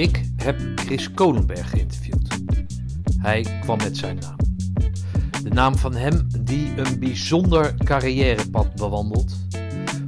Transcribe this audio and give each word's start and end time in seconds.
Ik 0.00 0.24
heb 0.36 0.60
Chris 0.74 1.10
Kolenberg 1.10 1.70
geïnterviewd. 1.70 2.28
Hij 3.18 3.46
kwam 3.60 3.78
met 3.78 3.96
zijn 3.96 4.18
naam. 4.18 4.36
De 5.42 5.48
naam 5.48 5.76
van 5.76 5.94
hem 5.94 6.26
die 6.40 6.72
een 6.76 6.98
bijzonder 6.98 7.74
carrièrepad 7.84 8.74
bewandelt 8.74 9.36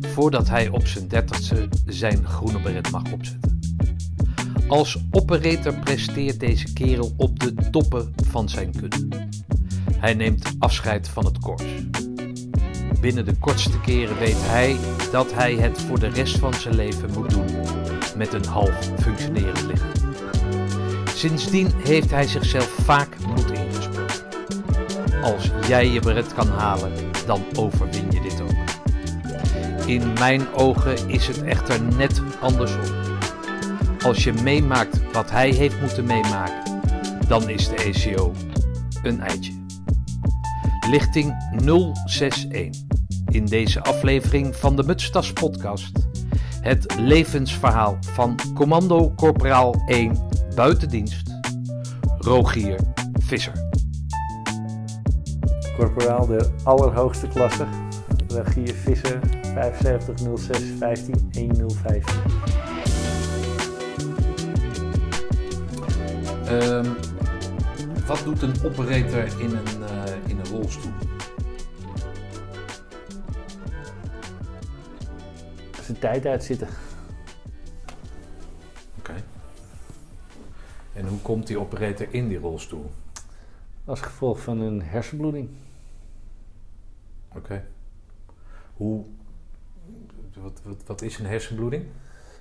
voordat 0.01 0.49
hij 0.49 0.69
op 0.69 0.87
zijn 0.87 1.09
dertigste 1.09 1.69
zijn 1.87 2.27
groene 2.27 2.61
beret 2.61 2.91
mag 2.91 3.13
opzetten. 3.13 3.61
Als 4.69 4.99
operator 5.11 5.75
presteert 5.75 6.41
deze 6.41 6.73
kerel 6.73 7.13
op 7.17 7.39
de 7.39 7.55
toppen 7.71 8.15
van 8.27 8.49
zijn 8.49 8.73
kunde. 8.77 9.29
Hij 9.97 10.15
neemt 10.15 10.53
afscheid 10.59 11.09
van 11.09 11.25
het 11.25 11.39
korps. 11.39 11.65
Binnen 13.01 13.25
de 13.25 13.37
kortste 13.37 13.81
keren 13.81 14.19
weet 14.19 14.41
hij 14.41 14.77
dat 15.11 15.33
hij 15.33 15.55
het 15.55 15.81
voor 15.81 15.99
de 15.99 16.09
rest 16.09 16.39
van 16.39 16.55
zijn 16.55 16.75
leven 16.75 17.11
moet 17.13 17.31
doen 17.31 17.52
met 18.17 18.33
een 18.33 18.45
half 18.45 18.91
functionerend 19.01 19.63
lichaam. 19.63 19.91
Sindsdien 21.15 21.73
heeft 21.85 22.11
hij 22.11 22.27
zichzelf 22.27 22.69
vaak 22.85 23.17
moed 23.27 23.51
ingesproken. 23.51 24.17
Als 25.23 25.51
jij 25.69 25.89
je 25.89 26.01
beret 26.01 26.35
kan 26.35 26.49
halen, 26.49 26.93
dan 27.27 27.45
overwin 27.57 28.11
je 28.11 28.21
dit 28.21 28.41
ook. 28.41 28.73
In 29.87 30.13
mijn 30.13 30.53
ogen 30.55 31.09
is 31.09 31.27
het 31.27 31.43
echter 31.43 31.83
net 31.83 32.23
andersom. 32.41 32.95
Als 34.05 34.25
je 34.25 34.33
meemaakt 34.33 35.13
wat 35.13 35.31
hij 35.31 35.51
heeft 35.51 35.81
moeten 35.81 36.05
meemaken, 36.05 36.81
dan 37.29 37.49
is 37.49 37.69
de 37.69 37.75
ECO 37.75 38.33
een 39.03 39.21
eitje. 39.21 39.53
Lichting 40.91 41.35
061 42.07 42.81
in 43.31 43.45
deze 43.45 43.83
aflevering 43.83 44.57
van 44.57 44.77
de 44.77 44.83
Mutstas 44.83 45.33
podcast. 45.33 46.12
Het 46.63 46.95
levensverhaal 46.99 47.99
van 48.01 48.39
Commando 48.55 49.15
Corporaal 49.15 49.83
1 49.87 50.19
buitendienst, 50.55 51.31
Rogier 52.19 52.81
Visser. 53.13 53.53
Corporaal 55.77 56.27
de 56.27 56.51
allerhoogste 56.65 57.27
klasse, 57.27 57.67
Rogier 58.29 58.75
Visser 58.75 59.21
75 59.55 60.19
06 60.39 60.59
15 60.79 61.31
105. 61.31 62.05
Ehm, 66.47 66.87
wat 68.07 68.21
doet 68.25 68.43
een 68.43 68.55
operator 68.65 69.41
in 69.41 69.51
een, 69.51 69.83
eh, 69.89 70.13
in 70.27 70.39
een 70.39 70.51
rolstoel? 70.51 70.93
Zijn 75.93 76.05
tijd 76.05 76.27
uitzitten. 76.27 76.69
Oké. 78.99 79.15
En 80.93 81.07
hoe 81.07 81.19
komt 81.19 81.47
die 81.47 81.59
operator 81.59 82.07
in 82.11 82.29
die 82.29 82.39
rolstoel? 82.39 82.91
Als 83.85 84.01
gevolg 84.01 84.41
van 84.41 84.61
een 84.61 84.83
hersenbloeding. 84.83 85.49
Oké. 87.35 87.65
Hoe. 88.75 89.05
Wat, 90.35 90.61
wat, 90.65 90.83
wat 90.87 91.03
is 91.03 91.19
een 91.19 91.27
hersenbloeding? 91.27 91.85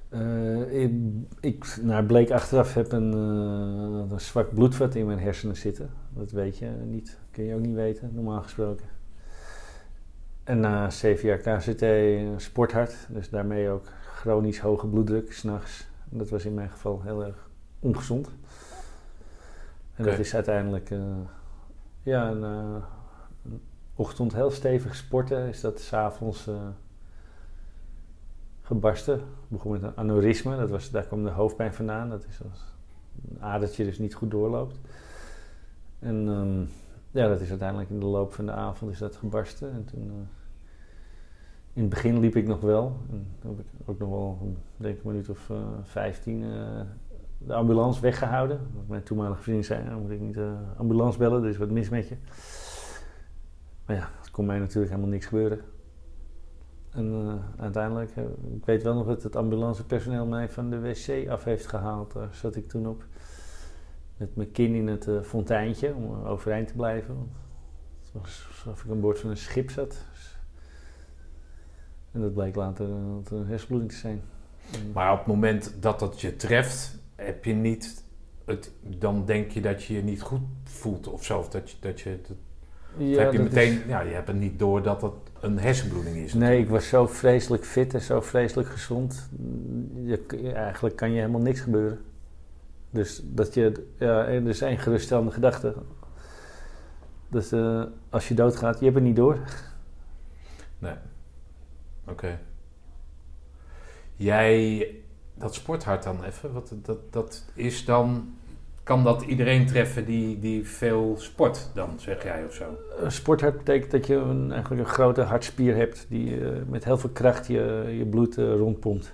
Eh, 0.09 0.83
ik, 0.83 0.93
ik 1.39 1.77
nou, 1.81 2.05
bleek 2.05 2.31
achteraf 2.31 2.73
heb 2.73 2.91
een, 2.91 3.13
eh, 3.13 4.11
een 4.11 4.19
zwak 4.19 4.53
bloedvat 4.53 4.95
in 4.95 5.05
mijn 5.05 5.19
hersenen 5.19 5.57
zitten. 5.57 5.89
Dat 6.09 6.31
weet 6.31 6.57
je 6.57 6.69
niet. 6.85 7.17
Kun 7.31 7.43
je 7.43 7.55
ook 7.55 7.61
niet 7.61 7.75
weten, 7.75 8.11
normaal 8.13 8.41
gesproken. 8.41 8.85
En 10.43 10.59
na 10.59 10.89
zeven 10.89 11.27
jaar 11.27 11.37
KCT 11.37 11.83
sporthart, 12.41 12.95
dus 13.09 13.29
daarmee 13.29 13.69
ook 13.69 13.85
chronisch 14.13 14.59
hoge 14.59 14.87
bloeddruk 14.87 15.33
s'nachts. 15.33 15.87
Dat 16.09 16.29
was 16.29 16.45
in 16.45 16.53
mijn 16.53 16.69
geval 16.69 17.01
heel 17.01 17.25
erg 17.25 17.49
ongezond. 17.79 18.29
En 19.95 20.03
dat 20.03 20.19
is 20.19 20.35
uiteindelijk, 20.35 20.89
eh, 20.89 20.99
ja, 22.03 22.29
een, 22.29 22.43
eh, 22.43 22.83
een 23.45 23.61
ochtend 23.95 24.33
heel 24.33 24.51
stevig 24.51 24.95
sporten, 24.95 25.47
is 25.47 25.61
dat 25.61 25.79
s'avonds 25.79 26.47
eh 26.47 26.67
gebarsten. 28.61 29.15
Ik 29.19 29.47
begon 29.47 29.71
met 29.71 29.83
een 29.83 29.97
aneurysme, 29.97 30.57
dat 30.57 30.69
was, 30.69 30.91
daar 30.91 31.03
kwam 31.03 31.23
de 31.23 31.29
hoofdpijn 31.29 31.73
vandaan. 31.73 32.09
Dat 32.09 32.25
is 32.29 32.41
als 32.51 32.59
een 33.29 33.41
adertje 33.41 33.83
dus 33.83 33.99
niet 33.99 34.13
goed 34.13 34.31
doorloopt. 34.31 34.79
En 35.99 36.27
ehm, 36.27 36.63
ja, 37.11 37.27
dat 37.27 37.41
is 37.41 37.49
uiteindelijk 37.49 37.89
in 37.89 37.99
de 37.99 38.05
loop 38.05 38.33
van 38.33 38.45
de 38.45 38.51
avond 38.51 38.91
is 38.91 38.97
dat 38.99 39.15
gebarsten. 39.15 39.71
En 39.71 39.85
toen, 39.85 40.01
eh, 40.09 40.15
in 41.73 41.81
het 41.81 41.89
begin 41.89 42.19
liep 42.19 42.35
ik 42.35 42.47
nog 42.47 42.61
wel. 42.61 42.97
En 43.11 43.27
toen 43.39 43.55
heb 43.57 43.59
ik 43.59 43.65
ook 43.89 43.99
nog 43.99 44.09
wel, 44.09 44.37
een- 44.41 44.57
denk 44.77 44.95
een 45.03 45.07
minuut 45.11 45.29
of 45.29 45.49
eh 45.49 45.57
15 45.83 46.43
eh, 46.43 46.81
de 47.37 47.53
ambulance 47.53 48.01
weggehouden. 48.01 48.59
Want 48.73 48.87
mijn 48.87 49.03
toenmalige 49.03 49.41
vriendin 49.41 49.63
zei, 49.65 49.83
nou, 49.83 50.01
moet 50.01 50.11
ik 50.11 50.19
niet 50.19 50.33
de 50.33 50.53
ambulance 50.77 51.17
bellen, 51.17 51.43
er 51.43 51.49
is 51.49 51.57
wat 51.57 51.69
mis 51.69 51.89
met 51.89 52.07
je. 52.07 52.15
Maar 53.85 53.95
ja, 53.95 54.01
er 54.23 54.31
kon 54.31 54.45
mij 54.45 54.59
natuurlijk 54.59 54.89
helemaal 54.91 55.11
niks 55.11 55.25
gebeuren. 55.25 55.59
En 56.91 57.39
uiteindelijk, 57.57 58.15
ik 58.55 58.65
weet 58.65 58.83
wel 58.83 58.93
nog 58.95 59.05
dat 59.07 59.23
het 59.23 59.35
ambulancepersoneel 59.35 60.25
mij 60.25 60.49
van 60.49 60.69
de 60.69 60.79
wc 60.79 61.27
af 61.29 61.43
heeft 61.43 61.67
gehaald. 61.67 62.13
Daar 62.13 62.33
zat 62.33 62.55
ik 62.55 62.67
toen 62.67 62.87
op. 62.87 63.03
Met 64.21 64.35
mijn 64.35 64.51
kin 64.51 64.75
in 64.75 64.87
het 64.87 65.07
eh, 65.07 65.21
fonteintje 65.21 65.93
om 65.95 66.03
eh, 66.03 66.29
overeind 66.29 66.67
te 66.67 66.73
blijven. 66.73 67.15
Want 67.15 67.29
het 68.01 68.21
was 68.21 68.45
alsof 68.49 68.83
ik 68.83 68.91
aan 68.91 68.99
boord 68.99 69.19
van 69.19 69.29
een 69.29 69.37
schip 69.37 69.69
zat. 69.71 70.05
Dus- 70.13 70.37
En 72.11 72.21
dat 72.21 72.33
bleek 72.33 72.55
later 72.55 72.85
eh, 72.89 72.95
een 73.37 73.45
hersenbloeding 73.47 73.91
te 73.91 73.97
zijn. 73.97 74.21
Maar 74.93 75.11
op 75.11 75.17
het 75.17 75.27
moment 75.27 75.75
dat 75.79 75.99
dat 75.99 76.21
je 76.21 76.35
treft, 76.35 76.97
heb 77.15 77.45
je 77.45 77.53
niet. 77.53 78.03
Het, 78.45 78.71
dan 78.81 79.25
denk 79.25 79.51
je 79.51 79.61
dat 79.61 79.83
je 79.83 79.93
je 79.93 80.03
niet 80.03 80.21
goed 80.21 80.41
voelt 80.63 81.07
of 81.07 81.23
zo. 81.25 81.37
Of 81.37 81.49
dat 81.49 81.69
je. 81.71 81.77
Dat 81.79 81.99
je 82.01 82.19
dat, 82.21 82.31
of 82.31 82.37
Ja, 82.97 83.19
heb 83.23 83.31
je 83.31 83.37
dat 83.37 83.47
meteen. 83.47 83.73
is- 83.79 83.85
Ja, 83.87 84.01
je 84.01 84.13
hebt 84.13 84.27
het 84.27 84.37
niet 84.37 84.59
door 84.59 84.81
dat 84.83 85.01
het 85.01 85.13
een 85.39 85.59
hersenbloeding 85.59 86.15
is. 86.15 86.33
Nee, 86.33 86.59
ik 86.59 86.69
was 86.69 86.87
zo 86.87 87.07
vreselijk 87.07 87.65
fit 87.65 87.93
en 87.93 88.01
zo 88.01 88.21
vreselijk 88.21 88.69
gezond. 88.69 89.29
Je- 90.03 90.51
eigenlijk 90.53 90.95
kan 90.95 91.11
je 91.11 91.19
helemaal 91.19 91.41
niks 91.41 91.59
gebeuren. 91.59 91.99
Dus 92.91 93.21
dat 93.23 93.53
je, 93.53 93.87
ja, 93.97 94.25
er 94.25 94.47
is 94.47 94.61
één 94.61 94.77
geruststellende 94.77 95.31
gedachte. 95.31 95.75
Dus 97.27 97.51
eh, 97.51 97.83
als 98.09 98.27
je 98.27 98.33
doodgaat, 98.33 98.79
je 98.79 98.83
hebt 98.83 98.95
het 98.95 99.05
niet 99.05 99.15
door. 99.15 99.37
Oké. 102.11 102.39
Jij, 104.15 104.87
dat 105.33 105.53
sporthart 105.53 106.03
dan 106.03 106.23
even, 106.23 106.53
wat, 106.53 106.73
dat, 106.81 107.13
dat 107.13 107.45
is 107.53 107.85
dan, 107.85 108.33
kan 108.83 109.03
dat 109.03 109.21
iedereen 109.21 109.65
treffen 109.65 110.05
die, 110.05 110.39
die 110.39 110.67
veel 110.67 111.15
sport 111.17 111.69
dan, 111.73 111.99
zeg 111.99 112.23
jij 112.23 112.45
of 112.45 112.53
zo? 112.53 112.77
Een 112.97 113.11
sporthart 113.11 113.57
betekent 113.57 113.91
dat 113.91 114.07
je 114.07 114.15
een, 114.15 114.51
eigenlijk 114.51 114.81
een 114.81 114.93
grote 114.93 115.21
hartspier 115.21 115.75
hebt 115.75 116.05
die 116.09 116.45
eh, 116.45 116.61
met 116.67 116.83
heel 116.83 116.97
veel 116.97 117.09
kracht 117.09 117.47
je, 117.47 117.93
je 117.97 118.05
bloed 118.05 118.37
eh, 118.37 118.55
rondpompt. 118.55 119.13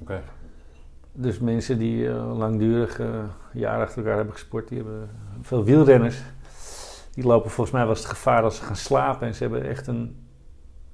Oké. 0.00 0.22
Dus 1.12 1.38
mensen 1.38 1.78
die 1.78 2.08
eh, 2.08 2.38
langdurig 2.38 3.00
eh 3.00 3.24
jaren 3.52 3.84
achter 3.84 3.98
elkaar 3.98 4.16
hebben 4.16 4.34
gesport, 4.34 4.68
die 4.68 4.78
hebben 4.78 5.08
veel 5.40 5.64
wielrenners. 5.64 6.22
Die 7.12 7.24
lopen 7.24 7.50
volgens 7.50 7.76
mij 7.76 7.84
wel 7.84 7.94
eens 7.94 8.02
het 8.02 8.10
gevaar 8.10 8.42
als 8.42 8.56
ze 8.56 8.62
gaan 8.62 8.76
slapen 8.76 9.26
en 9.26 9.34
ze 9.34 9.42
hebben 9.42 9.68
echt 9.68 9.86
een, 9.86 10.26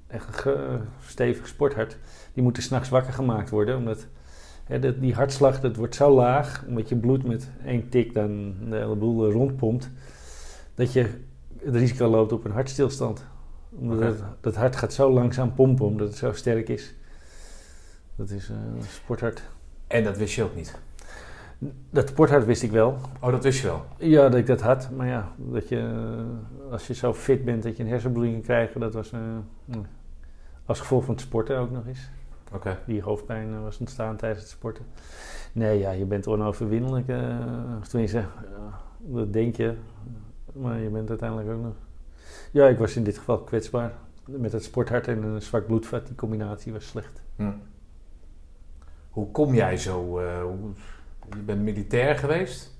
echt 0.06 0.45
een 0.45 0.81
stevig 1.06 1.47
sporthart. 1.47 1.97
Die 2.33 2.43
moeten 2.43 2.62
s'nachts 2.62 2.89
wakker 2.89 3.12
gemaakt 3.12 3.51
worden, 3.51 3.77
omdat 3.77 4.06
hè, 4.65 4.79
dat, 4.79 5.01
die 5.01 5.15
hartslag 5.15 5.61
dat 5.61 5.77
wordt 5.77 5.95
zo 5.95 6.15
laag, 6.15 6.65
omdat 6.67 6.89
je 6.89 6.97
bloed 6.97 7.25
met 7.25 7.50
één 7.65 7.89
tik 7.89 8.15
dan 8.15 8.55
de 8.69 8.77
hele 8.77 8.97
boel 8.97 9.27
eh, 9.27 9.33
rondpompt, 9.33 9.91
dat 10.75 10.93
je 10.93 11.00
het 11.62 11.75
risico 11.75 12.09
loopt 12.09 12.33
op 12.33 12.45
een 12.45 12.53
hartstilstand. 12.53 13.25
Omdat 13.71 14.00
het, 14.00 14.23
dat 14.41 14.56
hart 14.56 14.77
gaat 14.77 14.93
zo 14.93 15.12
langzaam 15.12 15.55
pompen, 15.55 15.87
omdat 15.87 16.09
het 16.09 16.17
zo 16.17 16.33
sterk 16.33 16.69
is. 16.69 16.95
Dat 18.17 18.31
is 18.31 18.49
een 18.49 18.83
sporthart. 18.83 19.43
En 19.88 20.04
dat 20.04 20.16
wist 20.16 20.34
je 20.34 20.43
ook 20.43 20.54
niet? 20.54 20.78
Dat 21.90 22.08
sporthart 22.08 22.44
wist 22.44 22.62
ik 22.62 22.70
wel. 22.70 22.99
Oh, 23.20 23.31
dat 23.31 23.43
wist 23.43 23.61
je 23.61 23.67
wel? 23.67 23.85
Ja, 23.99 24.29
dat 24.29 24.38
ik 24.38 24.46
dat 24.46 24.61
had. 24.61 24.90
Maar 24.90 25.06
ja, 25.06 25.32
dat 25.37 25.69
je, 25.69 25.79
eh, 25.79 26.73
als 26.73 26.87
je 26.87 26.94
zo 26.94 27.14
fit 27.14 27.44
bent 27.44 27.62
dat 27.62 27.76
je 27.76 27.82
een 27.82 27.88
hersenbloeding 27.88 28.35
kan 28.35 28.44
krijgen, 28.44 28.81
dat 28.81 28.94
was 28.94 29.12
eh, 29.12 29.20
nou, 29.64 29.85
als 30.67 30.81
gevolg 30.81 31.05
van 31.05 31.14
het 31.14 31.23
sporten 31.23 31.58
ook 31.58 31.70
nog 31.70 31.87
eens. 31.87 32.11
Oké. 32.52 32.79
Die 32.87 33.02
hoofdpijn 33.02 33.55
eh, 33.55 33.62
was 33.62 33.79
ontstaan 33.79 34.17
tijdens 34.17 34.40
het 34.43 34.50
sporten. 34.50 34.85
Nee, 35.52 35.79
ja, 35.79 35.91
je 35.91 36.05
bent 36.05 36.26
onoverwinnelijk. 36.26 37.08
eh 37.08 37.26
tenminste, 37.88 38.19
ja, 38.19 38.81
dat 38.99 39.32
denk 39.32 39.56
je. 39.56 39.75
Maar 40.52 40.79
je 40.79 40.88
bent 40.88 41.08
uiteindelijk 41.08 41.50
ook 41.50 41.62
nog... 41.62 41.75
Ja, 42.50 42.67
ik 42.69 42.79
was 42.79 42.96
in 42.96 43.05
dit 43.05 43.19
geval 43.19 43.38
kwetsbaar. 43.38 43.93
Met 44.25 44.52
het 44.52 44.64
sporthart 44.64 45.08
en 45.08 45.23
een 45.23 45.43
zwak 45.43 45.67
bloedvat, 45.67 46.06
die 46.06 46.17
combinatie 46.17 46.73
was 46.73 46.87
slecht. 46.87 47.23
Hm. 47.37 47.50
Hoe 49.19 49.31
kom 49.31 49.55
jij 49.55 49.76
zo, 49.76 50.19
eh, 50.19 50.43
je 51.37 51.43
bent 51.43 51.62
militair 51.62 52.19
geweest? 52.19 52.76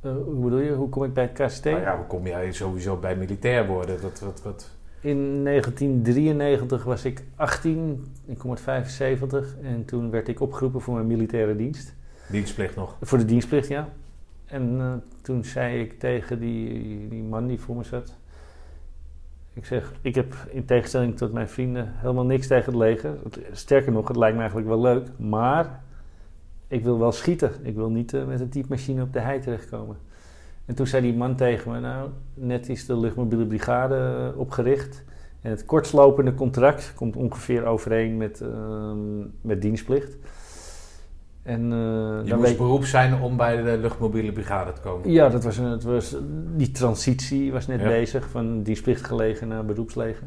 Eh, 0.00 0.12
hoe 0.12 0.44
bedoel 0.44 0.58
je? 0.58 0.72
Hoe 0.72 0.88
kom 0.88 1.04
ik 1.04 1.12
bij 1.12 1.30
het 1.32 1.46
KST? 1.46 1.64
Nou 1.64 1.80
ja, 1.80 1.96
hoe 1.96 2.06
kom 2.06 2.26
jij 2.26 2.52
sowieso 2.52 2.96
bij 2.96 3.16
militair 3.16 3.66
worden? 3.66 4.02
Wat, 4.02 4.20
wat, 4.20 4.42
wat, 4.42 4.70
In 5.00 5.44
1993 5.44 6.84
was 6.84 7.04
ik 7.04 7.22
18, 7.36 8.06
ik 8.26 8.38
kom 8.38 8.50
uit 8.50 8.60
75 8.60 9.56
en 9.62 9.84
toen 9.84 10.10
werd 10.10 10.28
ik 10.28 10.40
opgeroepen 10.40 10.80
voor 10.80 10.94
mijn 10.94 11.06
militaire 11.06 11.56
dienst. 11.56 11.94
Dienstplicht 12.30 12.76
nog? 12.76 12.96
Voor 13.00 13.18
de 13.18 13.24
dienstplicht, 13.24 13.68
ja. 13.68 13.88
En 14.46 14.78
uh, 14.78 14.92
toen 15.22 15.44
zei 15.44 15.80
ik 15.80 15.98
tegen 15.98 16.40
die, 16.40 17.08
die 17.08 17.22
man 17.22 17.46
die 17.46 17.60
voor 17.60 17.76
me 17.76 17.84
zat, 17.84 18.14
ik 19.58 19.64
zeg, 19.64 19.92
ik 20.00 20.14
heb 20.14 20.34
in 20.50 20.64
tegenstelling 20.64 21.16
tot 21.16 21.32
mijn 21.32 21.48
vrienden 21.48 21.92
helemaal 21.94 22.24
niks 22.24 22.46
tegen 22.46 22.64
het 22.64 22.74
leger. 22.74 23.14
Sterker 23.52 23.92
nog, 23.92 24.08
het 24.08 24.16
lijkt 24.16 24.34
me 24.34 24.40
eigenlijk 24.40 24.70
wel 24.70 24.80
leuk, 24.80 25.06
maar 25.16 25.80
ik 26.68 26.82
wil 26.82 26.98
wel 26.98 27.12
schieten. 27.12 27.52
Ik 27.62 27.74
wil 27.74 27.90
niet 27.90 28.12
uh, 28.12 28.24
met 28.24 28.40
een 28.40 28.48
typemachine 28.48 29.02
op 29.02 29.12
de 29.12 29.20
hei 29.20 29.40
terechtkomen. 29.40 29.96
En 30.66 30.74
toen 30.74 30.86
zei 30.86 31.02
die 31.02 31.14
man 31.14 31.36
tegen 31.36 31.72
me, 31.72 31.80
nou, 31.80 32.10
net 32.34 32.68
is 32.68 32.86
de 32.86 32.98
luchtmobiele 32.98 33.46
brigade 33.46 34.30
uh, 34.32 34.40
opgericht. 34.40 35.04
En 35.40 35.50
het 35.50 35.64
kortslopende 35.64 36.34
contract 36.34 36.92
komt 36.94 37.16
ongeveer 37.16 37.64
overeen 37.64 38.16
met, 38.16 38.40
uh, 38.40 38.92
met 39.40 39.62
dienstplicht. 39.62 40.16
En, 41.48 41.62
uh, 41.62 41.70
je 42.24 42.34
moest 42.34 42.48
weet... 42.48 42.56
beroep 42.56 42.84
zijn 42.84 43.20
om 43.20 43.36
bij 43.36 43.62
de 43.62 43.78
luchtmobiele 43.78 44.32
brigade 44.32 44.72
te 44.72 44.80
komen? 44.80 45.10
Ja, 45.10 45.28
dat 45.28 45.44
was, 45.44 45.56
een, 45.56 45.64
het 45.64 45.82
was, 45.82 46.16
die 46.56 46.70
transitie 46.70 47.52
was 47.52 47.66
net 47.66 47.80
ja. 47.80 47.86
bezig 47.86 48.28
van 48.28 48.62
dienstplichtgelegen 48.62 49.48
naar 49.48 49.64
beroepsleger. 49.64 50.26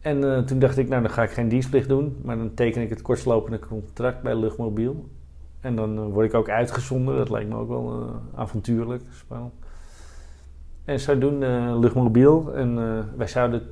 En 0.00 0.22
uh, 0.22 0.38
toen 0.38 0.58
dacht 0.58 0.78
ik, 0.78 0.88
nou 0.88 1.02
dan 1.02 1.10
ga 1.10 1.22
ik 1.22 1.30
geen 1.30 1.48
dienstplicht 1.48 1.88
doen, 1.88 2.16
maar 2.22 2.36
dan 2.36 2.54
teken 2.54 2.82
ik 2.82 2.88
het 2.88 3.02
kortslopende 3.02 3.58
contract 3.58 4.22
bij 4.22 4.36
luchtmobiel. 4.36 5.08
En 5.60 5.76
dan 5.76 5.98
uh, 5.98 6.12
word 6.12 6.26
ik 6.26 6.34
ook 6.34 6.48
uitgezonden, 6.48 7.16
dat 7.16 7.30
lijkt 7.30 7.48
me 7.48 7.56
ook 7.56 7.68
wel 7.68 8.10
avontuurlijk, 8.34 9.02
spannend. 9.10 9.52
En 10.84 11.00
zodoende 11.00 11.76
luchtmobiel. 11.80 12.54
En 12.54 12.74
wij 13.16 13.26
zouden 13.26 13.62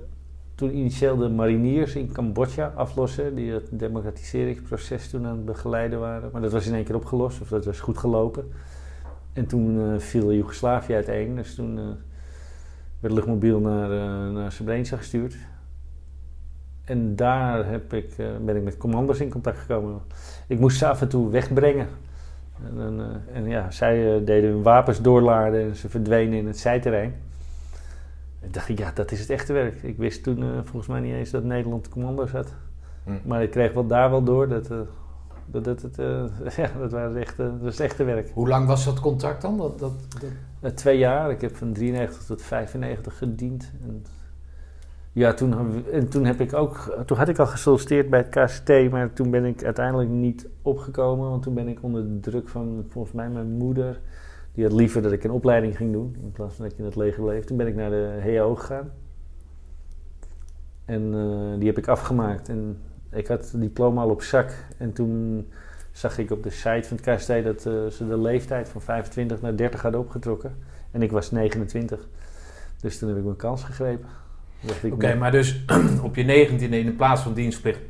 toen 0.58 0.76
initieel 0.76 1.16
de 1.16 1.28
mariniers 1.28 1.94
in 1.94 2.12
Cambodja 2.12 2.72
aflossen, 2.74 3.34
die 3.34 3.52
het 3.52 3.68
democratiseringsproces 3.70 5.10
toen 5.10 5.26
aan 5.26 5.36
het 5.36 5.44
begeleiden 5.44 6.00
waren. 6.00 6.28
Maar 6.32 6.40
dat 6.40 6.52
was 6.52 6.66
in 6.66 6.74
één 6.74 6.84
keer 6.84 6.94
opgelost, 6.94 7.40
of 7.40 7.48
dat 7.48 7.64
was 7.64 7.80
goed 7.80 7.98
gelopen. 7.98 8.52
En 9.32 9.46
toen 9.46 9.76
uh, 9.76 9.98
viel 9.98 10.32
Joegoslavië 10.32 10.94
uiteen, 10.94 11.36
dus 11.36 11.54
toen 11.54 11.78
uh, 11.78 11.84
werd 13.00 13.14
luchtmobiel 13.14 13.60
naar, 13.60 13.90
uh, 13.90 14.34
naar 14.34 14.52
Srebrenica 14.52 14.96
gestuurd. 14.96 15.36
En 16.84 17.16
daar 17.16 17.66
heb 17.66 17.92
ik, 17.92 18.16
ben 18.44 18.56
ik 18.56 18.62
met 18.62 18.76
commanders 18.76 19.20
in 19.20 19.30
contact 19.30 19.58
gekomen. 19.58 20.00
Ik 20.46 20.58
moest 20.58 20.78
ze 20.78 20.86
af 20.86 21.00
en 21.00 21.08
toe 21.08 21.30
wegbrengen. 21.30 21.86
En, 22.76 23.22
en 23.32 23.48
ja, 23.48 23.70
zij 23.70 24.24
deden 24.24 24.50
hun 24.50 24.62
wapens 24.62 25.00
doorladen 25.00 25.60
en 25.60 25.76
ze 25.76 25.88
verdwenen 25.88 26.38
in 26.38 26.46
het 26.46 26.58
zijterrein. 26.58 27.14
Ik 28.48 28.54
dacht 28.54 28.68
ik, 28.68 28.78
ja, 28.78 28.90
dat 28.94 29.10
is 29.10 29.20
het 29.20 29.30
echte 29.30 29.52
werk. 29.52 29.82
Ik 29.82 29.96
wist 29.96 30.22
toen 30.22 30.42
uh, 30.42 30.48
volgens 30.64 30.86
mij 30.86 31.00
niet 31.00 31.12
eens 31.12 31.30
dat 31.30 31.44
Nederland 31.44 31.88
commando's 31.88 32.30
had. 32.30 32.54
Hm. 33.04 33.12
Maar 33.24 33.42
ik 33.42 33.50
kreeg 33.50 33.72
wel 33.72 33.86
daar 33.86 34.10
wel 34.10 34.22
door 34.22 34.48
dat, 34.48 34.70
uh, 34.70 34.78
dat, 35.46 35.64
dat, 35.64 35.82
het, 35.82 35.98
uh, 35.98 36.24
ja, 36.56 36.70
dat, 36.78 36.92
was 36.92 37.14
echt, 37.14 37.36
dat 37.36 37.60
was 37.60 37.78
het 37.78 37.86
echte 37.86 38.04
werk. 38.04 38.30
Hoe 38.34 38.48
lang 38.48 38.66
was 38.66 38.84
dat 38.84 39.00
contract 39.00 39.42
dan? 39.42 39.56
Dat, 39.56 39.78
dat, 39.78 39.92
dat... 40.60 40.76
twee 40.76 40.98
jaar. 40.98 41.30
Ik 41.30 41.40
heb 41.40 41.56
van 41.56 41.72
93 41.72 42.24
tot 42.24 42.42
95 42.42 43.18
gediend. 43.18 43.72
En, 43.82 44.04
ja, 45.12 45.34
toen, 45.34 45.84
en 45.92 46.08
toen, 46.08 46.24
heb 46.24 46.40
ik 46.40 46.54
ook, 46.54 47.02
toen 47.06 47.16
had 47.16 47.28
ik 47.28 47.38
al 47.38 47.46
gesolliciteerd 47.46 48.10
bij 48.10 48.18
het 48.18 48.28
KCT, 48.28 48.90
maar 48.90 49.12
toen 49.12 49.30
ben 49.30 49.44
ik 49.44 49.64
uiteindelijk 49.64 50.10
niet 50.10 50.48
opgekomen. 50.62 51.30
Want 51.30 51.42
toen 51.42 51.54
ben 51.54 51.68
ik 51.68 51.82
onder 51.82 52.02
de 52.02 52.20
druk 52.20 52.48
van 52.48 52.84
volgens 52.88 53.14
mij 53.14 53.28
mijn 53.28 53.50
moeder 53.50 54.00
die 54.58 54.66
had 54.66 54.76
liever 54.76 55.02
dat 55.02 55.12
ik 55.12 55.24
een 55.24 55.30
opleiding 55.30 55.76
ging 55.76 55.92
doen 55.92 56.16
in 56.22 56.32
plaats 56.32 56.54
van 56.54 56.64
dat 56.64 56.72
ik 56.72 56.78
in 56.78 56.84
het 56.84 56.96
leger 56.96 57.22
bleef. 57.22 57.44
Toen 57.44 57.56
ben 57.56 57.66
ik 57.66 57.74
naar 57.74 57.90
de 57.90 58.18
HEO 58.20 58.54
gegaan. 58.54 58.92
En 60.84 61.02
uh, 61.02 61.58
die 61.58 61.66
heb 61.66 61.78
ik 61.78 61.88
afgemaakt. 61.88 62.48
En 62.48 62.80
ik 63.10 63.26
had 63.26 63.50
het 63.50 63.60
diploma 63.60 64.02
al 64.02 64.10
op 64.10 64.22
zak. 64.22 64.54
En 64.78 64.92
toen 64.92 65.46
zag 65.92 66.18
ik 66.18 66.30
op 66.30 66.42
de 66.42 66.50
site 66.50 66.88
van 66.88 66.96
het 66.96 67.16
KST 67.16 67.28
dat 67.28 67.66
uh, 67.66 67.86
ze 67.86 68.06
de 68.08 68.18
leeftijd 68.18 68.68
van 68.68 68.80
25 68.80 69.40
naar 69.40 69.56
30 69.56 69.82
hadden 69.82 70.00
opgetrokken. 70.00 70.56
En 70.90 71.02
ik 71.02 71.10
was 71.10 71.30
29. 71.30 72.08
Dus 72.80 72.98
toen 72.98 73.08
heb 73.08 73.18
ik 73.18 73.24
mijn 73.24 73.36
kans 73.36 73.64
gegrepen. 73.64 74.08
Oké, 74.62 74.94
okay, 74.94 75.16
maar 75.16 75.30
dus 75.30 75.64
op 76.02 76.16
je 76.16 76.48
19e 76.48 76.70
in 76.70 76.96
plaats 76.96 77.22
van 77.22 77.34
dienstplicht 77.34 77.80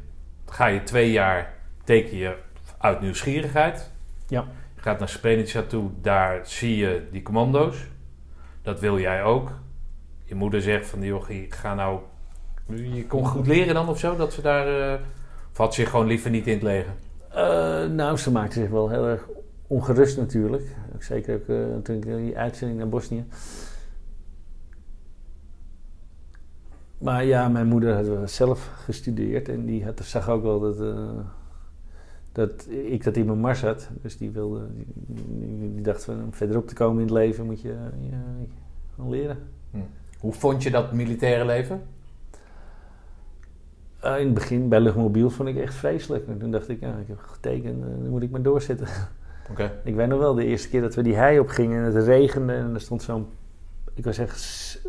ga 0.47 0.67
je 0.67 0.82
twee 0.82 1.11
jaar 1.11 1.55
teken 1.85 2.17
je 2.17 2.37
uit 2.79 3.00
nieuwsgierigheid. 3.00 3.91
Ja 4.26 4.47
gaat 4.88 4.99
naar 4.99 5.08
Sprenica 5.08 5.62
toe, 5.62 5.90
daar 6.00 6.46
zie 6.46 6.76
je 6.76 7.02
die 7.12 7.23
commando's. 7.23 7.87
Dat 8.62 8.81
wil 8.81 8.99
jij 8.99 9.23
ook. 9.23 9.50
Je 10.25 10.35
moeder 10.35 10.62
zegt 10.62 10.87
van, 10.87 11.02
joh, 11.02 11.25
ga 11.49 11.75
nou... 11.75 12.00
Je 12.67 13.06
kon 13.06 13.26
goed 13.26 13.46
leren 13.46 13.75
dan 13.75 13.88
of 13.88 13.99
zo, 13.99 14.17
dat 14.17 14.32
ze 14.32 14.43
daar... 14.43 14.93
Uh, 14.93 15.00
of 15.50 15.56
had 15.56 15.75
ze 15.75 15.87
gewoon 15.87 16.06
liever 16.06 16.31
niet 16.31 16.46
in 16.46 16.52
het 16.52 16.62
leger? 16.62 16.93
Uh, 17.31 17.94
nou, 17.94 18.17
ze 18.17 18.31
maakte 18.31 18.61
zich 18.61 18.70
wel 18.70 18.88
heel 18.88 19.06
erg 19.06 19.29
ongerust 19.67 20.17
natuurlijk. 20.17 20.76
Zeker 20.99 21.34
ook 21.34 21.49
uh, 21.49 21.76
toen 21.82 22.00
die 22.00 22.38
uitzending 22.38 22.79
naar 22.79 22.88
Bosnië... 22.88 23.25
Maar 26.99 27.25
ja, 27.25 27.49
mijn 27.49 27.67
moeder 27.67 27.94
had 27.94 28.31
zelf 28.31 28.70
gestudeerd 28.84 29.49
en 29.49 29.67
die 29.67 29.84
had, 29.84 30.00
zag 30.05 30.29
ook 30.29 30.43
wel 30.43 30.61
dat, 30.61 30.79
dat 32.33 32.67
ik 32.71 33.05
dat 33.05 33.17
in 33.17 33.27
mijn 33.27 33.39
mars 33.39 33.63
had. 33.63 33.89
Dus 34.03 34.17
die 34.17 34.31
wilde, 34.31 34.67
die, 34.75 35.73
die 35.75 35.83
dacht 35.83 36.05
van 36.05 36.29
verderop 36.31 36.67
te 36.67 36.75
komen 36.75 36.97
in 36.97 37.07
het 37.07 37.17
leven 37.17 37.47
moet 37.47 37.61
je, 37.61 37.75
je, 38.01 39.09
leren. 39.09 39.39
Hm. 39.71 39.79
Hoe 40.19 40.33
vond 40.33 40.63
je 40.63 40.71
dat 40.71 40.93
militaire 40.93 41.45
leven? 41.45 41.83
Uh, 44.05 44.19
in 44.19 44.25
het 44.25 44.35
begin 44.35 44.69
bij 44.69 44.81
luchtmobiel 44.81 45.31
vond 45.31 45.49
ik 45.49 45.57
echt 45.57 45.75
vreselijk. 45.75 46.29
En 46.29 46.39
toen 46.39 46.51
dacht 46.51 46.69
ik, 46.69 46.81
ja, 46.81 46.97
ik 46.97 47.09
heb 47.09 47.19
getekend, 47.19 47.85
uh, 47.85 47.91
dan 47.91 48.09
moet 48.09 48.23
ik 48.23 48.31
maar 48.31 48.43
doorzetten. 48.43 48.87
Okay. 49.51 49.73
Ik 49.85 49.95
weet 49.95 50.09
nog 50.09 50.19
wel, 50.19 50.35
de 50.35 50.45
eerste 50.45 50.69
keer 50.69 50.81
dat 50.81 50.95
we 50.95 51.03
die 51.03 51.15
hei 51.15 51.39
op 51.39 51.49
gingen 51.49 51.85
en 51.85 51.95
het 51.95 52.05
regende 52.05 52.53
en 52.53 52.75
er 52.75 52.81
stond 52.81 53.03
zo'n, 53.03 53.27
ik 53.95 54.05
was 54.05 54.19
echt 54.19 54.81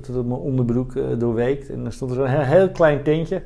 tot 0.00 0.16
op 0.16 0.26
mijn 0.26 0.40
onderbroek 0.40 0.94
uh, 0.94 1.18
doorweekt 1.18 1.70
en 1.70 1.84
er 1.84 1.92
stond 1.92 2.12
zo'n 2.12 2.26
heel, 2.26 2.40
heel 2.40 2.70
klein 2.70 3.02
tentje 3.02 3.42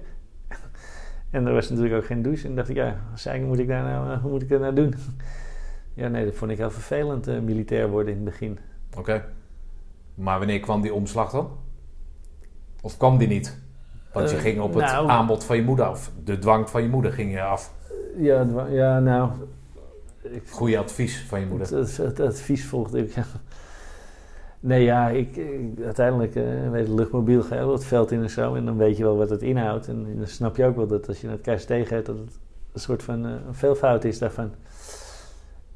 en 1.32 1.46
er 1.46 1.52
was 1.52 1.68
natuurlijk 1.68 1.96
ook 1.96 2.06
geen 2.06 2.22
douche. 2.22 2.46
En 2.46 2.54
dacht 2.54 2.68
ik, 2.68 2.76
ja, 2.76 2.96
zei, 3.14 3.42
moet 3.44 3.58
ik 3.58 3.68
daar 3.68 3.82
nou, 3.82 4.12
eh, 4.12 4.20
hoe 4.20 4.30
moet 4.30 4.42
ik 4.42 4.48
dat 4.48 4.60
nou 4.60 4.74
doen? 4.74 4.94
ja, 5.94 6.08
nee, 6.08 6.24
dat 6.24 6.34
vond 6.34 6.50
ik 6.50 6.56
heel 6.56 6.70
vervelend, 6.70 7.28
uh, 7.28 7.40
militair 7.40 7.90
worden 7.90 8.14
in 8.14 8.20
het 8.20 8.24
begin. 8.24 8.58
Oké. 8.96 9.24
Maar 10.14 10.38
wanneer 10.38 10.60
kwam 10.60 10.80
die 10.80 10.94
omslag 10.94 11.30
dan? 11.30 11.50
Of 12.82 12.96
kwam 12.96 13.18
die 13.18 13.28
niet? 13.28 13.60
Want 14.12 14.30
je 14.30 14.36
uh, 14.36 14.42
ging 14.42 14.60
op 14.60 14.74
het 14.74 14.84
nou, 14.84 15.08
aanbod 15.08 15.44
van 15.44 15.56
je 15.56 15.62
moeder 15.62 15.84
af. 15.84 16.10
De 16.24 16.38
dwang 16.38 16.70
van 16.70 16.82
je 16.82 16.88
moeder 16.88 17.12
ging 17.12 17.32
je 17.32 17.42
af. 17.42 17.74
Ja, 18.16 18.46
ja 18.70 19.00
nou... 19.00 19.30
Goede 20.50 20.78
advies 20.78 21.22
van 21.22 21.40
je 21.40 21.46
moeder. 21.46 21.76
Het, 21.76 21.96
het, 21.96 21.96
het 21.96 22.20
advies 22.20 22.66
volgde 22.66 22.98
ik, 22.98 23.14
ja. 23.14 23.24
Nee, 24.62 24.82
ja, 24.82 25.08
ik, 25.08 25.40
uiteindelijk 25.84 26.34
uh, 26.34 26.70
weet 26.70 26.86
de 26.86 26.94
luchtmobiel 26.94 27.42
ga 27.42 27.54
je 27.54 27.66
het 27.66 27.84
veld 27.84 28.10
in 28.10 28.22
en 28.22 28.30
zo. 28.30 28.54
En 28.54 28.64
dan 28.64 28.76
weet 28.76 28.96
je 28.96 29.02
wel 29.02 29.16
wat 29.16 29.30
het 29.30 29.42
inhoudt. 29.42 29.88
En 29.88 30.16
dan 30.16 30.26
snap 30.26 30.56
je 30.56 30.64
ook 30.64 30.76
wel 30.76 30.86
dat 30.86 31.08
als 31.08 31.20
je 31.20 31.28
het 31.28 31.40
KST 31.40 31.72
gaat, 31.84 32.06
dat 32.06 32.18
het 32.18 32.38
een 32.72 32.80
soort 32.80 33.02
van 33.02 33.26
uh, 33.26 33.32
veelvoud 33.50 34.04
is 34.04 34.18
daarvan. 34.18 34.52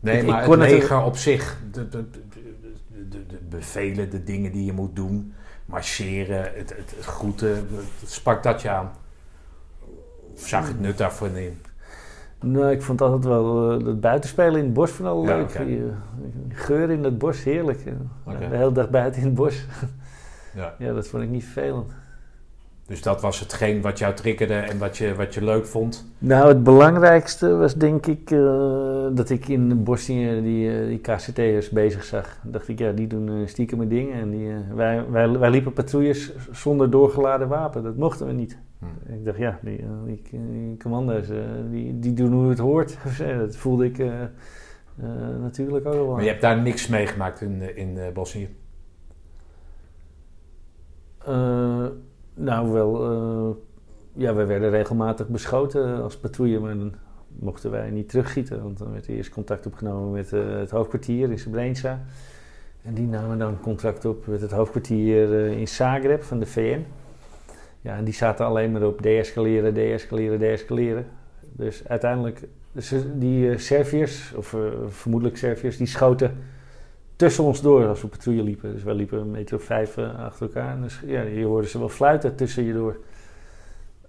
Nee, 0.00 0.21
ik, 0.21 0.26
maar 0.26 0.45
ik 0.45 0.50
het 0.50 0.59
leger 0.59 1.02
op 1.02 1.16
zich, 1.16 1.59
de, 1.73 1.88
de, 1.88 2.11
de, 2.11 3.26
de, 3.26 3.38
bevelen, 3.49 4.11
de 4.11 4.25
dingen 4.25 4.52
die 4.52 4.64
je 4.64 4.73
moet 4.73 4.97
doen, 4.97 5.35
marcheren, 5.64 6.43
het, 6.43 6.76
het, 6.76 6.95
het 6.97 7.05
groeten, 7.05 7.69
het 8.00 8.11
sprak 8.11 8.43
dat 8.43 8.62
je 8.62 8.69
aan? 8.69 8.93
Of 10.35 10.47
zag 10.47 10.66
je 10.66 10.73
het 10.73 10.81
nut 10.81 10.99
daarvan 10.99 11.37
in? 11.37 11.61
Nou, 12.40 12.71
ik 12.71 12.83
vond 12.83 13.00
altijd 13.00 13.25
wel 13.25 13.78
uh, 13.81 13.87
het 13.87 14.00
buitenspelen 14.00 14.59
in 14.59 14.64
het 14.64 14.73
bos 14.73 14.90
vooral 14.90 15.23
ja, 15.23 15.37
leuk. 15.37 15.50
Okay. 15.50 15.83
geur 16.49 16.90
in 16.90 17.05
het 17.05 17.19
bos, 17.19 17.45
heerlijk. 17.45 17.81
Okay. 18.25 18.49
De 18.49 18.57
hele 18.57 18.73
dag 18.73 18.90
buiten 18.90 19.21
in 19.21 19.26
het 19.26 19.37
bos. 19.37 19.66
ja. 20.55 20.75
ja, 20.78 20.93
dat 20.93 21.09
vond 21.09 21.23
ik 21.23 21.28
niet 21.28 21.45
vervelend. 21.45 21.93
Dus 22.87 23.02
dat 23.02 23.21
was 23.21 23.40
hetgeen 23.40 23.83
wat 23.83 23.99
jou 23.99 24.14
triggerde 24.14 24.55
en 24.55 24.78
wat 24.78 24.97
je, 24.97 25.14
wat 25.14 25.35
je 25.35 25.45
leuk 25.45 25.66
vond? 25.66 26.11
Nou, 26.19 26.49
het 26.49 26.62
belangrijkste 26.62 27.57
was 27.57 27.75
denk 27.75 28.07
ik 28.07 28.31
uh, 28.31 29.07
dat 29.12 29.31
ik 29.31 29.49
in 29.49 29.85
Bosnië 29.85 30.40
die, 30.43 30.71
uh, 30.71 30.87
die 30.87 30.99
KCT'ers 30.99 31.71
bezig 31.71 32.05
zag. 32.05 32.38
Dacht 32.43 32.69
ik, 32.69 32.78
ja, 32.78 32.93
die 32.93 33.07
doen 33.07 33.28
uh, 33.28 33.47
stiekem 33.47 33.78
mijn 33.78 33.90
dingen. 33.90 34.14
En 34.14 34.31
die, 34.31 34.55
wij, 34.75 35.11
wij, 35.11 35.31
wij 35.31 35.50
liepen 35.50 35.73
patrouilles 35.73 36.33
zonder 36.52 36.90
doorgeladen 36.90 37.49
wapen. 37.49 37.83
Dat 37.83 37.97
mochten 37.97 38.26
we 38.26 38.33
niet. 38.33 38.59
Hm. 38.78 39.12
Ik 39.12 39.25
dacht, 39.25 39.38
ja, 39.38 39.59
die, 39.62 39.85
die, 40.05 40.23
die 40.31 40.76
commando's, 40.76 41.26
die, 41.71 41.99
die 41.99 42.12
doen 42.12 42.33
hoe 42.33 42.49
het 42.49 42.59
hoort. 42.59 42.99
dat 43.38 43.57
voelde 43.57 43.85
ik 43.85 44.05
natuurlijk 45.40 45.87
ook 45.87 45.93
wel. 45.93 46.12
Maar 46.12 46.23
je 46.23 46.28
hebt 46.28 46.40
daar 46.40 46.62
niks 46.62 46.88
meegemaakt 46.88 47.40
in, 47.40 47.76
in 47.76 47.99
Bosnië? 48.12 48.49
Nou, 52.37 52.71
wel. 52.71 53.12
Uh, 53.12 53.55
ja, 54.12 54.35
we 54.35 54.45
werden 54.45 54.71
regelmatig 54.71 55.28
beschoten 55.28 56.02
als 56.02 56.16
patrouille, 56.16 56.61
maar 56.61 56.78
dan 56.78 56.95
mochten 57.28 57.71
wij 57.71 57.90
niet 57.90 58.09
terugschieten. 58.09 58.62
Want 58.62 58.78
dan 58.78 58.93
werd 58.93 59.07
eerst 59.07 59.31
contact 59.31 59.66
opgenomen 59.66 60.11
met 60.11 60.33
uh, 60.33 60.59
het 60.59 60.71
hoofdkwartier 60.71 61.31
in 61.31 61.38
Srebrenica. 61.38 62.00
En 62.83 62.95
die 62.95 63.07
namen 63.07 63.38
dan 63.38 63.61
contact 63.61 64.05
op 64.05 64.26
met 64.26 64.40
het 64.40 64.50
hoofdkwartier 64.50 65.28
uh, 65.33 65.59
in 65.59 65.69
Zagreb 65.69 66.23
van 66.23 66.38
de 66.38 66.47
VN. 66.47 66.85
Ja, 67.81 67.97
en 67.97 68.05
die 68.05 68.14
zaten 68.14 68.47
alleen 68.47 68.73
maar 68.73 68.87
op 68.87 69.02
deescaleren, 69.02 69.75
deescaleren, 69.75 70.38
deescaleren. 70.38 71.07
Dus 71.52 71.88
uiteindelijk, 71.88 72.49
die 73.14 73.59
Serviërs, 73.59 74.35
of 74.37 74.57
vermoedelijk 74.88 75.37
Serviërs, 75.37 75.76
die 75.76 75.87
schoten 75.87 76.37
tussen 77.16 77.44
ons 77.44 77.61
door 77.61 77.87
als 77.87 78.02
we 78.02 78.08
patrouille 78.08 78.42
liepen. 78.42 78.73
Dus 78.73 78.82
wij 78.82 78.94
liepen 78.94 79.20
een 79.20 79.30
meter 79.30 79.56
of 79.56 79.62
vijf 79.62 79.96
uh, 79.96 80.18
achter 80.18 80.46
elkaar. 80.46 80.70
En 80.70 80.82
dus 80.82 81.00
ja, 81.06 81.20
je 81.23 81.44
hoorde 81.44 81.68
ze 81.68 81.78
wel 81.78 81.88
fluiten 81.88 82.37
tussen 82.37 82.64
je 82.64 82.73
door. 82.73 82.96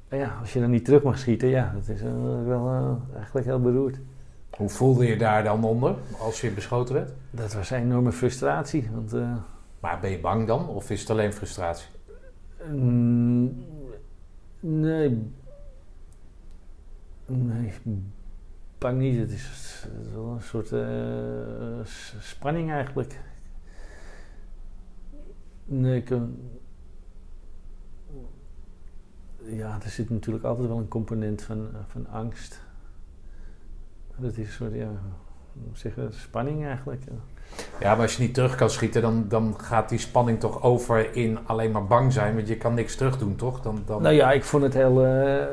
En 0.08 0.18
ja, 0.18 0.38
als 0.40 0.54
je 0.54 0.60
dan 0.60 0.70
niet 0.70 0.86
terug 0.86 1.04
mag 1.04 1.18
schieten, 1.18 1.48
ja, 1.48 1.74
dat 1.76 1.96
is 1.96 2.02
wel 2.46 3.00
eigenlijk 3.16 3.46
heel 3.46 3.62
beroerd. 3.62 4.00
Hoe 4.50 4.70
voelde 4.70 5.06
je 5.06 5.18
daar 5.18 5.44
dan 5.44 5.64
onder 5.64 5.96
als 6.20 6.42
je 6.42 6.52
beschoten 6.52 6.96
werd? 6.96 7.12
Dat 7.32 7.54
was 7.54 7.70
een 7.70 7.82
enorme 7.82 8.12
frustratie. 8.12 8.90
Want, 8.94 9.12
maar 9.80 10.00
ben 10.00 10.12
je 10.12 10.20
bang 10.20 10.48
dan, 10.48 10.68
of 10.68 10.90
is 10.90 11.00
het 11.00 11.10
alleen 11.10 11.34
frustratie? 11.34 11.88
Mm, 12.72 13.66
nee. 14.60 15.32
Nee, 17.26 17.74
niet. 18.94 19.18
Het 19.20 19.32
is, 19.32 19.88
wel 20.14 20.26
een 20.26 20.42
soort 20.42 20.72
uh, 20.72 21.86
spanning 22.20 22.72
eigenlijk. 22.72 23.20
Nee, 25.66 26.02
ik, 26.02 26.10
ja, 29.44 29.80
er 29.84 29.90
zit 29.90 30.10
natuurlijk 30.10 30.46
altijd 30.46 30.68
wel 30.68 30.78
een 30.78 30.88
component 30.88 31.42
van, 31.42 31.70
van 31.88 32.08
angst. 32.08 32.62
Dat 34.18 34.32
is 34.32 34.38
een 34.38 34.54
soort, 34.54 34.74
ja, 34.74 35.02
zeg, 35.74 35.94
spanning 36.10 36.66
eigenlijk. 36.66 37.04
Ja. 37.04 37.37
Ja, 37.80 37.94
maar 37.94 38.01
als 38.01 38.16
je 38.16 38.22
niet 38.22 38.34
terug 38.34 38.56
kan 38.56 38.70
schieten, 38.70 39.01
dan, 39.01 39.25
dan 39.27 39.54
gaat 39.58 39.89
die 39.89 40.00
spanning 40.00 40.39
toch 40.39 40.63
over 40.63 41.16
in 41.16 41.38
alleen 41.46 41.72
maar 41.72 41.86
bang 41.86 42.13
zijn. 42.13 42.36
Want 42.36 42.48
je 42.48 42.58
kan 42.58 42.74
niks 42.74 42.96
terug 42.96 43.18
doen, 43.18 43.36
toch? 43.36 43.62
Dan, 43.62 43.82
dan... 43.86 44.01
Nou 44.01 44.16
ja, 44.16 44.32
ik 44.32 44.44
vond 44.44 44.63
het 44.63 44.74
heel, 44.74 45.06
uh, 45.06 45.46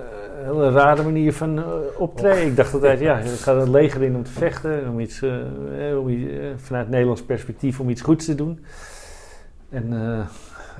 hele 0.45 0.71
rare 0.71 1.03
manier 1.03 1.33
van 1.33 1.59
uh, 1.59 1.65
optreden. 1.99 2.47
Ik 2.47 2.57
dacht 2.57 2.75
altijd, 2.75 3.01
ja, 3.01 3.19
je 3.19 3.29
gaat 3.29 3.61
het 3.61 3.69
leger 3.69 4.03
in 4.03 4.17
om 4.17 4.23
te 4.23 4.31
vechten. 4.31 4.89
Om 4.89 5.01
iets, 5.01 5.23
uh, 5.23 5.99
om 5.99 6.09
iets 6.09 6.33
vanuit 6.57 6.89
Nederlands 6.89 7.23
perspectief, 7.23 7.81
om 7.81 7.89
iets 7.89 8.03
goeds 8.03 8.25
te 8.25 8.35
doen. 8.35 8.65
En 9.71 9.93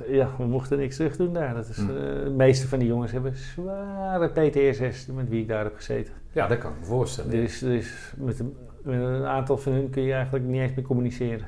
ja, 0.09 0.29
we 0.39 0.45
mochten 0.45 0.79
niks 0.79 0.97
terug 0.97 1.17
doen 1.17 1.33
daar. 1.33 1.55
Dat 1.55 1.69
is, 1.69 1.77
hm. 1.77 1.87
de 1.87 2.33
meeste 2.37 2.69
van 2.69 2.79
die 2.79 2.89
jongens 2.89 3.13
hebben 3.13 3.33
zware 3.37 4.29
PTSS 4.29 5.07
met 5.07 5.29
wie 5.29 5.41
ik 5.41 5.49
daar 5.49 5.65
heb 5.65 5.75
gezeten. 5.77 6.15
Ja, 6.33 6.47
dat 6.47 6.59
kan 6.59 6.71
ik 6.71 6.79
me 6.81 6.85
voorstellen. 6.85 7.31
Dus, 7.31 7.59
dus 7.59 8.15
met, 8.17 8.39
een, 8.39 8.57
met 8.85 9.01
een 9.01 9.25
aantal 9.25 9.59
van 9.59 9.73
hun 9.73 9.91
kun 9.91 10.03
je 10.03 10.13
eigenlijk 10.13 10.45
niet 10.45 10.61
eens 10.61 10.75
meer 10.75 10.85
communiceren. 10.85 11.47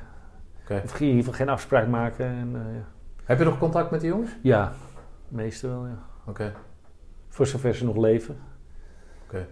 Okay. 0.63 0.81
Of 0.83 0.99
in 0.99 1.05
ieder 1.05 1.19
geval 1.23 1.33
geen 1.33 1.49
afspraak 1.49 1.87
maken. 1.87 2.25
En, 2.25 2.49
uh, 2.55 2.75
ja. 2.75 2.85
Heb 3.23 3.39
je 3.39 3.45
nog 3.45 3.57
contact 3.57 3.91
met 3.91 4.01
die 4.01 4.09
jongens? 4.09 4.31
Ja, 4.41 4.73
meestal 5.27 5.69
wel, 5.69 5.85
ja. 5.87 6.05
Oké. 6.25 6.53
Voor 7.27 7.47
zover 7.47 7.75
ze 7.75 7.85
nog 7.85 7.97
leven. 7.97 8.37
Oké. 9.23 9.47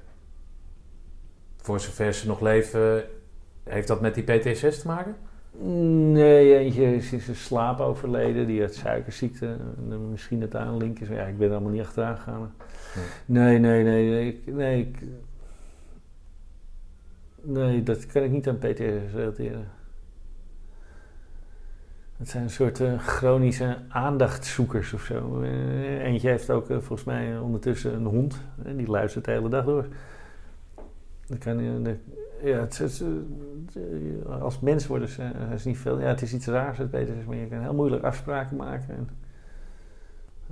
Voor 1.57 1.79
zover 1.79 2.13
ze 2.13 2.27
nog 2.27 2.41
leven, 2.41 3.03
heeft 3.63 3.87
dat 3.87 4.01
met 4.01 4.15
die 4.15 4.23
PTSS 4.23 4.79
te 4.81 4.87
maken? 4.87 5.15
Nee, 6.11 6.57
eentje 6.57 6.95
is 6.95 7.11
in 7.11 7.19
zijn 7.19 7.35
slaap 7.35 7.79
overleden. 7.79 8.47
Die 8.47 8.61
had 8.61 8.73
suikerziekte. 8.73 9.57
Misschien 10.09 10.39
dat 10.39 10.51
daar 10.51 10.67
een 10.67 10.77
link 10.77 10.99
is. 10.99 11.07
Maar 11.07 11.17
ja, 11.17 11.25
ik 11.25 11.37
ben 11.37 11.47
er 11.47 11.53
allemaal 11.53 11.71
niet 11.71 11.81
achteraan 11.81 12.17
gegaan. 12.17 12.53
Nee, 13.25 13.59
nee, 13.59 13.83
nee. 13.83 14.09
Nee, 14.09 14.27
ik, 14.27 14.53
nee, 14.53 14.79
ik, 14.79 14.97
nee, 17.45 17.83
dat 17.83 18.05
kan 18.05 18.23
ik 18.23 18.31
niet 18.31 18.47
aan 18.47 18.57
PTSS 18.57 19.13
relateren. 19.13 19.67
Het 22.17 22.29
zijn 22.29 22.43
een 22.43 22.49
soort 22.49 22.79
uh, 22.79 22.99
chronische 22.99 23.77
aandachtzoekers 23.87 24.93
of 24.93 25.01
zo. 25.01 25.41
Uh, 25.41 26.03
eentje 26.03 26.29
heeft 26.29 26.49
ook 26.49 26.69
uh, 26.69 26.77
volgens 26.77 27.03
mij 27.03 27.37
ondertussen 27.37 27.93
een 27.93 28.05
hond. 28.05 28.41
En 28.63 28.75
die 28.75 28.87
luistert 28.87 29.25
de 29.25 29.31
hele 29.31 29.49
dag 29.49 29.65
door. 29.65 29.85
Dan 31.27 31.37
kan, 31.37 31.57
de, 31.57 31.95
ja, 32.43 32.67
als 34.39 34.59
mens 34.59 34.87
worden 34.87 35.07
ze 35.07 35.31
is 35.53 35.65
niet 35.65 35.77
veel. 35.77 35.99
Ja, 35.99 36.07
het 36.07 36.21
is 36.21 36.33
iets 36.33 36.47
raars, 36.47 36.77
het 36.77 36.89
PTSS, 36.89 37.25
maar 37.27 37.35
je 37.35 37.47
kan 37.47 37.61
heel 37.61 37.73
moeilijk 37.73 38.03
afspraken 38.03 38.57
maken. 38.57 38.95
En, 38.95 39.09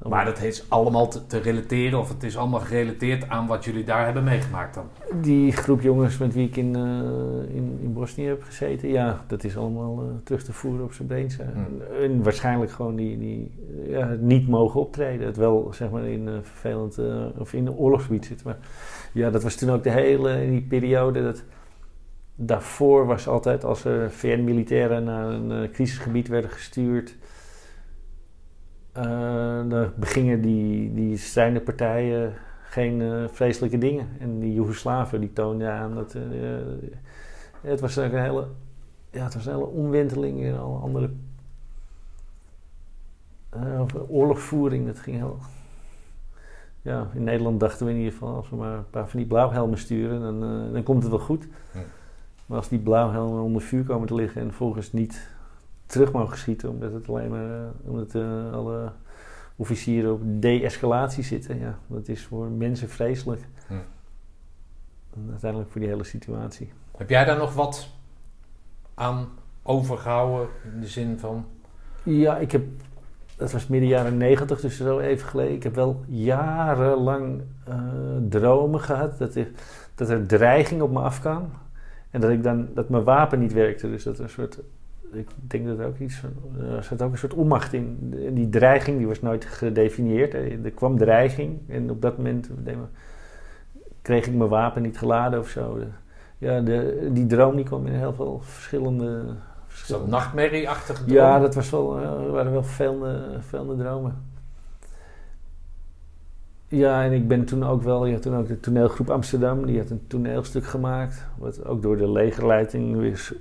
maar 0.02 0.26
dat 0.26 0.42
is 0.42 0.70
allemaal 0.70 1.08
te, 1.08 1.26
te, 1.26 1.38
relateren, 1.38 2.00
of 2.00 2.10
het 2.10 2.24
is 2.24 2.38
allemaal 2.38 2.60
gerelateerd 2.60 3.30
aan 3.30 3.48
wat 3.48 3.66
jullie 3.66 3.84
daar 3.84 4.06
hebben 4.06 4.24
meegemaakt 4.24 4.74
dan? 4.74 4.86
Die 5.22 5.52
groep 5.52 5.82
jongens 5.82 6.18
met 6.18 6.34
wie 6.34 6.48
ik 6.48 6.56
in, 6.56 6.78
uh, 6.78 7.56
in, 7.56 7.80
in 7.82 7.94
Bosnië 7.94 8.26
heb 8.26 8.44
gezeten, 8.44 8.90
ja, 8.90 9.24
dat 9.28 9.44
is 9.44 9.58
allemaal 9.58 10.04
uh, 10.04 10.10
terug 10.24 10.44
te 10.44 10.54
voeren 10.54 10.86
op 10.86 10.94
zijn 10.94 11.08
brainstem. 11.08 11.50
Hmm. 11.54 11.82
En 12.02 12.24
waarschijnlijk 12.24 12.72
gewoon 12.72 12.96
die, 12.96 13.18
die 13.18 13.52
ja, 13.88 14.18
niet 14.20 14.48
mogen 14.48 14.80
optreden. 14.80 15.26
Het 15.26 15.38
wel 15.38 15.74
zeg 15.74 15.90
maar 15.90 16.06
in 16.08 16.28
uh, 16.28 16.34
vervelend, 16.42 17.00
of 17.38 17.54
in 17.54 17.68
een 17.68 17.74
oorlogsgebied 17.74 18.26
zitten. 18.26 18.48
Maar 18.48 18.58
ja, 19.14 19.30
dat 19.30 19.44
was 19.44 19.56
toen 19.56 19.70
ook 19.70 19.84
de 19.84 19.92
hele, 19.92 20.44
in 20.44 20.52
die 20.52 20.66
periode 20.68 21.24
dat 21.24 21.44
daarvoor 22.36 23.06
was 23.06 23.28
altijd 23.28 23.64
als 23.64 23.86
er 23.86 24.12
VN-militairen 24.12 25.04
naar 25.04 25.26
een 25.26 25.72
crisisgebied 25.72 26.28
werden 26.28 26.50
gestuurd 26.50 27.16
uh, 28.98 29.70
dan 29.70 29.92
begingen 29.96 30.42
die, 30.42 30.94
die 30.94 31.18
strijdende 31.18 31.62
partijen 31.62 32.34
geen 32.64 33.00
uh, 33.00 33.28
vreselijke 33.28 33.78
dingen. 33.78 34.08
En 34.20 34.40
die 34.40 34.54
Joegoslaven 34.54 35.20
die 35.20 35.34
toonden 35.34 35.72
aan 35.72 35.96
dat... 35.96 36.16
Uh, 36.16 36.22
het 37.62 37.80
was 37.80 37.96
een 37.96 38.16
hele... 38.16 38.48
Ja, 39.10 39.24
het 39.24 39.34
was 39.34 39.46
een 39.46 39.54
hele 39.54 39.66
omwenteling 39.66 40.42
in 40.42 40.58
alle 40.58 40.80
andere... 40.80 41.10
oorlogvoering, 44.08 44.86
dat 44.86 45.00
ging 45.00 45.18
heel... 45.18 45.38
Ja, 46.82 47.08
in 47.14 47.24
Nederland 47.24 47.60
dachten 47.60 47.86
we 47.86 47.92
in 47.92 47.98
ieder 47.98 48.14
geval... 48.14 48.36
als 48.36 48.50
we 48.50 48.56
maar 48.56 48.78
een 48.78 48.90
paar 48.90 49.10
van 49.10 49.20
die 49.20 49.28
blauwhelmen 49.28 49.78
sturen, 49.78 50.22
dan, 50.22 50.40
dan 50.74 50.84
komt 50.84 51.02
het 51.04 51.12
wel 51.12 51.22
goed. 51.22 51.48
Ja. 51.74 51.80
Maar 52.46 52.58
als 52.58 52.70
die 52.70 52.80
blauwhelmen 52.80 53.42
onder 53.42 53.62
vuur 53.62 53.84
komen 53.84 54.08
te 54.08 54.16
liggen... 54.16 54.42
en 54.42 54.54
volgens 54.54 54.92
niet 54.92 55.33
terug 55.86 56.12
mogen 56.12 56.38
schieten, 56.38 56.70
omdat 56.70 56.94
het 56.94 57.10
alleen 57.10 57.30
maar 57.30 57.50
uh, 57.50 57.68
omdat 57.84 58.16
uh, 58.16 58.54
alle 58.54 58.92
officieren 59.56 60.13
op 60.13 60.22
de-escalatie 60.24 61.24
zitten. 61.24 61.60
Ja, 61.60 61.78
dat 61.88 62.08
is 62.08 62.25
voor 62.25 62.48
mensen 62.48 62.90
vreselijk. 62.90 63.42
Hm. 63.68 63.74
uiteindelijk 65.30 65.72
voor 65.72 65.82
die 65.82 65.90
hele 65.90 66.04
situatie. 66.04 66.72
Heb 66.98 67.10
jij 67.10 67.25
daar 67.25 67.38
nog 67.38 67.54
wat 67.54 67.90
aan 68.94 69.28
overgehouden 69.63 70.48
in 70.74 70.82
de 70.82 70.88
zin 70.88 71.20
van? 71.20 71.46
Ja, 72.04 72.38
ik 72.38 72.52
heb. 72.52 72.63
Dat 73.38 73.52
was 73.52 73.68
midden 73.68 73.90
jaren 73.90 74.18
negentig, 74.18 74.62
dus 74.62 74.78
zo 74.78 75.00
even 75.00 75.28
geleden. 75.28 75.54
Ik 75.54 75.63
heb 75.63 75.75
wel 75.75 76.04
jarenlang 76.08 77.42
uh, 77.70 77.75
dromen 78.30 78.80
gehad 78.80 79.18
dat 79.18 79.36
er, 79.36 79.52
dat 79.96 80.10
er 80.10 80.28
dreiging 80.28 80.82
op 80.82 80.92
me 80.92 81.00
afkwam. 81.00 81.50
En 82.10 82.22
dat 82.22 82.30
ik 82.30 82.44
dan 82.44 82.68
dat 82.74 82.90
mijn 82.90 83.04
wapen 83.04 83.40
niet 83.40 83.54
werkte. 83.54 83.90
Dus 83.90 84.04
dat 84.04 84.18
er 84.18 84.24
een 84.24 84.30
soort 84.30 84.60
ik 85.15 85.27
denk 85.38 85.67
dat 85.67 85.79
er 85.79 85.86
ook 85.86 86.00
iets 86.00 86.24
er 86.77 86.84
zat 86.84 87.01
ook 87.01 87.12
een 87.12 87.17
soort 87.17 87.34
onmacht 87.34 87.74
in. 87.74 87.98
Die 88.34 88.50
dreiging 88.50 88.98
die 88.98 89.08
was 89.08 89.22
nooit 89.22 89.46
gedefinieerd. 89.46 90.34
Er 90.34 90.72
kwam 90.75 90.98
dreiging 90.98 91.60
en 91.67 91.89
op 91.89 92.01
dat 92.01 92.17
moment 92.17 92.50
kreeg 94.01 94.25
ik 94.25 94.34
mijn 94.34 94.50
wapen 94.50 94.82
niet 94.82 94.98
geladen 94.98 95.39
of 95.39 95.50
zo. 95.50 95.79
Ja, 96.38 96.62
de, 96.62 97.10
die 97.12 97.25
droom 97.25 97.55
die 97.55 97.65
kwam 97.65 97.86
in 97.88 97.93
heel 97.93 98.13
veel 98.13 98.41
verschillende. 98.43 99.24
verschillende... 99.67 100.10
nachtmerrieachtige 100.10 101.03
droom? 101.03 101.15
Ja, 101.15 101.39
dat 101.39 101.55
was 101.55 101.70
wel, 101.70 102.00
uh, 102.00 102.32
waren 102.32 102.51
wel 102.51 102.63
veel 102.63 103.75
dromen. 103.77 104.32
Ja, 106.74 107.03
en 107.03 107.12
ik 107.12 107.27
ben 107.27 107.46
toen 107.46 107.63
ook 107.63 107.82
wel, 107.82 108.06
je 108.06 108.13
had 108.13 108.22
toen 108.22 108.36
ook 108.36 108.48
de 108.48 108.60
toneelgroep 108.60 109.10
Amsterdam, 109.10 109.65
die 109.65 109.80
had 109.80 109.89
een 109.89 110.08
toneelstuk 110.08 110.65
gemaakt, 110.65 111.25
wat 111.38 111.65
ook 111.65 111.82
door 111.82 111.98
de 111.98 112.12
legerleiding 112.12 112.98
weer 112.98 113.38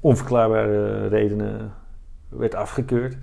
onverklaarbare 0.00 1.06
redenen 1.06 1.72
werd 2.28 2.54
afgekeurd. 2.54 3.16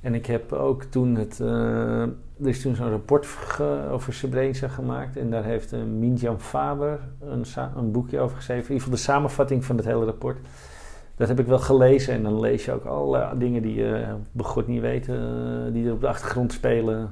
En 0.00 0.14
ik 0.14 0.26
heb 0.26 0.52
ook 0.52 0.82
toen 0.82 1.14
het, 1.14 1.38
uh, 1.42 2.02
er 2.02 2.48
is 2.48 2.62
toen 2.62 2.74
zo'n 2.74 2.90
rapport 2.90 3.26
over 3.90 4.12
Srebrenica 4.12 4.68
gemaakt 4.68 5.16
en 5.16 5.30
daar 5.30 5.44
heeft 5.44 5.72
uh, 5.72 6.30
Faber 6.38 7.00
een, 7.20 7.44
een, 7.76 7.92
boekje 7.92 8.20
over 8.20 8.36
geschreven, 8.36 8.64
in 8.64 8.72
ieder 8.72 8.82
geval 8.84 8.98
de 8.98 9.04
samenvatting 9.12 9.64
van 9.64 9.76
het 9.76 9.86
hele 9.86 10.04
rapport. 10.04 10.38
Dat 11.16 11.28
heb 11.28 11.38
ik 11.38 11.46
wel 11.46 11.58
gelezen 11.58 12.14
en 12.14 12.22
dan 12.22 12.40
lees 12.40 12.64
je 12.64 12.72
ook 12.72 12.84
alle 12.84 13.28
dingen 13.38 13.62
die 13.62 13.74
je 13.74 14.00
uh, 14.00 14.14
begot 14.32 14.66
niet 14.66 14.80
weten, 14.80 15.72
die 15.72 15.86
er 15.86 15.92
op 15.92 16.00
de 16.00 16.08
achtergrond 16.08 16.52
spelen 16.52 17.10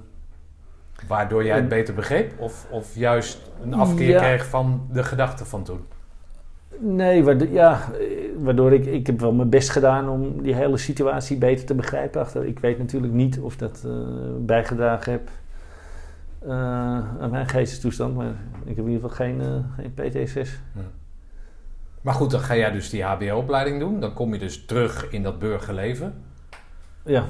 Waardoor 1.09 1.45
jij 1.45 1.57
het 1.57 1.69
beter 1.69 1.95
begreep? 1.95 2.41
Of, 2.41 2.67
of 2.71 2.95
juist 2.95 3.51
een 3.63 3.75
afkeer 3.75 4.19
kreeg 4.19 4.47
van 4.47 4.89
de 4.93 5.03
gedachten 5.03 5.47
van 5.47 5.65
toen? 5.65 5.87
Nee, 6.79 7.25
waardoor, 7.25 7.49
ja, 7.49 7.81
waardoor 8.39 8.73
ik, 8.73 8.87
ik 8.87 9.07
heb 9.07 9.21
wel 9.21 9.33
mijn 9.33 9.49
best 9.49 9.71
gedaan 9.71 10.09
om 10.09 10.43
die 10.43 10.55
hele 10.55 10.77
situatie 10.77 11.37
beter 11.37 11.67
te 11.67 11.75
begrijpen. 11.75 12.21
Achter. 12.21 12.45
Ik 12.45 12.59
weet 12.59 12.79
natuurlijk 12.79 13.13
niet 13.13 13.39
of 13.39 13.57
dat 13.57 13.83
uh, 13.87 13.93
bijgedragen 14.39 15.13
heb 15.13 15.29
uh, 16.45 16.53
aan 17.21 17.31
mijn 17.31 17.49
geestestoestand, 17.49 18.17
maar 18.17 18.35
ik 18.65 18.77
heb 18.77 18.85
in 18.85 18.91
ieder 18.91 19.11
geval 19.11 19.27
geen, 19.27 19.41
uh, 19.41 19.57
geen 19.77 19.95
PTSS. 19.95 20.59
Hm. 20.73 20.79
Maar 22.01 22.15
goed, 22.15 22.31
dan 22.31 22.41
ga 22.41 22.57
jij 22.57 22.71
dus 22.71 22.91
die 22.91 23.05
HBO-opleiding 23.05 23.81
doen. 23.81 24.01
Dan 24.01 24.13
kom 24.13 24.33
je 24.33 24.39
dus 24.39 24.65
terug 24.65 25.11
in 25.11 25.23
dat 25.23 25.39
burgerleven. 25.39 26.15
Ja. 27.05 27.25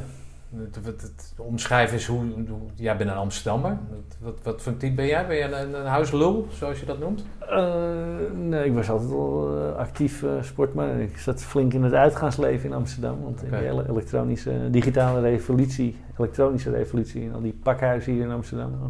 Het, 0.85 1.35
omschrijven 1.37 1.97
is 1.97 2.07
hoe, 2.07 2.21
hoe- 2.49 2.61
Jij 2.75 2.97
bent 2.97 3.11
een 3.11 3.17
Amsterdammer. 3.17 3.79
Wat, 3.91 4.17
wat, 4.21 4.43
wat 4.43 4.63
voor 4.63 4.77
type 4.77 4.95
ben 4.95 5.07
jij? 5.07 5.27
Ben 5.27 5.37
jij 5.37 5.53
een, 5.63 5.75
een 5.75 5.87
huislul, 5.87 6.47
zoals 6.51 6.81
je 6.81 6.87
dat 6.87 6.99
noemt? 6.99 7.25
Eh, 7.49 8.31
nee, 8.35 8.65
ik 8.65 8.75
was 8.75 8.91
altijd 8.91 9.11
wel 9.11 9.59
eh, 9.59 9.77
actief 9.77 10.23
eh, 10.23 10.31
sportman. 10.43 10.99
Ik 10.99 11.19
zat 11.19 11.43
flink 11.43 11.73
in 11.73 11.83
het 11.83 11.93
uitgaansleven 11.93 12.69
in 12.69 12.75
Amsterdam. 12.75 13.23
Want 13.23 13.41
in 13.43 13.47
Oké. 13.49 13.57
die 13.59 13.67
hele 13.67 13.89
elektronische, 13.91 14.71
digitale 14.71 15.21
revolutie, 15.21 15.97
elektronische 16.19 16.71
revolutie 16.71 17.23
en 17.29 17.35
al 17.35 17.41
die 17.41 17.59
pakhuizen 17.63 18.13
hier 18.13 18.23
in 18.23 18.31
Amsterdam. 18.31 18.73
oh, 18.73 18.89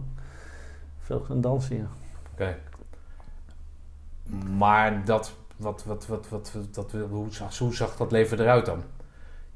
veel 1.00 1.20
gaan 1.20 1.40
dansen, 1.40 1.76
ja. 1.76 1.86
Oké. 2.32 2.56
Maar 4.56 5.04
dat, 5.04 5.32
wat, 5.56 5.84
wat, 5.84 6.06
wat, 6.06 6.28
wat, 6.28 6.52
dat, 6.70 6.92
hoe, 7.10 7.26
zag, 7.32 7.58
hoe 7.58 7.74
zag 7.74 7.96
dat 7.96 8.10
leven 8.12 8.40
eruit 8.40 8.66
dan? 8.66 8.82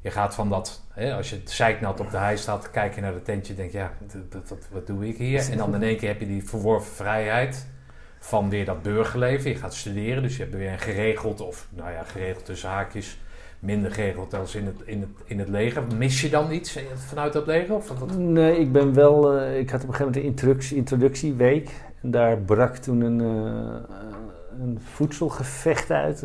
Je 0.03 0.11
gaat 0.11 0.35
van 0.35 0.49
dat, 0.49 0.83
hè, 0.89 1.15
als 1.15 1.31
je 1.31 1.37
het 1.37 1.51
zeiknat 1.51 2.01
op 2.01 2.11
de 2.11 2.17
hei 2.17 2.37
staat, 2.37 2.71
kijk 2.71 2.95
je 2.95 3.01
naar 3.01 3.13
de 3.13 3.23
tentje, 3.23 3.55
denk 3.55 3.71
je, 3.73 3.79
ja, 3.79 3.93
wat 4.73 4.87
doe 4.87 5.09
ik 5.09 5.17
hier? 5.17 5.51
En 5.51 5.59
dan 5.59 5.75
in 5.75 5.83
één 5.83 5.97
keer 5.97 6.09
heb 6.09 6.21
je 6.21 6.27
die 6.27 6.45
verworven 6.49 6.93
vrijheid 6.93 7.67
van 8.19 8.49
weer 8.51 8.65
dat 8.65 8.83
burgerleven. 8.83 9.51
Je 9.51 9.57
gaat 9.57 9.75
studeren, 9.75 10.23
dus 10.23 10.37
je 10.37 10.43
hebt 10.43 10.55
weer 10.55 10.73
een 10.73 10.79
geregeld, 10.79 11.41
of 11.41 11.69
nou 11.71 11.91
ja, 11.91 12.03
geregeld 12.03 12.45
tussen 12.45 12.69
haakjes, 12.69 13.19
minder 13.59 13.93
geregeld 13.93 14.35
als 14.35 14.55
in 14.55 14.67
het, 14.67 14.81
in 14.85 15.01
het, 15.01 15.11
in 15.25 15.39
het 15.39 15.49
leger. 15.49 15.83
Mis 15.97 16.21
je 16.21 16.29
dan 16.31 16.53
iets 16.53 16.79
vanuit 16.95 17.33
dat 17.33 17.47
leger? 17.47 17.75
Of? 17.75 18.17
Nee, 18.17 18.59
ik 18.59 18.73
ben 18.73 18.95
wel. 18.95 19.33
eh, 19.33 19.59
ik 19.59 19.71
had 19.71 19.83
op 19.83 19.89
een 19.89 19.95
gegeven 19.95 20.07
moment 20.07 20.17
een 20.17 20.23
introductie, 20.31 20.77
introductieweek. 20.77 21.71
En 22.03 22.11
daar 22.11 22.39
brak 22.39 22.77
toen 22.77 23.01
een, 23.01 23.21
eh, 23.21 23.97
een 24.61 24.81
voedselgevecht 24.93 25.91
uit. 25.91 26.25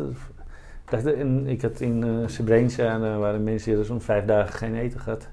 Ik, 0.86 0.92
dacht, 0.92 1.14
en 1.14 1.46
ik 1.46 1.62
had 1.62 1.80
in 1.80 2.24
Srebrenica, 2.26 2.94
en 2.94 3.00
daar 3.00 3.18
waren 3.18 3.44
mensen 3.44 3.74
die 3.74 3.84
zo'n 3.84 4.00
vijf 4.00 4.24
dagen 4.24 4.52
geen 4.52 4.74
eten 4.74 5.00
gehad. 5.00 5.28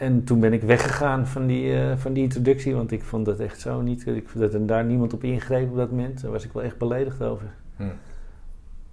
En 0.00 0.24
toen 0.24 0.40
ben 0.40 0.52
ik 0.52 0.62
weggegaan 0.62 1.26
van 1.26 1.46
die, 1.46 1.74
eh, 1.74 1.96
van 1.96 2.12
die 2.12 2.22
introductie, 2.22 2.74
want 2.74 2.92
ik 2.92 3.02
vond 3.02 3.24
dat 3.24 3.40
echt 3.40 3.60
zo 3.60 3.80
niet. 3.80 4.06
Ik 4.06 4.28
vond 4.28 4.44
dat 4.44 4.54
er 4.54 4.66
daar 4.66 4.84
niemand 4.84 5.12
op 5.12 5.24
ingreep 5.24 5.70
op 5.70 5.76
dat 5.76 5.90
moment. 5.90 6.22
Daar 6.22 6.30
was 6.30 6.44
ik 6.44 6.52
wel 6.52 6.62
echt 6.62 6.78
beledigd 6.78 7.22
over. 7.22 7.46
Hm. 7.76 7.84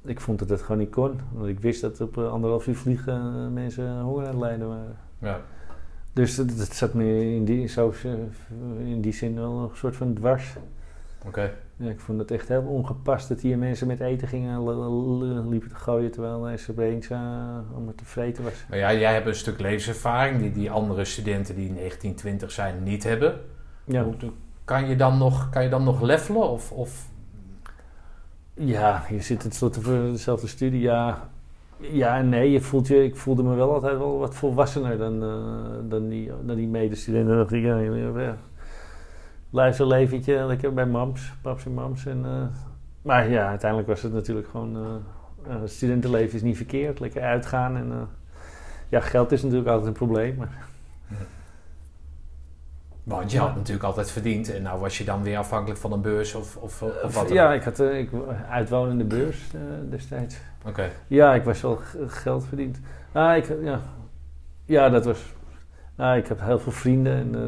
Ik 0.05 0.21
vond 0.21 0.39
dat 0.39 0.49
het 0.49 0.61
gewoon 0.61 0.77
niet 0.77 0.89
kon. 0.89 1.19
Want 1.31 1.47
ik 1.47 1.59
wist 1.59 1.81
dat 1.81 2.01
op 2.01 2.17
anderhalf 2.17 2.67
uur 2.67 2.75
vliegen 2.75 3.53
mensen 3.53 4.01
honger 4.01 4.23
aan 4.23 4.31
het 4.31 4.39
lijden 4.39 4.67
waren. 4.67 4.97
Ja. 5.19 5.41
Dus 6.13 6.35
dat, 6.35 6.57
dat 6.57 6.73
zat 6.73 6.93
me 6.93 7.35
in 7.35 7.45
die, 7.45 7.67
zo, 7.67 7.93
in 8.79 9.01
die 9.01 9.13
zin 9.13 9.35
wel 9.35 9.69
een 9.69 9.77
soort 9.77 9.95
van 9.95 10.13
dwars. 10.13 10.55
Oké. 11.25 11.53
Ja, 11.79 11.89
ik 11.89 11.99
vond 11.99 12.19
het 12.19 12.31
echt 12.31 12.47
heel 12.47 12.61
ongepast 12.61 13.29
dat 13.29 13.41
hier 13.41 13.57
mensen 13.57 13.87
met 13.87 13.99
eten 13.99 14.27
gingen 14.27 15.49
liepen 15.49 15.69
te 15.69 15.75
gooien 15.75 16.11
terwijl 16.11 16.47
er 16.47 16.59
Srebrenica 16.59 17.17
allemaal 17.73 17.95
te 17.95 18.05
vreten 18.05 18.43
was. 18.43 18.65
Maar 18.69 18.77
ja, 18.77 18.93
jij 18.93 19.13
hebt 19.13 19.27
een 19.27 19.35
stuk 19.35 19.59
levenservaring 19.59 20.39
die 20.41 20.51
die 20.51 20.71
andere 20.71 21.05
studenten 21.05 21.55
die 21.55 21.71
19, 21.71 22.15
20 22.15 22.51
zijn 22.51 22.83
niet 22.83 23.03
hebben. 23.03 23.39
Ja, 23.83 24.03
Hoe- 24.03 24.13
Kan 24.63 24.87
je 24.87 24.95
dan 24.95 25.17
nog, 25.17 25.49
kan 25.49 25.63
je 25.63 25.69
dan 25.69 25.83
nog 25.83 26.01
levelen? 26.01 26.49
Of, 26.49 26.71
of 26.71 27.09
ja 28.53 29.03
je 29.09 29.21
zit 29.21 29.39
tenslotte 29.39 29.81
voor 29.81 29.93
dezelfde 29.93 30.47
studie. 30.47 30.81
Ja, 30.81 31.29
ja 31.79 32.17
en 32.17 32.29
nee, 32.29 32.51
je 32.51 32.61
voelt 32.61 32.87
je, 32.87 33.03
ik 33.03 33.15
voelde 33.15 33.43
me 33.43 33.55
wel 33.55 33.73
altijd 33.73 33.97
wel 33.97 34.17
wat 34.17 34.35
volwassener 34.35 34.97
dan, 34.97 35.23
eh, 35.23 35.89
dan, 35.89 36.07
die, 36.09 36.31
dan 36.45 36.55
die 36.55 36.67
medestudenten. 36.67 37.29
Dan 37.29 37.37
dacht 37.37 37.51
ik, 37.51 37.63
ja, 37.63 37.77
ja. 37.77 38.37
Luister 39.49 39.87
leventje, 39.87 40.45
lekker 40.45 40.73
bij 40.73 40.85
mams, 40.85 41.33
paps 41.41 41.65
en 41.65 41.73
mams. 41.73 42.05
En, 42.05 42.25
eh, 42.25 42.31
maar 43.01 43.29
ja, 43.29 43.47
uiteindelijk 43.47 43.89
was 43.89 44.01
het 44.01 44.13
natuurlijk 44.13 44.47
gewoon, 44.47 45.01
het 45.47 45.71
studentenleven 45.71 46.35
is 46.35 46.41
niet 46.41 46.57
verkeerd. 46.57 46.99
Lekker 46.99 47.21
uitgaan 47.21 47.75
en 47.77 48.07
ja, 48.89 48.99
geld 48.99 49.31
is 49.31 49.41
natuurlijk 49.41 49.69
altijd 49.69 49.87
een 49.87 49.93
probleem. 49.93 50.35
Maar, 50.35 50.65
Want 53.03 53.31
je 53.31 53.37
Ja. 53.37 53.43
had 53.43 53.55
natuurlijk 53.55 53.85
altijd 53.85 54.11
verdiend 54.11 54.53
en 54.53 54.61
nou 54.61 54.79
was 54.79 54.97
je 54.97 55.03
dan 55.03 55.23
weer 55.23 55.37
afhankelijk 55.37 55.79
van 55.79 55.91
een 55.91 56.01
beurs 56.01 56.35
of, 56.35 56.55
of, 56.57 56.81
of 56.81 57.15
wat 57.15 57.29
ja, 57.29 57.53
ik 57.53 57.63
had 57.63 57.79
ik, 57.79 58.09
uitwonende 58.49 59.03
beurs 59.03 59.43
destijds. 59.89 60.37
Oké, 60.65 60.89
Ja, 61.07 61.33
ik 61.35 61.43
was 61.43 61.61
wel 61.61 61.79
geld 62.07 62.45
verdiend. 62.45 62.79
Ah, 63.11 63.35
ik, 63.37 63.53
ja. 63.63 63.79
ja, 64.65 64.89
dat 64.89 65.05
was. 65.05 65.19
Nou, 65.97 66.17
ik 66.17 66.27
heb 66.27 66.39
heel 66.41 66.59
veel 66.59 66.71
vrienden 66.71 67.13
en 67.13 67.27
eh, 67.27 67.39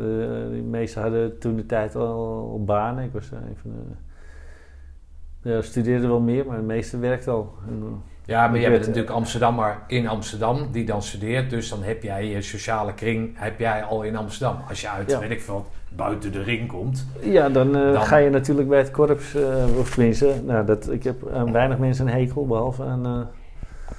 de 0.56 0.64
meesten 0.70 1.02
hadden 1.02 1.40
toen 1.40 1.56
de 1.56 1.66
tijd 1.66 1.96
al, 1.96 2.64
banen. 2.66 3.04
Ik 3.04 3.12
was 3.14 3.32
eh, 3.32 3.38
een 3.50 3.58
van 3.62 3.72
de. 3.72 5.50
Ja, 5.50 5.62
studeerde 5.62 6.08
wel 6.08 6.20
meer, 6.20 6.46
maar 6.46 6.58
de 6.58 6.64
meeste 6.64 6.98
werkte 6.98 7.30
al. 7.30 7.54
En, 7.68 7.82
eh, 7.84 7.88
ja, 8.26 8.48
maar 8.48 8.60
jij 8.60 8.70
weet- 8.70 8.78
bent 8.80 8.88
natuurlijk 8.88 9.16
Amsterdammer 9.16 9.78
in 9.88 10.08
Amsterdam 10.08 10.72
die 10.72 10.86
dan 10.86 11.02
studeert, 11.04 11.50
dus 11.50 11.70
dan 11.70 11.84
heb 11.84 12.04
jij 12.04 12.26
je 12.28 12.42
sociale 12.42 12.94
kring 12.94 13.32
heb 13.34 13.60
jij 13.60 13.84
al 13.84 14.04
in 14.04 14.16
Amsterdam. 14.16 14.58
Als 14.70 14.82
je 14.82 14.90
uit, 14.90 15.12
Ja. 15.12 15.20
weet 15.20 15.30
ik 15.32 15.42
veel, 15.42 15.66
buiten 15.96 16.32
de 16.32 16.44
ring 16.44 16.68
komt. 16.68 17.08
ja, 17.22 17.50
dan, 17.50 17.72
Dan- 17.72 18.02
ga 18.02 18.18
je 18.18 18.30
natuurlijk 18.30 18.68
bij 18.70 18.78
het 18.78 18.92
korps, 18.92 19.36
of 19.80 19.90
tenminste, 19.94 20.34
nou, 20.46 20.66
dat, 20.66 20.92
ik 20.92 21.04
heb 21.04 21.30
aan 21.34 21.52
weinig 21.52 21.78
mensen 21.78 22.08
een 22.08 22.14
hekel, 22.14 22.46
behalve 22.48 22.84
aan 22.84 23.30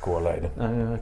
Koorleden. 0.01 0.51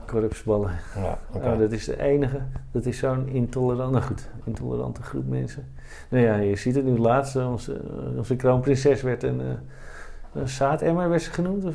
korpsballen. 0.05 0.71
Ja, 0.95 1.17
oké. 1.33 1.45
Nou, 1.45 1.59
dat 1.59 1.71
is 1.71 1.85
de 1.85 2.01
enige. 2.01 2.39
Dat 2.71 2.85
is 2.85 2.97
zo'n 2.97 3.27
intolerant, 3.27 3.91
nou 3.91 4.03
goed, 4.03 4.29
intolerante 4.43 5.01
groep 5.03 5.27
mensen. 5.27 5.67
Nou 6.09 6.23
ja, 6.23 6.35
je 6.35 6.55
ziet 6.55 6.75
het 6.75 6.85
nu 6.85 6.97
laatst. 6.97 7.35
eh, 7.35 7.51
Onze, 7.51 7.81
onze 8.17 8.35
kroonprinses 8.35 9.01
werd 9.01 9.23
een, 9.23 9.41
eh, 9.41 10.41
een 10.41 10.47
zaademmer 10.49 11.09
werd 11.09 11.21
ze 11.21 11.31
genoemd. 11.31 11.65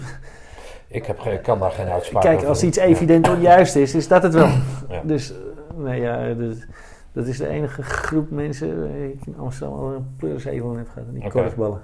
Ik 0.87 1.07
heb 1.07 1.19
geen, 1.19 1.41
kan 1.41 1.59
daar 1.59 1.71
geen 1.71 1.87
uitspraak 1.89 2.23
Kijk, 2.23 2.37
over 2.37 2.49
als 2.49 2.63
iets 2.63 2.79
evident 2.79 3.29
onjuist 3.29 3.77
is, 3.77 3.95
is 3.95 4.09
dat 4.09 4.23
het 4.23 4.35
wel. 4.35 4.49
Ja. 4.89 5.01
Dus, 5.05 5.31
eh, 5.33 5.37
nou 5.77 5.95
ja, 5.97 6.35
dat, 6.35 6.57
dat 7.13 7.27
is 7.27 7.37
de 7.39 7.49
enige 7.49 7.83
groep 7.83 8.31
mensen 8.31 8.81
waar 8.81 8.99
ik 8.99 9.27
in 9.27 9.35
Amsterdam 9.39 9.79
al 9.79 9.93
een 9.93 10.07
pleurishekel 10.17 10.71
in 10.73 10.79
heb 10.79 10.89
gehad. 10.89 11.09
Die 11.13 11.25
Oké. 11.25 11.31
korfballen. 11.41 11.81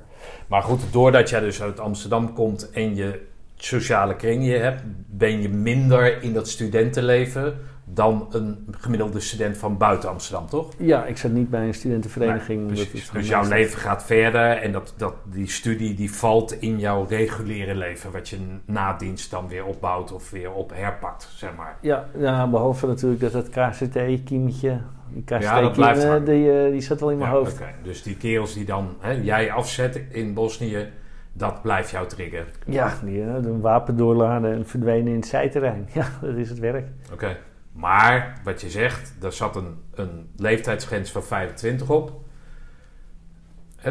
Maar 0.46 0.62
goed, 0.62 0.92
doordat 0.92 1.30
jij 1.30 1.40
dus 1.40 1.62
uit 1.62 1.80
Amsterdam 1.80 2.32
komt 2.34 2.70
en 2.70 2.94
je 2.94 3.28
sociale 3.64 4.16
kring 4.16 4.46
je 4.46 4.57
hebt, 4.57 4.83
ben 5.07 5.42
je 5.42 5.49
minder 5.49 6.23
in 6.23 6.33
dat 6.33 6.49
studentenleven 6.49 7.59
dan 7.94 8.27
een 8.31 8.66
gemiddelde 8.70 9.20
student 9.20 9.57
van 9.57 9.77
buiten 9.77 10.09
Amsterdam, 10.09 10.46
toch? 10.46 10.73
Ja, 10.79 11.05
ik 11.05 11.16
zat 11.16 11.31
niet 11.31 11.51
bij 11.51 11.66
een 11.66 11.75
studentenvereniging. 11.75 12.70
Nee, 12.70 12.88
het 12.92 13.11
Dus 13.12 13.29
jouw 13.29 13.49
leven 13.49 13.79
gaat 13.79 14.05
verder 14.05 14.51
en 14.51 14.73
dat, 14.73 14.94
dat, 14.96 15.14
die 15.25 15.49
studie 15.49 15.94
die 15.94 16.12
valt 16.12 16.53
in 16.53 16.79
jouw 16.79 17.07
reguliere 17.09 17.75
leven, 17.75 18.12
wat 18.12 18.29
je 18.29 18.38
na 18.64 18.96
dienst 18.96 19.31
dan 19.31 19.49
weer 19.49 19.64
opbouwt 19.64 20.12
of 20.12 20.31
weer 20.31 20.53
op 20.53 20.73
herpakt, 20.75 21.29
zeg 21.35 21.51
maar. 21.57 21.77
Ja, 21.81 22.09
ja, 22.18 22.46
behalve 22.49 22.87
natuurlijk 22.87 23.20
dat 23.20 23.33
het 23.33 23.49
KCT-kiemetje, 23.49 24.81
die 25.12 25.23
KCT 25.25 25.42
Ja, 25.42 25.61
dat 25.61 25.73
blijft 25.73 26.03
hangen. 26.05 26.25
die, 26.25 26.53
eh, 26.53 26.70
die 26.70 26.81
zat 26.81 27.01
wel 27.01 27.11
in 27.11 27.18
mijn 27.18 27.31
Ja, 27.31 27.37
hoofd. 27.37 27.59
Dus 27.83 28.03
die 28.03 28.16
kerels 28.16 28.55
die 28.55 28.64
dan 28.64 28.96
hè, 28.99 29.11
jij 29.12 29.53
afzet 29.53 30.01
in 30.11 30.35
Bosnië, 30.35 30.88
dat 31.32 31.62
blijft 31.62 31.90
jou 31.90 32.06
triggeren. 32.08 32.46
Ja, 32.66 32.94
die 33.04 33.22
eh, 33.22 33.26
een 33.34 33.60
wapen 33.60 33.96
doorladen 33.96 34.52
en 34.52 34.66
verdwenen 34.66 35.08
in 35.08 35.14
het 35.18 35.26
zijterrein. 35.26 35.88
Ja, 35.94 36.06
dat 36.20 36.34
is 36.36 36.48
het 36.48 36.58
werk. 36.58 36.88
Oké. 37.12 37.36
Maar 37.72 38.40
wat 38.44 38.60
je 38.60 38.70
zegt, 38.70 39.14
daar 39.20 39.32
zat 39.32 39.56
een, 39.56 39.74
een 39.94 40.28
leeftijdsgrens 40.36 41.10
van 41.12 41.22
25 41.22 41.90
op. 41.90 42.12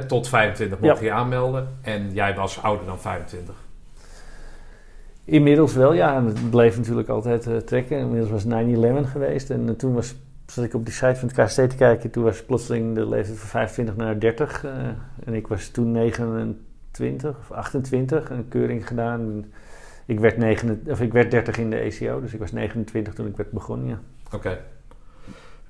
Tot 0.08 0.28
25 0.28 0.80
mocht 0.80 1.00
Ja. 1.00 1.06
je 1.06 1.12
aanmelden. 1.12 1.68
En 1.82 2.12
jij 2.14 2.36
was 2.36 2.62
ouder 2.64 2.86
dan 2.86 3.00
25. 3.00 3.56
Inmiddels 5.24 5.74
wel, 5.74 5.94
ja. 5.94 6.16
En 6.16 6.26
het 6.26 6.50
bleef 6.50 6.78
natuurlijk 6.78 7.08
altijd 7.10 7.48
eh, 7.48 7.58
trekken. 7.58 7.98
Inmiddels 7.98 8.32
was 8.32 8.46
9-11 8.46 8.48
geweest. 9.12 9.50
En 9.50 9.70
eh, 9.70 9.76
toen 9.76 9.94
was, 9.94 10.16
zat 10.46 10.64
ik 10.64 10.74
op 10.74 10.86
die 10.86 10.94
site 10.94 11.16
van 11.16 11.28
het 11.28 11.38
KST 11.46 11.56
te 11.70 11.76
kijken. 11.78 12.10
Toen 12.12 12.24
was 12.24 12.44
plotseling 12.46 12.96
de 12.96 13.10
leeftijd 13.10 13.38
van 13.38 13.48
25 13.48 13.96
naar 13.96 14.20
30. 14.20 14.64
eh, 14.64 14.72
en 15.26 15.34
ik 15.34 15.48
was 15.48 15.68
toen 15.68 15.92
29 15.92 16.56
of 17.26 17.52
28. 17.52 18.30
Een 18.30 18.48
keuring 18.48 18.88
gedaan. 18.88 19.46
Ik 20.06 20.20
werd, 20.20 20.38
9, 20.38 20.82
of 20.88 21.02
ik 21.02 21.12
werd 21.12 21.32
30 21.32 21.58
in 21.58 21.70
de 21.70 21.76
ECO. 21.76 22.22
Dus 22.22 22.34
ik 22.34 22.40
was 22.40 22.52
29 22.52 23.14
toen 23.14 23.28
ik 23.28 23.38
werd 23.38 23.52
begonnen, 23.52 23.88
ja. 23.88 24.00
Oké. 24.34 24.60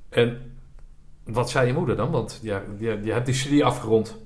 En 0.10 0.38
wat 1.24 1.50
zei 1.50 1.68
je 1.68 1.74
moeder 1.74 1.96
dan? 1.96 2.12
Want 2.12 2.40
ja, 2.42 2.62
je, 2.78 3.00
je 3.04 3.12
hebt 3.12 3.26
die 3.26 3.36
studie 3.36 3.66
afgerond. 3.66 4.18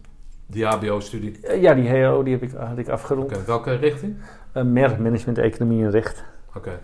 Die 0.46 0.66
HBO-studie. 0.66 1.40
Eh, 1.42 1.62
Ja, 1.62 1.74
die 1.74 1.88
HEO 1.88 2.24
die 2.24 2.34
heb 2.34 2.44
ik, 2.44 2.52
had 2.52 2.78
ik 2.78 2.90
afgerond. 2.90 3.32
Oké, 3.32 3.46
welke 3.46 3.76
richting? 3.76 4.16
Eh, 4.52 4.64
MER, 4.64 5.02
Management, 5.02 5.38
Economie 5.38 5.84
en 5.84 5.92
Recht. 5.92 6.24
Oké. 6.56 6.80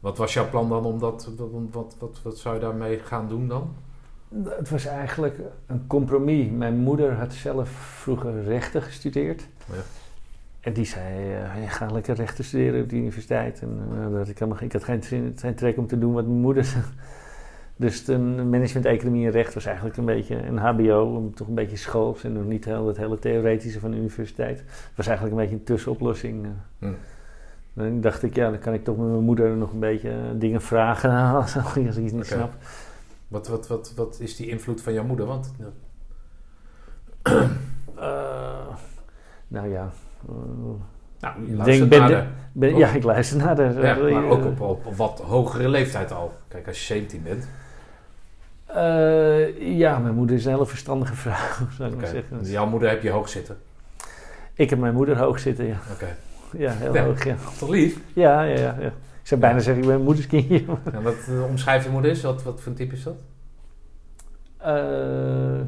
Wat 0.00 0.18
was 0.18 0.32
jouw 0.34 0.48
plan 0.48 0.68
dan 0.68 0.84
om 0.84 0.98
dat... 0.98 1.30
Wat, 1.36 1.48
wat, 1.70 1.96
wat, 1.98 2.20
wat 2.22 2.38
zou 2.38 2.54
je 2.54 2.60
daarmee 2.60 2.98
gaan 2.98 3.28
doen 3.28 3.48
dan? 3.48 3.74
Het 4.38 4.70
was 4.70 4.86
eigenlijk 4.86 5.38
een 5.66 5.86
compromis. 5.86 6.50
Mijn 6.50 6.76
moeder 6.76 7.12
had 7.12 7.32
zelf 7.32 7.68
vroeger 7.70 8.42
rechten 8.44 8.82
gestudeerd. 8.82 9.46
Ja. 9.66 9.74
En 10.60 10.72
die 10.72 10.84
zei, 10.84 11.28
je 11.60 11.68
gaat 11.68 11.92
lekker 11.92 12.14
rechten 12.14 12.44
studeren 12.44 12.82
op 12.82 12.88
de 12.88 12.96
universiteit. 12.96 13.60
En 13.60 13.80
eh, 13.92 14.12
dat 14.12 14.28
ik, 14.28 14.38
helemaal, 14.38 14.62
ik 14.62 14.72
had 14.72 14.84
geen, 14.84 15.02
zin, 15.02 15.32
geen 15.36 15.54
trek 15.54 15.76
om 15.76 15.86
te 15.86 15.98
doen 15.98 16.12
wat 16.12 16.26
mijn 16.26 16.40
moeder 16.40 16.64
zei. 16.64 16.82
Dus 17.76 18.04
de 18.04 18.18
management, 18.18 18.86
economie 18.86 19.26
en 19.26 19.32
recht 19.32 19.54
was 19.54 19.64
eigenlijk 19.64 19.96
een 19.96 20.04
beetje 20.04 20.46
een 20.46 20.58
hbo, 20.58 21.30
toch 21.34 21.48
een 21.48 21.54
beetje 21.54 21.76
schools 21.76 22.24
en 22.24 22.32
nog 22.32 22.44
niet 22.44 22.64
heel, 22.64 22.86
het 22.86 22.96
hele 22.96 23.18
theoretische 23.18 23.80
van 23.80 23.90
de 23.90 23.96
universiteit. 23.96 24.58
Het 24.58 24.96
was 24.96 25.06
eigenlijk 25.06 25.36
een 25.36 25.42
beetje 25.42 25.56
een 25.58 25.64
tussenoplossing. 25.64 26.44
eh. 26.44 26.50
Hm. 26.88 26.94
En 27.80 28.00
dacht 28.00 28.22
ik, 28.22 28.34
ja, 28.34 28.50
dan 28.50 28.58
kan 28.58 28.74
ik 28.74 28.84
toch 28.84 28.96
met 28.96 29.06
mijn 29.06 29.24
moeder 29.24 29.56
nog 29.56 29.72
een 29.72 29.78
beetje 29.78 30.12
dingen 30.34 30.60
vragen 30.60 31.10
als 31.40 31.56
ik 31.56 31.76
iets 31.76 31.96
niet 31.96 32.26
snap. 32.26 32.52
Wat, 33.30 33.48
wat, 33.48 33.68
wat, 33.68 33.92
wat 33.96 34.18
is 34.20 34.36
die 34.36 34.48
invloed 34.48 34.82
van 34.82 34.92
jouw 34.92 35.04
moeder? 35.04 35.26
Want 35.26 35.52
Eh, 37.22 38.66
nou 39.48 39.68
ja. 39.68 39.90
eh, 40.28 40.34
nou, 41.20 41.46
je 41.46 41.56
denk, 41.62 41.88
ben 41.88 41.98
naar 41.98 42.08
de- 42.08 42.26
ben- 42.52 42.76
ja, 42.76 42.88
ik 42.88 43.02
luister 43.02 43.36
naar 43.38 43.56
de... 43.56 43.62
ja, 43.80 43.94
maar 43.96 44.24
ook 44.24 44.44
op, 44.44 44.60
op, 44.60 44.86
op 44.86 44.96
wat 44.96 45.20
hogere 45.20 45.68
leeftijd 45.68 46.12
al. 46.12 46.32
Kijk, 46.48 46.66
als 46.66 46.78
je 46.78 46.84
17 46.84 47.22
bent. 47.22 47.48
eh, 48.66 49.76
ja, 49.78 49.98
mijn 49.98 50.14
moeder 50.14 50.36
is 50.36 50.44
een 50.44 50.52
hele 50.52 50.66
verstandige 50.66 51.14
vrouw, 51.14 51.66
zou 51.76 51.90
ik 51.90 51.96
maar 51.96 52.06
zeggen. 52.06 52.38
Dus 52.38 52.50
Jouw 52.50 52.66
moeder 52.66 52.88
heb 52.88 53.02
je 53.02 53.10
hoog 53.10 53.28
zitten. 53.28 53.58
Ik 54.54 54.70
heb 54.70 54.78
mijn 54.78 54.94
moeder 54.94 55.18
hoog 55.18 55.38
zitten, 55.38 55.66
ja. 55.66 55.76
Oké. 55.92 56.16
Ja, 56.58 56.72
heel 56.72 56.94
Ja. 56.94 57.04
hoog, 57.04 57.24
ja. 57.24 57.36
Toch 57.58 57.68
lief? 57.68 58.00
Ja, 58.12 58.42
ja, 58.42 58.58
ja. 58.58 58.76
ja. 58.80 58.92
Ik 59.30 59.36
zou 59.36 59.48
bijna 59.48 59.64
zeggen, 59.64 59.82
ik 59.82 59.88
ben 59.88 59.98
een 59.98 60.04
moederskindje. 60.04 60.64
Wat 61.02 61.26
uh, 61.30 61.44
omschrijft 61.44 61.84
je 61.84 61.90
moeder 61.90 62.10
is? 62.10 62.22
Wat, 62.22 62.42
wat 62.42 62.60
voor 62.60 62.72
een 62.72 62.78
type 62.78 62.94
is 62.94 63.02
dat? 63.02 63.22
Eh, 64.56 65.60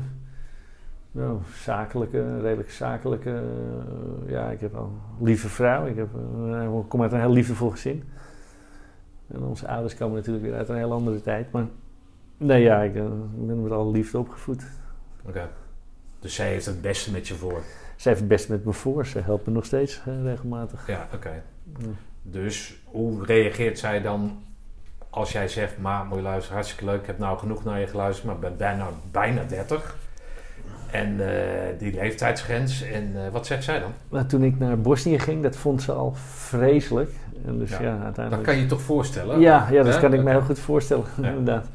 nou, 1.10 1.38
zakelijke, 1.62 2.40
redelijk 2.40 2.70
zakelijke. 2.70 3.30
eh, 3.30 4.30
ja, 4.30 4.50
ik 4.50 4.60
heb 4.60 4.74
een 4.74 4.90
lieve 5.20 5.48
vrouw. 5.48 5.86
Ik, 5.86 5.96
heb, 5.96 6.08
ik 6.80 6.88
kom 6.88 7.02
uit 7.02 7.12
een 7.12 7.20
heel 7.20 7.32
liefdevol 7.32 7.70
gezin. 7.70 8.04
En 9.26 9.42
onze 9.42 9.68
ouders 9.68 9.96
komen 9.96 10.16
natuurlijk 10.16 10.44
weer 10.44 10.54
uit 10.54 10.68
een 10.68 10.76
heel 10.76 10.92
andere 10.92 11.20
tijd. 11.20 11.50
Maar 11.50 11.66
nee, 12.36 12.62
ja, 12.62 12.82
ik 12.82 12.92
ben 12.92 13.62
met 13.62 13.72
alle 13.72 13.90
liefde 13.90 14.18
opgevoed. 14.18 14.64
Oké. 15.24 15.48
Dus 16.18 16.34
zij 16.34 16.48
heeft 16.48 16.66
het 16.66 16.82
beste 16.82 17.12
met 17.12 17.28
je 17.28 17.34
voor. 17.34 17.60
Zij 17.96 18.12
heeft 18.12 18.18
het 18.18 18.28
best 18.28 18.48
met 18.48 18.64
me 18.64 18.72
voor. 18.72 19.06
Ze 19.06 19.18
helpt 19.18 19.46
me 19.46 19.52
nog 19.52 19.64
steeds 19.64 20.02
regelmatig. 20.22 20.86
Ja, 20.86 21.08
oké. 21.14 21.42
Ja. 21.78 21.88
Dus 22.22 22.74
hoe 22.84 23.24
reageert 23.24 23.78
zij 23.78 24.00
dan 24.02 24.42
als 25.10 25.32
jij 25.32 25.48
zegt, 25.48 25.78
maar 25.78 26.04
moet 26.04 26.16
je 26.16 26.22
luisteren, 26.22 26.54
hartstikke 26.56 26.84
leuk, 26.84 27.00
ik 27.00 27.06
heb 27.06 27.18
nou 27.18 27.38
genoeg 27.38 27.64
naar 27.64 27.80
je 27.80 27.86
geluisterd, 27.86 28.26
maar 28.26 28.38
ben 28.38 28.56
bijna, 28.56 28.86
bijna 29.10 29.42
30. 29.48 29.96
En 30.90 31.20
eh, 31.28 31.78
die 31.78 31.94
leeftijdsgrens, 31.94 32.82
en 32.82 33.12
eh, 33.14 33.32
wat 33.32 33.46
zegt 33.46 33.64
zij 33.64 33.80
dan? 33.80 33.92
Maar 34.08 34.26
toen 34.26 34.42
ik 34.42 34.58
naar 34.58 34.78
Bosnië 34.80 35.18
ging, 35.18 35.42
dat 35.42 35.56
vond 35.56 35.82
ze 35.82 35.92
al 35.92 36.14
vreselijk. 36.36 37.10
En 37.46 37.58
dus 37.58 37.70
Ja, 37.70 37.80
ja, 37.82 37.94
Dat 37.94 38.02
uiteindelijk... 38.04 38.44
kan 38.46 38.54
je 38.56 38.60
je 38.62 38.66
toch 38.66 38.80
voorstellen? 38.82 39.40
Ja, 39.40 39.68
ja 39.70 39.82
dat 39.82 39.94
Hè? 39.94 40.00
kan 40.00 40.12
ik 40.12 40.22
me 40.22 40.30
heel 40.30 40.40
goed 40.40 40.58
voorstellen, 40.58 41.04
Ja. 41.20 41.28
inderdaad. 41.28 41.66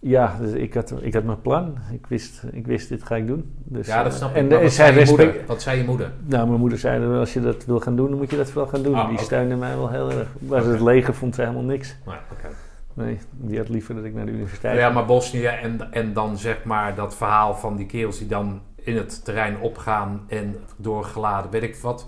Ja, 0.00 0.36
dus 0.40 0.52
ik, 0.52 0.74
had, 0.74 0.94
ik 1.00 1.14
had 1.14 1.24
mijn 1.24 1.40
plan. 1.40 1.78
Ik 1.92 2.06
wist, 2.06 2.42
ik 2.52 2.66
wist 2.66 2.88
dit 2.88 3.02
ga 3.02 3.16
ik 3.16 3.26
doen. 3.26 3.52
Dus, 3.64 3.86
Ja, 3.86 4.02
dat 4.02 4.12
eh, 4.12 4.18
snap 4.18 4.30
ik. 4.30 4.36
En 4.36 4.46
Maar 4.48 4.62
wat, 4.62 4.72
zei 4.72 4.98
je 4.98 5.06
moeder? 5.06 5.34
wat 5.46 5.62
zei 5.62 5.78
je 5.78 5.84
moeder? 5.84 6.12
Nou, 6.26 6.48
mijn 6.48 6.60
moeder 6.60 6.78
zei, 6.78 7.16
als 7.18 7.32
je 7.32 7.40
dat 7.40 7.64
wil 7.64 7.80
gaan 7.80 7.96
doen, 7.96 8.08
dan 8.08 8.18
moet 8.18 8.30
je 8.30 8.36
dat 8.36 8.52
wel 8.52 8.66
gaan 8.66 8.82
doen. 8.82 8.94
Ah, 8.94 9.04
die 9.06 9.14
oké. 9.16 9.24
steunde 9.24 9.56
mij 9.56 9.76
wel 9.76 9.88
heel 9.90 10.10
erg. 10.12 10.28
Maar 10.38 10.64
het 10.64 10.80
leger 10.80 11.14
vond 11.14 11.34
ze 11.34 11.40
helemaal 11.40 11.62
niks. 11.62 11.96
Nee, 12.06 12.16
oké. 12.32 12.48
Nee, 12.94 13.18
die 13.30 13.58
had 13.58 13.68
liever 13.68 13.94
dat 13.94 14.04
ik 14.04 14.14
naar 14.14 14.26
de 14.26 14.32
universiteit 14.32 14.76
Ja, 14.76 14.82
ging. 14.82 14.94
maar 14.94 15.04
Bosnië 15.06 15.44
en, 15.44 15.92
en 15.92 16.12
dan 16.12 16.38
zeg 16.38 16.64
maar 16.64 16.94
dat 16.94 17.14
verhaal 17.16 17.54
van 17.54 17.76
die 17.76 17.86
kerels 17.86 18.18
die 18.18 18.26
dan 18.28 18.60
in 18.76 18.96
het 18.96 19.24
terrein 19.24 19.58
opgaan 19.60 20.20
en 20.28 20.56
doorgeladen, 20.76 21.50
weet 21.50 21.62
ik 21.62 21.76
wat. 21.76 22.06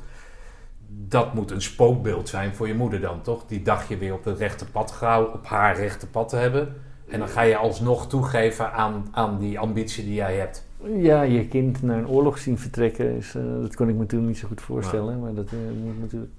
Dat 0.88 1.34
moet 1.34 1.50
een 1.50 1.62
spookbeeld 1.62 2.28
zijn 2.28 2.54
voor 2.54 2.68
je 2.68 2.74
moeder 2.74 3.00
dan, 3.00 3.20
toch? 3.22 3.46
Die 3.46 3.62
dacht 3.62 3.88
je 3.88 3.96
weer 3.98 4.12
op 4.14 4.24
het 4.24 4.38
rechte 4.38 4.64
pad 4.66 4.90
gauw, 4.90 5.24
op 5.24 5.46
haar 5.46 5.76
rechte 5.76 6.06
pad 6.06 6.28
te 6.28 6.36
hebben. 6.36 6.74
En 7.10 7.18
dan 7.18 7.28
ga 7.28 7.42
je 7.42 7.56
alsnog 7.56 8.06
toegeven 8.08 8.72
aan, 8.72 9.08
aan 9.10 9.38
die 9.38 9.58
ambitie 9.58 10.04
die 10.04 10.14
jij 10.14 10.36
hebt. 10.36 10.64
Ja, 10.96 11.22
je 11.22 11.48
kind 11.48 11.82
naar 11.82 11.98
een 11.98 12.08
oorlog 12.08 12.38
zien 12.38 12.58
vertrekken, 12.58 13.16
is, 13.16 13.34
eh, 13.34 13.42
dat 13.60 13.74
kon 13.74 13.88
ik 13.88 13.94
me 13.94 14.06
toen 14.06 14.26
niet 14.26 14.38
zo 14.38 14.48
goed 14.48 14.60
voorstellen. 14.60 15.20
Maar 15.20 15.34
dat 15.34 15.46
eh, 15.52 15.58
moet 15.84 16.00
natuurlijk... 16.00 16.32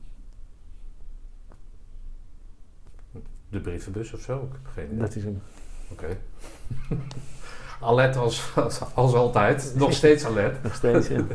De 3.50 3.60
brievenbus 3.60 4.14
of 4.14 4.20
zo? 4.22 4.36
Ik 4.36 4.50
heb 4.52 4.74
geen 4.74 4.86
idee. 4.86 4.98
Dat 5.00 5.16
is 5.16 5.24
een... 5.24 5.42
Oké. 5.92 6.18
alert 7.82 8.16
als, 8.16 8.52
als, 8.56 8.82
als 8.94 9.14
altijd. 9.14 9.74
Nog 9.78 9.94
steeds 9.94 10.26
alert. 10.26 10.62
Nog 10.64 10.76
steeds, 10.76 11.08
ja. 11.08 11.22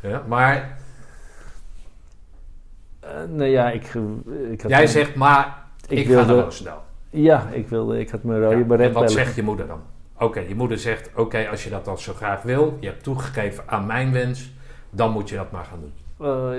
Ja, 0.00 0.22
maar 0.28 0.78
Eh, 3.00 3.10
nou 3.28 3.44
ja, 3.50 3.70
ik... 3.70 3.94
ik 4.50 4.60
had 4.60 4.70
jij 4.70 4.86
zegt 4.86 5.14
maar, 5.14 5.66
ik, 5.86 5.98
ik 5.98 6.06
ga 6.06 6.12
naar 6.14 6.26
wilde- 6.26 6.42
Roosendaal. 6.42 6.84
Ja, 7.10 7.48
ik 7.52 7.68
wilde... 7.68 8.00
Ik 8.00 8.10
had 8.10 8.22
mijn 8.22 8.40
rode 8.40 8.56
Ja, 8.56 8.64
baret 8.64 8.86
en 8.86 8.92
wat 8.92 9.12
zegt 9.12 9.34
je 9.34 9.42
moeder 9.42 9.66
dan? 9.66 9.80
Oké, 10.18 10.40
je 10.40 10.54
moeder 10.54 10.78
zegt: 10.78 11.10
Oké, 11.14 11.48
als 11.50 11.64
je 11.64 11.70
dat 11.70 11.84
dan 11.84 11.98
zo 11.98 12.12
graag 12.12 12.42
wil, 12.42 12.76
je 12.80 12.86
hebt 12.86 13.02
toegegeven 13.02 13.64
aan 13.66 13.86
mijn 13.86 14.12
wens, 14.12 14.52
dan 14.90 15.12
moet 15.12 15.28
je 15.28 15.36
dat 15.36 15.50
maar 15.50 15.64
gaan 15.64 15.80
doen. 15.80 16.26
Eh, 16.26 16.58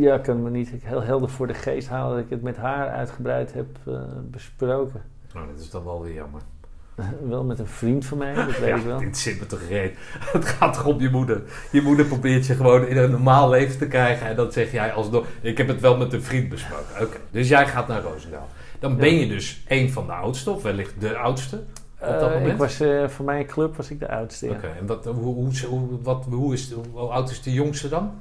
ja, 0.00 0.14
ik 0.14 0.22
kan 0.22 0.42
me 0.42 0.50
niet 0.50 0.70
heel 0.82 1.02
helder 1.02 1.28
voor 1.28 1.46
de 1.46 1.54
geest 1.54 1.88
halen 1.88 2.16
dat 2.16 2.24
ik 2.24 2.30
het 2.30 2.42
met 2.42 2.56
haar 2.56 2.88
uitgebreid 2.88 3.52
heb 3.52 3.66
eh, 3.86 4.00
besproken. 4.22 5.02
Nou, 5.34 5.46
dat 5.46 5.60
is 5.60 5.70
dan 5.70 5.84
wel 5.84 6.02
weer 6.02 6.14
jammer. 6.14 6.40
Wel 7.28 7.44
met 7.44 7.58
een 7.58 7.66
vriend 7.66 8.06
van 8.06 8.18
mij, 8.18 8.34
dat 8.34 8.58
weet 8.58 8.68
ja, 8.68 8.76
ik 8.76 8.82
wel. 8.82 8.98
dit 8.98 9.16
zit 9.16 9.40
me 9.40 9.46
toch 9.46 9.62
reet. 9.68 9.98
Het 10.32 10.44
gaat 10.44 10.74
toch 10.74 10.86
om 10.86 11.00
je 11.00 11.10
moeder. 11.10 11.42
Je 11.70 11.82
moeder 11.82 12.06
probeert 12.06 12.46
je 12.46 12.54
gewoon 12.54 12.86
in 12.86 12.96
een 12.96 13.10
normaal 13.10 13.48
leven 13.48 13.78
te 13.78 13.86
krijgen. 13.86 14.26
En 14.26 14.36
dan 14.36 14.52
zeg 14.52 14.72
jij 14.72 14.92
alsnog: 14.92 15.26
Ik 15.40 15.58
heb 15.58 15.68
het 15.68 15.80
wel 15.80 15.96
met 15.96 16.12
een 16.12 16.22
vriend 16.22 16.48
besproken. 16.48 17.02
Oké, 17.02 17.16
dus 17.30 17.48
jij 17.48 17.66
gaat 17.66 17.88
naar 17.88 18.02
Roosendaal. 18.02 18.48
Dan 18.78 18.96
ben 18.96 19.14
je 19.14 19.26
dus 19.28 19.64
een 19.68 19.90
van 19.90 20.06
de 20.06 20.12
oudste, 20.12 20.50
of 20.50 20.62
wellicht 20.62 21.00
de 21.00 21.16
oudste. 21.16 21.56
op 21.56 22.06
dat 22.08 22.22
Eh, 22.22 22.32
moment? 22.34 22.46
ik 22.52 22.56
was, 22.56 22.80
eh, 22.80 23.08
voor 23.08 23.24
mijn 23.24 23.46
club 23.46 23.76
was 23.76 23.90
ik 23.90 23.98
de 23.98 24.08
oudste. 24.10 24.48
Oké, 24.48 24.66
en 24.80 24.86
wat, 24.86 25.04
hoe, 25.04 25.14
hoe, 25.34 25.50
hoe, 25.68 26.02
wat, 26.02 26.24
hoe, 26.24 26.52
is, 26.52 26.72
hoe 26.92 27.00
oud 27.00 27.30
is 27.30 27.42
de 27.42 27.52
jongste 27.52 27.88
dan? 27.88 28.12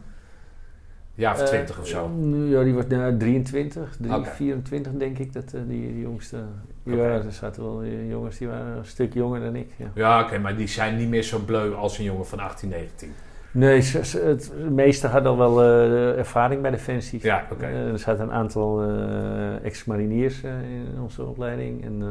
Ja, 1.13 1.31
of 1.33 1.39
Eh, 1.39 1.45
twintig 1.45 1.79
of 1.79 1.87
zo. 1.87 2.07
nu, 2.09 2.49
ja, 2.57 2.63
die 2.63 2.73
was 2.73 2.85
nou, 2.87 3.17
23, 3.17 3.95
drie- 3.99 4.13
Oké. 4.15 4.29
24 4.29 4.91
denk 4.93 5.17
ik, 5.19 5.33
dat 5.33 5.53
eh, 5.53 5.61
die, 5.67 5.93
die 5.93 6.01
jongste. 6.01 6.37
Ja, 6.83 6.95
er 6.95 7.31
zaten 7.31 7.63
wel 7.63 7.81
eh, 7.81 8.09
jongens 8.09 8.37
die 8.37 8.47
waren 8.47 8.77
een 8.77 8.85
stuk 8.85 9.13
jonger 9.13 9.39
dan 9.39 9.55
ik. 9.55 9.69
Ja. 9.75 9.91
Ja, 9.93 10.21
oké, 10.23 10.37
maar 10.37 10.57
die 10.57 10.67
zijn 10.67 10.97
niet 10.97 11.09
meer 11.09 11.23
zo 11.23 11.39
bleu 11.39 11.73
als 11.73 11.97
een 11.97 12.03
jongen 12.03 12.27
van 12.27 12.39
18, 12.39 12.69
19. 12.69 13.13
Nee, 13.57 13.79
ze, 13.81 14.05
ze- 14.05 14.19
het, 14.19 14.51
de 14.63 14.69
meesten 14.69 15.09
hadden 15.09 15.31
al 15.31 15.37
wel 15.37 15.61
eh, 15.63 16.17
ervaring 16.17 16.61
bij 16.61 16.71
Defensie. 16.71 17.19
Ja, 17.23 17.45
oké. 17.51 17.65
Eh, 17.65 17.87
er 17.91 17.99
zaten 17.99 18.23
een 18.23 18.31
aantal 18.31 18.81
eh, 18.83 19.65
ex-mariniers 19.65 20.43
in 20.43 21.01
onze 21.01 21.23
opleiding. 21.25 21.83
En, 21.85 22.03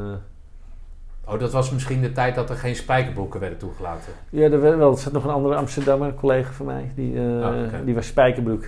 Oh, 1.29 1.39
dat 1.39 1.51
was 1.51 1.71
misschien 1.71 2.01
de 2.01 2.11
tijd 2.11 2.35
dat 2.35 2.49
er 2.49 2.55
geen 2.55 2.75
spijkerbroeken 2.75 3.39
werden 3.39 3.57
toegelaten. 3.57 4.13
ja, 4.29 4.43
er, 4.43 4.61
werd 4.61 4.77
wel, 4.77 4.91
er 4.91 4.97
zat 4.97 5.13
nog 5.13 5.23
een 5.23 5.29
andere 5.31 5.55
Amsterdammer, 5.55 6.13
collega 6.13 6.51
van 6.51 6.65
mij, 6.65 6.91
die, 6.95 7.11
oké. 7.39 7.81
die 7.85 7.95
was 7.95 8.07
spijkerbroek. 8.07 8.65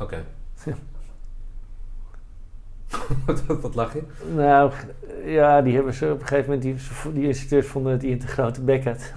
Oké. 0.00 0.24
Ja. 0.64 0.74
wat, 3.26 3.42
wat 3.60 3.74
lach 3.74 3.92
je? 3.94 4.02
Nou, 4.34 4.72
ja, 5.24 5.62
die 5.62 5.74
hebben 5.74 5.94
ze 5.94 6.12
op 6.12 6.20
een 6.20 6.26
gegeven 6.26 6.50
moment, 6.54 6.62
die, 6.62 7.12
die 7.12 7.26
instructeurs 7.26 7.66
vonden 7.66 7.92
dat 7.92 8.02
hij 8.02 8.10
een 8.12 8.18
te 8.18 8.26
grote 8.26 8.62
bek 8.62 8.84
had. 8.84 9.12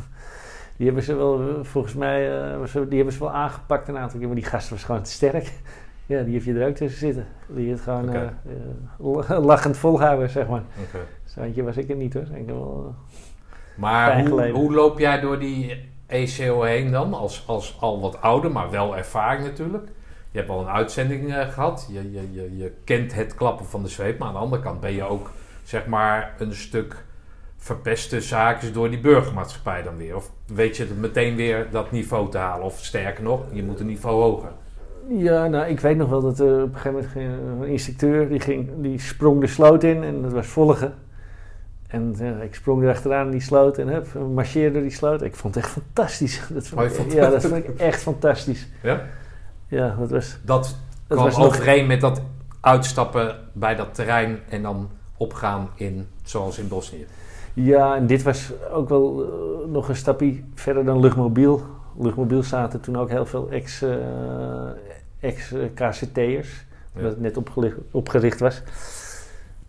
Die 0.77 0.86
hebben 0.86 1.03
ze 1.03 1.15
wel, 1.15 1.39
eh, 1.39 1.63
volgens 1.63 1.93
mij, 1.93 2.51
eh, 2.51 2.73
die 2.73 2.95
hebben 2.95 3.13
ze 3.13 3.19
wel 3.19 3.31
aangepakt 3.31 3.88
een 3.88 3.97
aantal 3.97 4.19
keer, 4.19 4.27
maar 4.27 4.38
die 4.38 4.45
gast 4.45 4.69
was 4.69 4.83
gewoon 4.83 5.03
te 5.03 5.12
sterk. 5.12 5.51
Ja, 6.05 6.23
die 6.23 6.33
heeft 6.33 6.45
je 6.45 6.53
er 6.53 6.67
ook 6.67 6.75
tussen 6.75 6.99
zitten. 6.99 7.27
Die 7.47 7.71
het 7.71 7.81
gewoon 7.81 8.13
eh, 8.13 9.45
lachend 9.45 9.77
volhouden, 9.77 10.29
zeg 10.29 10.47
maar. 10.47 10.63
Zo'n 11.25 11.63
was 11.63 11.77
ik 11.77 11.89
er 11.89 11.95
niet 11.95 12.13
hoor. 12.13 12.23
Ik 12.23 12.45
heb 12.45 12.47
wel, 12.47 12.95
Maar 13.75 14.27
hoe, 14.51 14.73
loop 14.73 14.99
jij 14.99 15.19
door 15.19 15.39
die 15.39 15.89
ECO 16.07 16.62
heen 16.62 16.91
dan? 16.91 17.13
Als, 17.13 17.43
als 17.47 17.77
al 17.79 18.01
wat 18.01 18.21
ouder, 18.21 18.51
maar 18.51 18.69
wel 18.69 18.97
ervaring 18.97 19.43
natuurlijk. 19.43 19.88
Je 20.31 20.39
hebt 20.39 20.51
al 20.51 20.62
een 20.62 20.67
uitzending 20.67 21.33
eh, 21.33 21.49
gehad. 21.49 21.88
Je, 21.91 22.12
je, 22.12 22.31
je, 22.31 22.57
je 22.57 22.73
kent 22.83 23.13
het 23.13 23.36
klappen 23.36 23.65
van 23.65 23.83
de 23.83 23.89
zweep. 23.89 24.17
Maar 24.19 24.27
aan 24.27 24.33
de 24.33 24.39
andere 24.39 24.62
kant 24.62 24.79
ben 24.79 24.93
je 24.93 25.03
ook, 25.03 25.31
zeg 25.63 25.86
maar, 25.86 26.33
een 26.38 26.53
stuk 26.53 27.03
verpeste 27.63 28.21
zaakjes 28.21 28.73
door 28.73 28.89
die 28.89 28.99
burgermaatschappij 28.99 29.84
dan 29.84 29.97
weer. 29.97 30.15
Of 30.15 30.32
weet 30.45 30.78
je 30.78 30.84
het 30.84 30.97
meteen 30.99 31.36
weer 31.36 31.67
dat 31.71 31.91
niveau 31.91 32.30
te 32.32 32.38
halen? 32.38 32.65
Of 32.65 32.80
sterker 32.80 33.23
nog, 33.23 33.41
je 33.52 33.63
moet 33.63 33.80
een 33.80 33.86
niveau 33.86 34.21
hoger. 34.21 34.52
Ja, 35.10 35.47
nou, 35.47 35.67
ik 35.67 35.80
weet 35.80 35.97
nog 35.97 36.10
wel 36.10 36.21
dat 36.21 36.39
er 36.39 36.63
op 36.63 36.73
een 36.73 36.80
gegeven 36.80 36.91
moment 36.93 37.12
ging 37.12 37.32
een 37.62 37.67
instructeur 37.67 38.30
die, 38.30 38.39
ging, 38.39 38.69
die 38.78 38.99
sprong 38.99 39.41
de 39.41 39.47
sloot 39.47 39.84
in 39.84 40.04
en 40.04 40.21
dat 40.21 40.32
was 40.32 40.47
volgen. 40.47 40.93
En 41.88 42.15
ja, 42.17 42.36
ik 42.41 42.56
sprong 42.56 42.84
erachteraan 42.84 43.26
in 43.26 43.32
die 43.32 43.41
sloot 43.41 43.78
en 43.78 43.88
hup, 43.88 44.13
marcheerde 44.34 44.82
die 44.82 44.91
sloot. 44.91 45.21
Ik 45.21 45.36
vond 45.36 45.56
het 45.56 45.63
echt 45.63 45.73
fantastisch. 45.73 46.41
Dat 46.54 46.67
vond 46.67 46.82
Oh, 46.99 47.06
ik- 47.06 47.13
ja, 47.13 47.30
dat 47.30 47.41
vond 47.41 47.56
ik 47.56 47.80
echt 47.80 48.02
fantastisch. 48.02 48.67
Ja? 48.82 49.02
Ja, 49.67 49.95
dat 49.99 50.10
was, 50.10 50.38
Dat 50.45 50.63
dat 50.63 50.78
kwam 51.08 51.23
was 51.23 51.38
nog... 51.38 51.45
overeen 51.45 51.88
met 51.88 52.02
dat 52.02 52.21
uitstappen 52.62 53.36
bij 53.54 53.76
dat 53.76 53.93
terrein 53.95 54.39
en 54.49 54.62
dan 54.62 54.89
opgaan 55.17 55.69
in, 55.76 56.08
zoals 56.23 56.58
in 56.60 56.67
Bosnië. 56.67 57.06
Ja, 57.53 57.95
en 57.95 58.07
dit 58.07 58.23
was 58.23 58.51
ook 58.71 58.89
wel 58.89 59.23
eh, 59.23 59.71
nog 59.71 59.89
een 59.89 59.95
stapje 59.95 60.43
verder 60.53 60.85
dan 60.85 60.99
luchtmobiel. 60.99 61.61
Luchtmobiel 61.97 62.43
zaten 62.43 62.81
toen 62.81 62.97
ook 62.97 63.09
heel 63.09 63.25
veel 63.25 63.51
ex, 63.51 63.81
eh, 63.81 63.97
ex-KCT'ers. 65.19 66.65
Ja. 66.95 67.01
Dat 67.01 67.11
het 67.11 67.21
net 67.21 67.37
opgericht 67.91 68.39
was. 68.39 68.63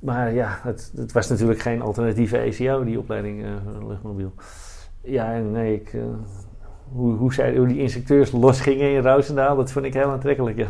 Maar 0.04 0.32
ja, 0.32 0.58
het, 0.62 0.92
het 0.96 1.12
was 1.12 1.28
natuurlijk 1.28 1.60
geen 1.60 1.82
alternatieve 1.82 2.38
ECO, 2.38 2.84
die 2.84 2.98
opleiding 2.98 3.44
eh, 3.44 3.86
luchtmobiel. 3.88 4.32
Ja, 5.00 5.32
en 5.32 5.52
nee, 5.52 5.74
ik, 5.74 5.94
eh, 5.94 6.02
hoe, 6.92 7.14
hoe, 7.14 7.34
zij, 7.34 7.56
hoe 7.56 7.66
die 7.66 7.78
instructeurs 7.78 8.32
losgingen 8.32 8.92
in 8.92 9.02
Roosendaal, 9.02 9.56
dat 9.56 9.72
vond 9.72 9.84
ik 9.84 9.94
heel 9.94 10.10
aantrekkelijk. 10.10 10.56
Ja. 10.56 10.68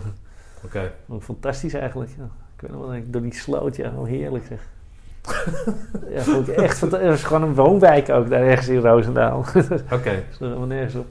Oké. 0.64 0.92
Fantastisch 1.20 1.74
eigenlijk. 1.74 2.10
Ja. 2.18 2.24
Ik 2.54 2.60
weet 2.60 2.70
nog 2.70 2.80
wel, 2.80 2.88
dat 2.88 2.96
ik 2.96 3.12
door 3.12 3.22
die 3.22 3.34
sloot, 3.34 3.76
ja, 3.76 4.04
heerlijk 4.04 4.44
zeg. 4.44 4.68
Ja, 6.08 6.52
echt. 6.56 6.80
Het 6.80 6.90
was 7.06 7.22
gewoon 7.22 7.42
een 7.42 7.54
woonwijk 7.54 8.08
ook 8.08 8.30
daar 8.30 8.42
ergens 8.42 8.68
in 8.68 8.80
Roosendaal. 8.80 9.38
Oké, 9.92 10.10
Dat 10.14 10.24
is 10.30 10.38
helemaal 10.38 10.66
nergens 10.66 10.94
op. 10.94 11.06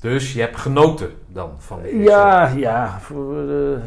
dus 0.00 0.32
je 0.32 0.40
hebt 0.40 0.56
genoten 0.56 1.10
dan 1.26 1.50
van 1.58 1.82
die 1.82 1.98
Ja, 1.98 2.48
ja. 2.48 2.98
Voor, 3.00 3.38
eh, 3.40 3.78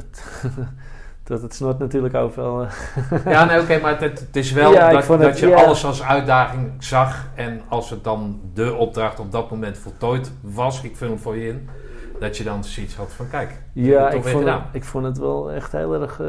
dat 1.23 1.41
het 1.41 1.53
snort 1.55 1.79
natuurlijk 1.79 2.13
overal. 2.15 2.61
eh. 2.63 2.69
Ja, 3.25 3.45
nee, 3.45 3.59
oké, 3.61 3.79
maar 3.79 3.99
het, 4.01 4.19
het 4.19 4.35
is 4.35 4.51
wel 4.51 4.71
Ja, 4.71 4.89
dat, 4.91 5.03
vond 5.05 5.19
dat 5.21 5.29
het- 5.29 5.39
je 5.39 5.47
ja. 5.47 5.55
alles 5.63 5.85
als 5.85 6.03
uitdaging 6.03 6.71
zag. 6.79 7.27
En 7.35 7.61
als 7.67 7.89
het 7.89 8.03
dan 8.03 8.39
de 8.53 8.73
opdracht 8.73 9.19
op 9.19 9.31
dat 9.31 9.49
moment 9.51 9.77
voltooid 9.77 10.31
was, 10.41 10.81
ik 10.83 10.95
vul 10.95 11.07
hem 11.09 11.19
voor 11.19 11.37
je 11.37 11.47
in, 11.47 11.69
dat 12.19 12.37
je 12.37 12.43
dan 12.43 12.63
zoiets 12.63 12.95
had 12.95 13.11
van 13.13 13.29
kijk. 13.29 13.51
ja, 13.73 14.09
ik 14.09 14.23
vond, 14.23 14.45
het, 14.45 14.59
ik 14.71 14.83
vond 14.83 15.05
het 15.05 15.17
wel 15.17 15.51
echt 15.51 15.71
heel 15.71 16.01
erg, 16.01 16.19
eh, 16.19 16.27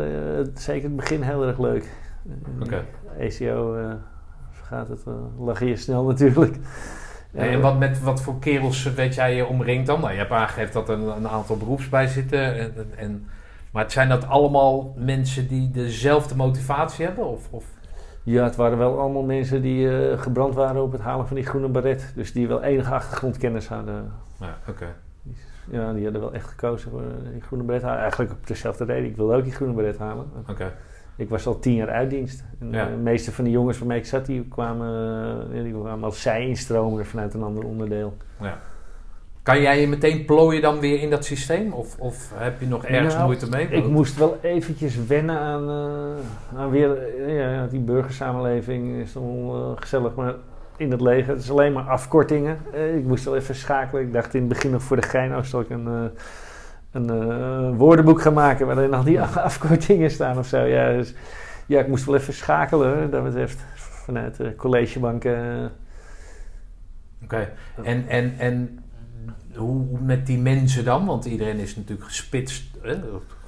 zeker 0.55 0.83
het 0.83 0.97
begin 0.97 1.23
heel 1.23 1.47
erg 1.47 1.59
leuk. 1.59 1.85
Eh, 2.27 2.63
Oké. 2.63 2.85
ECO 3.19 3.75
eh, 3.75 3.93
vergaat 4.51 4.89
het, 4.89 5.05
uh, 5.09 5.15
lag 5.47 5.61
je 5.61 5.77
snel 5.77 6.05
natuurlijk. 6.05 6.57
Eh, 7.33 7.53
en 7.53 7.61
wat, 7.61 7.79
met 7.79 8.03
wat 8.03 8.23
voor 8.23 8.39
kerels 8.39 8.93
weet 8.95 9.15
jij 9.15 9.35
je 9.37 9.47
omringt 9.47 9.87
dan? 9.87 10.01
Nou, 10.01 10.13
je 10.13 10.19
hebt 10.19 10.31
aangegeven 10.31 10.73
dat 10.73 10.89
er 10.89 10.95
een, 10.99 11.17
een 11.17 11.29
aantal 11.29 11.57
beroeps 11.57 11.89
bij 11.89 12.07
zitten. 12.07 12.55
En, 12.59 12.73
en, 12.77 12.87
en- 12.97 13.27
maar 13.73 13.91
zijn 13.91 14.09
dat 14.09 14.27
allemaal 14.29 14.95
mensen 14.97 15.49
die 15.49 15.71
dezelfde 15.71 16.37
motivatie 16.37 17.05
hebben? 17.07 17.27
Of, 17.27 17.49
of? 17.51 17.65
Ja, 18.23 18.45
het 18.45 18.57
waren 18.57 18.79
wel 18.79 18.99
allemaal 19.01 19.23
mensen 19.23 19.63
die 19.63 20.09
eh, 20.11 20.21
gebrand 20.21 20.55
waren 20.55 20.83
op 20.83 20.93
het 20.93 21.01
halen 21.01 21.27
van 21.27 21.37
die 21.37 21.47
groene 21.47 21.69
baret. 21.69 22.13
Dus 22.15 22.33
die 22.33 22.49
wel 22.49 22.63
enige 22.63 22.95
achtergrondkennis 22.95 23.69
hadden. 23.69 24.13
Ja, 24.41 24.57
oké. 24.69 24.87
Ja, 25.71 25.93
die 25.93 26.03
hadden 26.05 26.21
wel 26.21 26.33
echt 26.33 26.49
gekozen 26.49 26.91
voor 26.91 27.01
eh, 27.01 27.33
die 27.33 27.41
groene 27.43 27.65
baret 27.65 27.83
halen. 27.83 28.01
Eigenlijk 28.01 28.33
op 28.33 28.47
dezelfde 28.47 28.85
reden. 28.85 29.11
Ik 29.11 29.17
wilde 29.17 29.37
ook 29.37 29.45
die 29.45 29.53
groene 29.53 29.75
baret 29.75 29.99
halen. 29.99 30.27
Oké. 30.49 30.73
Ik 31.21 31.29
was 31.29 31.47
al 31.47 31.59
tien 31.59 31.75
jaar 31.75 31.91
uit 31.91 32.11
dienst. 32.11 32.45
En 32.61 32.71
Ja. 32.73 32.85
eh, 32.85 32.91
de 32.91 32.97
meeste 32.97 33.33
van 33.33 33.45
de 33.45 33.51
jongens 33.51 33.79
waarmee 33.79 33.99
ik 33.99 34.07
zat, 34.07 34.27
die 34.27 34.45
kwamen, 34.49 34.89
eh, 35.55 35.63
die 35.63 35.73
kwamen 35.81 36.05
als 36.05 36.23
zij-instromer 36.23 37.07
vanuit 37.07 37.35
een 37.35 37.43
ander 37.43 37.65
onderdeel. 37.65 38.17
Ja. 38.41 38.59
Kan 39.43 39.61
jij 39.61 39.81
je 39.81 39.89
meteen 39.89 40.25
plooien 40.25 40.63
dan 40.63 40.81
weer 40.81 41.01
in 41.01 41.11
dat 41.11 41.25
systeem? 41.25 41.73
Of, 41.73 41.99
of 41.99 42.33
heb 42.35 42.61
je 42.61 42.67
nog 42.67 42.85
ergens 42.85 43.15
Nou, 43.15 43.27
moeite 43.27 43.49
mee? 43.49 43.67
Ik 43.69 43.87
moest 43.87 44.17
wel 44.17 44.39
eventjes 44.43 45.07
wennen 45.07 45.39
aan, 45.39 45.69
eh, 45.69 46.59
aan 46.59 46.71
weer, 46.71 46.99
ja, 47.31 47.67
die 47.67 47.81
burgersamenleving 47.81 49.01
is 49.01 49.15
eh, 49.17 49.23
gezellig, 49.75 50.15
maar 50.15 50.35
in 50.77 50.91
het 50.91 51.01
leger, 51.01 51.33
het 51.33 51.43
is 51.43 51.51
alleen 51.51 51.73
maar 51.73 51.85
afkortingen. 51.89 52.59
Ik 52.97 53.05
moest 53.05 53.25
wel 53.25 53.37
even 53.37 53.55
schakelen. 53.55 54.03
Ik 54.03 54.13
dacht 54.13 54.35
in 54.35 54.41
het 54.41 54.49
begin 54.49 54.71
nog 54.71 54.83
voor 54.83 54.97
de 54.97 55.07
gein, 55.07 55.37
oh, 55.37 55.43
zal 55.43 55.61
ik 55.61 55.71
een, 55.71 56.11
een 56.91 57.11
eh, 57.11 57.77
woordenboek 57.77 58.23
gaan 58.23 58.33
maken 58.33 58.67
waarin 58.67 58.95
al 58.95 59.05
die 59.05 59.21
afkortingen 59.51 60.11
staan 60.11 60.39
of 60.39 60.47
zo. 60.47 60.59
Ja, 60.59 60.93
dus, 60.93 61.15
ja, 61.67 61.81
ik 61.81 61.89
moest 61.89 62.05
wel 62.05 62.15
even 62.15 62.35
schakelen, 62.35 62.99
hoor, 62.99 63.11
dat 63.11 63.25
betreft, 63.25 63.59
vanuit 63.75 64.37
de 64.37 64.57
collegebanken. 64.57 65.37
eh. 65.37 65.65
Oké. 67.23 67.53
En, 67.83 68.09
en, 68.09 68.39
en 68.39 68.85
hoe 69.55 69.87
met 70.01 70.27
die 70.27 70.39
mensen 70.39 70.85
dan? 70.85 71.07
Want 71.07 71.25
iedereen 71.25 71.59
is 71.59 71.77
natuurlijk 71.77 72.07
gespitst, 72.07 72.65
hè, 72.83 72.97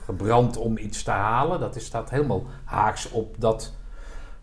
gebrand 0.05 0.57
om 0.57 0.79
iets 0.79 1.03
te 1.03 1.11
halen. 1.11 1.61
Dat 1.61 1.77
is, 1.77 1.85
staat 1.85 2.11
helemaal 2.11 2.47
haaks 2.65 3.11
op 3.11 3.35
dat, 3.39 3.73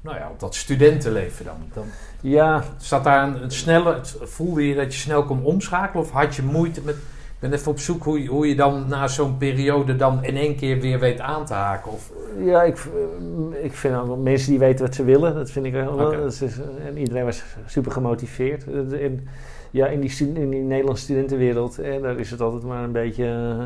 nou 0.02 0.18
ja, 0.18 0.30
op 0.30 0.40
dat 0.40 0.56
studentenleven 0.56 1.46
dan. 1.46 1.58
dan 1.74 1.86
ja, 2.22 2.64
staat 2.78 3.04
daar 3.04 3.24
een, 3.28 3.44
een 3.44 3.52
snelle, 3.52 4.00
voelde 4.22 4.68
je 4.68 4.76
dat 4.76 4.94
je 4.94 5.00
snel 5.00 5.24
kon 5.24 5.44
omschakelen? 5.44 6.04
Of 6.04 6.12
had 6.12 6.36
je 6.36 6.44
moeite 6.44 6.82
met... 6.82 6.96
Ik 7.40 7.50
ben 7.50 7.60
even 7.60 7.72
op 7.72 7.80
zoek 7.80 8.04
hoe 8.04 8.22
je, 8.24 8.28
hoe 8.28 8.48
je 8.48 8.56
dan 8.56 8.86
na 8.88 9.08
zo'n 9.08 9.38
periode 9.38 9.96
dan 9.96 10.24
in 10.24 10.36
één 10.36 10.56
keer 10.56 10.80
weer 10.80 11.00
weet 11.00 11.20
aan 11.20 11.46
te 11.46 11.54
haken. 11.54 11.92
Of, 11.92 12.12
Ja, 12.44 12.64
ik, 12.64 12.78
eh, 12.78 13.64
ik 13.64 13.74
vind 13.74 13.94
wel 13.94 14.18
mensen 14.18 14.50
die 14.50 14.60
weten 14.60 14.86
wat 14.86 14.96
ze 14.96 15.04
willen. 15.04 15.36
Dat 15.36 15.52
vind 15.52 15.66
ik 15.66 15.74
wel. 15.74 15.98
Dat 15.98 16.32
is, 16.32 16.42
eh, 16.42 16.88
en 16.88 16.98
iedereen 16.98 17.26
was 17.26 17.44
super 17.66 17.92
gemotiveerd. 17.92 18.66
Eh, 18.68 19.04
En, 19.04 19.28
ja, 19.72 19.88
in 19.88 20.00
die, 20.00 20.32
in 20.34 20.50
die 20.50 20.62
Nederlandse 20.62 21.04
studentenwereld, 21.04 21.76
daar 22.02 22.20
is 22.20 22.32
het 22.32 22.42
altijd 22.42 22.64
maar 22.64 22.84
een 22.84 22.92
beetje 22.92 23.58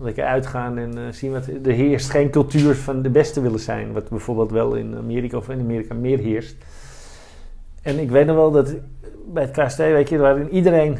lekker 0.00 0.24
uitgaan 0.24 0.78
en 0.78 1.14
zien 1.14 1.32
wat. 1.32 1.46
Er 1.46 1.72
heerst 1.72 2.10
geen 2.10 2.30
cultuur 2.30 2.74
van 2.74 3.02
de 3.02 3.10
beste 3.10 3.40
willen 3.40 3.60
zijn. 3.60 3.92
Wat 3.92 4.08
bijvoorbeeld 4.08 4.50
wel 4.50 4.74
in 4.74 4.96
Amerika 4.96 5.36
of 5.36 5.48
in 5.48 5.60
Amerika 5.60 5.94
meer 5.94 6.18
heerst. 6.18 6.56
En 7.82 7.98
ik 7.98 8.10
weet 8.10 8.26
nog 8.26 8.36
wel 8.36 8.50
dat 8.50 8.74
bij 9.26 9.42
het 9.42 9.64
KST, 9.64 9.76
weet 9.76 10.08
je, 10.08 10.18
waarin 10.18 10.50
iedereen, 10.50 10.98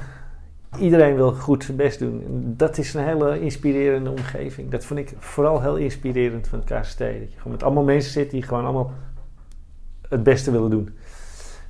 iedereen 0.76 1.14
wil 1.14 1.32
goed 1.32 1.64
zijn 1.64 1.76
best 1.76 1.98
doen. 1.98 2.22
En 2.26 2.54
dat 2.56 2.78
is 2.78 2.94
een 2.94 3.04
hele 3.04 3.40
inspirerende 3.40 4.10
omgeving. 4.10 4.70
Dat 4.70 4.84
vond 4.84 5.00
ik 5.00 5.12
vooral 5.18 5.60
heel 5.60 5.76
inspirerend 5.76 6.48
van 6.48 6.62
het 6.64 6.80
KST. 6.80 6.98
Dat 6.98 7.08
je 7.08 7.36
gewoon 7.36 7.52
met 7.52 7.62
allemaal 7.62 7.84
mensen 7.84 8.12
zit 8.12 8.30
die 8.30 8.42
gewoon 8.42 8.64
allemaal 8.64 8.92
het 10.08 10.22
beste 10.22 10.50
willen 10.50 10.70
doen. 10.70 10.88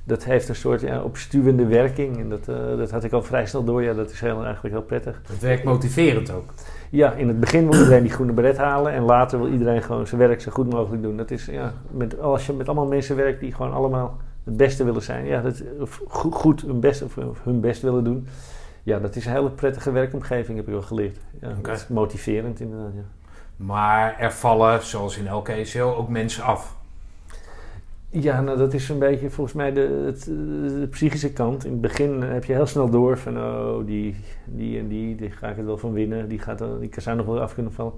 Dat 0.03 0.23
heeft 0.23 0.49
een 0.49 0.55
soort 0.55 0.81
ja, 0.81 1.01
opstuwende 1.01 1.65
werking. 1.65 2.19
En 2.19 2.29
dat, 2.29 2.47
eh, 2.47 2.77
dat 2.77 2.91
had 2.91 3.03
ik 3.03 3.11
al 3.11 3.23
vrij 3.23 3.45
snel 3.45 3.63
door. 3.63 3.83
Ja, 3.83 3.93
dat 3.93 4.11
is 4.11 4.19
heel, 4.19 4.43
eigenlijk 4.43 4.75
heel 4.75 4.83
prettig. 4.83 5.21
het 5.27 5.41
werkt 5.41 5.63
motiverend 5.63 6.31
ook. 6.31 6.53
Ja, 6.89 7.13
in 7.13 7.27
het 7.27 7.39
begin 7.39 7.69
wil 7.69 7.79
iedereen 7.79 8.03
die 8.03 8.11
groene 8.11 8.31
beret 8.31 8.57
halen. 8.57 8.91
En 8.91 9.03
later 9.03 9.39
wil 9.39 9.51
iedereen 9.51 9.83
gewoon 9.83 10.07
zijn 10.07 10.21
werk 10.21 10.41
zo 10.41 10.51
goed 10.51 10.69
mogelijk 10.69 11.03
doen. 11.03 11.17
Dat 11.17 11.31
is, 11.31 11.45
ja, 11.45 11.73
met, 11.91 12.19
als 12.19 12.45
je 12.45 12.53
met 12.53 12.67
allemaal 12.67 12.87
mensen 12.87 13.15
werkt 13.15 13.39
die 13.39 13.53
gewoon 13.53 13.73
allemaal 13.73 14.17
het 14.43 14.57
beste 14.57 14.83
willen 14.83 15.01
zijn. 15.01 15.25
Ja, 15.25 15.41
dat, 15.41 15.63
goed 16.09 16.61
hun, 16.61 16.79
best, 16.79 17.01
of 17.01 17.17
hun 17.43 17.59
best 17.59 17.81
willen 17.81 18.03
doen. 18.03 18.27
Ja, 18.85 18.99
dat 18.99 19.15
is 19.15 19.25
een 19.25 19.31
hele 19.31 19.51
prettige 19.51 19.91
werkomgeving, 19.91 20.57
heb 20.57 20.67
ik 20.67 20.73
wel 20.73 20.81
geleerd. 20.81 21.17
Ja, 21.41 21.49
Oké. 21.49 21.61
Dat 21.61 21.75
is 21.75 21.87
motiverend 21.87 22.59
inderdaad, 22.59 22.93
ja. 22.95 23.03
Maar 23.55 24.19
er 24.19 24.31
vallen, 24.31 24.83
zoals 24.83 25.17
in 25.17 25.27
elke 25.27 25.51
ECO, 25.51 25.93
ook 25.93 26.09
mensen 26.09 26.43
af. 26.43 26.75
Ja, 28.09 28.41
nou 28.41 28.57
dat 28.57 28.73
is 28.73 28.89
een 28.89 28.99
beetje 28.99 29.29
volgens 29.29 29.55
mij 29.55 29.73
de, 29.73 30.03
het, 30.05 30.23
de 30.79 30.87
psychische 30.89 31.33
kant. 31.33 31.65
In 31.65 31.71
het 31.71 31.81
begin 31.81 32.21
heb 32.21 32.43
je 32.43 32.53
heel 32.53 32.65
snel 32.65 32.89
door 32.89 33.17
van 33.17 33.37
oh, 33.37 33.85
die, 33.85 34.15
die 34.45 34.79
en 34.79 34.87
die, 34.87 35.15
die 35.15 35.31
ga 35.31 35.49
ik 35.49 35.55
het 35.55 35.65
wel 35.65 35.77
van 35.77 35.93
winnen. 35.93 36.27
Die, 36.27 36.39
gaat, 36.39 36.63
die 36.79 36.89
zou 36.97 37.17
nog 37.17 37.25
wel 37.25 37.41
af 37.41 37.53
kunnen 37.53 37.73
vallen. 37.73 37.93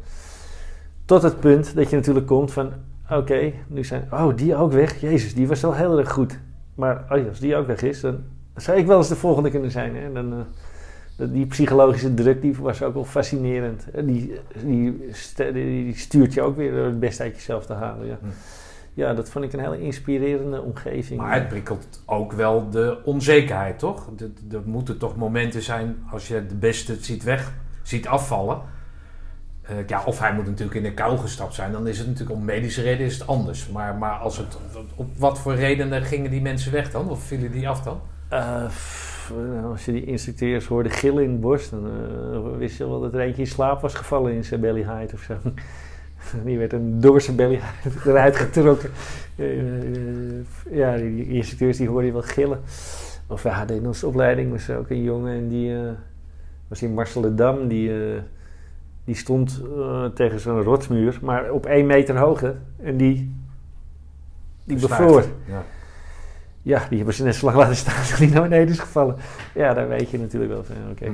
Tot 1.06 1.22
het 1.22 1.40
punt 1.40 1.76
dat 1.76 1.90
je 1.90 1.96
natuurlijk 1.96 2.28
komt 2.28 2.54
van 2.54 2.72
oké, 3.12 3.54
nu 3.68 3.84
zijn, 3.84 4.08
oh 4.12 4.36
die 4.36 4.56
ook 4.56 4.72
weg. 4.72 5.02
Jezus, 5.02 5.34
die 5.34 5.48
was 5.48 5.62
wel 5.62 5.74
heel 5.74 5.98
erg 5.98 6.12
goed. 6.12 6.40
Maar 6.76 7.06
oh 7.10 7.28
als 7.28 7.40
die 7.40 7.56
ook 7.56 7.68
weg 7.68 7.82
is, 7.82 8.02
dan 8.02 8.24
zou 8.56 8.78
ik 8.78 8.86
wel 8.86 8.98
eens 8.98 9.08
de 9.08 9.16
volgende 9.16 9.50
kunnen 9.50 9.72
zijn. 9.72 9.96
Hè? 9.96 10.12
Dan, 10.12 10.34
eh, 10.34 10.40
die 11.18 11.46
psychologische 11.46 12.14
druk 12.14 12.42
die 12.42 12.56
was 12.56 12.82
ook 12.84 12.94
wel 12.94 13.06
fascinerend. 13.06 13.92
En 13.94 14.06
Die, 14.06 14.40
die, 14.66 15.14
die 15.54 15.96
stuurt 15.98 16.34
je 16.34 16.42
ook 16.42 16.56
weer 16.58 16.72
door 16.72 16.86
het 16.86 17.00
beste 17.00 17.24
uit 17.24 17.36
jezelf 17.36 17.66
te 17.66 17.74
halen. 17.74 18.08
Ja. 18.08 18.18
Hm. 18.22 18.28
Ja, 18.94 19.14
dat 19.14 19.30
vond 19.30 19.46
ik 19.46 19.54
een 19.54 19.60
hele 19.60 19.82
inspirerende 19.82 20.62
omgeving. 20.62 21.20
Maar 21.22 21.34
het 21.34 21.48
prikkelt 21.48 22.02
ook 22.06 22.32
wel 22.34 22.70
de 22.70 22.98
onzekerheid, 23.06 23.80
toch? 23.80 24.10
Er- 24.20 24.56
Er 24.58 24.62
moeten 24.66 24.98
toch 24.98 25.16
momenten 25.16 25.62
zijn, 25.62 25.98
als 26.12 26.28
je 26.28 26.46
de 26.48 26.56
beste 26.56 26.96
ziet 27.02 27.24
weg, 27.24 27.54
ziet 27.84 28.08
afvallen. 28.08 28.62
Eh, 29.62 29.76
ja, 29.88 30.04
of 30.06 30.20
hij 30.20 30.34
moet 30.34 30.46
natuurlijk 30.46 30.76
in 30.78 30.84
de 30.84 30.94
kou 30.94 31.18
gestapt 31.18 31.54
zijn, 31.54 31.72
dan 31.72 31.88
is 31.88 31.98
het 31.98 32.08
natuurlijk 32.08 32.36
om 32.40 32.46
medische 32.46 32.82
reden 32.82 33.06
is 33.06 33.14
het 33.20 33.28
anders. 33.28 33.68
Maar, 33.70 33.96
maar 33.96 34.14
als 34.14 34.38
het, 34.38 34.58
op 34.96 35.18
wat 35.18 35.40
voor 35.40 35.56
redenen 35.56 36.02
gingen 36.04 36.32
die 36.32 36.42
mensen 36.42 36.72
weg 36.72 36.92
dan? 36.92 37.10
Of 37.10 37.24
vielen 37.24 37.52
die 37.52 37.70
af 37.70 37.82
dan? 37.82 38.02
Eh, 38.30 38.66
nou, 39.30 39.72
als 39.72 39.86
je 39.86 39.92
die 39.92 40.06
instructeurs 40.06 40.66
hoorde 40.66 40.90
gillen 40.90 41.24
in 41.24 41.32
het 41.32 41.42
borst, 41.42 41.72
dan 41.72 41.86
eh, 41.86 42.58
wist 42.58 42.78
je 42.78 42.88
wel 42.88 43.02
dat 43.02 43.14
er 43.14 43.20
eentje 43.20 43.42
in 43.42 43.48
slaap 43.48 43.82
was 43.82 43.94
gevallen 43.94 44.34
in 44.34 44.44
zijn 44.44 44.60
belly 44.60 44.84
height 44.84 45.14
of 45.14 45.22
zo. 45.22 45.34
Die 46.46 46.58
werd 46.58 46.74
een 46.74 47.00
door 47.00 47.22
zijn 47.22 47.36
belly 47.36 47.60
height 47.62 48.06
eruit 48.06 48.36
getrokken. 48.36 48.90
Eh, 49.36 49.60
eh, 49.60 50.44
ja, 50.72 50.96
die, 50.96 51.16
die 51.16 51.28
instructeurs 51.28 51.78
die 51.78 51.88
hoorde 51.88 52.06
je 52.06 52.12
wel 52.12 52.22
gillen. 52.22 52.60
Of 53.28 53.44
hadden 53.44 53.78
in 53.78 53.88
onze 53.88 54.08
opleiding 54.08 54.52
was 54.52 54.70
ook 54.70 54.90
een 54.90 55.04
jongen 55.04 55.34
en 55.34 55.48
die 55.48 55.76
eh, 55.76 55.92
was 56.68 56.82
in 56.82 56.94
Marseledam. 56.94 57.68
Die, 57.68 57.92
eh, 57.92 58.22
die 59.04 59.16
stond 59.16 59.62
eh, 59.78 60.06
tegen 60.06 60.40
zo'n 60.40 60.62
rotsmuur, 60.62 61.20
maar 61.22 61.52
op 61.52 61.66
één 61.66 61.86
meter 61.86 62.18
hoogte. 62.18 62.56
En 62.82 62.98
die, 62.98 63.36
die 64.64 64.80
bevroor. 64.80 65.26
Ja. 65.48 65.64
Ja, 66.68 66.86
die 66.90 66.98
hebben 66.98 67.16
ze 67.16 67.24
net 67.24 67.36
zo 67.36 67.46
lang 67.46 67.58
laten 67.58 67.76
staan 67.76 67.96
dat 68.10 68.18
die 68.18 68.30
naar 68.30 68.42
beneden 68.42 68.68
is 68.74 68.80
gevallen. 68.80 69.16
Ja, 69.54 69.74
daar 69.74 69.88
weet 69.88 70.10
je 70.10 70.20
natuurlijk 70.20 70.52
wel 70.52 70.64
van. 70.64 70.76
Oké. 70.92 71.06
Hm. 71.06 71.14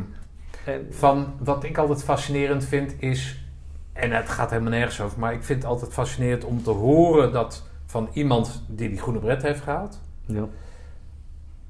En- 0.66 0.88
Van 0.90 1.34
wat 1.40 1.64
ik 1.64 1.78
altijd 1.78 2.04
fascinerend 2.04 2.66
vind 2.66 2.94
is, 3.00 3.46
en 3.94 4.12
het 4.12 4.30
gaat 4.30 4.50
helemaal 4.50 4.72
nergens 4.72 5.02
over, 5.02 5.20
maar 5.20 5.34
ik 5.34 5.44
vind 5.44 5.62
het 5.62 5.72
altijd 5.72 5.94
fascinerend 5.94 6.44
om 6.44 6.64
te 6.64 6.70
horen 6.70 7.32
dat 7.32 7.64
van 7.86 8.10
iemand 8.14 8.64
die 8.68 8.90
die 8.90 8.98
groene 9.02 9.20
bret 9.20 9.42
heeft 9.42 9.62
gehaald, 9.62 10.00
ja. 10.26 10.46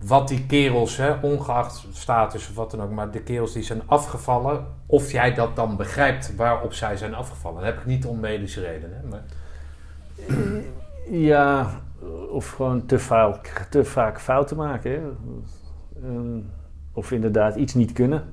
wat 0.05 0.27
die 0.27 0.45
kerels, 0.45 0.97
hè, 0.97 1.13
ongeacht 1.21 1.85
status 1.93 2.49
of 2.49 2.55
wat 2.55 2.71
dan 2.71 2.81
ook, 2.81 2.91
maar 2.91 3.11
de 3.11 3.21
kerels 3.21 3.53
die 3.53 3.63
zijn 3.63 3.81
afgevallen, 3.85 4.65
of 4.85 5.11
jij 5.11 5.33
dat 5.33 5.55
dan 5.55 5.75
begrijpt 5.75 6.35
waarop 6.35 6.73
zij 6.73 6.97
zijn 6.97 7.13
afgevallen. 7.13 7.61
Dat 7.63 7.71
heb 7.73 7.79
ik 7.79 7.85
niet 7.85 8.05
om 8.05 8.19
medische 8.19 8.61
redenen. 8.61 9.01
Hè, 9.01 9.07
maar, 9.07 9.23
ja, 11.09 11.81
of 12.31 12.49
gewoon 12.51 12.85
te 12.85 12.99
vaak, 12.99 13.67
te 13.69 13.83
vaak 13.83 14.19
fouten 14.19 14.57
maken. 14.57 14.91
Hè. 14.91 15.01
Ehm, 16.03 16.39
of 16.93 17.11
inderdaad 17.11 17.55
iets 17.55 17.73
niet 17.73 17.91
kunnen. 17.93 18.23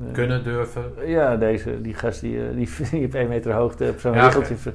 Eh, 0.00 0.12
kunnen, 0.12 0.44
durven. 0.44 0.82
Ja, 1.06 1.36
deze, 1.36 1.80
die 1.80 1.94
gast 1.94 2.20
die, 2.20 2.46
eh, 2.48 2.54
die, 2.56 2.68
die 2.90 3.06
op 3.06 3.14
één 3.14 3.28
meter 3.28 3.52
hoogte 3.52 3.88
op 3.90 4.00
zo'n 4.00 4.14
Ja, 4.14 4.24
riggeltje. 4.24 4.56
ver- 4.56 4.74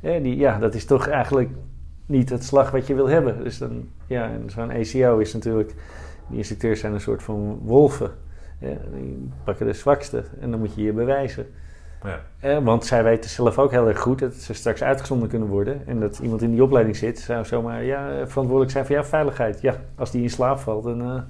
hè, 0.00 0.20
die, 0.20 0.36
ja, 0.36 0.58
dat 0.58 0.74
is 0.74 0.84
toch 0.84 1.06
eigenlijk 1.08 1.50
niet 2.06 2.30
het 2.30 2.44
slag 2.44 2.70
wat 2.70 2.86
je 2.86 2.94
wil 2.94 3.08
hebben. 3.08 3.44
Dus 3.44 3.58
dan, 3.58 3.88
ja, 4.06 4.24
en 4.30 4.50
zo'n 4.50 4.70
ACO 4.70 5.18
is 5.18 5.32
natuurlijk, 5.32 5.74
die 6.28 6.36
instructeurs 6.38 6.80
zijn 6.80 6.92
een 6.92 7.00
soort 7.00 7.22
van 7.22 7.58
wolven. 7.62 8.10
Ja, 8.60 8.76
die 8.94 9.28
pakken 9.44 9.66
de 9.66 9.72
zwakste 9.72 10.24
en 10.40 10.50
dan 10.50 10.60
moet 10.60 10.74
je 10.74 10.82
je 10.82 10.92
bewijzen. 10.92 11.46
Ja. 12.04 12.20
Eh, 12.40 12.58
want 12.58 12.84
zij 12.86 13.04
weten 13.04 13.30
zelf 13.30 13.58
ook 13.58 13.70
heel 13.70 13.88
erg 13.88 13.98
goed 13.98 14.18
dat 14.18 14.34
ze 14.34 14.54
straks 14.54 14.82
uitgezonden 14.82 15.28
kunnen 15.28 15.48
worden. 15.48 15.86
En 15.86 16.00
dat 16.00 16.18
iemand 16.18 16.42
in 16.42 16.50
die 16.50 16.62
opleiding 16.62 16.96
zit, 16.96 17.18
zou 17.18 17.44
zomaar 17.44 17.84
ja, 17.84 18.06
verantwoordelijk 18.26 18.70
zijn 18.70 18.86
voor 18.86 18.94
jouw 18.94 19.04
veiligheid. 19.04 19.60
Ja, 19.60 19.74
als 19.94 20.10
die 20.10 20.22
in 20.22 20.30
slaap 20.30 20.58
valt, 20.58 20.84
dan 20.84 21.00
eh, 21.00 21.20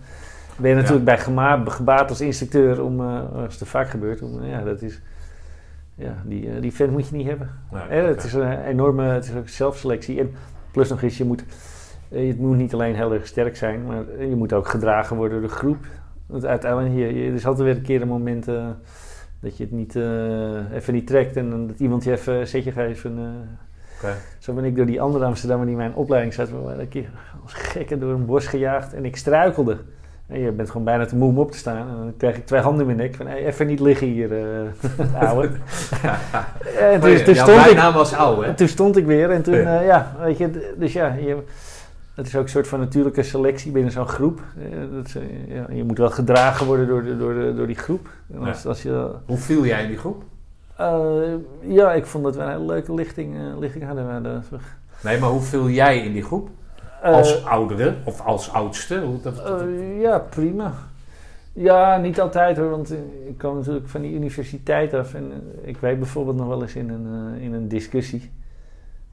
ben 0.56 0.70
je 0.70 0.76
natuurlijk 0.76 1.04
bij 1.04 1.18
gema- 1.18 1.62
gebaat 1.66 2.09
als 2.09 2.20
instructeur 2.20 2.83
om, 2.85 3.00
eh, 3.00 3.20
als 3.44 3.59
het 3.61 3.68
vaak 3.68 3.88
gebeurt, 3.88 4.22
om, 4.22 4.44
ja, 4.44 4.62
dat 4.62 4.83
is, 4.83 5.00
ja, 5.94 6.14
die, 6.24 6.50
eh, 6.50 6.61
die 6.61 6.72
vent 6.74 6.90
moet 6.90 7.09
je 7.09 7.16
niet 7.16 7.26
hebben. 7.28 7.50
Nee, 7.72 7.83
Eh, 8.00 8.06
Het 8.06 8.24
is 8.24 8.33
een 8.33 8.64
enorme 8.64 9.02
het 9.04 9.24
is 9.24 9.35
ook 9.37 9.48
zelfselectie. 9.48 10.20
En 10.20 10.30
plus 10.70 10.88
nog 10.88 11.02
eens, 11.02 11.18
je 11.18 11.24
moet, 11.24 11.44
eh, 12.09 12.26
je 12.26 12.35
moet 12.38 12.56
niet 12.56 12.74
alleen 12.74 12.94
heel 12.94 13.12
erg 13.12 13.26
sterk 13.26 13.56
zijn, 13.56 13.87
maar 13.87 14.02
je 14.28 14.37
moet 14.37 14.52
ook 14.52 14.68
gedragen 14.68 15.16
worden 15.16 15.40
door 15.40 15.48
de 15.48 15.54
groep. 15.54 15.87
Want 16.26 16.44
uiteindelijk, 16.44 16.94
je, 16.94 17.14
je, 17.14 17.28
er 17.28 17.35
is 17.35 17.46
altijd 17.46 17.66
weer 17.66 17.76
een 17.76 17.83
keer 17.83 18.02
een 18.02 18.09
moment 18.09 18.48
eh, 18.48 18.66
dat 19.40 19.57
je 19.57 19.64
het 19.64 19.72
niet, 19.72 19.96
eh, 19.96 20.72
even 20.72 20.94
niet 20.94 21.07
trekt 21.07 21.37
en 21.37 21.66
dat 21.66 21.79
iemand 21.79 22.05
je 22.05 22.12
even 22.12 22.35
een 22.35 22.46
zetje 22.46 22.72
geeft. 22.72 23.05
En, 23.05 23.18
eh. 23.18 24.09
Zo 24.38 24.53
ben 24.53 24.64
ik 24.64 24.76
door 24.76 24.87
die 24.87 25.00
andere 25.00 25.24
Amsterdammer 25.24 25.66
die 25.66 25.76
mijn 25.76 25.94
opleiding 25.94 26.35
zat, 26.35 26.50
waren 26.50 26.81
een 26.81 26.88
keer 26.88 27.11
als 27.42 27.53
gekke 27.53 27.98
door 27.98 28.12
een 28.12 28.26
bos 28.26 28.46
gejaagd 28.46 28.94
en 28.94 29.05
ik 29.05 29.16
struikelde. 29.16 29.76
En 30.26 30.40
je 30.40 30.53
bent 30.53 30.70
gewoon 30.70 30.85
bijna 30.85 31.05
te 31.05 31.16
moe 31.16 31.29
om 31.29 31.38
op 31.38 31.50
te 31.53 31.59
staan. 31.59 31.88
En 31.88 31.96
dan 31.96 32.14
krijg 32.16 32.37
ik 32.37 32.46
twee 32.46 32.61
handen 32.61 32.81
in 32.81 32.87
mijn 32.87 32.98
nek 33.09 33.14
van 33.16 33.26
hey, 33.26 33.46
even 33.46 33.66
niet 33.66 33.81
liggen 33.81 34.07
hier, 34.07 34.33
eh 34.33 35.22
ouwe. 35.29 35.44
en 36.92 37.00
toen, 37.00 37.24
toen 37.24 37.35
stond 37.35 37.66
ik, 37.66 37.90
was 37.94 38.14
ouwe, 38.14 38.42
hè? 38.42 38.48
en 38.48 38.57
toen 38.57 38.68
stond 38.68 38.96
ik 38.96 39.07
weer 39.07 39.31
en 39.31 39.42
toen, 39.42 39.55
Ja. 39.55 39.81
ja, 39.81 40.14
weet 40.20 40.38
je, 40.38 40.74
dus 40.79 40.92
ja, 40.92 41.14
je, 41.14 41.37
het 42.14 42.27
is 42.27 42.37
ook 42.37 42.42
een 42.42 42.49
soort 42.49 42.68
van 42.68 42.79
natuurlijke 42.79 43.23
selectie 43.23 43.73
binnen 43.73 43.92
zo'n 43.92 44.09
groep. 44.09 44.40
Eh, 44.59 44.79
dat 44.94 45.07
is, 45.07 45.14
ja, 45.49 45.66
je 45.73 45.85
moet 45.85 45.99
wel 45.99 46.11
gedragen 46.11 46.66
worden 46.66 46.87
door, 46.87 47.03
de, 47.05 47.16
door, 47.18 47.35
de, 47.35 47.55
door 47.55 47.66
die 47.66 47.77
groep. 47.77 48.09
Als, 48.38 48.66
als 48.66 48.83
je, 48.83 49.11
Hoe 49.27 49.37
viel 49.38 49.64
jij 49.66 49.83
in 49.83 49.88
die 49.88 49.99
groep? 49.99 50.23
eh, 50.77 51.20
ja, 51.61 51.92
ik 51.92 52.07
vond 52.07 52.25
dat 52.25 52.37
we 52.37 52.42
een 52.42 52.51
hele 52.51 52.64
leuke 52.64 52.94
lichting, 52.94 53.37
eh, 53.37 53.59
lichting 53.59 53.85
hadden. 53.85 54.07
We 54.07 54.12
hadden 54.12 54.42
Nee, 55.03 55.18
maar 55.18 55.29
hoe 55.31 55.40
viel 55.40 55.68
jij 55.68 55.99
in 56.05 56.12
die 56.12 56.23
groep? 56.23 56.49
eh, 57.03 57.12
Als 57.12 57.44
oudere 57.44 57.94
of 58.05 58.20
als 58.20 58.53
oudste? 58.53 59.01
Hoe 59.01 59.20
dat, 59.20 59.38
eh, 59.61 60.01
ja, 60.01 60.18
prima. 60.18 60.73
Ja, 61.53 61.96
niet 61.96 62.20
altijd 62.20 62.57
hoor, 62.57 62.70
want 62.70 62.92
ik 63.27 63.38
kwam 63.38 63.57
natuurlijk 63.57 63.88
van 63.88 64.01
die 64.01 64.14
universiteit 64.14 64.94
af. 64.94 65.14
En 65.14 65.33
ik 65.62 65.77
weet 65.77 65.99
bijvoorbeeld 65.99 66.37
nog 66.37 66.46
wel 66.46 66.62
eens 66.62 66.75
in 66.77 66.88
een, 66.90 67.35
in 67.40 67.53
een 67.53 67.68
discussie. 67.68 68.31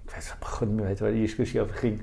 Ik 0.05 0.11
weet 0.13 0.35
god 0.39 0.67
niet 0.67 0.77
meer 0.77 0.85
weten 0.85 1.03
waar 1.03 1.13
die 1.13 1.21
discussie 1.21 1.61
over 1.61 1.75
ging. 1.75 2.01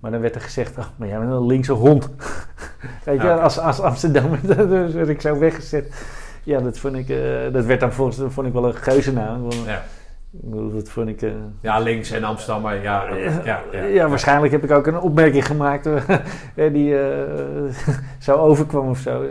Maar 0.00 0.10
dan 0.10 0.20
werd 0.20 0.34
er 0.34 0.40
gezegd, 0.40 0.78
oh, 0.78 0.84
maar 0.96 1.08
jij 1.08 1.18
bent 1.18 1.30
een 1.30 1.46
linkse 1.46 1.72
hond. 1.72 2.08
weet 3.04 3.20
je, 3.20 3.26
Ja, 3.26 3.36
als, 3.36 3.58
als 3.58 3.80
Amsterdammer 3.80 4.38
dus 4.68 4.92
werd 4.92 5.08
ik 5.08 5.20
zo 5.20 5.38
weggezet. 5.38 5.94
Ja, 6.44 6.60
dat 6.60 6.78
vond 6.78 6.96
ik, 6.96 7.08
eh, 7.08 7.52
dat 7.52 7.64
werd 7.64 7.80
dan 7.80 7.92
volgens 7.92 8.32
vond 8.34 8.46
ik 8.46 8.52
wel 8.52 8.64
een 8.66 8.74
geuzennaam. 8.74 9.48
Ja. 9.66 9.82
Dat 10.72 10.88
vond 10.88 11.08
ik... 11.08 11.22
eh, 11.22 11.30
ja, 11.60 11.78
links 11.78 12.10
en 12.10 12.24
Amsterdam, 12.24 12.62
maar 12.62 12.82
ja, 12.82 13.02
oké, 13.04 13.40
ja, 13.44 13.62
ja, 13.72 13.84
ja, 13.84 14.08
waarschijnlijk 14.08 14.52
heb 14.52 14.64
ik 14.64 14.70
ook 14.70 14.86
een 14.86 15.00
opmerking 15.00 15.46
gemaakt 15.46 15.86
eh, 16.54 16.72
die 16.72 16.98
eh, 17.00 17.74
zo 18.18 18.36
overkwam 18.36 18.88
of 18.88 18.98
zo. 18.98 19.24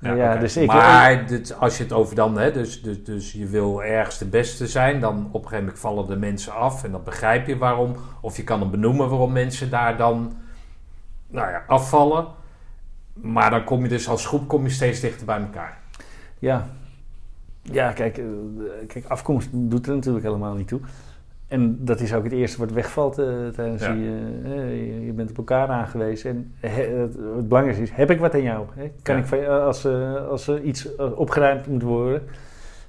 Ja, 0.00 0.36
dus 0.36 0.56
ik, 0.56 0.66
maar 0.66 1.26
dit, 1.26 1.58
als 1.58 1.76
je 1.76 1.82
het 1.82 1.92
over 1.92 2.14
dan, 2.14 2.38
hè, 2.38 2.52
dus, 2.52 2.82
dus, 2.82 3.04
dus 3.04 3.32
je 3.32 3.46
wil 3.46 3.82
ergens 3.82 4.18
de 4.18 4.24
beste 4.24 4.66
zijn, 4.66 5.00
dan 5.00 5.16
op 5.16 5.34
een 5.34 5.48
gegeven 5.48 5.58
moment 5.58 5.78
vallen 5.78 6.06
de 6.06 6.16
mensen 6.16 6.52
af 6.52 6.84
en 6.84 6.90
dan 6.90 7.04
begrijp 7.04 7.46
je 7.46 7.58
waarom. 7.58 7.96
Of 8.20 8.36
je 8.36 8.44
kan 8.44 8.60
hem 8.60 8.70
benoemen 8.70 9.08
waarom 9.08 9.32
mensen 9.32 9.70
daar 9.70 9.96
dan 9.96 10.36
nou 11.26 11.50
ja, 11.50 11.62
afvallen. 11.66 12.26
Maar 13.12 13.50
dan 13.50 13.64
kom 13.64 13.82
je 13.82 13.88
dus 13.88 14.08
als 14.08 14.26
groep 14.26 14.48
kom 14.48 14.62
je 14.62 14.70
steeds 14.70 15.00
dichter 15.00 15.26
bij 15.26 15.40
elkaar. 15.40 15.78
ja, 16.38 16.68
ja 17.62 17.92
kijk, 17.92 18.18
eh, 18.18 18.24
kijk, 18.86 19.04
afkomst 19.06 19.48
doet 19.52 19.86
er 19.86 19.94
natuurlijk 19.94 20.24
helemaal 20.24 20.54
niet 20.54 20.68
toe. 20.68 20.80
En 21.48 21.84
dat 21.84 22.00
is 22.00 22.14
ook 22.14 22.24
het 22.24 22.32
eerste 22.32 22.58
wat 22.58 22.70
wegvalt 22.70 23.18
eh, 23.18 23.26
tijdens 23.54 23.82
Ja. 23.82 23.92
die... 23.92 24.06
eh, 24.44 24.52
eh, 24.52 24.86
je, 24.86 25.04
je 25.06 25.12
bent 25.12 25.30
op 25.30 25.36
elkaar 25.38 25.68
aangewezen. 25.68 26.30
En 26.30 26.70
het, 26.70 27.14
het 27.36 27.48
belangrijkste 27.48 27.84
is, 27.84 27.90
heb 27.90 28.10
ik 28.10 28.18
wat 28.20 28.34
aan 28.34 28.42
jou? 28.42 28.66
Hè? 28.74 28.90
Kan 29.02 29.14
Ja. 29.16 29.20
ik 29.20 29.26
van, 29.26 29.46
als, 29.48 29.86
als 30.30 30.46
er 30.48 30.60
iets 30.62 30.96
opgeruimd 30.96 31.66
moet 31.66 31.82
worden... 31.82 32.22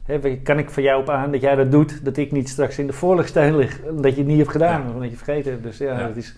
Hè, 0.04 0.38
kan 0.38 0.58
ik 0.58 0.70
van 0.70 0.84
jou 0.84 1.02
op 1.02 1.10
aan 1.10 1.32
dat 1.32 1.42
jij 1.42 1.56
dat 1.56 1.72
doet, 1.72 2.06
dat 2.06 2.18
ik 2.18 2.32
niet 2.32 2.50
straks 2.50 2.80
in 2.80 2.88
de 2.88 2.94
voorlegsteun 2.94 3.56
lig, 3.56 3.80
omdat 3.90 4.12
je 4.12 4.18
het 4.18 4.28
niet 4.28 4.38
hebt 4.38 4.52
gedaan, 4.52 4.82
Ja. 4.82 4.88
of 4.88 4.94
omdat 4.94 5.10
je 5.10 5.16
vergeten 5.18 5.52
hebt. 5.52 5.64
Dus 5.64 5.78
ja, 5.78 6.08
dat 6.08 6.16
is 6.16 6.36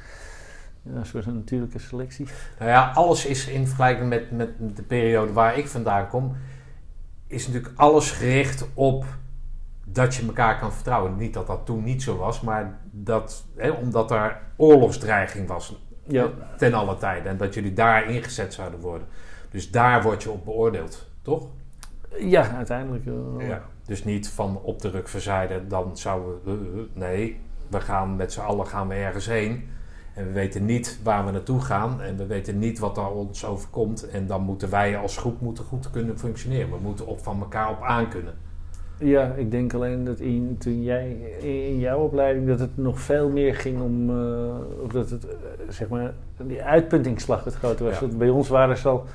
een 0.96 1.06
soort 1.06 1.26
natuurlijke 1.26 1.80
selectie. 1.80 2.26
Nou 2.60 2.72
ja, 2.72 2.92
alles 2.94 3.26
is 3.26 3.48
in 3.48 3.68
vergelijking 3.68 4.10
met, 4.10 4.32
met 4.32 4.50
de 4.76 4.82
periode 4.84 5.34
waar 5.34 5.58
ik 5.58 5.68
vandaan 5.68 6.08
kom, 6.08 6.36
is 7.28 7.48
natuurlijk 7.48 7.74
alles 7.76 8.12
gericht 8.12 8.68
op 8.74 9.06
dat 9.86 10.16
je 10.16 10.26
elkaar 10.26 10.60
kan 10.60 10.74
vertrouwen. 10.74 11.18
Niet 11.18 11.34
dat 11.34 11.48
dat 11.48 11.66
toen 11.66 11.84
niet 11.84 12.04
zo 12.04 12.18
was, 12.18 12.42
maar 12.42 12.80
dat, 12.92 13.46
hè, 13.56 13.70
omdat 13.70 14.12
er 14.12 14.42
oorlogsdreiging 14.56 15.48
was 15.48 15.80
Ja. 16.08 16.30
ten 16.58 16.74
alle 16.74 16.98
tijde. 16.98 17.30
En 17.30 17.38
dat 17.38 17.54
jullie 17.54 17.74
daar 17.74 18.10
ingezet 18.10 18.54
zouden 18.54 18.80
worden. 18.80 19.08
Dus 19.52 19.72
daar 19.72 20.02
word 20.04 20.24
je 20.24 20.32
op 20.32 20.46
beoordeeld, 20.46 21.08
toch? 21.22 21.48
Ja, 22.20 22.50
uiteindelijk. 22.56 23.06
wel. 23.06 23.36
Ja. 23.40 23.62
Dus 23.86 24.04
niet 24.04 24.30
van 24.30 24.60
op 24.64 24.82
de 24.82 24.90
ruk 24.90 25.08
verzijden, 25.08 25.68
dan 25.68 25.98
zouden 25.98 26.40
we... 26.44 26.52
eh, 26.52 26.80
eh, 26.82 26.86
nee, 26.94 27.40
we 27.68 27.82
gaan 27.82 28.16
met 28.16 28.34
z'n 28.34 28.40
allen 28.40 28.68
gaan 28.68 28.88
we 28.88 28.94
ergens 28.94 29.26
heen. 29.26 29.70
En 30.14 30.26
we 30.26 30.32
weten 30.32 30.66
niet 30.66 31.00
waar 31.04 31.26
we 31.26 31.32
naartoe 31.32 31.62
gaan. 31.62 32.02
En 32.02 32.18
we 32.18 32.26
weten 32.26 32.60
niet 32.60 32.80
wat 32.80 32.98
er 32.98 33.08
ons 33.10 33.46
overkomt. 33.46 34.10
En 34.10 34.28
dan 34.28 34.42
moeten 34.42 34.70
wij 34.70 34.98
als 34.98 35.18
groep 35.18 35.42
moeten 35.42 35.64
goed 35.64 35.92
kunnen 35.92 36.20
functioneren. 36.20 36.70
We 36.70 36.78
moeten 36.82 37.08
op 37.08 37.24
van 37.24 37.40
elkaar 37.42 37.70
op 37.70 37.82
aan 37.82 38.10
kunnen. 38.10 38.34
Ja, 39.04 39.34
ik 39.36 39.52
denk 39.52 39.74
alleen 39.74 40.04
dat 40.04 40.20
in, 40.20 40.56
toen 40.60 40.84
jij 40.84 41.18
in 41.42 41.80
jouw 41.80 42.00
opleiding 42.00 42.48
dat 42.48 42.60
het 42.60 42.78
nog 42.78 43.00
veel 43.00 43.30
meer 43.30 43.56
ging 43.56 43.82
om, 43.82 44.10
eh, 44.10 44.84
of 44.84 44.92
dat 44.92 45.10
het, 45.10 45.26
eh, 45.26 45.34
zeg 45.70 45.88
maar, 45.88 46.14
die 46.38 46.64
uitpuntingsslag 46.64 47.44
het 47.44 47.56
groter 47.56 47.86
was. 47.86 48.00
Ja. 48.00 48.08
Bij 48.08 48.30
ons 48.30 48.50
waren 48.50 48.78
ze 48.78 48.88
al, 48.88 49.06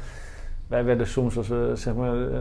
wij 0.66 0.85
werden 0.85 1.07
soms 1.07 1.37
als 1.37 1.49
we, 1.49 1.70
zeg 1.75 1.94
maar, 1.94 2.31
eh, 2.31 2.38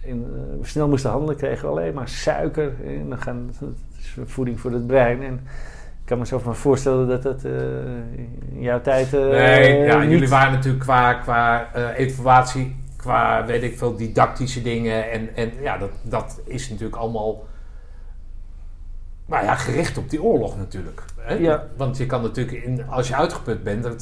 in, 0.00 0.26
snel 0.62 0.88
moesten 0.88 1.10
handelen, 1.10 1.36
kregen 1.36 1.64
we 1.64 1.70
alleen 1.70 1.94
maar 1.94 2.08
suiker. 2.08 2.72
En 2.84 3.08
dan 3.08 3.18
gaan, 3.18 3.50
dat 3.60 3.68
is 3.98 4.16
voeding 4.24 4.60
voor 4.60 4.72
het 4.72 4.86
brein. 4.86 5.22
En 5.22 5.34
ik 6.00 6.12
kan 6.12 6.18
me 6.18 6.26
zo 6.26 6.38
van 6.38 6.56
voorstellen 6.56 7.08
dat 7.08 7.22
dat 7.22 7.44
in 8.52 8.60
jouw 8.60 8.80
tijd 8.80 9.12
Nee, 9.12 9.78
ja, 9.78 9.98
niet... 9.98 10.10
jullie 10.10 10.28
waren 10.28 10.52
natuurlijk 10.52 10.84
qua, 10.84 11.14
qua 11.14 11.68
evaluatie, 11.94 12.76
qua 13.06 13.46
weet 13.46 13.62
ik 13.62 13.78
veel, 13.78 13.96
didactische 13.96 14.62
dingen. 14.62 15.10
En, 15.10 15.36
en 15.36 15.52
ja, 15.60 15.78
dat, 15.78 15.90
dat 16.02 16.40
is 16.44 16.68
natuurlijk 16.68 16.96
allemaal. 16.96 17.46
Nou 19.26 19.44
ja, 19.44 19.54
gericht 19.54 19.98
op 19.98 20.10
die 20.10 20.22
oorlog 20.22 20.56
natuurlijk. 20.56 21.02
Hè? 21.18 21.34
Ja. 21.34 21.66
Want 21.76 21.96
je 21.96 22.06
kan 22.06 22.22
natuurlijk, 22.22 22.64
in, 22.64 22.88
als 22.88 23.08
je 23.08 23.16
uitgeput 23.16 23.62
bent, 23.62 23.82
dan 23.82 23.96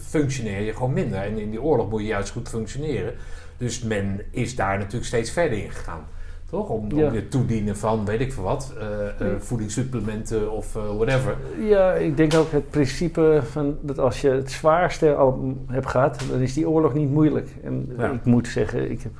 functioneer 0.00 0.60
je 0.60 0.72
gewoon 0.72 0.92
minder. 0.92 1.18
En 1.18 1.38
in 1.38 1.50
die 1.50 1.62
oorlog 1.62 1.90
moet 1.90 2.00
je 2.00 2.06
juist 2.06 2.30
goed 2.30 2.48
functioneren. 2.48 3.14
Dus 3.56 3.82
men 3.82 4.20
is 4.30 4.56
daar 4.56 4.78
natuurlijk 4.78 5.06
steeds 5.06 5.30
verder 5.30 5.58
in 5.58 5.70
gegaan. 5.70 6.06
Toch? 6.50 6.68
Om, 6.68 6.92
Ja. 6.96 7.06
om 7.06 7.12
je 7.14 7.28
toedienen 7.28 7.76
van, 7.76 8.04
weet 8.04 8.20
ik 8.20 8.32
veel 8.32 8.42
wat, 8.42 8.74
eh, 8.78 9.08
eh, 9.08 9.40
voedingssupplementen 9.40 10.52
of 10.52 10.76
eh, 10.76 10.82
whatever. 10.96 11.36
Ja, 11.60 11.92
ik 11.92 12.16
denk 12.16 12.34
ook 12.34 12.50
het 12.52 12.70
principe 12.70 13.40
van 13.50 13.76
dat 13.80 13.98
als 13.98 14.20
je 14.20 14.28
het 14.30 14.50
zwaarste 14.50 15.14
al 15.14 15.56
hebt 15.66 15.86
gehad, 15.86 16.24
dan 16.30 16.40
is 16.40 16.54
die 16.54 16.68
oorlog 16.68 16.94
niet 16.94 17.10
moeilijk. 17.10 17.48
En 17.64 17.88
Ja. 17.98 18.10
ik 18.10 18.24
moet 18.24 18.48
zeggen, 18.48 18.90
ik 18.90 19.02
heb 19.02 19.12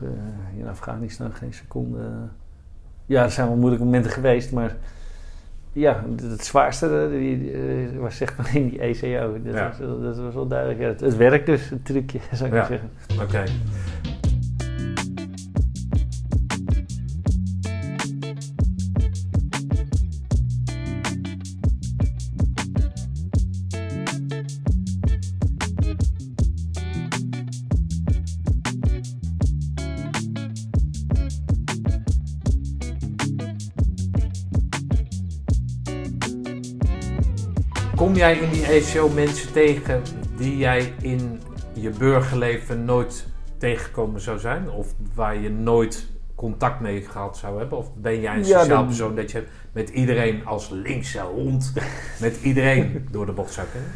in 0.59 0.69
Afghanistan 0.69 1.33
geen 1.33 1.53
seconde. 1.55 1.99
ja, 3.07 3.23
er 3.25 3.31
zijn 3.31 3.47
wel 3.49 3.57
moeilijke 3.57 3.85
momenten 3.85 4.11
geweest, 4.11 4.53
maar 4.53 4.77
ja, 5.73 6.05
het, 6.31 6.45
zwaarste 6.45 7.09
die, 7.11 7.53
was 7.99 8.17
zeg 8.17 8.37
maar 8.37 8.57
in 8.57 8.69
die 8.69 8.79
ECO. 8.81 9.33
Dat, 9.45 9.55
Ja. 9.55 9.69
was, 9.69 9.79
wel- 9.79 10.01
dat 10.01 10.19
was 10.19 10.35
wel 10.35 10.47
duidelijk. 10.47 10.81
Het, 10.81 11.01
het 11.01 11.17
werkt 11.17 11.47
dus, 11.47 11.69
het 11.71 11.85
trucje, 11.85 12.19
zou 12.33 12.49
ik 12.49 12.55
maar 12.57 12.67
zeggen. 12.67 12.91
Oké. 13.23 13.43
Jij 38.19 38.39
in 38.39 38.51
die 38.51 38.67
ECO 38.67 39.09
mensen 39.09 39.53
tegen 39.53 40.03
die 40.37 40.57
jij 40.57 40.93
in 41.01 41.41
je 41.73 41.91
burgerleven 41.91 42.85
nooit 42.85 43.27
tegengekomen 43.59 44.21
zou 44.21 44.39
zijn? 44.39 44.71
Of 44.71 44.95
waar 45.15 45.37
je 45.41 45.51
nooit 45.51 46.07
contact 46.35 46.81
mee 46.81 47.01
gehad 47.01 47.37
zou 47.37 47.59
hebben? 47.59 47.79
Of 47.79 47.95
ben 47.95 48.21
jij 48.21 48.33
een 48.33 48.39
Ja, 48.39 48.45
sociaal 48.45 48.69
dan- 48.69 48.87
persoon 48.87 49.15
dat 49.15 49.31
je 49.31 49.45
met 49.73 49.89
iedereen 49.89 50.47
als 50.47 50.69
linkse 50.71 51.21
hond 51.21 51.73
met 52.21 52.41
iedereen 52.43 53.03
door 53.13 53.27
de 53.27 53.33
bocht 53.33 53.53
zou 53.53 53.67
kunnen? 53.73 53.91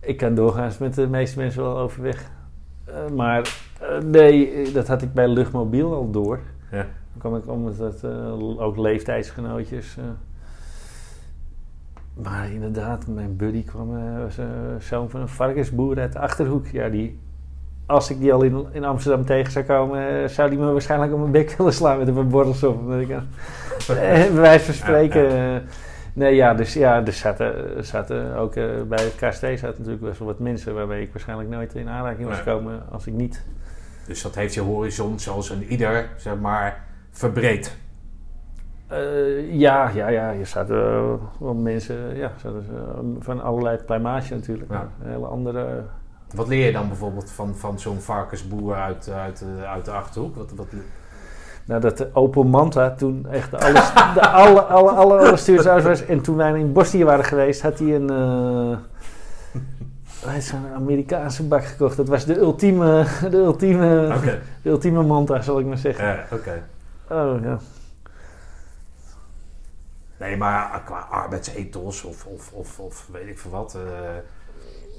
Ik 0.00 0.16
kan 0.16 0.34
doorgaans 0.34 0.78
met 0.78 0.94
de 0.94 1.06
meeste 1.08 1.38
mensen 1.38 1.62
wel 1.62 1.78
overweg. 1.78 2.30
Eh, 2.84 3.08
maar 3.14 3.60
eh, 3.80 3.98
nee, 3.98 4.52
eh, 4.52 4.74
dat 4.74 4.88
had 4.88 5.02
ik 5.02 5.12
bij 5.12 5.28
Luchtmobiel 5.28 5.94
al 5.94 6.10
door. 6.10 6.40
Ja. 6.70 6.86
Dan 7.12 7.18
kwam 7.18 7.36
ik 7.36 7.48
om 7.48 7.64
met 7.64 7.78
dat, 7.78 8.04
ook 8.58 8.76
leeftijdsgenootjes. 8.76 9.96
Eh. 12.18 12.30
Maar 12.30 12.50
inderdaad, 12.52 13.06
mijn 13.06 13.36
buddy 13.36 13.64
kwam, 13.64 13.96
eh, 13.96 14.22
was 14.22 14.36
een 14.36 14.80
zoon 14.80 15.10
van 15.10 15.20
een 15.20 15.28
varkensboer 15.28 15.98
uit 15.98 16.12
de 16.12 16.18
Achterhoek. 16.18 16.66
Ja, 16.66 16.88
die, 16.88 17.18
als 17.86 18.10
ik 18.10 18.18
die 18.20 18.32
al 18.32 18.42
in, 18.42 18.66
in 18.72 18.84
Amsterdam 18.84 19.24
tegen 19.24 19.52
zou 19.52 19.64
komen, 19.64 20.22
eh, 20.22 20.28
zou 20.28 20.50
die 20.50 20.58
me 20.58 20.72
waarschijnlijk 20.72 21.12
op 21.12 21.18
mijn 21.18 21.30
bek 21.32 21.50
willen 21.58 21.72
slaan 21.72 21.98
met 21.98 22.08
een 22.08 22.14
paar 22.14 22.26
borrels 22.26 22.62
op. 22.64 22.78
Omdat 22.78 23.00
ik, 23.00 23.08
eh, 23.10 23.18
bij 23.88 24.32
wijze 24.32 24.64
van 24.64 24.74
spreken... 24.74 25.30
eh, 25.30 25.60
Nee, 26.18 26.34
ja, 26.34 26.54
dus 26.54 26.72
ja, 26.72 27.06
er 27.06 27.12
zaten, 27.12 27.76
er 27.76 27.84
zaten 27.84 28.36
ook 28.36 28.54
eh, 28.54 28.64
bij 28.88 29.04
het 29.04 29.14
KST 29.14 29.40
zaten 29.40 29.74
natuurlijk 29.78 30.00
best 30.00 30.18
wel 30.18 30.28
wat 30.28 30.38
mensen 30.38 30.74
waarmee 30.74 31.02
ik 31.02 31.12
waarschijnlijk 31.12 31.48
nooit 31.48 31.74
in 31.74 31.88
aanraking 31.88 32.28
was 32.28 32.44
Nee. 32.44 32.54
komen 32.54 32.82
als 32.90 33.06
ik 33.06 33.12
niet. 33.12 33.42
Dus 34.06 34.22
dat 34.22 34.34
heeft 34.34 34.54
je 34.54 34.60
horizon 34.60 35.18
zoals 35.18 35.50
een 35.50 35.62
ieder, 35.62 36.08
zeg 36.16 36.36
maar, 36.38 36.84
verbreed. 37.10 37.76
Eh, 38.88 39.54
ja, 39.54 39.90
ja, 39.94 40.08
ja, 40.08 40.30
je 40.30 40.44
zaten 40.44 40.76
eh, 40.76 41.12
wel 41.38 41.54
mensen, 41.54 42.16
ja, 42.16 42.32
eh, 42.44 42.50
van 43.18 43.42
allerlei 43.42 43.76
pluimage 43.76 44.34
natuurlijk. 44.34 44.70
Ja. 44.70 44.88
Een 45.02 45.10
hele 45.10 45.26
andere. 45.26 45.82
Wat 46.34 46.48
leer 46.48 46.66
je 46.66 46.72
dan 46.72 46.88
bijvoorbeeld 46.88 47.30
van, 47.30 47.54
van 47.56 47.78
zo'n 47.78 48.00
varkensboer 48.00 48.74
uit, 48.74 49.10
uit, 49.10 49.44
eh, 49.58 49.70
uit 49.72 49.84
de 49.84 49.90
Achterhoek? 49.90 50.36
Wat, 50.36 50.52
wat, 50.56 50.66
Nou, 51.64 51.80
dat 51.80 51.98
de 51.98 52.08
Opel 52.12 52.44
Manta 52.44 52.90
toen 52.90 53.26
echt 53.30 53.50
de, 53.50 53.58
alles, 53.58 53.92
de 54.14 54.28
alle, 54.28 54.60
alle, 54.60 54.90
alle, 54.90 55.16
alle 55.18 55.82
was. 55.82 56.04
En 56.04 56.20
toen 56.20 56.36
wij 56.36 56.58
in 56.58 56.72
Bosnië 56.72 57.04
waren 57.04 57.24
geweest, 57.24 57.62
had 57.62 57.78
hij 57.78 57.94
een. 57.94 58.10
eh, 58.10 58.76
hij 60.24 60.32
heeft 60.34 60.46
zo'n 60.46 60.66
Amerikaanse 60.74 61.42
bak 61.42 61.64
gekocht. 61.64 61.96
Dat 61.96 62.08
was 62.08 62.24
de 62.24 62.38
ultieme, 62.38 63.04
de 63.30 63.36
ultieme, 63.36 64.12
de 64.62 64.70
ultieme 64.70 65.02
Manta, 65.02 65.40
zal 65.40 65.58
ik 65.58 65.66
maar 65.66 65.78
zeggen. 65.78 66.04
ja, 66.06 66.24
oké. 66.32 66.62
Oh 67.10 67.42
ja. 67.42 67.58
Nee, 70.18 70.36
maar 70.36 70.82
qua 70.84 70.98
arbeidsethos 70.98 72.04
of, 72.04 72.26
of, 72.26 72.52
of, 72.52 72.80
of 72.80 73.08
weet 73.12 73.26
ik 73.26 73.38
veel 73.38 73.50
wat. 73.50 73.78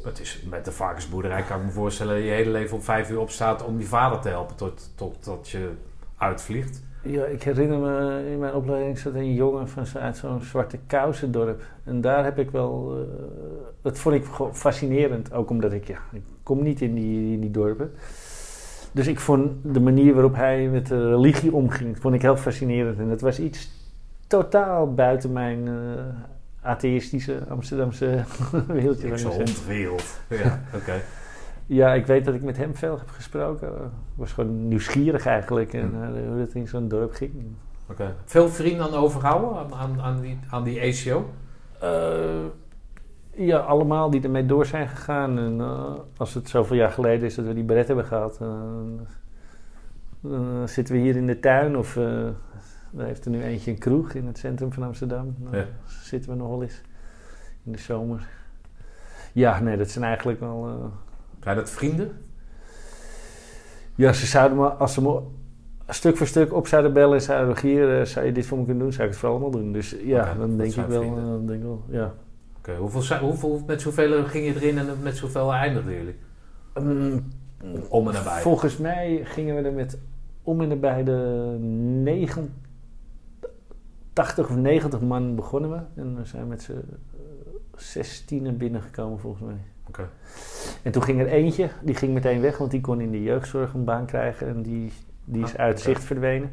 het 0.03 0.19
is 0.19 0.43
met 0.49 0.65
de 0.65 0.71
varkensboerderij 0.71 1.41
kan 1.43 1.59
ik 1.59 1.65
me 1.65 1.71
voorstellen 1.71 2.15
dat 2.15 2.23
je 2.23 2.29
hele 2.29 2.49
leven 2.51 2.75
om 2.77 2.83
vijf 2.83 3.09
uur 3.09 3.19
opstaat 3.19 3.63
om 3.65 3.79
je 3.79 3.85
vader 3.85 4.19
te 4.19 4.29
helpen 4.29 4.55
tot, 4.55 4.91
totdat 4.95 5.49
je 5.49 5.69
uitvliegt. 6.17 6.81
Ja, 7.03 7.25
ik 7.25 7.43
herinner 7.43 7.79
me 7.79 8.23
in 8.31 8.39
mijn 8.39 8.53
opleiding 8.53 8.97
zat 8.99 9.13
een 9.13 9.33
jongen 9.33 9.69
van 9.69 9.85
uit 10.01 10.17
zo'n 10.17 10.41
zwarte 10.41 10.79
kousendorp. 10.87 11.61
En 11.83 12.01
daar 12.01 12.23
heb 12.23 12.39
ik 12.39 12.51
wel. 12.51 12.97
eh, 12.97 13.07
dat 13.81 13.99
vond 13.99 14.15
ik 14.15 14.25
fascinerend. 14.53 15.33
Ook 15.33 15.49
omdat 15.49 15.71
ik, 15.73 15.87
ja, 15.87 15.97
ik 16.11 16.21
kom 16.43 16.63
niet 16.63 16.81
in 16.81 16.93
die, 16.93 17.33
in 17.33 17.39
die 17.39 17.51
dorpen. 17.51 17.91
Dus 18.91 19.07
ik 19.07 19.19
vond 19.19 19.51
de 19.61 19.79
manier 19.79 20.13
waarop 20.13 20.35
hij 20.35 20.67
met 20.67 20.87
de 20.87 21.09
religie 21.09 21.53
omging, 21.53 21.99
vond 21.99 22.15
ik 22.15 22.21
heel 22.21 22.37
fascinerend. 22.37 22.99
En 22.99 23.09
dat 23.09 23.21
was 23.21 23.39
iets 23.39 23.71
totaal 24.29 24.93
buiten 24.93 25.31
mijn 25.31 25.67
eh, 25.67 25.73
atheïstische 26.61 27.39
Amsterdamse 27.49 28.23
wereldje. 28.67 29.07
Ik 29.07 29.17
zeggen. 29.17 29.45
hondwereld. 29.45 30.19
Ja, 30.29 30.61
oké. 30.79 31.01
Ja, 31.65 31.93
ik 31.93 32.05
weet 32.05 32.25
dat 32.25 32.33
ik 32.33 32.41
met 32.41 32.57
hem 32.57 32.75
veel 32.75 32.97
heb 32.97 33.09
gesproken. 33.09 33.67
Ik 33.67 33.75
was 34.15 34.31
gewoon 34.31 34.67
nieuwsgierig 34.67 35.25
eigenlijk 35.25 35.73
en 35.73 35.91
eh, 35.93 36.27
hoe 36.27 36.39
het 36.39 36.53
in 36.53 36.67
zo'n 36.67 36.87
dorp 36.87 37.13
ging. 37.13 37.31
oké. 37.89 38.15
Veel 38.25 38.49
vrienden 38.49 38.85
aan 38.85 38.93
overhouden 38.93 39.57
aan, 39.57 39.73
aan, 39.73 40.01
aan, 40.01 40.21
die, 40.21 40.39
aan 40.49 40.63
die 40.63 40.81
ACO? 40.81 41.29
Eh, 41.79 42.45
ja, 43.31 43.57
allemaal 43.57 44.09
die 44.09 44.21
ermee 44.21 44.45
door 44.45 44.65
zijn 44.65 44.87
gegaan. 44.87 45.37
En 45.37 45.61
als 46.17 46.33
het 46.33 46.49
zoveel 46.49 46.75
jaar 46.75 46.91
geleden 46.91 47.25
is 47.27 47.35
dat 47.35 47.45
we 47.45 47.53
die 47.53 47.63
beret 47.63 47.87
hebben 47.87 48.05
gehad, 48.05 48.37
eh, 48.41 48.47
dan 50.21 50.67
zitten 50.67 50.95
we 50.95 51.01
hier 51.01 51.15
in 51.15 51.27
de 51.27 51.39
tuin 51.39 51.77
of 51.77 51.97
er 52.97 53.05
heeft 53.05 53.25
er 53.25 53.31
nu 53.31 53.43
eentje 53.43 53.71
een 53.71 53.77
kroeg 53.77 54.13
in 54.13 54.25
het 54.27 54.37
centrum 54.37 54.73
van 54.73 54.83
Amsterdam. 54.83 55.35
Dan 55.37 55.59
Ja. 55.59 55.65
zitten 55.87 56.31
we 56.31 56.37
nog 56.37 56.49
wel 56.49 56.61
eens 56.63 56.81
in 57.63 57.71
de 57.71 57.77
zomer. 57.77 58.27
Ja, 59.33 59.59
nee, 59.59 59.77
dat 59.77 59.89
zijn 59.89 60.05
eigenlijk 60.05 60.39
wel. 60.39 60.67
eh, 60.67 60.85
Zijn 61.43 61.55
dat 61.55 61.69
vrienden? 61.69 62.11
ja, 63.95 64.13
ze 64.13 64.25
zouden 64.25 64.57
me, 64.57 64.67
als 64.67 64.93
ze 64.93 65.01
me 65.01 65.19
stuk 65.87 66.17
voor 66.17 66.27
stuk 66.27 66.53
op 66.53 66.67
zouden 66.67 66.93
bellen 66.93 67.13
en 67.15 67.21
zouden 67.21 67.59
hier, 67.59 67.99
eh, 67.99 68.05
zou 68.05 68.25
je 68.25 68.31
dit 68.31 68.45
voor 68.45 68.57
me 68.57 68.63
kunnen 68.65 68.83
doen, 68.83 68.91
zou 68.93 69.03
ik 69.03 69.09
het 69.09 69.19
voor 69.19 69.29
allemaal 69.29 69.51
doen. 69.51 69.71
Dus 69.71 69.95
ja, 70.03 70.33
dan 70.33 70.57
denk 70.57 70.73
ik 70.75 70.85
wel, 70.85 71.01
eh, 71.03 71.15
dan 71.15 71.45
denk 71.45 71.59
ik 71.59 71.65
wel, 71.65 71.83
ja. 71.89 72.13
Oké, 72.57 72.75
hoeveel, 72.75 73.17
hoeveel, 73.17 73.61
met 73.67 73.81
zoveel 73.81 74.23
ging 74.25 74.45
je 74.45 74.55
erin 74.55 74.77
en 74.77 74.85
met 75.03 75.17
zoveel 75.17 75.53
eindigden 75.53 75.93
jullie? 75.93 76.15
Mm, 76.81 77.23
Om 77.89 78.07
en 78.07 78.13
nabij. 78.13 78.41
Volgens 78.41 78.77
mij 78.77 79.21
gingen 79.23 79.55
we 79.55 79.61
er 79.61 79.73
met 79.73 79.97
om 80.43 80.61
en 80.61 80.67
nabij 80.67 81.03
de 81.03 81.55
89 84.19 84.49
of 84.49 84.55
90 84.61 85.01
man 85.01 85.35
begonnen 85.35 85.71
we. 85.71 86.01
En 86.01 86.15
we 86.15 86.25
zijn 86.25 86.47
met 86.47 86.61
z'n 86.61 86.83
16 87.75 88.57
binnengekomen 88.57 89.19
volgens 89.19 89.43
mij. 89.43 89.57
Oké. 89.87 90.09
En 90.83 90.91
toen 90.91 91.03
ging 91.03 91.19
er 91.19 91.27
eentje, 91.27 91.69
die 91.81 91.95
ging 91.95 92.13
meteen 92.13 92.41
weg, 92.41 92.57
want 92.57 92.71
die 92.71 92.81
kon 92.81 93.01
in 93.01 93.11
de 93.11 93.23
jeugdzorg 93.23 93.73
een 93.73 93.83
baan 93.83 94.05
krijgen. 94.05 94.47
En 94.47 94.61
die, 94.61 94.91
die 95.23 95.43
is 95.43 95.53
Ah, 95.53 95.59
uit 95.59 95.79
zicht 95.79 96.03
verdwenen. 96.03 96.51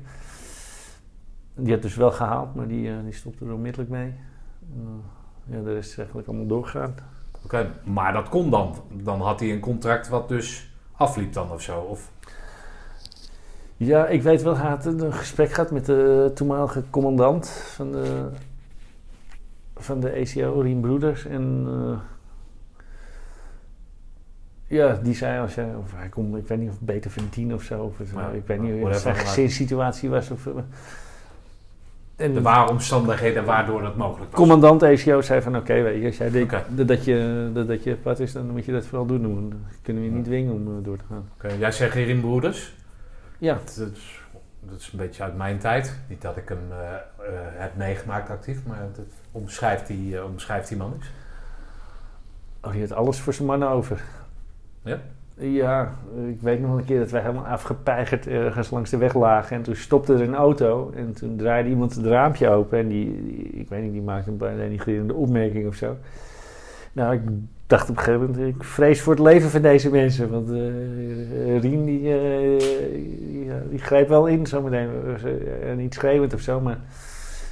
Die 1.55 1.73
had 1.73 1.83
dus 1.83 1.97
wel 1.97 2.11
gehaald, 2.11 2.55
maar 2.55 2.69
die, 2.69 2.91
eh, 2.91 2.97
die 3.05 3.13
stopte 3.13 3.45
er 3.45 3.53
onmiddellijk 3.53 3.91
mee. 3.91 4.15
En, 4.75 5.05
eh, 5.47 5.57
ja, 5.57 5.63
de 5.63 5.73
rest 5.73 5.91
is 5.91 5.97
eigenlijk 5.97 6.29
allemaal 6.29 6.47
doorgegaan. 6.47 6.95
Oké, 7.45 7.71
maar 7.85 8.13
dat 8.13 8.29
kon 8.29 8.51
dan. 8.51 8.75
Dan 8.93 9.21
had 9.21 9.41
hij 9.41 9.53
een 9.53 9.61
contract 9.61 10.09
wat 10.09 10.29
dus 10.29 10.71
afliep 10.93 11.33
dan 11.33 11.51
of 11.53 11.63
zo. 11.63 11.81
Of, 11.81 12.11
Ja, 13.77 14.07
ik 14.07 14.23
weet 14.23 14.43
wel, 14.43 14.57
hij 14.57 14.69
had 14.69 14.85
een 14.85 15.13
gesprek 15.13 15.53
gehad 15.53 15.71
met 15.71 15.87
de 15.87 16.31
toenmalige 16.35 16.83
commandant 16.91 17.49
van 17.49 17.93
de, 17.93 18.29
van 19.77 20.01
de 20.01 20.13
ACO, 20.13 20.61
Rien 20.61 20.81
Broeders. 20.81 21.27
En 21.27 21.67
eh, 21.69 21.99
ja, 24.67 24.99
die 25.03 25.15
zei 25.15 25.41
als 25.41 25.55
jij, 25.55 25.75
of 25.75 25.93
hij 25.95 26.09
kon, 26.09 26.37
ik 26.37 26.47
weet 26.47 26.59
niet 26.59 26.71
of 26.71 26.81
beter 26.81 27.11
verdienen 27.11 27.57
of 27.57 27.63
zo. 27.63 27.83
Of 27.83 28.13
Ja, 28.15 28.29
ik 28.29 28.47
weet 28.47 28.61
niet 28.61 28.83
of 28.83 28.89
het 28.89 28.99
zijn 28.99 29.15
gezinssituatie 29.15 30.09
was. 30.09 30.31
Of, 30.31 30.47
eh, 30.47 30.53
en 32.17 32.37
er 32.37 32.43
waren 32.43 32.69
omstandigheden 32.69 33.45
waardoor 33.45 33.83
dat 33.83 33.97
mogelijk 33.97 34.31
was. 34.31 34.41
commandant 34.41 34.83
ACO 34.83 35.21
zei 35.21 35.43
van 35.43 35.57
oké, 35.57 35.83
weet 35.83 36.01
je, 36.01 36.07
als 36.07 36.17
jij 36.17 36.31
denkt 36.31 36.55
dat, 36.89 37.05
je, 37.05 37.51
dat, 37.55 37.69
dat 37.69 37.85
je 37.85 37.95
pad 37.95 38.21
is, 38.21 38.33
dan 38.33 38.51
moet 38.51 38.65
je 38.65 38.73
dat 38.73 38.87
vooral 38.87 39.07
doen. 39.07 39.23
Dan 39.23 39.53
kunnen 39.83 40.03
we 40.03 40.09
je 40.09 40.15
niet 40.15 40.25
dwingen 40.25 40.53
om 40.53 40.67
eh, 40.67 40.85
door 40.85 40.97
te 40.97 41.05
gaan. 41.09 41.59
Jij 41.59 41.73
zegt 41.73 41.95
Erin 41.95 42.21
Broeders. 42.21 42.75
Ja, 43.39 43.55
Dat 43.55 43.91
is, 43.95 44.21
dat 44.61 44.81
is 44.81 44.93
een 44.93 44.99
beetje 44.99 45.23
uit 45.23 45.37
mijn 45.37 45.59
tijd. 45.59 45.99
Niet 46.09 46.23
dat 46.23 46.37
ik 46.37 46.49
hem 46.49 46.59
eh, 46.71 46.95
eh, 46.95 47.01
heb 47.53 47.77
meegemaakt 47.77 48.31
actief, 48.31 48.67
maar 48.67 48.79
dat 48.95 49.05
omschrijft 49.33 49.87
die, 49.87 50.17
eh, 50.19 50.25
omschrijft 50.25 50.69
die 50.69 50.77
man 50.77 50.93
eens. 50.97 51.11
Oh, 52.63 52.73
die 52.73 52.81
had 52.81 52.93
alles 52.93 53.21
voor 53.21 53.33
zijn 53.33 53.47
mannen 53.49 53.69
over. 53.69 54.03
Ja? 54.83 54.99
Ja, 55.39 55.91
ik 56.29 56.41
weet 56.41 56.61
nog 56.61 56.79
een 56.79 56.85
keer 56.85 56.99
dat 56.99 57.11
wij 57.11 57.21
helemaal 57.21 57.47
afgepeigerd 57.47 58.27
ergens 58.27 58.71
langs 58.71 58.91
de 58.91 58.97
weg 58.97 59.15
lagen. 59.15 59.57
En 59.57 59.63
toen 59.63 59.77
stopte 59.77 60.15
er 60.15 60.21
een 60.21 60.35
auto 60.35 60.93
en 60.97 61.13
toen 61.13 61.37
draaide 61.37 61.69
iemand 61.69 61.95
het 61.95 62.05
raampje 62.07 62.49
open. 62.49 62.79
En 62.79 62.89
die, 62.89 63.23
die- 63.27 63.45
ik 63.47 63.69
weet 63.69 63.83
niet, 63.83 63.93
die 63.93 64.03
maakte 64.03 64.31
een 64.31 64.37
bijna 64.37 64.57
denigrerende 64.57 65.15
opmerking 65.15 65.67
of 65.67 65.75
zo. 65.75 65.97
Nou, 66.93 67.15
ik 67.15 67.21
dacht 67.67 67.91
op 67.91 67.97
een 67.97 68.03
gegeven 68.03 68.27
moment, 68.27 68.55
ik 68.57 68.65
vrees 68.65 69.01
voor 69.01 69.13
het 69.13 69.23
leven 69.23 69.51
van 69.51 69.63
deze 69.63 69.91
mensen. 69.91 70.31
Want 70.31 70.51
eh 70.51 71.61
Rien, 71.61 71.85
die, 71.85 72.13
eh, 72.13 72.59
die, 72.93 73.45
ja, 73.45 73.63
die 73.71 73.79
greep 73.79 74.09
wel 74.09 74.27
in 74.27 74.47
zometeen. 74.47 74.89
Uh, 75.65 75.75
niet 75.77 75.95
schreeuwend 75.95 76.35
of 76.35 76.41
zo, 76.41 76.61
maar 76.61 76.79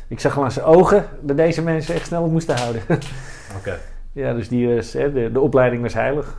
ik 0.08 0.20
zag 0.20 0.36
al 0.36 0.44
aan 0.44 0.52
zijn 0.52 0.64
ogen 0.64 1.04
dat 1.20 1.36
deze 1.36 1.62
mensen 1.62 1.94
echt 1.94 2.06
snel 2.06 2.22
op 2.22 2.30
moesten 2.30 2.56
houden. 2.56 2.82
Oké. 3.58 3.78
Ja, 4.12 4.34
dus 4.34 4.48
die, 4.48 4.68
hè, 4.68 5.12
de, 5.12 5.32
de 5.32 5.40
opleiding 5.40 5.82
was 5.82 5.94
heilig. 5.94 6.36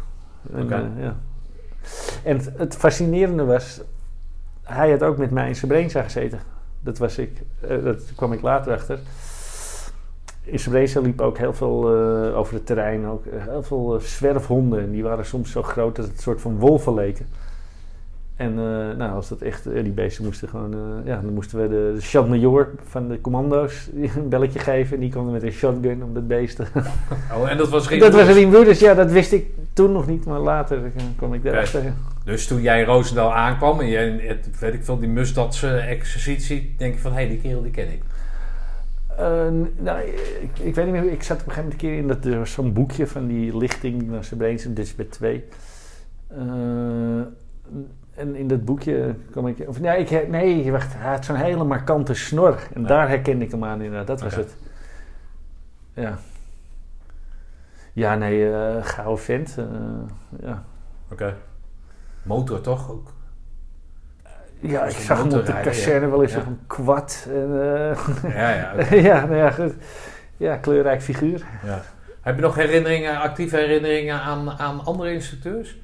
En, 0.53 0.63
Oké. 0.63 0.73
eh, 0.73 1.03
ja. 1.03 1.15
en 2.23 2.37
het, 2.37 2.51
het 2.57 2.75
fascinerende 2.75 3.43
was, 3.43 3.81
hij 4.63 4.91
had 4.91 5.03
ook 5.03 5.17
met 5.17 5.31
mij 5.31 5.47
in 5.47 5.55
Srebrenica 5.55 6.01
gezeten. 6.01 6.39
Dat 6.79 6.97
was 6.97 7.17
ik, 7.17 7.41
eh, 7.61 7.83
dat 7.83 8.01
kwam 8.15 8.33
ik 8.33 8.41
later 8.41 8.73
achter. 8.73 8.99
In 10.45 10.59
Srebrenica 10.59 10.99
liep 10.99 11.21
ook 11.21 11.37
heel 11.37 11.53
veel 11.53 11.95
eh, 11.95 12.37
over 12.37 12.53
het 12.53 12.65
terrein, 12.65 13.07
ook 13.07 13.25
eh, 13.25 13.47
heel 13.47 13.63
veel 13.63 13.95
eh, 13.95 14.01
zwerfhonden. 14.01 14.79
En 14.79 14.91
die 14.91 15.03
waren 15.03 15.25
soms 15.25 15.51
zo 15.51 15.61
groot 15.61 15.95
dat 15.95 16.05
het 16.05 16.15
een 16.15 16.21
soort 16.21 16.41
van 16.41 16.59
wolven 16.59 16.93
leken. 16.93 17.25
En 18.35 18.49
eh, 18.49 18.97
nou, 18.97 19.15
als 19.15 19.29
dat 19.29 19.41
echt, 19.41 19.63
die 19.63 19.91
beesten 19.91 20.23
moesten 20.23 20.49
gewoon, 20.49 21.01
ja, 21.05 21.21
dan 21.21 21.33
moesten 21.33 21.61
we 21.61 21.67
de, 21.67 21.91
de 21.95 22.01
chef-major 22.01 22.69
van 22.87 23.07
de 23.07 23.21
commando's 23.21 23.89
een 24.15 24.29
belletje 24.29 24.59
geven. 24.59 24.95
En 24.95 24.99
die 25.01 25.09
kwam 25.09 25.31
met 25.31 25.43
een 25.43 25.51
shotgun 25.51 26.03
om 26.03 26.13
dat 26.13 26.27
beest 26.27 26.55
te 26.55 26.65
Oh, 27.35 27.49
en 27.49 27.57
dat 27.57 27.69
was 27.69 27.85
Erin 27.85 27.99
dat 27.99 28.13
was. 28.13 28.27
Rien 28.27 28.49
Broeders, 28.49 28.79
ja, 28.79 28.93
dat 28.93 29.11
wist 29.11 29.31
ik 29.31 29.45
toen 29.73 29.91
nog 29.91 30.07
niet, 30.07 30.25
maar 30.25 30.39
later 30.39 30.91
kwam 31.15 31.33
ik 31.33 31.43
daarachter. 31.43 31.93
Dus 32.23 32.47
toen 32.47 32.61
jij 32.61 32.79
in 32.79 32.85
Roosendaal 32.85 33.33
aankwam 33.33 33.79
en 33.79 33.87
je, 33.87 33.97
het, 34.21 34.59
weet 34.59 34.73
ik 34.73 34.83
veel, 34.83 34.99
die 34.99 35.09
Mustadse 35.09 35.77
exercitie, 35.77 36.75
denk 36.77 36.93
je 36.93 36.99
van, 36.99 37.11
hé, 37.11 37.17
hey, 37.17 37.27
die 37.27 37.41
kerel 37.41 37.61
die 37.61 37.71
ken 37.71 37.91
ik. 37.91 38.01
Uh, 39.19 39.67
nou, 39.77 39.99
ik, 40.41 40.59
ik, 40.59 40.75
weet 40.75 40.85
niet 40.85 40.93
meer, 40.93 41.11
ik 41.11 41.23
zat 41.23 41.41
op 41.41 41.47
een 41.47 41.53
gegeven 41.53 41.63
moment 41.63 41.71
een 41.73 41.89
keer 41.89 41.97
in 41.97 42.07
dat, 42.07 42.25
er 42.25 42.37
was 42.37 42.51
zo'n 42.51 42.73
boekje 42.73 43.07
van 43.07 43.27
die 43.27 43.57
lichting 43.57 44.09
naar 44.09 44.23
Srebrenica, 44.23 44.69
dit 44.69 44.85
is 44.85 44.95
bij 44.95 45.05
twee. 45.05 45.45
Uh, 46.31 47.21
en 48.15 48.35
in 48.35 48.47
dat 48.47 48.65
boekje 48.65 49.15
kwam 49.31 49.47
ik, 49.47 49.67
of 49.67 49.79
nee, 49.79 50.05
ik, 50.05 50.29
nee 50.29 50.71
wacht, 50.71 50.93
hij 50.93 51.11
had 51.11 51.25
zo'n 51.25 51.35
hele 51.35 51.63
markante 51.63 52.13
snor. 52.13 52.67
En 52.73 52.83
daar 52.83 53.09
herkende 53.09 53.45
ik 53.45 53.51
hem 53.51 53.63
aan 53.63 53.81
inderdaad, 53.81 54.07
dat 54.07 54.21
was 54.21 54.35
het. 54.35 54.55
Ja. 55.93 56.17
Ja, 57.93 58.15
nee, 58.15 58.49
uh, 58.49 58.75
gouden 58.81 59.23
vent. 59.23 59.57
ja. 60.41 60.63
Oké. 61.11 61.37
Motor 62.23 62.61
toch 62.61 62.91
ook? 62.91 63.14
Ja, 64.59 64.85
ik 64.85 64.95
zag 64.95 65.17
hem 65.17 65.33
op 65.33 65.45
de 65.45 65.61
kazerne 65.61 66.09
wel 66.09 66.21
eens 66.21 66.33
ja. 66.33 66.39
op 66.39 66.45
een 66.45 66.59
kwad. 66.67 67.27
En, 67.29 67.49
uh, 67.49 68.33
ja, 68.33 68.49
ja. 68.49 68.73
ja, 69.09 69.25
nou 69.25 69.35
ja, 69.35 69.51
goed. 69.51 69.73
Ja, 70.37 70.57
kleurrijk 70.57 71.01
figuur. 71.01 71.45
Ja. 71.65 71.81
Heb 72.21 72.35
je 72.35 72.41
nog 72.41 72.55
herinneringen, 72.55 73.17
actieve 73.19 73.57
herinneringen 73.57 74.19
aan, 74.19 74.51
aan 74.51 74.85
andere 74.85 75.13
instructeurs? 75.13 75.77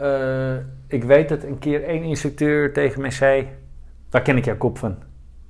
Uh, 0.00 0.54
ik 0.86 1.04
weet 1.04 1.28
dat 1.28 1.42
een 1.42 1.58
keer 1.58 1.84
één 1.84 2.02
instructeur 2.02 2.72
tegen 2.72 3.00
mij 3.00 3.10
zei: 3.10 3.48
Waar 4.10 4.22
ken 4.22 4.36
ik 4.36 4.44
jouw 4.44 4.56
kop 4.56 4.78
van? 4.78 4.96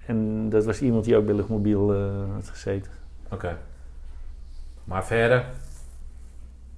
En 0.06 0.48
dat 0.48 0.64
was 0.64 0.80
iemand 0.80 1.04
die 1.04 1.16
ook 1.16 1.24
bij 1.26 1.34
Luchtmobiel 1.34 1.94
uh, 1.94 2.34
had 2.34 2.48
gezeten. 2.48 2.92
Oké. 3.30 3.56
Maar 4.84 5.06
verder? 5.06 5.44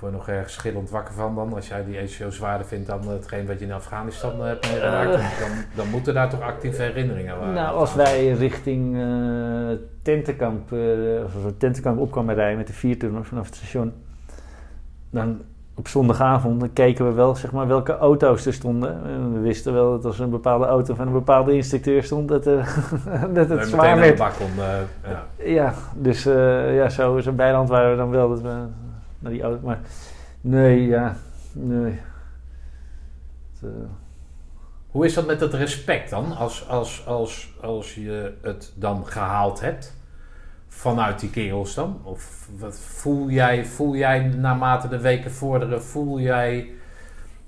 Word 0.02 0.14
nog 0.14 0.28
ergens 0.28 0.52
schillend 0.52 0.90
wakker 0.90 1.14
van 1.14 1.34
dan? 1.34 1.54
Als 1.54 1.68
jij 1.68 1.84
die 1.84 1.96
ECO 1.96 2.30
zwaarder 2.30 2.66
vindt 2.66 2.86
dan 2.86 3.08
hetgeen 3.08 3.46
wat 3.46 3.58
je 3.58 3.64
in 3.64 3.72
Afghanistan 3.72 4.32
eh, 4.40 4.46
hebt 4.46 4.70
meegemaakt, 4.70 5.08
uh, 5.08 5.40
dan, 5.40 5.50
dan, 5.74 5.88
moeten 5.88 6.14
daar 6.14 6.30
toch 6.30 6.40
actieve 6.40 6.82
herinneringen 6.82 7.38
waren? 7.38 7.54
Nou, 7.54 7.76
als 7.76 7.94
wij 7.94 8.32
richting 8.32 8.96
uh, 8.96 9.78
tentenkamp, 10.02 10.72
uh, 10.72 11.24
of 11.24 11.52
tentenkamp 11.58 11.98
opkwamen 11.98 12.34
rijden 12.34 12.56
met 12.56 12.66
de 12.66 12.72
viertoener 12.72 13.24
vanaf 13.24 13.46
het 13.46 13.54
station, 13.54 13.92
dan 15.10 15.40
op 15.74 15.88
zondagavond 15.88 16.60
dan 16.60 16.72
keken 16.72 17.06
we 17.06 17.12
wel 17.12 17.34
zeg 17.34 17.52
maar, 17.52 17.66
welke 17.66 17.96
auto's 17.96 18.46
er 18.46 18.52
stonden. 18.52 19.04
En 19.04 19.32
we 19.32 19.40
wisten 19.40 19.72
wel 19.72 19.90
dat 19.90 20.04
als 20.04 20.18
een 20.18 20.30
bepaalde 20.30 20.64
auto 20.64 20.94
van 20.94 21.06
een 21.06 21.12
bepaalde 21.12 21.54
instructeur 21.54 22.02
stond, 22.02 22.28
dat, 22.28 22.46
uh, 22.46 22.66
dat 23.34 23.48
het 23.48 23.66
zwaar 23.66 23.98
werd. 23.98 24.18
Ja. 24.18 25.26
ja, 25.44 25.74
dus 25.94 26.22
ja, 26.74 26.88
zo, 26.88 27.20
zo 27.20 27.32
bijland 27.32 27.68
waren 27.68 27.90
we 27.90 27.96
dan 27.96 28.10
wel. 28.10 28.28
Dat 28.28 28.40
we, 28.40 28.66
naar 29.22 29.32
die 29.32 29.42
auto. 29.42 29.66
Maar 29.66 29.80
nee, 30.40 30.86
ja, 30.86 31.16
nee. 31.52 32.00
Uh... 33.64 33.70
Hoe 34.92 35.04
is 35.04 35.14
dat 35.14 35.26
met 35.26 35.40
het 35.40 35.54
respect 35.54 36.10
dan? 36.10 36.36
Als, 36.36 36.68
als, 36.68 37.06
als, 37.06 37.52
als 37.60 37.94
je 37.94 38.34
het 38.42 38.72
dan 38.74 39.06
gehaald 39.06 39.60
hebt 39.60 39.94
vanuit 40.68 41.20
die 41.20 41.30
kerels 41.30 41.74
dan? 41.74 42.00
Of 42.02 42.48
wat 42.58 42.78
voel 42.78 43.30
jij, 43.30 43.66
voel 43.66 43.96
jij 43.96 44.20
naarmate 44.22 44.88
de 44.88 45.00
weken 45.00 45.32
vorderen, 45.32 45.82
voel 45.82 46.20
jij 46.20 46.70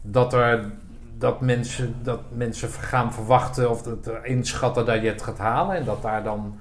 dat 0.02 0.32
er 0.32 0.72
dat 1.18 1.40
mensen, 1.40 1.94
dat 2.02 2.20
mensen 2.32 2.68
gaan 2.68 3.12
verwachten 3.12 3.70
of 3.70 3.82
dat 3.82 4.10
inschatten 4.22 4.86
dat 4.86 5.02
je 5.02 5.08
het 5.08 5.22
gaat 5.22 5.38
halen 5.38 5.76
en 5.76 5.84
dat 5.84 6.02
daar 6.02 6.22
dan 6.22 6.58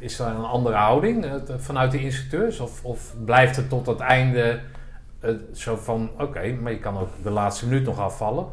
is 0.00 0.18
er 0.18 0.26
een 0.26 0.44
andere 0.44 0.76
houding 0.76 1.26
vanuit 1.56 1.90
de 1.90 2.00
instructeurs? 2.00 2.60
Of, 2.60 2.84
of 2.84 3.14
blijft 3.24 3.56
het 3.56 3.68
tot 3.68 3.86
het 3.86 4.00
einde 4.00 4.60
zo 5.52 5.76
van: 5.76 6.10
oké, 6.18 6.52
maar 6.62 6.72
je 6.72 6.78
kan 6.78 6.98
ook 6.98 7.08
de 7.22 7.30
laatste 7.30 7.68
minuut 7.68 7.84
nog 7.84 7.98
afvallen? 7.98 8.46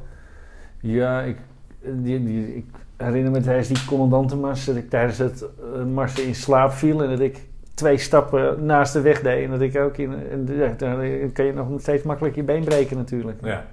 Ja, 0.80 1.22
ik, 1.22 1.38
die, 1.82 2.24
die, 2.24 2.56
ik 2.56 2.66
herinner 2.98 3.32
me 3.32 3.42
tijdens 3.42 3.68
die 3.68 3.86
commandantenmars 3.86 4.66
dat 4.66 4.76
ik 4.76 4.90
tijdens 4.90 5.18
het 5.18 5.46
uh, 5.76 5.84
marsen 5.84 6.26
in 6.26 6.36
slaap 6.36 6.72
viel 6.72 7.04
en 7.04 7.10
dat 7.10 7.20
ik 7.20 7.46
twee 7.74 7.98
stappen 7.98 8.66
naast 8.66 8.94
de 8.94 9.02
weg 9.02 9.22
deed 9.22 9.44
en 9.44 9.52
dat 9.52 9.62
ik 9.62 9.78
ook 9.78 9.98
in. 9.98 10.14
En, 10.32 10.48
ja, 10.58 10.74
dan 10.78 11.32
kan 11.34 11.46
je 11.46 11.54
nog 11.54 11.68
steeds 11.82 12.04
makkelijk 12.04 12.36
je 12.36 12.44
been 12.44 12.64
breken, 12.64 12.98
natuurlijk. 12.98 13.38
Ja. 13.42 13.66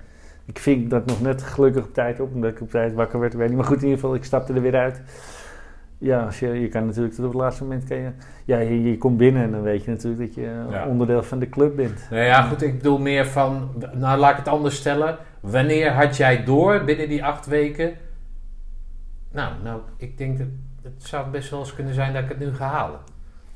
Ik 0.46 0.58
ving 0.58 0.90
dat 0.90 1.06
nog 1.06 1.20
net 1.20 1.42
gelukkig 1.42 1.84
op 1.84 1.94
tijd 1.94 2.20
op, 2.20 2.34
omdat 2.34 2.50
ik 2.50 2.60
op 2.60 2.70
tijd 2.70 2.94
wakker 2.94 3.20
werd. 3.20 3.32
Ik 3.32 3.38
weet 3.38 3.48
niet, 3.48 3.56
maar 3.56 3.66
goed, 3.66 3.76
in 3.76 3.82
ieder 3.82 3.98
geval, 3.98 4.14
ik 4.14 4.24
stapte 4.24 4.52
er 4.52 4.62
weer 4.62 4.76
uit 4.76 5.00
ja, 6.04 6.24
als 6.24 6.38
je, 6.38 6.48
je 6.48 6.68
kan 6.68 6.86
natuurlijk 6.86 7.14
tot 7.14 7.24
op 7.24 7.32
het 7.32 7.40
laatste 7.40 7.62
moment... 7.62 7.84
Kan 7.84 7.96
je, 7.96 8.10
ja, 8.44 8.58
je, 8.58 8.82
je 8.82 8.98
komt 8.98 9.16
binnen 9.16 9.42
en 9.42 9.50
dan 9.50 9.62
weet 9.62 9.84
je 9.84 9.90
natuurlijk 9.90 10.24
dat 10.24 10.34
je 10.34 10.64
onderdeel 10.88 11.22
van 11.22 11.38
de 11.38 11.48
club 11.48 11.76
bent. 11.76 12.06
Nou 12.10 12.22
ja, 12.22 12.42
goed, 12.42 12.62
ik 12.62 12.76
bedoel 12.76 12.98
meer 12.98 13.26
van... 13.26 13.70
Nou, 13.94 14.18
laat 14.18 14.30
ik 14.30 14.36
het 14.36 14.48
anders 14.48 14.76
stellen. 14.76 15.16
Wanneer 15.40 15.92
had 15.92 16.16
jij 16.16 16.44
door 16.44 16.84
binnen 16.84 17.08
die 17.08 17.24
acht 17.24 17.46
weken... 17.46 17.92
Nou, 19.30 19.52
nou 19.62 19.80
ik 19.96 20.18
denk 20.18 20.38
dat 20.38 20.46
het 20.82 21.02
zou 21.02 21.30
best 21.30 21.50
wel 21.50 21.60
eens 21.60 21.74
kunnen 21.74 21.94
zijn 21.94 22.12
dat 22.12 22.22
ik 22.22 22.28
het 22.28 22.38
nu 22.38 22.54
ga 22.54 22.66
halen. 22.66 22.98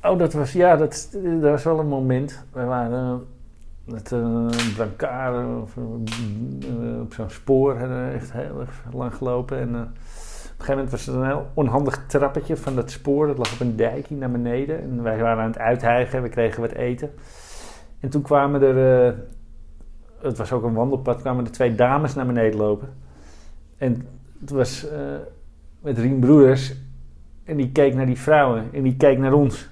Oh, 0.03 0.19
dat 0.19 0.33
was, 0.33 0.51
ja, 0.51 0.75
dat, 0.75 1.09
dat 1.23 1.51
was 1.51 1.63
wel 1.63 1.79
een 1.79 1.87
moment. 1.87 2.45
We 2.53 2.63
waren 2.63 3.25
met 3.85 4.11
een 4.11 4.49
uh, 4.53 4.75
brancard 4.75 5.61
of, 5.61 5.75
uh, 5.75 7.01
op 7.01 7.13
zo'n 7.13 7.29
spoor, 7.29 7.75
echt 8.13 8.31
heel 8.31 8.59
erg 8.59 8.83
lang 8.93 9.15
gelopen 9.15 9.59
en 9.59 9.93
een 10.59 10.65
gegeven 10.65 10.85
moment 10.85 10.91
was 10.91 11.07
er 11.07 11.21
een 11.21 11.25
heel 11.25 11.47
onhandig 11.53 12.05
trappetje 12.07 12.57
van 12.57 12.75
dat 12.75 12.91
spoor. 12.91 13.27
Dat 13.27 13.37
lag 13.37 13.53
op 13.53 13.59
een 13.59 13.75
dijkje 13.75 14.15
naar 14.15 14.31
beneden. 14.31 14.81
En 14.81 15.03
wij 15.03 15.21
waren 15.21 15.43
aan 15.43 15.49
het 15.49 15.59
uithijgen. 15.59 16.21
We 16.21 16.29
kregen 16.29 16.61
wat 16.61 16.71
eten. 16.71 17.11
En 17.99 18.09
toen 18.09 18.21
kwamen 18.21 18.61
er... 18.61 19.07
Uh, 19.07 19.13
het 20.21 20.37
was 20.37 20.51
ook 20.51 20.63
een 20.63 20.73
wandelpad. 20.73 21.21
kwamen 21.21 21.45
er 21.45 21.51
twee 21.51 21.75
dames 21.75 22.15
naar 22.15 22.25
beneden 22.25 22.59
lopen. 22.59 22.89
En 23.77 24.07
het 24.39 24.49
was 24.49 24.85
uh, 24.85 24.91
met 25.79 25.97
Rien 25.97 26.19
Broeders. 26.19 26.75
En 27.43 27.57
die 27.57 27.71
keek 27.71 27.95
naar 27.95 28.05
die 28.05 28.19
vrouwen. 28.19 28.63
En 28.73 28.83
die 28.83 28.95
keek 28.97 29.17
naar 29.17 29.33
ons. 29.33 29.69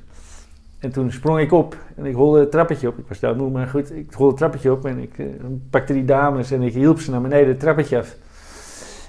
En 0.79 0.91
toen 0.91 1.11
sprong 1.11 1.39
ik 1.39 1.51
op. 1.51 1.77
En 1.95 2.05
ik 2.05 2.15
holde 2.15 2.39
het 2.39 2.51
trappetje 2.51 2.87
op. 2.87 2.97
Ik 2.97 3.07
was 3.07 3.19
doodmoe, 3.19 3.49
maar 3.49 3.67
goed. 3.67 3.91
Ik 3.91 4.13
holde 4.13 4.29
het 4.29 4.37
trappetje 4.37 4.71
op. 4.71 4.85
En 4.85 4.99
ik 4.99 5.17
uh, 5.17 5.27
pakte 5.69 5.93
die 5.93 6.05
dames. 6.05 6.51
En 6.51 6.61
ik 6.61 6.73
hielp 6.73 6.99
ze 6.99 7.11
naar 7.11 7.21
beneden 7.21 7.47
het 7.47 7.59
trappetje 7.59 7.97
af. 7.97 8.15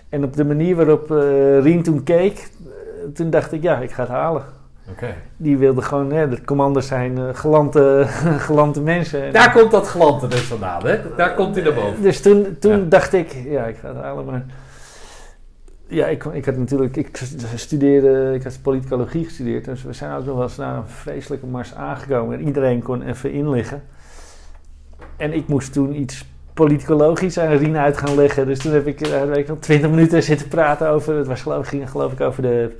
En 0.08 0.24
op 0.24 0.36
de 0.36 0.44
manier 0.44 0.76
waarop 0.76 1.10
uh, 1.10 1.18
Rien 1.62 1.82
toen 1.82 2.02
keek, 2.02 2.50
uh, 2.66 2.72
toen 3.14 3.30
dacht 3.30 3.52
ik, 3.52 3.62
ja, 3.62 3.78
ik 3.78 3.90
ga 3.90 4.02
het 4.02 4.10
halen. 4.10 4.42
Okay. 4.90 5.14
Die 5.36 5.56
wilde 5.56 5.82
gewoon, 5.82 6.12
hè, 6.12 6.28
de 6.28 6.44
commanders 6.44 6.86
zijn 6.86 7.18
uh, 7.18 7.28
gelante, 7.32 8.04
gelante 8.38 8.80
mensen. 8.94 9.32
Daar 9.32 9.52
komt 9.52 9.70
dat 9.70 9.88
gelante 9.88 10.26
dus 10.26 10.40
vandaan, 10.40 10.86
hè? 10.86 11.14
Daar 11.16 11.34
komt 11.34 11.54
hij 11.54 11.64
naar 11.64 11.74
boven. 11.74 12.02
Dus 12.02 12.20
toen, 12.20 12.56
toen 12.60 12.78
ja. 12.78 12.84
dacht 12.88 13.12
ik, 13.12 13.32
ja, 13.44 13.64
ik 13.64 13.76
ga 13.76 13.88
het 13.88 13.96
halen, 13.96 14.24
maar... 14.24 14.44
Ja, 15.90 16.06
ik, 16.06 16.24
ik 16.24 16.44
had 16.44 16.56
natuurlijk, 16.56 16.96
ik 16.96 17.22
studeerde, 17.54 18.34
ik 18.34 18.42
had 18.42 18.58
politicologie 18.62 19.24
gestudeerd. 19.24 19.64
Dus 19.64 19.82
we 19.82 19.92
zijn 19.92 20.18
ook 20.18 20.24
nog 20.24 20.34
wel 20.34 20.42
eens 20.42 20.56
naar 20.56 20.76
een 20.76 20.88
vreselijke 20.88 21.46
mars 21.46 21.74
aangekomen. 21.74 22.38
En 22.38 22.46
iedereen 22.46 22.82
kon 22.82 23.02
even 23.02 23.32
inliggen. 23.32 23.82
En 25.16 25.32
ik 25.32 25.48
moest 25.48 25.72
toen 25.72 25.94
iets 26.00 26.24
politicologisch 26.58 27.38
aan 27.38 27.56
Rien 27.56 27.76
uit 27.76 27.98
gaan 27.98 28.14
leggen. 28.14 28.46
Dus 28.46 28.58
toen 28.58 28.72
heb 28.72 28.86
ik, 28.86 29.06
uh, 29.06 29.22
weet 29.22 29.36
ik 29.36 29.48
nog, 29.48 29.58
20 29.58 29.90
minuten 29.90 30.22
zitten 30.22 30.48
praten 30.48 30.88
over. 30.88 31.16
Het 31.16 31.26
was 31.26 31.42
geloof, 31.42 31.68
ging 31.68 31.90
geloof 31.90 32.12
ik 32.12 32.20
over 32.20 32.42
de, 32.42 32.76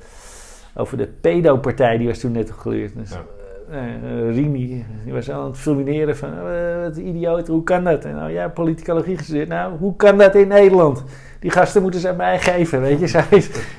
over 0.75 0.97
de 0.97 1.07
pedo-partij, 1.21 1.97
die 1.97 2.07
was 2.07 2.19
toen 2.19 2.31
net 2.31 2.49
opgeleerd. 2.49 2.91
Dus, 2.95 3.09
ja. 3.09 3.23
Uh, 3.71 4.35
Rimi, 4.35 4.85
die 5.03 5.13
was 5.13 5.31
aan 5.31 5.45
het 5.45 5.57
fulmineren 5.57 6.17
van 6.17 6.29
uh, 6.29 6.83
wat 6.83 6.97
idioot, 6.97 7.47
hoe 7.47 7.63
kan 7.63 7.83
dat? 7.83 8.05
En 8.05 8.15
nou 8.15 8.31
ja, 8.31 8.47
politicologie 8.47 9.17
gestudeerd. 9.17 9.47
Nou, 9.47 9.77
hoe 9.77 9.95
kan 9.95 10.17
dat 10.17 10.35
in 10.35 10.47
Nederland? 10.47 11.03
Die 11.39 11.51
gasten 11.51 11.81
moeten 11.81 11.99
ze 11.99 12.09
aan 12.09 12.15
mij 12.15 12.39
geven, 12.39 12.81
weet 12.81 12.99
je. 12.99 13.07
Zij 13.07 13.23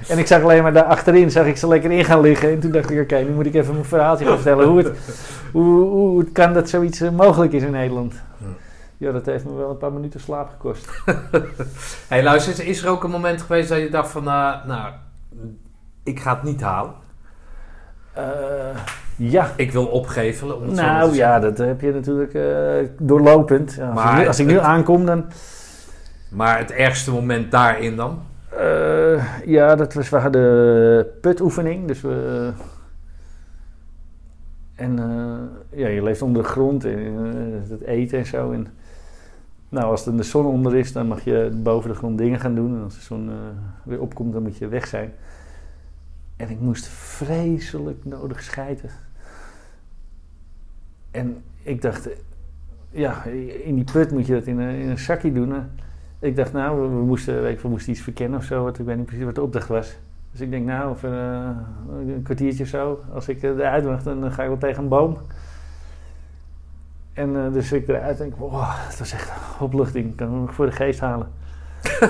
en 0.08 0.18
ik 0.18 0.26
zag 0.26 0.42
alleen 0.42 0.62
maar 0.62 0.72
daar 0.72 0.84
achterin, 0.84 1.30
zag 1.30 1.46
ik 1.46 1.56
ze 1.56 1.68
lekker 1.68 1.90
in 1.90 2.04
gaan 2.04 2.20
liggen. 2.20 2.50
En 2.50 2.60
toen 2.60 2.70
dacht 2.70 2.90
ik, 2.90 3.00
oké, 3.00 3.18
nu 3.18 3.30
moet 3.30 3.46
ik 3.46 3.54
even 3.54 3.72
mijn 3.72 3.84
verhaaltje 3.84 4.24
gaan 4.24 4.34
vertellen. 4.34 4.66
Hoe 4.66 4.78
het, 4.78 4.92
hoe, 5.52 5.84
hoe 5.84 6.18
het 6.18 6.32
kan 6.32 6.52
dat 6.52 6.68
zoiets 6.68 7.00
mogelijk 7.10 7.52
is 7.52 7.62
in 7.62 7.70
Nederland. 7.70 8.14
Ja, 8.38 8.46
dat 9.00 9.26
heeft 9.26 9.44
me 9.44 9.54
wel 9.54 9.70
een 9.70 9.76
paar 9.76 9.92
minuten 9.92 10.20
slaap 10.20 10.48
gekost. 10.48 11.02
hey, 12.08 12.22
luister, 12.22 12.66
is 12.66 12.82
er 12.82 12.90
ook 12.90 13.04
een 13.04 13.10
moment 13.10 13.42
geweest 13.42 13.68
dat 13.68 13.78
je 13.78 13.90
dacht 13.90 14.10
van, 14.10 14.24
uh, 14.24 14.64
nou, 14.64 14.92
ik 16.02 16.20
ga 16.20 16.34
het 16.34 16.42
niet 16.42 16.60
halen? 16.60 16.94
Uh, 18.18 18.24
ja. 19.16 19.52
Ik 19.56 19.72
wil 19.72 19.86
opgeven. 19.86 20.74
nou 20.74 21.14
ja, 21.14 21.38
dat 21.40 21.58
heb 21.58 21.80
je 21.80 21.92
natuurlijk 21.92 22.34
uh, 22.34 22.88
doorlopend. 22.98 23.74
Ja, 23.74 23.92
maar 23.92 24.04
als, 24.04 24.14
ik 24.14 24.20
nu, 24.20 24.26
als 24.26 24.38
ik 24.38 24.46
nu 24.46 24.54
het, 24.54 24.62
aankom, 24.62 25.06
dan... 25.06 25.24
Maar 26.30 26.58
het 26.58 26.72
ergste 26.72 27.10
moment 27.10 27.50
daarin 27.50 27.96
dan? 27.96 28.22
ja, 29.44 29.74
dat 29.74 29.94
was, 29.94 30.08
we 30.08 30.16
hadden 30.16 31.06
putoefening. 31.20 31.86
Dus 31.86 32.00
we... 32.00 32.50
En 34.74 34.96
ja, 35.70 35.88
je 35.88 36.02
leeft 36.02 36.22
onder 36.22 36.42
de 36.42 36.48
grond 36.48 36.84
en 36.84 37.64
het 37.68 37.80
eten 37.80 38.18
en 38.18 38.26
zo. 38.26 38.52
En 38.52 38.66
nou, 39.70 39.90
als 39.90 40.04
de 40.04 40.22
zon 40.22 40.46
onder 40.46 40.76
is, 40.76 40.92
dan 40.92 41.06
mag 41.06 41.24
je 41.24 41.60
boven 41.62 41.90
de 41.90 41.96
grond 41.96 42.18
dingen 42.18 42.40
gaan 42.40 42.54
doen. 42.54 42.76
En 42.76 42.82
als 42.82 42.94
de 42.94 43.00
zon 43.00 43.28
uh, 43.28 43.34
weer 43.82 44.00
opkomt, 44.00 44.32
dan 44.32 44.42
moet 44.42 44.56
je 44.56 44.68
weg 44.68 44.86
zijn. 44.86 45.12
En 46.36 46.50
ik 46.50 46.60
moest 46.60 46.86
vreselijk 46.86 48.04
nodig 48.04 48.42
schijten. 48.42 48.90
En 51.10 51.42
ik 51.62 51.82
dacht, 51.82 52.08
ja, 52.90 53.24
in 53.64 53.74
die 53.74 53.84
put 53.92 54.10
moet 54.10 54.26
je 54.26 54.32
dat 54.32 54.46
in 54.46 54.58
een, 54.58 54.74
in 54.74 54.88
een 54.88 54.98
zakje 54.98 55.32
doen. 55.32 55.54
Ik 56.18 56.36
dacht, 56.36 56.52
nou, 56.52 56.80
we, 56.80 57.04
moesten, 57.04 57.42
weet 57.42 57.52
ik, 57.52 57.60
we 57.60 57.68
moesten 57.68 57.92
iets 57.92 58.02
verkennen 58.02 58.38
of 58.38 58.44
zo. 58.44 58.68
Ik 58.68 58.76
weet 58.76 58.96
niet 58.96 59.06
precies 59.06 59.24
wat 59.24 59.34
de 59.34 59.42
opdracht 59.42 59.68
was. 59.68 59.96
Dus 60.30 60.40
ik 60.40 60.50
denk, 60.50 60.66
nou, 60.66 60.90
over 60.90 61.12
eh, 61.12 61.48
een 62.06 62.22
kwartiertje 62.22 62.62
of 62.62 62.68
zo, 62.68 63.00
als 63.12 63.28
ik 63.28 63.42
eh, 63.42 63.50
eruit 63.50 63.84
mag, 63.84 64.02
dan 64.02 64.24
eh, 64.24 64.32
ga 64.32 64.42
ik 64.42 64.48
wel 64.48 64.58
tegen 64.58 64.82
een 64.82 64.88
boom. 64.88 65.16
En 67.12 67.36
eh, 67.36 67.52
dus 67.52 67.72
ik 67.72 67.88
eruit 67.88 68.18
denk, 68.18 68.36
wow, 68.36 68.86
dat 68.88 68.98
was 68.98 69.12
echt 69.12 69.30
opluchting. 69.58 70.10
Ik 70.10 70.16
kan 70.16 70.30
hem 70.30 70.40
nog 70.40 70.54
voor 70.54 70.66
de 70.66 70.72
geest 70.72 71.00
halen. 71.00 71.28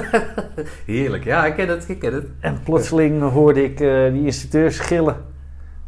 Heerlijk, 0.86 1.24
ja, 1.24 1.46
ik 1.46 1.54
ken 1.54 1.68
het, 1.68 1.88
ik 1.88 1.98
ken 1.98 2.14
het. 2.14 2.26
En 2.40 2.62
plotseling 2.62 3.22
hoorde 3.22 3.64
ik 3.64 3.80
eh, 3.80 4.12
die 4.12 4.24
instructeur 4.24 4.72
schillen. 4.72 5.16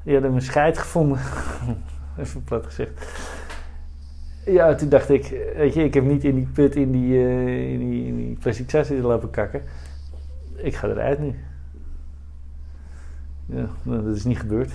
Die 0.05 0.13
hadden 0.13 0.31
mijn 0.31 0.43
scheid 0.43 0.79
gevonden. 0.79 1.19
Even 2.19 2.45
plat 2.45 2.67
gezegd. 2.67 2.91
Ja, 4.45 4.75
toen 4.75 4.89
dacht 4.89 5.11
ik, 5.11 5.35
weet 5.57 5.75
je, 5.75 5.85
ik 5.85 5.95
heb 5.95 6.05
niet 6.05 6.25
in 6.25 6.35
die 6.35 6.49
put, 6.53 6.77
in 6.77 6.93
die, 6.93 7.19
eh 7.19 7.73
in 7.73 7.79
die, 7.79 8.07
in 8.07 8.17
die 8.17 8.37
plastic 8.41 8.71
zak 8.71 8.85
zitten 8.85 9.07
lopen 9.07 9.31
kakken. 9.31 9.63
Ik 10.57 10.75
ga 10.75 10.89
eruit 10.89 11.19
nu. 11.19 11.35
Ja, 13.47 13.67
nou, 13.83 14.05
dat 14.05 14.17
is 14.17 14.25
niet 14.25 14.39
gebeurd. 14.39 14.73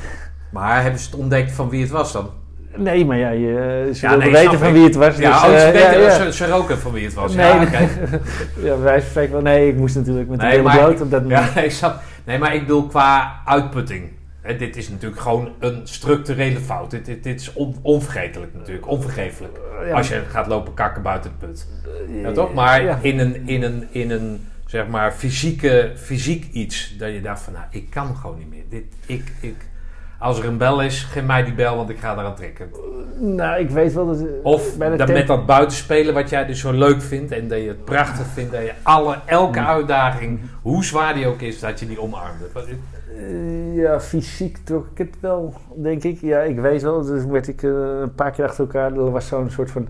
Maar 0.51 0.81
hebben 0.81 0.99
ze 0.99 1.09
het 1.09 1.19
ontdekt 1.19 1.51
van 1.51 1.69
wie 1.69 1.81
het 1.81 1.89
was 1.89 2.11
dan? 2.11 2.29
Nee, 2.77 3.05
maar 3.05 3.17
ja, 3.17 3.29
je, 3.29 3.89
ze 3.93 4.01
Ja, 4.05 4.09
wilden 4.09 4.31
nee, 4.31 4.43
weten 4.43 4.59
van 4.59 4.67
ik. 4.67 4.73
wie 4.73 4.83
het 4.83 4.95
was. 4.95 5.17
Ja, 5.17 5.31
dus, 5.31 5.49
oh, 5.49 5.57
ze, 5.57 5.65
eh, 5.65 5.71
weten, 5.71 6.01
ja, 6.01 6.07
ja. 6.07 6.25
Ze, 6.25 6.33
ze 6.33 6.47
roken 6.47 6.77
van 6.79 6.91
wie 6.91 7.05
het 7.05 7.13
was. 7.13 7.35
Nee, 7.35 7.45
ja, 7.45 7.61
oké. 7.61 7.89
ja, 8.67 8.77
wij 8.79 9.01
spreken 9.01 9.31
wel. 9.33 9.41
Nee, 9.41 9.67
ik 9.67 9.75
moest 9.75 9.95
natuurlijk 9.95 10.29
met 10.29 10.39
de 10.39 10.45
hele 10.45 10.61
bloot 10.71 11.01
op 11.01 11.11
dat 11.11 11.21
moment. 11.27 11.53
Ja, 11.53 11.61
ik 11.61 11.71
snap. 11.71 12.01
Nee, 12.25 12.37
maar 12.37 12.53
ik 12.55 12.59
bedoel 12.61 12.87
qua 12.87 13.41
uitputting. 13.45 14.09
Hè, 14.41 14.55
dit 14.57 14.75
is 14.77 14.89
natuurlijk 14.89 15.21
gewoon 15.21 15.49
een 15.59 15.81
structurele 15.83 16.59
fout. 16.59 16.91
Dit, 16.91 17.05
dit, 17.05 17.23
dit 17.23 17.41
is 17.41 17.53
on- 17.53 17.75
onvergetelijk 17.81 18.53
natuurlijk, 18.53 18.87
onvergeeflijk. 18.87 19.59
Ja. 19.85 19.93
Als 19.95 20.07
je 20.07 20.21
gaat 20.29 20.47
lopen 20.47 20.73
kakken 20.73 21.01
buiten 21.01 21.31
het 21.39 21.49
put. 21.49 21.67
Ja, 22.23 22.31
toch? 22.31 22.53
Maar 22.53 23.05
in 23.05 23.19
een, 23.19 23.47
in 23.47 23.63
een, 23.63 23.87
in 23.89 24.11
een 24.11 24.45
zeg 24.65 24.87
maar, 24.87 25.11
fysieke, 25.11 25.91
fysiek 25.95 26.47
iets. 26.51 26.95
Dat 26.97 27.13
je 27.13 27.21
dacht 27.21 27.41
van, 27.41 27.53
nou, 27.53 27.65
ik 27.71 27.89
kan 27.89 28.15
gewoon 28.15 28.37
niet 28.37 28.49
meer. 28.49 28.63
Dit, 28.69 28.83
ik, 29.05 29.31
ik, 29.39 29.55
als 30.19 30.39
er 30.39 30.45
een 30.45 30.57
bel 30.57 30.81
is, 30.81 31.03
geef 31.03 31.23
mij 31.25 31.43
die 31.43 31.53
bel, 31.53 31.75
want 31.75 31.89
ik 31.89 31.97
ga 31.99 32.13
eraan 32.17 32.35
trekken. 32.35 32.69
Nou, 33.19 33.59
ik 33.59 33.69
weet 33.69 33.93
wel 33.93 34.05
dat... 34.07 34.23
Of 34.43 34.75
dat 34.77 34.97
temp- 34.97 35.11
met 35.11 35.27
dat 35.27 35.45
buitenspelen 35.45 36.13
wat 36.13 36.29
jij 36.29 36.45
dus 36.45 36.59
zo 36.59 36.71
leuk 36.71 37.01
vindt. 37.01 37.31
En 37.31 37.47
dat 37.47 37.57
je 37.59 37.67
het 37.67 37.85
prachtig 37.85 38.25
vindt. 38.27 38.51
Dat 38.51 38.61
je 38.61 38.73
alle, 38.83 39.15
elke 39.25 39.59
uitdaging, 39.59 40.39
hoe 40.61 40.83
zwaar 40.83 41.13
die 41.13 41.27
ook 41.27 41.41
is, 41.41 41.59
dat 41.59 41.79
je 41.79 41.87
die 41.87 42.01
omarmde. 42.01 42.45
Wat- 42.53 42.67
Eh, 43.17 43.75
ja, 43.75 43.99
fysiek 43.99 44.57
trok 44.63 44.87
ik 44.91 44.97
het 44.97 45.15
wel, 45.19 45.53
denk 45.75 46.03
ik. 46.03 46.21
Ja, 46.21 46.39
ik 46.39 46.59
weet 46.59 46.81
wel. 46.81 47.01
Dus 47.01 47.25
werd 47.25 47.47
ik 47.47 47.63
eh, 47.63 47.69
een 48.01 48.13
paar 48.15 48.31
keer 48.31 48.45
achter 48.45 48.59
elkaar. 48.63 48.91
Er 48.93 49.11
was 49.11 49.27
zo'n 49.27 49.49
soort 49.49 49.71
van 49.71 49.87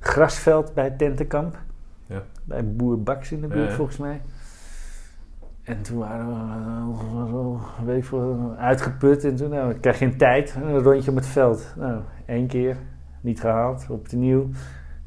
grasveld 0.00 0.74
bij 0.74 0.84
het 0.84 0.98
tentenkamp. 0.98 1.56
Ja. 2.06 2.22
Bij 2.44 2.64
Boer 2.64 3.02
Baks 3.02 3.32
in 3.32 3.40
de 3.40 3.46
buurt, 3.46 3.62
Ja, 3.64 3.68
ja. 3.68 3.74
volgens 3.76 3.96
mij. 3.96 4.20
En 5.64 5.82
toen 5.82 5.98
waren 5.98 6.26
we 6.26 6.34
eh, 6.34 7.84
weet 7.84 7.96
ik 7.96 8.04
veel, 8.04 8.54
uitgeput. 8.58 9.24
En 9.24 9.36
toen 9.36 9.50
nou, 9.50 9.70
ik 9.70 9.80
krijg 9.80 9.98
geen 9.98 10.16
tijd. 10.16 10.54
Een 10.62 10.78
rondje 10.78 11.10
om 11.10 11.16
het 11.16 11.26
veld. 11.26 11.74
Nou, 11.76 12.00
één 12.26 12.46
keer 12.46 12.76
niet 13.20 13.40
gehaald, 13.40 13.86
op 13.88 14.08
de 14.08 14.16
nieuw. 14.16 14.48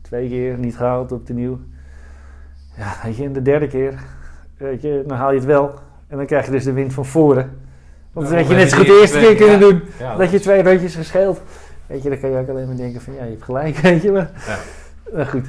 Twee 0.02 0.30
keer 0.30 0.58
niet 0.58 0.78
gehaald, 0.78 1.12
op 1.12 1.26
de 1.28 1.34
nieuw. 1.34 1.60
Ja, 2.78 2.94
weet 3.04 3.18
je, 3.18 3.24
en 3.24 3.34
de 3.34 3.42
derde 3.42 3.68
keer, 3.68 4.00
weet 4.58 4.82
je, 4.82 5.04
dan 5.08 5.18
haal 5.18 5.32
je 5.32 5.38
het 5.38 5.46
wel. 5.46 5.74
En 6.08 6.18
dan 6.18 6.26
krijg 6.26 6.46
je 6.46 6.52
dus 6.52 6.64
de 6.64 6.74
wind 6.74 6.94
van 6.94 7.06
voren. 7.06 7.52
Want 8.12 8.28
dan 8.28 8.38
had 8.38 8.48
je 8.48 8.56
net 8.56 8.70
zo 8.70 8.78
goed 8.78 8.86
de 8.86 9.00
eerste 9.02 9.20
keer 9.20 9.36
kunnen 9.36 9.60
doen. 9.60 9.82
Dat 10.18 10.32
je 10.32 10.40
twee 10.40 10.64
rondjes 10.64 10.96
gescheeld. 10.96 11.42
Weet 11.86 12.04
je, 12.04 12.10
dan 12.10 12.20
kan 12.20 12.30
je 12.30 12.38
ook 12.38 12.50
alleen 12.50 12.68
maar 12.68 12.76
denken 12.76 13.02
van, 13.02 13.14
ja, 13.14 13.24
je 13.24 13.30
hebt 13.30 13.44
gelijk, 13.44 13.78
weet 13.88 14.02
je 14.02 14.12
wel. 14.12 14.28
Ja. 14.48 14.58
Nou 15.14 15.26
goed. 15.26 15.46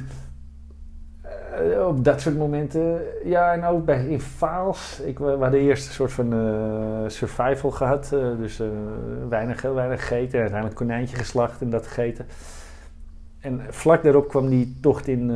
Eh, 1.59 1.87
op 1.87 2.03
dat 2.03 2.21
soort 2.21 2.37
momenten, 2.37 3.01
ja, 3.23 3.53
en 3.53 3.63
ook 3.63 3.85
bij 3.85 4.05
in 4.05 4.21
faals. 4.21 4.99
Ik, 4.99 5.19
we 5.19 5.25
hadden 5.25 5.59
eerst 5.59 5.87
een 5.87 5.93
soort 5.93 6.11
van 6.11 6.33
eh, 6.33 7.03
survival 7.07 7.71
gehad. 7.71 8.13
eh, 8.13 8.37
dus 8.37 8.61
weinig, 9.29 9.61
weinig 9.61 9.99
gegeten. 9.99 10.33
En 10.33 10.39
uiteindelijk 10.39 10.75
konijntje 10.75 11.15
geslacht 11.15 11.61
en 11.61 11.69
dat 11.69 11.87
gegeten. 11.87 12.25
En 13.39 13.61
vlak 13.69 14.03
daarop 14.03 14.27
kwam 14.27 14.49
die 14.49 14.77
tocht 14.81 15.07
in, 15.07 15.29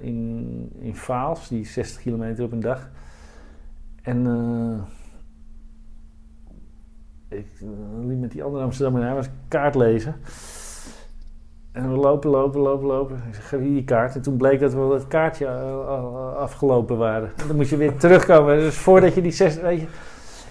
in, 0.00 0.70
in 0.78 0.96
Vaals, 0.96 1.48
die 1.48 1.66
60 1.66 2.02
kilometer 2.02 2.44
op 2.44 2.52
een 2.52 2.60
dag. 2.60 2.90
En 4.02 4.26
ik 7.28 7.46
liep 8.00 8.20
met 8.20 8.32
die 8.32 8.42
andere 8.42 8.64
Amsterdammer 8.64 9.02
naar, 9.02 9.14
was 9.14 9.28
kaart 9.48 9.74
lezen. 9.74 10.14
En 11.72 11.90
we 11.90 11.96
lopen, 11.96 12.30
lopen, 12.30 12.60
lopen, 12.60 12.86
lopen. 12.86 13.16
Ik 13.28 13.34
zeg, 13.34 13.48
geef 13.48 13.60
hier 13.60 13.72
die 13.72 13.84
kaart. 13.84 14.14
En 14.14 14.22
toen 14.22 14.36
bleek 14.36 14.60
dat 14.60 14.72
we 14.72 14.80
het 14.80 15.08
kaartje 15.08 15.48
al 15.48 16.16
afgelopen 16.38 16.96
waren. 16.96 17.30
En 17.36 17.46
dan 17.46 17.56
moest 17.56 17.70
je 17.70 17.76
weer 17.76 17.96
terugkomen. 17.96 18.58
Dus 18.58 18.74
voordat 18.74 19.14
je 19.14 19.22
die 19.22 19.32
60, 19.32 19.62
weet 19.62 19.80
je... 19.80 19.86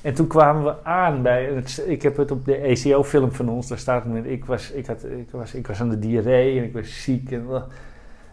En 0.02 0.14
toen 0.14 0.28
kwamen 0.28 0.64
we 0.64 0.74
aan 0.84 1.22
bij. 1.22 1.64
Ik 1.86 2.02
heb 2.02 2.18
het 2.18 2.32
op 2.32 2.46
de 2.46 2.56
ECO-film 2.56 3.32
van 3.32 3.50
ons. 3.50 3.68
Daar 3.68 3.78
staat. 3.78 4.04
Ik 4.24 4.46
was, 4.46 4.72
ik, 4.72 4.86
had, 4.86 5.04
ik, 5.04 5.28
was, 5.32 5.54
ik 5.54 5.68
was 5.68 5.82
aan 5.82 5.90
de 5.90 6.00
diarree 6.00 6.58
en 6.58 6.64
ik 6.64 6.74
was 6.74 7.04
ziek. 7.04 7.32
En, 7.32 7.46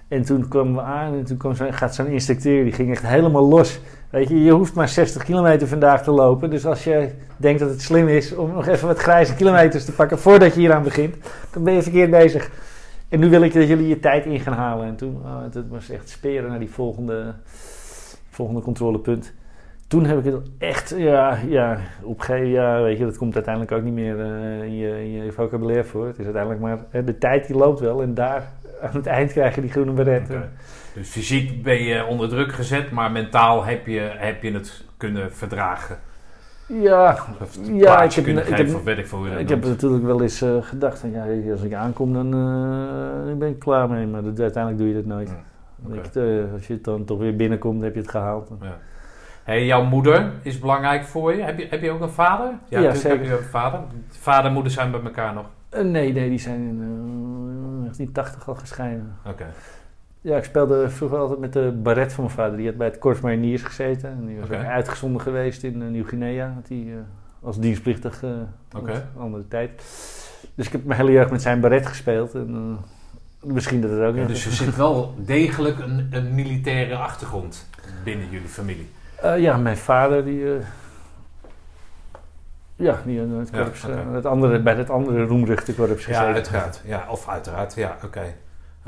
en 0.09 0.23
toen 0.23 0.49
kwamen 0.49 0.75
we 0.75 0.81
aan 0.81 1.15
en 1.15 1.25
toen 1.25 1.37
kwam 1.37 1.55
zo, 1.55 1.67
gaat 1.71 1.95
zo'n 1.95 2.07
instructeur. 2.07 2.65
Die 2.65 2.73
ging 2.73 2.91
echt 2.91 3.07
helemaal 3.07 3.49
los. 3.49 3.81
Weet 4.11 4.29
je, 4.29 4.43
je 4.43 4.53
hoeft 4.53 4.75
maar 4.75 4.89
60 4.89 5.25
kilometer 5.25 5.69
vandaag 5.69 6.03
te 6.03 6.11
lopen. 6.11 6.51
Dus 6.51 6.67
als 6.67 6.85
je 6.85 7.11
denkt 7.37 7.61
dat 7.61 7.69
het 7.69 7.83
slim 7.83 8.09
is 8.09 8.35
om 8.35 8.53
nog 8.53 8.67
even 8.67 8.87
wat 8.87 8.99
grijze 8.99 9.35
kilometers 9.35 9.85
te 9.85 9.93
pakken 9.93 10.19
voordat 10.19 10.55
je 10.55 10.61
hieraan 10.61 10.83
begint, 10.83 11.17
dan 11.51 11.65
ben 11.65 11.75
je 11.75 11.83
verkeerd 11.83 12.11
bezig. 12.11 12.51
En 13.09 13.21
nu 13.21 13.31
wil 13.31 13.43
ik 13.43 13.53
dat 13.53 13.69
jullie 13.69 13.89
je 13.89 14.01
tijd 14.01 14.25
in 14.25 14.41
gaan 14.41 14.53
halen. 14.53 14.87
En 14.87 14.97
toen, 14.97 15.15
oh, 15.15 15.43
dat 15.51 15.65
was 15.69 15.91
echt 15.91 16.09
speren 16.09 16.49
naar 16.49 16.59
die 16.59 16.71
volgende, 16.71 17.35
volgende 18.31 18.61
controlepunt. 18.61 19.35
Toen 19.87 20.05
heb 20.05 20.19
ik 20.19 20.25
het 20.25 20.51
echt, 20.59 20.95
ja, 20.97 21.39
ja, 21.49 21.79
opgegeven. 22.03 22.49
Ja, 22.49 22.83
weet 22.83 22.99
je, 22.99 23.05
dat 23.05 23.17
komt 23.17 23.35
uiteindelijk 23.35 23.75
ook 23.75 23.83
niet 23.83 23.93
meer 23.93 24.21
eh, 24.21 24.63
in, 24.63 24.77
je, 24.77 24.89
in 24.89 25.25
je 25.25 25.33
vocabulaire 25.33 25.85
voor. 25.85 26.07
Het 26.07 26.19
is 26.19 26.25
uiteindelijk 26.25 26.63
maar, 26.63 26.79
hè, 26.91 27.05
de 27.05 27.19
tijd 27.19 27.47
die 27.47 27.57
loopt 27.57 27.81
wel. 27.81 28.03
En 28.03 28.15
daar, 28.15 28.53
aan 28.81 28.95
het 28.95 29.07
eind 29.07 29.33
krijg 29.33 29.55
je 29.55 29.61
die 29.61 29.71
groene 29.71 29.93
beret. 29.93 30.29
Dus 30.95 31.09
fysiek 31.09 31.63
ben 31.63 31.83
je 31.83 32.05
onder 32.05 32.29
druk 32.29 32.53
gezet, 32.53 32.91
maar 32.91 33.11
mentaal 33.11 33.65
heb 33.65 33.87
je, 33.87 34.11
heb 34.17 34.43
je 34.43 34.53
het 34.53 34.85
kunnen 34.97 35.33
verdragen. 35.33 35.99
Ja, 36.69 37.19
Of 37.43 37.59
Ja, 37.73 38.03
ik 38.03 38.13
heb- 38.13 38.25
kunnen 38.25 38.43
ik 38.43 38.55
geven, 38.55 38.75
heb- 38.75 38.85
weet 38.85 38.99
ik 38.99 39.11
dat 39.11 39.39
ik 39.39 39.49
heb 39.49 39.65
natuurlijk 39.65 40.05
wel 40.05 40.23
eens 40.23 40.43
eh, 40.43 40.57
gedacht 40.61 40.99
van, 40.99 41.11
ja, 41.11 41.25
als 41.53 41.63
ik 41.63 41.75
aankom, 41.75 42.13
dan 42.13 42.35
eh, 42.35 43.37
ben 43.37 43.49
ik 43.49 43.59
klaar 43.59 43.89
mee. 43.89 44.07
Maar 44.07 44.23
dat, 44.23 44.41
uiteindelijk 44.41 44.83
doe 44.83 44.89
je 44.89 44.95
dat 44.95 45.05
nooit. 45.17 45.29
Ja, 45.29 45.95
je, 46.13 46.45
eh, 46.47 46.53
als 46.53 46.67
je 46.67 46.73
het 46.73 46.85
dan 46.85 47.05
toch 47.05 47.19
weer 47.19 47.37
binnenkomt, 47.37 47.83
heb 47.83 47.95
je 47.95 48.01
het 48.01 48.11
gehaald. 48.11 48.51
Ja. 48.61 48.77
Hey, 49.45 49.67
jouw 49.67 49.85
moeder 49.85 50.31
is 50.43 50.59
belangrijk 50.59 51.05
voor 51.05 51.35
je. 51.35 51.43
Heb 51.43 51.59
je, 51.59 51.67
heb 51.71 51.83
je 51.83 51.91
ook 51.91 52.01
een 52.01 52.09
vader? 52.11 52.47
Ja, 52.47 52.55
natuurlijk 52.81 52.97
zeker. 52.97 53.19
heb 53.19 53.27
je 53.27 53.33
een 53.33 53.51
vader. 53.51 53.81
Vader 54.09 54.45
en 54.47 54.53
moeder 54.53 54.73
zijn 54.73 54.91
bij 54.91 55.01
elkaar 55.01 55.35
nog. 55.35 55.45
Nee, 55.83 56.13
nee, 56.13 56.29
die 56.29 56.39
zijn 56.39 56.61
in 56.61 56.79
eh, 56.83 57.79
1980 57.81 58.49
al 58.49 58.55
gescheiden. 58.55 59.17
Oké. 59.27 59.47
Ja, 60.21 60.37
ik 60.37 60.45
speelde 60.45 60.91
vroeger 60.91 61.19
altijd 61.19 61.39
met 61.39 61.53
de 61.53 61.73
baret 61.83 62.13
van 62.13 62.25
mijn 62.25 62.37
vader. 62.37 62.57
Die 62.57 62.67
had 62.67 62.77
bij 62.77 62.87
het 62.87 62.99
Korps 62.99 63.21
Mariniers 63.21 63.63
gezeten. 63.63 64.11
En 64.11 64.27
die 64.27 64.41
was 64.41 64.51
uitgezonden 64.51 65.21
geweest 65.21 65.63
in 65.63 65.83
eh, 65.83 65.89
Nieuw-Guinea. 65.89 66.53
Had 66.55 66.69
hij 66.69 66.79
eh, 66.79 66.95
als 67.43 67.59
dienstplichtig 67.59 68.23
Oké. 68.77 68.93
een 68.93 69.21
andere 69.21 69.49
tijd. 69.49 69.71
Dus 70.55 70.67
ik 70.67 70.73
heb 70.73 70.85
mijn 70.85 71.01
hele 71.01 71.13
jeugd 71.13 71.31
met 71.31 71.43
zijn 71.43 71.61
baret 71.61 71.87
gespeeld. 71.87 72.35
En, 72.35 72.79
misschien 73.43 73.81
dat 73.81 73.91
het 73.91 74.01
ook... 74.01 74.17
Ja, 74.17 74.27
dus 74.27 74.47
er 74.47 74.53
zit 74.53 74.77
wel 74.77 75.15
degelijk 75.19 75.79
een, 75.79 76.09
een 76.11 76.35
militaire 76.35 76.97
achtergrond 76.97 77.69
binnen 78.05 78.31
jullie 78.31 78.49
familie. 78.49 78.89
Ja, 79.37 79.57
mijn 79.57 79.77
vader 79.77 80.25
die... 80.25 80.45
ja, 82.77 83.03
die 83.05 83.21
het 83.21 83.51
korps, 83.51 83.85
het 84.13 84.27
andere, 84.27 84.63
bij 84.63 84.75
het 84.75 84.91
andere 84.91 85.25
roemruchte 85.25 85.75
korps 85.75 86.05
gezeten. 86.05 86.29
Ja, 86.29 86.35
uiteraard. 86.35 86.83
Ja, 86.85 87.07
of 87.11 87.29
uiteraard, 87.29 87.75
ja, 87.75 87.97
oké. 88.05 88.35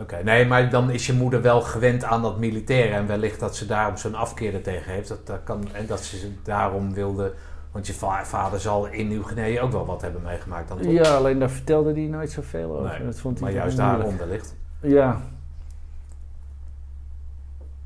Oké, 0.00 0.22
nee, 0.22 0.46
maar 0.46 0.70
dan 0.70 0.90
is 0.90 1.06
je 1.06 1.12
moeder 1.12 1.42
wel 1.42 1.60
gewend 1.60 2.04
aan 2.04 2.22
dat 2.22 2.38
militaire 2.38 2.94
en 2.94 3.06
wellicht 3.06 3.40
dat 3.40 3.56
ze 3.56 3.66
daarom 3.66 3.96
zo'n 3.96 4.14
afkeer 4.14 4.54
er 4.54 4.62
tegen 4.62 4.92
heeft. 4.92 5.08
Dat, 5.08 5.26
dat 5.26 5.40
kan, 5.44 5.68
en 5.72 5.86
dat 5.86 6.00
ze 6.00 6.32
daarom 6.42 6.94
wilde, 6.94 7.32
want 7.72 7.86
je 7.86 7.94
va- 7.94 8.24
vader 8.24 8.60
zal 8.60 8.86
in 8.86 9.08
Nieuw-Guinea 9.08 9.62
ook 9.62 9.72
wel 9.72 9.86
wat 9.86 10.02
hebben 10.02 10.22
meegemaakt 10.22 10.68
dan 10.68 10.78
toch? 10.78 10.92
Ja, 10.92 11.14
alleen 11.14 11.38
daar 11.38 11.50
vertelde 11.50 11.92
hij 11.92 12.02
nooit 12.06 12.30
zoveel 12.30 12.76
over. 12.78 12.90
Nee, 12.98 13.04
dat 13.06 13.18
vond 13.20 13.38
hij 13.40 13.48
maar 13.48 13.56
juist 13.60 13.76
daarom 13.76 14.16
wellicht. 14.18 14.56
Ja. 14.80 15.20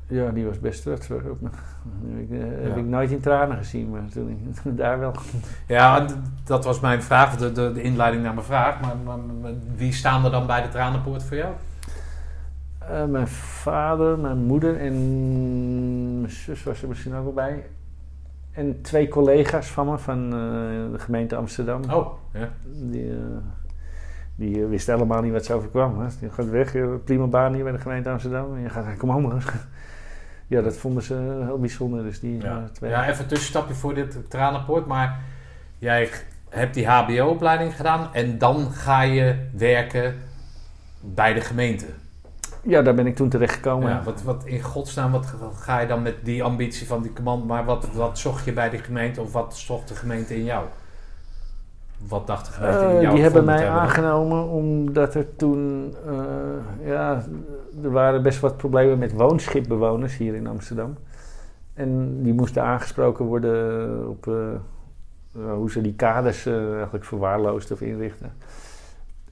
Ja, 0.07 0.29
die 0.29 0.45
was 0.45 0.59
best 0.59 0.83
hoor, 0.83 1.21
op 1.29 1.41
me. 1.41 1.49
Heb 2.05 2.19
ik, 2.21 2.27
heb 2.63 2.69
Ja. 2.75 2.75
ik 2.81 2.85
nooit 2.85 3.11
in 3.11 3.19
tranen 3.21 3.57
gezien, 3.57 3.89
maar 3.89 4.01
toen 4.11 4.29
ik, 4.29 4.61
daar 4.77 4.99
wel. 4.99 5.13
Ja, 5.67 6.05
dat 6.43 6.65
was 6.65 6.79
mijn 6.79 7.03
vraag, 7.03 7.35
de, 7.37 7.51
de, 7.51 7.71
de 7.73 7.81
inleiding 7.81 8.23
naar 8.23 8.33
mijn 8.33 8.45
vraag. 8.45 8.81
Maar, 8.81 8.95
maar, 9.05 9.17
maar 9.41 9.51
wie 9.75 9.93
staan 9.93 10.25
er 10.25 10.31
dan 10.31 10.47
bij 10.47 10.61
de 10.61 10.69
tranenpoort 10.69 11.23
voor 11.23 11.37
jou? 11.37 11.53
Eh, 12.89 13.05
mijn 13.05 13.27
vader, 13.27 14.19
mijn 14.19 14.37
moeder 14.37 14.77
en 14.79 14.93
mijn 16.19 16.31
zus 16.33 16.63
was 16.63 16.81
er 16.81 16.87
misschien 16.87 17.13
ook 17.15 17.23
wel 17.23 17.33
bij. 17.33 17.65
En 18.51 18.81
twee 18.81 19.07
collega's 19.07 19.67
van 19.67 19.85
me 19.89 19.97
van 19.97 20.25
eh, 20.25 20.91
de 20.91 20.99
gemeente 20.99 21.35
Amsterdam. 21.35 21.81
Oh, 21.91 22.13
ja. 22.33 22.49
Die, 22.63 23.09
eh, 23.11 23.17
die 24.35 24.65
wisten 24.65 24.93
helemaal 24.93 25.21
niet 25.21 25.31
wat 25.31 25.45
ze 25.45 25.53
overkwam. 25.53 25.99
Hè. 25.99 26.07
Die 26.19 26.29
gaat 26.29 26.49
weg, 26.49 26.73
je 26.73 26.99
prima 27.03 27.25
baan 27.25 27.53
hier 27.53 27.63
bij 27.63 27.71
de 27.71 27.79
gemeente 27.79 28.09
Amsterdam. 28.09 28.55
En 28.55 28.61
je 28.61 28.69
gaat 28.69 28.85
naar 28.85 28.97
commando. 28.97 29.37
ja, 30.47 30.61
dat 30.61 30.77
vonden 30.77 31.03
ze 31.03 31.41
heel 31.45 31.59
bijzonder. 31.59 32.03
Dus 32.03 32.19
die 32.19 32.41
Ja. 32.41 32.69
twee. 32.73 32.89
ja, 32.89 33.07
even 33.09 33.23
een 33.23 33.29
tussenstapje 33.29 33.73
voor 33.73 33.93
dit 33.93 34.29
tranenpoort. 34.29 34.85
Maar 34.85 35.19
jij 35.77 36.09
hebt 36.49 36.73
die 36.73 36.87
HBO-opleiding 36.87 37.75
gedaan 37.75 38.13
en 38.13 38.37
dan 38.37 38.71
ga 38.71 39.01
je 39.01 39.35
werken 39.57 40.15
bij 41.01 41.33
de 41.33 41.41
gemeente. 41.41 41.85
Ja, 42.67 42.81
daar 42.81 42.93
ben 42.95 43.07
ik 43.07 43.15
toen 43.15 43.29
terechtgekomen. 43.29 43.89
Ja, 43.89 44.01
wat, 44.03 44.23
wat 44.23 44.45
in 44.45 44.61
godsnaam, 44.61 45.11
wat, 45.11 45.33
ga 45.55 45.79
je 45.79 45.87
dan 45.87 46.01
met 46.01 46.15
die 46.23 46.43
ambitie 46.43 46.87
van 46.87 47.01
die 47.01 47.13
command? 47.13 47.47
Maar 47.47 47.65
wat, 47.65 47.87
wat 47.93 48.17
zocht 48.17 48.45
je 48.45 48.53
bij 48.53 48.69
die 48.69 48.79
gemeente 48.79 49.21
of 49.21 49.31
wat 49.33 49.55
zocht 49.57 49.87
de 49.87 49.95
gemeente 49.95 50.35
in 50.35 50.43
jou? 50.43 50.65
Wat 52.07 52.27
dacht 52.27 52.45
de 52.45 52.51
gemeente 52.51 52.79
in 52.83 52.89
Eh, 52.95 53.01
jou? 53.01 53.13
die 53.13 53.23
hebben 53.23 53.45
mij 53.45 53.57
hebben? 53.61 53.81
aangenomen 53.81 54.47
omdat 54.47 55.15
er 55.15 55.35
toen, 55.35 55.93
eh, 56.05 56.87
ja, 56.87 57.23
er 57.83 57.91
waren 57.91 58.23
best 58.23 58.39
wat 58.39 58.57
problemen 58.57 58.97
met 58.97 59.13
woonschipbewoners 59.13 60.17
hier 60.17 60.35
in 60.35 60.47
Amsterdam. 60.47 60.97
En 61.73 62.21
die 62.23 62.33
moesten 62.33 62.63
aangesproken 62.63 63.25
worden 63.25 64.09
op 64.09 64.27
eh, 64.27 64.33
hoe 65.53 65.71
ze 65.71 65.81
die 65.81 65.93
kaders 65.95 66.45
eigenlijk 66.45 67.05
verwaarloosden 67.05 67.75
of 67.75 67.81
inrichten. 67.81 68.31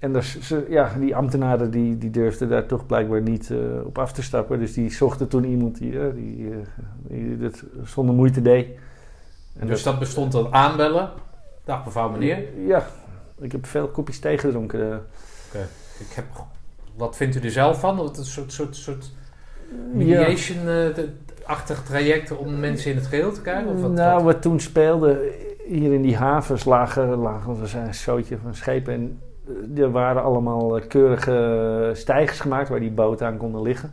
En 0.03 0.13
dus, 0.13 0.39
ze, 0.39 0.65
ja, 0.69 0.91
die 0.99 1.15
ambtenaren 1.15 1.71
die, 1.71 1.97
die 1.97 2.09
durfden 2.09 2.49
daar 2.49 2.65
toch 2.65 2.85
blijkbaar 2.85 3.21
niet 3.21 3.51
eh, 3.51 3.57
op 3.85 3.97
af 3.97 4.13
te 4.13 4.23
stappen. 4.23 4.59
Dus 4.59 4.73
die 4.73 4.91
zochten 4.91 5.27
toen 5.27 5.43
iemand 5.43 5.77
die, 5.77 5.99
eh, 5.99 6.13
die, 6.13 6.49
eh, 6.51 6.57
die 7.01 7.37
dat 7.37 7.63
zonder 7.83 8.15
moeite 8.15 8.41
deed. 8.41 8.67
En 9.59 9.67
Dus 9.67 9.83
dat 9.83 9.99
bestond 9.99 10.35
uit 10.35 10.51
aanbellen. 10.51 11.09
Dag 11.63 11.85
mevrouw 11.85 12.09
meneer. 12.09 12.43
Ja, 12.65 12.85
ik 13.39 13.51
heb 13.51 13.65
veel 13.65 13.87
kopjes 13.87 14.19
thee 14.19 14.37
gedronken. 14.37 14.91
eh. 14.91 15.59
Ik 15.99 16.11
heb, 16.15 16.25
wat 16.95 17.15
vindt 17.15 17.35
u 17.35 17.39
er 17.39 17.51
zelf 17.51 17.79
van? 17.79 17.95
Wat 17.97 18.17
Een 18.17 18.25
soort, 18.25 18.51
soort, 18.51 18.75
soort 18.75 19.11
Ja. 19.69 19.75
mediation-achtig 19.97 21.83
traject 21.83 22.37
om 22.37 22.59
mensen 22.59 22.91
in 22.91 22.97
het 22.97 23.05
geheel 23.07 23.31
te 23.31 23.41
krijgen? 23.41 23.71
Of 23.73 23.81
wat, 23.81 23.91
nou, 23.91 24.13
wat? 24.23 24.33
wat 24.33 24.41
toen 24.41 24.59
speelde, 24.59 25.31
hier 25.67 25.93
in 25.93 26.01
die 26.01 26.15
havens 26.15 26.65
lagen, 26.65 27.07
lagen 27.15 27.61
er 27.61 27.67
zijn 27.67 27.87
een 27.87 27.93
zootje 27.95 28.37
van 28.43 28.55
schepen. 28.55 28.93
En 28.93 29.19
er 29.75 29.91
waren 29.91 30.23
allemaal 30.23 30.77
eh, 30.77 30.87
keurige 30.87 31.91
stijgers 31.93 32.39
gemaakt 32.39 32.69
waar 32.69 32.79
die 32.79 32.91
boten 32.91 33.27
aan 33.27 33.37
konden 33.37 33.61
liggen. 33.61 33.91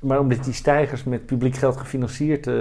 Maar 0.00 0.18
omdat 0.18 0.44
die 0.44 0.52
stijgers 0.52 1.04
met 1.04 1.26
publiek 1.26 1.56
geld 1.56 1.76
gefinancierd 1.76 2.46
eh, 2.46 2.54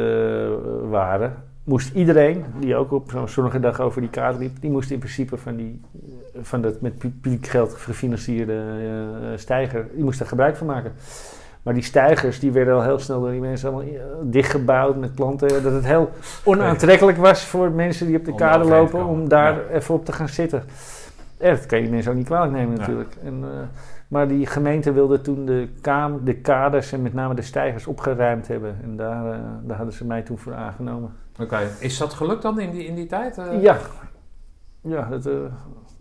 waren, 0.90 1.34
moest 1.68 1.94
iedereen 1.94 2.46
die 2.60 2.76
ook 2.76 2.92
op 2.92 3.12
zo'n 3.12 3.28
zonnige 3.28 3.60
dag 3.60 3.80
over 3.80 4.02
die 4.02 4.10
kaart 4.10 4.38
liep, 4.38 4.62
die 4.62 4.70
moest 4.70 4.92
in 4.92 5.00
principe 5.00 5.38
van, 5.38 5.56
die, 5.56 5.82
van 6.42 6.62
dat 6.62 6.82
met 6.82 6.98
publiek 6.98 7.48
geld 7.48 7.74
gefinancierde 7.74 8.54
eh, 8.54 9.38
stijger, 9.38 9.88
die 9.94 10.04
moest 10.04 10.20
daar 10.20 10.28
gebruik 10.28 10.56
van 10.56 10.68
maken. 10.68 10.92
Maar 11.64 11.74
die 11.74 11.84
stijgers 11.84 12.40
die 12.40 12.52
werden 12.52 12.74
al 12.74 12.84
heel 12.84 13.00
snel 13.00 13.20
door 13.20 13.32
die 13.32 13.40
mensen 13.40 13.70
allemaal 13.70 13.94
eh, 13.94 14.02
dichtgebouwd 14.22 14.96
met 14.96 15.16
planten. 15.16 15.64
Dat 15.64 15.74
het 15.74 15.86
heel 15.86 16.10
onaantrekkelijk 16.44 17.18
was 17.18 17.46
voor 17.46 17.72
mensen 17.72 18.08
die 18.08 18.18
op 18.18 18.26
de 18.26 18.36
kade 18.36 18.64
lopen 18.64 19.06
om 19.06 19.30
daar 19.30 19.70
even 19.70 19.96
op 19.96 20.06
te 20.06 20.14
gaan 20.14 20.30
zitten. 20.30 20.64
Ja, 21.40 21.50
dat 21.50 21.66
kan 21.66 21.82
je 21.82 21.90
mensen 21.90 22.12
ook 22.12 22.18
niet 22.18 22.26
kwalijk 22.26 22.52
nemen 22.52 22.74
Ja. 22.74 22.80
natuurlijk. 22.80 23.16
En, 23.24 23.44
eh, 23.44 23.50
maar 24.08 24.28
die 24.28 24.46
gemeente 24.46 24.92
wilde 24.92 25.22
toen 25.22 25.46
de, 25.46 25.70
kaam, 25.82 26.24
de 26.24 26.36
kaders 26.36 26.92
en 26.92 27.02
met 27.02 27.14
name 27.14 27.34
de 27.36 27.42
stijgers 27.42 27.88
opgeruimd 27.88 28.48
hebben. 28.48 28.76
En 28.84 28.96
daar, 28.98 29.32
eh, 29.34 29.40
daar 29.64 29.78
hadden 29.78 29.96
ze 29.96 30.06
mij 30.06 30.22
toen 30.22 30.38
voor 30.38 30.54
aangenomen. 30.54 31.14
Oké, 31.42 31.60
is 31.80 31.98
dat 31.98 32.14
gelukt 32.14 32.42
dan 32.42 32.60
in 32.60 32.72
die, 32.72 32.86
in 32.86 32.96
die 32.96 33.06
tijd? 33.06 33.38
eh? 33.38 33.62
Ja, 33.62 33.78
ja 34.82 35.10
dat, 35.10 35.30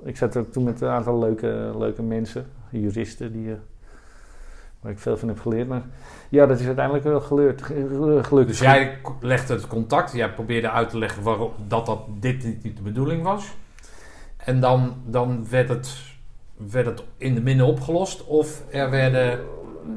ik 0.04 0.16
zat 0.16 0.36
ook 0.36 0.52
toen 0.52 0.64
met 0.64 0.80
een 0.80 0.88
aantal 0.88 1.18
leuke, 1.18 1.72
leuke 1.78 2.02
mensen, 2.02 2.46
juristen, 2.70 3.32
die, 3.32 3.54
waar 4.80 4.92
ik 4.92 4.98
veel 4.98 5.16
van 5.16 5.28
heb 5.28 5.40
geleerd. 5.40 5.68
Maar 5.68 5.82
ja, 6.28 6.46
dat 6.46 6.60
is 6.60 6.66
uiteindelijk 6.66 7.04
wel 7.04 7.20
gelukt. 7.20 7.62
ge- 7.62 8.18
gelukt. 8.22 8.48
Dus 8.48 8.58
jij 8.58 8.98
legde 9.20 9.52
het 9.54 9.66
contact, 9.66 10.12
jij 10.12 10.32
probeerde 10.32 10.70
uit 10.70 10.90
te 10.90 10.98
leggen 10.98 11.22
waarom 11.22 11.50
dat, 11.66 11.86
dat 11.86 12.00
dit 12.20 12.44
niet 12.62 12.76
de 12.76 12.82
bedoeling 12.82 13.22
was. 13.22 13.56
En 14.46 14.60
dan, 14.60 14.94
dan 15.04 15.46
werd, 15.50 15.68
het, 15.68 15.98
werd 16.56 16.86
het 16.86 17.02
in 17.16 17.34
de 17.34 17.40
minne 17.40 17.64
opgelost 17.64 18.24
of 18.26 18.62
er 18.70 18.90
werden 18.90 19.40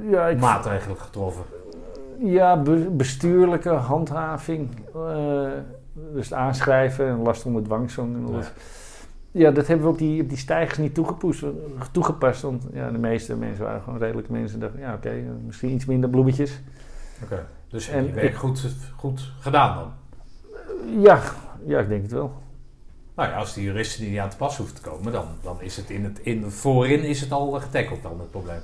ja, 0.10 0.28
ik, 0.28 0.39
maatregelen 0.39 0.97
getroffen. 0.97 1.43
ja, 2.20 2.62
be- 2.62 2.89
bestuurlijke 2.91 3.70
handhaving. 3.70 4.70
eh, 4.95 5.47
dus 6.14 6.34
aanschrijven 6.34 7.08
en 7.08 7.22
last 7.22 7.45
onder 7.45 7.64
dwangsom. 7.64 8.16
En. 8.16 8.43
Ja, 9.32 9.52
dat 9.52 9.68
hebben 9.68 9.86
we 9.86 9.91
op 9.91 9.97
die, 9.97 10.22
op 10.22 10.30
die 10.30 10.38
stijgers 10.38 10.78
niet 10.78 10.93
toegepast, 10.93 11.43
toegepast. 11.91 12.41
Want 12.41 12.66
ja, 12.74 12.91
de 12.91 12.97
meeste 12.97 13.36
mensen 13.36 13.64
waren 13.64 13.82
gewoon 13.82 14.00
redelijke 14.00 14.32
mensen. 14.32 14.60
dachten, 14.60 14.80
ja, 14.80 14.93
oké, 14.93 15.14
misschien 15.45 15.70
iets 15.70 15.86
minder 15.86 16.10
bloemetjes. 16.10 16.60
Oké. 17.24 17.45
Dus 17.68 17.89
En 17.89 18.06
je 18.06 18.12
werk 18.12 18.36
goed, 18.36 18.76
goed 18.97 19.32
gedaan 19.39 19.76
dan. 19.76 19.91
Ja, 21.02 21.20
ja, 21.66 21.80
ik 21.80 21.89
denk 21.89 22.02
het 22.02 22.12
wel. 22.12 22.34
Nou 23.20 23.34
als 23.34 23.53
die 23.53 23.63
juristen 23.63 24.01
die 24.01 24.09
niet 24.09 24.20
aan 24.20 24.30
te 24.30 24.38
pas 24.38 24.57
hoeven 24.57 24.76
te 24.76 24.82
komen, 24.82 25.11
dan, 25.11 25.26
dan 25.41 25.61
is 25.61 25.78
het 25.78 25.89
in 25.89 26.03
het 26.03 26.20
in, 26.20 26.51
voorin 26.51 27.03
is 27.03 27.22
het 27.22 27.32
al 27.32 27.51
getackled 27.51 28.01
dan 28.01 28.20
het 28.20 28.32
probleem. 28.32 28.61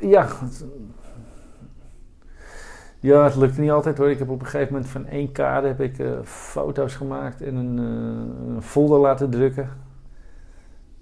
Ja. 0.00 0.26
Ja, 3.00 3.24
het 3.24 3.36
lukte 3.36 3.60
niet 3.60 3.70
altijd 3.70 3.98
hoor. 3.98 4.10
Ik 4.10 4.18
heb 4.18 4.28
op 4.28 4.40
een 4.40 4.46
gegeven 4.46 4.72
moment 4.72 4.90
van 4.90 5.06
één 5.06 5.32
kade 5.32 5.66
heb 5.66 5.80
ik 5.80 5.98
eh, 5.98 6.10
foto's 6.24 6.94
gemaakt 6.94 7.42
en 7.42 7.54
een, 7.54 7.78
eh, 7.78 8.54
een 8.54 8.62
folder 8.62 8.98
laten 8.98 9.30
drukken. 9.30 9.70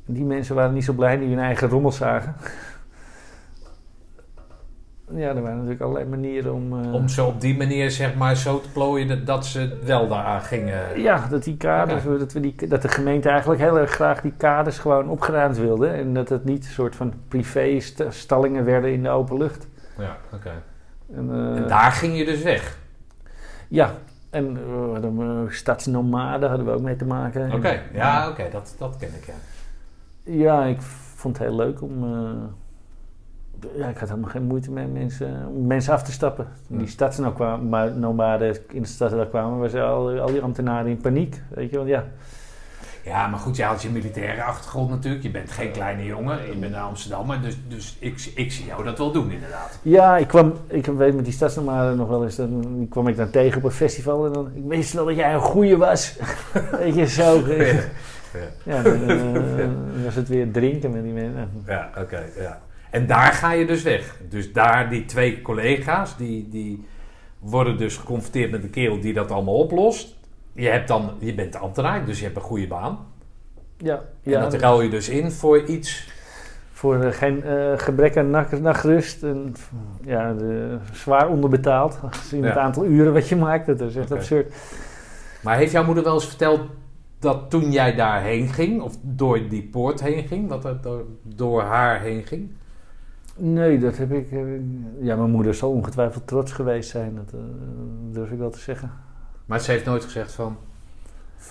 Die 0.07 0.25
mensen 0.25 0.55
waren 0.55 0.75
niet 0.75 0.85
zo 0.85 0.93
blij 0.93 1.17
die 1.17 1.29
hun 1.29 1.39
eigen 1.39 1.69
rommel 1.69 1.93
zagen. 1.93 2.35
Ja, 5.15 5.29
er 5.29 5.41
waren 5.43 5.57
natuurlijk 5.57 5.81
allerlei 5.83 6.09
manieren 6.09 6.55
om... 6.55 6.85
eh, 6.85 6.95
Om 6.95 7.09
zo 7.09 7.27
op 7.27 7.41
die 7.41 7.57
manier 7.57 7.91
zeg 7.91 8.15
maar 8.15 8.37
zo 8.37 8.61
te 8.61 8.69
plooien 8.71 9.09
dat, 9.09 9.27
dat 9.27 9.47
ze 9.47 9.79
wel 9.85 10.09
daaraan 10.09 10.41
gingen. 10.41 11.01
Ja, 11.01 11.27
dat 11.31 11.45
die 11.45 11.57
kaders, 11.57 12.05
dat, 12.05 12.33
we 12.33 12.41
die, 12.41 12.69
dat 12.69 12.83
de 12.83 12.89
gemeente 12.89 13.29
eigenlijk 13.29 13.61
heel 13.61 13.79
erg 13.79 13.91
graag 13.91 14.21
die 14.21 14.33
kaders 14.37 14.79
gewoon 14.79 15.09
opgeruimd 15.09 15.57
wilde. 15.59 15.89
En 15.89 16.15
dat 16.15 16.29
het 16.29 16.45
niet 16.45 16.65
een 16.65 16.71
soort 16.73 16.97
van 16.97 17.13
privé 17.29 17.81
st- 17.81 18.05
stallingen 18.09 18.65
werden 18.65 18.93
in 18.93 19.03
de 19.03 19.09
open 19.09 19.37
lucht. 19.39 19.67
Ja, 19.99 20.17
oké. 20.35 20.51
En, 21.15 21.31
eh, 21.33 21.57
En 21.57 21.67
daar 21.69 21.93
ging 21.93 22.19
je 22.19 22.25
dus 22.25 22.43
weg. 22.43 22.79
Ja, 23.69 23.95
en 24.31 24.53
we 24.55 24.91
hadden 24.93 25.47
stadsnomaden 25.55 26.49
hadden 26.49 26.67
we 26.67 26.73
ook 26.73 26.81
mee 26.83 26.97
te 26.97 27.05
maken. 27.07 27.53
Oké, 27.53 27.81
ja, 27.93 28.29
oké, 28.29 28.49
dat, 28.53 28.75
dat 28.79 28.97
ken 28.99 29.09
ik 29.17 29.27
ja. 29.27 29.35
Ja, 30.33 30.65
ik 30.65 30.81
vond 31.15 31.39
het 31.39 31.47
heel 31.49 31.57
leuk 31.57 31.83
om... 31.83 32.05
ja, 33.77 33.89
ik 33.89 33.97
had 33.97 34.09
helemaal 34.09 34.31
geen 34.31 34.43
moeite 34.43 34.71
met 34.71 34.93
mensen, 34.93 35.47
om 35.49 35.67
mensen 35.67 35.93
af 35.93 36.03
te 36.03 36.13
stappen. 36.13 36.47
Die 36.69 36.87
stadsnomaden 36.87 38.57
in 38.69 38.83
de 38.83 38.89
stad 38.89 39.11
daar 39.11 39.27
kwamen, 39.27 39.59
waren 39.59 39.87
al, 39.87 40.19
al 40.19 40.27
die 40.27 40.43
ambtenaren 40.43 40.91
in 40.91 40.97
paniek. 40.97 41.43
Weet 41.49 41.71
je, 41.71 41.77
want 41.77 41.89
ja... 41.89 42.05
Ja, 43.05 43.27
maar 43.27 43.39
goed, 43.39 43.57
jij 43.57 43.67
had 43.67 43.83
je 43.83 43.89
militaire 43.89 44.43
achtergrond 44.43 44.91
natuurlijk. 44.91 45.23
Je 45.23 45.31
bent 45.31 45.51
geen 45.51 45.71
kleine 45.71 46.05
jongen, 46.05 46.47
je 46.47 46.57
bent 46.57 46.73
een 46.73 46.81
Amsterdammer. 46.81 47.43
Dus, 47.43 47.59
dus 47.69 47.97
ik, 47.99 48.33
ik 48.35 48.53
zie 48.53 48.67
jou 48.67 48.85
dat 48.85 48.99
wel 48.99 49.13
doen 49.13 49.31
inderdaad. 49.31 49.79
Ja, 49.83 50.17
ik 50.17 50.29
kwam, 50.29 50.53
ik 50.67 50.87
weet 50.87 51.15
met 51.15 51.25
die 51.25 51.35
stadsnomaden 51.35 51.97
nog 51.97 52.09
wel 52.09 52.25
eens, 52.25 52.37
dan 52.37 52.77
die 52.79 52.89
kwam 52.89 53.09
ik 53.09 53.17
dan 53.17 53.31
tegen 53.31 53.59
op 53.59 53.65
een 53.65 53.71
festival 53.71 54.27
en 54.27 54.33
dan, 54.33 54.51
ik 54.55 54.63
wist 54.67 54.93
wel 54.93 55.05
dat 55.05 55.17
jij 55.17 55.35
een 55.35 55.41
goeie 55.41 55.77
was. 55.77 56.19
Weet 56.81 56.95
je, 56.95 57.07
zo. 57.07 57.43
Ja, 58.63 58.83
dan 58.83 59.09
eh, 59.09 59.69
was 60.05 60.15
het 60.15 60.29
weer 60.29 60.51
drinken 60.51 60.91
met 60.91 61.03
die 61.03 61.13
mensen. 61.13 61.51
Ja, 61.67 61.91
oké, 61.99 62.25
ja. 62.39 62.61
En 62.97 63.07
daar 63.07 63.33
ga 63.33 63.53
je 63.53 63.67
dus 63.67 63.83
weg. 63.83 64.17
Dus 64.29 64.53
daar 64.53 64.91
die 64.91 65.05
twee 65.05 65.43
collega's, 65.43 66.17
die, 66.17 66.49
die 66.49 66.87
worden 67.39 67.79
dus 67.79 67.97
geconfronteerd 67.97 68.51
met 68.51 68.63
een 68.63 68.71
kerel 68.71 69.01
die 69.01 69.13
dat 69.13 69.31
allemaal 69.31 69.55
oplost. 69.55 70.17
Je, 70.53 70.69
hebt 70.69 70.89
dan, 70.89 71.11
je 71.19 71.35
bent 71.35 71.53
de 71.53 71.59
ambtenaar, 71.59 72.05
dus 72.05 72.19
je 72.19 72.25
hebt 72.25 72.37
een 72.37 72.43
goede 72.43 72.67
baan. 72.67 72.99
Ja, 73.77 73.95
En 74.23 74.31
ja 74.33 74.41
dat 74.41 74.55
ruil 74.55 74.81
je 74.81 74.89
dus 74.89 75.09
in 75.09 75.31
voor 75.31 75.65
iets... 75.65 76.09
voor 76.73 77.03
eh, 77.03 77.13
geen 77.13 77.45
eh, 77.45 77.73
gebrek 77.77 78.17
aan 78.17 78.31
nachtrust. 78.61 79.23
En, 79.23 79.55
ja, 80.05 80.33
de, 80.33 80.79
zwaar 80.93 81.29
onderbetaald. 81.29 81.99
Gezien 82.11 82.45
het 82.45 82.57
aantal 82.57 82.85
uren 82.85 83.13
wat 83.13 83.29
je 83.29 83.37
maakt, 83.37 83.67
dat 83.67 83.81
is 83.81 83.97
echt 83.97 84.13
absurd. 84.13 84.55
Maar 85.43 85.57
heeft 85.57 85.73
jouw 85.73 85.85
moeder 85.85 86.05
wel 86.05 86.15
eens 86.15 86.27
verteld 86.27 86.61
dat 87.19 87.51
toen 87.51 87.73
jij 87.73 87.95
daarheen 87.95 88.49
ging, 88.49 88.81
of 88.83 88.97
door 89.03 89.49
die 89.49 89.63
poort 89.63 90.01
heen 90.01 90.27
ging, 90.27 90.49
dat 90.49 90.63
het 90.63 90.83
door, 90.83 91.05
door 91.23 91.63
haar 91.63 92.01
heen 92.01 92.25
ging? 92.25 92.51
Nee, 93.37 93.79
dat 93.79 93.97
heb 93.97 94.13
ik. 94.13 94.33
eh, 94.33 94.39
ja, 95.01 95.17
mijn 95.17 95.31
moeder 95.31 95.55
zal 95.55 95.71
ongetwijfeld 95.71 96.27
trots 96.27 96.53
geweest 96.53 96.91
zijn, 96.91 97.15
dat 97.15 97.33
eh, 97.41 97.41
durf 98.11 98.31
ik 98.31 98.39
wel 98.39 98.51
te 98.51 98.59
zeggen. 98.59 98.91
Maar 99.47 99.61
ze 99.61 99.71
heeft 99.71 99.85
nooit 99.85 100.05
gezegd 100.05 100.33
van, 100.33 100.57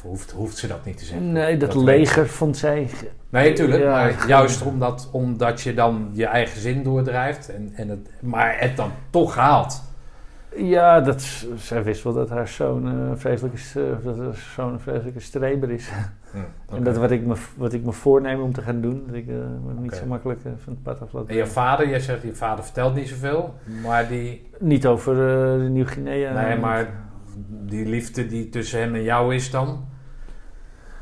hoeft, 0.01 0.31
hoeft 0.31 0.57
ze 0.57 0.67
dat 0.67 0.85
niet 0.85 0.97
te 0.97 1.05
zeggen? 1.05 1.31
Nee, 1.31 1.57
dat, 1.57 1.75
leger 1.75 2.27
vond 2.27 2.57
zij. 2.57 2.89
Nee, 3.29 3.53
tuurlijk. 3.53 3.83
Ja, 3.83 3.89
maar 3.89 4.27
juist 4.27 4.61
omdat, 4.61 5.09
omdat 5.11 5.61
je 5.61 5.73
dan 5.73 6.09
je 6.13 6.25
eigen 6.25 6.61
zin 6.61 6.83
doordrijft 6.83 7.49
en, 7.49 7.71
en 7.75 7.89
het, 7.89 8.09
maar 8.21 8.59
het 8.59 8.77
dan 8.77 8.91
toch 9.09 9.35
haalt. 9.35 9.81
Ja, 10.57 11.01
dat, 11.01 11.45
zij 11.57 11.83
wist 11.83 12.03
wel 12.03 12.13
dat 12.13 12.29
haar 12.29 12.47
zoon 12.47 12.85
een 12.85 13.17
vreselijke, 13.17 13.57
eh, 13.79 14.05
dat 14.05 14.17
haar 14.17 14.35
zoon 14.55 14.73
een 14.73 14.79
vreselijke 14.79 15.19
streber 15.19 15.71
is. 15.71 15.89
Hm, 16.31 16.75
En 16.75 16.83
dat 16.83 16.97
wat 16.97 17.11
ik, 17.11 17.25
me, 17.25 17.35
wat 17.55 17.73
ik 17.73 17.83
me 17.83 17.91
voorneem 17.91 18.41
om 18.41 18.53
te 18.53 18.61
gaan 18.61 18.81
doen, 18.81 19.03
dat 19.07 19.15
ik 19.15 19.27
eh, 19.27 19.35
me 19.35 19.81
niet 19.81 19.95
zo 19.95 20.05
makkelijk 20.05 20.39
eh, 20.45 20.51
van 20.63 20.73
het 20.73 20.83
pad 20.83 21.01
af 21.01 21.13
laat 21.13 21.27
En 21.27 21.35
je 21.35 21.47
vader, 21.47 21.89
jij 21.89 21.99
zegt, 21.99 22.21
je 22.21 22.35
vader 22.35 22.63
vertelt 22.63 22.95
niet 22.95 23.09
zoveel, 23.09 23.53
maar 23.83 24.07
die, 24.07 24.49
Niet 24.59 24.85
over 24.87 25.29
eh, 25.29 25.69
Nieuw-Guinea. 25.69 26.33
nee, 26.33 26.57
maar 26.57 26.87
die 27.49 27.85
liefde 27.85 28.27
die 28.27 28.49
tussen 28.49 28.79
hem 28.79 28.95
en 28.95 29.03
jou 29.03 29.35
is 29.35 29.51
dan. 29.51 29.85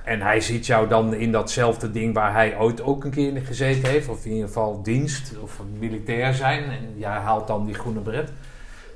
En 0.04 0.22
hij 0.22 0.40
ziet 0.40 0.66
jou 0.66 0.88
dan 0.88 1.14
in 1.14 1.32
datzelfde 1.32 1.92
ding 1.92 2.14
waar 2.14 2.34
hij 2.34 2.58
ooit 2.58 2.82
ook 2.82 3.04
een 3.04 3.12
keer 3.12 3.36
in 3.36 3.42
gezeten 3.42 3.90
heeft, 3.90 4.10
of 4.10 4.26
in 4.26 4.32
ieder 4.32 4.48
geval 4.48 4.84
dienst 4.84 5.36
of 5.42 5.62
militair 5.80 6.34
zijn. 6.34 6.64
En 6.64 6.80
jij 6.96 7.10
haalt 7.12 7.48
dan 7.48 7.66
die 7.66 7.74
groene 7.76 8.00
bret. 8.00 8.32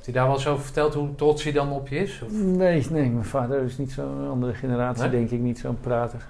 Hij 0.08 0.16
daar 0.16 0.26
wel 0.26 0.36
eens 0.36 0.47
over 0.47 0.64
verteld 0.64 0.93
hoe 0.93 1.16
trots 1.16 1.43
hij 1.43 1.51
dan 1.51 1.72
op 1.72 1.88
je 1.88 1.95
is? 1.95 2.22
Of- 2.26 2.32
Nee, 2.32 2.86
nee, 2.91 3.10
mijn 3.10 3.26
vader 3.26 3.62
is 3.62 3.78
niet 3.78 3.91
zo'n 3.91 4.28
andere 4.30 4.53
generatie, 4.53 5.01
Nee? 5.01 5.12
denk 5.12 5.30
ik, 5.30 5.39
niet 5.39 5.60
zo'n 5.60 5.80
prater. 5.80 6.28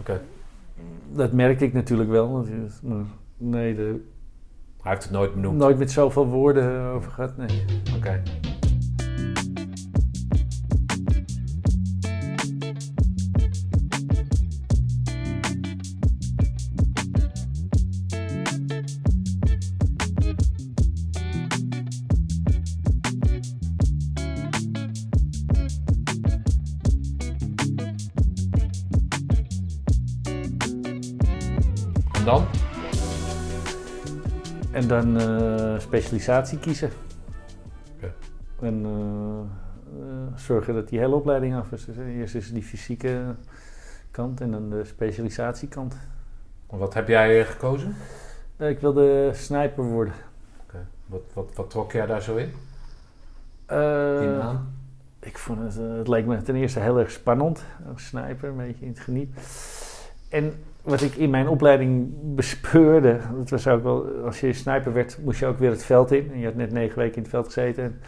Oké. 0.00 0.20
Dat 1.12 1.32
merkte 1.32 1.64
ik 1.64 1.72
natuurlijk 1.72 2.10
wel. 2.10 2.28
Maar 2.28 2.44
nee, 3.36 3.74
de, 3.74 4.04
Hij 4.82 4.90
heeft 4.92 5.02
het 5.02 5.12
nooit 5.12 5.34
benoemd. 5.34 5.58
nooit 5.58 5.78
met 5.78 5.90
zoveel 5.90 6.26
woorden 6.26 6.76
eh, 6.80 6.94
over 6.94 7.10
gehad. 7.10 7.36
Nee. 7.36 7.64
Oké. 7.96 8.22
En 34.76 34.88
dan 34.88 35.20
eh, 35.20 35.78
specialisatie 35.78 36.58
kiezen. 36.58 36.90
Oké. 37.96 38.12
En 38.60 38.84
eh, 38.84 39.40
eh, 40.00 40.38
zorgen 40.38 40.74
dat 40.74 40.88
die 40.88 40.98
hele 40.98 41.14
opleiding 41.14 41.56
af 41.56 41.72
is. 41.72 41.84
Dus, 41.84 41.96
eerst 41.96 42.34
is 42.34 42.52
die 42.52 42.62
fysieke 42.62 43.34
kant 44.10 44.40
en 44.40 44.50
dan 44.50 44.70
de 44.70 44.84
specialisatiekant. 44.84 45.96
Wat 46.66 46.94
heb 46.94 47.08
jij 47.08 47.44
gekozen? 47.44 47.94
Ik 48.58 48.80
wilde 48.80 49.30
sniper 49.34 49.84
worden. 49.84 50.14
Wat, 51.06 51.22
wat, 51.32 51.50
wat 51.54 51.70
trok 51.70 51.92
jij 51.92 52.06
daar 52.06 52.22
zo 52.22 52.36
in? 52.36 52.52
In 54.22 54.40
aan? 54.40 54.74
Ik 55.20 55.38
vond 55.38 55.58
het, 55.58 55.74
het 55.74 56.08
leek 56.08 56.26
me 56.26 56.42
ten 56.42 56.54
eerste 56.54 56.80
heel 56.80 56.98
erg 56.98 57.10
spannend. 57.10 57.64
Als 57.92 58.06
sniper, 58.06 58.48
een 58.48 58.56
beetje 58.56 58.84
in 58.84 58.90
het 58.90 59.00
geniep. 59.00 59.36
En 60.28 60.52
wat 60.86 61.02
ik 61.02 61.14
in 61.14 61.30
mijn 61.30 61.48
opleiding 61.48 62.08
bespeurde, 62.34 63.18
dat 63.36 63.50
was 63.50 63.68
ook 63.68 63.82
wel, 63.82 64.06
als 64.24 64.40
je 64.40 64.52
sniper 64.52 64.92
werd, 64.92 65.18
moest 65.24 65.38
je 65.38 65.46
ook 65.46 65.58
weer 65.58 65.70
het 65.70 65.84
veld 65.84 66.12
in. 66.12 66.30
En 66.32 66.38
je 66.38 66.44
had 66.44 66.54
net 66.54 66.72
negen 66.72 66.98
weken 66.98 67.16
in 67.16 67.22
het 67.22 67.30
veld 67.30 67.46
gezeten. 67.46 67.84
En 67.84 68.00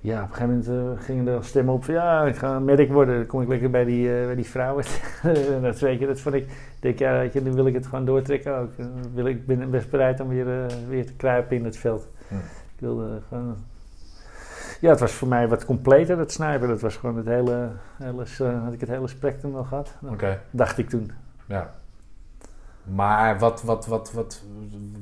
ja, 0.00 0.22
op 0.22 0.28
een 0.28 0.34
gegeven 0.34 0.64
moment 0.74 0.98
eh, 0.98 1.04
gingen 1.04 1.26
er 1.26 1.44
stemmen 1.44 1.74
op 1.74 1.84
van 1.84 1.94
ja, 1.94 2.24
ik 2.24 2.36
ga 2.36 2.58
medic 2.58 2.92
worden. 2.92 3.16
Dan 3.16 3.26
kom 3.26 3.42
ik 3.42 3.48
lekker 3.48 3.70
bij 3.70 3.84
die, 3.84 4.18
eh, 4.18 4.26
bij 4.26 4.34
die 4.34 4.46
vrouwen. 4.46 4.84
En 5.54 5.62
dat 5.62 5.78
weet 5.78 5.98
je, 5.98 6.06
dat 6.06 6.20
vond 6.20 6.34
ik, 6.34 6.42
ik 6.42 6.76
denk 6.80 6.98
ja, 6.98 7.12
weet 7.12 7.32
je, 7.32 7.42
dan 7.42 7.54
wil 7.54 7.66
ik 7.66 7.74
het 7.74 7.86
gewoon 7.86 8.04
doortrekken 8.04 8.56
ook. 8.58 8.76
Dan 8.76 8.90
wil 9.14 9.26
ik, 9.26 9.46
ben 9.46 9.70
best 9.70 9.90
bereid 9.90 10.20
om 10.20 10.28
weer, 10.28 10.48
eh, 10.48 10.76
weer 10.88 11.06
te 11.06 11.14
kruipen 11.14 11.56
in 11.56 11.64
het 11.64 11.76
veld. 11.76 12.08
Hm. 12.28 12.34
Ik 12.34 12.80
wilde 12.80 13.20
gewoon 13.28 13.56
ja, 14.80 14.90
het 14.90 15.00
was 15.00 15.12
voor 15.12 15.28
mij 15.28 15.48
wat 15.48 15.64
completer, 15.64 16.16
dat 16.16 16.32
sniper. 16.32 16.68
Dat 16.68 16.80
was 16.80 16.96
gewoon 16.96 17.16
het 17.16 17.26
hele, 17.26 17.70
hele 17.98 18.24
had 18.64 18.72
ik 18.72 18.80
het 18.80 18.88
hele 18.88 19.08
spectrum 19.08 19.56
al 19.56 19.64
gehad. 19.64 19.94
Oké. 20.02 20.40
Dacht 20.50 20.78
ik 20.78 20.88
toen. 20.88 21.10
Ja. 21.46 21.70
Maar 22.84 23.38
wat, 23.38 23.62
wat, 23.62 23.86
wat, 23.86 24.12
wat, 24.12 24.42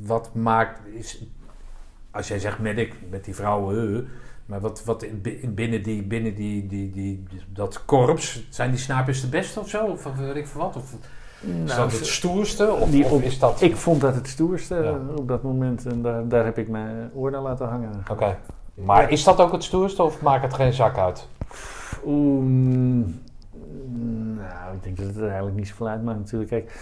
wat 0.07 0.35
maakt. 0.35 0.81
Is, 0.95 1.25
als 2.11 2.29
jij 2.29 2.39
zegt 2.39 2.59
medic 2.59 2.95
met 3.11 3.25
die 3.25 3.35
vrouwen. 3.35 3.95
eh, 3.97 4.03
maar 4.47 4.61
wat, 4.61 4.85
wat 4.85 5.03
in- 5.03 5.21
in- 5.41 5.55
binnen, 5.55 5.83
die, 5.83 6.03
binnen 6.03 6.35
die, 6.35 6.67
die, 6.67 6.91
die, 6.91 7.27
dat 7.49 7.85
korps. 7.85 8.47
Zijn 8.51 8.71
die 8.71 8.79
snipers 8.81 9.21
de 9.21 9.29
beste 9.29 9.61
of 9.61 9.69
zo? 9.69 9.85
Of 9.85 10.05
weet 10.17 10.37
ik 10.37 10.47
veel 10.47 10.61
wat? 10.61 10.77
Of 10.77 10.95
is 11.65 11.77
dat 11.77 11.93
het 11.93 12.07
stoerste? 12.07 12.73
Of, 12.73 13.23
is 13.23 13.39
dat. 13.39 13.61
Ik 13.61 13.77
vond 13.77 14.01
dat 14.01 14.15
het 14.15 14.29
stoerste 14.29 14.77
eh, 14.77 15.17
op 15.17 15.29
dat 15.29 15.43
moment. 15.43 15.87
En 15.87 16.03
daar, 16.03 16.29
daar 16.29 16.45
heb 16.45 16.59
ik 16.59 16.69
mijn 16.69 17.11
oor 17.15 17.31
naar 17.31 17.41
laten 17.43 17.69
hangen. 17.69 18.03
Oké. 18.11 18.39
Maar 18.75 19.11
is 19.11 19.25
dat 19.25 19.41
ook 19.41 19.53
het 19.53 19.65
stoerste 19.65 20.03
of 20.03 20.23
maakt 20.23 20.43
het 20.43 20.55
geen 20.55 20.73
zak 20.73 20.99
uit? 20.99 21.29
Oeh, 22.05 22.43
mm, 22.45 23.21
nou, 24.35 24.75
ik 24.75 24.83
denk 24.83 24.97
dat 24.97 25.07
het 25.07 25.17
er 25.17 25.27
eigenlijk 25.27 25.57
niet 25.57 25.69
zoveel 25.69 25.89
uitmaakt 25.89 26.19
natuurlijk. 26.19 26.51
Kijk, 26.51 26.73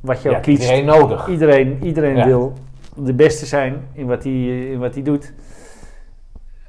wat 0.00 0.22
je 0.22 0.30
Ja, 0.30 0.36
ook 0.36 0.42
kiest, 0.42 0.60
iedereen 0.62 0.84
nodig. 0.84 1.28
iedereen, 1.28 1.78
iedereen 1.82 2.16
Ja. 2.16 2.26
wil 2.26 2.52
de 2.96 3.14
beste 3.14 3.46
zijn 3.46 3.88
in 3.92 4.06
wat 4.06 4.22
hij, 4.24 4.32
in 4.70 4.78
wat 4.78 4.94
hij 4.94 5.02
doet. 5.02 5.32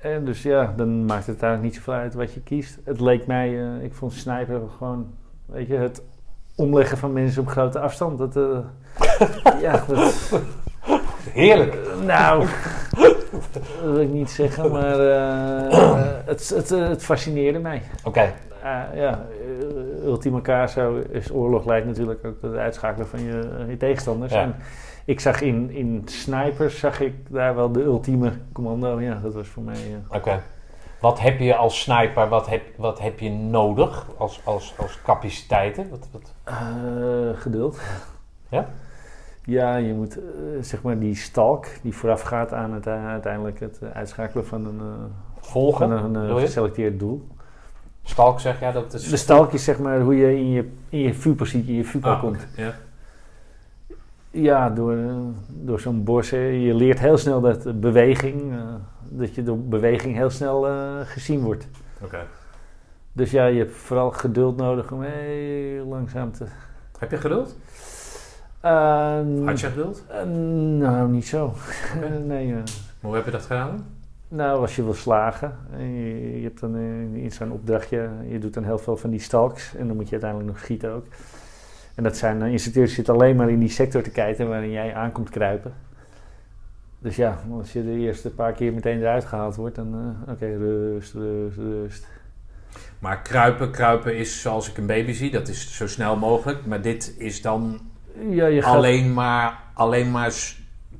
En 0.02 0.26
dus 0.26 0.42
ja, 0.42 0.74
dan 0.76 1.06
maakt 1.06 1.28
het 1.28 1.42
eigenlijk 1.44 1.64
niet 1.64 1.76
zoveel 1.76 1.94
uit 1.94 2.14
wat 2.14 2.34
je 2.34 2.42
kiest. 2.42 2.78
Het 2.84 3.00
leek 3.00 3.28
mij, 3.28 3.60
eh, 3.62 3.84
ik 3.84 3.94
vond 3.94 4.14
sniper 4.14 4.62
gewoon, 4.78 5.08
weet 5.46 5.68
je, 5.68 5.76
het 5.76 6.02
omleggen 6.56 6.98
van 6.98 7.14
mensen 7.14 7.42
op 7.42 7.48
grote 7.48 7.80
afstand. 7.80 8.18
Dat, 8.18 8.36
eh, 8.36 8.60
ja, 9.62 9.84
dat, 9.88 10.32
Heerlijk. 11.34 11.78
nou, 12.06 12.46
dat 13.52 13.64
wil 13.84 14.00
ik 14.00 14.10
niet 14.10 14.30
zeggen, 14.30 14.72
maar 14.72 15.00
eh, 15.00 15.66
eh, 15.74 16.00
het, 16.26 16.50
het, 16.50 16.72
eh, 16.72 16.88
het 16.88 17.04
fascineerde 17.04 17.60
mij. 17.60 17.82
Oké. 18.04 18.34
Ja, 18.94 19.26
eh, 19.60 20.06
ultima 20.06 20.42
caso 20.42 21.02
is 21.10 21.32
oorlog 21.32 21.66
leidt 21.66 21.86
natuurlijk 21.86 22.26
ook 22.26 22.40
tot 22.40 22.52
het 22.52 22.60
uitschakelen 22.60 23.08
van 23.08 23.22
je, 23.24 23.66
je 23.68 23.78
tegenstanders. 23.78 24.34
Ja. 24.34 24.42
En 24.42 24.56
ik 25.06 25.20
zag 25.20 25.42
in, 25.42 25.70
in 25.70 26.02
snipers 26.06 26.80
zag 26.80 27.00
ik 27.00 27.14
daar 27.30 27.56
wel 27.56 27.72
de 27.72 27.84
ultieme 27.84 28.32
commando. 28.54 29.00
Ja, 29.00 29.20
dat 29.24 29.34
was 29.34 29.48
voor 29.48 29.64
mij 29.64 29.76
eh, 29.76 30.18
Oké. 30.18 30.42
Wat 31.02 31.20
heb 31.20 31.40
je 31.40 31.56
als 31.56 31.82
sniper, 31.82 32.30
wat 32.30 32.50
heb, 32.50 32.62
wat 32.78 33.00
heb 33.00 33.20
je 33.20 33.30
nodig 33.30 34.08
als, 34.18 34.42
als, 34.44 34.74
als 34.78 35.02
capaciteiten? 35.02 35.90
Wat, 35.90 36.08
wat? 36.12 36.34
eh, 36.44 36.54
geduld. 37.34 37.80
Ja? 38.50 38.68
Ja, 39.46 39.76
je 39.76 39.94
moet 39.94 40.18
eh, 40.18 40.24
zeg 40.62 40.82
maar 40.82 41.00
die 41.00 41.16
stalk 41.16 41.66
die 41.82 41.96
voorafgaat 41.96 42.54
aan 42.54 42.74
het, 42.74 42.88
eh, 42.88 43.08
uiteindelijk 43.08 43.60
het 43.60 43.80
eh, 43.82 43.90
uitschakelen 43.90 44.46
van 44.46 44.66
een, 44.66 44.80
eh, 44.80 44.86
Volgen? 45.40 45.90
van 45.90 46.16
een 46.16 46.30
eh, 46.30 46.36
geselecteerd 46.36 47.00
doel. 47.00 47.28
Stalk 48.04 48.40
zeg 48.40 48.60
jij 48.60 48.72
dat 48.72 48.94
is... 48.94 49.10
De 49.10 49.18
stalk 49.18 49.54
is 49.54 49.64
zeg 49.64 49.80
maar 49.80 50.00
hoe 50.02 50.16
je 50.16 50.36
in 50.36 50.50
je, 50.52 50.70
in 50.90 51.00
je 51.00 51.14
vuurpositie, 51.14 51.70
in 51.70 51.76
je 51.76 51.84
vuurpijl 51.86 52.14
Ah, 52.14 52.20
komt. 52.20 52.48
Ja. 52.56 52.74
Ja, 54.32 54.70
door, 54.70 54.98
door 55.48 55.80
zo'n 55.80 56.04
bos. 56.04 56.32
eh, 56.32 56.66
Je 56.66 56.74
leert 56.74 57.00
heel 57.00 57.18
snel 57.18 57.42
dat 57.42 57.80
beweging, 57.80 58.52
eh, 58.54 58.58
dat 59.10 59.36
je 59.36 59.44
door 59.44 59.60
beweging 59.60 60.16
heel 60.16 60.30
snel 60.30 60.68
eh, 60.68 60.74
gezien 61.04 61.40
wordt. 61.42 61.68
Oké. 62.02 62.20
Dus 63.14 63.32
ja, 63.32 63.46
je 63.46 63.58
hebt 63.60 63.76
vooral 63.76 64.12
geduld 64.12 64.58
nodig 64.58 64.92
om 64.92 65.02
heel 65.02 65.86
langzaam 65.86 66.32
te... 66.32 66.46
Heb 67.00 67.12
je 67.12 67.18
geduld? 67.18 67.56
Eh, 68.60 69.20
Had 69.46 69.60
je 69.60 69.68
geduld? 69.68 70.04
eh, 70.08 70.24
nou, 70.78 71.10
niet 71.10 71.28
zo. 71.28 71.54
nee, 72.26 72.54
Maar 72.54 72.64
hoe 73.02 73.16
heb 73.16 73.26
je 73.26 73.32
dat 73.32 73.42
gedaan? 73.42 73.86
Nou, 74.32 74.62
als 74.62 74.76
je 74.76 74.84
wil 74.84 74.94
slagen, 74.94 75.58
en 75.72 75.94
je, 75.94 76.38
je 76.38 76.44
hebt 76.44 76.60
dan 76.60 76.76
eh, 76.76 77.24
in 77.24 77.32
zo'n 77.32 77.52
opdrachtje, 77.52 78.10
je 78.28 78.40
doet 78.40 78.54
dan 78.54 78.64
heel 78.64 78.78
veel 78.78 78.98
van 78.98 79.10
die 79.10 79.20
stalks 79.20 79.76
en 79.76 79.88
dan 79.88 79.96
moet 79.96 80.06
je 80.06 80.12
uiteindelijk 80.12 80.52
nog 80.52 80.60
schieten 80.60 80.92
ook. 80.92 81.06
En 81.96 82.04
dat 82.04 82.18
zijn 82.18 82.42
uh, 82.42 82.52
instructeurs 82.52 82.88
die 82.88 82.96
zitten 82.96 83.14
alleen 83.14 83.36
maar 83.36 83.50
in 83.50 83.60
die 83.60 83.70
sector 83.70 84.02
te 84.02 84.12
kijken 84.12 84.50
waarin 84.50 84.72
jij 84.72 84.94
aankomt 84.94 85.30
kruipen. 85.30 85.74
Dus 87.00 87.16
ja, 87.16 87.40
als 87.52 87.74
je 87.74 87.84
de 87.84 87.98
eerste 87.98 88.30
paar 88.30 88.54
keer 88.54 88.74
meteen 88.74 89.00
eruit 89.00 89.26
gehaald 89.26 89.56
wordt, 89.56 89.76
dan 89.76 89.94
eh, 89.94 90.34
oké, 90.34 90.58
rust, 90.58 91.14
rust, 91.14 91.58
rust. 91.58 92.08
Maar 93.00 93.22
kruipen, 93.22 93.72
kruipen 93.72 94.18
is 94.18 94.42
zoals 94.42 94.70
ik 94.70 94.78
een 94.78 94.86
baby 94.86 95.12
zie, 95.12 95.32
dat 95.32 95.48
is 95.48 95.78
zo 95.78 95.88
snel 95.88 96.18
mogelijk. 96.18 96.66
Maar 96.66 96.82
dit 96.82 97.16
is 97.18 97.42
dan 97.42 97.80
Ja, 98.30 98.46
je 98.46 98.62
gaat, 98.62 98.76
alleen 98.76 99.14
maar, 99.14 99.60
alleen 99.74 100.12
maar 100.12 100.32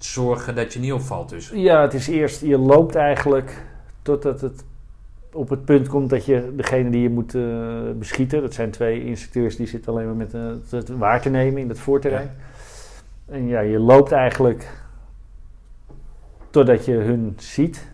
zorgen 0.06 0.56
dat 0.56 0.74
je 0.74 0.80
niet 0.80 0.94
opvalt 0.94 1.30
dus. 1.30 1.52
ja, 1.54 1.82
het 1.82 1.94
is 1.94 2.08
eerst, 2.08 2.42
je 2.42 2.58
loopt 2.58 2.96
eigenlijk 2.96 3.64
totdat 4.02 4.42
het 4.42 4.64
op 5.34 5.50
het 5.50 5.66
punt 5.66 5.88
komt 5.88 6.10
dat 6.10 6.26
je 6.26 6.54
degene 6.56 6.90
die 6.90 7.02
je 7.02 7.10
moet 7.10 7.36
eh, 7.36 7.44
beschieten, 7.96 8.42
dat 8.42 8.54
zijn 8.54 8.72
twee 8.72 9.06
instructeurs 9.06 9.56
die 9.56 9.68
zitten 9.68 9.92
alleen 9.92 10.06
maar 10.06 10.16
met 10.16 10.34
eh, 10.34 10.42
het- 10.70 10.90
waar 10.90 11.22
te 11.22 11.30
nemen 11.30 11.62
in 11.62 11.70
het 11.70 11.80
voorterrein. 11.80 12.32
En 13.26 13.48
ja, 13.48 13.60
je 13.60 13.80
loopt 13.80 14.12
eigenlijk 14.12 14.70
totdat 16.50 16.86
je 16.86 16.94
hun 16.94 17.34
ziet. 17.38 17.90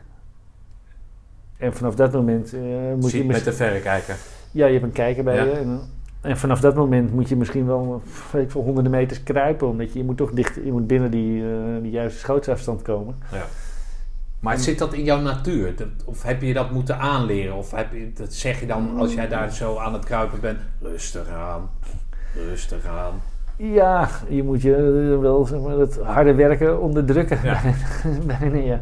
En 1.58 1.74
vanaf 1.74 1.96
dat 1.96 2.14
moment 2.14 2.54
eh, 2.54 2.62
moet 3.00 3.12
je 3.12 3.24
met 3.26 3.44
de 3.44 3.54
verrekijker. 3.54 4.16
Ja, 4.52 4.66
je 4.66 4.72
hebt 4.74 4.84
een 4.86 4.92
kijker 4.92 5.24
bij 5.24 5.36
Ja. 5.36 5.44
je. 5.44 5.52
En, 5.52 5.82
en 6.28 6.38
vanaf 6.38 6.60
dat 6.60 6.76
moment 6.76 7.14
moet 7.14 7.30
je 7.30 7.36
misschien 7.36 7.66
wel 7.66 8.02
weet 8.32 8.52
veel, 8.52 8.62
honderden 8.64 8.92
meters 8.92 9.24
kruipen. 9.24 9.68
Omdat 9.68 9.94
je, 9.94 10.00
je 10.00 10.06
moet 10.06 10.18
toch 10.18 10.32
dicht, 10.32 10.56
je 10.64 10.72
moet 10.72 10.88
binnen 10.88 11.12
die, 11.12 11.44
eh, 11.44 11.50
die 11.82 11.92
juiste 11.92 12.20
schootsafstand 12.20 12.82
komen. 12.82 13.16
Maar 14.40 14.58
zit 14.58 14.80
dat 14.80 14.94
in 14.94 15.04
jouw 15.04 15.22
natuur? 15.22 15.76
Dat- 15.76 15.88
of 16.06 16.24
heb 16.24 16.42
je 16.42 16.54
dat 16.54 16.72
moeten 16.72 16.98
aanleren? 17.00 17.56
Of 17.56 17.72
heb 17.72 17.92
je, 17.94 18.12
dat 18.14 18.34
zeg 18.34 18.60
je 18.60 18.66
dan 18.66 18.98
als 19.00 19.14
jij 19.14 19.28
daar 19.28 19.52
zo 19.52 19.78
aan 19.78 19.94
het 19.94 20.06
kruipen 20.06 20.40
bent? 20.40 20.60
Rustig 20.82 21.28
aan, 21.30 21.70
rustig 22.50 22.86
aan. 22.86 23.22
Ja, 23.56 24.10
je 24.30 24.44
moet 24.44 24.62
je 24.62 24.76
eh, 24.76 25.20
wel 25.22 25.46
zeg 25.46 25.60
maar, 25.60 25.78
het 25.78 26.00
harde 26.04 26.34
werken 26.34 26.82
onderdrukken. 26.82 27.40
Ja. 27.44 27.62
Bijna, 28.40 28.58
ja. 28.58 28.82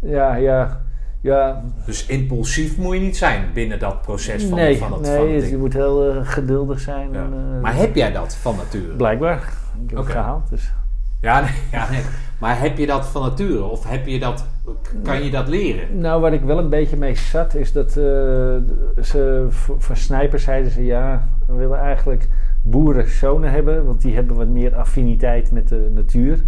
Ja, 0.00 0.34
ja. 0.34 0.80
Ja, 1.20 1.64
Dus 1.86 2.06
impulsief 2.06 2.76
moet 2.76 2.94
je 2.94 3.00
niet 3.00 3.16
zijn 3.16 3.50
binnen 3.54 3.78
dat 3.78 4.02
proces 4.02 4.44
van, 4.44 4.58
nee, 4.58 4.78
van 4.78 4.92
het 4.92 5.00
nee 5.00 5.16
van 5.16 5.28
het 5.28 5.40
ding. 5.40 5.50
je 5.50 5.56
moet 5.56 5.72
heel 5.72 6.10
eh, 6.10 6.16
geduldig 6.22 6.80
zijn. 6.80 7.12
Ja. 7.12 7.18
En, 7.18 7.32
eh, 7.32 7.62
Maar 7.62 7.76
heb 7.76 7.94
jij 7.94 8.12
dat 8.12 8.36
van 8.36 8.56
nature? 8.56 8.96
Blijkbaar. 8.96 9.52
Ik 9.84 9.90
heb 9.90 9.98
het 9.98 10.08
gehaald. 10.08 10.50
Dus. 10.50 10.72
Ja, 11.20 11.40
nee, 11.40 11.50
ja, 11.80 11.90
nee. 11.90 12.02
Maar 12.38 12.60
heb 12.60 12.78
je 12.78 12.86
dat 12.86 13.06
van 13.06 13.22
nature? 13.22 13.64
Of 13.64 13.88
heb 13.88 14.06
je 14.06 14.18
dat, 14.18 14.44
kan 15.02 15.24
je 15.24 15.30
dat 15.30 15.48
leren? 15.48 15.98
Nou, 15.98 16.20
waar 16.20 16.32
ik 16.32 16.42
wel 16.42 16.58
een 16.58 16.68
beetje 16.68 16.96
mee 16.96 17.14
zat, 17.14 17.54
is 17.54 17.72
dat 17.72 17.88
eh, 17.88 17.94
ze 19.02 19.46
van 19.78 19.96
snijpers 19.96 20.42
zeiden 20.42 20.70
ze 20.70 20.84
ja, 20.84 21.28
we 21.46 21.54
willen 21.54 21.78
eigenlijk 21.78 22.28
boerenzonen 22.62 23.50
hebben, 23.50 23.84
want 23.84 24.02
die 24.02 24.14
hebben 24.14 24.36
wat 24.36 24.48
meer 24.48 24.74
affiniteit 24.74 25.52
met 25.52 25.68
de 25.68 25.90
natuur. 25.94 26.38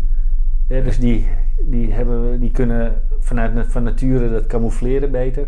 Ja, 0.68 0.80
dus 0.80 0.98
die, 0.98 1.28
die, 1.64 1.92
hebben, 1.92 2.40
die 2.40 2.50
kunnen 2.50 3.02
vanuit 3.20 3.66
van 3.68 3.82
nature 3.82 4.30
dat 4.30 4.46
camoufleren 4.46 5.10
beter. 5.10 5.46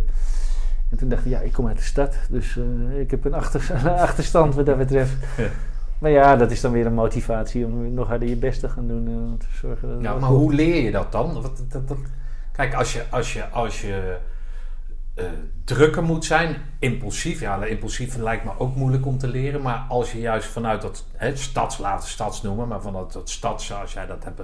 En 0.91 0.97
toen 0.99 1.09
dacht 1.09 1.25
ik, 1.25 1.31
ja, 1.31 1.41
ik 1.41 1.53
kom 1.53 1.67
uit 1.67 1.77
de 1.77 1.83
stad, 1.83 2.15
dus 2.31 2.59
eh, 2.91 3.01
ik 3.01 3.11
heb 3.11 3.25
een 3.25 3.35
achter, 3.35 3.73
achterstand 4.09 4.55
wat 4.55 4.67
dat 4.67 4.79
betreft. 4.79 5.13
Ja. 5.37 5.47
Maar 5.99 6.11
ja, 6.11 6.37
dat 6.37 6.51
is 6.51 6.61
dan 6.61 6.73
weer 6.73 6.87
een 6.87 6.95
motivatie 6.95 7.65
om 7.65 7.95
nog 7.95 8.09
harder 8.09 8.29
je 8.29 8.37
best 8.37 8.61
te 8.61 8.69
gaan 8.69 8.89
doen. 8.89 9.07
eh, 9.09 9.13
om 9.15 9.39
te 9.39 9.47
zorgen 9.61 9.89
dat 9.89 10.03
Ja, 10.03 10.15
maar 10.15 10.29
goed- 10.29 10.39
hoe 10.39 10.53
leer 10.55 10.83
je 10.85 10.91
dat 10.91 11.13
dan? 11.13 11.33
Wat, 11.43 11.63
dat, 11.69 11.89
dat- 11.89 11.99
kijk, 12.53 12.75
als 12.75 12.93
je, 12.93 13.03
als 13.11 13.33
je, 13.33 13.49
als 13.49 13.81
je 13.81 14.17
eh, 15.15 15.25
drukker 15.65 16.03
moet 16.03 16.25
zijn, 16.25 16.57
impulsief, 16.79 17.41
ja, 17.41 17.65
impulsief 17.65 18.17
lijkt 18.17 18.45
me 18.45 18.51
ook 18.59 18.77
moeilijk 18.77 19.07
om 19.07 19.19
te 19.19 19.29
leren, 19.29 19.63
maar 19.63 19.85
als 19.89 20.13
je 20.13 20.21
juist 20.21 20.49
vanuit 20.49 20.83
dat 20.83 21.05
hè, 21.13 21.37
stads, 21.37 21.79
laten 21.79 22.09
stads 22.09 22.43
noemen, 22.43 22.69
maar 22.69 22.81
vanuit 22.83 23.13
dat 23.13 23.31
stads, 23.31 23.73
als 23.73 23.93
jij 23.93 24.07
dat 24.07 24.25
hebt 24.25 24.41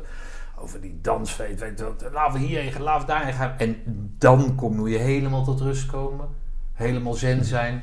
over 0.62 0.80
die 0.80 0.98
dansfeest, 1.02 1.60
weet 1.60 1.78
je, 1.78 1.84
wat, 1.84 2.04
laten 2.12 2.40
we 2.40 2.46
hierheen 2.46 2.72
gaan, 2.72 2.82
laten 2.82 3.06
we 3.06 3.12
daarheen 3.12 3.32
gaan, 3.32 3.54
en 3.58 3.76
dan 4.18 4.54
kom, 4.54 4.76
moet 4.76 4.90
je 4.90 4.98
helemaal 4.98 5.44
tot 5.44 5.60
rust 5.60 5.86
komen, 5.86 6.26
helemaal 6.72 7.14
zen 7.14 7.44
zijn, 7.44 7.82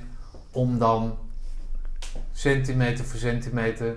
om 0.52 0.78
dan 0.78 1.18
centimeter 2.32 3.06
voor 3.06 3.20
centimeter 3.20 3.96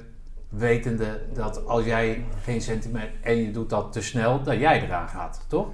wetende 0.48 1.20
dat 1.34 1.66
als 1.66 1.84
jij 1.84 2.24
geen 2.42 2.60
centimeter 2.60 3.12
en 3.22 3.36
je 3.36 3.50
doet 3.50 3.70
dat 3.70 3.92
te 3.92 4.02
snel, 4.02 4.42
dat 4.42 4.58
jij 4.58 4.82
eraan 4.82 5.08
gaat, 5.08 5.44
toch? 5.48 5.68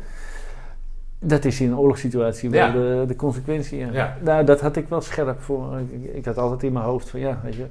Dat 1.19 1.45
is 1.45 1.61
in 1.61 1.71
een 1.71 1.79
oorlogssituatie 1.79 2.51
wel 2.51 2.67
Ja. 2.67 2.73
de, 2.73 3.05
de 3.07 3.17
consequentie. 3.17 3.79
Ja. 3.79 3.93
Ja. 3.93 4.17
Nou, 4.21 4.45
dat 4.45 4.61
had 4.61 4.77
ik 4.77 4.89
wel 4.89 5.01
scherp 5.01 5.41
voor. 5.41 5.79
Ik, 5.79 6.15
ik 6.15 6.25
had 6.25 6.39
altijd 6.39 6.63
in 6.63 6.73
mijn 6.73 6.85
hoofd 6.85 7.09
van 7.11 7.21
ja, 7.21 7.41
weet 7.43 7.55
je, 7.55 7.67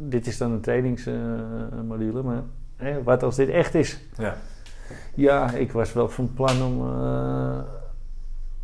dit 0.00 0.26
is 0.26 0.38
dan 0.38 0.50
een 0.50 0.60
trainingsmodule, 0.60 2.22
maar 2.22 2.42
hè, 2.76 3.02
wat 3.02 3.22
als 3.22 3.36
dit 3.36 3.48
echt 3.48 3.74
is? 3.74 4.00
Ja. 4.18 4.36
Ja, 5.14 5.50
ik 5.52 5.72
was 5.72 5.92
wel 5.92 6.08
van 6.08 6.30
plan 6.34 6.62
om, 6.62 6.86
eh, 7.02 7.58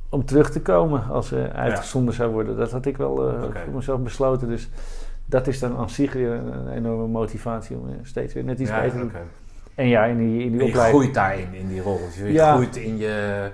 om 0.08 0.24
terug 0.24 0.50
te 0.50 0.60
komen 0.60 1.04
als 1.08 1.28
ze 1.28 1.50
uitgezonden 1.52 2.14
zou 2.14 2.32
worden. 2.32 2.56
Dat 2.56 2.70
had 2.70 2.86
ik 2.86 2.96
wel 2.96 3.28
eh, 3.28 3.42
voor 3.64 3.74
mezelf 3.74 4.00
besloten. 4.00 4.48
Dus 4.48 4.68
dat 5.26 5.46
is 5.46 5.58
dan 5.58 5.76
aan 5.76 5.90
zich 5.90 6.12
weer 6.12 6.30
een 6.32 6.68
enorme 6.72 7.06
motivatie 7.06 7.76
om 7.76 7.88
eh, 7.88 7.94
steeds 8.02 8.34
weer 8.34 8.44
net 8.44 8.58
iets 8.60 8.70
Ja, 8.70 8.76
beter 8.80 8.92
te 8.92 8.98
doen. 8.98 9.12
En 9.74 9.88
ja, 9.88 10.04
in 10.04 10.18
die, 10.18 10.44
in 10.44 10.50
die 10.50 10.60
En 10.60 10.66
je 10.66 10.70
opleiding. 10.72 11.00
groeit 11.02 11.14
daarin, 11.14 11.54
in 11.54 11.68
die 11.68 11.80
rol. 11.82 11.98
Je 12.16 12.32
Ja. 12.32 12.52
groeit 12.54 12.76
in 12.76 12.96
je... 12.96 13.48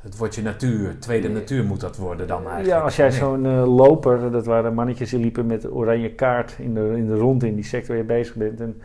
Het 0.00 0.16
wordt 0.16 0.34
je 0.34 0.42
natuur. 0.42 0.98
Tweede 0.98 1.28
natuur 1.28 1.64
moet 1.64 1.80
dat 1.80 1.96
worden 1.96 2.26
dan 2.26 2.38
eigenlijk. 2.38 2.66
Ja, 2.68 2.80
als 2.80 2.96
jij 2.96 3.08
Nee. 3.08 3.18
zo'n 3.18 3.48
loper, 3.58 4.30
dat 4.30 4.46
waren 4.46 4.74
mannetjes 4.74 5.10
die 5.10 5.18
liepen 5.18 5.46
met 5.46 5.70
oranje 5.72 6.10
kaart 6.14 6.54
in 6.58 6.74
de, 6.74 6.92
in 6.96 7.06
de 7.06 7.16
ronde 7.16 7.46
in 7.46 7.54
die 7.54 7.64
sector 7.64 7.88
waar 7.88 7.96
je 7.96 8.04
bezig 8.04 8.34
bent. 8.34 8.60
En 8.60 8.82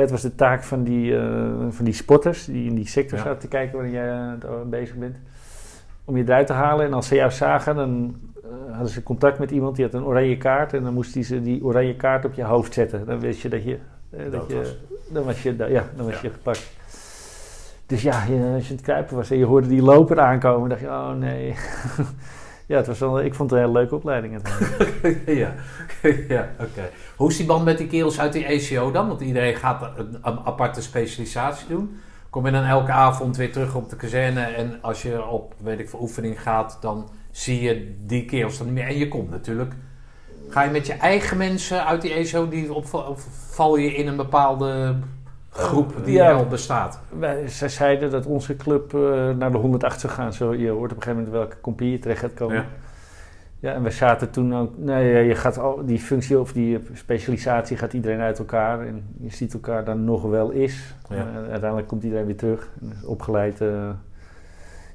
het 0.00 0.10
was 0.10 0.22
de 0.22 0.34
taak 0.34 0.62
van 0.62 0.82
die, 0.82 1.16
eh, 1.18 1.22
van 1.68 1.84
die 1.84 1.94
spotters 1.94 2.44
die 2.44 2.68
in 2.68 2.74
die 2.74 2.86
sector 2.86 3.18
Ja. 3.18 3.24
zaten 3.24 3.38
te 3.40 3.48
kijken 3.48 3.74
waarin 3.74 3.92
jij 3.92 4.08
eh, 4.08 4.50
bezig 4.66 4.96
bent. 4.96 5.16
Om 6.04 6.16
je 6.16 6.22
eruit 6.22 6.46
te 6.46 6.52
halen. 6.52 6.86
En 6.86 6.92
als 6.92 7.08
ze 7.08 7.14
jou 7.14 7.30
zagen, 7.30 7.74
dan 7.76 8.16
eh, 8.42 8.50
hadden 8.70 8.88
ze 8.88 9.02
contact 9.02 9.38
met 9.38 9.50
iemand 9.50 9.76
die 9.76 9.84
had 9.84 9.94
een 9.94 10.04
oranje 10.04 10.36
kaart. 10.36 10.72
En 10.74 10.82
dan 10.82 10.94
moest 10.94 11.12
die 11.12 11.22
ze 11.22 11.42
die 11.42 11.64
oranje 11.64 11.96
kaart 11.96 12.24
op 12.24 12.32
je 12.32 12.42
hoofd 12.44 12.72
zetten. 12.74 13.06
Dan 13.06 13.20
wist 13.20 13.40
je 13.40 13.48
dat 13.48 13.64
je... 13.64 13.78
dat 14.10 14.32
Dood 14.32 14.50
je 14.50 14.56
was. 14.56 14.76
dan 15.10 15.24
was 15.24 15.42
je, 15.42 15.54
ja, 15.56 15.84
dan 15.96 16.04
was 16.06 16.14
Ja. 16.14 16.20
je 16.22 16.30
gepakt. 16.30 16.70
Dus 17.86 18.02
ja, 18.02 18.24
je, 18.24 18.52
als 18.54 18.68
je 18.68 18.72
het 18.74 18.82
kruipen 18.82 19.16
was 19.16 19.30
en 19.30 19.38
je 19.38 19.44
hoorde 19.44 19.68
die 19.68 19.82
loper 19.82 20.20
aankomen, 20.20 20.68
dacht 20.68 20.80
je, 20.80 20.86
oh 20.86 21.12
nee. 21.12 21.54
ja, 22.66 22.76
het 22.76 22.86
was 22.86 22.98
wel, 22.98 23.20
ik 23.20 23.34
vond 23.34 23.50
het 23.50 23.58
een 23.58 23.66
hele 23.66 23.78
leuke 23.78 23.94
opleiding. 23.94 24.40
ja, 25.26 25.54
ja 26.34 26.48
oké. 26.60 26.90
Hoe 27.16 27.30
is 27.30 27.36
die 27.36 27.46
band 27.46 27.64
met 27.64 27.78
die 27.78 27.86
kerels 27.86 28.20
uit 28.20 28.32
die 28.32 28.44
ECO 28.44 28.90
dan? 28.90 29.08
Want 29.08 29.20
iedereen 29.20 29.54
gaat 29.54 29.98
een, 29.98 30.18
een 30.22 30.38
aparte 30.44 30.82
specialisatie 30.82 31.68
doen. 31.68 32.00
Kom 32.30 32.46
je 32.46 32.52
dan 32.52 32.64
elke 32.64 32.92
avond 32.92 33.36
weer 33.36 33.52
terug 33.52 33.74
op 33.74 33.90
de 33.90 33.96
kazerne 33.96 34.40
en 34.40 34.78
als 34.82 35.02
je 35.02 35.26
op, 35.26 35.54
weet 35.58 35.78
ik 35.78 35.88
veel, 35.88 36.00
oefening 36.00 36.42
gaat, 36.42 36.78
dan 36.80 37.08
zie 37.30 37.60
je 37.60 37.96
die 38.06 38.24
kerels 38.24 38.58
dan 38.58 38.66
niet 38.66 38.74
meer. 38.74 38.86
En 38.86 38.98
je 38.98 39.08
komt 39.08 39.30
natuurlijk. 39.30 39.74
Ga 40.48 40.62
je 40.62 40.70
met 40.70 40.86
je 40.86 40.92
eigen 40.92 41.36
mensen 41.36 41.86
uit 41.86 42.02
die 42.02 42.12
ECO, 42.12 42.48
die 42.48 42.72
op, 42.72 42.94
of 42.94 43.26
val 43.50 43.76
je 43.76 43.94
in 43.94 44.06
een 44.06 44.16
bepaalde 44.16 44.96
groep 45.56 45.94
die 46.04 46.14
Ja. 46.14 46.32
al 46.32 46.46
bestaat? 46.46 47.00
Wij, 47.18 47.48
zij 47.48 47.68
zeiden 47.68 48.10
dat 48.10 48.26
onze 48.26 48.56
club 48.56 48.94
eh, 48.94 49.30
naar 49.30 49.52
de 49.52 49.58
108 49.58 50.00
zou 50.00 50.12
gaan. 50.12 50.32
Zo, 50.32 50.54
je 50.54 50.68
hoort 50.70 50.90
op 50.92 50.96
een 50.96 51.02
gegeven 51.02 51.24
moment 51.24 51.32
welke 51.32 51.60
compagnie 51.60 51.92
je 51.92 51.98
terecht 51.98 52.20
gaat 52.20 52.34
komen. 52.34 52.56
Ja. 52.56 52.64
Ja. 53.60 53.72
en 53.72 53.82
we 53.82 53.90
zaten 53.90 54.30
toen 54.30 54.54
ook... 54.56 54.72
Nee, 54.76 55.12
ja, 55.12 55.18
je 55.18 55.34
gaat 55.34 55.58
al, 55.58 55.86
die 55.86 55.98
functie 55.98 56.38
of 56.40 56.52
die 56.52 56.78
specialisatie 56.92 57.76
gaat 57.76 57.92
iedereen 57.92 58.20
uit 58.20 58.38
elkaar. 58.38 58.80
En 58.86 59.06
je 59.20 59.30
ziet 59.30 59.54
elkaar 59.54 59.84
dan 59.84 60.04
nog 60.04 60.22
wel 60.22 60.52
eens. 60.52 60.94
Ja. 61.08 61.16
Maar 61.16 61.34
uiteindelijk 61.50 61.88
komt 61.88 62.02
iedereen 62.02 62.26
weer 62.26 62.36
terug. 62.36 62.68
En 62.80 62.92
is 63.00 63.04
opgeleid... 63.04 63.60
eh, 63.60 63.88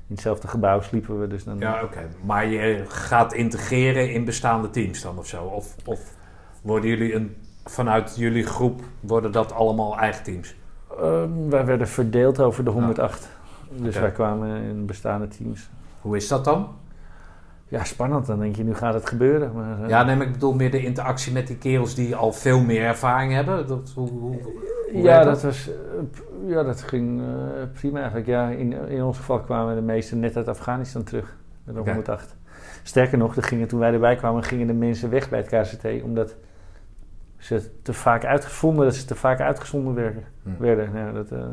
in 0.08 0.18
hetzelfde 0.18 0.48
gebouw 0.48 0.82
sliepen 0.82 1.20
we 1.20 1.28
dus 1.28 1.44
dan... 1.44 1.60
Ja, 1.60 1.84
oké. 1.84 2.00
Maar 2.26 2.46
je 2.48 2.84
gaat 2.88 3.34
integreren 3.34 4.14
in 4.14 4.26
bestaande 4.26 4.70
teams 4.70 5.02
dan 5.02 5.18
of 5.18 5.28
zo? 5.28 5.44
Of, 5.44 5.76
of 5.86 6.14
worden 6.62 6.90
jullie 6.90 7.14
een, 7.14 7.36
vanuit 7.66 8.16
jullie 8.16 8.46
groep, 8.46 8.82
worden 9.00 9.32
dat 9.32 9.54
allemaal 9.54 9.98
eigen 9.98 10.24
teams? 10.24 10.56
Ehm, 11.00 11.50
wij 11.50 11.66
werden 11.66 11.88
verdeeld 11.88 12.40
over 12.40 12.64
de 12.64 12.70
108. 12.70 13.30
Dus 13.70 14.00
wij 14.00 14.12
kwamen 14.12 14.62
in 14.62 14.86
bestaande 14.86 15.28
teams. 15.28 15.70
Hoe 16.02 16.16
is 16.16 16.28
dat 16.28 16.46
dan? 16.46 16.68
Ja, 17.72 17.84
spannend. 17.84 18.26
Dan 18.26 18.40
denk 18.40 18.56
je, 18.56 18.64
nu 18.64 18.74
gaat 18.74 18.94
het 18.94 19.10
gebeuren. 19.10 19.52
Maar, 19.54 19.84
eh, 19.84 19.90
Ja, 19.90 20.04
nee, 20.04 20.16
maar 20.16 20.26
ik 20.26 20.32
bedoel 20.32 20.54
meer 20.54 20.72
de 20.72 20.84
interactie 20.84 21.34
met 21.34 21.48
die 21.48 21.58
kerels 21.58 21.96
die 21.96 22.16
al 22.16 22.32
veel 22.32 22.60
meer 22.60 22.86
ervaring 22.86 23.34
hebben. 23.34 23.68
Dat, 23.68 23.92
hoe, 23.96 24.10
hoe, 24.10 24.42
hoe 24.92 25.02
ja, 25.02 25.24
dat 25.24 25.42
was, 25.42 25.70
eh, 25.70 26.50
ja, 26.50 26.64
dat 26.64 26.82
ging 26.82 27.22
eh, 27.22 27.28
prima 27.74 27.98
eigenlijk. 27.98 28.28
Ja, 28.28 28.50
in, 28.50 28.74
in 28.90 29.04
ons 29.04 29.18
geval 29.18 29.40
kwamen 29.40 29.76
de 29.76 29.82
meesten 29.82 30.20
net 30.20 30.38
uit 30.38 30.48
Afghanistan 30.48 31.04
terug. 31.04 31.36
Met 31.64 31.76
de 31.76 31.82
Oké. 31.82 31.92
108. 31.92 32.36
Sterker 32.84 33.18
nog, 33.18 33.36
er 33.36 33.44
gingen, 33.44 33.68
toen 33.68 33.80
wij 33.80 33.94
erbij 33.94 34.16
kwamen, 34.16 34.44
gingen 34.44 34.68
de 34.68 34.74
mensen 34.74 35.10
weg 35.10 35.30
bij 35.30 35.40
het 35.40 35.48
KCT. 35.48 36.04
Omdat 36.04 36.36
ze 37.42 37.70
te 37.82 37.94
vaak 37.94 38.26
uitgevonden 38.26 38.86
dat 38.86 38.96
ze 38.96 39.06
te 39.06 39.16
vaak 39.16 39.40
uitgezonden 39.40 39.94
werden. 39.94 40.24
Werden. 40.58 40.90
Ja, 40.94 41.12
dat, 41.12 41.32
eh, 41.32 41.46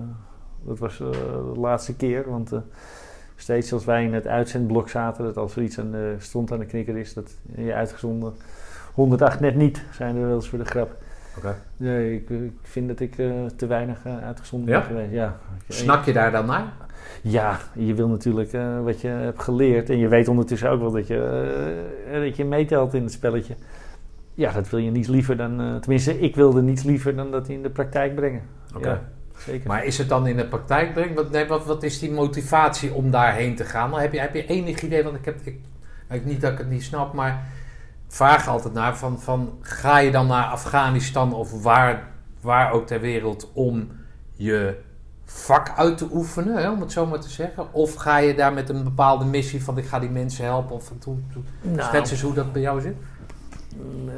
dat 0.64 0.78
was 0.78 1.01
eh, 1.01 1.11
de 1.55 1.61
laatste 1.61 1.97
keer. 1.97 2.30
Want 2.30 2.53
eh, 2.53 2.59
steeds 3.36 3.72
als 3.72 3.84
wij 3.84 4.05
in 4.05 4.14
het 4.14 4.26
uitzendblok 4.26 4.89
zaten, 4.89 5.24
dat 5.24 5.36
als 5.36 5.57
er 5.57 5.62
iets 5.62 5.78
aan 5.78 5.91
de, 5.91 6.14
stond 6.18 6.53
aan 6.53 6.59
de 6.59 6.66
knikker 6.66 6.97
is, 6.97 7.14
dat 7.14 7.30
je 7.57 7.74
uitgezonden 7.74 8.32
108 8.95 9.41
net 9.41 9.55
niet, 9.55 9.82
zijn 9.93 10.16
er 10.16 10.26
wel 10.26 10.34
eens 10.34 10.49
voor 10.49 10.59
de 10.59 10.64
grap. 10.64 10.97
Nee, 11.76 12.14
ik, 12.14 12.30
ik 12.30 12.53
vind 12.62 12.89
dat 12.89 13.01
ik 13.01 13.14
te 13.57 13.66
weinig 13.66 13.99
uitgezonden 14.05 14.68
Ja? 14.68 14.78
ben 14.78 14.86
geweest. 14.86 15.12
Ja. 15.12 15.36
Snak 15.68 16.05
je 16.05 16.12
daar 16.12 16.30
dan 16.30 16.47
naar? 16.47 16.72
Ja, 17.22 17.59
je 17.72 17.95
wil 17.95 18.09
natuurlijk 18.09 18.53
wat 18.82 19.01
je 19.01 19.09
hebt 19.09 19.43
geleerd. 19.43 19.91
En 19.91 19.99
je 19.99 20.09
weet 20.09 20.28
ondertussen 20.28 20.70
ook 20.70 20.80
wel 20.80 20.91
dat 20.91 21.07
je, 21.07 22.20
dat 22.24 22.36
je 22.36 22.45
meetelt 22.45 22.95
in 22.95 23.03
het 23.03 23.12
spelletje. 23.12 23.55
Ja, 24.39 24.53
dat 24.53 24.68
wil 24.70 24.78
je 24.80 24.91
niets 24.91 25.09
liever 25.09 25.36
dan... 25.36 25.61
eh, 25.61 25.76
tenminste, 25.76 26.20
ik 26.20 26.34
wilde 26.36 26.62
niets 26.62 26.82
liever 26.82 27.16
dan 27.16 27.30
dat 27.30 27.49
in 27.49 27.62
de 27.62 27.70
praktijk 27.70 28.14
brengen. 28.14 28.43
Oké. 28.76 28.89
Ja, 28.89 29.01
zeker. 29.39 29.68
Maar 29.68 29.84
is 29.84 29.99
het 29.99 30.09
dan 30.09 30.26
in 30.26 30.36
de 30.36 30.47
praktijk 30.47 30.93
brengen? 30.95 31.14
Wat, 31.14 31.30
nee, 31.30 31.47
wat, 31.47 31.64
wat 31.66 31.82
is 31.82 31.99
die 31.99 32.11
motivatie 32.11 32.93
om 32.93 33.11
daarheen 33.11 33.57
te 33.57 33.64
gaan? 33.64 33.91
Dan 33.91 34.01
heb, 34.01 34.12
je, 34.12 34.20
heb 34.20 34.34
je 34.34 34.47
enig 34.47 34.82
idee? 34.82 35.03
Want 35.05 35.16
ik 35.16 35.24
heb... 35.24 35.41
Ik, 35.45 35.59
ik- 36.11 36.24
niet 36.24 36.41
dat 36.41 36.53
ik 36.53 36.59
het 36.59 36.70
niet 36.70 36.82
snap, 36.82 37.12
maar... 37.12 37.47
Vraag 38.09 38.49
altijd 38.49 38.74
naar 38.74 38.97
van, 38.97 39.20
van... 39.20 39.59
Ga 39.61 39.99
je 39.99 40.11
dan 40.11 40.26
naar 40.26 40.45
Afghanistan 40.45 41.34
of 41.34 41.62
waar, 41.62 42.09
waar 42.41 42.72
ook 42.72 42.86
ter 42.86 43.01
wereld 43.01 43.51
om 43.53 43.89
je 44.34 44.76
vak 45.24 45.72
uit 45.76 45.99
te 45.99 46.09
oefenen, 46.12 46.57
hè, 46.57 46.70
om 46.70 46.80
het 46.80 46.93
zo 46.93 47.07
maar 47.07 47.20
te 47.20 47.28
zeggen? 47.30 47.72
Of 47.72 47.95
ga 47.95 48.18
je 48.18 48.34
daar 48.34 48.53
met 48.53 48.68
een 48.68 48.84
bepaalde 48.84 49.24
missie 49.24 49.62
van 49.64 49.78
ik 49.78 49.84
ga 49.86 49.99
die 49.99 50.11
mensen 50.11 50.45
helpen? 50.45 50.74
Of 50.74 50.89
hoe, 51.05 51.16
hoe, 51.34 51.43
Nou, 51.62 51.82
schets 51.82 52.11
eens 52.11 52.20
hoe 52.22 52.34
dat 52.34 52.53
bij 52.53 52.62
jou 52.62 52.80
zit. 52.80 52.97
Mm, 53.79 54.09
eh, 54.09 54.14